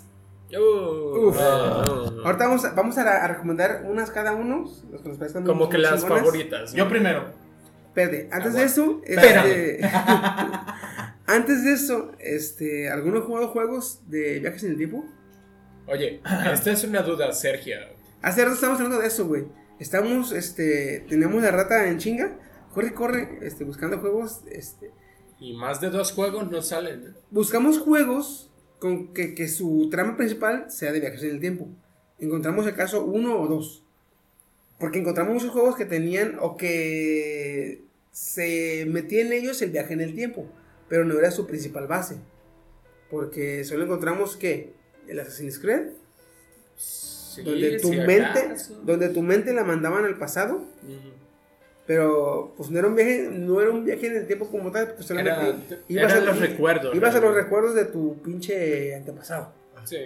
Uh, 0.57 1.27
Uf. 1.27 1.37
ah, 1.39 1.83
Ahorita 2.25 2.47
vamos 2.47 2.65
a, 2.65 2.73
vamos 2.73 2.97
a, 2.97 3.23
a 3.23 3.27
recomendar 3.27 3.83
unas 3.85 4.09
cada 4.11 4.33
uno. 4.33 4.65
Los 4.91 5.01
que 5.01 5.09
nos 5.09 5.17
parezcan 5.17 5.45
Como 5.45 5.65
muy 5.65 5.69
que 5.69 5.77
las 5.77 6.01
chingonas. 6.01 6.19
favoritas. 6.19 6.71
¿no? 6.71 6.77
Yo 6.77 6.89
primero. 6.89 7.25
Espérate, 7.87 8.29
antes 8.31 8.53
de 8.53 8.63
eso. 8.63 9.01
Espérame. 9.03 9.45
Este, 9.47 9.79
antes 11.27 11.63
de 11.63 11.73
eso, 11.73 12.11
este, 12.19 12.89
¿alguno 12.89 13.19
ha 13.19 13.21
jugado 13.21 13.47
juegos 13.49 14.01
de 14.07 14.39
viajes 14.39 14.63
en 14.63 14.71
el 14.71 14.77
tiempo? 14.77 15.05
Oye, 15.87 16.21
esta 16.53 16.71
es 16.71 16.83
una 16.83 17.01
duda, 17.01 17.31
Sergio. 17.31 17.77
Hace 18.21 18.41
rato 18.43 18.55
estábamos 18.55 18.81
hablando 18.81 19.01
de 19.01 19.07
eso, 19.07 19.27
güey. 19.27 19.45
Estamos, 19.79 20.31
este, 20.33 21.05
tenemos 21.07 21.41
la 21.41 21.51
rata 21.51 21.87
en 21.87 21.97
chinga. 21.99 22.37
Corre, 22.73 22.93
corre, 22.93 23.39
este, 23.41 23.63
buscando 23.63 23.99
juegos, 23.99 24.41
este. 24.51 24.91
Y 25.39 25.53
más 25.55 25.79
de 25.79 25.89
dos 25.89 26.11
juegos 26.11 26.49
no 26.51 26.61
salen. 26.61 27.07
¿eh? 27.07 27.19
Buscamos 27.31 27.79
juegos 27.79 28.48
con 28.79 29.13
que, 29.13 29.35
que 29.35 29.47
su 29.47 29.89
trama 29.91 30.17
principal 30.17 30.71
sea 30.71 30.91
de 30.91 30.99
viajes 30.99 31.23
en 31.23 31.31
el 31.31 31.39
tiempo. 31.39 31.67
Encontramos 32.19 32.65
acaso 32.67 33.03
uno 33.05 33.39
o 33.39 33.47
dos. 33.47 33.83
Porque 34.79 34.99
encontramos 34.99 35.33
muchos 35.33 35.51
juegos 35.51 35.75
que 35.75 35.85
tenían 35.85 36.37
o 36.39 36.55
que 36.55 37.81
se 38.11 38.85
metía 38.89 39.21
en 39.21 39.33
ellos 39.33 39.61
el 39.61 39.71
viaje 39.71 39.93
en 39.93 40.01
el 40.01 40.15
tiempo, 40.15 40.45
pero 40.87 41.03
no 41.05 41.17
era 41.19 41.31
su 41.31 41.45
principal 41.45 41.87
base. 41.87 42.17
Porque 43.09 43.63
solo 43.65 43.83
encontramos 43.85 44.37
que 44.37 44.73
el 45.07 45.19
Assassin's 45.19 45.59
Creed, 45.59 45.89
Sí, 46.75 47.43
donde 47.43 47.79
tu 47.79 47.89
mente, 47.93 48.39
acaso. 48.39 48.81
donde 48.83 49.09
tu 49.09 49.21
mente 49.21 49.53
la 49.53 49.63
mandaban 49.63 50.05
al 50.05 50.17
pasado. 50.17 50.65
Pero 51.89 52.53
pues 52.55 52.69
no 52.69 52.77
era 52.77 52.87
un 52.87 52.95
viaje, 52.95 53.29
no 53.31 53.59
era 53.59 53.71
un 53.71 53.83
viaje 53.83 54.05
en 54.05 54.17
el 54.17 54.27
tiempo 54.27 54.47
como 54.51 54.69
tal, 54.71 54.93
pues 54.93 55.07
solamente 55.07 55.31
Era- 55.73 55.81
ibas 55.87 56.11
eran 56.13 56.21
a 56.21 56.25
los 56.27 56.39
recuerdos. 56.39 56.95
Ibas 56.95 57.15
a 57.15 57.19
los 57.19 57.33
recuerdos 57.33 57.73
de 57.73 57.85
tu 57.85 58.21
pinche 58.21 58.93
antepasado. 58.93 59.51
Sí. 59.85 59.97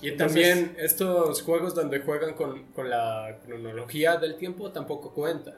Y 0.00 0.08
Entonces- 0.08 0.18
también 0.18 0.74
estos 0.80 1.42
juegos 1.42 1.76
donde 1.76 2.00
juegan 2.00 2.34
con, 2.34 2.64
con 2.72 2.90
la 2.90 3.38
cronología 3.46 4.16
del 4.16 4.36
tiempo 4.36 4.72
tampoco 4.72 5.14
cuentan. 5.14 5.54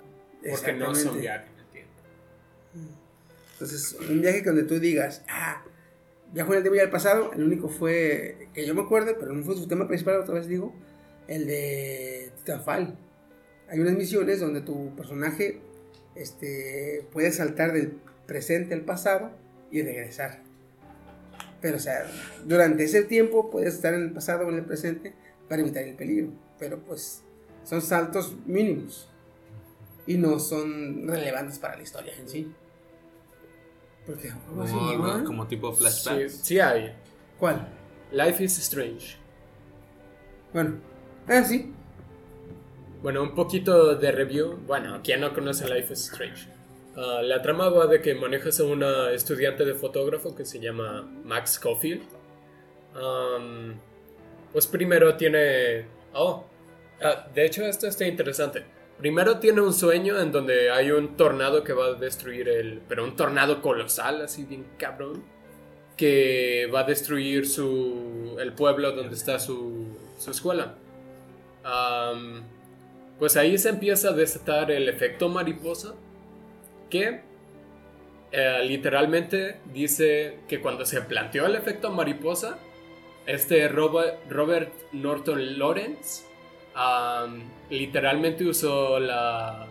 Porque 0.50 0.74
no 0.74 0.94
son 0.94 1.18
viajes 1.18 1.48
en 1.54 1.58
el 1.60 1.66
tiempo. 1.68 1.92
Entonces, 3.54 3.96
un 4.10 4.20
viaje 4.20 4.42
donde 4.42 4.64
tú 4.64 4.78
digas, 4.78 5.24
ah, 5.30 5.64
viajo 6.30 6.50
en 6.52 6.58
el 6.58 6.62
tiempo 6.62 6.76
y 6.76 6.80
al 6.80 6.90
pasado, 6.90 7.32
el 7.32 7.42
único 7.42 7.70
fue, 7.70 8.48
que 8.52 8.66
yo 8.66 8.74
me 8.74 8.82
acuerde, 8.82 9.16
pero 9.18 9.32
no 9.32 9.42
fue 9.42 9.54
su 9.56 9.66
tema 9.66 9.88
principal, 9.88 10.16
otra 10.20 10.34
vez 10.34 10.46
digo, 10.46 10.74
el 11.26 11.46
de 11.46 12.32
Titanfall. 12.36 12.98
Hay 13.74 13.80
unas 13.80 13.94
misiones 13.94 14.38
donde 14.38 14.60
tu 14.60 14.94
personaje 14.94 15.58
este, 16.14 17.04
puede 17.12 17.32
saltar 17.32 17.72
del 17.72 17.98
presente 18.24 18.72
al 18.72 18.82
pasado 18.82 19.32
y 19.72 19.82
regresar. 19.82 20.42
Pero, 21.60 21.78
o 21.78 21.80
sea, 21.80 22.06
durante 22.44 22.84
ese 22.84 23.02
tiempo 23.02 23.50
puedes 23.50 23.74
estar 23.74 23.92
en 23.94 24.02
el 24.02 24.12
pasado 24.12 24.46
o 24.46 24.50
en 24.50 24.58
el 24.58 24.64
presente 24.64 25.12
para 25.48 25.60
evitar 25.62 25.82
el 25.82 25.96
peligro. 25.96 26.28
Pero, 26.56 26.78
pues, 26.84 27.24
son 27.64 27.82
saltos 27.82 28.36
mínimos 28.46 29.08
y 30.06 30.18
no 30.18 30.38
son 30.38 31.08
relevantes 31.08 31.58
para 31.58 31.76
la 31.76 31.82
historia 31.82 32.12
en 32.16 32.28
sí. 32.28 32.52
Porque, 34.06 34.28
así, 34.28 34.38
Como, 34.46 34.88
algo- 34.88 35.18
¿no? 35.18 35.24
como 35.24 35.48
tipo 35.48 35.72
Sí, 35.72 35.78
flashbacks. 35.80 36.32
sí 36.44 36.60
hay. 36.60 36.94
¿Cuál? 37.40 37.66
Life 38.12 38.44
is 38.44 38.56
Strange. 38.60 39.16
Bueno, 40.52 40.76
ah, 41.26 41.42
sí. 41.42 41.73
Bueno, 43.04 43.22
un 43.22 43.34
poquito 43.34 43.96
de 43.96 44.12
review. 44.12 44.56
Bueno, 44.66 45.00
¿quién 45.04 45.20
no 45.20 45.34
conoce 45.34 45.68
Life 45.68 45.92
is 45.92 46.10
Strange? 46.10 46.48
Ah, 46.96 47.20
la 47.22 47.42
trama 47.42 47.68
va 47.68 47.86
de 47.86 48.00
que 48.00 48.14
manejas 48.14 48.60
a 48.60 48.64
una 48.64 49.10
estudiante 49.10 49.66
de 49.66 49.74
fotógrafo 49.74 50.34
que 50.34 50.46
se 50.46 50.58
llama 50.58 51.06
Max 51.22 51.60
Schofield. 51.60 52.00
Am, 52.94 53.74
pues 54.54 54.66
primero 54.66 55.16
tiene... 55.16 55.84
Oh, 56.14 56.46
Ah, 57.02 57.26
de 57.34 57.44
hecho, 57.44 57.66
esto 57.66 57.86
está 57.88 58.06
interesante. 58.06 58.64
Primero 58.96 59.38
tiene 59.38 59.60
un 59.60 59.74
sueño 59.74 60.18
en 60.18 60.32
donde 60.32 60.70
hay 60.70 60.90
un 60.90 61.14
tornado 61.14 61.62
que 61.62 61.74
va 61.74 61.88
a 61.88 61.92
destruir 61.92 62.48
el... 62.48 62.80
Pero 62.88 63.04
un 63.04 63.16
tornado 63.16 63.60
colosal, 63.60 64.22
así 64.22 64.44
bien 64.44 64.64
cabrón. 64.78 65.22
Que 65.98 66.70
va 66.74 66.80
a 66.80 66.84
destruir 66.84 67.46
su... 67.46 68.38
el 68.40 68.54
pueblo 68.54 68.92
donde 68.92 69.14
está 69.14 69.38
su, 69.38 69.88
su 70.18 70.30
escuela. 70.30 70.76
Am, 71.64 72.53
pues 73.18 73.36
ahí 73.36 73.56
se 73.58 73.68
empieza 73.68 74.08
a 74.08 74.12
desatar 74.12 74.70
el 74.70 74.88
efecto 74.88 75.28
mariposa. 75.28 75.94
Que 76.90 77.20
eh, 78.32 78.64
literalmente 78.64 79.60
dice 79.72 80.38
que 80.48 80.60
cuando 80.60 80.84
se 80.84 81.00
planteó 81.02 81.46
el 81.46 81.54
efecto 81.54 81.90
mariposa, 81.90 82.58
este 83.26 83.68
Robert, 83.68 84.18
Robert 84.28 84.72
Norton 84.92 85.58
Lawrence 85.58 86.24
literalmente 87.70 88.44
usó 88.44 88.98
la, 88.98 89.66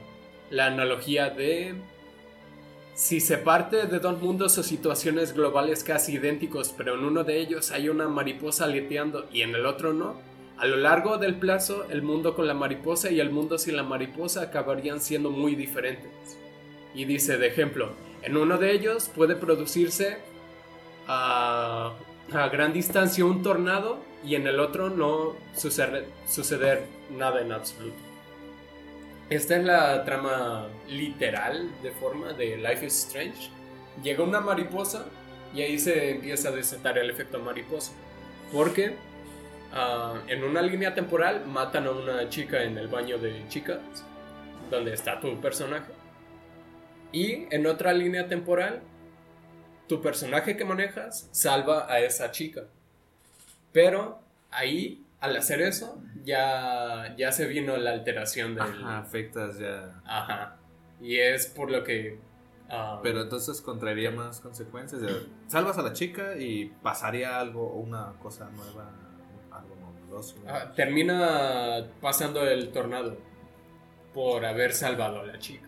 la 0.50 0.68
analogía 0.68 1.30
de 1.30 1.76
si 2.94 3.20
se 3.20 3.38
parte 3.38 3.88
de 3.88 4.00
dos 4.00 4.22
mundos 4.22 4.58
o 4.58 4.64
situaciones 4.64 5.34
globales 5.34 5.84
casi 5.84 6.14
idénticos, 6.14 6.74
pero 6.78 6.94
en 6.94 7.04
uno 7.04 7.24
de 7.24 7.40
ellos 7.40 7.72
hay 7.72 7.90
una 7.90 8.08
mariposa 8.08 8.66
aleteando 8.66 9.28
y 9.32 9.42
en 9.42 9.56
el 9.56 9.66
otro 9.66 9.94
no, 9.94 10.16
a 10.58 10.66
lo 10.66 10.78
largo 10.78 11.18
del 11.18 11.36
plazo 11.36 11.86
el 11.90 12.02
mundo 12.02 12.36
con 12.36 12.48
la 12.48 12.54
mariposa 12.54 13.12
y 13.12 13.20
el 13.20 13.32
mundo 13.32 13.58
sin 13.58 13.76
la 13.76 13.84
mariposa 13.84 14.44
acabarían 14.44 15.02
siendo 15.02 15.30
muy 15.30 15.56
diferentes. 15.56 16.12
Y 16.94 17.06
dice, 17.06 17.38
de 17.38 17.48
ejemplo, 17.48 17.92
en 18.22 18.38
uno 18.38 18.58
de 18.58 18.72
ellos 18.72 19.10
puede 19.14 19.36
producirse 19.36 20.18
a, 21.08 21.94
a 22.32 22.50
gran 22.50 22.72
distancia 22.72 23.26
un 23.26 23.42
tornado 23.42 24.00
y 24.24 24.36
en 24.36 24.48
el 24.48 24.60
otro 24.60 24.90
no 24.90 25.36
suceder, 25.56 26.06
suceder 26.28 26.86
nada 27.12 27.42
en 27.42 27.52
absoluto. 27.52 27.98
Esta 29.30 29.58
es 29.58 29.64
la 29.64 30.04
trama 30.06 30.68
literal 30.88 31.72
de 31.82 31.92
forma 31.92 32.34
de 32.34 32.58
Life 32.58 32.86
is 32.86 33.06
Strange. 33.06 33.50
Llega 34.04 34.24
una 34.24 34.40
mariposa 34.40 35.06
y 35.56 35.62
ahí 35.62 35.80
se 35.80 36.12
empieza 36.12 36.50
a 36.50 36.52
desatar 36.52 36.98
el 36.98 37.10
efecto 37.10 37.40
mariposa. 37.40 37.94
Porque 38.52 38.96
ah, 39.74 40.22
en 40.28 40.44
una 40.44 40.62
línea 40.62 40.94
temporal 40.94 41.46
matan 41.46 41.88
a 41.88 41.92
una 41.92 42.30
chica 42.30 42.64
en 42.64 42.78
el 42.78 42.88
baño 42.88 43.18
de 43.18 43.48
chicas, 43.48 43.80
donde 44.70 44.94
está 44.94 45.20
tu 45.20 45.40
personaje. 45.42 45.92
Y 47.12 47.48
en 47.52 47.68
otra 47.68 47.94
línea 47.94 48.28
temporal, 48.28 48.82
tu 49.88 50.02
personaje 50.02 50.58
que 50.58 50.66
manejas 50.66 51.28
salva 51.32 51.92
a 51.92 52.00
esa 52.00 52.32
chica. 52.32 52.64
Pero 53.72 54.20
ahí, 54.50 55.04
al 55.20 55.36
hacer 55.36 55.62
eso, 55.62 56.02
ya, 56.24 57.14
ya 57.18 57.32
se 57.32 57.46
vino 57.48 57.78
la 57.78 57.92
alteración 57.92 58.56
del... 58.56 58.64
Ajá, 58.64 59.00
afectas 59.00 59.60
ya. 59.60 60.02
Ajá. 60.06 60.58
Y 61.02 61.18
es 61.18 61.48
por 61.48 61.70
lo 61.70 61.84
que... 61.84 62.18
ah, 62.70 63.00
Pero 63.04 63.22
entonces 63.22 63.62
contraería 63.62 64.10
más 64.12 64.40
consecuencias. 64.40 65.02
salvas 65.48 65.78
a 65.78 65.82
la 65.82 65.94
chica 65.94 66.36
y 66.38 66.74
pasaría 66.82 67.40
algo, 67.40 67.74
una 67.74 68.14
cosa 68.22 68.50
nueva, 68.50 68.92
ah, 70.48 70.72
termina 70.76 71.88
pasando 72.02 72.42
el 72.48 72.70
tornado 72.72 73.18
por 74.14 74.46
haber 74.46 74.74
salvado 74.74 75.22
a 75.22 75.26
la 75.26 75.40
chica. 75.40 75.68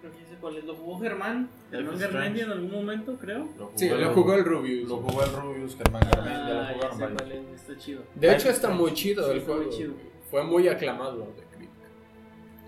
Creo 0.00 0.12
que 0.12 0.18
cuál 0.40 0.56
es. 0.56 0.64
¿Lo 0.64 0.74
jugó 0.76 1.00
Germán? 1.00 1.50
Germán 1.70 1.98
Garmendia 1.98 2.44
en 2.44 2.50
algún 2.52 2.70
momento, 2.70 3.16
creo. 3.16 3.48
Lo 3.58 3.72
Sí, 3.74 3.88
lo 3.88 3.96
el- 3.96 4.06
jugó 4.08 4.34
el 4.34 4.44
Rubius. 4.44 4.88
Lo 4.88 4.96
jugó 4.98 5.22
el 5.24 5.32
Rubius, 5.32 5.76
Germán 5.76 6.02
Garmendia, 6.10 6.68
Ah, 6.68 6.72
lo 6.72 6.80
ya 6.82 6.88
jugaron 6.90 7.16
varios. 7.16 7.44
es, 7.54 7.60
está 7.60 7.76
chido. 7.78 8.02
De 8.14 8.32
hecho 8.34 8.48
está 8.48 8.68
muy 8.70 8.94
chido 8.94 9.24
Sí, 9.24 9.30
el 9.32 9.38
está 9.38 9.50
muy 9.52 9.64
juego. 9.64 9.76
chido. 9.76 9.92
Fue 10.30 10.44
muy 10.44 10.68
aclamado 10.68 11.18
de 11.36 11.42
crítica. 11.56 11.88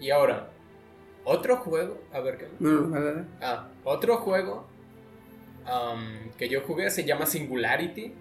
Y 0.01 0.11
ahora, 0.11 0.51
otro 1.25 1.57
juego, 1.59 1.99
a 2.13 2.21
ver 2.21 2.37
qué. 2.39 2.49
No, 2.59 2.71
no, 2.73 2.89
vale, 2.91 3.05
vale. 3.13 3.25
Ah, 3.41 3.69
otro 3.85 4.17
juego 4.19 4.67
am, 5.67 6.31
que 6.37 6.49
yo 6.49 6.63
jugué 6.63 6.91
se 6.91 7.05
llama 7.05 7.27
Singularity. 7.27 8.13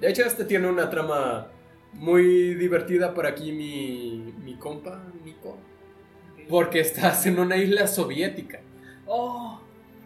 De 0.00 0.08
hecho, 0.10 0.22
este 0.24 0.44
tiene 0.44 0.68
una 0.68 0.88
trama 0.90 1.48
muy 1.92 2.54
divertida 2.54 3.14
por 3.14 3.26
aquí 3.26 3.52
mi, 3.52 4.34
mi 4.44 4.54
compa, 4.54 5.02
Nico. 5.24 5.58
Porque 6.48 6.80
estás 6.80 7.26
en 7.26 7.38
una 7.38 7.56
isla 7.56 7.86
soviética. 7.86 8.60
¡Oh! 9.06 9.60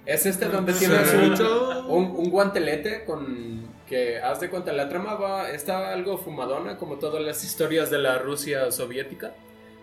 Es 0.05 0.27
este 0.27 0.47
donde 0.47 0.73
tienes 0.73 1.15
un, 1.15 1.47
un, 1.89 2.17
un 2.17 2.31
guantelete 2.31 3.05
con 3.05 3.71
que 3.87 4.21
haz 4.21 4.41
de 4.41 4.49
cuenta 4.49 4.73
la 4.73 4.89
trama 4.89 5.15
va 5.15 5.51
está 5.51 5.93
algo 5.93 6.17
fumadona 6.17 6.79
como 6.79 6.97
todas 6.97 7.23
las 7.23 7.45
historias 7.45 7.91
de 7.91 7.99
la 7.99 8.19
Rusia 8.19 8.71
soviética. 8.73 9.35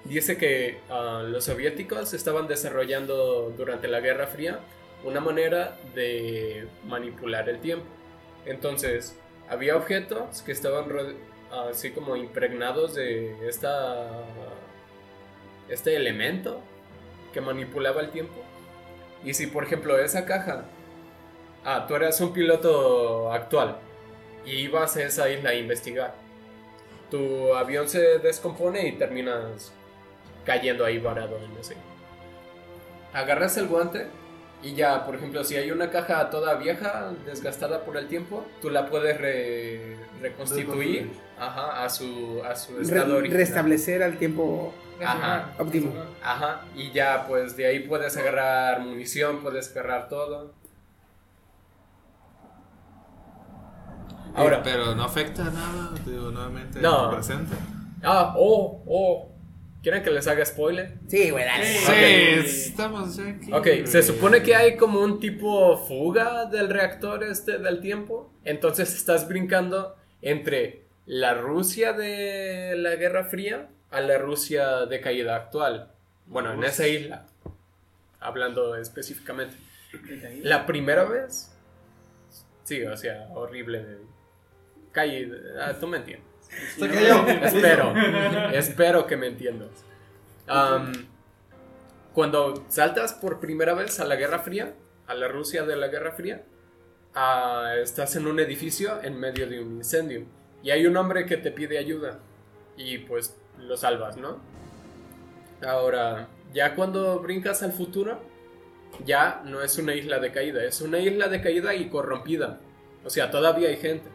Dice 0.03 0.35
que 0.35 0.79
ah, 0.89 1.23
los 1.27 1.45
soviéticos 1.45 2.13
estaban 2.13 2.47
desarrollando 2.47 3.53
durante 3.55 3.87
la 3.87 3.99
Guerra 3.99 4.27
Fría 4.27 4.59
una 5.03 5.19
manera 5.19 5.77
de 5.93 6.67
manipular 6.87 7.47
el 7.49 7.59
tiempo. 7.59 7.85
Entonces, 8.45 9.15
había 9.47 9.75
objetos 9.75 10.41
que 10.41 10.51
estaban 10.51 10.85
así 11.51 11.91
como 11.91 12.15
impregnados 12.15 12.95
de 12.95 13.47
esta 13.47 14.07
este 15.69 15.95
elemento 15.95 16.61
que 17.33 17.41
manipulaba 17.41 18.01
el 18.01 18.09
tiempo. 18.09 18.41
Y 19.23 19.33
si, 19.33 19.47
por 19.47 19.63
ejemplo, 19.63 19.97
esa 19.99 20.25
caja. 20.25 20.65
Ah, 21.63 21.85
tú 21.87 21.95
eras 21.95 22.19
un 22.21 22.33
piloto 22.33 23.31
actual. 23.31 23.77
Y 24.45 24.51
ibas 24.61 24.95
a 24.95 25.03
esa 25.03 25.29
isla 25.29 25.51
a 25.51 25.55
investigar. 25.55 26.15
Tu 27.11 27.53
avión 27.53 27.87
se 27.89 28.19
descompone 28.19 28.87
y 28.87 28.91
terminas 28.93 29.71
cayendo 30.45 30.85
ahí 30.85 30.97
varado 30.99 31.37
en 31.37 31.57
ese. 31.59 31.75
Agarras 33.13 33.57
el 33.57 33.67
guante 33.67 34.07
y 34.63 34.73
ya, 34.73 35.05
por 35.05 35.15
ejemplo, 35.15 35.43
si 35.43 35.55
hay 35.55 35.71
una 35.71 35.89
caja 35.89 36.29
toda 36.29 36.55
vieja, 36.55 37.11
desgastada 37.25 37.83
por 37.83 37.97
el 37.97 38.07
tiempo, 38.07 38.45
tú 38.61 38.69
la 38.69 38.87
puedes 38.87 39.17
re- 39.19 39.97
reconstituir. 40.21 41.09
Ajá, 41.39 41.83
a 41.83 41.89
su, 41.89 42.41
a 42.43 42.55
su 42.55 42.75
Re- 42.75 42.81
estado 42.83 43.17
original. 43.17 43.39
restablecer 43.39 44.03
al 44.03 44.17
tiempo 44.17 44.73
Ajá. 45.03 45.53
óptimo. 45.57 45.93
Ajá, 46.23 46.61
y 46.75 46.91
ya 46.91 47.25
pues 47.27 47.55
de 47.55 47.65
ahí 47.67 47.79
puedes 47.79 48.15
agarrar 48.17 48.81
munición, 48.81 49.39
puedes 49.41 49.71
agarrar 49.71 50.09
todo. 50.09 50.53
Ahora, 54.35 54.57
Eh, 54.57 54.61
pero 54.63 54.95
no 54.95 55.03
afecta 55.03 55.43
nada, 55.45 55.91
digo, 56.05 56.31
nuevamente. 56.31 56.79
No. 56.81 57.11
presente. 57.11 57.55
ah, 58.03 58.33
oh, 58.37 58.83
oh, 58.87 59.31
¿quieren 59.81 60.03
que 60.03 60.11
les 60.11 60.27
haga 60.27 60.45
spoiler? 60.45 60.97
Sí, 61.07 61.31
güey, 61.31 61.43
dale. 61.45 61.65
Sí. 61.65 61.85
Ok. 61.87 62.45
estamos 62.45 63.15
ya 63.17 63.23
aquí. 63.27 63.51
Ok, 63.51 63.67
se 63.87 64.03
supone 64.03 64.41
que 64.43 64.55
hay 64.55 64.77
como 64.77 64.99
un 65.01 65.19
tipo 65.19 65.77
fuga 65.77 66.45
del 66.45 66.69
reactor 66.69 67.23
este 67.23 67.57
del 67.57 67.81
tiempo, 67.81 68.31
entonces 68.43 68.93
estás 68.95 69.27
brincando 69.27 69.95
entre 70.21 70.85
la 71.09 71.33
Rusia 71.33 71.93
de 71.93 72.75
la 72.77 72.95
Guerra 72.95 73.23
Fría 73.23 73.67
a 73.89 73.99
la 73.99 74.19
Rusia 74.19 74.85
de 74.85 75.01
caída 75.01 75.35
actual. 75.35 75.91
Bueno, 76.27 76.53
en 76.53 76.63
esa 76.63 76.87
isla, 76.87 77.25
hablando 78.19 78.75
específicamente. 78.75 79.55
La 80.43 80.67
primera 80.67 81.05
vez, 81.05 81.51
sí, 82.63 82.83
o 82.83 82.95
sea, 82.95 83.27
horrible. 83.33 83.83
De... 83.83 83.97
Calle, 84.91 85.31
ah, 85.59 85.73
tú 85.79 85.87
me 85.87 85.97
entiendes. 85.97 86.27
Espero, 86.77 87.95
espero 88.53 89.07
que 89.07 89.17
me 89.17 89.27
entiendas. 89.27 89.83
Cuando 92.13 92.65
saltas 92.69 93.13
por 93.13 93.39
primera 93.39 93.73
vez 93.73 93.99
a 93.99 94.05
la 94.05 94.15
Guerra 94.15 94.39
Fría, 94.39 94.75
a 95.07 95.15
la 95.15 95.27
Rusia 95.27 95.63
de 95.63 95.75
la 95.75 95.87
Guerra 95.87 96.11
Fría, 96.11 96.43
ah, 97.15 97.73
estás 97.81 98.15
en 98.15 98.27
un 98.27 98.39
edificio 98.39 99.01
en 99.01 99.19
medio 99.19 99.47
de 99.47 99.59
un 99.59 99.77
incendio 99.77 100.37
y 100.63 100.71
hay 100.71 100.85
un 100.85 100.95
hombre 100.97 101.25
que 101.25 101.37
te 101.37 101.51
pide 101.51 101.77
ayuda 101.77 102.19
y 102.77 102.99
pues 102.99 103.35
lo 103.57 103.75
salvas, 103.77 104.17
¿no? 104.17 104.37
Ahora, 105.65 106.27
ya 106.53 106.75
cuando 106.75 107.19
brincas 107.19 107.61
al 107.63 107.73
futuro, 107.73 108.19
ya 109.05 109.41
no 109.45 109.61
es 109.61 109.77
una 109.77 109.93
isla 109.95 110.19
de 110.19 110.31
caída, 110.31 110.63
es 110.63 110.81
una 110.81 110.99
isla 110.99 111.27
de 111.27 111.41
caída 111.41 111.75
y 111.75 111.89
corrompida. 111.89 112.59
O 113.05 113.09
sea, 113.09 113.29
todavía 113.31 113.69
hay 113.69 113.77
gente. 113.77 114.09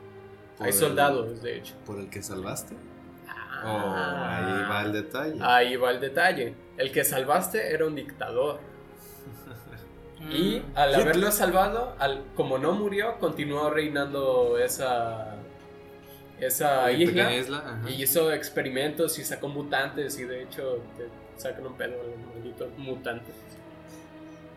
Hay 0.54 0.58
Por 0.58 0.66
el- 0.68 0.72
soldados, 0.72 1.42
de 1.42 1.58
hecho. 1.58 1.74
¿Por 1.86 1.98
el 1.98 2.08
que 2.10 2.22
salvaste? 2.22 2.74
Ah. 3.28 3.62
Oh, 3.66 3.94
ahí 4.54 4.68
va 4.70 4.82
el 4.82 4.92
detalle. 4.92 5.38
Ahí 5.42 5.76
va 5.76 5.90
el 5.90 6.00
detalle. 6.00 6.54
El 6.76 6.92
que 6.92 7.04
salvaste 7.04 7.72
era 7.72 7.86
un 7.86 7.94
dictador. 7.94 8.60
Y 10.30 10.62
al 10.74 10.94
haberlo 10.94 11.30
salvado, 11.30 11.94
al, 11.98 12.24
como 12.34 12.56
no 12.56 12.72
murió, 12.72 13.18
continuó 13.18 13.68
reinando 13.68 14.56
esa, 14.58 15.33
esa 16.40 16.90
isla. 16.92 17.30
Y 17.88 18.02
hizo 18.02 18.32
experimentos 18.32 19.18
y 19.18 19.24
sacó 19.24 19.48
mutantes. 19.48 20.18
Y 20.18 20.24
de 20.24 20.42
hecho, 20.42 20.82
te 20.96 21.06
sacan 21.40 21.66
un 21.66 21.74
pedo 21.76 22.00
a 22.00 22.04
los 22.04 22.34
malditos 22.34 22.68
mutantes. 22.78 23.34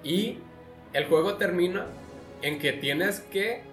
Y 0.03 0.37
el 0.93 1.05
juego 1.05 1.35
termina 1.35 1.85
en 2.41 2.59
que 2.59 2.73
tienes 2.73 3.19
que. 3.21 3.63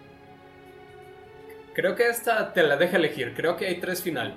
Creo 1.75 1.97
que 1.97 2.09
esta 2.09 2.53
te 2.53 2.63
la 2.63 2.77
deja 2.77 2.97
elegir. 2.97 3.35
Creo 3.35 3.57
que 3.57 3.67
hay 3.67 3.77
tres 3.81 4.03
finales. 4.03 4.35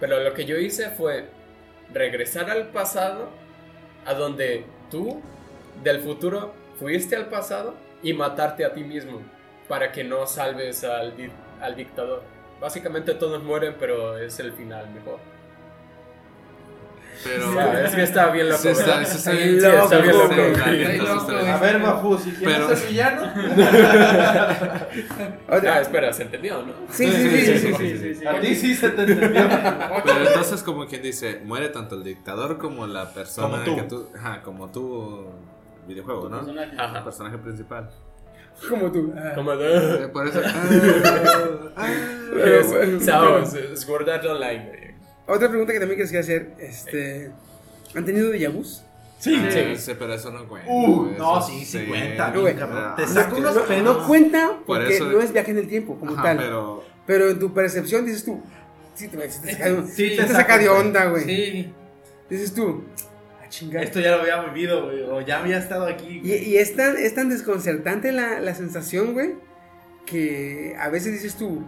Pero 0.00 0.20
lo 0.20 0.34
que 0.34 0.44
yo 0.44 0.56
hice 0.58 0.90
fue 0.90 1.26
regresar 1.92 2.50
al 2.50 2.68
pasado, 2.68 3.30
a 4.04 4.14
donde 4.14 4.64
tú 4.90 5.22
del 5.82 6.00
futuro 6.00 6.52
fuiste 6.78 7.16
al 7.16 7.28
pasado 7.28 7.74
y 8.02 8.12
matarte 8.12 8.64
a 8.64 8.74
ti 8.74 8.84
mismo 8.84 9.22
para 9.68 9.92
que 9.92 10.04
no 10.04 10.26
salves 10.26 10.84
al, 10.84 11.16
di- 11.16 11.30
al 11.60 11.74
dictador. 11.74 12.22
Básicamente 12.60 13.14
todos 13.14 13.42
mueren, 13.42 13.76
pero 13.78 14.16
es 14.18 14.38
el 14.40 14.52
final 14.52 14.88
mejor. 14.90 15.18
Pero. 17.22 17.60
Es 17.84 17.94
que 17.94 18.02
está 18.02 18.30
bien 18.30 18.48
loco. 18.48 18.60
Sí, 18.60 18.68
está, 18.68 19.04
sí, 19.04 19.16
está 19.16 19.30
Sí, 19.30 19.36
bien. 19.36 19.60
sí, 19.60 19.66
está 19.66 19.98
bien 19.98 20.18
loco, 20.18 20.34
sí, 20.34 21.40
sí. 21.40 21.46
A 21.50 21.56
ver, 21.58 21.78
Mafu, 21.78 22.18
si 22.18 22.32
quieres 22.32 22.56
Pero- 22.58 22.76
ser 22.76 22.88
villano. 22.88 23.32
Ah, 25.48 25.80
espera, 25.80 26.12
se 26.12 26.24
entendió, 26.24 26.62
¿no? 26.62 26.72
Sí, 26.90 27.06
sí, 27.10 27.30
sí, 27.30 27.46
sí, 27.46 27.58
sí, 27.58 27.74
sí, 27.74 27.98
sí, 27.98 28.14
sí. 28.16 28.26
A 28.26 28.40
ti 28.40 28.54
sí 28.54 28.74
se 28.74 28.90
te 28.90 29.02
entendió. 29.02 29.48
Pero 30.04 30.26
entonces, 30.26 30.62
como 30.62 30.86
quien 30.86 31.02
dice, 31.02 31.40
muere 31.44 31.68
tanto 31.68 31.94
el 31.96 32.04
dictador 32.04 32.58
como 32.58 32.86
la 32.86 33.12
persona 33.12 33.48
Como 33.48 33.64
tú. 33.64 33.76
que 33.76 33.82
tú. 33.82 34.08
Ajá, 34.16 34.42
como 34.42 34.70
tú. 34.70 35.26
Videojuego, 35.86 36.28
¿no? 36.28 36.38
Personaje. 36.38 36.70
El 36.72 36.80
Ajá. 36.80 37.04
personaje 37.04 37.38
principal. 37.38 37.90
Como 38.68 38.90
tú. 38.92 39.12
Ah. 39.16 39.32
Como 39.34 39.56
de... 39.56 40.04
Eh, 40.04 40.08
Por 40.08 40.28
eso. 40.28 40.40
Pero, 42.34 42.66
bueno, 42.68 43.00
Sao, 43.00 43.46
Sword 43.76 44.08
Art 44.08 44.24
Online. 44.24 44.94
Otra 45.26 45.48
pregunta 45.48 45.72
que 45.72 45.80
también 45.80 46.00
quería 46.00 46.20
hacer, 46.20 46.54
este, 46.58 47.30
¿han 47.94 48.04
tenido 48.04 48.30
déjà 48.32 48.50
vus? 48.52 48.82
Sí. 49.18 49.40
Sí, 49.50 49.76
sí, 49.76 49.92
pero 49.98 50.12
eso 50.12 50.30
no 50.30 50.46
cuenta. 50.46 50.70
Uh, 50.70 51.12
Eso 51.14 51.18
no, 51.18 51.40
sí, 51.40 51.64
sí 51.64 51.86
cuenta, 51.86 52.30
bien, 52.30 52.42
güey. 52.42 52.56
cabrón. 52.56 52.94
Te 52.96 53.04
Ah, 53.04 53.32
unos 53.34 53.54
No, 53.54 53.82
no 53.82 54.06
cuenta 54.06 54.48
Por 54.66 54.78
porque 54.80 54.96
eso- 54.96 55.06
no 55.06 55.20
es 55.20 55.32
viaje 55.32 55.52
en 55.52 55.58
el 55.58 55.68
tiempo 55.68 55.98
como 55.98 56.12
Ajá, 56.12 56.22
tal. 56.24 56.36
Pero... 56.36 56.84
pero. 57.06 57.30
en 57.30 57.38
tu 57.38 57.54
percepción 57.54 58.04
dices 58.04 58.22
tú, 58.26 58.42
sí 58.94 59.08
te, 59.08 59.16
te 59.16 59.30
saca, 59.30 59.86
Sí 59.86 60.10
te 60.14 60.24
te 60.24 60.28
saca, 60.28 60.58
de 60.58 60.68
onda, 60.68 61.06
güey. 61.06 61.24
Sí. 61.24 61.72
Dices 62.28 62.52
tú, 62.52 62.84
Esto 63.62 64.00
ya 64.00 64.16
lo 64.16 64.22
había 64.22 64.42
vivido, 64.44 64.84
güey. 64.86 65.02
O 65.02 65.20
ya 65.20 65.40
había 65.40 65.58
estado 65.58 65.86
aquí. 65.86 66.20
Y, 66.22 66.32
y 66.32 66.56
es, 66.58 66.74
tan, 66.76 66.96
es 66.96 67.14
tan 67.14 67.28
desconcertante 67.28 68.12
la, 68.12 68.40
la 68.40 68.54
sensación, 68.54 69.12
güey, 69.14 69.34
que 70.06 70.74
a 70.78 70.88
veces 70.88 71.12
dices 71.12 71.36
tú, 71.36 71.62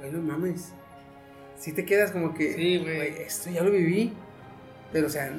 güey, 0.00 0.12
no 0.12 0.20
mames. 0.20 0.72
Si 1.58 1.72
te 1.72 1.84
quedas 1.84 2.10
como 2.10 2.34
que, 2.34 2.52
Sí, 2.54 2.78
güey. 2.78 3.22
esto 3.26 3.50
ya 3.50 3.62
lo 3.62 3.70
viví. 3.70 4.12
Pero, 4.92 5.06
o 5.06 5.10
sea, 5.10 5.32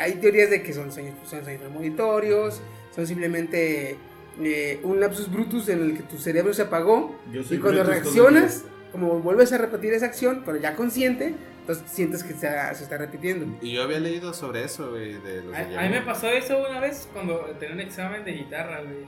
hay 0.00 0.12
teorías 0.14 0.50
de 0.50 0.62
que 0.62 0.72
son 0.72 0.90
sueños, 0.92 1.14
son 1.28 1.42
sueños 1.42 1.60
premonitorios, 1.62 2.60
son 2.94 3.06
simplemente 3.06 3.96
eh, 4.40 4.80
un 4.82 5.00
lapsus 5.00 5.30
brutus 5.30 5.68
en 5.68 5.82
el 5.82 5.96
que 5.96 6.02
tu 6.04 6.16
cerebro 6.18 6.54
se 6.54 6.62
apagó. 6.62 7.14
Yo 7.32 7.42
soy 7.42 7.56
Y 7.56 7.60
cuando 7.60 7.82
reaccionas, 7.84 8.64
como 8.92 9.20
vuelves 9.20 9.52
a 9.52 9.58
repetir 9.58 9.92
esa 9.92 10.06
acción, 10.06 10.42
pero 10.44 10.58
ya 10.58 10.74
consciente, 10.74 11.34
entonces 11.60 11.84
sientes 11.90 12.24
que 12.24 12.32
se, 12.32 12.48
se 12.74 12.82
está 12.82 12.96
repitiendo. 12.96 13.46
Y 13.60 13.72
yo 13.72 13.82
había 13.82 14.00
leído 14.00 14.32
sobre 14.32 14.64
eso, 14.64 14.90
güey, 14.90 15.14
de 15.20 15.42
los 15.42 15.54
A, 15.54 15.64
de 15.64 15.78
a 15.78 15.82
mí 15.82 15.88
me 15.90 16.02
pasó 16.02 16.28
eso 16.28 16.58
una 16.58 16.80
vez 16.80 17.08
cuando 17.12 17.38
tenía 17.58 17.74
un 17.74 17.80
examen 17.80 18.24
de 18.24 18.32
guitarra, 18.32 18.80
güey. 18.82 19.06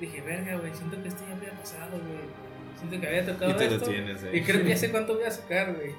Dije, 0.00 0.20
verga, 0.22 0.56
güey, 0.56 0.74
siento 0.74 1.02
que 1.02 1.08
esto 1.08 1.22
ya 1.28 1.36
había 1.36 1.52
pasado, 1.58 1.92
güey. 1.92 2.49
Siento 2.80 3.00
que 3.00 3.06
había 3.08 3.26
tocado 3.26 3.50
Y 3.50 3.54
te 3.54 3.64
esto. 3.66 3.78
detienes, 3.78 4.22
eh. 4.24 4.30
Y 4.32 4.40
creo 4.42 4.62
que 4.62 4.68
ya 4.70 4.76
sé 4.76 4.90
cuánto 4.90 5.14
voy 5.14 5.24
a 5.24 5.30
sacar, 5.30 5.74
güey. 5.74 5.92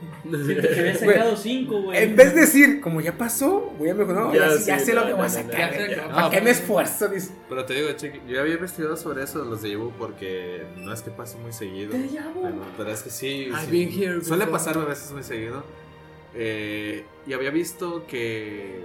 Siento 0.45 0.67
que 0.67 0.79
había 0.79 0.95
sacado 0.99 1.35
cinco, 1.37 1.81
güey. 1.83 2.03
En 2.03 2.15
vez 2.15 2.33
de 2.33 2.41
decir, 2.41 2.81
como 2.81 3.01
ya 3.01 3.17
pasó, 3.17 3.71
voy 3.77 3.89
a 3.89 3.93
mejorar, 3.93 4.23
no, 4.25 4.33
Ya 4.33 4.47
ya, 4.49 4.57
sí, 4.57 4.65
ya 4.65 4.79
sí, 4.79 4.85
sé 4.85 4.93
lo 4.93 5.03
que 5.05 5.11
no, 5.11 5.17
voy 5.17 5.25
a 5.27 5.29
sacar. 5.29 5.73
Lo 5.79 6.09
¿Para 6.11 6.29
qué 6.31 6.41
me 6.41 6.49
esfuerzo? 6.49 7.07
Dice. 7.07 7.31
Pero 7.47 7.65
te 7.65 7.73
digo, 7.75 7.91
cheque, 7.93 8.21
yo 8.27 8.41
había 8.41 8.55
investigado 8.55 8.97
sobre 8.97 9.23
eso 9.23 9.43
de 9.43 9.49
los 9.49 9.61
de 9.61 9.71
Yahoo 9.71 9.93
porque 9.97 10.63
no 10.77 10.91
es 10.91 11.01
que 11.03 11.11
pase 11.11 11.37
muy 11.37 11.53
seguido. 11.53 11.91
Pero, 11.91 12.55
pero 12.77 12.91
es 12.91 13.03
que 13.03 13.09
sí. 13.11 13.49
I've 13.51 13.65
sí, 13.65 13.71
been 13.71 13.89
here 13.89 14.21
suele 14.23 14.45
before. 14.45 14.51
pasar 14.51 14.77
a 14.77 14.85
veces 14.85 15.11
muy 15.11 15.23
seguido. 15.23 15.63
Eh, 16.33 17.05
y 17.27 17.33
había 17.33 17.51
visto 17.51 18.07
que 18.07 18.79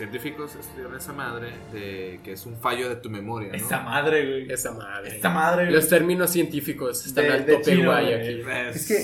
científicos 0.00 0.56
estudiaron 0.56 0.96
esa 0.96 1.12
madre 1.12 1.52
de 1.72 2.20
que 2.24 2.32
es 2.32 2.44
un 2.46 2.56
fallo 2.56 2.88
de 2.88 2.96
tu 2.96 3.08
memoria, 3.10 3.50
¿no? 3.50 3.54
Esta 3.54 3.80
madre, 3.82 4.26
güey. 4.26 4.52
Esa 4.52 4.72
madre. 4.72 5.14
Esta 5.16 5.30
madre, 5.30 5.64
güey. 5.64 5.74
Los 5.74 5.88
términos 5.88 6.30
científicos 6.30 7.06
están 7.06 7.24
De- 7.26 7.32
al 7.32 7.46
de 7.46 7.52
tope 7.52 7.64
chino, 7.76 7.90
güey. 7.92 8.14
aquí. 8.14 8.42
Es 8.74 8.86
que 8.88 8.94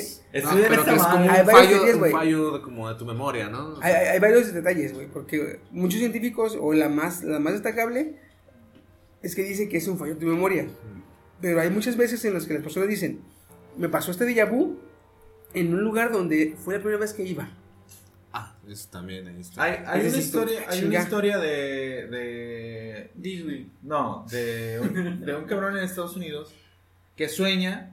No, 0.40 0.40
Estudian 0.50 0.68
pero 0.68 0.80
esta 0.82 0.90
que 0.92 0.96
es 0.98 1.02
como 1.04 1.16
un 1.16 1.26
madre. 1.26 1.40
Hay 1.40 1.46
varias 1.46 1.64
fallo, 1.64 1.76
teorías, 1.76 1.94
un 1.94 2.00
güey. 2.00 2.12
fallo 2.12 2.50
de, 2.52 2.62
como 2.62 2.88
de 2.88 2.94
tu 2.96 3.04
memoria, 3.06 3.48
¿no? 3.48 3.58
O 3.68 3.76
hay, 3.82 3.90
sea, 3.92 4.00
hay- 4.00 4.06
hay 4.08 4.18
varios 4.20 4.52
detalles, 4.52 4.92
güey, 4.94 5.06
porque 5.06 5.60
muchos 5.70 5.98
científicos, 6.00 6.58
o 6.60 6.72
la 6.74 6.88
más, 6.88 7.22
la 7.24 7.38
más 7.38 7.52
destacable, 7.54 8.16
es 9.22 9.34
que 9.34 9.42
dicen 9.44 9.68
que 9.68 9.78
es 9.78 9.88
un 9.88 9.98
fallo 9.98 10.14
de 10.14 10.20
tu 10.20 10.26
memoria. 10.26 10.66
Pero 11.40 11.60
hay 11.60 11.70
muchas 11.70 11.96
veces 11.96 12.24
en 12.24 12.34
las 12.34 12.46
que 12.46 12.54
las 12.54 12.62
personas 12.62 12.88
dicen, 12.88 13.20
me 13.76 13.88
pasó 13.88 14.10
este 14.10 14.24
déjà 14.26 14.48
vu 14.50 14.78
en 15.54 15.72
un 15.74 15.82
lugar 15.82 16.12
donde 16.12 16.54
fue 16.62 16.74
la 16.74 16.80
primera 16.80 16.98
vez 17.00 17.12
que 17.12 17.22
iba. 17.22 17.48
Eso 18.68 18.88
también 18.90 19.28
ahí 19.28 19.40
está. 19.40 19.62
Hay, 19.62 19.82
hay 19.86 20.08
una 20.08 20.16
historia, 20.16 20.64
hay 20.68 20.84
una 20.84 20.98
historia 20.98 21.38
de, 21.38 22.06
de 22.08 23.10
Disney. 23.14 23.70
No, 23.82 24.26
de 24.30 24.80
un, 24.80 25.20
de 25.24 25.34
un 25.34 25.44
cabrón 25.44 25.76
en 25.76 25.84
Estados 25.84 26.16
Unidos 26.16 26.52
que 27.14 27.28
sueña 27.28 27.92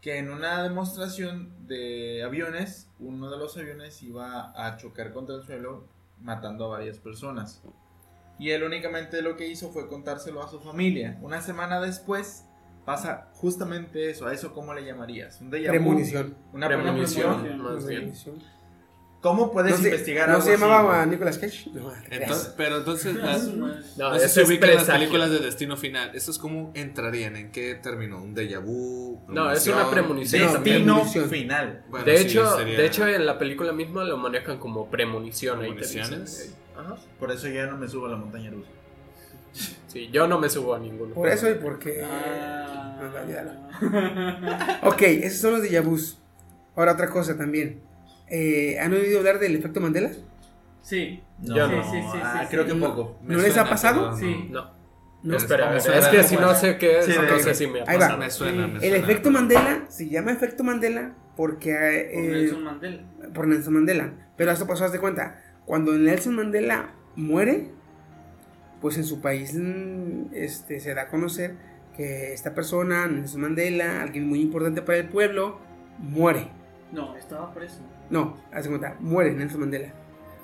que 0.00 0.18
en 0.18 0.30
una 0.30 0.62
demostración 0.62 1.50
de 1.66 2.22
aviones, 2.22 2.88
uno 3.00 3.30
de 3.30 3.38
los 3.38 3.56
aviones 3.56 4.02
iba 4.02 4.52
a 4.56 4.76
chocar 4.76 5.12
contra 5.12 5.34
el 5.34 5.42
suelo 5.42 5.84
matando 6.22 6.66
a 6.66 6.78
varias 6.78 6.98
personas. 6.98 7.60
Y 8.38 8.50
él 8.50 8.62
únicamente 8.62 9.22
lo 9.22 9.36
que 9.36 9.48
hizo 9.48 9.70
fue 9.70 9.88
contárselo 9.88 10.42
a 10.42 10.48
su 10.48 10.60
familia. 10.60 11.18
Una 11.22 11.40
semana 11.40 11.80
después 11.80 12.44
pasa 12.84 13.28
justamente 13.34 14.10
eso. 14.10 14.26
¿A 14.26 14.32
eso 14.32 14.52
cómo 14.52 14.74
le 14.74 14.84
llamarías? 14.84 15.40
¿Un 15.40 15.50
déjà 15.50 15.66
vu? 15.66 15.70
Premonición. 15.70 16.36
Una 16.52 16.68
Premonición, 16.68 17.42
premonición. 17.42 18.42
¿Cómo 19.20 19.50
puedes 19.50 19.72
no 19.72 19.78
se, 19.78 19.88
investigar 19.88 20.28
¿No 20.28 20.34
algo 20.36 20.46
se 20.46 20.52
llamaba 20.56 21.00
así? 21.00 21.10
Nicolas 21.10 21.38
Cage? 21.38 21.70
No, 21.72 21.92
Entonces, 22.10 22.54
pero 22.56 22.76
entonces, 22.78 23.14
las, 23.16 23.44
No, 23.48 23.66
no 23.66 24.18
sé 24.18 24.24
eso 24.26 24.34
si 24.34 24.40
es 24.40 24.48
ubican 24.48 24.74
las 24.74 24.84
películas 24.84 25.30
de 25.30 25.38
Destino 25.40 25.76
Final. 25.76 26.14
¿Estos 26.14 26.38
cómo 26.38 26.70
entrarían? 26.74 27.36
¿En 27.36 27.50
qué 27.50 27.74
término? 27.74 28.22
¿Un 28.22 28.34
déjà 28.34 28.62
vu? 28.62 29.20
No, 29.28 29.50
es 29.50 29.66
una 29.66 29.90
premonición. 29.90 30.42
No, 30.42 30.52
Destino 30.52 30.84
premonición. 30.84 31.28
final. 31.30 31.84
Bueno, 31.88 32.06
de, 32.06 32.18
sí, 32.18 32.24
hecho, 32.26 32.56
sería 32.56 32.78
de 32.78 32.86
hecho, 32.86 33.08
en 33.08 33.26
la 33.26 33.38
película 33.38 33.72
misma 33.72 34.04
lo 34.04 34.16
manejan 34.16 34.58
como 34.58 34.88
premonición. 34.90 35.60
ahí 35.60 35.74
te 35.74 35.80
dicen. 35.80 36.02
premoniciones. 36.02 36.54
Ajá. 36.76 36.96
Por 37.18 37.32
eso 37.32 37.48
ya 37.48 37.66
no 37.66 37.76
me 37.76 37.88
subo 37.88 38.06
a 38.06 38.10
la 38.10 38.16
montaña 38.16 38.50
rusa. 38.50 38.70
Sí, 39.86 40.10
yo 40.12 40.28
no 40.28 40.38
me 40.38 40.50
subo 40.50 40.74
a 40.74 40.78
ninguno. 40.78 41.14
Por 41.14 41.28
eso 41.28 41.50
y 41.50 41.54
porque... 41.54 42.04
Ah. 42.04 42.98
No, 43.00 43.20
olvídalo. 43.20 43.50
Ok, 44.82 45.02
esos 45.02 45.40
son 45.40 45.52
los 45.52 45.62
déjà 45.62 45.82
vus. 45.82 46.18
Ahora 46.74 46.92
otra 46.92 47.08
cosa 47.08 47.36
también. 47.36 47.80
Eh, 48.28 48.78
¿Han 48.80 48.92
oído 48.92 49.18
hablar 49.18 49.38
del 49.38 49.54
efecto 49.56 49.80
Mandela? 49.80 50.10
Sí. 50.82 51.22
Yo 51.42 51.68
no. 51.68 51.82
Sí, 51.84 51.90
sí, 51.90 52.02
sí, 52.12 52.18
ah, 52.22 52.40
sí, 52.42 52.48
creo 52.50 52.64
sí. 52.64 52.72
que 52.72 52.76
poco. 52.76 53.18
Me 53.22 53.34
¿No 53.34 53.42
les 53.42 53.56
ha 53.56 53.68
pasado? 53.68 54.16
Sí. 54.16 54.48
No. 54.50 54.74
No. 55.22 55.36
Espera, 55.36 55.76
es 55.76 55.86
que 55.86 56.22
si 56.22 56.36
no 56.36 56.54
sé 56.54 56.78
qué 56.78 57.00
es, 57.00 57.06
Sí, 57.06 57.12
no 57.20 57.38
sé 57.40 57.54
si 57.54 57.66
me 57.66 57.80
ha 57.80 57.84
Ahí 57.88 57.98
va. 57.98 58.16
Me 58.16 58.30
suena, 58.30 58.68
me 58.68 58.74
El 58.74 58.80
suena. 58.80 58.96
efecto 58.96 59.30
Mandela 59.32 59.84
se 59.88 60.08
llama 60.08 60.30
efecto 60.30 60.62
Mandela 60.62 61.14
porque... 61.36 61.72
Por 61.72 62.24
eh, 62.24 62.28
Nelson 62.30 62.62
Mandela. 62.62 63.02
por 63.34 63.46
Nelson 63.48 63.74
Mandela. 63.74 64.12
Pero 64.36 64.52
esto 64.52 64.66
pasó, 64.68 64.84
haz 64.84 64.92
de 64.92 65.00
cuenta. 65.00 65.42
Cuando 65.64 65.92
Nelson 65.94 66.36
Mandela 66.36 66.94
muere, 67.16 67.72
pues 68.80 68.98
en 68.98 69.04
su 69.04 69.20
país 69.20 69.54
mm, 69.54 70.32
este, 70.32 70.78
se 70.78 70.94
da 70.94 71.02
a 71.02 71.08
conocer 71.08 71.56
que 71.96 72.32
esta 72.32 72.54
persona, 72.54 73.08
Nelson 73.08 73.40
Mandela, 73.40 74.02
alguien 74.02 74.28
muy 74.28 74.40
importante 74.40 74.82
para 74.82 74.98
el 74.98 75.08
pueblo, 75.08 75.58
muere. 75.98 76.50
No, 76.92 77.16
estaba 77.16 77.52
preso. 77.52 77.80
No, 78.10 78.36
haz 78.52 78.64
de 78.64 78.70
cuenta, 78.70 78.96
muere 79.00 79.32
Nelson 79.32 79.60
Mandela. 79.60 79.92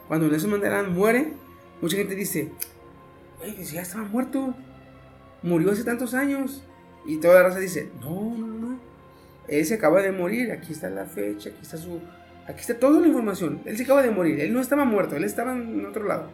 Cuando 0.08 0.28
Nelson 0.28 0.50
Mandela 0.50 0.82
muere, 0.82 1.32
mucha 1.80 1.96
gente 1.96 2.14
dice, 2.14 2.50
oye, 3.42 3.54
que 3.54 3.64
si 3.64 3.76
ya 3.76 3.82
estaba 3.82 4.04
muerto, 4.04 4.54
murió 5.42 5.70
hace 5.72 5.84
tantos 5.84 6.14
años. 6.14 6.64
Y 7.06 7.18
toda 7.18 7.34
la 7.34 7.48
raza 7.48 7.58
dice, 7.58 7.90
no, 8.00 8.36
no, 8.36 8.46
no, 8.46 8.78
él 9.48 9.64
se 9.66 9.74
acaba 9.74 10.02
de 10.02 10.12
morir, 10.12 10.52
aquí 10.52 10.72
está 10.72 10.88
la 10.90 11.06
fecha, 11.06 11.50
aquí 11.50 11.58
está 11.62 11.76
su... 11.76 12.00
Aquí 12.46 12.60
está 12.60 12.76
toda 12.76 13.00
la 13.00 13.06
información. 13.06 13.60
Él 13.64 13.76
se 13.76 13.84
acaba 13.84 14.02
de 14.02 14.10
morir, 14.10 14.40
él 14.40 14.52
no 14.52 14.60
estaba 14.60 14.84
muerto, 14.84 15.14
él 15.14 15.22
estaba 15.22 15.52
en 15.52 15.86
otro 15.86 16.04
lado. 16.04 16.28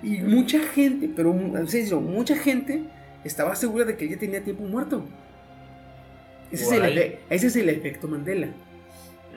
Y 0.00 0.20
mucha 0.20 0.60
gente, 0.60 1.10
pero 1.14 1.32
en 1.32 1.66
serio, 1.66 2.00
mucha 2.00 2.36
gente 2.36 2.84
estaba 3.24 3.56
segura 3.56 3.84
de 3.84 3.96
que 3.96 4.04
él 4.04 4.12
ya 4.12 4.18
tenía 4.18 4.44
tiempo 4.44 4.62
muerto. 4.62 5.04
Ese, 6.52 6.64
es 6.64 6.72
el, 6.72 7.18
ese 7.30 7.46
es 7.48 7.56
el 7.56 7.68
efecto 7.68 8.06
Mandela. 8.06 8.48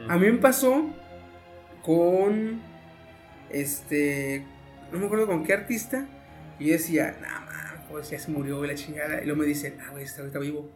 A 0.08 0.18
mí 0.18 0.30
me 0.30 0.38
pasó 0.38 0.86
con. 1.88 2.62
Este. 3.50 4.44
No 4.92 5.00
me 5.00 5.06
acuerdo 5.08 5.26
con 5.26 5.44
qué 5.44 5.54
artista. 5.54 6.08
Y 6.60 6.68
yo 6.68 6.74
decía, 6.74 7.18
nah, 7.22 7.40
man, 7.46 7.84
pues 7.90 8.10
ya 8.12 8.20
se 8.20 8.30
murió 8.30 8.64
la 8.66 8.76
chingada. 8.76 9.22
Y 9.22 9.26
luego 9.26 9.42
me 9.42 9.48
dicen, 9.48 9.78
ah, 9.82 9.92
güey, 9.92 10.04
está 10.04 10.22
ahorita 10.22 10.40
vivo. 10.40 10.70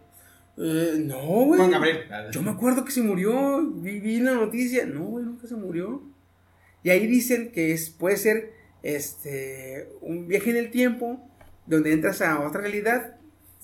"Eh, 0.57 0.95
no, 0.99 1.19
güey. 1.45 1.59
Juan 1.59 1.71
Gabriel. 1.71 2.03
Yo 2.31 2.41
me 2.41 2.51
acuerdo 2.51 2.83
que 2.85 2.91
se 2.91 3.01
murió. 3.01 3.61
Vi, 3.75 3.99
vi 3.99 4.19
la 4.19 4.33
noticia. 4.33 4.85
No, 4.85 5.03
güey, 5.03 5.25
nunca 5.25 5.47
se 5.47 5.55
murió. 5.55 6.01
Y 6.83 6.89
ahí 6.89 7.05
dicen 7.07 7.51
que 7.51 7.73
es, 7.73 7.89
puede 7.91 8.17
ser 8.17 8.53
este, 8.81 9.89
un 10.01 10.27
viaje 10.27 10.49
en 10.49 10.57
el 10.57 10.71
tiempo 10.71 11.27
donde 11.67 11.93
entras 11.93 12.21
a 12.21 12.39
otra 12.41 12.61
realidad 12.61 13.17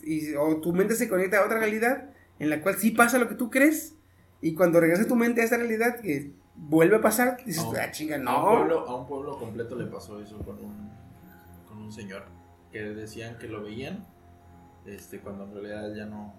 y, 0.04 0.34
o 0.36 0.58
tu 0.62 0.72
mente 0.72 0.96
se 0.96 1.10
conecta 1.10 1.40
a 1.40 1.46
otra 1.46 1.58
realidad 1.60 2.12
en 2.40 2.52
la 2.52 2.62
cual 2.62 2.76
sí 2.76 2.92
pasa 2.92 3.18
lo 3.18 3.28
que 3.28 3.34
tú 3.34 3.50
crees 3.50 3.96
y 4.40 4.54
cuando 4.54 4.80
regresa 4.80 5.08
tu 5.08 5.16
mente 5.16 5.42
a 5.42 5.46
esta 5.46 5.58
realidad 5.58 6.00
que 6.00 6.32
vuelve 6.58 6.98
a 6.98 7.02
pasar, 7.02 7.38
dices, 7.46 7.64
No. 7.64 7.74
ah, 7.80 7.92
chinga, 7.92 8.16
A 8.16 8.20
un, 8.20 8.26
no. 8.26 8.44
pueblo, 8.58 8.80
a 8.90 8.96
un 8.96 9.08
pueblo 9.08 9.38
completo 9.38 9.76
le 9.76 9.86
pasó 9.86 10.20
eso 10.22 10.38
con 10.40 10.56
un, 10.64 10.92
con 11.68 11.78
un 11.78 11.92
señor 11.92 12.24
que 12.72 12.82
decían 12.82 13.38
que 13.38 13.48
lo 13.48 13.64
veían 13.64 14.06
este, 14.86 15.20
cuando 15.20 15.44
en 15.46 15.54
realidad 15.54 15.94
ya 15.96 16.06
no, 16.06 16.34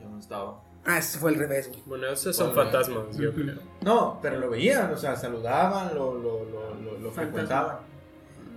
ya 0.00 0.06
no 0.08 0.18
estaba. 0.18 0.62
Ah, 0.86 0.98
ese 0.98 1.18
fue 1.18 1.30
el 1.32 1.38
revés, 1.38 1.68
güey. 1.68 1.82
Bueno, 1.86 2.06
esos 2.08 2.36
son 2.36 2.52
fantasmas, 2.54 3.16
yo 3.16 3.32
creo. 3.34 3.54
No, 3.82 4.18
pero 4.20 4.38
lo 4.38 4.50
veían, 4.50 4.92
o 4.92 4.96
sea, 4.96 5.16
saludaban, 5.16 5.94
lo, 5.94 6.14
lo, 6.14 6.44
lo, 6.44 6.74
lo, 6.74 6.98
lo 6.98 7.10
frecuentaban. 7.10 7.78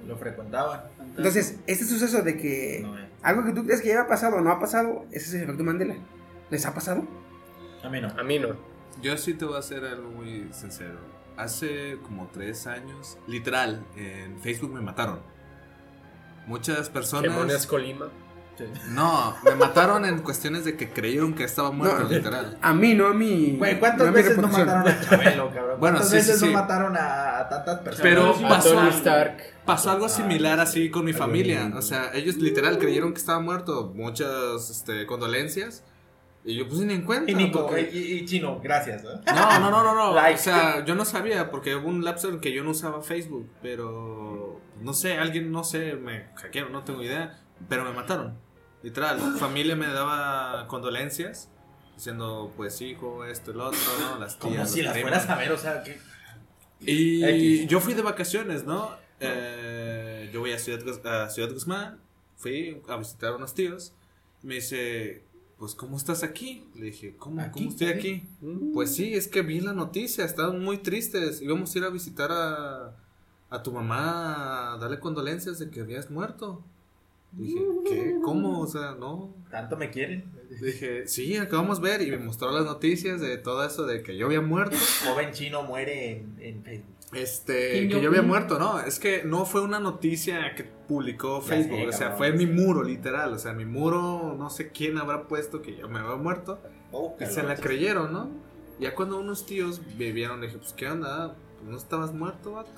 Lo 0.05 0.15
frecuentaban. 0.17 0.81
Entonces, 1.17 1.59
este 1.67 1.85
suceso 1.85 2.21
de 2.21 2.37
que 2.37 2.79
No, 2.83 2.97
eh. 2.99 3.09
algo 3.23 3.43
que 3.45 3.53
tú 3.53 3.63
crees 3.65 3.81
que 3.81 3.89
ya 3.89 4.01
ha 4.01 4.07
pasado 4.07 4.37
o 4.37 4.41
no 4.41 4.51
ha 4.51 4.59
pasado, 4.59 5.05
ese 5.11 5.27
es 5.27 5.33
el 5.35 5.43
efecto 5.43 5.63
Mandela. 5.63 5.95
¿Les 6.49 6.65
ha 6.65 6.73
pasado? 6.73 7.03
A 7.83 7.89
mí 7.89 7.99
no. 8.01 8.09
A 8.17 8.23
mí 8.23 8.39
no. 8.39 8.49
Yo 9.01 9.17
sí 9.17 9.33
te 9.33 9.45
voy 9.45 9.55
a 9.55 9.59
hacer 9.59 9.85
algo 9.85 10.09
muy 10.09 10.47
sincero. 10.51 10.99
Hace 11.37 11.97
como 12.03 12.27
tres 12.33 12.65
años, 12.65 13.17
literal, 13.27 13.85
en 13.95 14.39
Facebook 14.39 14.73
me 14.73 14.81
mataron. 14.81 15.19
Muchas 16.47 16.89
personas. 16.89 17.31
Demonios 17.31 17.67
Colima. 17.67 18.07
No, 18.89 19.35
me 19.43 19.53
mataron 19.53 20.03
en 20.05 20.19
cuestiones 20.23 20.65
de 20.65 20.75
que 20.75 20.89
creyeron 20.89 21.35
que 21.35 21.43
estaba 21.43 21.69
muerto, 21.69 22.03
No. 22.05 22.09
literal. 22.09 22.57
A 22.59 22.73
mí, 22.73 22.95
no 22.95 23.05
a 23.05 23.13
mí. 23.13 23.55
Güey, 23.55 23.79
¿cuántas 23.79 24.07
no 24.07 24.13
veces 24.13 24.35
no 24.37 24.47
mataron 24.47 24.87
a 24.87 24.99
Chabelo, 25.01 25.53
cabrón? 25.53 25.79
Bueno, 25.79 25.97
¿Cuántas 25.97 26.09
sí, 26.09 26.15
veces 26.15 26.39
sí, 26.39 26.45
no 26.45 26.47
sí. 26.47 26.53
mataron 26.55 26.97
a, 26.97 27.47
tantas 27.49 27.79
personas? 27.81 28.01
Pero 28.01 28.45
A 28.45 28.49
pasó- 28.49 28.73
Tony 28.73 28.89
Stark. 28.89 29.37
Pasó 29.63 29.91
algo 29.91 30.09
similar 30.09 30.59
así 30.59 30.89
con 30.89 31.05
mi 31.05 31.13
familia. 31.13 31.71
O 31.75 31.81
sea, 31.83 32.09
ellos 32.15 32.37
literal 32.37 32.79
creyeron 32.79 33.11
que 33.13 33.19
estaba 33.19 33.39
muerto. 33.39 33.91
Muchas 33.95 34.71
este, 34.71 35.05
condolencias. 35.05 35.83
Y 36.47 36.55
yo 36.55 36.65
pues 36.65 36.79
ni 36.79 36.93
en 36.93 37.01
cuenta. 37.01 37.29
Y 37.29 37.35
Nico, 37.35 37.67
porque- 37.67 37.89
y, 37.91 38.13
y 38.19 38.25
Chino, 38.25 38.61
gracias. 38.63 39.03
¿eh? 39.03 39.07
No, 39.25 39.59
no, 39.59 39.69
no, 39.69 39.83
no, 39.83 39.93
no. 39.93 40.13
Like. 40.15 40.39
O 40.39 40.43
sea, 40.43 40.85
yo 40.85 40.95
no 40.95 41.03
sabía 41.03 41.51
porque 41.51 41.75
hubo 41.75 41.89
un 41.89 42.05
lapso 42.05 42.29
en 42.29 42.39
que 42.39 42.53
yo 42.53 42.63
no 42.63 42.71
usaba 42.71 43.01
Facebook, 43.03 43.49
pero 43.61 44.61
no 44.81 44.93
sé, 44.93 45.17
alguien, 45.17 45.51
no 45.51 45.65
sé, 45.65 45.95
me 45.95 46.27
hackearon, 46.35 46.71
no 46.71 46.85
tengo 46.85 47.03
idea, 47.03 47.37
pero 47.67 47.83
me 47.83 47.91
mataron. 47.91 48.37
Literal, 48.81 49.19
familia 49.37 49.75
me 49.75 49.87
daba 49.87 50.67
condolencias 50.67 51.49
diciendo, 51.97 52.53
pues 52.55 52.79
hijo, 52.81 53.25
esto, 53.25 53.51
el 53.51 53.59
otro, 53.59 53.79
¿no? 53.99 54.17
Las 54.17 54.39
tías. 54.39 54.53
Como 54.53 54.65
si 54.65 54.81
las 54.83 54.93
primos. 54.93 55.09
fueras 55.09 55.29
a 55.29 55.35
ver, 55.35 55.51
o 55.51 55.57
sea, 55.57 55.83
que... 55.83 55.99
Y 56.79 57.25
X. 57.25 57.67
yo 57.67 57.81
fui 57.81 57.93
de 57.93 58.03
vacaciones, 58.03 58.63
¿no? 58.63 58.95
Eh, 59.19 60.29
yo 60.31 60.39
voy 60.39 60.53
a 60.53 60.59
Ciudad, 60.59 61.23
a 61.23 61.29
Ciudad 61.29 61.51
Guzmán, 61.51 61.99
fui 62.37 62.81
a 62.87 62.95
visitar 62.95 63.33
a 63.33 63.35
unos 63.35 63.53
tíos. 63.53 63.93
Me 64.43 64.55
dice, 64.55 65.23
pues, 65.57 65.73
¿cómo 65.73 65.97
estás 65.97 66.23
aquí? 66.23 66.63
Le 66.75 66.85
dije, 66.87 67.15
¿cómo, 67.17 67.41
¿Aquí? 67.41 67.51
¿cómo 67.59 67.69
estoy 67.71 67.87
aquí? 67.87 68.23
Pues 68.73 68.95
sí, 68.95 69.13
es 69.13 69.27
que 69.27 69.41
vi 69.41 69.59
la 69.59 69.73
noticia, 69.73 70.23
estaban 70.23 70.63
muy 70.63 70.77
tristes. 70.77 71.41
Íbamos 71.41 71.73
a 71.73 71.77
ir 71.77 71.83
a 71.83 71.89
visitar 71.89 72.31
a, 72.31 72.95
a 73.49 73.63
tu 73.63 73.71
mamá, 73.71 74.73
a 74.73 74.77
darle 74.77 74.99
condolencias 74.99 75.59
de 75.59 75.69
que 75.69 75.81
habías 75.81 76.11
muerto. 76.11 76.63
Dije, 77.31 77.59
¿qué? 77.85 78.15
¿Cómo? 78.23 78.61
O 78.61 78.67
sea, 78.67 78.95
no. 78.99 79.33
Tanto 79.51 79.77
me 79.77 79.89
quieren. 79.89 80.31
Dije, 80.61 81.07
sí, 81.07 81.35
acabamos 81.37 81.81
de 81.81 81.89
ver 81.89 82.01
y 82.01 82.11
me 82.11 82.17
mostró 82.17 82.51
las 82.51 82.65
noticias 82.65 83.19
de 83.19 83.37
todo 83.37 83.65
eso 83.65 83.85
de 83.85 84.01
que 84.01 84.15
yo 84.15 84.27
había 84.27 84.41
muerto. 84.41 84.77
Joven 85.05 85.31
chino 85.33 85.63
muere 85.63 86.11
en, 86.11 86.35
en 86.39 86.63
Facebook. 86.63 86.96
Este, 87.13 87.87
que 87.87 88.01
yo 88.01 88.09
había 88.09 88.21
muerto, 88.21 88.59
no, 88.59 88.81
es 88.81 88.99
que 88.99 89.23
no 89.23 89.45
fue 89.45 89.61
una 89.61 89.79
noticia 89.79 90.53
que 90.55 90.65
publicó 90.65 91.41
Facebook, 91.41 91.79
sé, 91.79 91.87
o 91.87 91.91
sea, 91.93 92.11
fue 92.11 92.27
en 92.27 92.37
mi 92.37 92.45
muro, 92.45 92.83
literal, 92.83 93.33
o 93.33 93.39
sea, 93.39 93.51
en 93.51 93.57
mi 93.57 93.65
muro, 93.65 94.35
no 94.37 94.49
sé 94.49 94.71
quién 94.71 94.97
habrá 94.97 95.27
puesto 95.27 95.61
que 95.61 95.75
yo 95.75 95.87
me 95.87 95.99
había 95.99 96.15
muerto, 96.15 96.59
y 97.19 97.25
se 97.25 97.43
la 97.43 97.55
creyeron, 97.55 98.11
¿no? 98.11 98.29
Ya 98.79 98.93
cuando 98.93 99.19
unos 99.19 99.45
tíos 99.45 99.81
me 99.97 100.11
vieron, 100.11 100.41
dije, 100.41 100.57
pues, 100.57 100.73
¿qué 100.73 100.89
onda? 100.89 101.35
Pues, 101.57 101.69
¿No 101.69 101.77
estabas 101.77 102.13
muerto, 102.13 102.53
vato? 102.53 102.69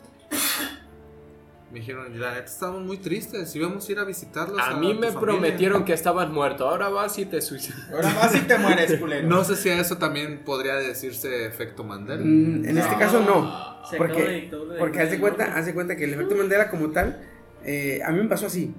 Me 1.71 1.79
dijeron, 1.81 2.19
la 2.19 2.31
neta, 2.33 2.45
estábamos 2.45 2.81
muy 2.83 2.97
tristes, 2.97 3.55
íbamos 3.55 3.87
a 3.87 3.91
ir 3.91 3.99
a 3.99 4.03
visitarlos. 4.03 4.59
A 4.59 4.75
mí 4.77 4.93
tu 4.95 4.99
me 5.01 5.07
familia". 5.11 5.19
prometieron 5.19 5.85
que 5.85 5.93
estabas 5.93 6.27
muerto. 6.29 6.67
Ahora 6.67 6.89
vas 6.89 7.17
y 7.19 7.25
te 7.25 7.41
suicidas. 7.43 7.87
Ahora 7.91 8.09
más 8.15 8.31
si 8.31 8.39
te 8.39 8.57
mueres, 8.57 8.99
culero. 8.99 9.27
No 9.27 9.43
sé 9.43 9.55
si 9.55 9.69
a 9.69 9.79
eso 9.79 9.97
también 9.99 10.39
podría 10.43 10.75
decirse 10.77 11.45
efecto 11.45 11.83
Mandela. 11.83 12.23
Mm, 12.25 12.65
en 12.65 12.77
este 12.77 12.95
caso 12.97 13.21
no. 13.21 13.85
Se 13.87 13.97
Porque- 13.97 14.23
de 14.23 14.49
de- 14.49 14.79
Porque 14.79 14.99
haz 14.99 15.11
de 15.11 15.19
cuenta, 15.19 15.55
haz 15.55 15.65
de 15.67 15.73
cuenta 15.75 15.95
que 15.95 16.05
el 16.05 16.13
efecto 16.15 16.35
Mandela 16.35 16.71
como 16.71 16.89
tal, 16.89 17.21
eh, 17.63 18.01
a 18.03 18.11
mí 18.11 18.19
me 18.23 18.27
pasó 18.29 18.47
así. 18.47 18.73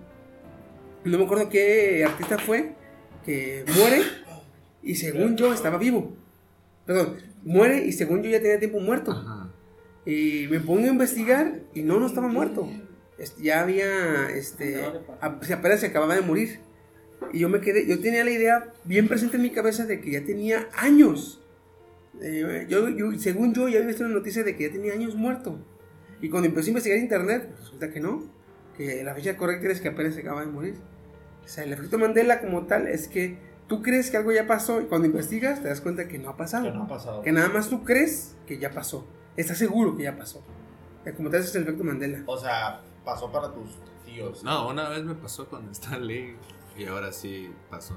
No 1.04 1.16
me 1.16 1.24
acuerdo 1.24 1.48
qué 1.48 2.04
artista 2.04 2.38
fue 2.38 2.74
que 3.24 3.64
muere 3.76 4.02
y 4.82 4.96
según 4.96 5.36
yo 5.36 5.52
estaba 5.54 5.78
vivo. 5.78 6.16
Perdón, 6.86 7.18
muere 7.44 7.84
y 7.86 7.92
según 7.92 8.22
yo 8.24 8.30
ya 8.30 8.40
tenía 8.40 8.58
tiempo 8.58 8.80
muerto. 8.80 9.12
Ajá. 9.12 9.39
Y 10.06 10.46
me 10.50 10.60
pongo 10.60 10.80
a 10.84 10.88
investigar 10.88 11.60
y 11.74 11.82
no, 11.82 12.00
no 12.00 12.06
estaba 12.06 12.28
muerto. 12.28 12.68
Ya 13.38 13.60
había, 13.60 14.30
este, 14.30 14.82
apenas 15.20 15.80
se 15.80 15.86
acababa 15.86 16.14
de 16.14 16.22
morir. 16.22 16.60
Y 17.32 17.40
yo 17.40 17.48
me 17.50 17.60
quedé, 17.60 17.86
yo 17.86 18.00
tenía 18.00 18.24
la 18.24 18.30
idea 18.30 18.72
bien 18.84 19.08
presente 19.08 19.36
en 19.36 19.42
mi 19.42 19.50
cabeza 19.50 19.84
de 19.84 20.00
que 20.00 20.10
ya 20.12 20.24
tenía 20.24 20.68
años. 20.74 21.42
Eh, 22.22 22.66
yo, 22.68 22.88
yo- 22.88 23.12
según 23.18 23.52
yo, 23.54 23.68
ya 23.68 23.76
había 23.76 23.88
visto 23.88 24.04
una 24.04 24.14
noticia 24.14 24.42
de 24.42 24.56
que 24.56 24.64
ya 24.68 24.72
tenía 24.72 24.94
años 24.94 25.14
muerto. 25.14 25.58
Y 26.22 26.30
cuando 26.30 26.48
empecé 26.48 26.68
a 26.68 26.70
investigar 26.70 26.96
en 26.98 27.04
internet, 27.04 27.50
resulta 27.58 27.90
que 27.90 28.00
no. 28.00 28.24
Que 28.76 29.04
la 29.04 29.14
fecha 29.14 29.36
correcta 29.36 29.68
es 29.68 29.80
que 29.82 29.88
apenas 29.88 30.14
se 30.14 30.20
acaba 30.22 30.40
de 30.40 30.46
morir. 30.46 30.74
O 31.44 31.48
sea, 31.48 31.64
el 31.64 31.72
efecto 31.74 31.98
Mandela 31.98 32.40
como 32.40 32.66
tal 32.66 32.86
es 32.88 33.06
que 33.08 33.36
tú 33.68 33.82
crees 33.82 34.10
que 34.10 34.16
algo 34.16 34.32
ya 34.32 34.46
pasó 34.46 34.80
y 34.80 34.84
cuando 34.84 35.06
investigas 35.06 35.62
te 35.62 35.68
das 35.68 35.80
cuenta 35.82 36.08
que 36.08 36.18
no 36.18 36.30
ha 36.30 36.36
pasado. 36.38 36.64
Que 36.64 36.72
no 36.72 36.84
ha 36.84 36.88
pasado. 36.88 37.22
Que 37.22 37.32
nada 37.32 37.48
más 37.50 37.68
tú 37.68 37.84
crees 37.84 38.34
que 38.46 38.58
ya 38.58 38.70
pasó. 38.70 39.06
Estás 39.36 39.58
seguro 39.58 39.96
que 39.96 40.04
ya 40.04 40.16
pasó. 40.16 40.42
Eh, 41.04 41.12
Como 41.14 41.30
tal, 41.30 41.40
ese 41.40 41.48
es 41.50 41.56
el 41.56 41.62
efecto 41.62 41.84
Mandela. 41.84 42.20
O 42.26 42.36
sea, 42.38 42.80
pasó 43.04 43.30
para 43.32 43.50
tus 43.52 43.70
tíos. 44.04 44.42
No, 44.44 44.68
una 44.68 44.88
vez 44.88 45.02
me 45.04 45.14
pasó 45.14 45.46
con 45.48 45.68
Stan 45.70 46.04
Lee 46.06 46.36
y 46.76 46.84
ahora 46.86 47.12
sí 47.12 47.50
pasó. 47.70 47.94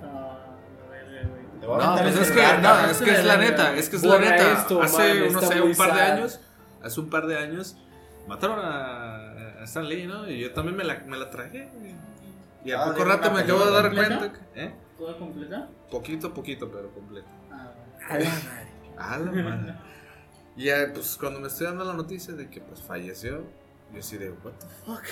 Te 0.00 0.06
a 0.06 1.68
No, 1.68 1.74
aventar 1.74 2.02
pues 2.02 2.16
es 2.28 2.30
que, 2.32 2.42
no, 2.60 2.86
es 2.90 2.98
que 3.02 3.10
es 3.12 3.24
la 3.24 3.36
neta, 3.36 3.74
es 3.76 3.88
que 3.88 3.96
es 3.96 4.02
la 4.02 4.18
neta. 4.18 4.52
esto, 4.52 4.82
hace, 4.82 5.14
man, 5.24 5.32
no 5.32 5.40
sé, 5.42 5.60
un 5.60 5.74
par 5.76 5.94
de 5.94 6.00
años, 6.00 6.40
hace 6.82 7.00
un 7.00 7.08
par 7.10 7.26
de 7.28 7.38
años, 7.38 7.76
mataron 8.26 8.58
a, 8.58 9.60
a 9.60 9.64
Stan 9.64 9.88
Lee, 9.88 10.06
¿no? 10.06 10.28
Y 10.28 10.40
yo 10.40 10.52
también 10.52 10.76
me 10.76 10.82
la, 10.82 10.98
me 11.06 11.16
la 11.16 11.30
tragué. 11.30 11.70
Y 12.64 12.72
al 12.72 12.80
Ah, 12.80 12.84
poco 12.86 12.98
¿de 12.98 13.04
rato 13.04 13.30
me 13.30 13.40
acabo 13.40 13.64
de 13.64 13.70
dar 13.72 13.94
cuenta. 13.94 14.32
que- 14.32 14.64
¿Eh? 14.64 14.74
¿Toda 14.98 15.16
completa? 15.18 15.68
Poquito, 15.90 16.34
poquito, 16.34 16.68
pero 16.70 16.90
completo. 16.90 17.28
Ah, 17.52 17.70
A 18.08 18.18
la 18.18 18.24
madre. 18.24 18.72
A 18.98 19.18
la 19.18 19.30
madre. 19.32 19.74
Y 20.56 20.64
ya, 20.64 20.90
pues 20.92 21.16
cuando 21.18 21.40
me 21.40 21.48
estoy 21.48 21.66
dando 21.66 21.84
la 21.84 21.94
noticia 21.94 22.34
de 22.34 22.48
que 22.50 22.60
pues 22.60 22.82
falleció, 22.82 23.42
yo 23.92 23.98
así 24.00 24.18
de, 24.18 24.30
what 24.30 24.52
the 24.58 24.66
fuck. 24.84 25.04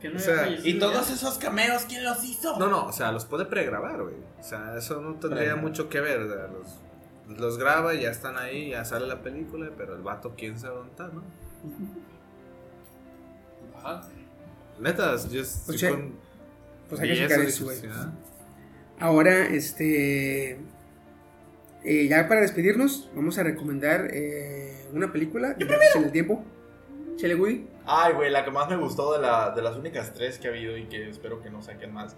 que 0.00 0.08
no 0.08 0.14
O 0.16 0.18
había 0.18 0.20
sea, 0.34 0.44
fallecido 0.44 0.68
Y 0.68 0.78
todos 0.78 1.10
esos 1.10 1.38
cameos, 1.38 1.82
¿quién 1.88 2.04
los 2.04 2.22
hizo? 2.24 2.58
No, 2.58 2.68
no, 2.68 2.86
o 2.86 2.92
sea, 2.92 3.12
los 3.12 3.24
puede 3.26 3.44
pregrabar, 3.46 4.02
güey. 4.02 4.16
O 4.38 4.42
sea, 4.42 4.76
eso 4.76 5.00
no 5.00 5.14
tendría 5.16 5.56
mucho 5.56 5.88
que 5.88 6.00
ver. 6.00 6.20
o 6.22 6.28
sea, 6.28 6.46
los, 6.48 7.38
los 7.38 7.58
graba 7.58 7.94
y 7.94 8.02
ya 8.02 8.10
están 8.10 8.38
ahí, 8.38 8.70
ya 8.70 8.84
sale 8.84 9.06
la 9.06 9.20
película, 9.22 9.70
pero 9.76 9.94
el 9.96 10.02
vato, 10.02 10.34
quién 10.36 10.58
sabe 10.58 10.76
dónde 10.76 10.90
está, 10.92 11.08
¿no? 11.08 11.22
Neta, 14.80 15.16
yo 15.16 15.40
Pues, 15.40 15.54
estoy 15.56 15.76
che, 15.78 15.90
con 15.90 16.14
Pues 16.88 17.00
hay 17.00 17.08
que 17.08 17.14
10 17.14 17.28
checar 17.28 17.44
eso, 17.46 17.64
güey. 17.64 17.80
18, 17.80 17.98
¿ah? 17.98 18.12
Ahora, 18.98 19.44
este. 19.46 20.58
Eh, 21.86 22.08
ya 22.08 22.28
para 22.28 22.40
despedirnos, 22.42 23.08
vamos 23.14 23.38
a 23.38 23.42
recomendar 23.44 24.08
eh, 24.12 24.72
una 24.92 25.12
película. 25.12 25.54
de 25.54 25.64
en 25.94 26.04
el 26.04 26.12
tiempo. 26.12 26.44
Chele 27.16 27.34
Woody. 27.34 27.66
Ay, 27.86 28.12
güey, 28.14 28.30
la 28.30 28.44
que 28.44 28.50
más 28.50 28.68
me 28.68 28.76
gustó 28.76 29.14
de, 29.14 29.20
la, 29.22 29.50
de 29.54 29.62
las 29.62 29.76
únicas 29.76 30.12
tres 30.12 30.38
que 30.38 30.48
ha 30.48 30.50
habido 30.50 30.76
y 30.76 30.84
que 30.84 31.08
espero 31.08 31.40
que 31.42 31.48
no 31.50 31.62
saquen 31.62 31.92
más. 31.94 32.16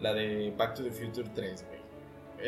La 0.00 0.12
de 0.12 0.52
Back 0.56 0.74
to 0.74 0.82
the 0.82 0.90
Future 0.90 1.28
3, 1.34 1.64
güey. 1.68 1.84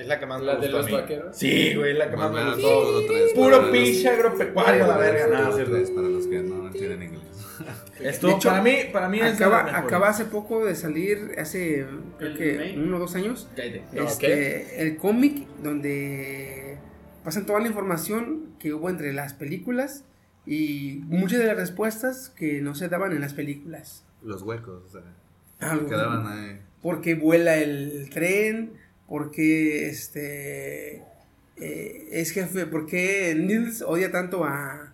Es 0.01 0.07
la 0.09 0.19
que 0.19 0.27
más 0.27 0.43
¿La 0.43 0.55
me 0.55 0.61
de 0.61 0.67
gustó. 0.67 0.77
los 0.79 0.87
a 0.87 0.89
mí. 0.89 0.95
vaqueros? 0.95 1.37
Sí, 1.37 1.75
güey, 1.77 1.95
la 1.95 2.11
que 2.11 2.17
más 2.17 2.31
me 2.33 2.41
Volver 2.41 2.55
al 2.55 2.61
gustó. 2.61 3.07
para 3.07 3.35
Puro 3.35 3.63
los- 3.63 3.71
pinche 3.71 4.09
agropecuario, 4.09 4.87
la 4.87 4.97
verga, 4.97 5.27
nada, 5.29 5.51
para 5.51 6.09
los 6.09 6.27
que 6.27 6.39
no 6.41 6.67
entienden 6.67 7.03
inglés. 7.05 7.23
Esto, 8.01 8.27
De 8.29 8.33
hecho, 8.35 8.49
para 8.51 8.63
mí, 8.63 8.77
para 8.93 9.09
mí 9.09 9.21
es 9.21 9.35
Acaba, 9.35 9.65
mejores. 9.65 9.85
acaba 9.87 10.09
hace 10.09 10.25
poco 10.27 10.65
de 10.67 10.75
salir, 10.75 11.33
hace 11.39 11.87
creo 12.19 12.31
¿El 12.33 12.37
que 12.39 12.75
uno 12.79 12.97
o 12.97 13.01
dos 13.01 13.15
años, 13.15 13.49
este, 13.93 14.83
el 14.83 14.97
cómic 14.97 15.47
donde 15.63 16.79
pasan 17.25 17.47
toda 17.47 17.61
la 17.61 17.67
información 17.69 18.55
que 18.59 18.73
hubo 18.75 18.89
entre 18.91 19.13
las 19.13 19.35
películas 19.35 20.05
y 20.47 21.01
muchas 21.07 21.41
de 21.41 21.47
las 21.47 21.57
respuestas 21.57 22.31
que 22.37 22.61
no 22.61 22.75
se 22.75 22.89
daban 22.89 23.13
en 23.13 23.21
las 23.21 23.35
películas. 23.35 24.05
Los 24.23 24.43
huecos, 24.43 24.83
o 24.85 24.89
sea, 24.89 25.71
Algo- 25.71 25.89
quedaban 25.89 26.27
ahí. 26.27 26.61
¿Por 26.83 27.01
qué 27.01 27.15
vuela 27.17 27.57
el 27.57 28.09
tren? 28.11 28.75
¿Por 29.09 29.31
qué 29.33 29.89
este 29.89 31.03
eh, 31.57 32.09
es 32.13 32.31
jefe? 32.31 32.67
¿Por 32.67 32.87
qué 32.87 33.35
Nils 33.37 33.83
odia 33.83 34.13
tanto 34.13 34.45
a, 34.45 34.86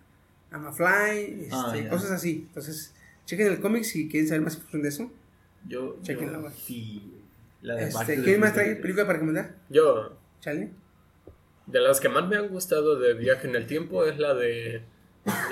a 0.52 0.58
McFly? 0.58 1.42
Este, 1.42 1.48
Ah, 1.52 1.74
cosas 1.90 2.10
así. 2.12 2.44
Entonces, 2.48 2.94
chequen 3.26 3.46
el 3.48 3.60
cómic 3.60 3.84
si 3.84 4.08
quieren 4.08 4.28
saber 4.28 4.42
más 4.42 4.54
información 4.54 4.82
de 4.82 4.88
eso. 4.88 5.12
Yo, 5.68 5.96
Chequenla, 6.02 6.40
yo 6.40 6.50
sí. 6.50 7.20
La 7.62 7.74
de 7.76 7.84
Este, 7.88 8.22
¿Quién 8.22 8.40
más 8.40 8.52
trae 8.54 8.66
3. 8.70 8.78
película 8.80 9.04
para 9.06 9.14
recomendar? 9.14 9.54
Yo, 9.68 10.16
Chale. 10.40 10.70
de 11.66 11.80
las 11.80 12.00
que 12.00 12.08
más 12.08 12.26
me 12.28 12.36
han 12.36 12.48
gustado 12.48 12.98
de 12.98 13.14
Viaje 13.14 13.46
en 13.48 13.54
el 13.54 13.66
Tiempo 13.66 14.04
es 14.04 14.18
la 14.18 14.34
de 14.34 14.82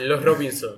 Los 0.00 0.24
Robinson. 0.24 0.76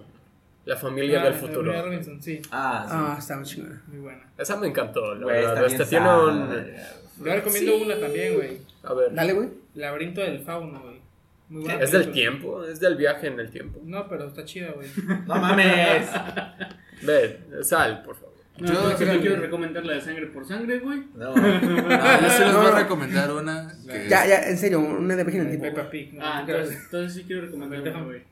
La 0.67 0.77
familia 0.77 1.21
Ah, 1.23 1.25
del 1.25 1.33
la 1.33 1.39
futuro. 1.39 1.73
familia 1.73 1.83
Robinson, 1.83 2.23
sí, 2.23 2.41
Ah, 2.51 2.85
sí. 2.87 2.95
Ah, 2.95 3.17
está 3.19 3.37
muy 3.37 3.45
chingona. 3.47 3.83
muy 3.89 3.99
buena. 4.01 4.31
Esa 4.39 4.57
me 4.57 4.69
encantó, 4.69 5.15
la 5.15 5.25
Güey, 5.25 5.37
verdad. 5.37 5.51
está 5.53 5.67
bien 5.67 5.81
Este 5.81 5.97
tiene 5.97 6.15
un... 6.15 7.25
Yo 7.27 7.35
recomiendo 7.35 7.77
una 7.79 7.99
también, 8.01 8.35
güey. 8.35 8.59
A 8.83 8.95
ver. 8.95 9.15
Dale, 9.15 9.33
güey. 9.33 9.49
Laberinto 9.75 10.21
del 10.21 10.41
fauno, 10.41 10.81
güey. 10.83 10.92
Muy 11.53 11.63
buena 11.65 11.81
Es 11.85 11.93
del 11.93 12.11
tiempo, 12.13 12.65
es 12.65 12.81
del 12.81 12.97
viaje 12.97 13.27
en 13.27 13.39
el 13.39 13.51
tiempo. 13.51 13.79
No, 13.85 14.09
pero 14.09 14.27
está 14.27 14.45
chida, 14.45 14.71
güey. 14.73 14.89
No 15.27 15.35
mames. 15.37 16.09
Ve, 17.03 17.41
sal, 17.63 18.03
por 18.03 18.17
favor. 18.17 18.33
No, 18.59 18.67
Yo- 18.67 18.73
entonces 18.91 19.15
yo- 19.15 19.21
quiero 19.21 19.37
recomendar 19.37 19.85
la 19.85 19.95
de 19.95 20.01
sangre 20.01 20.27
por 20.29 20.47
sangre, 20.47 20.79
güey. 20.79 21.03
No. 21.15 21.35
Ah, 21.37 22.19
yo 22.23 22.31
sí 22.31 22.43
les 22.45 22.55
voy 22.57 22.67
a 22.67 22.71
No. 22.71 22.79
recomendar 22.79 23.33
una. 23.33 23.73
Que 23.87 24.09
Ya, 24.09 24.27
ya, 24.27 24.49
en 24.49 24.57
serio, 24.59 24.81
una 24.81 25.15
de 25.17 25.25
página 25.25 25.43
en 25.45 25.61
tiempo. 25.61 25.77
Peppa 25.77 25.91
Pig. 25.91 26.15
No, 26.15 26.21
Ah, 26.25 26.45
entonces, 26.47 26.79
entonces 26.85 27.15
sí 27.15 27.25
quiero 27.27 27.43
recomendar 27.43 27.81
una, 27.81 28.03
güey. 28.05 28.23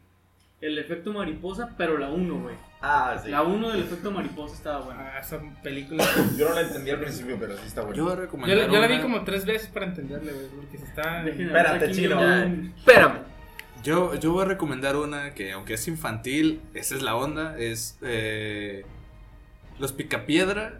El 0.61 0.79
efecto 0.79 1.13
mariposa, 1.13 1.75
pero 1.79 1.97
la 1.97 2.11
1, 2.11 2.35
güey. 2.43 2.55
Ah, 2.83 3.19
sí. 3.23 3.31
La 3.31 3.43
1 3.43 3.71
del 3.71 3.81
efecto 3.81 4.11
mariposa 4.11 4.55
estaba 4.55 4.81
buena. 4.85 5.13
Ah, 5.15 5.21
esa 5.21 5.41
película. 5.63 6.05
Yo 6.37 6.49
no 6.51 6.55
la 6.55 6.61
entendí 6.63 6.91
al 6.91 7.01
principio, 7.01 7.37
pero 7.41 7.57
sí 7.57 7.63
está 7.67 7.81
Yo 7.81 7.87
bueno. 7.89 8.05
voy 8.05 8.13
a 8.13 8.17
Yo, 8.17 8.21
recomendar. 8.23 8.57
la- 8.59 8.67
yo 8.75 8.81
la 8.81 8.87
vi 8.87 9.01
como 9.01 9.25
tres 9.25 9.47
veces 9.47 9.69
para 9.69 9.87
entenderle, 9.87 10.33
güey. 10.33 10.47
Porque 10.49 10.79
se 10.79 10.85
está. 10.85 11.27
Espérate, 11.27 11.91
chino. 11.93 12.21
yo- 12.21 12.53
Espérame. 12.77 13.19
Yo, 13.83 14.15
yo 14.17 14.33
voy 14.33 14.43
a 14.43 14.49
recomendar 14.49 14.97
una 14.97 15.33
que, 15.33 15.53
aunque 15.53 15.75
es 15.75 15.89
infantil, 15.89 16.61
esa 16.75 16.95
es 16.95 17.03
la 17.03 17.17
onda. 17.17 17.57
Es. 17.59 17.99
eh, 18.03 18.85
Los 19.79 19.93
Picapiedra. 19.95 20.80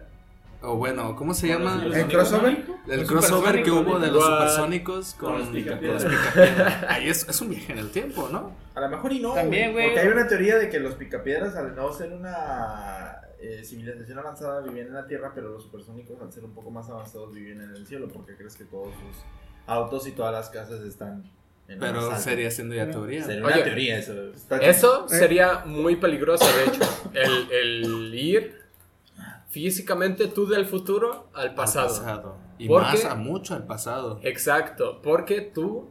O 0.63 0.75
bueno, 0.75 1.15
¿cómo 1.15 1.33
se 1.33 1.47
llama? 1.47 1.83
¿El 1.83 2.07
crossover? 2.07 2.65
El 2.87 3.07
crossover 3.07 3.63
que 3.63 3.71
hubo 3.71 3.97
de 3.97 4.11
los 4.11 4.23
supersónicos 4.23 5.15
con, 5.15 5.33
los 5.33 5.43
con 5.45 5.53
Picapiedra. 5.53 5.93
los 5.95 6.05
Picapiedra. 6.05 6.85
Ahí 6.89 7.09
es, 7.09 7.27
es 7.27 7.41
un 7.41 7.49
viaje 7.49 7.73
en 7.73 7.79
el 7.79 7.89
tiempo, 7.89 8.29
¿no? 8.31 8.55
A 8.75 8.81
lo 8.81 8.89
mejor 8.89 9.11
y 9.11 9.19
no. 9.19 9.33
También, 9.33 9.71
güey. 9.71 9.87
Porque 9.87 10.01
hay 10.01 10.07
una 10.09 10.27
teoría 10.27 10.57
de 10.57 10.69
que 10.69 10.79
los 10.79 10.93
picapiedras, 10.95 11.55
al 11.55 11.75
no 11.75 11.91
ser 11.91 12.13
una 12.13 13.21
eh, 13.39 13.63
civilización 13.63 14.19
avanzada, 14.19 14.61
vivían 14.61 14.87
en 14.87 14.93
la 14.93 15.07
Tierra, 15.07 15.31
pero 15.33 15.49
los 15.49 15.63
supersónicos, 15.63 16.21
al 16.21 16.31
ser 16.31 16.43
un 16.43 16.53
poco 16.53 16.69
más 16.69 16.87
avanzados, 16.89 17.33
vivían 17.33 17.61
en 17.61 17.71
el 17.71 17.87
cielo. 17.87 18.07
Porque 18.07 18.35
crees 18.35 18.55
que 18.55 18.65
todos 18.65 18.89
sus 18.93 19.23
autos 19.65 20.05
y 20.05 20.11
todas 20.11 20.31
las 20.31 20.51
casas 20.51 20.81
están 20.81 21.23
Pero 21.65 22.15
sería 22.17 22.51
siendo 22.51 22.75
ya 22.75 22.87
teoría. 22.87 23.23
Sería 23.23 23.43
Oye, 23.43 23.55
una 23.55 23.63
teoría 23.63 23.97
eso. 23.97 24.29
Está 24.31 24.57
Eso 24.57 25.09
sería 25.09 25.63
muy 25.65 25.95
peligroso, 25.95 26.45
de 26.45 26.65
hecho. 26.65 26.81
El, 27.13 27.51
el 27.51 28.13
ir 28.13 28.60
físicamente 29.51 30.27
tú 30.27 30.47
del 30.47 30.65
futuro 30.65 31.27
al 31.33 31.49
Al 31.49 31.55
pasado. 31.55 32.37
Y 32.57 32.67
¿Por 32.67 32.81
más 32.81 33.05
a 33.05 33.15
mucho 33.15 33.53
al 33.53 33.65
pasado. 33.67 34.19
Exacto, 34.23 35.01
porque 35.01 35.41
tú, 35.41 35.89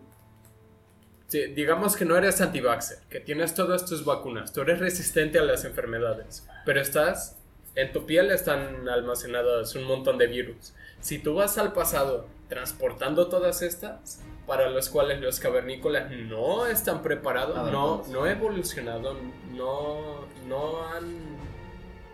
digamos 1.31 1.97
que 1.97 2.05
no 2.05 2.17
eres 2.17 2.41
anti-vaxxer, 2.41 2.99
que 3.09 3.21
tienes 3.21 3.55
todas 3.55 3.85
tus 3.85 4.05
vacunas, 4.05 4.53
tú 4.53 4.63
eres 4.63 4.79
resistente 4.79 5.39
a 5.39 5.43
las 5.43 5.65
enfermedades, 5.65 6.47
pero 6.65 6.81
estás, 6.81 7.37
en 7.75 7.93
tu 7.93 8.07
piel 8.07 8.31
están 8.31 8.89
almacenados 8.89 9.75
un 9.75 9.85
montón 9.85 10.17
de 10.17 10.27
virus. 10.27 10.75
Si 11.01 11.19
tú 11.19 11.35
vas 11.35 11.59
al 11.59 11.73
pasado 11.73 12.27
transportando 12.49 13.29
todas 13.29 13.63
estas, 13.63 14.21
para 14.47 14.71
los 14.71 14.89
cuales 14.89 15.21
los 15.21 15.39
cavernícolas 15.39 16.11
no 16.11 16.67
están 16.67 17.03
preparados, 17.03 17.71
no, 17.71 18.03
no 18.09 18.27
evolucionado, 18.27 19.17
no, 19.53 20.27
no 20.49 20.87
han, 20.89 21.37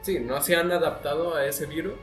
sí, 0.07 0.19
no 0.21 0.41
se 0.41 0.57
han 0.57 0.71
adaptado 0.73 1.35
a 1.35 1.45
ese 1.47 1.67
virus. 1.67 1.95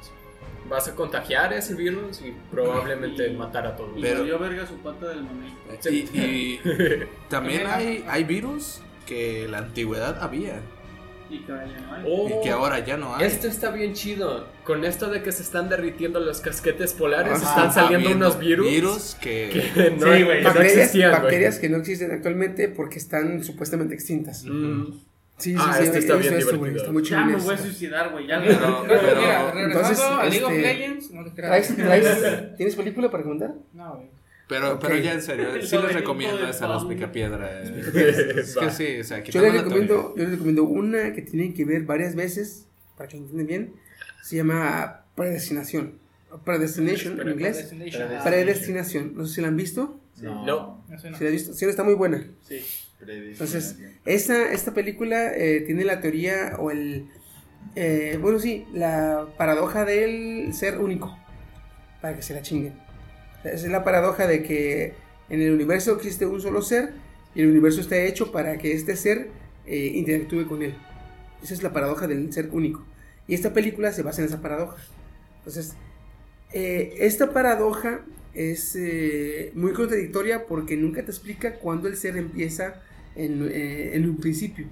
Vas 0.70 0.88
a 0.88 0.96
contagiar 0.96 1.52
ese 1.54 1.76
virus 1.76 2.22
y 2.22 2.34
probablemente 2.52 3.28
Y- 3.28 3.36
matar 3.36 3.68
a 3.68 3.76
todos. 3.76 3.98
Y 3.98 4.02
Pero- 4.02 4.20
valió 4.20 4.40
verga 4.40 4.66
su 4.68 4.76
pata 4.78 5.08
del 5.10 5.24
mamey. 5.24 5.54
Y, 5.92 5.98
y 6.18 6.60
también 7.30 7.68
hay, 7.68 8.04
hay 8.08 8.24
virus 8.24 8.80
que 9.06 9.44
en 9.46 9.52
la 9.52 9.58
antigüedad 9.58 10.18
había 10.24 10.62
Y 11.30 11.40
que 11.40 11.52
ahora 11.52 11.66
ya 11.68 11.80
no 11.82 11.94
hay. 11.94 12.04
Oh, 12.08 12.28
y 12.30 12.44
que 12.44 12.50
ahora 12.52 12.80
ya 12.80 12.96
no 12.98 13.14
hay. 13.16 13.26
Esto 13.26 13.48
está 13.48 13.72
bien 13.72 13.94
chido. 13.94 14.48
Con 14.64 14.86
esto 14.86 15.10
de 15.10 15.22
que 15.22 15.32
se 15.34 15.44
están 15.44 15.68
derritiendo 15.68 16.22
los 16.22 16.40
casquetes 16.40 16.94
polares, 16.94 17.34
Ajá, 17.42 17.50
están 17.66 17.74
saliendo 17.74 18.12
unos 18.12 18.40
virus, 18.40 18.70
Virus 18.70 19.16
que. 19.20 19.70
que 19.74 19.92
no, 19.92 20.14
Sí, 20.16 20.24
güey. 20.24 20.42
no 20.44 20.50
Bacterias, 20.50 20.78
existían. 20.78 21.12
bacterias 21.12 21.60
que 21.60 21.70
no 21.70 21.78
existen 21.78 22.12
actualmente 22.12 22.70
porque 22.70 23.00
están 23.00 23.44
supuestamente 23.44 23.94
extintas. 23.96 24.46
Mm. 24.46 24.94
Sí, 25.44 25.52
sí, 25.52 25.58
Ah, 25.60 25.76
sí. 25.78 25.84
este 25.84 26.00
está 26.00 26.16
bien 26.16 26.34
eso, 26.36 26.52
divertido. 26.52 26.78
Está 26.82 26.92
muy 26.94 27.04
Ya 27.04 27.26
me 27.26 27.36
voy 27.36 27.54
a 27.54 27.58
suicidar, 27.58 28.12
güey. 28.12 28.28
Ya 28.28 28.40
Pero- 28.46 28.60
no. 28.70 28.84
Pero, 28.88 29.02
mira, 29.22 29.54
entonces, 29.66 30.00
a 30.00 30.24
League 30.26 30.44
of 30.46 30.52
este, 30.52 30.62
Legends, 30.62 31.12
no 31.12 31.24
te 31.26 31.32
creas. 31.32 31.52
¿Traes- 31.52 31.76
traes- 31.78 32.56
¿Tienes 32.58 32.76
película 32.76 33.12
para 33.12 33.24
contar? 33.24 33.54
No, 33.74 33.96
güey. 33.96 34.08
Pero, 34.48 34.74
Ok. 34.76 34.82
pero 34.82 34.98
ya 34.98 35.14
en 35.14 35.22
serio, 35.22 35.48
sí 35.62 35.78
les 35.78 35.94
recomiendo 35.94 36.38
del 36.38 36.50
esa, 36.50 36.68
los 36.68 36.84
fauno. 36.84 36.90
Picapiedra. 36.96 37.64
eh. 37.64 37.84
Es 38.38 38.56
que 38.56 38.70
sí, 38.72 39.00
o 39.00 39.04
sea, 39.04 39.18
Yo 39.20 39.24
quitando 39.26 39.48
les 39.50 39.58
recomiendo, 39.64 40.14
yo 40.16 40.24
les 40.24 40.32
recomiendo 40.32 40.64
una 40.64 41.14
que 41.14 41.22
tienen 41.22 41.54
que 41.54 41.66
ver 41.66 41.84
varias 41.84 42.16
veces 42.16 42.68
para 42.98 43.10
que 43.10 43.18
entiendan 43.18 43.48
bien. 43.48 43.74
Se 44.22 44.36
llama 44.38 45.02
Predestinación. 45.16 46.00
Predestination 46.46 47.20
en 47.22 47.30
inglés. 47.30 47.58
Predestination. 47.70 48.24
Predestinación. 48.24 49.14
No 49.16 49.26
sé 49.26 49.36
si 49.36 49.42
la 49.42 49.48
han 49.50 49.58
visto. 49.58 50.00
No. 50.22 50.46
No. 50.46 50.86
Si 51.00 51.10
la 51.10 51.18
han 51.28 51.32
visto. 51.34 51.54
Sí, 51.54 51.66
está 51.66 51.84
muy 51.84 51.94
buena. 51.96 52.26
Sí. 52.48 52.60
Entonces, 53.08 53.78
esta, 54.06 54.52
esta 54.52 54.74
película 54.74 55.34
eh, 55.36 55.62
tiene 55.66 55.84
la 55.84 56.02
teoría 56.02 56.56
o 56.60 56.72
el... 56.72 57.08
eh, 57.76 58.18
bueno, 58.22 58.40
sí, 58.40 58.66
la 58.74 59.28
paradoja 59.38 59.86
del 59.86 60.54
ser 60.54 60.80
único. 60.80 61.18
Para 62.02 62.16
que 62.16 62.22
se 62.22 62.34
la 62.34 62.42
chinguen. 62.42 62.74
Esa 63.44 63.66
es 63.66 63.72
la 63.72 63.84
paradoja 63.84 64.28
de 64.28 64.44
que 64.44 64.94
en 65.30 65.42
el 65.42 65.52
universo 65.52 65.96
existe 65.96 66.26
un 66.26 66.42
solo 66.42 66.62
ser 66.62 66.94
y 67.36 67.42
el 67.42 67.50
universo 67.50 67.82
está 67.82 67.98
hecho 67.98 68.32
para 68.32 68.58
que 68.58 68.74
este 68.74 68.96
ser 68.96 69.30
eh, 69.66 69.92
interactúe 69.96 70.46
con 70.48 70.62
él. 70.62 70.76
Esa 71.42 71.54
es 71.54 71.64
la 71.64 71.74
paradoja 71.74 72.08
del 72.08 72.32
ser 72.32 72.50
único. 72.52 72.86
Y 73.28 73.34
esta 73.34 73.54
película 73.54 73.92
se 73.92 74.04
basa 74.04 74.22
en 74.22 74.28
esa 74.28 74.42
paradoja. 74.42 74.78
Entonces, 75.40 75.74
eh, 76.54 76.96
esta 77.00 77.32
paradoja 77.32 78.02
es 78.34 78.76
eh, 78.76 79.52
muy 79.56 79.74
contradictoria 79.74 80.46
porque 80.46 80.78
nunca 80.78 81.04
te 81.04 81.12
explica 81.12 81.56
cuándo 81.56 81.88
el 81.88 81.98
ser 81.98 82.18
empieza 82.18 82.82
en, 83.16 83.48
eh, 83.52 83.96
en 83.96 84.10
un 84.10 84.18
principio. 84.18 84.68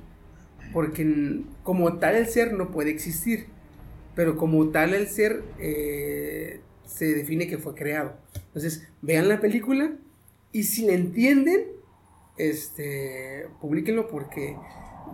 Porque 0.74 1.02
en- 1.02 1.46
como 1.64 1.98
tal 2.00 2.16
el 2.16 2.28
ser 2.28 2.54
no 2.54 2.72
puede 2.72 2.90
existir. 2.92 3.48
Pero 4.16 4.36
como 4.38 4.70
tal 4.70 4.94
el 4.94 5.08
ser 5.08 5.44
eh, 5.60 6.60
se 6.86 7.14
define 7.14 7.48
que 7.48 7.58
fue 7.58 7.74
creado. 7.76 8.14
Entonces, 8.48 8.88
vean 9.02 9.30
la 9.30 9.40
película 9.40 9.92
y 10.52 10.64
si 10.64 10.86
la 10.86 10.94
entienden, 10.94 11.62
este, 12.38 13.48
publíquenlo 13.62 14.08
porque 14.08 14.56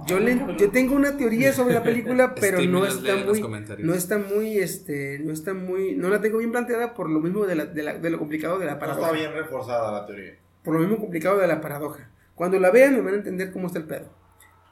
yo, 0.07 0.19
le- 0.19 0.39
yo 0.57 0.69
tengo 0.71 0.95
una 0.95 1.17
teoría 1.17 1.53
sobre 1.53 1.73
la 1.73 1.83
película, 1.83 2.33
pero 2.39 2.61
no 2.61 2.85
está 2.85 3.15
muy, 3.17 3.41
no 3.79 3.93
está 3.93 4.17
muy, 4.17 4.57
este, 4.57 5.19
no 5.19 5.31
está 5.33 5.53
muy, 5.53 5.95
no 5.95 6.09
la 6.09 6.21
tengo 6.21 6.37
bien 6.39 6.51
planteada 6.51 6.93
por 6.93 7.09
lo 7.09 7.19
mismo 7.19 7.45
de, 7.45 7.55
la- 7.55 7.65
de, 7.65 7.83
la- 7.83 7.97
de 7.97 8.09
lo 8.09 8.17
complicado 8.19 8.57
de 8.59 8.65
la 8.65 8.73
No 8.73 8.79
paradoja. 8.79 9.07
está 9.07 9.17
bien 9.19 9.33
reforzada 9.33 9.91
la 9.91 10.05
teoría. 10.05 10.33
Por 10.63 10.73
lo 10.75 10.79
mismo 10.81 10.97
complicado 10.97 11.37
de 11.37 11.47
la 11.47 11.61
paradoja. 11.61 12.09
Cuando 12.37 12.59
la 12.59 12.69
vean 12.69 12.93
me 12.93 13.01
van 13.01 13.15
a 13.15 13.17
entender 13.17 13.51
cómo 13.51 13.65
está 13.65 13.79
el 13.79 13.85
pedo. 13.85 14.13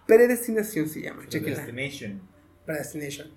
Predestinación 0.05 0.87
se 0.87 1.01
llama, 1.01 1.27
chequenla. 1.27 1.65
Destination. 1.65 2.21
Predestination. 2.63 3.27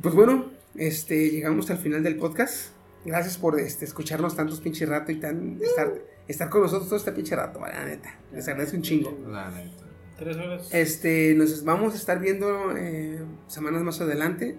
Pues 0.00 0.14
bueno, 0.14 0.52
este, 0.76 1.28
llegamos 1.28 1.68
al 1.72 1.78
final 1.78 2.04
del 2.04 2.16
podcast. 2.16 2.70
Gracias 3.04 3.36
por 3.36 3.58
este, 3.58 3.84
escucharnos 3.84 4.36
tantos 4.36 4.60
pinche 4.60 4.86
rato 4.86 5.10
y 5.10 5.16
tan 5.16 5.60
estar, 5.60 5.92
estar 6.28 6.48
con 6.48 6.62
nosotros 6.62 6.88
todo 6.88 6.96
este 6.96 7.10
pinche 7.10 7.34
rato, 7.34 7.58
la 7.58 7.84
neta. 7.84 8.20
Les 8.32 8.46
agradezco 8.46 8.76
un 8.76 8.82
chingo. 8.82 9.18
La 9.28 9.50
neta. 9.50 9.84
Tres 10.16 10.36
horas. 10.36 10.72
Este, 10.72 11.34
nos 11.34 11.64
vamos 11.64 11.94
a 11.94 11.96
estar 11.96 12.20
viendo 12.20 12.76
eh, 12.76 13.20
semanas 13.48 13.82
más 13.82 14.00
adelante. 14.00 14.56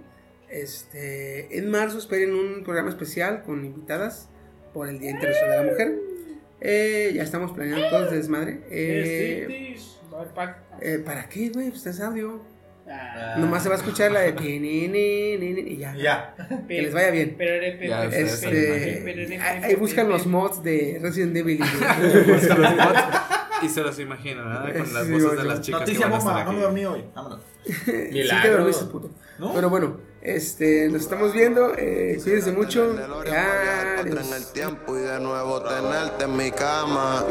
Este, 0.50 1.58
en 1.58 1.72
marzo 1.72 1.98
esperen 1.98 2.34
un 2.34 2.66
programa 2.66 2.90
especial 2.90 3.42
con 3.44 3.64
invitadas 3.64 4.28
por 4.74 4.90
el 4.90 5.00
Día 5.00 5.12
Internacional 5.12 5.50
de 5.52 5.66
la 5.66 5.72
Mujer. 5.72 6.19
Eh, 6.62 7.12
ya 7.16 7.24
estamos 7.24 7.52
planeando 7.52 7.90
todo 7.90 8.04
este 8.06 8.16
desmadre. 8.18 8.62
Eh, 8.70 9.78
pack. 10.36 10.58
eh, 10.82 11.00
¿Para 11.06 11.28
qué, 11.30 11.50
güey? 11.50 11.70
Pues 11.70 11.86
es 11.86 12.00
audio. 12.02 12.42
Ah, 12.92 13.36
Nomás 13.38 13.62
se 13.62 13.70
va 13.70 13.76
a 13.76 13.78
escuchar 13.78 14.12
la 14.12 14.22
de 14.22 14.34
PNN 14.34 14.96
y 14.96 15.78
ya. 15.78 15.94
Ya. 15.96 16.36
Que 16.68 16.82
les 16.82 16.94
vaya 16.94 17.12
bien. 17.12 17.38
Ya, 17.38 18.06
Este, 18.06 19.30
ahí 19.64 19.76
buscan 19.76 20.10
los 20.10 20.26
mods 20.26 20.64
de 20.64 20.98
Resident 21.02 21.38
Evil. 21.38 21.62
Y 23.62 23.68
se 23.68 23.82
los 23.82 24.00
imaginan, 24.00 24.46
¿verdad? 24.46 24.74
Con 24.86 24.94
las 24.94 25.12
voces 25.12 25.38
de 25.38 25.44
las 25.44 25.62
chicas. 25.62 25.82
Noticia 25.82 26.08
bomba, 26.08 26.46
no 26.46 26.54
me 26.54 26.62
dormí 26.62 26.86
hoy. 26.86 27.04
Vámonos. 27.14 27.42
Sí 27.66 27.74
que 27.86 28.10
Milagro. 28.12 28.58
dormiste, 28.58 28.86
puto. 28.86 29.10
¿No? 29.38 29.54
Pero 29.54 29.70
bueno, 29.70 29.98
este, 30.22 30.90
nos 30.90 31.02
estamos 31.04 31.32
viendo. 31.34 31.74
Eh, 31.78 32.20
cuídense 32.24 32.52
mucho. 32.52 32.84
El 32.92 32.98
DeLorean 32.98 33.36
para 33.46 33.62
viajar 33.62 33.86
para 33.86 34.02
atrás 34.02 34.26
en 34.28 34.34
el 34.34 34.34
Adiós. 34.34 34.54
tiempo 34.54 34.98
y 34.98 35.02
de 35.02 35.20
nuevo 35.22 35.62
tenerte 35.62 36.24
en 36.26 36.36
mi 36.38 36.52
cama. 36.52 37.24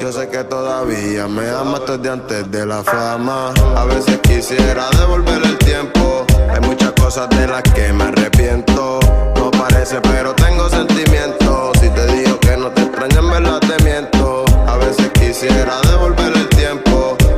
Yo 0.00 0.12
sé 0.12 0.28
que 0.28 0.44
todavía 0.44 1.26
me 1.26 1.48
amas 1.50 1.82
desde 1.88 2.08
antes 2.10 2.50
de 2.52 2.66
la 2.66 2.84
fama. 2.84 3.52
A 3.76 3.84
veces 3.86 4.18
quisiera 4.22 4.88
devolver 4.98 5.42
el 5.44 5.58
tiempo. 5.58 6.24
Hay 6.50 6.60
muchas 6.60 6.92
cosas 6.92 7.28
de 7.30 7.46
las 7.48 7.62
que 7.62 7.92
me 7.92 8.04
arrepiento. 8.04 9.00
No 9.34 9.50
parece, 9.50 10.00
pero 10.02 10.32
tengo 10.34 10.68
sentimientos. 10.68 11.76
Si 11.80 11.88
te 11.90 12.06
digo 12.12 12.38
que 12.38 12.56
no 12.56 12.70
te 12.70 12.82
extraño, 12.82 13.18
en 13.20 13.30
verdad 13.30 13.60
te 13.60 13.82
miento. 13.82 14.44
A 14.68 14.76
veces 14.76 15.10
quisiera 15.18 15.80
devolver 15.90 16.32
el 16.36 16.48
tiempo. 16.50 16.85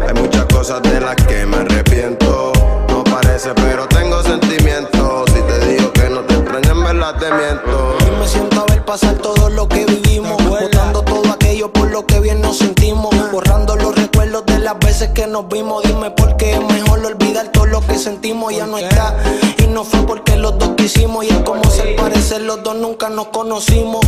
Hay 0.08 0.14
muchas 0.14 0.46
cosas 0.46 0.80
de 0.82 1.00
las 1.02 1.16
que 1.16 1.44
me 1.44 1.58
arrepiento. 1.58 2.52
No 2.88 3.04
parece, 3.04 3.50
pero 3.54 3.86
tengo 3.88 4.22
sentimientos. 4.22 5.30
Si 5.34 5.42
te 5.42 5.66
digo 5.66 5.92
que 5.92 6.08
no 6.08 6.22
te 6.22 6.34
extraño, 6.34 6.70
en 6.70 6.82
verdad 6.82 7.18
te 7.18 7.30
miento. 7.30 7.98
Y 8.06 8.18
me 8.18 8.26
siento 8.26 8.62
a 8.62 8.64
ver 8.72 8.82
pasar 8.86 9.16
todo 9.16 9.50
lo 9.50 9.68
que 9.68 9.84
vivimos. 9.84 10.42
Botando 10.48 11.02
todo 11.02 11.30
aquello 11.30 11.70
por 11.70 11.90
lo 11.90 12.06
que 12.06 12.20
bien 12.20 12.40
nos 12.40 12.56
sentimos. 12.56 13.14
Borrando 13.30 13.76
los 13.76 13.94
recuerdos 13.94 14.46
de 14.46 14.58
las 14.60 14.78
veces 14.78 15.10
que 15.10 15.26
nos 15.26 15.46
vimos. 15.48 15.82
Dime 15.82 16.10
por 16.12 16.38
qué 16.38 16.54
es 16.54 16.60
mejor 16.60 17.04
olvidar 17.04 17.52
todo 17.52 17.66
lo 17.66 17.82
que 17.82 17.98
sentimos. 17.98 18.56
Ya 18.56 18.66
no 18.66 18.78
está. 18.78 19.14
Y 19.58 19.66
no 19.66 19.84
fue 19.84 20.00
porque 20.06 20.36
los 20.36 20.58
dos 20.58 20.70
quisimos. 20.78 21.26
Y 21.26 21.28
es 21.28 21.40
como 21.40 21.62
ser 21.64 21.96
parecer, 21.96 22.40
los 22.40 22.62
dos 22.62 22.76
nunca 22.76 23.10
nos 23.10 23.26
conocimos. 23.26 24.00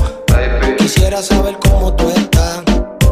Quisiera 0.78 1.22
saber 1.22 1.58
cómo 1.58 1.92
tú 1.92 2.08
estás. 2.08 2.62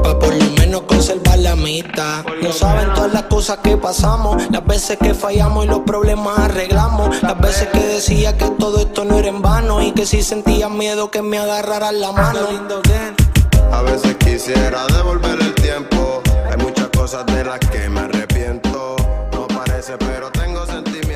Pa' 0.09 0.19
por 0.19 0.35
lo 0.35 0.51
menos 0.53 0.83
conservar 0.85 1.39
la 1.39 1.53
amistad. 1.53 2.25
No 2.41 2.51
saben 2.51 2.95
todas 2.95 3.13
las 3.13 3.25
cosas 3.25 3.59
que 3.59 3.77
pasamos, 3.77 4.43
las 4.51 4.65
veces 4.65 4.97
que 4.97 5.13
fallamos 5.13 5.67
y 5.67 5.69
los 5.69 5.81
problemas 5.81 6.39
arreglamos. 6.39 7.23
Las 7.23 7.39
veces 7.39 7.69
que 7.69 7.81
decía 7.81 8.35
que 8.35 8.49
todo 8.59 8.79
esto 8.79 9.05
no 9.05 9.19
era 9.19 9.29
en 9.29 9.43
vano 9.43 9.83
y 9.83 9.93
que 9.93 10.07
si 10.07 10.23
sentía 10.23 10.71
miedo 10.71 11.11
que 11.11 11.21
me 11.21 11.37
agarraran 11.37 12.01
la 12.01 12.13
mano. 12.13 12.41
A 13.71 13.83
veces 13.83 14.17
quisiera 14.17 14.87
devolver 14.87 15.39
el 15.43 15.55
tiempo. 15.57 16.23
Hay 16.51 16.57
muchas 16.57 16.89
cosas 16.89 17.27
de 17.27 17.45
las 17.45 17.59
que 17.59 17.91
me 17.91 18.01
arrepiento. 18.01 18.97
No 19.35 19.47
parece, 19.47 19.99
pero 19.99 20.31
tengo 20.31 20.65
sentimientos. 20.65 21.08